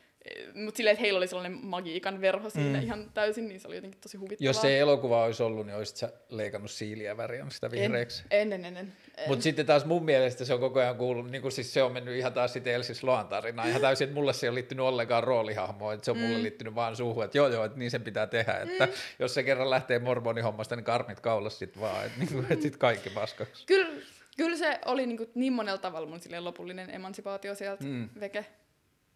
mutta 0.55 0.77
silleen, 0.77 0.93
että 0.93 1.01
heillä 1.01 1.17
oli 1.17 1.27
sellainen 1.27 1.59
magiikan 1.67 2.21
verho 2.21 2.51
siinä 2.51 2.79
Mm. 2.79 2.85
ihan 2.85 3.11
täysin, 3.15 3.49
niin 3.49 3.61
se 3.61 3.69
oli 3.69 3.75
jotenkin 3.77 4.01
tosi 4.01 4.17
huvittavaa. 4.17 4.49
Jos 4.49 4.61
se 4.61 4.79
elokuva 4.79 5.25
olisi 5.25 5.43
ollut, 5.43 5.67
niin 5.67 5.77
olisit 5.77 5.97
sä 5.97 6.13
leikannut 6.29 6.71
siiliä 6.71 7.17
väriä 7.17 7.47
sitä 7.49 7.71
vihreäksi. 7.71 8.23
En, 8.31 8.53
en, 8.53 8.65
en, 8.65 8.77
en. 8.77 8.93
Mutta 9.27 9.43
sitten 9.43 9.67
taas 9.67 9.85
mun 9.85 10.05
mielestä 10.05 10.45
se 10.45 10.55
on 10.55 10.61
koko 10.61 10.81
ajan 10.81 10.97
kuullut, 10.97 11.31
niin 11.31 11.43
kuin 11.43 11.53
siis 11.53 11.75
se 11.75 11.83
on 11.83 11.93
mennyt 11.93 12.17
ihan 12.17 12.33
taas 12.33 12.53
sitten 12.53 12.75
Elsis 12.75 13.03
Loan 13.03 13.29
tarinaan. 13.29 13.69
Ihan 13.69 13.81
täysin, 13.81 14.05
että 14.05 14.15
mulle 14.15 14.33
se 14.33 14.47
ei 14.47 14.49
ole 14.49 14.55
liittynyt 14.55 14.85
ollenkaan 14.87 15.25
roolihahmoon, 15.25 15.95
että 15.95 16.05
se 16.05 16.11
on 16.11 16.19
mulle 16.19 16.43
liittynyt 16.43 16.75
vaan 16.75 16.97
suuhun, 16.97 17.25
että 17.25 17.39
joo 17.39 17.49
joo, 17.49 17.65
että 17.65 17.79
niin 17.79 17.91
sen 17.91 18.03
pitää 18.03 18.27
tehdä, 18.27 18.53
että 18.59 18.89
jos 19.19 19.35
se 19.35 19.43
kerran 19.43 19.71
lähtee 19.71 19.99
mormonihommasta, 19.99 20.77
niin 20.77 20.85
karmit 20.85 21.21
kaulas 21.21 21.59
sit 21.59 21.81
vaan, 21.81 22.07
että, 22.07 22.19
niin 22.19 22.33
kuin, 22.33 22.47
että 22.51 22.63
sit 22.63 22.77
kaikki 22.77 23.11
paskaksi. 23.11 23.67
Kyllä, 23.67 23.89
kyllä 24.37 24.57
se 24.57 24.79
oli 24.85 25.07
niin, 25.07 25.17
kuin 25.17 25.31
niin 25.35 25.53
monella 25.53 25.79
tavalla 25.79 26.09
mun 26.09 26.21
lopullinen 26.39 26.91
emansipaatio 26.91 27.55
sieltä 27.55 27.85
Mm. 27.85 27.91
mm. 27.91 28.09
veke. 28.21 28.47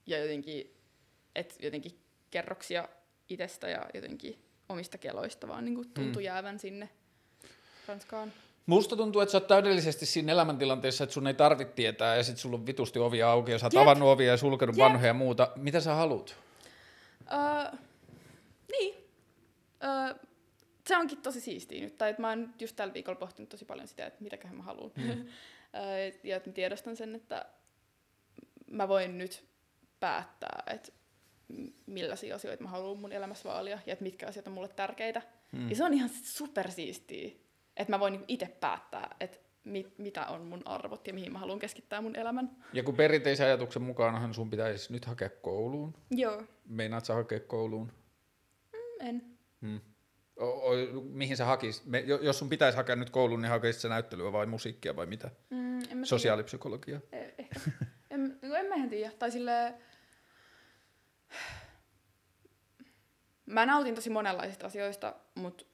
Ja 0.06 0.18
jotenkin, 0.18 0.74
et 1.34 1.56
jotenkin 1.62 1.98
kerroksia 2.30 2.88
itsestä 3.28 3.68
ja 3.68 3.86
jotenkin 3.94 4.38
omista 4.68 4.98
keloista 4.98 5.48
vaan 5.48 5.64
niin 5.64 5.74
kuin 5.74 5.90
tuntui 5.94 6.22
mm. 6.22 6.26
jäävän 6.26 6.58
sinne 6.58 6.88
Ranskaan. 7.88 8.32
Musta 8.66 8.96
tuntuu, 8.96 9.20
että 9.20 9.32
sä 9.32 9.38
oot 9.38 9.46
täydellisesti 9.46 10.06
siinä 10.06 10.32
elämäntilanteessa, 10.32 11.04
että 11.04 11.14
sun 11.14 11.26
ei 11.26 11.34
tarvitse 11.34 11.74
tietää 11.74 12.16
ja 12.16 12.22
sit 12.22 12.38
sulla 12.38 12.56
on 12.56 12.66
vitusti 12.66 12.98
ovia 12.98 13.30
auki 13.30 13.50
ja 13.50 13.58
sä 13.58 13.66
oot 13.66 13.72
Jep. 13.72 13.82
avannut 13.82 14.08
ovia 14.08 14.30
ja 14.30 14.36
sulkenut 14.36 14.76
Jep. 14.76 14.84
vanhoja 14.84 15.06
ja 15.06 15.14
muuta. 15.14 15.52
Mitä 15.56 15.80
sä 15.80 15.94
haluat? 15.94 16.36
Uh, 17.20 17.78
niin. 18.72 18.94
Uh, 18.94 20.20
se 20.86 20.96
onkin 20.96 21.22
tosi 21.22 21.40
siistiä 21.40 21.80
nyt. 21.80 21.98
Tai 21.98 22.10
että 22.10 22.22
mä 22.22 22.28
oon 22.28 22.54
just 22.60 22.76
tällä 22.76 22.94
viikolla 22.94 23.18
pohtinut 23.18 23.48
tosi 23.48 23.64
paljon 23.64 23.88
sitä, 23.88 24.06
että 24.06 24.22
mitäköhän 24.22 24.56
mä 24.56 24.62
haluan. 24.62 24.90
Mm. 24.96 25.26
ja 26.24 26.36
että 26.36 26.50
mä 26.50 26.54
tiedostan 26.54 26.96
sen, 26.96 27.14
että 27.14 27.46
mä 28.70 28.88
voin 28.88 29.18
nyt 29.18 29.44
päättää, 30.00 30.62
että 30.66 30.92
millaisia 31.86 32.34
asioita 32.34 32.62
mä 32.62 32.68
haluan 32.68 32.98
mun 32.98 33.12
elämässä 33.12 33.48
vaalia 33.48 33.78
ja 33.86 33.92
että 33.92 34.02
mitkä 34.02 34.26
asiat 34.26 34.46
on 34.46 34.52
mulle 34.52 34.68
tärkeitä. 34.68 35.22
Mm. 35.52 35.70
Ja 35.70 35.76
se 35.76 35.84
on 35.84 35.94
ihan 35.94 36.10
supersiistiä, 36.22 37.30
että 37.76 37.92
mä 37.92 38.00
voin 38.00 38.12
niinku 38.12 38.24
itse 38.28 38.46
päättää, 38.60 39.16
että 39.20 39.38
mit, 39.64 39.98
mitä 39.98 40.26
on 40.26 40.46
mun 40.46 40.62
arvot 40.64 41.06
ja 41.06 41.14
mihin 41.14 41.32
mä 41.32 41.38
haluan 41.38 41.58
keskittää 41.58 42.00
mun 42.00 42.16
elämän. 42.16 42.50
Ja 42.72 42.82
kun 42.82 42.96
perinteisen 42.96 43.46
ajatuksen 43.46 43.82
mukaanhan 43.82 44.34
sun 44.34 44.50
pitäisi 44.50 44.92
nyt 44.92 45.04
hakea 45.04 45.30
kouluun. 45.30 45.94
Joo. 46.10 46.42
Meinaat 46.68 47.04
sä 47.04 47.14
hakea 47.14 47.40
kouluun? 47.40 47.92
Mm, 48.72 49.06
En. 49.08 49.22
Hmm. 49.60 49.80
O, 50.36 50.46
o, 50.46 50.72
mihin 51.02 51.36
sä 51.36 51.44
hakis? 51.44 51.84
Me, 51.86 52.00
jo- 52.00 52.20
jos 52.22 52.38
sun 52.38 52.48
pitäisi 52.48 52.76
hakea 52.76 52.96
nyt 52.96 53.10
kouluun, 53.10 53.42
niin 53.42 53.50
hakisit 53.50 53.82
sä 53.82 53.88
näyttelyä 53.88 54.32
vai 54.32 54.46
musiikkia 54.46 54.96
vai 54.96 55.06
mitä? 55.06 55.30
Mm, 55.50 55.78
en 55.90 55.98
mä 55.98 56.04
Sosiaalipsykologia. 56.04 57.00
Eh, 57.12 57.34
Ehkä. 57.38 57.60
en, 58.10 58.38
no 58.42 58.54
en 58.54 58.66
mä 58.66 58.74
ihan 58.74 58.88
tiedä. 58.88 59.12
Tai 59.18 59.30
silleen... 59.30 59.74
Mä 63.46 63.66
nautin 63.66 63.94
tosi 63.94 64.10
monenlaisista 64.10 64.66
asioista, 64.66 65.14
mutta 65.34 65.64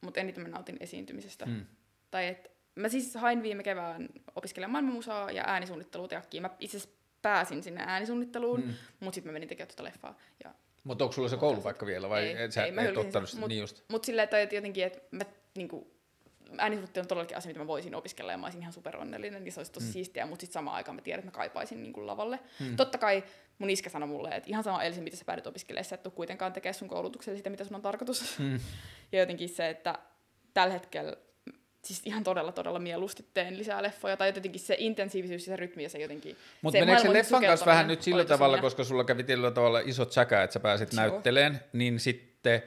mut 0.00 0.16
eniten 0.16 0.42
mä 0.42 0.48
nautin 0.48 0.76
esiintymisestä. 0.80 1.46
Hmm. 1.46 1.66
Tai 2.10 2.26
et, 2.26 2.50
mä 2.74 2.88
siis 2.88 3.14
hain 3.14 3.42
viime 3.42 3.62
kevään 3.62 4.08
opiskelemaan 4.36 4.72
maailmanmusaa 4.72 5.30
ja 5.30 5.44
äänisuunnitteluteakkiin. 5.46 6.42
Mä 6.42 6.50
itse 6.60 6.78
pääsin 7.22 7.62
sinne 7.62 7.82
äänisuunnitteluun, 7.86 8.60
mm. 8.60 8.74
mutta 9.00 9.14
sitten 9.14 9.28
mä 9.28 9.32
menin 9.32 9.48
tekemään 9.48 9.68
tuota 9.68 9.84
leffaa. 9.84 10.18
Ja, 10.44 10.54
Mutta 10.84 11.04
onko 11.04 11.12
sulla 11.12 11.28
se 11.28 11.36
koulupaikka 11.36 11.86
vielä 11.86 12.08
vai 12.08 12.26
Ei, 12.26 12.42
et 12.42 12.52
sä 12.52 12.64
ei, 12.64 12.68
et 12.70 12.76
hylkäsin 12.76 12.98
ottanut 12.98 13.28
sitä? 13.28 13.40
Mut- 13.40 13.48
Niin 13.48 13.60
just. 13.60 13.84
mutta 13.88 14.06
silleen, 14.06 14.24
että 14.24 14.54
jotenkin, 14.56 14.84
että 14.84 15.00
mä 15.10 15.24
niinku, 15.56 15.97
äänisuunnittelu 16.58 17.02
on 17.02 17.08
todellakin 17.08 17.36
asia, 17.36 17.48
mitä 17.48 17.60
mä 17.60 17.66
voisin 17.66 17.94
opiskella 17.94 18.32
ja 18.32 18.38
mä 18.38 18.46
olisin 18.46 18.60
ihan 18.60 18.72
superonnellinen, 18.72 19.44
niin 19.44 19.52
se 19.52 19.60
olisi 19.60 19.72
tosi 19.72 19.86
mm. 19.86 19.92
siistiä, 19.92 20.26
mutta 20.26 20.40
sitten 20.40 20.54
samaan 20.54 20.76
aikaan 20.76 20.94
mä 20.94 21.02
tiedän, 21.02 21.18
että 21.18 21.30
mä 21.30 21.36
kaipaisin 21.36 21.82
niin 21.82 21.92
kuin 21.92 22.06
lavalle. 22.06 22.38
Mm. 22.60 22.76
Totta 22.76 22.98
kai 22.98 23.24
mun 23.58 23.70
iskä 23.70 23.90
sanoi 23.90 24.08
mulle, 24.08 24.28
että 24.28 24.50
ihan 24.50 24.64
sama 24.64 24.82
Elsi, 24.82 25.00
mitä 25.00 25.16
sä 25.16 25.24
päädyt 25.24 25.46
opiskelemaan, 25.46 25.84
sä 25.84 25.94
et 25.94 26.02
tule 26.02 26.14
kuitenkaan 26.16 26.52
tekemään 26.52 26.74
sun 26.74 26.88
koulutuksella 26.88 27.36
sitä, 27.36 27.50
mitä 27.50 27.64
sun 27.64 27.74
on 27.74 27.82
tarkoitus. 27.82 28.38
Hmm. 28.38 28.60
ja 29.12 29.18
jotenkin 29.18 29.48
se, 29.48 29.68
että 29.68 29.98
tällä 30.54 30.72
hetkellä 30.72 31.16
siis 31.84 32.02
ihan 32.04 32.24
todella, 32.24 32.52
todella 32.52 32.78
mieluusti 32.78 33.24
teen 33.34 33.58
lisää 33.58 33.82
leffoja, 33.82 34.16
tai 34.16 34.28
jotenkin 34.28 34.60
se 34.60 34.76
intensiivisyys 34.78 35.46
ja 35.46 35.52
se 35.52 35.56
rytmi 35.56 35.82
ja 35.82 35.88
se 35.88 35.98
jotenkin... 35.98 36.36
Mutta 36.62 36.80
meneekö 36.80 37.02
se 37.02 37.12
leffan 37.12 37.42
kanssa 37.42 37.66
vähän 37.66 37.86
nyt 37.86 38.02
sillä 38.02 38.24
tavalla, 38.24 38.58
koska 38.58 38.84
sulla 38.84 39.04
kävi 39.04 39.24
tietyllä 39.24 39.50
tavalla 39.50 39.80
isot 39.80 40.12
säkä, 40.12 40.42
että 40.42 40.54
sä 40.54 40.60
pääsit 40.60 40.92
Joo. 40.92 41.02
näytteleen, 41.02 41.60
niin 41.72 42.00
sitten 42.00 42.62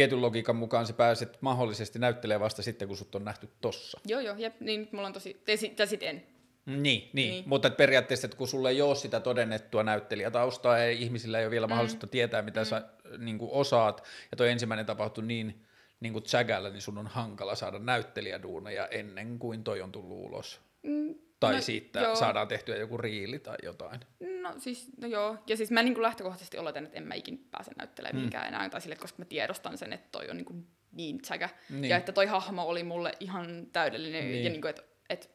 tietyn 0.00 0.22
logiikan 0.22 0.56
mukaan 0.56 0.86
sä 0.86 0.92
pääset 0.92 1.38
mahdollisesti 1.40 1.98
näyttelemään 1.98 2.40
vasta 2.40 2.62
sitten, 2.62 2.88
kun 2.88 2.96
sut 2.96 3.14
on 3.14 3.24
nähty 3.24 3.48
tossa. 3.60 4.00
Joo, 4.06 4.20
joo, 4.20 4.36
jep, 4.36 4.60
niin 4.60 4.80
nyt 4.80 4.92
mulla 4.92 5.06
on 5.06 5.12
tosi... 5.12 5.42
Tai 5.46 5.56
sit, 5.56 5.78
sit 5.84 6.02
en. 6.02 6.22
Niin, 6.66 6.82
niin. 6.82 7.10
niin. 7.12 7.44
Mutta 7.46 7.68
et 7.68 7.76
periaatteessa, 7.76 8.26
että 8.26 8.36
kun 8.36 8.48
sulla 8.48 8.70
ei 8.70 8.82
ole 8.82 8.96
sitä 8.96 9.20
todennettua 9.20 9.82
näyttelijätaustaa 9.82 10.78
ja 10.78 10.90
ihmisillä 10.90 11.38
ei 11.38 11.44
ole 11.44 11.50
vielä 11.50 11.66
mm. 11.66 11.70
mahdollisuutta 11.70 12.06
tietää, 12.06 12.42
mitä 12.42 12.60
mm. 12.60 12.64
sä 12.64 12.82
niin 13.18 13.38
kuin 13.38 13.50
osaat, 13.52 14.04
ja 14.30 14.36
toi 14.36 14.50
ensimmäinen 14.50 14.86
tapahtui 14.86 15.24
niin, 15.24 15.64
niin 16.00 16.12
kuin 16.12 16.24
Zagällä, 16.24 16.70
niin 16.70 16.82
sun 16.82 16.98
on 16.98 17.06
hankala 17.06 17.54
saada 17.54 17.78
näyttelijäduuneja 17.78 18.86
ennen 18.86 19.38
kuin 19.38 19.64
toi 19.64 19.82
on 19.82 19.92
tullut 19.92 20.18
ulos. 20.18 20.60
Mm, 20.82 21.14
Tai 21.40 21.54
no, 21.54 21.60
siitä 21.60 22.00
joo. 22.00 22.16
saadaan 22.16 22.48
tehtyä 22.48 22.76
joku 22.76 22.96
riili 22.98 23.38
tai 23.38 23.56
jotain. 23.62 24.00
No 24.42 24.54
siis, 24.58 24.88
no 25.00 25.08
joo. 25.08 25.36
Ja 25.46 25.56
siis 25.56 25.70
mä 25.70 25.82
niin 25.82 26.02
lähtökohtaisesti 26.02 26.58
oletan, 26.58 26.84
että 26.84 26.98
en 26.98 27.04
mä 27.06 27.14
ikin 27.14 27.38
pääse 27.50 27.70
näyttelemään 27.78 28.14
Mm. 28.14 28.18
mihinkään 28.18 28.46
enää, 28.48 28.68
tai 28.68 28.80
sille, 28.80 28.96
koska 28.96 29.18
mä 29.18 29.24
tiedostan 29.24 29.78
sen, 29.78 29.92
että 29.92 30.08
toi 30.12 30.30
on 30.30 30.36
niin, 30.36 30.44
kuin 30.44 30.66
niin 30.92 31.22
tsäkä. 31.22 31.48
Niin. 31.70 31.84
Ja 31.84 31.96
että 31.96 32.12
toi 32.12 32.26
hahmo 32.26 32.62
oli 32.62 32.82
mulle 32.82 33.12
ihan 33.20 33.66
täydellinen, 33.72 34.24
Niin. 34.32 34.44
ja 34.44 34.50
niin 34.50 34.60
kuin, 34.60 34.70
että, 34.70 34.82
että, 35.10 35.28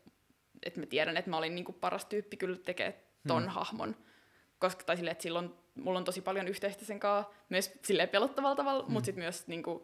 että 0.64 0.80
mä 0.80 0.86
tiedän, 0.86 1.18
että 1.18 1.30
mä 1.30 1.38
olin 1.38 1.56
niin 1.56 1.66
kuin 1.66 1.76
paras 1.82 2.06
tyyppi 2.06 2.38
kyllä 2.38 2.58
tekee 2.58 3.04
ton 3.28 3.44
Mm. 3.44 3.50
hahmon. 3.50 3.96
Koska, 4.60 4.84
tai 4.84 4.96
silleen, 4.98 5.12
että 5.12 5.22
silloin 5.24 5.50
mulla 5.76 6.00
on 6.00 6.06
tosi 6.06 6.22
paljon 6.22 6.48
yhteistä 6.48 6.86
sen 6.86 7.00
kanssa, 7.00 7.34
myös 7.50 7.72
silleen 7.84 8.10
pelottavalla 8.10 8.56
tavalla, 8.56 8.84
mm. 8.86 8.92
mutta 8.94 9.06
sitten 9.06 9.24
myös 9.24 9.48
niin 9.48 9.64
kuin, 9.64 9.84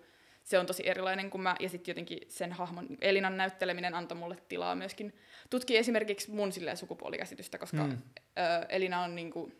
se 0.51 0.59
on 0.59 0.65
tosi 0.65 0.83
erilainen 0.89 1.29
kuin 1.29 1.41
mä, 1.41 1.55
ja 1.59 1.69
sitten 1.69 1.91
jotenkin 1.91 2.19
sen 2.27 2.51
hahmon, 2.51 2.87
Elinan 3.01 3.37
näytteleminen 3.37 3.93
antoi 3.95 4.17
mulle 4.17 4.37
tilaa 4.49 4.75
myöskin 4.75 5.15
tutkia 5.49 5.79
esimerkiksi 5.79 6.31
mun 6.31 6.51
silleen 6.51 6.77
sukupuolikäsitystä, 6.77 7.57
koska 7.57 7.83
Mm. 7.83 7.91
ö, 7.91 8.65
Elina 8.69 9.03
on 9.03 9.15
niinku, 9.15 9.51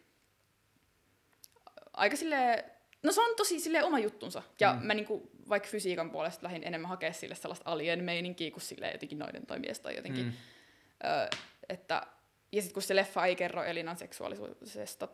aika 1.94 2.16
silleen, 2.16 2.64
no 3.04 3.12
se 3.12 3.22
on 3.22 3.36
tosi 3.38 3.60
silleen 3.60 3.86
oma 3.86 4.00
juttunsa, 4.00 4.44
ja 4.60 4.74
Mm. 4.74 4.86
mä 4.86 4.94
niinku, 4.94 5.32
vaikka 5.50 5.70
fysiikan 5.70 6.12
puolesta 6.12 6.44
lähdin 6.44 6.64
enemmän 6.64 6.90
hakea 6.90 7.14
sille 7.14 7.36
sellaista 7.36 7.72
alien-meininkiä 7.72 8.52
kuin 8.52 8.62
silleen 8.62 8.92
jotenkin 8.92 9.20
noiden 9.20 9.46
tai 9.46 9.60
mies 9.60 9.80
tai 9.80 9.96
jotenkin, 9.96 10.26
mm. 10.26 10.32
ö, 11.04 11.30
että 11.70 12.08
ja 12.52 12.62
sitten 12.62 12.74
kun 12.74 12.84
se 12.84 12.96
leffa 12.96 13.26
ei 13.26 13.36
kerro 13.36 13.64
Elinan 13.64 13.98
seksuaalisuudesta 13.98 15.08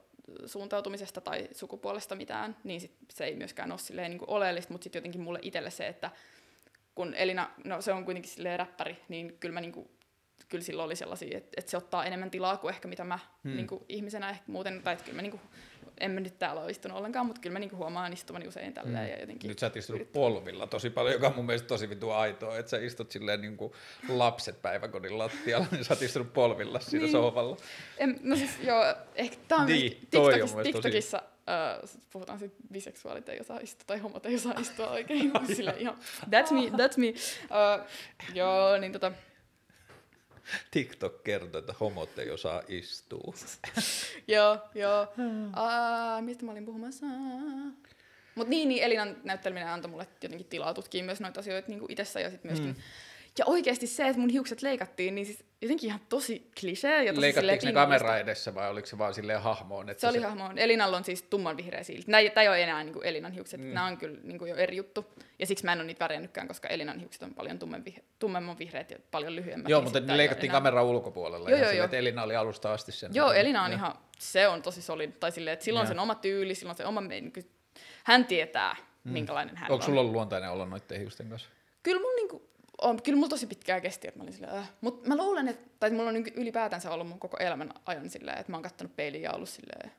suuntautumisesta 0.46 1.22
tai 1.22 1.48
sukupuolesta 1.52 2.16
mitään, 2.16 2.58
niin 2.64 2.82
sit 2.82 2.96
se 3.14 3.26
ei 3.26 3.36
myöskään 3.36 3.72
ole 3.72 3.80
silleen 3.80 4.12
niin 4.12 4.20
kuin 4.20 4.30
oleellista, 4.30 4.74
mutta 4.74 4.84
sitten 4.84 5.00
jotenkin 5.00 5.22
mulle 5.22 5.40
itselle 5.42 5.70
se, 5.70 5.88
että 5.88 6.12
kun 6.96 7.14
Elina, 7.14 7.52
no 7.64 7.82
se 7.82 7.94
on 7.94 8.06
kuitenkin 8.06 8.32
silleen 8.32 8.60
räppäri, 8.60 8.98
niin 9.10 9.38
kyllä 9.40 9.54
mä 9.54 9.62
niinku, 9.62 9.92
kyllä 10.50 10.64
silloin 10.64 10.86
oli 10.86 10.96
sellaisia, 10.96 11.38
että, 11.38 11.50
että 11.58 11.72
se 11.72 11.78
ottaa 11.78 12.06
enemmän 12.06 12.32
tilaa 12.32 12.58
kuin 12.58 12.74
ehkä 12.74 12.88
mitä 12.88 13.04
mä 13.04 13.18
Hmm. 13.18 13.52
hmm. 13.52 13.58
niinku, 13.58 13.86
ihmisenä 13.90 14.30
ehkä 14.30 14.44
muuten, 14.48 14.82
tai 14.84 14.94
että 14.94 15.06
kyllä 15.06 15.16
mä 15.16 15.22
niinku, 15.22 15.40
en 16.00 16.12
mä 16.12 16.20
nyt 16.20 16.40
täällä 16.40 16.62
ole 16.62 16.72
istunut 16.72 16.98
ollenkaan, 16.98 17.26
mutta 17.26 17.42
kyllä 17.42 17.54
mä 17.54 17.60
niinku 17.60 17.76
huomaan 17.76 18.14
istuvani 18.14 18.48
usein 18.48 18.74
tälleen 18.74 19.06
Mm. 19.06 19.12
ja 19.12 19.20
jotenkin. 19.20 19.48
Nyt 19.48 19.60
sä 19.60 19.66
oot 19.66 19.76
istunut 19.76 20.12
polvilla 20.12 20.68
tosi 20.68 20.90
paljon, 20.90 21.14
joka 21.14 21.28
on 21.28 21.36
mun 21.36 21.46
mielestä 21.46 21.68
tosi 21.68 21.90
vitu 21.90 22.12
aitoa, 22.12 22.58
että 22.58 22.70
sä 22.70 22.78
istut 22.78 23.12
silleen 23.12 23.42
niin 23.42 23.58
kuin 23.58 23.74
lapset 24.10 24.62
päiväkodin 24.62 25.18
lattialla, 25.18 25.68
niin 25.72 25.84
sä 25.86 25.94
oot 25.94 26.02
istunut 26.02 26.34
polvilla 26.34 26.80
siinä 26.80 27.04
Niin. 27.04 27.12
sohvalla. 27.12 27.58
En, 27.98 28.20
no 28.24 28.36
siis 28.36 28.52
joo, 28.64 28.96
ehkä 29.16 29.38
tää 29.48 29.58
on 29.58 29.66
Niin, 29.66 29.92
TikTokissa, 29.92 30.64
TikTokissa 30.64 31.22
Uh, 31.84 31.90
puhutaan 32.12 32.40
sitten 32.40 32.68
biseksuaalit 32.72 33.30
ei 33.30 33.40
osaa 33.40 33.60
istua 33.60 33.84
tai 33.88 33.98
homot 33.98 34.26
ei 34.26 34.36
osaa 34.36 34.54
istua 34.60 34.90
oikein. 34.90 35.32
Sillä 35.56 35.72
ihan, 35.78 35.96
that's 36.26 36.54
me, 36.54 36.62
that's 36.62 36.98
me. 36.98 37.08
Uh, 37.08 37.88
joo, 38.34 38.78
niin 38.78 38.92
tota, 38.92 39.12
TikTok 40.72 41.24
kertoo, 41.24 41.60
että 41.60 41.74
homot 41.80 42.20
ei 42.20 42.32
osaa 42.32 42.62
istua. 42.68 43.34
joo, 44.28 44.58
joo. 44.76 45.08
Uh, 45.48 46.22
mistä 46.22 46.46
mä 46.46 46.52
olin 46.52 46.66
puhumassa? 46.66 47.06
Mutta 48.36 48.50
niin, 48.50 48.70
niin, 48.70 48.84
Elinan 48.84 49.18
näytteleminen 49.24 49.70
antoi 49.70 49.92
mulle 49.92 50.08
jotenkin 50.24 50.48
tilaa 50.48 50.74
tutkia 50.74 51.04
myös 51.04 51.20
noita 51.20 51.40
asioita 51.40 51.70
niin 51.70 51.82
itsessä 51.90 52.20
ja 52.20 52.30
sitten 52.30 52.52
myöskin 52.52 52.70
mm. 52.70 52.82
Ja 53.40 53.46
oikeasti 53.46 53.88
se, 53.88 54.08
että 54.08 54.20
mun 54.20 54.30
hiukset 54.30 54.62
leikattiin, 54.62 55.16
niin 55.16 55.26
siis 55.26 55.46
jotenkin 55.62 55.88
ihan 55.88 56.00
tosi 56.10 56.52
klisee. 56.60 57.04
Ja 57.04 57.14
tosi 57.14 57.22
Leikattiinko 57.22 57.66
ne 57.66 57.74
kamera 57.74 58.18
edessä 58.18 58.56
vai 58.56 58.70
oliko 58.70 58.88
se 58.88 58.98
vaan 58.98 59.14
silleen 59.14 59.42
hahmoon? 59.42 59.90
Että 59.90 60.02
se, 60.02 60.12
se 60.12 60.18
oli 60.18 60.26
hahmoon. 60.26 60.58
Elinalla 60.58 60.98
on 60.98 61.04
siis 61.04 61.22
tumman 61.24 61.58
vihreä 61.58 61.84
siilti. 61.84 62.12
Nämä 62.12 62.22
ei 62.42 62.48
ole 62.48 62.64
enää 62.64 62.84
niin 62.84 62.94
kuin 62.94 63.06
Elinan 63.06 63.32
hiukset. 63.32 63.62
Mm. 63.62 63.68
Nämä 63.74 63.86
on 63.86 63.98
kyllä 63.98 64.18
niin 64.24 64.40
kuin 64.40 64.50
jo 64.50 64.56
eri 64.56 64.76
juttu. 64.76 65.06
Ja 65.40 65.46
siksi 65.46 65.66
mä 65.66 65.72
en 65.72 65.80
ole 65.80 65.88
niitä 65.88 66.00
värjännytkään, 66.00 66.48
koska 66.48 66.68
Elinan 66.68 67.00
hiukset 67.00 67.24
on 67.24 67.34
paljon 67.34 67.60
vihre, 67.86 68.04
tummemman 68.20 68.60
vihreät 68.60 68.92
ja 68.92 68.98
paljon 69.12 69.36
lyhyemmät. 69.36 69.70
Joo, 69.70 69.82
mutta 69.82 70.00
ne 70.00 70.18
leikattiin 70.18 70.52
kamera 70.52 70.84
ulkopuolella. 70.84 71.50
Joo, 71.50 71.60
joo, 71.60 71.72
joo. 71.72 71.86
Että 71.86 71.98
Elina 71.98 72.24
oli 72.24 72.36
alusta 72.36 72.74
asti 72.74 72.92
sen. 72.92 73.12
Joo, 73.14 73.34
Elina 73.34 73.64
on 73.64 73.74
ihan, 73.74 73.94
se 74.20 74.48
on 74.48 74.62
tosi 74.62 74.82
solid. 74.82 75.12
Tai 75.12 75.32
silleen, 75.32 75.54
että 75.54 75.66
silloin 75.66 75.82
on 75.82 75.88
sen 75.88 76.00
oma 76.00 76.16
tyyli, 76.16 76.56
silloin 76.56 76.78
se 76.78 76.86
oma, 76.86 77.02
niin 77.02 77.34
kuin, 77.34 77.52
hän 78.04 78.26
tietää, 78.26 78.76
mm. 79.04 79.12
minkälainen 79.12 79.58
hän 79.58 79.64
Onko 79.64 79.74
on. 79.74 79.76
Onko 79.76 79.86
sulla 79.86 80.02
ollut 80.02 80.14
luontainen 80.14 80.50
olla 80.50 80.66
noiden 80.66 81.00
hiusten 81.00 81.30
kanssa? 81.30 81.50
Kyllä 81.84 82.02
mun 82.02 82.16
niinku, 82.16 82.50
on, 82.82 83.02
kyllä 83.02 83.16
mulla 83.16 83.30
tosi 83.30 83.48
pitkään 83.48 83.82
kesti, 83.82 84.08
että 84.08 84.20
mä 84.20 84.24
olin 84.24 84.34
silleen, 84.34 84.56
äh. 84.56 84.72
Mutta 84.82 85.10
mä 85.10 85.18
luulen, 85.18 85.48
että, 85.48 85.70
tai 85.80 85.90
mulla 85.90 86.08
on 86.08 86.14
niinku 86.14 86.30
ylipäätänsä 86.36 86.92
ollut 86.92 87.08
mun 87.08 87.20
koko 87.20 87.38
elämän 87.38 87.74
ajan 87.86 88.10
silleen, 88.10 88.38
että 88.38 88.52
mä 88.52 88.58
oon 88.58 88.64
kattonut 88.64 88.96
peiliin 88.96 89.24
ja 89.24 89.32
ollut 89.32 89.50
silleen, 89.50 89.92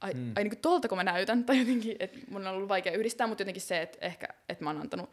ai, 0.00 0.14
mm. 0.14 0.32
ai 0.36 0.44
niinku 0.44 0.58
tuolta 0.62 0.88
kun 0.88 0.98
mä 0.98 1.04
näytän, 1.04 1.44
tai 1.46 1.58
jotenkin, 1.58 1.96
että 1.98 2.18
mun 2.30 2.46
on 2.46 2.54
ollut 2.54 2.68
vaikea 2.68 2.92
yhdistää, 2.92 3.26
mutta 3.26 3.42
jotenkin 3.42 3.62
se, 3.62 3.82
että 3.82 3.98
ehkä, 4.00 4.26
että 4.48 4.64
mä 4.64 4.70
oon 4.70 4.80
antanut 4.80 5.10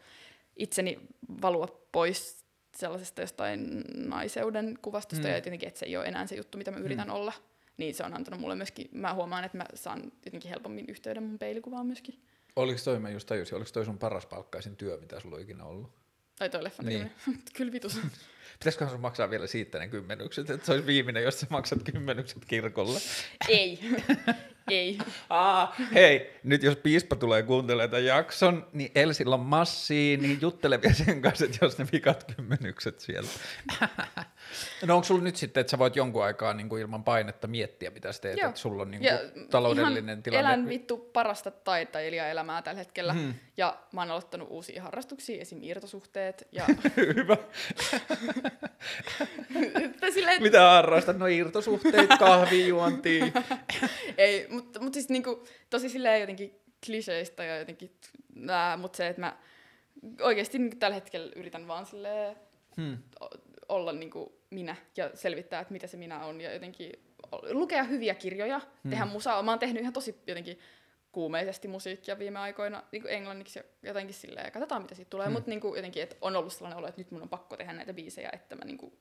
itseni 0.56 0.98
valua 1.42 1.86
pois 1.92 2.44
sellaisesta 2.76 3.20
jostain 3.20 3.84
naiseuden 3.94 4.78
kuvastosta, 4.82 5.24
mm. 5.24 5.30
ja 5.30 5.36
jotenkin, 5.36 5.68
että 5.68 5.78
se 5.78 5.86
ei 5.86 5.96
ole 5.96 6.06
enää 6.06 6.26
se 6.26 6.34
juttu, 6.34 6.58
mitä 6.58 6.70
mä 6.70 6.78
yritän 6.78 7.08
mm. 7.08 7.14
olla, 7.14 7.32
niin 7.76 7.94
se 7.94 8.04
on 8.04 8.14
antanut 8.14 8.40
mulle 8.40 8.54
myöskin, 8.54 8.88
mä 8.92 9.14
huomaan, 9.14 9.44
että 9.44 9.58
mä 9.58 9.64
saan 9.74 10.12
jotenkin 10.24 10.50
helpommin 10.50 10.84
yhteyden 10.88 11.22
mun 11.22 11.38
peilikuvaan 11.38 11.86
myöskin. 11.86 12.22
Oliko 12.56 12.80
toi, 12.84 12.98
mä 12.98 13.10
just 13.10 13.26
tajusin, 13.26 13.56
oliko 13.56 13.70
toi 13.72 13.84
sun 13.84 13.98
paras 13.98 14.26
palkkaisin 14.26 14.76
työ, 14.76 14.98
mitä 15.00 15.20
sulla 15.20 15.36
on 15.36 15.42
ikinä 15.42 15.64
ollut? 15.64 16.01
Tai 16.38 16.50
toi 16.50 16.64
leffan 16.64 16.86
niin. 16.86 17.10
Kyllä 17.56 17.72
vitus. 17.72 17.98
Pitäisikö 18.58 18.88
sun 18.88 19.00
maksaa 19.00 19.30
vielä 19.30 19.46
siitä 19.46 19.78
ne 19.78 19.88
kymmenykset, 19.88 20.50
että 20.50 20.66
se 20.66 20.72
olisi 20.72 20.86
viimeinen, 20.86 21.22
jos 21.22 21.40
sä 21.40 21.46
maksat 21.50 21.82
kymmenykset 21.92 22.44
kirkolle? 22.44 22.98
Ei. 23.48 23.78
Ei. 24.70 24.98
Aa, 25.30 25.76
hei, 25.94 26.40
nyt 26.44 26.62
jos 26.62 26.76
piispa 26.76 27.16
tulee 27.16 27.42
kuuntelemaan 27.42 27.90
tämän 27.90 28.04
jakson, 28.04 28.66
niin 28.72 28.90
Elsillä 28.94 29.34
on 29.34 29.40
massia, 29.40 30.18
niin 30.18 30.38
juttele 30.40 30.82
vielä 30.82 30.94
sen 30.94 31.22
kanssa, 31.22 31.44
että 31.44 31.58
jos 31.60 31.78
ne 31.78 31.86
vikat 31.92 32.32
kymmenykset 32.36 33.00
sieltä. 33.00 33.30
no 34.86 34.94
onko 34.94 35.04
sulla 35.04 35.22
nyt 35.22 35.36
sitten, 35.36 35.60
että 35.60 35.70
sä 35.70 35.78
voit 35.78 35.96
jonkun 35.96 36.24
aikaa 36.24 36.54
niin 36.54 36.68
kuin 36.68 36.82
ilman 36.82 37.04
painetta 37.04 37.46
miettiä, 37.46 37.90
mitä 37.90 38.12
sä 38.12 38.20
teet, 38.20 38.38
Joo. 38.38 38.48
että 38.48 38.60
sulla 38.60 38.82
on 38.82 38.90
niin 38.90 39.02
kuin 39.02 39.48
taloudellinen 39.48 40.22
tilanne? 40.22 40.40
elän 40.40 40.68
vittu 40.68 40.96
parasta 40.96 41.50
taiteilijaelämää 41.50 42.62
tällä 42.62 42.78
hetkellä, 42.78 43.12
hmm. 43.12 43.34
ja 43.56 43.78
mä 43.92 44.00
oon 44.00 44.10
aloittanut 44.10 44.48
uusia 44.50 44.82
harrastuksia, 44.82 45.40
esim. 45.40 45.58
irtosuhteet. 45.62 46.48
Ja... 46.52 46.64
Hyvä. 47.16 47.36
Silleen, 50.14 50.42
Mitä 50.42 50.60
harrastat? 50.60 51.18
No 51.18 51.26
irtosuhteet, 51.26 52.10
kahvijuontia. 52.18 53.26
Ei, 54.18 54.46
mutta 54.48 54.80
mut 54.80 54.94
siis 54.94 55.08
niinku, 55.08 55.44
tosi 55.70 55.88
silleen 55.88 56.20
jotenkin 56.20 56.60
kliseistä 56.86 57.44
ja 57.44 57.58
jotenkin, 57.58 57.90
nää, 58.34 58.76
mutta 58.76 58.96
se, 58.96 59.08
että 59.08 59.20
mä 59.20 59.36
oikeasti 60.20 60.58
niinku 60.58 60.76
tällä 60.76 60.94
hetkellä 60.94 61.32
yritän 61.36 61.68
vaan 61.68 61.86
silleen 61.86 62.36
hmm. 62.76 62.98
olla 63.68 63.92
niinku 63.92 64.38
minä 64.50 64.76
ja 64.96 65.10
selvittää, 65.14 65.60
että 65.60 65.72
mitä 65.72 65.86
se 65.86 65.96
minä 65.96 66.24
on 66.24 66.40
ja 66.40 66.52
jotenkin 66.52 66.92
lukea 67.50 67.84
hyviä 67.84 68.14
kirjoja, 68.14 68.58
hmm. 68.58 68.90
tehdä 68.90 69.04
musaa. 69.04 69.42
Mä 69.42 69.50
oon 69.50 69.58
tehnyt 69.58 69.82
ihan 69.82 69.92
tosi 69.92 70.22
jotenkin 70.26 70.58
kuumeisesti 71.12 71.68
musiikkia 71.68 72.18
viime 72.18 72.38
aikoina 72.38 72.82
niin 72.92 73.08
englanniksi 73.08 73.58
ja 73.58 73.64
jotenkin 73.82 74.14
silleen, 74.14 74.52
katsotaan 74.52 74.82
mitä 74.82 74.94
siitä 74.94 75.10
tulee, 75.10 75.26
hmm. 75.26 75.32
mutta 75.32 75.50
niin 75.50 75.60
jotenkin, 75.76 76.02
että 76.02 76.16
on 76.20 76.36
ollut 76.36 76.52
sellainen 76.52 76.78
olo, 76.78 76.88
että 76.88 77.00
nyt 77.00 77.10
mun 77.10 77.22
on 77.22 77.28
pakko 77.28 77.56
tehdä 77.56 77.72
näitä 77.72 77.92
biisejä, 77.92 78.30
että 78.32 78.56
mä 78.56 78.64
niin 78.64 78.78
kuin, 78.78 78.98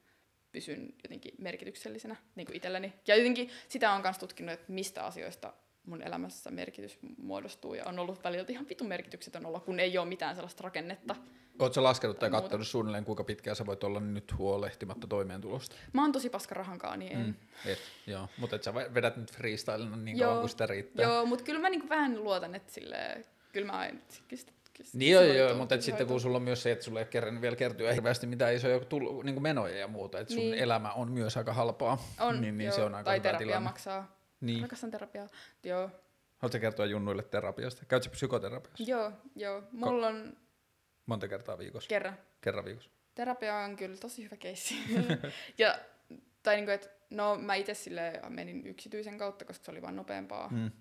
pysyn 0.51 0.93
jotenkin 1.03 1.33
merkityksellisenä 1.37 2.15
niin 2.35 2.45
kuin 2.45 2.55
itselleni. 2.55 2.93
Ja 3.07 3.15
jotenkin 3.15 3.49
sitä 3.67 3.91
on 3.91 4.01
myös 4.01 4.17
tutkinut, 4.17 4.53
että 4.53 4.71
mistä 4.71 5.05
asioista 5.05 5.53
mun 5.85 6.01
elämässä 6.01 6.51
merkitys 6.51 6.99
muodostuu 7.17 7.73
ja 7.73 7.85
on 7.85 7.99
ollut 7.99 8.23
välillä 8.23 8.45
ihan 8.49 8.69
vitun 8.69 8.87
merkityksetön 8.87 9.45
olla, 9.45 9.59
kun 9.59 9.79
ei 9.79 9.97
ole 9.97 10.07
mitään 10.07 10.35
sellaista 10.35 10.63
rakennetta. 10.63 11.15
Oletko 11.59 11.83
laskenut 11.83 12.19
tai, 12.19 12.29
tai 12.29 12.41
katsonut 12.41 12.67
suunnilleen, 12.67 13.05
kuinka 13.05 13.23
pitkään 13.23 13.55
sä 13.55 13.65
voit 13.65 13.83
olla 13.83 13.99
nyt 13.99 14.37
huolehtimatta 14.37 15.07
toimeentulosta? 15.07 15.75
Mä 15.93 16.01
oon 16.01 16.11
tosi 16.11 16.29
paska 16.29 16.55
rahankaan, 16.55 16.99
niin 16.99 17.11
en. 17.11 17.25
Mm, 17.25 17.33
et, 17.65 17.79
joo, 18.07 18.27
mutta 18.37 18.55
et 18.55 18.63
sä 18.63 18.73
vedät 18.73 19.17
nyt 19.17 19.31
freestylina 19.31 19.95
niin 19.95 20.19
kauan 20.19 20.39
kuin 20.39 20.49
sitä 20.49 20.65
riittää. 20.65 21.05
Joo, 21.05 21.25
mutta 21.25 21.45
kyllä 21.45 21.59
mä 21.59 21.69
niinku 21.69 21.89
vähän 21.89 22.23
luotan, 22.23 22.55
että 22.55 22.73
silleen, 22.73 23.25
kyllä 23.53 23.71
mä 23.71 23.85
en, 23.85 24.01
niin 24.93 25.11
joo, 25.11 25.23
joo, 25.23 25.55
mutta 25.55 25.81
sitten 25.81 26.07
kun 26.07 26.21
sulla 26.21 26.37
on 26.37 26.43
myös 26.43 26.63
se, 26.63 26.71
että 26.71 26.85
sulle 26.85 26.99
ei 26.99 27.05
kerran 27.05 27.41
vielä 27.41 27.55
kertyä 27.55 27.93
hirveästi 27.93 28.27
mitään 28.27 28.53
isoja 28.53 28.77
tull- 28.77 29.23
niin 29.23 29.41
menoja 29.41 29.77
ja 29.77 29.87
muuta, 29.87 30.19
että 30.19 30.33
sun 30.33 30.43
niin. 30.43 30.53
elämä 30.53 30.91
on 30.93 31.11
myös 31.11 31.37
aika 31.37 31.53
halpaa, 31.53 32.03
on, 32.19 32.41
niin, 32.41 32.57
niin 32.57 32.65
joo, 32.65 32.75
se 32.75 32.83
on 32.83 32.95
aika 32.95 33.05
tai 33.05 33.17
hyvä 33.17 33.23
terapia 33.23 33.47
tilanne. 33.47 33.69
maksaa. 33.69 34.20
Niin. 34.41 34.61
Rakastan 34.61 34.91
terapiaa, 34.91 35.27
joo. 35.63 35.89
Haluatko 36.37 36.59
kertoa 36.59 36.85
junnuille 36.85 37.23
terapiasta? 37.23 37.85
Käytkö 37.85 38.09
psykoterapiassa? 38.09 38.83
Joo, 38.87 39.11
joo. 39.35 39.63
Mulla 39.71 40.07
on... 40.07 40.37
Monta 41.05 41.27
kertaa 41.27 41.57
viikossa? 41.57 41.87
Kerran. 41.87 42.17
Kerran 42.41 42.65
viikossa. 42.65 42.89
Terapia 43.15 43.55
on 43.55 43.75
kyllä 43.75 43.97
tosi 43.97 44.23
hyvä 44.23 44.37
keissi. 44.37 44.75
ja, 45.57 45.79
tai 46.43 46.55
niinku, 46.55 46.71
että 46.71 46.89
no 47.09 47.35
mä 47.35 47.55
itse 47.55 47.73
sille 47.73 48.21
menin 48.29 48.67
yksityisen 48.67 49.17
kautta, 49.17 49.45
koska 49.45 49.65
se 49.65 49.71
oli 49.71 49.81
vaan 49.81 49.95
nopeampaa. 49.95 50.49
Mm. 50.49 50.71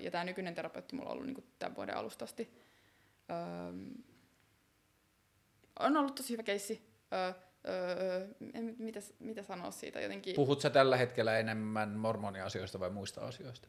Ja 0.00 0.10
tämä 0.10 0.24
nykyinen 0.24 0.54
terapeutti 0.54 0.96
mulla 0.96 1.08
on 1.08 1.12
ollut 1.12 1.26
niinku 1.26 1.44
tämän 1.58 1.76
vuoden 1.76 1.96
alusta 1.96 2.24
asti. 2.24 2.52
Öö, 3.30 3.36
on 5.78 5.96
ollut 5.96 6.14
tosi 6.14 6.32
hyvä 6.32 6.42
keissi. 6.42 6.90
Öö, 7.12 7.32
öö, 7.68 8.28
mitä, 8.78 9.00
mitä 9.18 9.42
sanoa 9.42 9.70
siitä 9.70 10.00
jotenkin? 10.00 10.34
Puhut 10.34 10.60
sä 10.60 10.70
tällä 10.70 10.96
hetkellä 10.96 11.38
enemmän 11.38 11.90
mormoniasioista 11.90 12.80
vai 12.80 12.90
muista 12.90 13.20
asioista? 13.20 13.68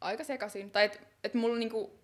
Aika 0.00 0.24
sekaisin. 0.24 0.70
Tai 0.70 0.84
et, 0.84 1.00
et 1.24 1.34
mulla 1.34 1.56
niinku, 1.56 2.00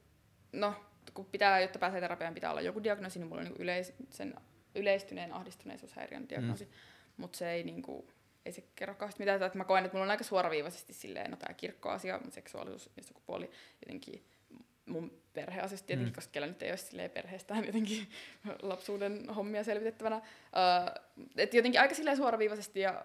no, 0.53 0.75
kun 1.15 1.25
pitää, 1.25 1.61
jotta 1.61 1.79
pääsee 1.79 2.01
terapiaan, 2.01 2.35
pitää 2.35 2.51
olla 2.51 2.61
joku 2.61 2.83
diagnoosi, 2.83 3.19
niin 3.19 3.29
mulla 3.29 3.41
on 3.41 3.45
niinku 3.45 3.63
yleis, 3.63 3.93
sen 4.11 4.35
yleistyneen 4.75 5.33
ahdistuneisuushäiriön 5.33 6.29
diagnoosi. 6.29 6.65
Mm. 6.65 6.71
Mutta 7.17 7.39
se 7.39 7.51
ei 7.51 7.65
niinku, 7.65 8.11
ei 8.45 8.53
se 8.53 8.65
kerro 8.77 8.95
kauheasti 8.95 9.23
mitään, 9.23 9.43
että 9.43 9.59
mä 9.59 9.65
koen, 9.65 9.85
että 9.85 9.95
mulla 9.95 10.05
on 10.05 10.11
aika 10.11 10.25
suoraviivaisesti 10.25 10.93
silleen, 10.93 11.31
no 11.31 11.37
tämä 11.37 11.55
kirkkoasia, 11.55 12.21
seksuaalisuus 12.29 12.91
ja 12.97 13.03
sukupuoli 13.03 13.51
jotenkin 13.87 14.25
mun 14.87 15.23
perheasioista 15.33 15.87
tietenkin, 15.87 16.13
mm. 16.13 16.15
koska 16.15 16.41
nyt 16.41 16.63
ei 16.63 16.71
ole 16.71 17.09
perheestään 17.09 17.65
jotenkin 17.71 18.09
lapsuuden 18.63 19.29
hommia 19.29 19.65
selvitettävänä. 19.65 20.17
Uh, 20.17 21.23
et 21.37 21.55
jotenkin 21.55 21.81
aika 21.81 21.95
silleen 21.95 22.17
suoraviivaisesti 22.17 22.81
ja 22.81 23.05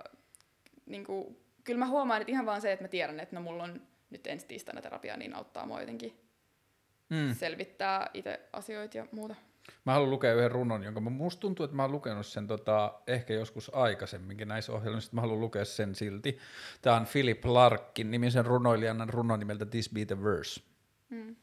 niin 0.85 1.05
kuin, 1.05 1.37
kyllä 1.63 1.79
mä 1.79 1.87
huomaan, 1.87 2.21
että 2.21 2.31
ihan 2.31 2.45
vaan 2.45 2.61
se, 2.61 2.71
että 2.71 2.83
mä 2.83 2.87
tiedän, 2.87 3.19
että 3.19 3.35
no 3.35 3.41
mulla 3.41 3.63
on 3.63 3.81
nyt 4.09 4.27
ensi 4.27 4.45
tiistaina 4.45 4.81
terapia, 4.81 5.17
niin 5.17 5.35
auttaa 5.35 5.65
mua 5.65 5.79
jotenkin 5.79 6.13
mm. 7.09 7.35
selvittää 7.35 8.09
itse 8.13 8.39
asioita 8.53 8.97
ja 8.97 9.05
muuta. 9.11 9.35
Mä 9.85 9.93
haluan 9.93 10.11
lukea 10.11 10.33
yhden 10.33 10.51
runon, 10.51 10.83
jonka 10.83 10.99
musta 10.99 11.39
tuntuu, 11.39 11.63
että 11.63 11.75
mä 11.75 11.83
oon 11.83 11.91
lukenut 11.91 12.25
sen 12.25 12.47
tota, 12.47 12.93
ehkä 13.07 13.33
joskus 13.33 13.75
aikaisemminkin 13.75 14.47
näissä 14.47 14.71
ohjelmissa, 14.71 15.11
mä 15.13 15.21
haluan 15.21 15.39
lukea 15.39 15.65
sen 15.65 15.95
silti. 15.95 16.37
Tämä 16.81 16.95
on 16.95 17.07
Philip 17.11 17.45
Larkin 17.45 18.11
nimisen 18.11 18.45
runoilijan 18.45 19.09
runo 19.09 19.37
nimeltä 19.37 19.65
This 19.65 19.89
Be 19.89 20.05
The 20.05 20.23
Verse. 20.23 20.61
Mm. 21.09 21.35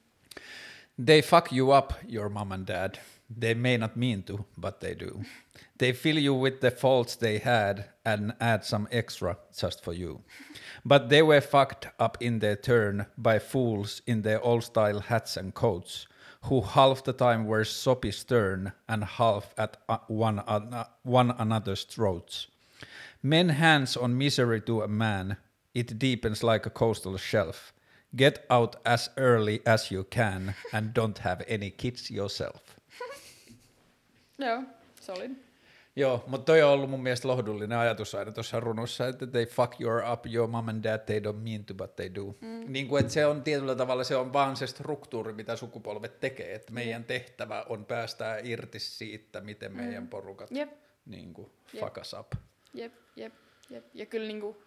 They 1.01 1.23
fuck 1.23 1.52
you 1.52 1.70
up, 1.70 1.94
your 2.09 2.28
mom 2.28 2.51
and 2.51 2.67
dad. 2.67 2.99
They 3.31 3.55
may 3.55 3.77
not 3.77 3.97
mean 3.97 4.25
to, 4.25 4.47
but 4.57 4.81
they 4.81 4.94
do. 4.94 5.23
They 5.78 5.93
fill 5.93 6.18
you 6.18 6.35
with 6.35 6.60
the 6.60 6.73
faults 6.73 7.15
they 7.15 7.39
had 7.39 7.85
and 8.05 8.35
add 8.41 8.65
some 8.65 8.89
extra 8.91 9.39
just 9.57 9.85
for 9.85 9.93
you. 9.93 10.23
But 10.85 11.09
they 11.09 11.23
were 11.23 11.41
fucked 11.41 11.86
up 12.01 12.18
in 12.20 12.41
their 12.41 12.57
turn 12.57 13.07
by 13.17 13.39
fools 13.39 14.02
in 14.09 14.23
their 14.23 14.43
old 14.43 14.65
style 14.65 14.99
hats 14.99 15.36
and 15.36 15.55
coats, 15.55 16.09
who 16.47 16.62
half 16.62 17.05
the 17.05 17.12
time 17.12 17.47
were 17.47 17.65
soppy 17.65 18.10
stern 18.10 18.73
and 18.89 19.05
half 19.05 19.55
at 19.57 19.77
uh, 19.89 19.99
one, 20.09 20.41
uh, 20.41 20.86
one 21.05 21.31
another's 21.39 21.85
throats. 21.85 22.49
Men 23.23 23.51
hands 23.51 23.97
on 23.97 24.18
misery 24.18 24.60
to 24.62 24.83
a 24.83 24.89
man, 24.89 25.36
it 25.75 25.97
deepens 25.97 26.43
like 26.43 26.67
a 26.67 26.70
coastal 26.70 27.17
shelf. 27.18 27.73
Get 28.17 28.47
out 28.51 28.77
as 28.85 29.12
early 29.17 29.62
as 29.67 29.93
you 29.93 30.05
can 30.05 30.55
and 30.73 30.97
don't 30.99 31.19
have 31.19 31.45
any 31.55 31.70
kids 31.70 32.11
yourself. 32.11 32.62
Joo, 34.39 34.62
solid. 35.01 35.31
Joo, 35.99 36.25
mutta 36.27 36.45
toi 36.45 36.62
on 36.62 36.70
ollut 36.70 36.91
mun 36.91 37.03
mielestä 37.03 37.28
lohdullinen 37.28 37.78
ajatus 37.78 38.15
aina 38.15 38.33
tuossa 38.33 38.61
runossa, 38.61 39.09
että 39.09 39.27
they 39.27 39.47
fuck 39.47 39.81
your 39.81 40.03
up, 40.12 40.27
your 40.27 40.49
mom 40.49 40.69
and 40.69 40.85
dad, 40.85 40.99
they 40.99 41.20
don't 41.20 41.43
mean 41.43 41.65
to, 41.65 41.75
but 41.75 41.97
they 41.97 42.11
do. 42.15 42.25
Mm. 42.41 42.73
Niin 42.73 42.89
kuin, 42.89 43.01
että 43.01 43.12
se 43.12 43.27
on 43.27 43.43
tietyllä 43.43 43.75
tavalla, 43.75 44.05
se 44.05 44.17
on 44.17 44.33
vaan 44.33 44.57
se 44.57 44.67
struktuuri, 44.67 45.33
mitä 45.33 45.57
sukupolvet 45.57 46.20
tekee, 46.20 46.55
että 46.55 46.73
meidän 46.73 47.05
tehtävä 47.05 47.65
on 47.69 47.85
päästää 47.85 48.39
irti 48.43 48.78
siitä, 48.78 49.41
miten 49.41 49.77
meidän 49.77 50.03
mm. 50.03 50.09
porukat 50.09 50.51
Jep. 50.51 50.70
niin 51.07 51.35
kuin, 51.35 51.51
fuck 51.81 51.97
us 51.97 52.17
up. 52.20 52.33
Jep, 52.75 52.93
jep, 53.17 53.33
jep. 53.70 53.85
Ja 53.95 54.07
kyllä, 54.07 54.27
niinku, 54.27 54.62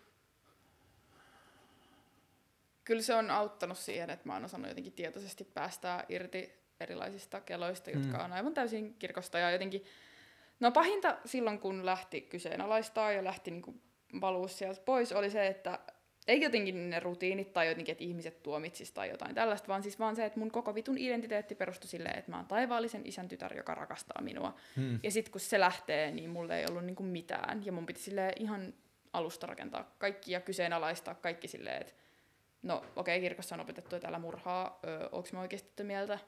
kyllä 2.91 3.01
se 3.03 3.13
on 3.13 3.31
auttanut 3.31 3.77
siihen, 3.77 4.09
että 4.09 4.27
mä 4.29 4.33
oon 4.33 4.45
osannut 4.45 4.69
jotenkin 4.69 4.93
tietoisesti 4.93 5.43
päästää 5.43 6.05
irti 6.09 6.53
erilaisista 6.79 7.41
keloista, 7.41 7.89
jotka 7.91 8.17
Mm. 8.17 8.23
on 8.25 8.33
aivan 8.33 8.53
täysin 8.53 8.93
kirkosta. 8.99 9.39
Ja 9.39 9.51
jotenkin, 9.51 9.83
no 10.59 10.71
pahinta 10.71 11.17
silloin, 11.25 11.59
kun 11.59 11.85
lähti 11.85 12.21
kyseenalaistaa 12.21 13.11
ja 13.11 13.23
lähti 13.23 13.51
niinku 13.51 13.75
valuu 14.21 14.47
sieltä 14.47 14.81
pois, 14.85 15.11
oli 15.11 15.29
se, 15.29 15.47
että 15.47 15.79
ei 16.27 16.41
jotenkin 16.41 16.89
ne 16.89 16.99
rutiinit 16.99 17.53
tai 17.53 17.67
jotenkin, 17.67 17.91
että 17.91 18.03
ihmiset 18.03 18.43
tuomitsis 18.43 18.91
tai 18.91 19.09
jotain 19.09 19.35
tällaista, 19.35 19.67
vaan 19.67 19.83
siis 19.83 19.99
vaan 19.99 20.15
se, 20.15 20.25
että 20.25 20.39
mun 20.39 20.51
koko 20.51 20.75
vitun 20.75 20.97
identiteetti 20.97 21.55
perustui 21.55 21.87
silleen, 21.89 22.19
että 22.19 22.31
mä 22.31 22.37
oon 22.37 22.45
taivaallisen 22.45 23.01
isän 23.05 23.27
tytär, 23.27 23.57
joka 23.57 23.75
rakastaa 23.75 24.21
minua. 24.21 24.55
Hmm. 24.75 24.99
Ja 25.03 25.11
sitten 25.11 25.31
kun 25.31 25.41
se 25.41 25.59
lähtee, 25.59 26.11
niin 26.11 26.29
mulle 26.29 26.59
ei 26.59 26.65
ollut 26.69 26.85
niinku 26.85 27.03
mitään. 27.03 27.65
Ja 27.65 27.71
mun 27.71 27.85
piti 27.85 27.99
sille 28.01 28.33
ihan 28.39 28.73
alusta 29.13 29.47
rakentaa 29.47 29.95
kaikki 29.97 30.31
ja 30.31 30.41
kyseenalaistaa 30.41 31.15
kaikki 31.15 31.47
silleen, 31.47 31.81
että 31.81 31.93
no 32.63 32.75
okei, 32.77 33.17
okay, 33.17 33.19
kirkossa 33.19 33.55
on 33.55 33.61
opetettu, 33.61 33.95
että 33.95 34.07
älä 34.07 34.19
murhaa, 34.19 34.79
öö, 34.87 35.09
onko 35.11 35.29
mä 35.33 35.41
oikeasti 35.41 35.69
tätä 35.69 35.83
mieltä? 35.83 36.19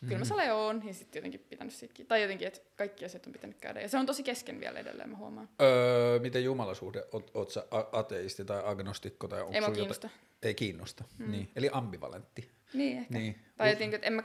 Kyllä 0.00 0.18
mä 0.18 0.24
sale 0.24 0.52
oon, 0.52 0.82
ja 0.86 0.94
sitten 0.94 1.20
jotenkin 1.20 1.40
pitänyt 1.40 1.74
siitäkin. 1.74 2.06
Tai 2.06 2.22
jotenkin, 2.22 2.48
että 2.48 2.60
kaikki 2.76 3.04
asiat 3.04 3.26
on 3.26 3.32
pitänyt 3.32 3.56
käydä. 3.60 3.80
Ja 3.80 3.88
se 3.88 3.98
on 3.98 4.06
tosi 4.06 4.22
kesken 4.22 4.60
vielä 4.60 4.78
edelleen, 4.78 5.10
mä 5.10 5.16
huomaan. 5.16 5.48
Öö, 5.62 6.18
miten 6.18 6.44
jumalasuhde, 6.44 7.04
oot, 7.12 7.30
oot 7.34 7.50
sä 7.50 7.64
ateisti 7.92 8.44
tai 8.44 8.62
agnostikko? 8.64 9.28
Tai 9.28 9.40
onko 9.40 9.54
Ei 9.54 9.60
mua 9.60 9.66
sulla 9.66 9.76
kiinnosta. 9.76 10.08
ei 10.42 10.54
kiinnosta, 10.54 11.04
mm. 11.18 11.30
niin. 11.30 11.50
eli 11.56 11.68
ambivalentti. 11.72 12.50
Niin 12.74 12.98
ehkä. 12.98 13.14
Niin. 13.14 13.40
Tai 13.56 13.70
jotenkin, 13.70 13.94
että 13.94 14.06
en 14.06 14.12
mä, 14.12 14.22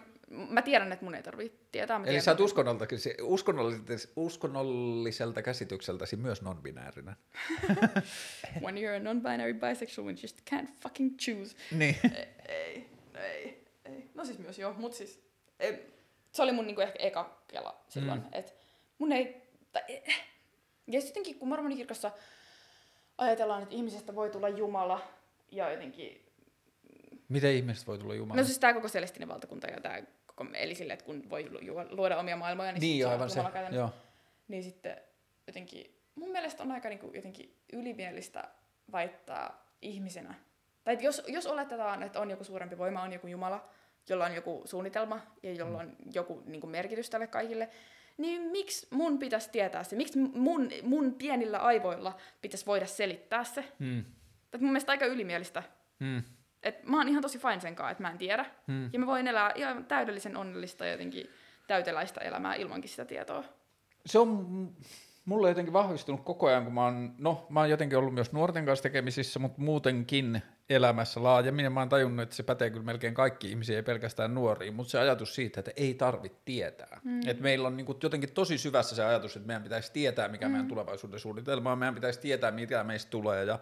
mä 0.49 0.61
tiedän, 0.61 0.91
että 0.91 1.05
mun 1.05 1.15
ei 1.15 1.23
tarvitse 1.23 1.57
tietää. 1.71 1.99
Mä 1.99 2.03
Eli 2.05 2.09
tiedän, 2.11 2.23
sä 2.23 2.31
oot 2.31 2.39
uskonnolta, 2.39 2.85
uskonnolliselta, 3.21 3.93
uskonnolliselta 4.15 5.41
käsitykseltäsi 5.41 6.15
myös 6.15 6.41
non-binäärinen. 6.41 7.15
When 8.63 8.75
you're 8.75 8.95
a 8.95 9.13
non-binary 9.13 9.53
bisexual, 9.69 10.07
you 10.07 10.17
just 10.21 10.41
can't 10.53 10.67
fucking 10.81 11.17
choose. 11.17 11.55
Niin. 11.71 11.95
ei, 12.03 12.27
ei, 12.47 12.89
ei, 13.15 13.63
ei. 13.85 14.09
No 14.13 14.25
siis 14.25 14.39
myös 14.39 14.59
joo, 14.59 14.73
mut 14.73 14.93
siis 14.93 15.21
ei, 15.59 15.93
se 16.31 16.41
oli 16.41 16.51
mun 16.51 16.67
niinku 16.67 16.81
ehkä 16.81 16.99
eka 16.99 17.43
kela 17.47 17.81
silloin, 17.89 18.19
Mm. 18.19 18.27
että 18.31 18.51
mun 18.97 19.11
ei, 19.11 19.41
tai, 19.71 19.81
eh. 19.87 20.25
ja 20.87 21.01
sit 21.01 21.09
jotenkin 21.09 21.39
kun 21.39 21.47
mormonikirkossa 21.47 22.11
ajatellaan, 23.17 23.63
että 23.63 23.75
ihmisestä 23.75 24.15
voi 24.15 24.29
tulla 24.29 24.49
Jumala 24.49 25.01
ja 25.51 25.71
jotenkin, 25.71 26.21
Miten 27.29 27.51
ihmiset 27.53 27.87
voi 27.87 27.97
tulla 27.97 28.15
Jumala? 28.15 28.41
no 28.41 28.45
siis 28.45 28.59
tää 28.59 28.73
koko 28.73 28.87
selestinen 28.87 29.27
valtakunta 29.29 29.67
ja 29.67 29.81
koko, 29.81 30.03
eli 30.53 30.75
silleen, 30.75 30.93
että 30.93 31.05
kun 31.05 31.29
voi 31.29 31.49
lu- 31.49 31.85
luoda 31.89 32.17
omia 32.17 32.35
maailmoja, 32.35 32.71
niin, 32.71 32.81
niin, 32.81 32.93
sit 32.93 32.99
joo, 32.99 33.09
on 33.09 33.13
aivan 33.13 33.29
se. 33.29 33.75
Joo. 33.75 33.93
Niin 34.47 34.63
sitten 34.63 34.97
jotenkin, 35.47 35.99
mun 36.15 36.31
mielestä 36.31 36.63
on 36.63 36.71
aika 36.71 36.89
niinku 36.89 37.11
jotenkin 37.13 37.57
ylimielistä 37.73 38.49
väittää 38.91 39.53
ihmisenä. 39.81 40.33
Tai 40.83 40.93
että 40.93 41.05
jos, 41.05 41.21
jos 41.27 41.45
oletetaan, 41.47 42.03
että 42.03 42.19
on 42.19 42.29
joku 42.29 42.43
suurempi 42.43 42.77
voima, 42.77 43.01
on 43.01 43.13
joku 43.13 43.27
Jumala, 43.27 43.69
jolla 44.09 44.25
on 44.25 44.35
joku 44.35 44.61
suunnitelma 44.65 45.19
ja 45.43 45.53
jolla 45.53 45.77
on 45.77 45.95
joku 46.13 46.43
niinku 46.45 46.67
merkitys 46.67 47.09
tälle 47.09 47.27
kaikille, 47.27 47.69
niin 48.17 48.41
miksi 48.41 48.87
mun 48.91 49.19
pitäisi 49.19 49.49
tietää 49.49 49.83
se? 49.83 49.95
Miksi 49.95 50.19
mun, 50.19 50.69
mun 50.83 51.13
pienillä 51.13 51.57
aivoilla 51.57 52.17
pitäisi 52.41 52.65
voida 52.65 52.85
selittää 52.85 53.43
se? 53.43 53.65
Mm. 53.79 53.99
Et 54.53 54.61
mun 54.61 54.69
mielestä 54.71 54.91
aika 54.91 55.05
ylimielistä. 55.05 55.63
Mm. 55.99 56.23
Et 56.65 56.83
mä 56.83 56.97
oon 56.97 57.07
ihan 57.07 57.21
tosi 57.21 57.39
fine 57.39 57.59
sen 57.59 57.75
kanssa, 57.75 57.91
että 57.91 58.03
mä 58.03 58.11
en 58.11 58.17
tiedä. 58.17 58.45
Mm. 58.67 58.89
Ja 58.93 58.99
mä 58.99 59.05
voin 59.05 59.27
elää 59.27 59.51
ihan 59.55 59.85
täydellisen 59.85 60.37
onnellista 60.37 60.85
ja 60.85 60.91
jotenkin 60.91 61.29
täyteläistä 61.67 62.21
elämää 62.21 62.55
ilmankin 62.55 62.89
sitä 62.89 63.05
tietoa. 63.05 63.43
Se 64.05 64.19
on 64.19 64.69
mulle 65.25 65.49
jotenkin 65.49 65.73
vahvistunut 65.73 66.21
koko 66.23 66.47
ajan, 66.47 66.63
kun 66.63 66.73
mä 66.73 66.83
oon, 66.83 67.15
no 67.17 67.47
mä 67.49 67.59
oon 67.59 67.69
jotenkin 67.69 67.97
ollut 67.97 68.13
myös 68.13 68.33
nuorten 68.33 68.65
kanssa 68.65 68.83
tekemisissä, 68.83 69.39
mutta 69.39 69.61
muutenkin 69.61 70.41
elämässä 70.69 71.23
laajemmin, 71.23 71.63
ja 71.63 71.69
mä 71.69 71.79
oon 71.79 71.89
tajunnut, 71.89 72.23
että 72.23 72.35
se 72.35 72.43
pätee 72.43 72.69
kyllä 72.69 72.85
melkein 72.85 73.13
kaikki 73.13 73.49
ihmisiä, 73.49 73.75
ei 73.75 73.83
pelkästään 73.83 74.35
nuoriin, 74.35 74.73
mutta 74.73 74.91
se 74.91 74.99
ajatus 74.99 75.35
siitä, 75.35 75.59
että 75.59 75.71
ei 75.75 75.93
tarvitse 75.93 76.37
tietää. 76.45 77.01
Mm. 77.03 77.19
Että 77.27 77.43
meillä 77.43 77.67
on 77.67 77.77
niin 77.77 77.85
kuin 77.85 77.97
jotenkin 78.03 78.31
tosi 78.31 78.57
syvässä 78.57 78.95
se 78.95 79.03
ajatus, 79.03 79.35
että 79.35 79.47
meidän 79.47 79.63
pitäisi 79.63 79.91
tietää, 79.91 80.27
mikä 80.27 80.45
mm. 80.45 80.51
meidän 80.51 80.67
tulevaisuuden 80.67 81.19
suunnitelma 81.19 81.71
on, 81.71 81.77
meidän 81.77 81.95
pitäisi 81.95 82.19
tietää, 82.19 82.51
mitä 82.51 82.83
meistä 82.83 83.09
tulee, 83.09 83.45
ja 83.45 83.59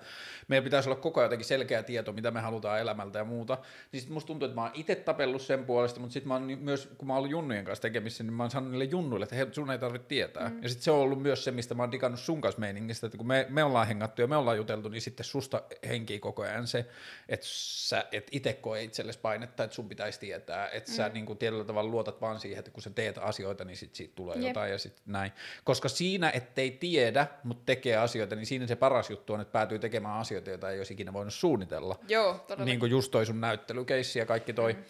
meillä 0.48 0.64
pitäisi 0.64 0.90
olla 0.90 1.00
koko 1.00 1.20
ajan 1.20 1.26
jotenkin 1.26 1.46
selkeä 1.46 1.84
tieto, 1.84 2.14
mitä 2.14 2.32
me 2.32 2.40
halutaan 2.40 2.80
elämältä 2.80 3.20
ja 3.20 3.26
muuta. 3.26 3.58
Niin 3.92 4.02
sit 4.02 4.10
musta 4.10 4.28
tuntuu, 4.28 4.46
että 4.46 4.56
mä 4.56 4.62
oon 4.62 4.72
itse 4.74 4.96
tapellut 4.96 5.42
sen 5.42 5.66
puolesta, 5.66 6.00
mutta 6.00 6.14
sitten 6.14 6.28
mä 6.28 6.34
oon 6.34 6.58
myös, 6.60 6.90
kun 6.98 7.08
mä 7.08 7.14
oon 7.14 7.18
ollut 7.18 7.32
junnujen 7.32 7.66
kanssa 7.66 7.82
tekemissä, 7.82 8.24
niin 8.24 8.34
mä 8.34 8.44
oon 8.44 8.52
sanonut 8.52 8.72
niille 8.72 8.86
junnuille, 8.92 9.24
että 9.24 9.36
hei, 9.36 9.48
sun 9.52 9.72
ei 9.72 9.80
tarvitse 9.80 10.08
tietää. 10.08 10.50
Mm. 10.50 10.64
Ja 10.64 10.70
sitten 10.70 10.84
se 10.84 10.92
on 10.92 11.00
ollut 11.00 11.22
myös 11.22 11.44
se, 11.44 11.52
mistä 11.52 11.76
mä 11.76 11.84
oon 11.84 11.92
digannut 11.92 12.20
sun 12.20 12.42
kanssa 12.42 12.60
meiningistä, 12.60 13.08
että 13.08 13.18
kun 13.18 13.28
me, 13.28 13.46
me 13.50 13.64
ollaan 13.64 13.88
hengattu 13.88 14.22
ja 14.22 14.28
me 14.28 14.36
ollaan 14.36 14.58
juteltu, 14.58 14.90
niin 14.90 15.02
sitten 15.02 15.24
susta 15.24 15.62
henkii 15.88 16.20
koko 16.20 16.42
ajan 16.42 16.68
se, 16.68 16.86
että 17.30 17.46
sä 17.50 18.06
et 18.12 18.28
itse 18.32 18.54
koe 18.54 18.84
itsellesi 18.84 19.20
painetta, 19.20 19.64
että 19.64 19.76
sun 19.76 19.90
pitäisi 19.90 20.20
tietää, 20.20 20.70
että 20.70 20.92
mm. 20.92 20.96
sä 20.96 21.10
niin 21.10 21.26
kuin 21.26 21.38
tietyllä 21.38 21.64
tavalla 21.64 21.92
luotat 21.92 22.22
vaan 22.22 22.40
siihen, 22.40 22.60
että 22.60 22.72
kun 22.72 22.84
sä 22.84 22.90
teet 22.90 23.18
asioita, 23.18 23.66
niin 23.66 23.78
sit 23.78 23.96
siitä 23.96 24.16
tulee 24.16 24.36
Jep. 24.36 24.48
jotain 24.48 24.72
ja 24.72 24.78
sitten 24.78 25.04
näin. 25.06 25.32
Koska 25.64 25.90
siinä, 25.90 26.30
ettei 26.30 26.72
tiedä, 26.72 27.28
mutta 27.44 27.64
tekee 27.66 27.98
asioita, 27.98 28.36
niin 28.36 28.46
siinä 28.46 28.68
se 28.68 28.76
paras 28.76 29.10
juttu 29.10 29.34
on, 29.34 29.42
että 29.42 29.52
päätyy 29.52 29.80
tekemään 29.80 30.20
asioita, 30.20 30.50
joita 30.50 30.70
ei 30.70 30.78
olisi 30.78 30.94
ikinä 30.94 31.14
voinut 31.14 31.34
suunnitella. 31.34 32.00
Joo, 32.08 32.34
todella. 32.48 32.66
Niin 32.66 32.80
kuin 32.80 32.92
just 32.92 33.12
toi 33.12 33.26
sun 33.26 33.42
näyttelykeissi 33.42 34.20
ja 34.20 34.26
kaikki 34.26 34.54
toi. 34.54 34.74
Mm. 34.74 34.84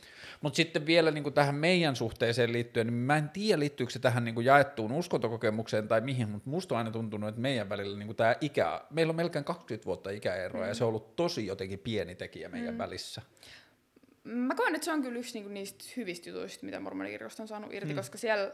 Mutta 0.44 0.58
sitten 0.58 0.86
vielä 0.86 1.12
niin 1.12 1.24
kuin 1.24 1.34
tähän 1.34 1.56
meidän 1.56 1.96
suhteeseen 1.96 2.54
liittyen, 2.54 2.88
niin 2.88 2.94
mä 2.94 3.18
en 3.18 3.30
tiedä 3.30 3.60
liittyykö 3.60 3.94
se 3.94 4.00
tähän 4.00 4.26
niin 4.26 4.36
kuin 4.36 4.46
jaettuun 4.46 4.92
uskontokokemukseen 4.92 5.88
tai 5.88 6.02
mihin, 6.02 6.30
mutta 6.30 6.50
musta 6.50 6.76
on 6.76 6.78
aina 6.78 6.92
tuntunut, 6.92 7.30
että 7.30 7.42
meidän 7.42 7.70
välillä 7.70 7.98
niin 7.98 8.08
kuin 8.08 8.16
tämä 8.16 8.36
ikä, 8.42 8.82
meillä 8.90 9.12
on 9.12 9.16
melkein 9.16 9.46
20 9.46 9.86
vuotta 9.86 10.10
ikäeroa 10.10 10.62
mm. 10.62 10.68
ja 10.68 10.74
se 10.74 10.84
on 10.84 10.88
ollut 10.88 11.16
tosi 11.16 11.46
jotenkin 11.46 11.80
pieni 11.80 12.16
tekijä 12.16 12.50
meidän 12.50 12.74
mm. 12.74 12.78
välissä. 12.78 13.22
Mä 14.24 14.56
koen, 14.56 14.76
että 14.76 14.86
se 14.86 14.92
on 14.92 15.02
kyllä 15.02 15.20
yksi 15.20 15.34
niinku 15.34 15.50
niistä 15.50 15.86
hyvistä 15.98 16.30
jutuista, 16.30 16.66
mitä 16.66 16.80
mormonikirjosta 16.80 17.44
on 17.44 17.48
saanut 17.48 17.74
irti, 17.74 17.94
mm. 17.94 17.96
koska 17.96 18.18
siellä 18.18 18.52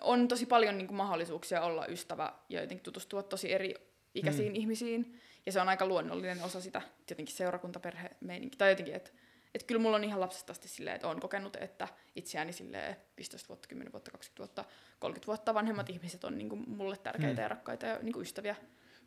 on 0.00 0.28
tosi 0.28 0.46
paljon 0.46 0.78
niinku 0.78 0.94
mahdollisuuksia 0.94 1.62
olla 1.62 1.86
ystävä 1.86 2.32
ja 2.48 2.60
jotenkin 2.60 2.84
tutustua 2.84 3.22
tosi 3.22 3.52
eri 3.52 3.74
ikäisiin 4.14 4.52
mm. 4.52 4.56
ihmisiin. 4.56 5.20
Ja 5.46 5.52
se 5.52 5.60
on 5.60 5.68
aika 5.68 5.86
luonnollinen 5.86 6.42
osa 6.42 6.60
sitä 6.60 6.82
jotenkin 7.10 7.34
seurakuntaperhe-meininki. 7.34 8.56
Tai 8.56 8.70
jotenkin, 8.70 8.94
että 8.94 9.10
et 9.54 9.62
kyllä 9.62 9.80
mulla 9.80 9.96
on 9.96 10.04
ihan 10.04 10.20
lapsesta 10.20 10.52
asti 10.52 10.68
silleen, 10.68 10.94
että 10.94 11.08
olen 11.08 11.20
kokenut, 11.20 11.56
että 11.56 11.88
itseäni 12.16 12.52
silleen 12.52 12.96
15 13.16 13.48
vuotta, 13.48 13.68
10 13.68 13.92
vuotta, 13.92 14.10
20 14.10 14.38
vuotta, 14.38 14.64
30 14.98 15.26
vuotta 15.26 15.54
vanhemmat 15.54 15.90
ihmiset 15.90 16.24
on 16.24 16.38
niinku 16.38 16.56
mulle 16.56 16.96
tärkeitä 16.96 17.40
mm. 17.40 17.42
ja 17.42 17.48
rakkaita 17.48 17.86
ja 17.86 17.98
niinku 18.02 18.20
ystäviä. 18.20 18.56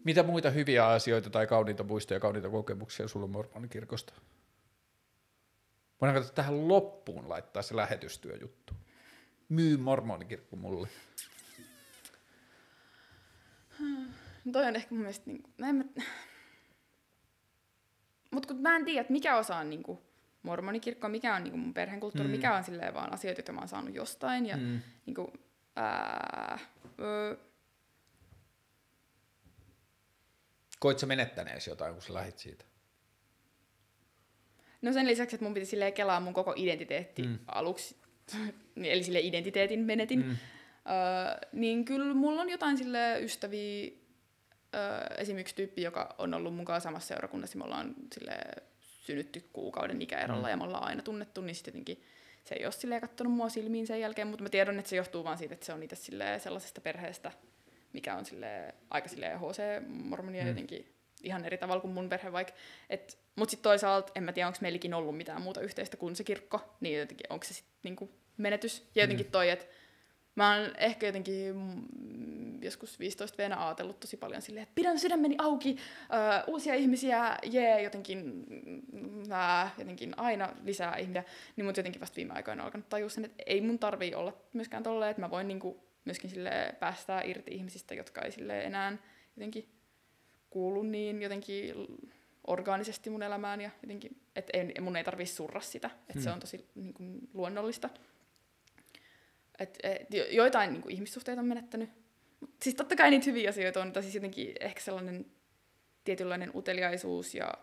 Mitä 0.04 0.24
muita 0.24 0.50
hyviä 0.50 0.88
asioita 0.88 1.30
tai 1.30 1.48
kauniita 1.48 1.84
muistoja, 1.84 2.20
kauniita 2.20 2.50
kokemuksia 2.50 3.08
sulla 3.08 3.24
on 3.24 3.30
mormonikirkosta? 3.30 4.14
Voidaanko 6.02 6.30
tähän 6.36 6.68
loppuun 6.68 7.30
laittaa 7.30 7.62
se 7.62 7.76
lähetystyöjuttu? 7.76 8.74
Myy 9.50 9.78
mormonikirkko 9.78 10.56
mulle. 10.56 10.88
No 14.46 14.52
toi 14.52 14.66
on 14.66 14.76
ehkä 14.76 14.96
mun 14.96 15.00
mielestä 15.00 15.24
niinku, 15.26 15.50
no 15.58 15.68
en 15.68 15.76
mä... 15.76 15.84
Mut 18.32 18.46
kun 18.46 18.62
mä 18.62 18.76
en 18.76 18.86
tiedä, 18.86 19.02
että 19.02 19.14
mikä 19.14 19.38
osa 19.38 19.56
on 19.56 19.70
niinku 19.70 20.02
mormonikirkko, 20.44 21.10
mikä 21.10 21.36
on 21.36 21.44
niinku 21.44 21.58
mun 21.58 21.74
perheen 21.74 22.00
kulttuuri, 22.00 22.28
Mm. 22.28 22.32
mikä 22.36 22.56
on 22.56 22.64
silleen 22.64 22.94
vaan 22.94 23.14
asioita, 23.14 23.40
joita 23.42 23.52
mä 23.52 23.60
oon 23.60 23.68
saanut 23.68 23.96
jostain. 23.96 24.46
Ja 24.46 24.58
Mm. 24.58 24.80
niinku, 25.06 25.34
ää, 25.76 26.60
ö, 27.00 27.38
Koit 30.80 31.00
sä 31.00 31.06
menettäneesi 31.06 31.70
jotain, 31.70 31.94
kun 31.94 32.02
sä 32.02 32.14
lähit 32.14 32.38
siitä? 32.40 32.66
no 34.82 34.94
sen 34.94 35.08
lisäksi, 35.08 35.36
että 35.36 35.44
mun 35.46 35.54
piti 35.54 35.66
silleen 35.66 35.94
kelaa 35.94 36.20
mun 36.20 36.34
koko 36.34 36.54
identiteetti 36.56 37.22
Mm. 37.24 37.40
aluksi, 37.48 37.96
eli 38.84 39.04
sille 39.04 39.20
identiteetin 39.20 39.80
menetin, 39.80 40.20
Mm. 40.20 40.26
mm. 40.26 40.32
ö, 40.32 41.48
niin 41.54 41.86
kyllä 41.86 42.14
mulla 42.14 42.42
on 42.42 42.50
jotain 42.50 42.78
sille 42.78 43.20
ystäviä, 43.22 43.92
ö, 44.76 45.14
esimerkiksi 45.18 45.56
tyyppi, 45.56 45.82
joka 45.82 46.16
on 46.18 46.34
ollut 46.34 46.66
kanssa 46.66 46.88
samassa 46.90 47.08
seurakunnassa, 47.08 47.58
me 47.58 47.64
ollaan 47.64 47.96
sille 48.14 48.38
synnytty 49.08 49.50
kuukauden 49.54 50.02
ikäerolla 50.02 50.42
Mm. 50.42 50.46
mm. 50.48 50.50
ja 50.52 50.58
me 50.58 50.64
ollaan 50.64 50.84
aina 50.88 51.02
tunnettu, 51.02 51.42
niin 51.42 51.56
sitten 51.56 51.72
jotenkin 51.72 52.04
se 52.44 52.56
ei 52.56 52.66
ole 52.66 52.72
silleen 52.72 53.02
kattonut 53.02 53.34
mua 53.34 53.50
silmiin 53.50 53.88
sen 53.88 54.00
jälkeen, 54.00 54.28
mutta 54.28 54.44
mä 54.44 54.50
tiedän, 54.50 54.80
että 54.80 54.90
se 54.90 54.96
johtuu 54.96 55.24
vaan 55.24 55.38
siitä, 55.38 55.54
että 55.54 55.66
se 55.66 55.74
on 55.74 55.84
itse 55.84 55.96
sellaisesta 56.38 56.82
perheestä, 56.82 57.32
mikä 57.94 58.16
on 58.16 58.26
silleen, 58.26 58.74
aika 58.90 59.08
silleen 59.10 59.40
HC-mormonia 59.40 60.42
Mm. 60.42 60.46
mm. 60.46 60.50
jotenkin 60.50 60.94
ihan 61.24 61.46
eri 61.46 61.58
tavalla 61.58 61.82
kuin 61.82 61.94
mun 61.94 62.10
perhe 62.10 62.32
vaikka. 62.32 62.54
Mutta 63.36 63.52
sitten 63.52 63.64
toisaalta 63.64 64.12
en 64.16 64.24
mä 64.24 64.32
tiedä, 64.34 64.48
onko 64.48 64.60
meilläkin 64.62 64.94
ollut 64.94 65.18
mitään 65.18 65.42
muuta 65.42 65.62
yhteistä 65.62 65.98
kuin 65.98 66.16
se 66.16 66.24
kirkko, 66.24 66.76
niin 66.82 67.00
jotenkin 67.00 67.26
onko 67.30 67.44
se 67.46 67.54
sitten 67.54 67.74
niinku 67.84 68.12
menetys. 68.38 68.90
Ja 68.96 69.04
jotenkin 69.04 69.32
toi, 69.32 69.50
että 69.50 69.66
mä 70.36 70.56
oon 70.56 70.76
ehkä 70.78 71.06
jotenkin 71.06 71.56
mm, 71.56 71.84
joskus 72.62 73.00
15 73.00 73.38
vuonna 73.38 73.68
ajatellut 73.68 74.00
tosi 74.00 74.18
paljon 74.18 74.42
silleen, 74.42 74.64
että 74.64 74.76
pidän 74.76 75.00
sydämeni 75.00 75.36
auki, 75.38 75.78
ö, 75.78 76.44
uusia 76.48 76.74
ihmisiä, 76.76 77.38
jee, 77.44 77.82
jotenkin 77.82 78.46
mm, 78.92 79.28
mä 79.28 79.70
jotenkin 79.78 80.14
aina 80.20 80.54
lisää 80.64 80.96
ihmisiä, 80.98 81.24
niin 81.56 81.66
mut 81.66 81.78
jotenkin 81.78 82.02
vasta 82.02 82.16
viime 82.16 82.34
aikoina 82.34 82.64
alkanut 82.64 82.90
tajua 82.90 83.10
sen, 83.10 83.26
että 83.26 83.44
ei 83.46 83.62
mun 83.62 83.80
tarvii 83.80 84.16
olla 84.16 84.34
myöskään 84.54 84.84
tolleen, 84.84 85.12
että 85.12 85.22
mä 85.22 85.30
voin 85.30 85.48
niinku 85.48 85.84
myöskin 86.06 86.30
sille 86.30 86.76
päästää 86.80 87.22
irti 87.22 87.52
ihmisistä, 87.52 87.96
jotka 87.96 88.22
ei 88.22 88.32
sille 88.32 88.64
enää 88.64 88.98
jotenkin 89.36 89.70
kuulu 90.50 90.84
niin 90.84 91.22
jotenkin 91.22 91.76
orgaanisesti 92.48 93.10
mun 93.10 93.24
elämään 93.24 93.62
ja 93.62 93.70
jotenkin, 93.82 94.22
että 94.36 94.58
ei, 94.58 94.82
mun 94.82 94.96
ei 94.96 95.04
tarvii 95.04 95.26
surra 95.26 95.62
sitä, 95.62 95.88
että 95.88 96.14
hmm. 96.14 96.22
se 96.22 96.32
on 96.32 96.40
tosi 96.40 96.66
niin 96.76 96.94
kuin, 96.94 97.30
luonnollista. 97.34 97.90
Et, 99.60 99.78
et, 99.84 100.08
joitain 100.32 100.72
niin 100.74 100.82
kuin, 100.82 100.94
ihmissuhteita 100.94 101.42
on 101.42 101.48
menettänyt. 101.48 101.90
Siis 102.62 102.76
totta 102.76 102.96
kai 102.96 103.10
niitä 103.10 103.26
hyviä 103.26 103.50
asioita 103.50 103.82
on, 103.82 103.88
mutta 103.88 104.02
siis 104.02 104.16
jotenkin 104.16 104.54
ehkä 104.60 104.82
sellainen 104.82 105.26
tietynlainen 106.04 106.52
uteliaisuus 106.56 107.36
ja 107.36 107.54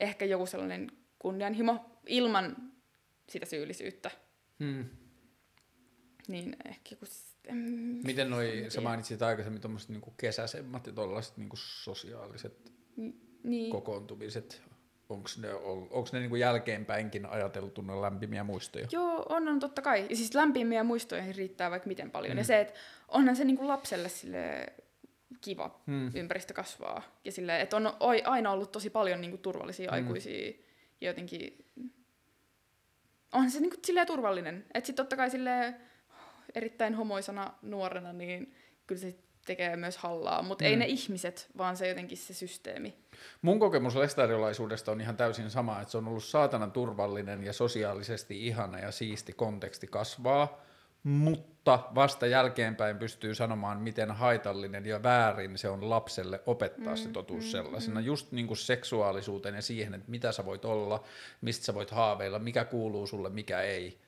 ehkä 0.00 0.24
joku 0.24 0.46
sellainen 0.46 0.92
kunnianhimo 1.18 2.00
ilman 2.06 2.72
sitä 3.28 3.46
syyllisyyttä. 3.46 4.10
Hmm. 4.64 4.84
Niin 6.28 6.56
ehkä 6.64 6.88
joku... 6.90 7.06
Miten 8.04 8.30
noi, 8.30 8.66
sä 8.68 8.80
mainitsit 8.80 9.22
aikaisemmin 9.22 9.60
tuommoiset 9.60 9.90
niinku 9.90 10.14
kesäisemmat 10.16 10.86
ja 10.86 10.92
tuollaiset 10.92 11.36
niinku 11.36 11.56
sosiaaliset 11.56 12.72
niin. 13.42 13.70
kokoontumiset, 13.70 14.62
onko 15.08 15.28
ne, 15.40 15.54
onko 15.90 16.08
ne 16.12 16.18
niin 16.18 16.30
kuin 16.30 16.40
jälkeenpäinkin 16.40 17.26
ajateltu 17.26 17.82
ne 17.82 18.00
lämpimiä 18.00 18.44
muistoja? 18.44 18.86
Joo, 18.92 19.26
on, 19.28 19.48
on 19.48 19.60
totta 19.60 19.82
kai. 19.82 20.06
Ja 20.10 20.16
siis 20.16 20.34
lämpimiä 20.34 20.84
muistoja 20.84 21.32
riittää 21.36 21.70
vaikka 21.70 21.88
miten 21.88 22.10
paljon. 22.10 22.32
Mm. 22.32 22.38
Ja 22.38 22.44
se, 22.44 22.60
että 22.60 22.74
onhan 23.10 23.36
se 23.36 23.44
niin 23.44 23.56
kuin 23.56 23.68
lapselle 23.68 24.08
sille 24.08 24.66
kiva 25.40 25.80
mm. 25.86 26.10
ympäristö 26.14 26.54
kasvaa. 26.54 27.02
Ja 27.24 27.32
sille, 27.32 27.60
että 27.60 27.76
on 27.76 27.96
aina 28.24 28.50
ollut 28.50 28.72
tosi 28.72 28.90
paljon 28.90 29.20
niin 29.20 29.30
kuin 29.30 29.42
turvallisia 29.42 29.90
mm. 29.90 29.94
aikuisia 29.94 30.52
ja 31.00 31.08
jotenkin... 31.08 31.64
Onhan 33.32 33.50
se 33.50 33.60
niin 33.60 33.70
kuin 33.70 33.80
silleen 33.84 34.06
turvallinen. 34.06 34.66
Että 34.74 34.86
sitten 34.86 35.04
totta 35.04 35.16
kai 35.16 35.30
sille 35.30 35.74
erittäin 36.54 36.94
homoisana 36.94 37.54
nuorena, 37.62 38.12
niin 38.12 38.54
kyllä 38.86 39.00
se 39.00 39.14
tekee 39.46 39.76
myös 39.76 39.96
hallaa, 39.96 40.42
mutta 40.42 40.64
mm. 40.64 40.70
ei 40.70 40.76
ne 40.76 40.86
ihmiset, 40.86 41.50
vaan 41.58 41.76
se 41.76 41.88
jotenkin 41.88 42.18
se 42.18 42.34
systeemi. 42.34 42.94
Mun 43.42 43.58
kokemus 43.58 43.96
lestariolaisuudesta 43.96 44.92
on 44.92 45.00
ihan 45.00 45.16
täysin 45.16 45.50
sama, 45.50 45.80
että 45.80 45.92
se 45.92 45.98
on 45.98 46.08
ollut 46.08 46.24
saatanan 46.24 46.72
turvallinen 46.72 47.44
ja 47.44 47.52
sosiaalisesti 47.52 48.46
ihana 48.46 48.78
ja 48.78 48.90
siisti 48.90 49.32
konteksti 49.32 49.86
kasvaa, 49.86 50.60
mutta 51.02 51.80
vasta 51.94 52.26
jälkeenpäin 52.26 52.98
pystyy 52.98 53.34
sanomaan, 53.34 53.80
miten 53.80 54.10
haitallinen 54.10 54.86
ja 54.86 55.02
väärin 55.02 55.58
se 55.58 55.68
on 55.68 55.90
lapselle 55.90 56.40
opettaa 56.46 56.94
mm, 56.94 56.96
se 56.96 57.08
totuus 57.08 57.44
mm, 57.44 57.50
sellaisena. 57.50 58.00
Mm. 58.00 58.06
Just 58.06 58.32
niin 58.32 58.46
kuin 58.46 58.56
seksuaalisuuteen 58.58 59.54
ja 59.54 59.62
siihen, 59.62 59.94
että 59.94 60.10
mitä 60.10 60.32
sä 60.32 60.44
voit 60.44 60.64
olla, 60.64 61.04
mistä 61.40 61.64
sä 61.64 61.74
voit 61.74 61.90
haaveilla, 61.90 62.38
mikä 62.38 62.64
kuuluu 62.64 63.06
sulle, 63.06 63.30
mikä 63.30 63.60
ei 63.60 63.98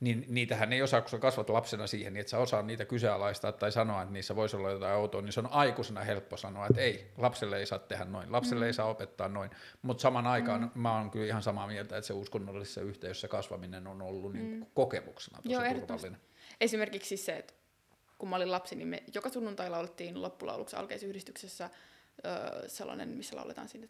niin 0.00 0.24
niitähän 0.28 0.72
ei 0.72 0.82
osaa, 0.82 1.00
kun 1.00 1.10
sä 1.10 1.18
kasvat 1.18 1.50
lapsena 1.50 1.86
siihen, 1.86 2.12
niin 2.12 2.20
että 2.20 2.30
sä 2.30 2.38
osaa 2.38 2.62
niitä 2.62 2.84
kyseenalaistaa 2.84 3.52
tai 3.52 3.72
sanoa, 3.72 4.02
että 4.02 4.12
niissä 4.12 4.36
voisi 4.36 4.56
olla 4.56 4.70
jotain 4.70 4.96
outoa, 4.96 5.22
niin 5.22 5.32
se 5.32 5.40
on 5.40 5.52
aikuisena 5.52 6.00
helppo 6.00 6.36
sanoa, 6.36 6.66
että 6.66 6.80
ei, 6.82 7.10
lapselle 7.16 7.58
ei 7.58 7.66
saa 7.66 7.78
tehdä 7.78 8.04
noin, 8.04 8.32
lapselle 8.32 8.64
mm. 8.64 8.66
ei 8.66 8.72
saa 8.72 8.86
opettaa 8.86 9.28
noin, 9.28 9.50
mutta 9.82 10.02
saman 10.02 10.26
aikaan 10.26 10.60
mm. 10.60 10.70
mä 10.80 10.98
oon 10.98 11.10
kyllä 11.10 11.26
ihan 11.26 11.42
samaa 11.42 11.66
mieltä, 11.66 11.96
että 11.96 12.06
se 12.06 12.12
uskonnollisessa 12.12 12.80
yhteisössä 12.80 13.28
kasvaminen 13.28 13.86
on 13.86 14.02
ollut 14.02 14.32
niin 14.32 14.54
mm. 14.54 14.66
kokemuksena 14.74 15.38
tosi 15.42 15.52
Joo, 15.52 15.62
turvallinen. 15.62 16.20
Esimerkiksi 16.60 17.16
se, 17.16 17.36
että 17.36 17.54
kun 18.18 18.28
mä 18.28 18.36
olin 18.36 18.50
lapsi, 18.50 18.76
niin 18.76 18.88
me 18.88 19.02
joka 19.14 19.28
sunnuntai 19.28 19.70
laulettiin 19.70 20.22
loppulauluksi 20.22 20.76
alkeisyhdistyksessä 20.76 21.70
öö, 22.24 22.68
sellainen, 22.68 23.08
missä 23.08 23.36
lauletaan 23.36 23.68
sinne, 23.68 23.88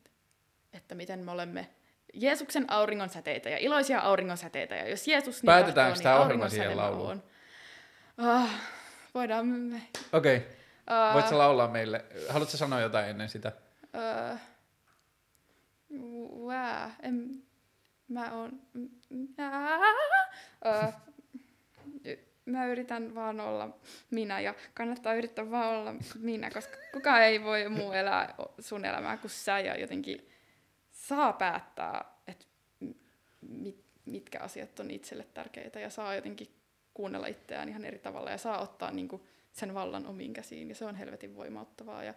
että 0.72 0.94
miten 0.94 1.24
me 1.24 1.30
olemme 1.30 1.70
Jeesuksen 2.14 2.64
auringon 2.68 3.08
säteitä 3.08 3.48
ja 3.48 3.58
iloisia 3.58 4.00
auringon 4.00 4.36
säteitä. 4.36 4.74
Ja 4.74 4.88
jos 4.88 5.08
Jeesus 5.08 5.42
niin 5.42 5.46
Päätetäänkö 5.46 5.94
niin 5.94 6.02
tämä 6.02 6.20
ohjelma 6.20 6.48
siihen 6.48 6.76
lauluun? 6.76 7.22
Oh, 8.18 8.48
voidaan 9.14 9.46
me... 9.46 9.82
Okei. 10.12 10.36
Okay. 10.36 10.48
Uh, 11.08 11.14
Voitko 11.14 11.38
laulaa 11.38 11.68
meille? 11.68 12.04
Haluatko 12.28 12.56
sanoa 12.56 12.80
jotain 12.80 13.08
ennen 13.08 13.28
sitä? 13.28 13.52
Uh, 13.94 14.38
wow. 16.46 16.90
En, 17.02 17.42
mä 18.08 18.32
oon... 18.32 18.60
Uh, 20.66 20.92
mä 22.46 22.66
yritän 22.66 23.14
vaan 23.14 23.40
olla 23.40 23.68
minä 24.10 24.40
ja 24.40 24.54
kannattaa 24.74 25.14
yrittää 25.14 25.50
vaan 25.50 25.76
olla 25.76 25.94
minä, 26.20 26.50
koska 26.50 26.76
kukaan 26.92 27.22
ei 27.22 27.44
voi 27.44 27.68
muu 27.68 27.92
elää 27.92 28.34
sun 28.58 28.84
elämää 28.84 29.16
kuin 29.16 29.30
sä 29.30 29.60
ja 29.60 29.80
jotenkin 29.80 30.28
saa 31.08 31.32
päättää, 31.32 32.04
että 32.26 32.46
mit, 33.40 33.84
mitkä 34.04 34.40
asiat 34.40 34.80
on 34.80 34.90
itselle 34.90 35.26
tärkeitä 35.34 35.80
ja 35.80 35.90
saa 35.90 36.14
jotenkin 36.14 36.48
kuunnella 36.94 37.26
itseään 37.26 37.68
ihan 37.68 37.84
eri 37.84 37.98
tavalla 37.98 38.30
ja 38.30 38.38
saa 38.38 38.60
ottaa 38.60 38.90
niin 38.90 39.08
kuin 39.08 39.22
sen 39.52 39.74
vallan 39.74 40.06
omiin 40.06 40.32
käsiin 40.32 40.68
ja 40.68 40.74
se 40.74 40.84
on 40.84 40.94
helvetin 40.94 41.36
voimauttavaa 41.36 42.04
ja 42.04 42.14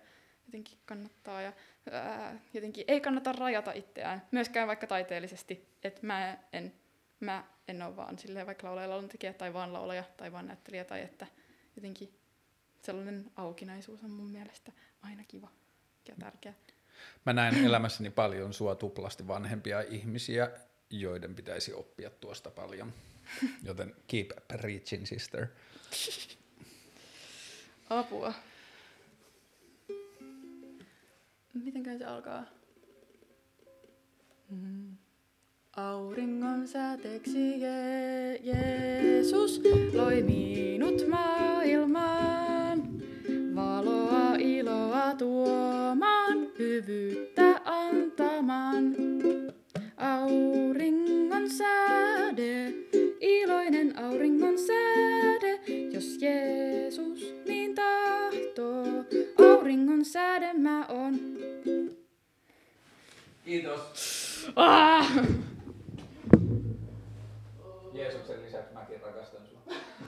jotenkin 0.48 0.78
kannattaa 0.86 1.42
ja 1.42 1.54
ää, 1.92 2.40
jotenkin 2.54 2.86
ei 2.88 3.02
kannata 3.02 3.32
rajata 3.32 3.72
itseään, 3.72 4.22
myöskään 4.32 4.68
vaikka 4.68 4.88
taiteellisesti, 4.88 5.68
että 5.84 6.06
mä 6.08 6.38
en, 6.54 6.74
mä 7.20 7.44
en 7.68 7.82
ole 7.82 7.96
vaan 7.96 8.20
silleen 8.20 8.46
vaikka 8.46 8.68
laulaja, 8.68 9.08
tekijä 9.08 9.34
tai 9.34 9.54
vaan 9.54 9.74
laulaja 9.74 10.04
tai 10.18 10.32
vaan 10.32 10.48
näyttelijä 10.48 10.84
tai 10.84 11.02
että 11.02 11.28
jotenkin 11.76 12.20
sellainen 12.82 13.32
aukinaisuus 13.36 14.04
on 14.04 14.12
mun 14.12 14.32
mielestä 14.32 14.72
aina 15.02 15.24
kiva 15.28 15.48
ja 16.08 16.16
tärkeä. 16.20 16.54
Mä 17.26 17.34
näen 17.34 17.66
elämässäni 17.66 18.10
paljon 18.10 18.54
sua 18.54 18.76
tuplasti 18.76 19.28
vanhempia 19.28 19.82
ihmisiä, 19.82 20.52
joiden 20.90 21.36
pitäisi 21.36 21.74
oppia 21.74 22.10
tuosta 22.10 22.50
paljon. 22.52 22.94
Joten 23.64 23.96
keep 24.08 24.30
preaching, 24.48 25.06
sister. 25.06 25.48
Apua. 27.90 28.34
Miten 31.54 31.98
se 32.00 32.06
alkaa? 32.06 32.46
Mm. 34.50 34.98
Auringon 35.76 36.68
säteeksi 36.68 37.60
Je- 37.62 38.40
Jeesus 38.44 39.62
loi 39.94 40.22
minut 40.24 41.08
maailmaan, 41.10 42.84
valoa 43.56 44.36
iloa 44.40 45.16
tuomaan 45.16 45.79
hyvyyttä 46.80 47.62
antamaan. 47.66 48.96
Auringon 49.98 51.50
säde, 51.50 52.74
iloinen 53.22 54.00
auringon 54.00 54.58
säde, 54.58 55.60
jos 55.92 56.18
Jeesus 56.22 57.34
niin 57.48 57.76
tahtoo, 57.76 59.06
auringon 59.38 60.06
säde 60.06 60.54
mä 60.54 60.86
on. 60.86 61.20
Kiitos. 63.46 64.52
Ah! 64.56 65.08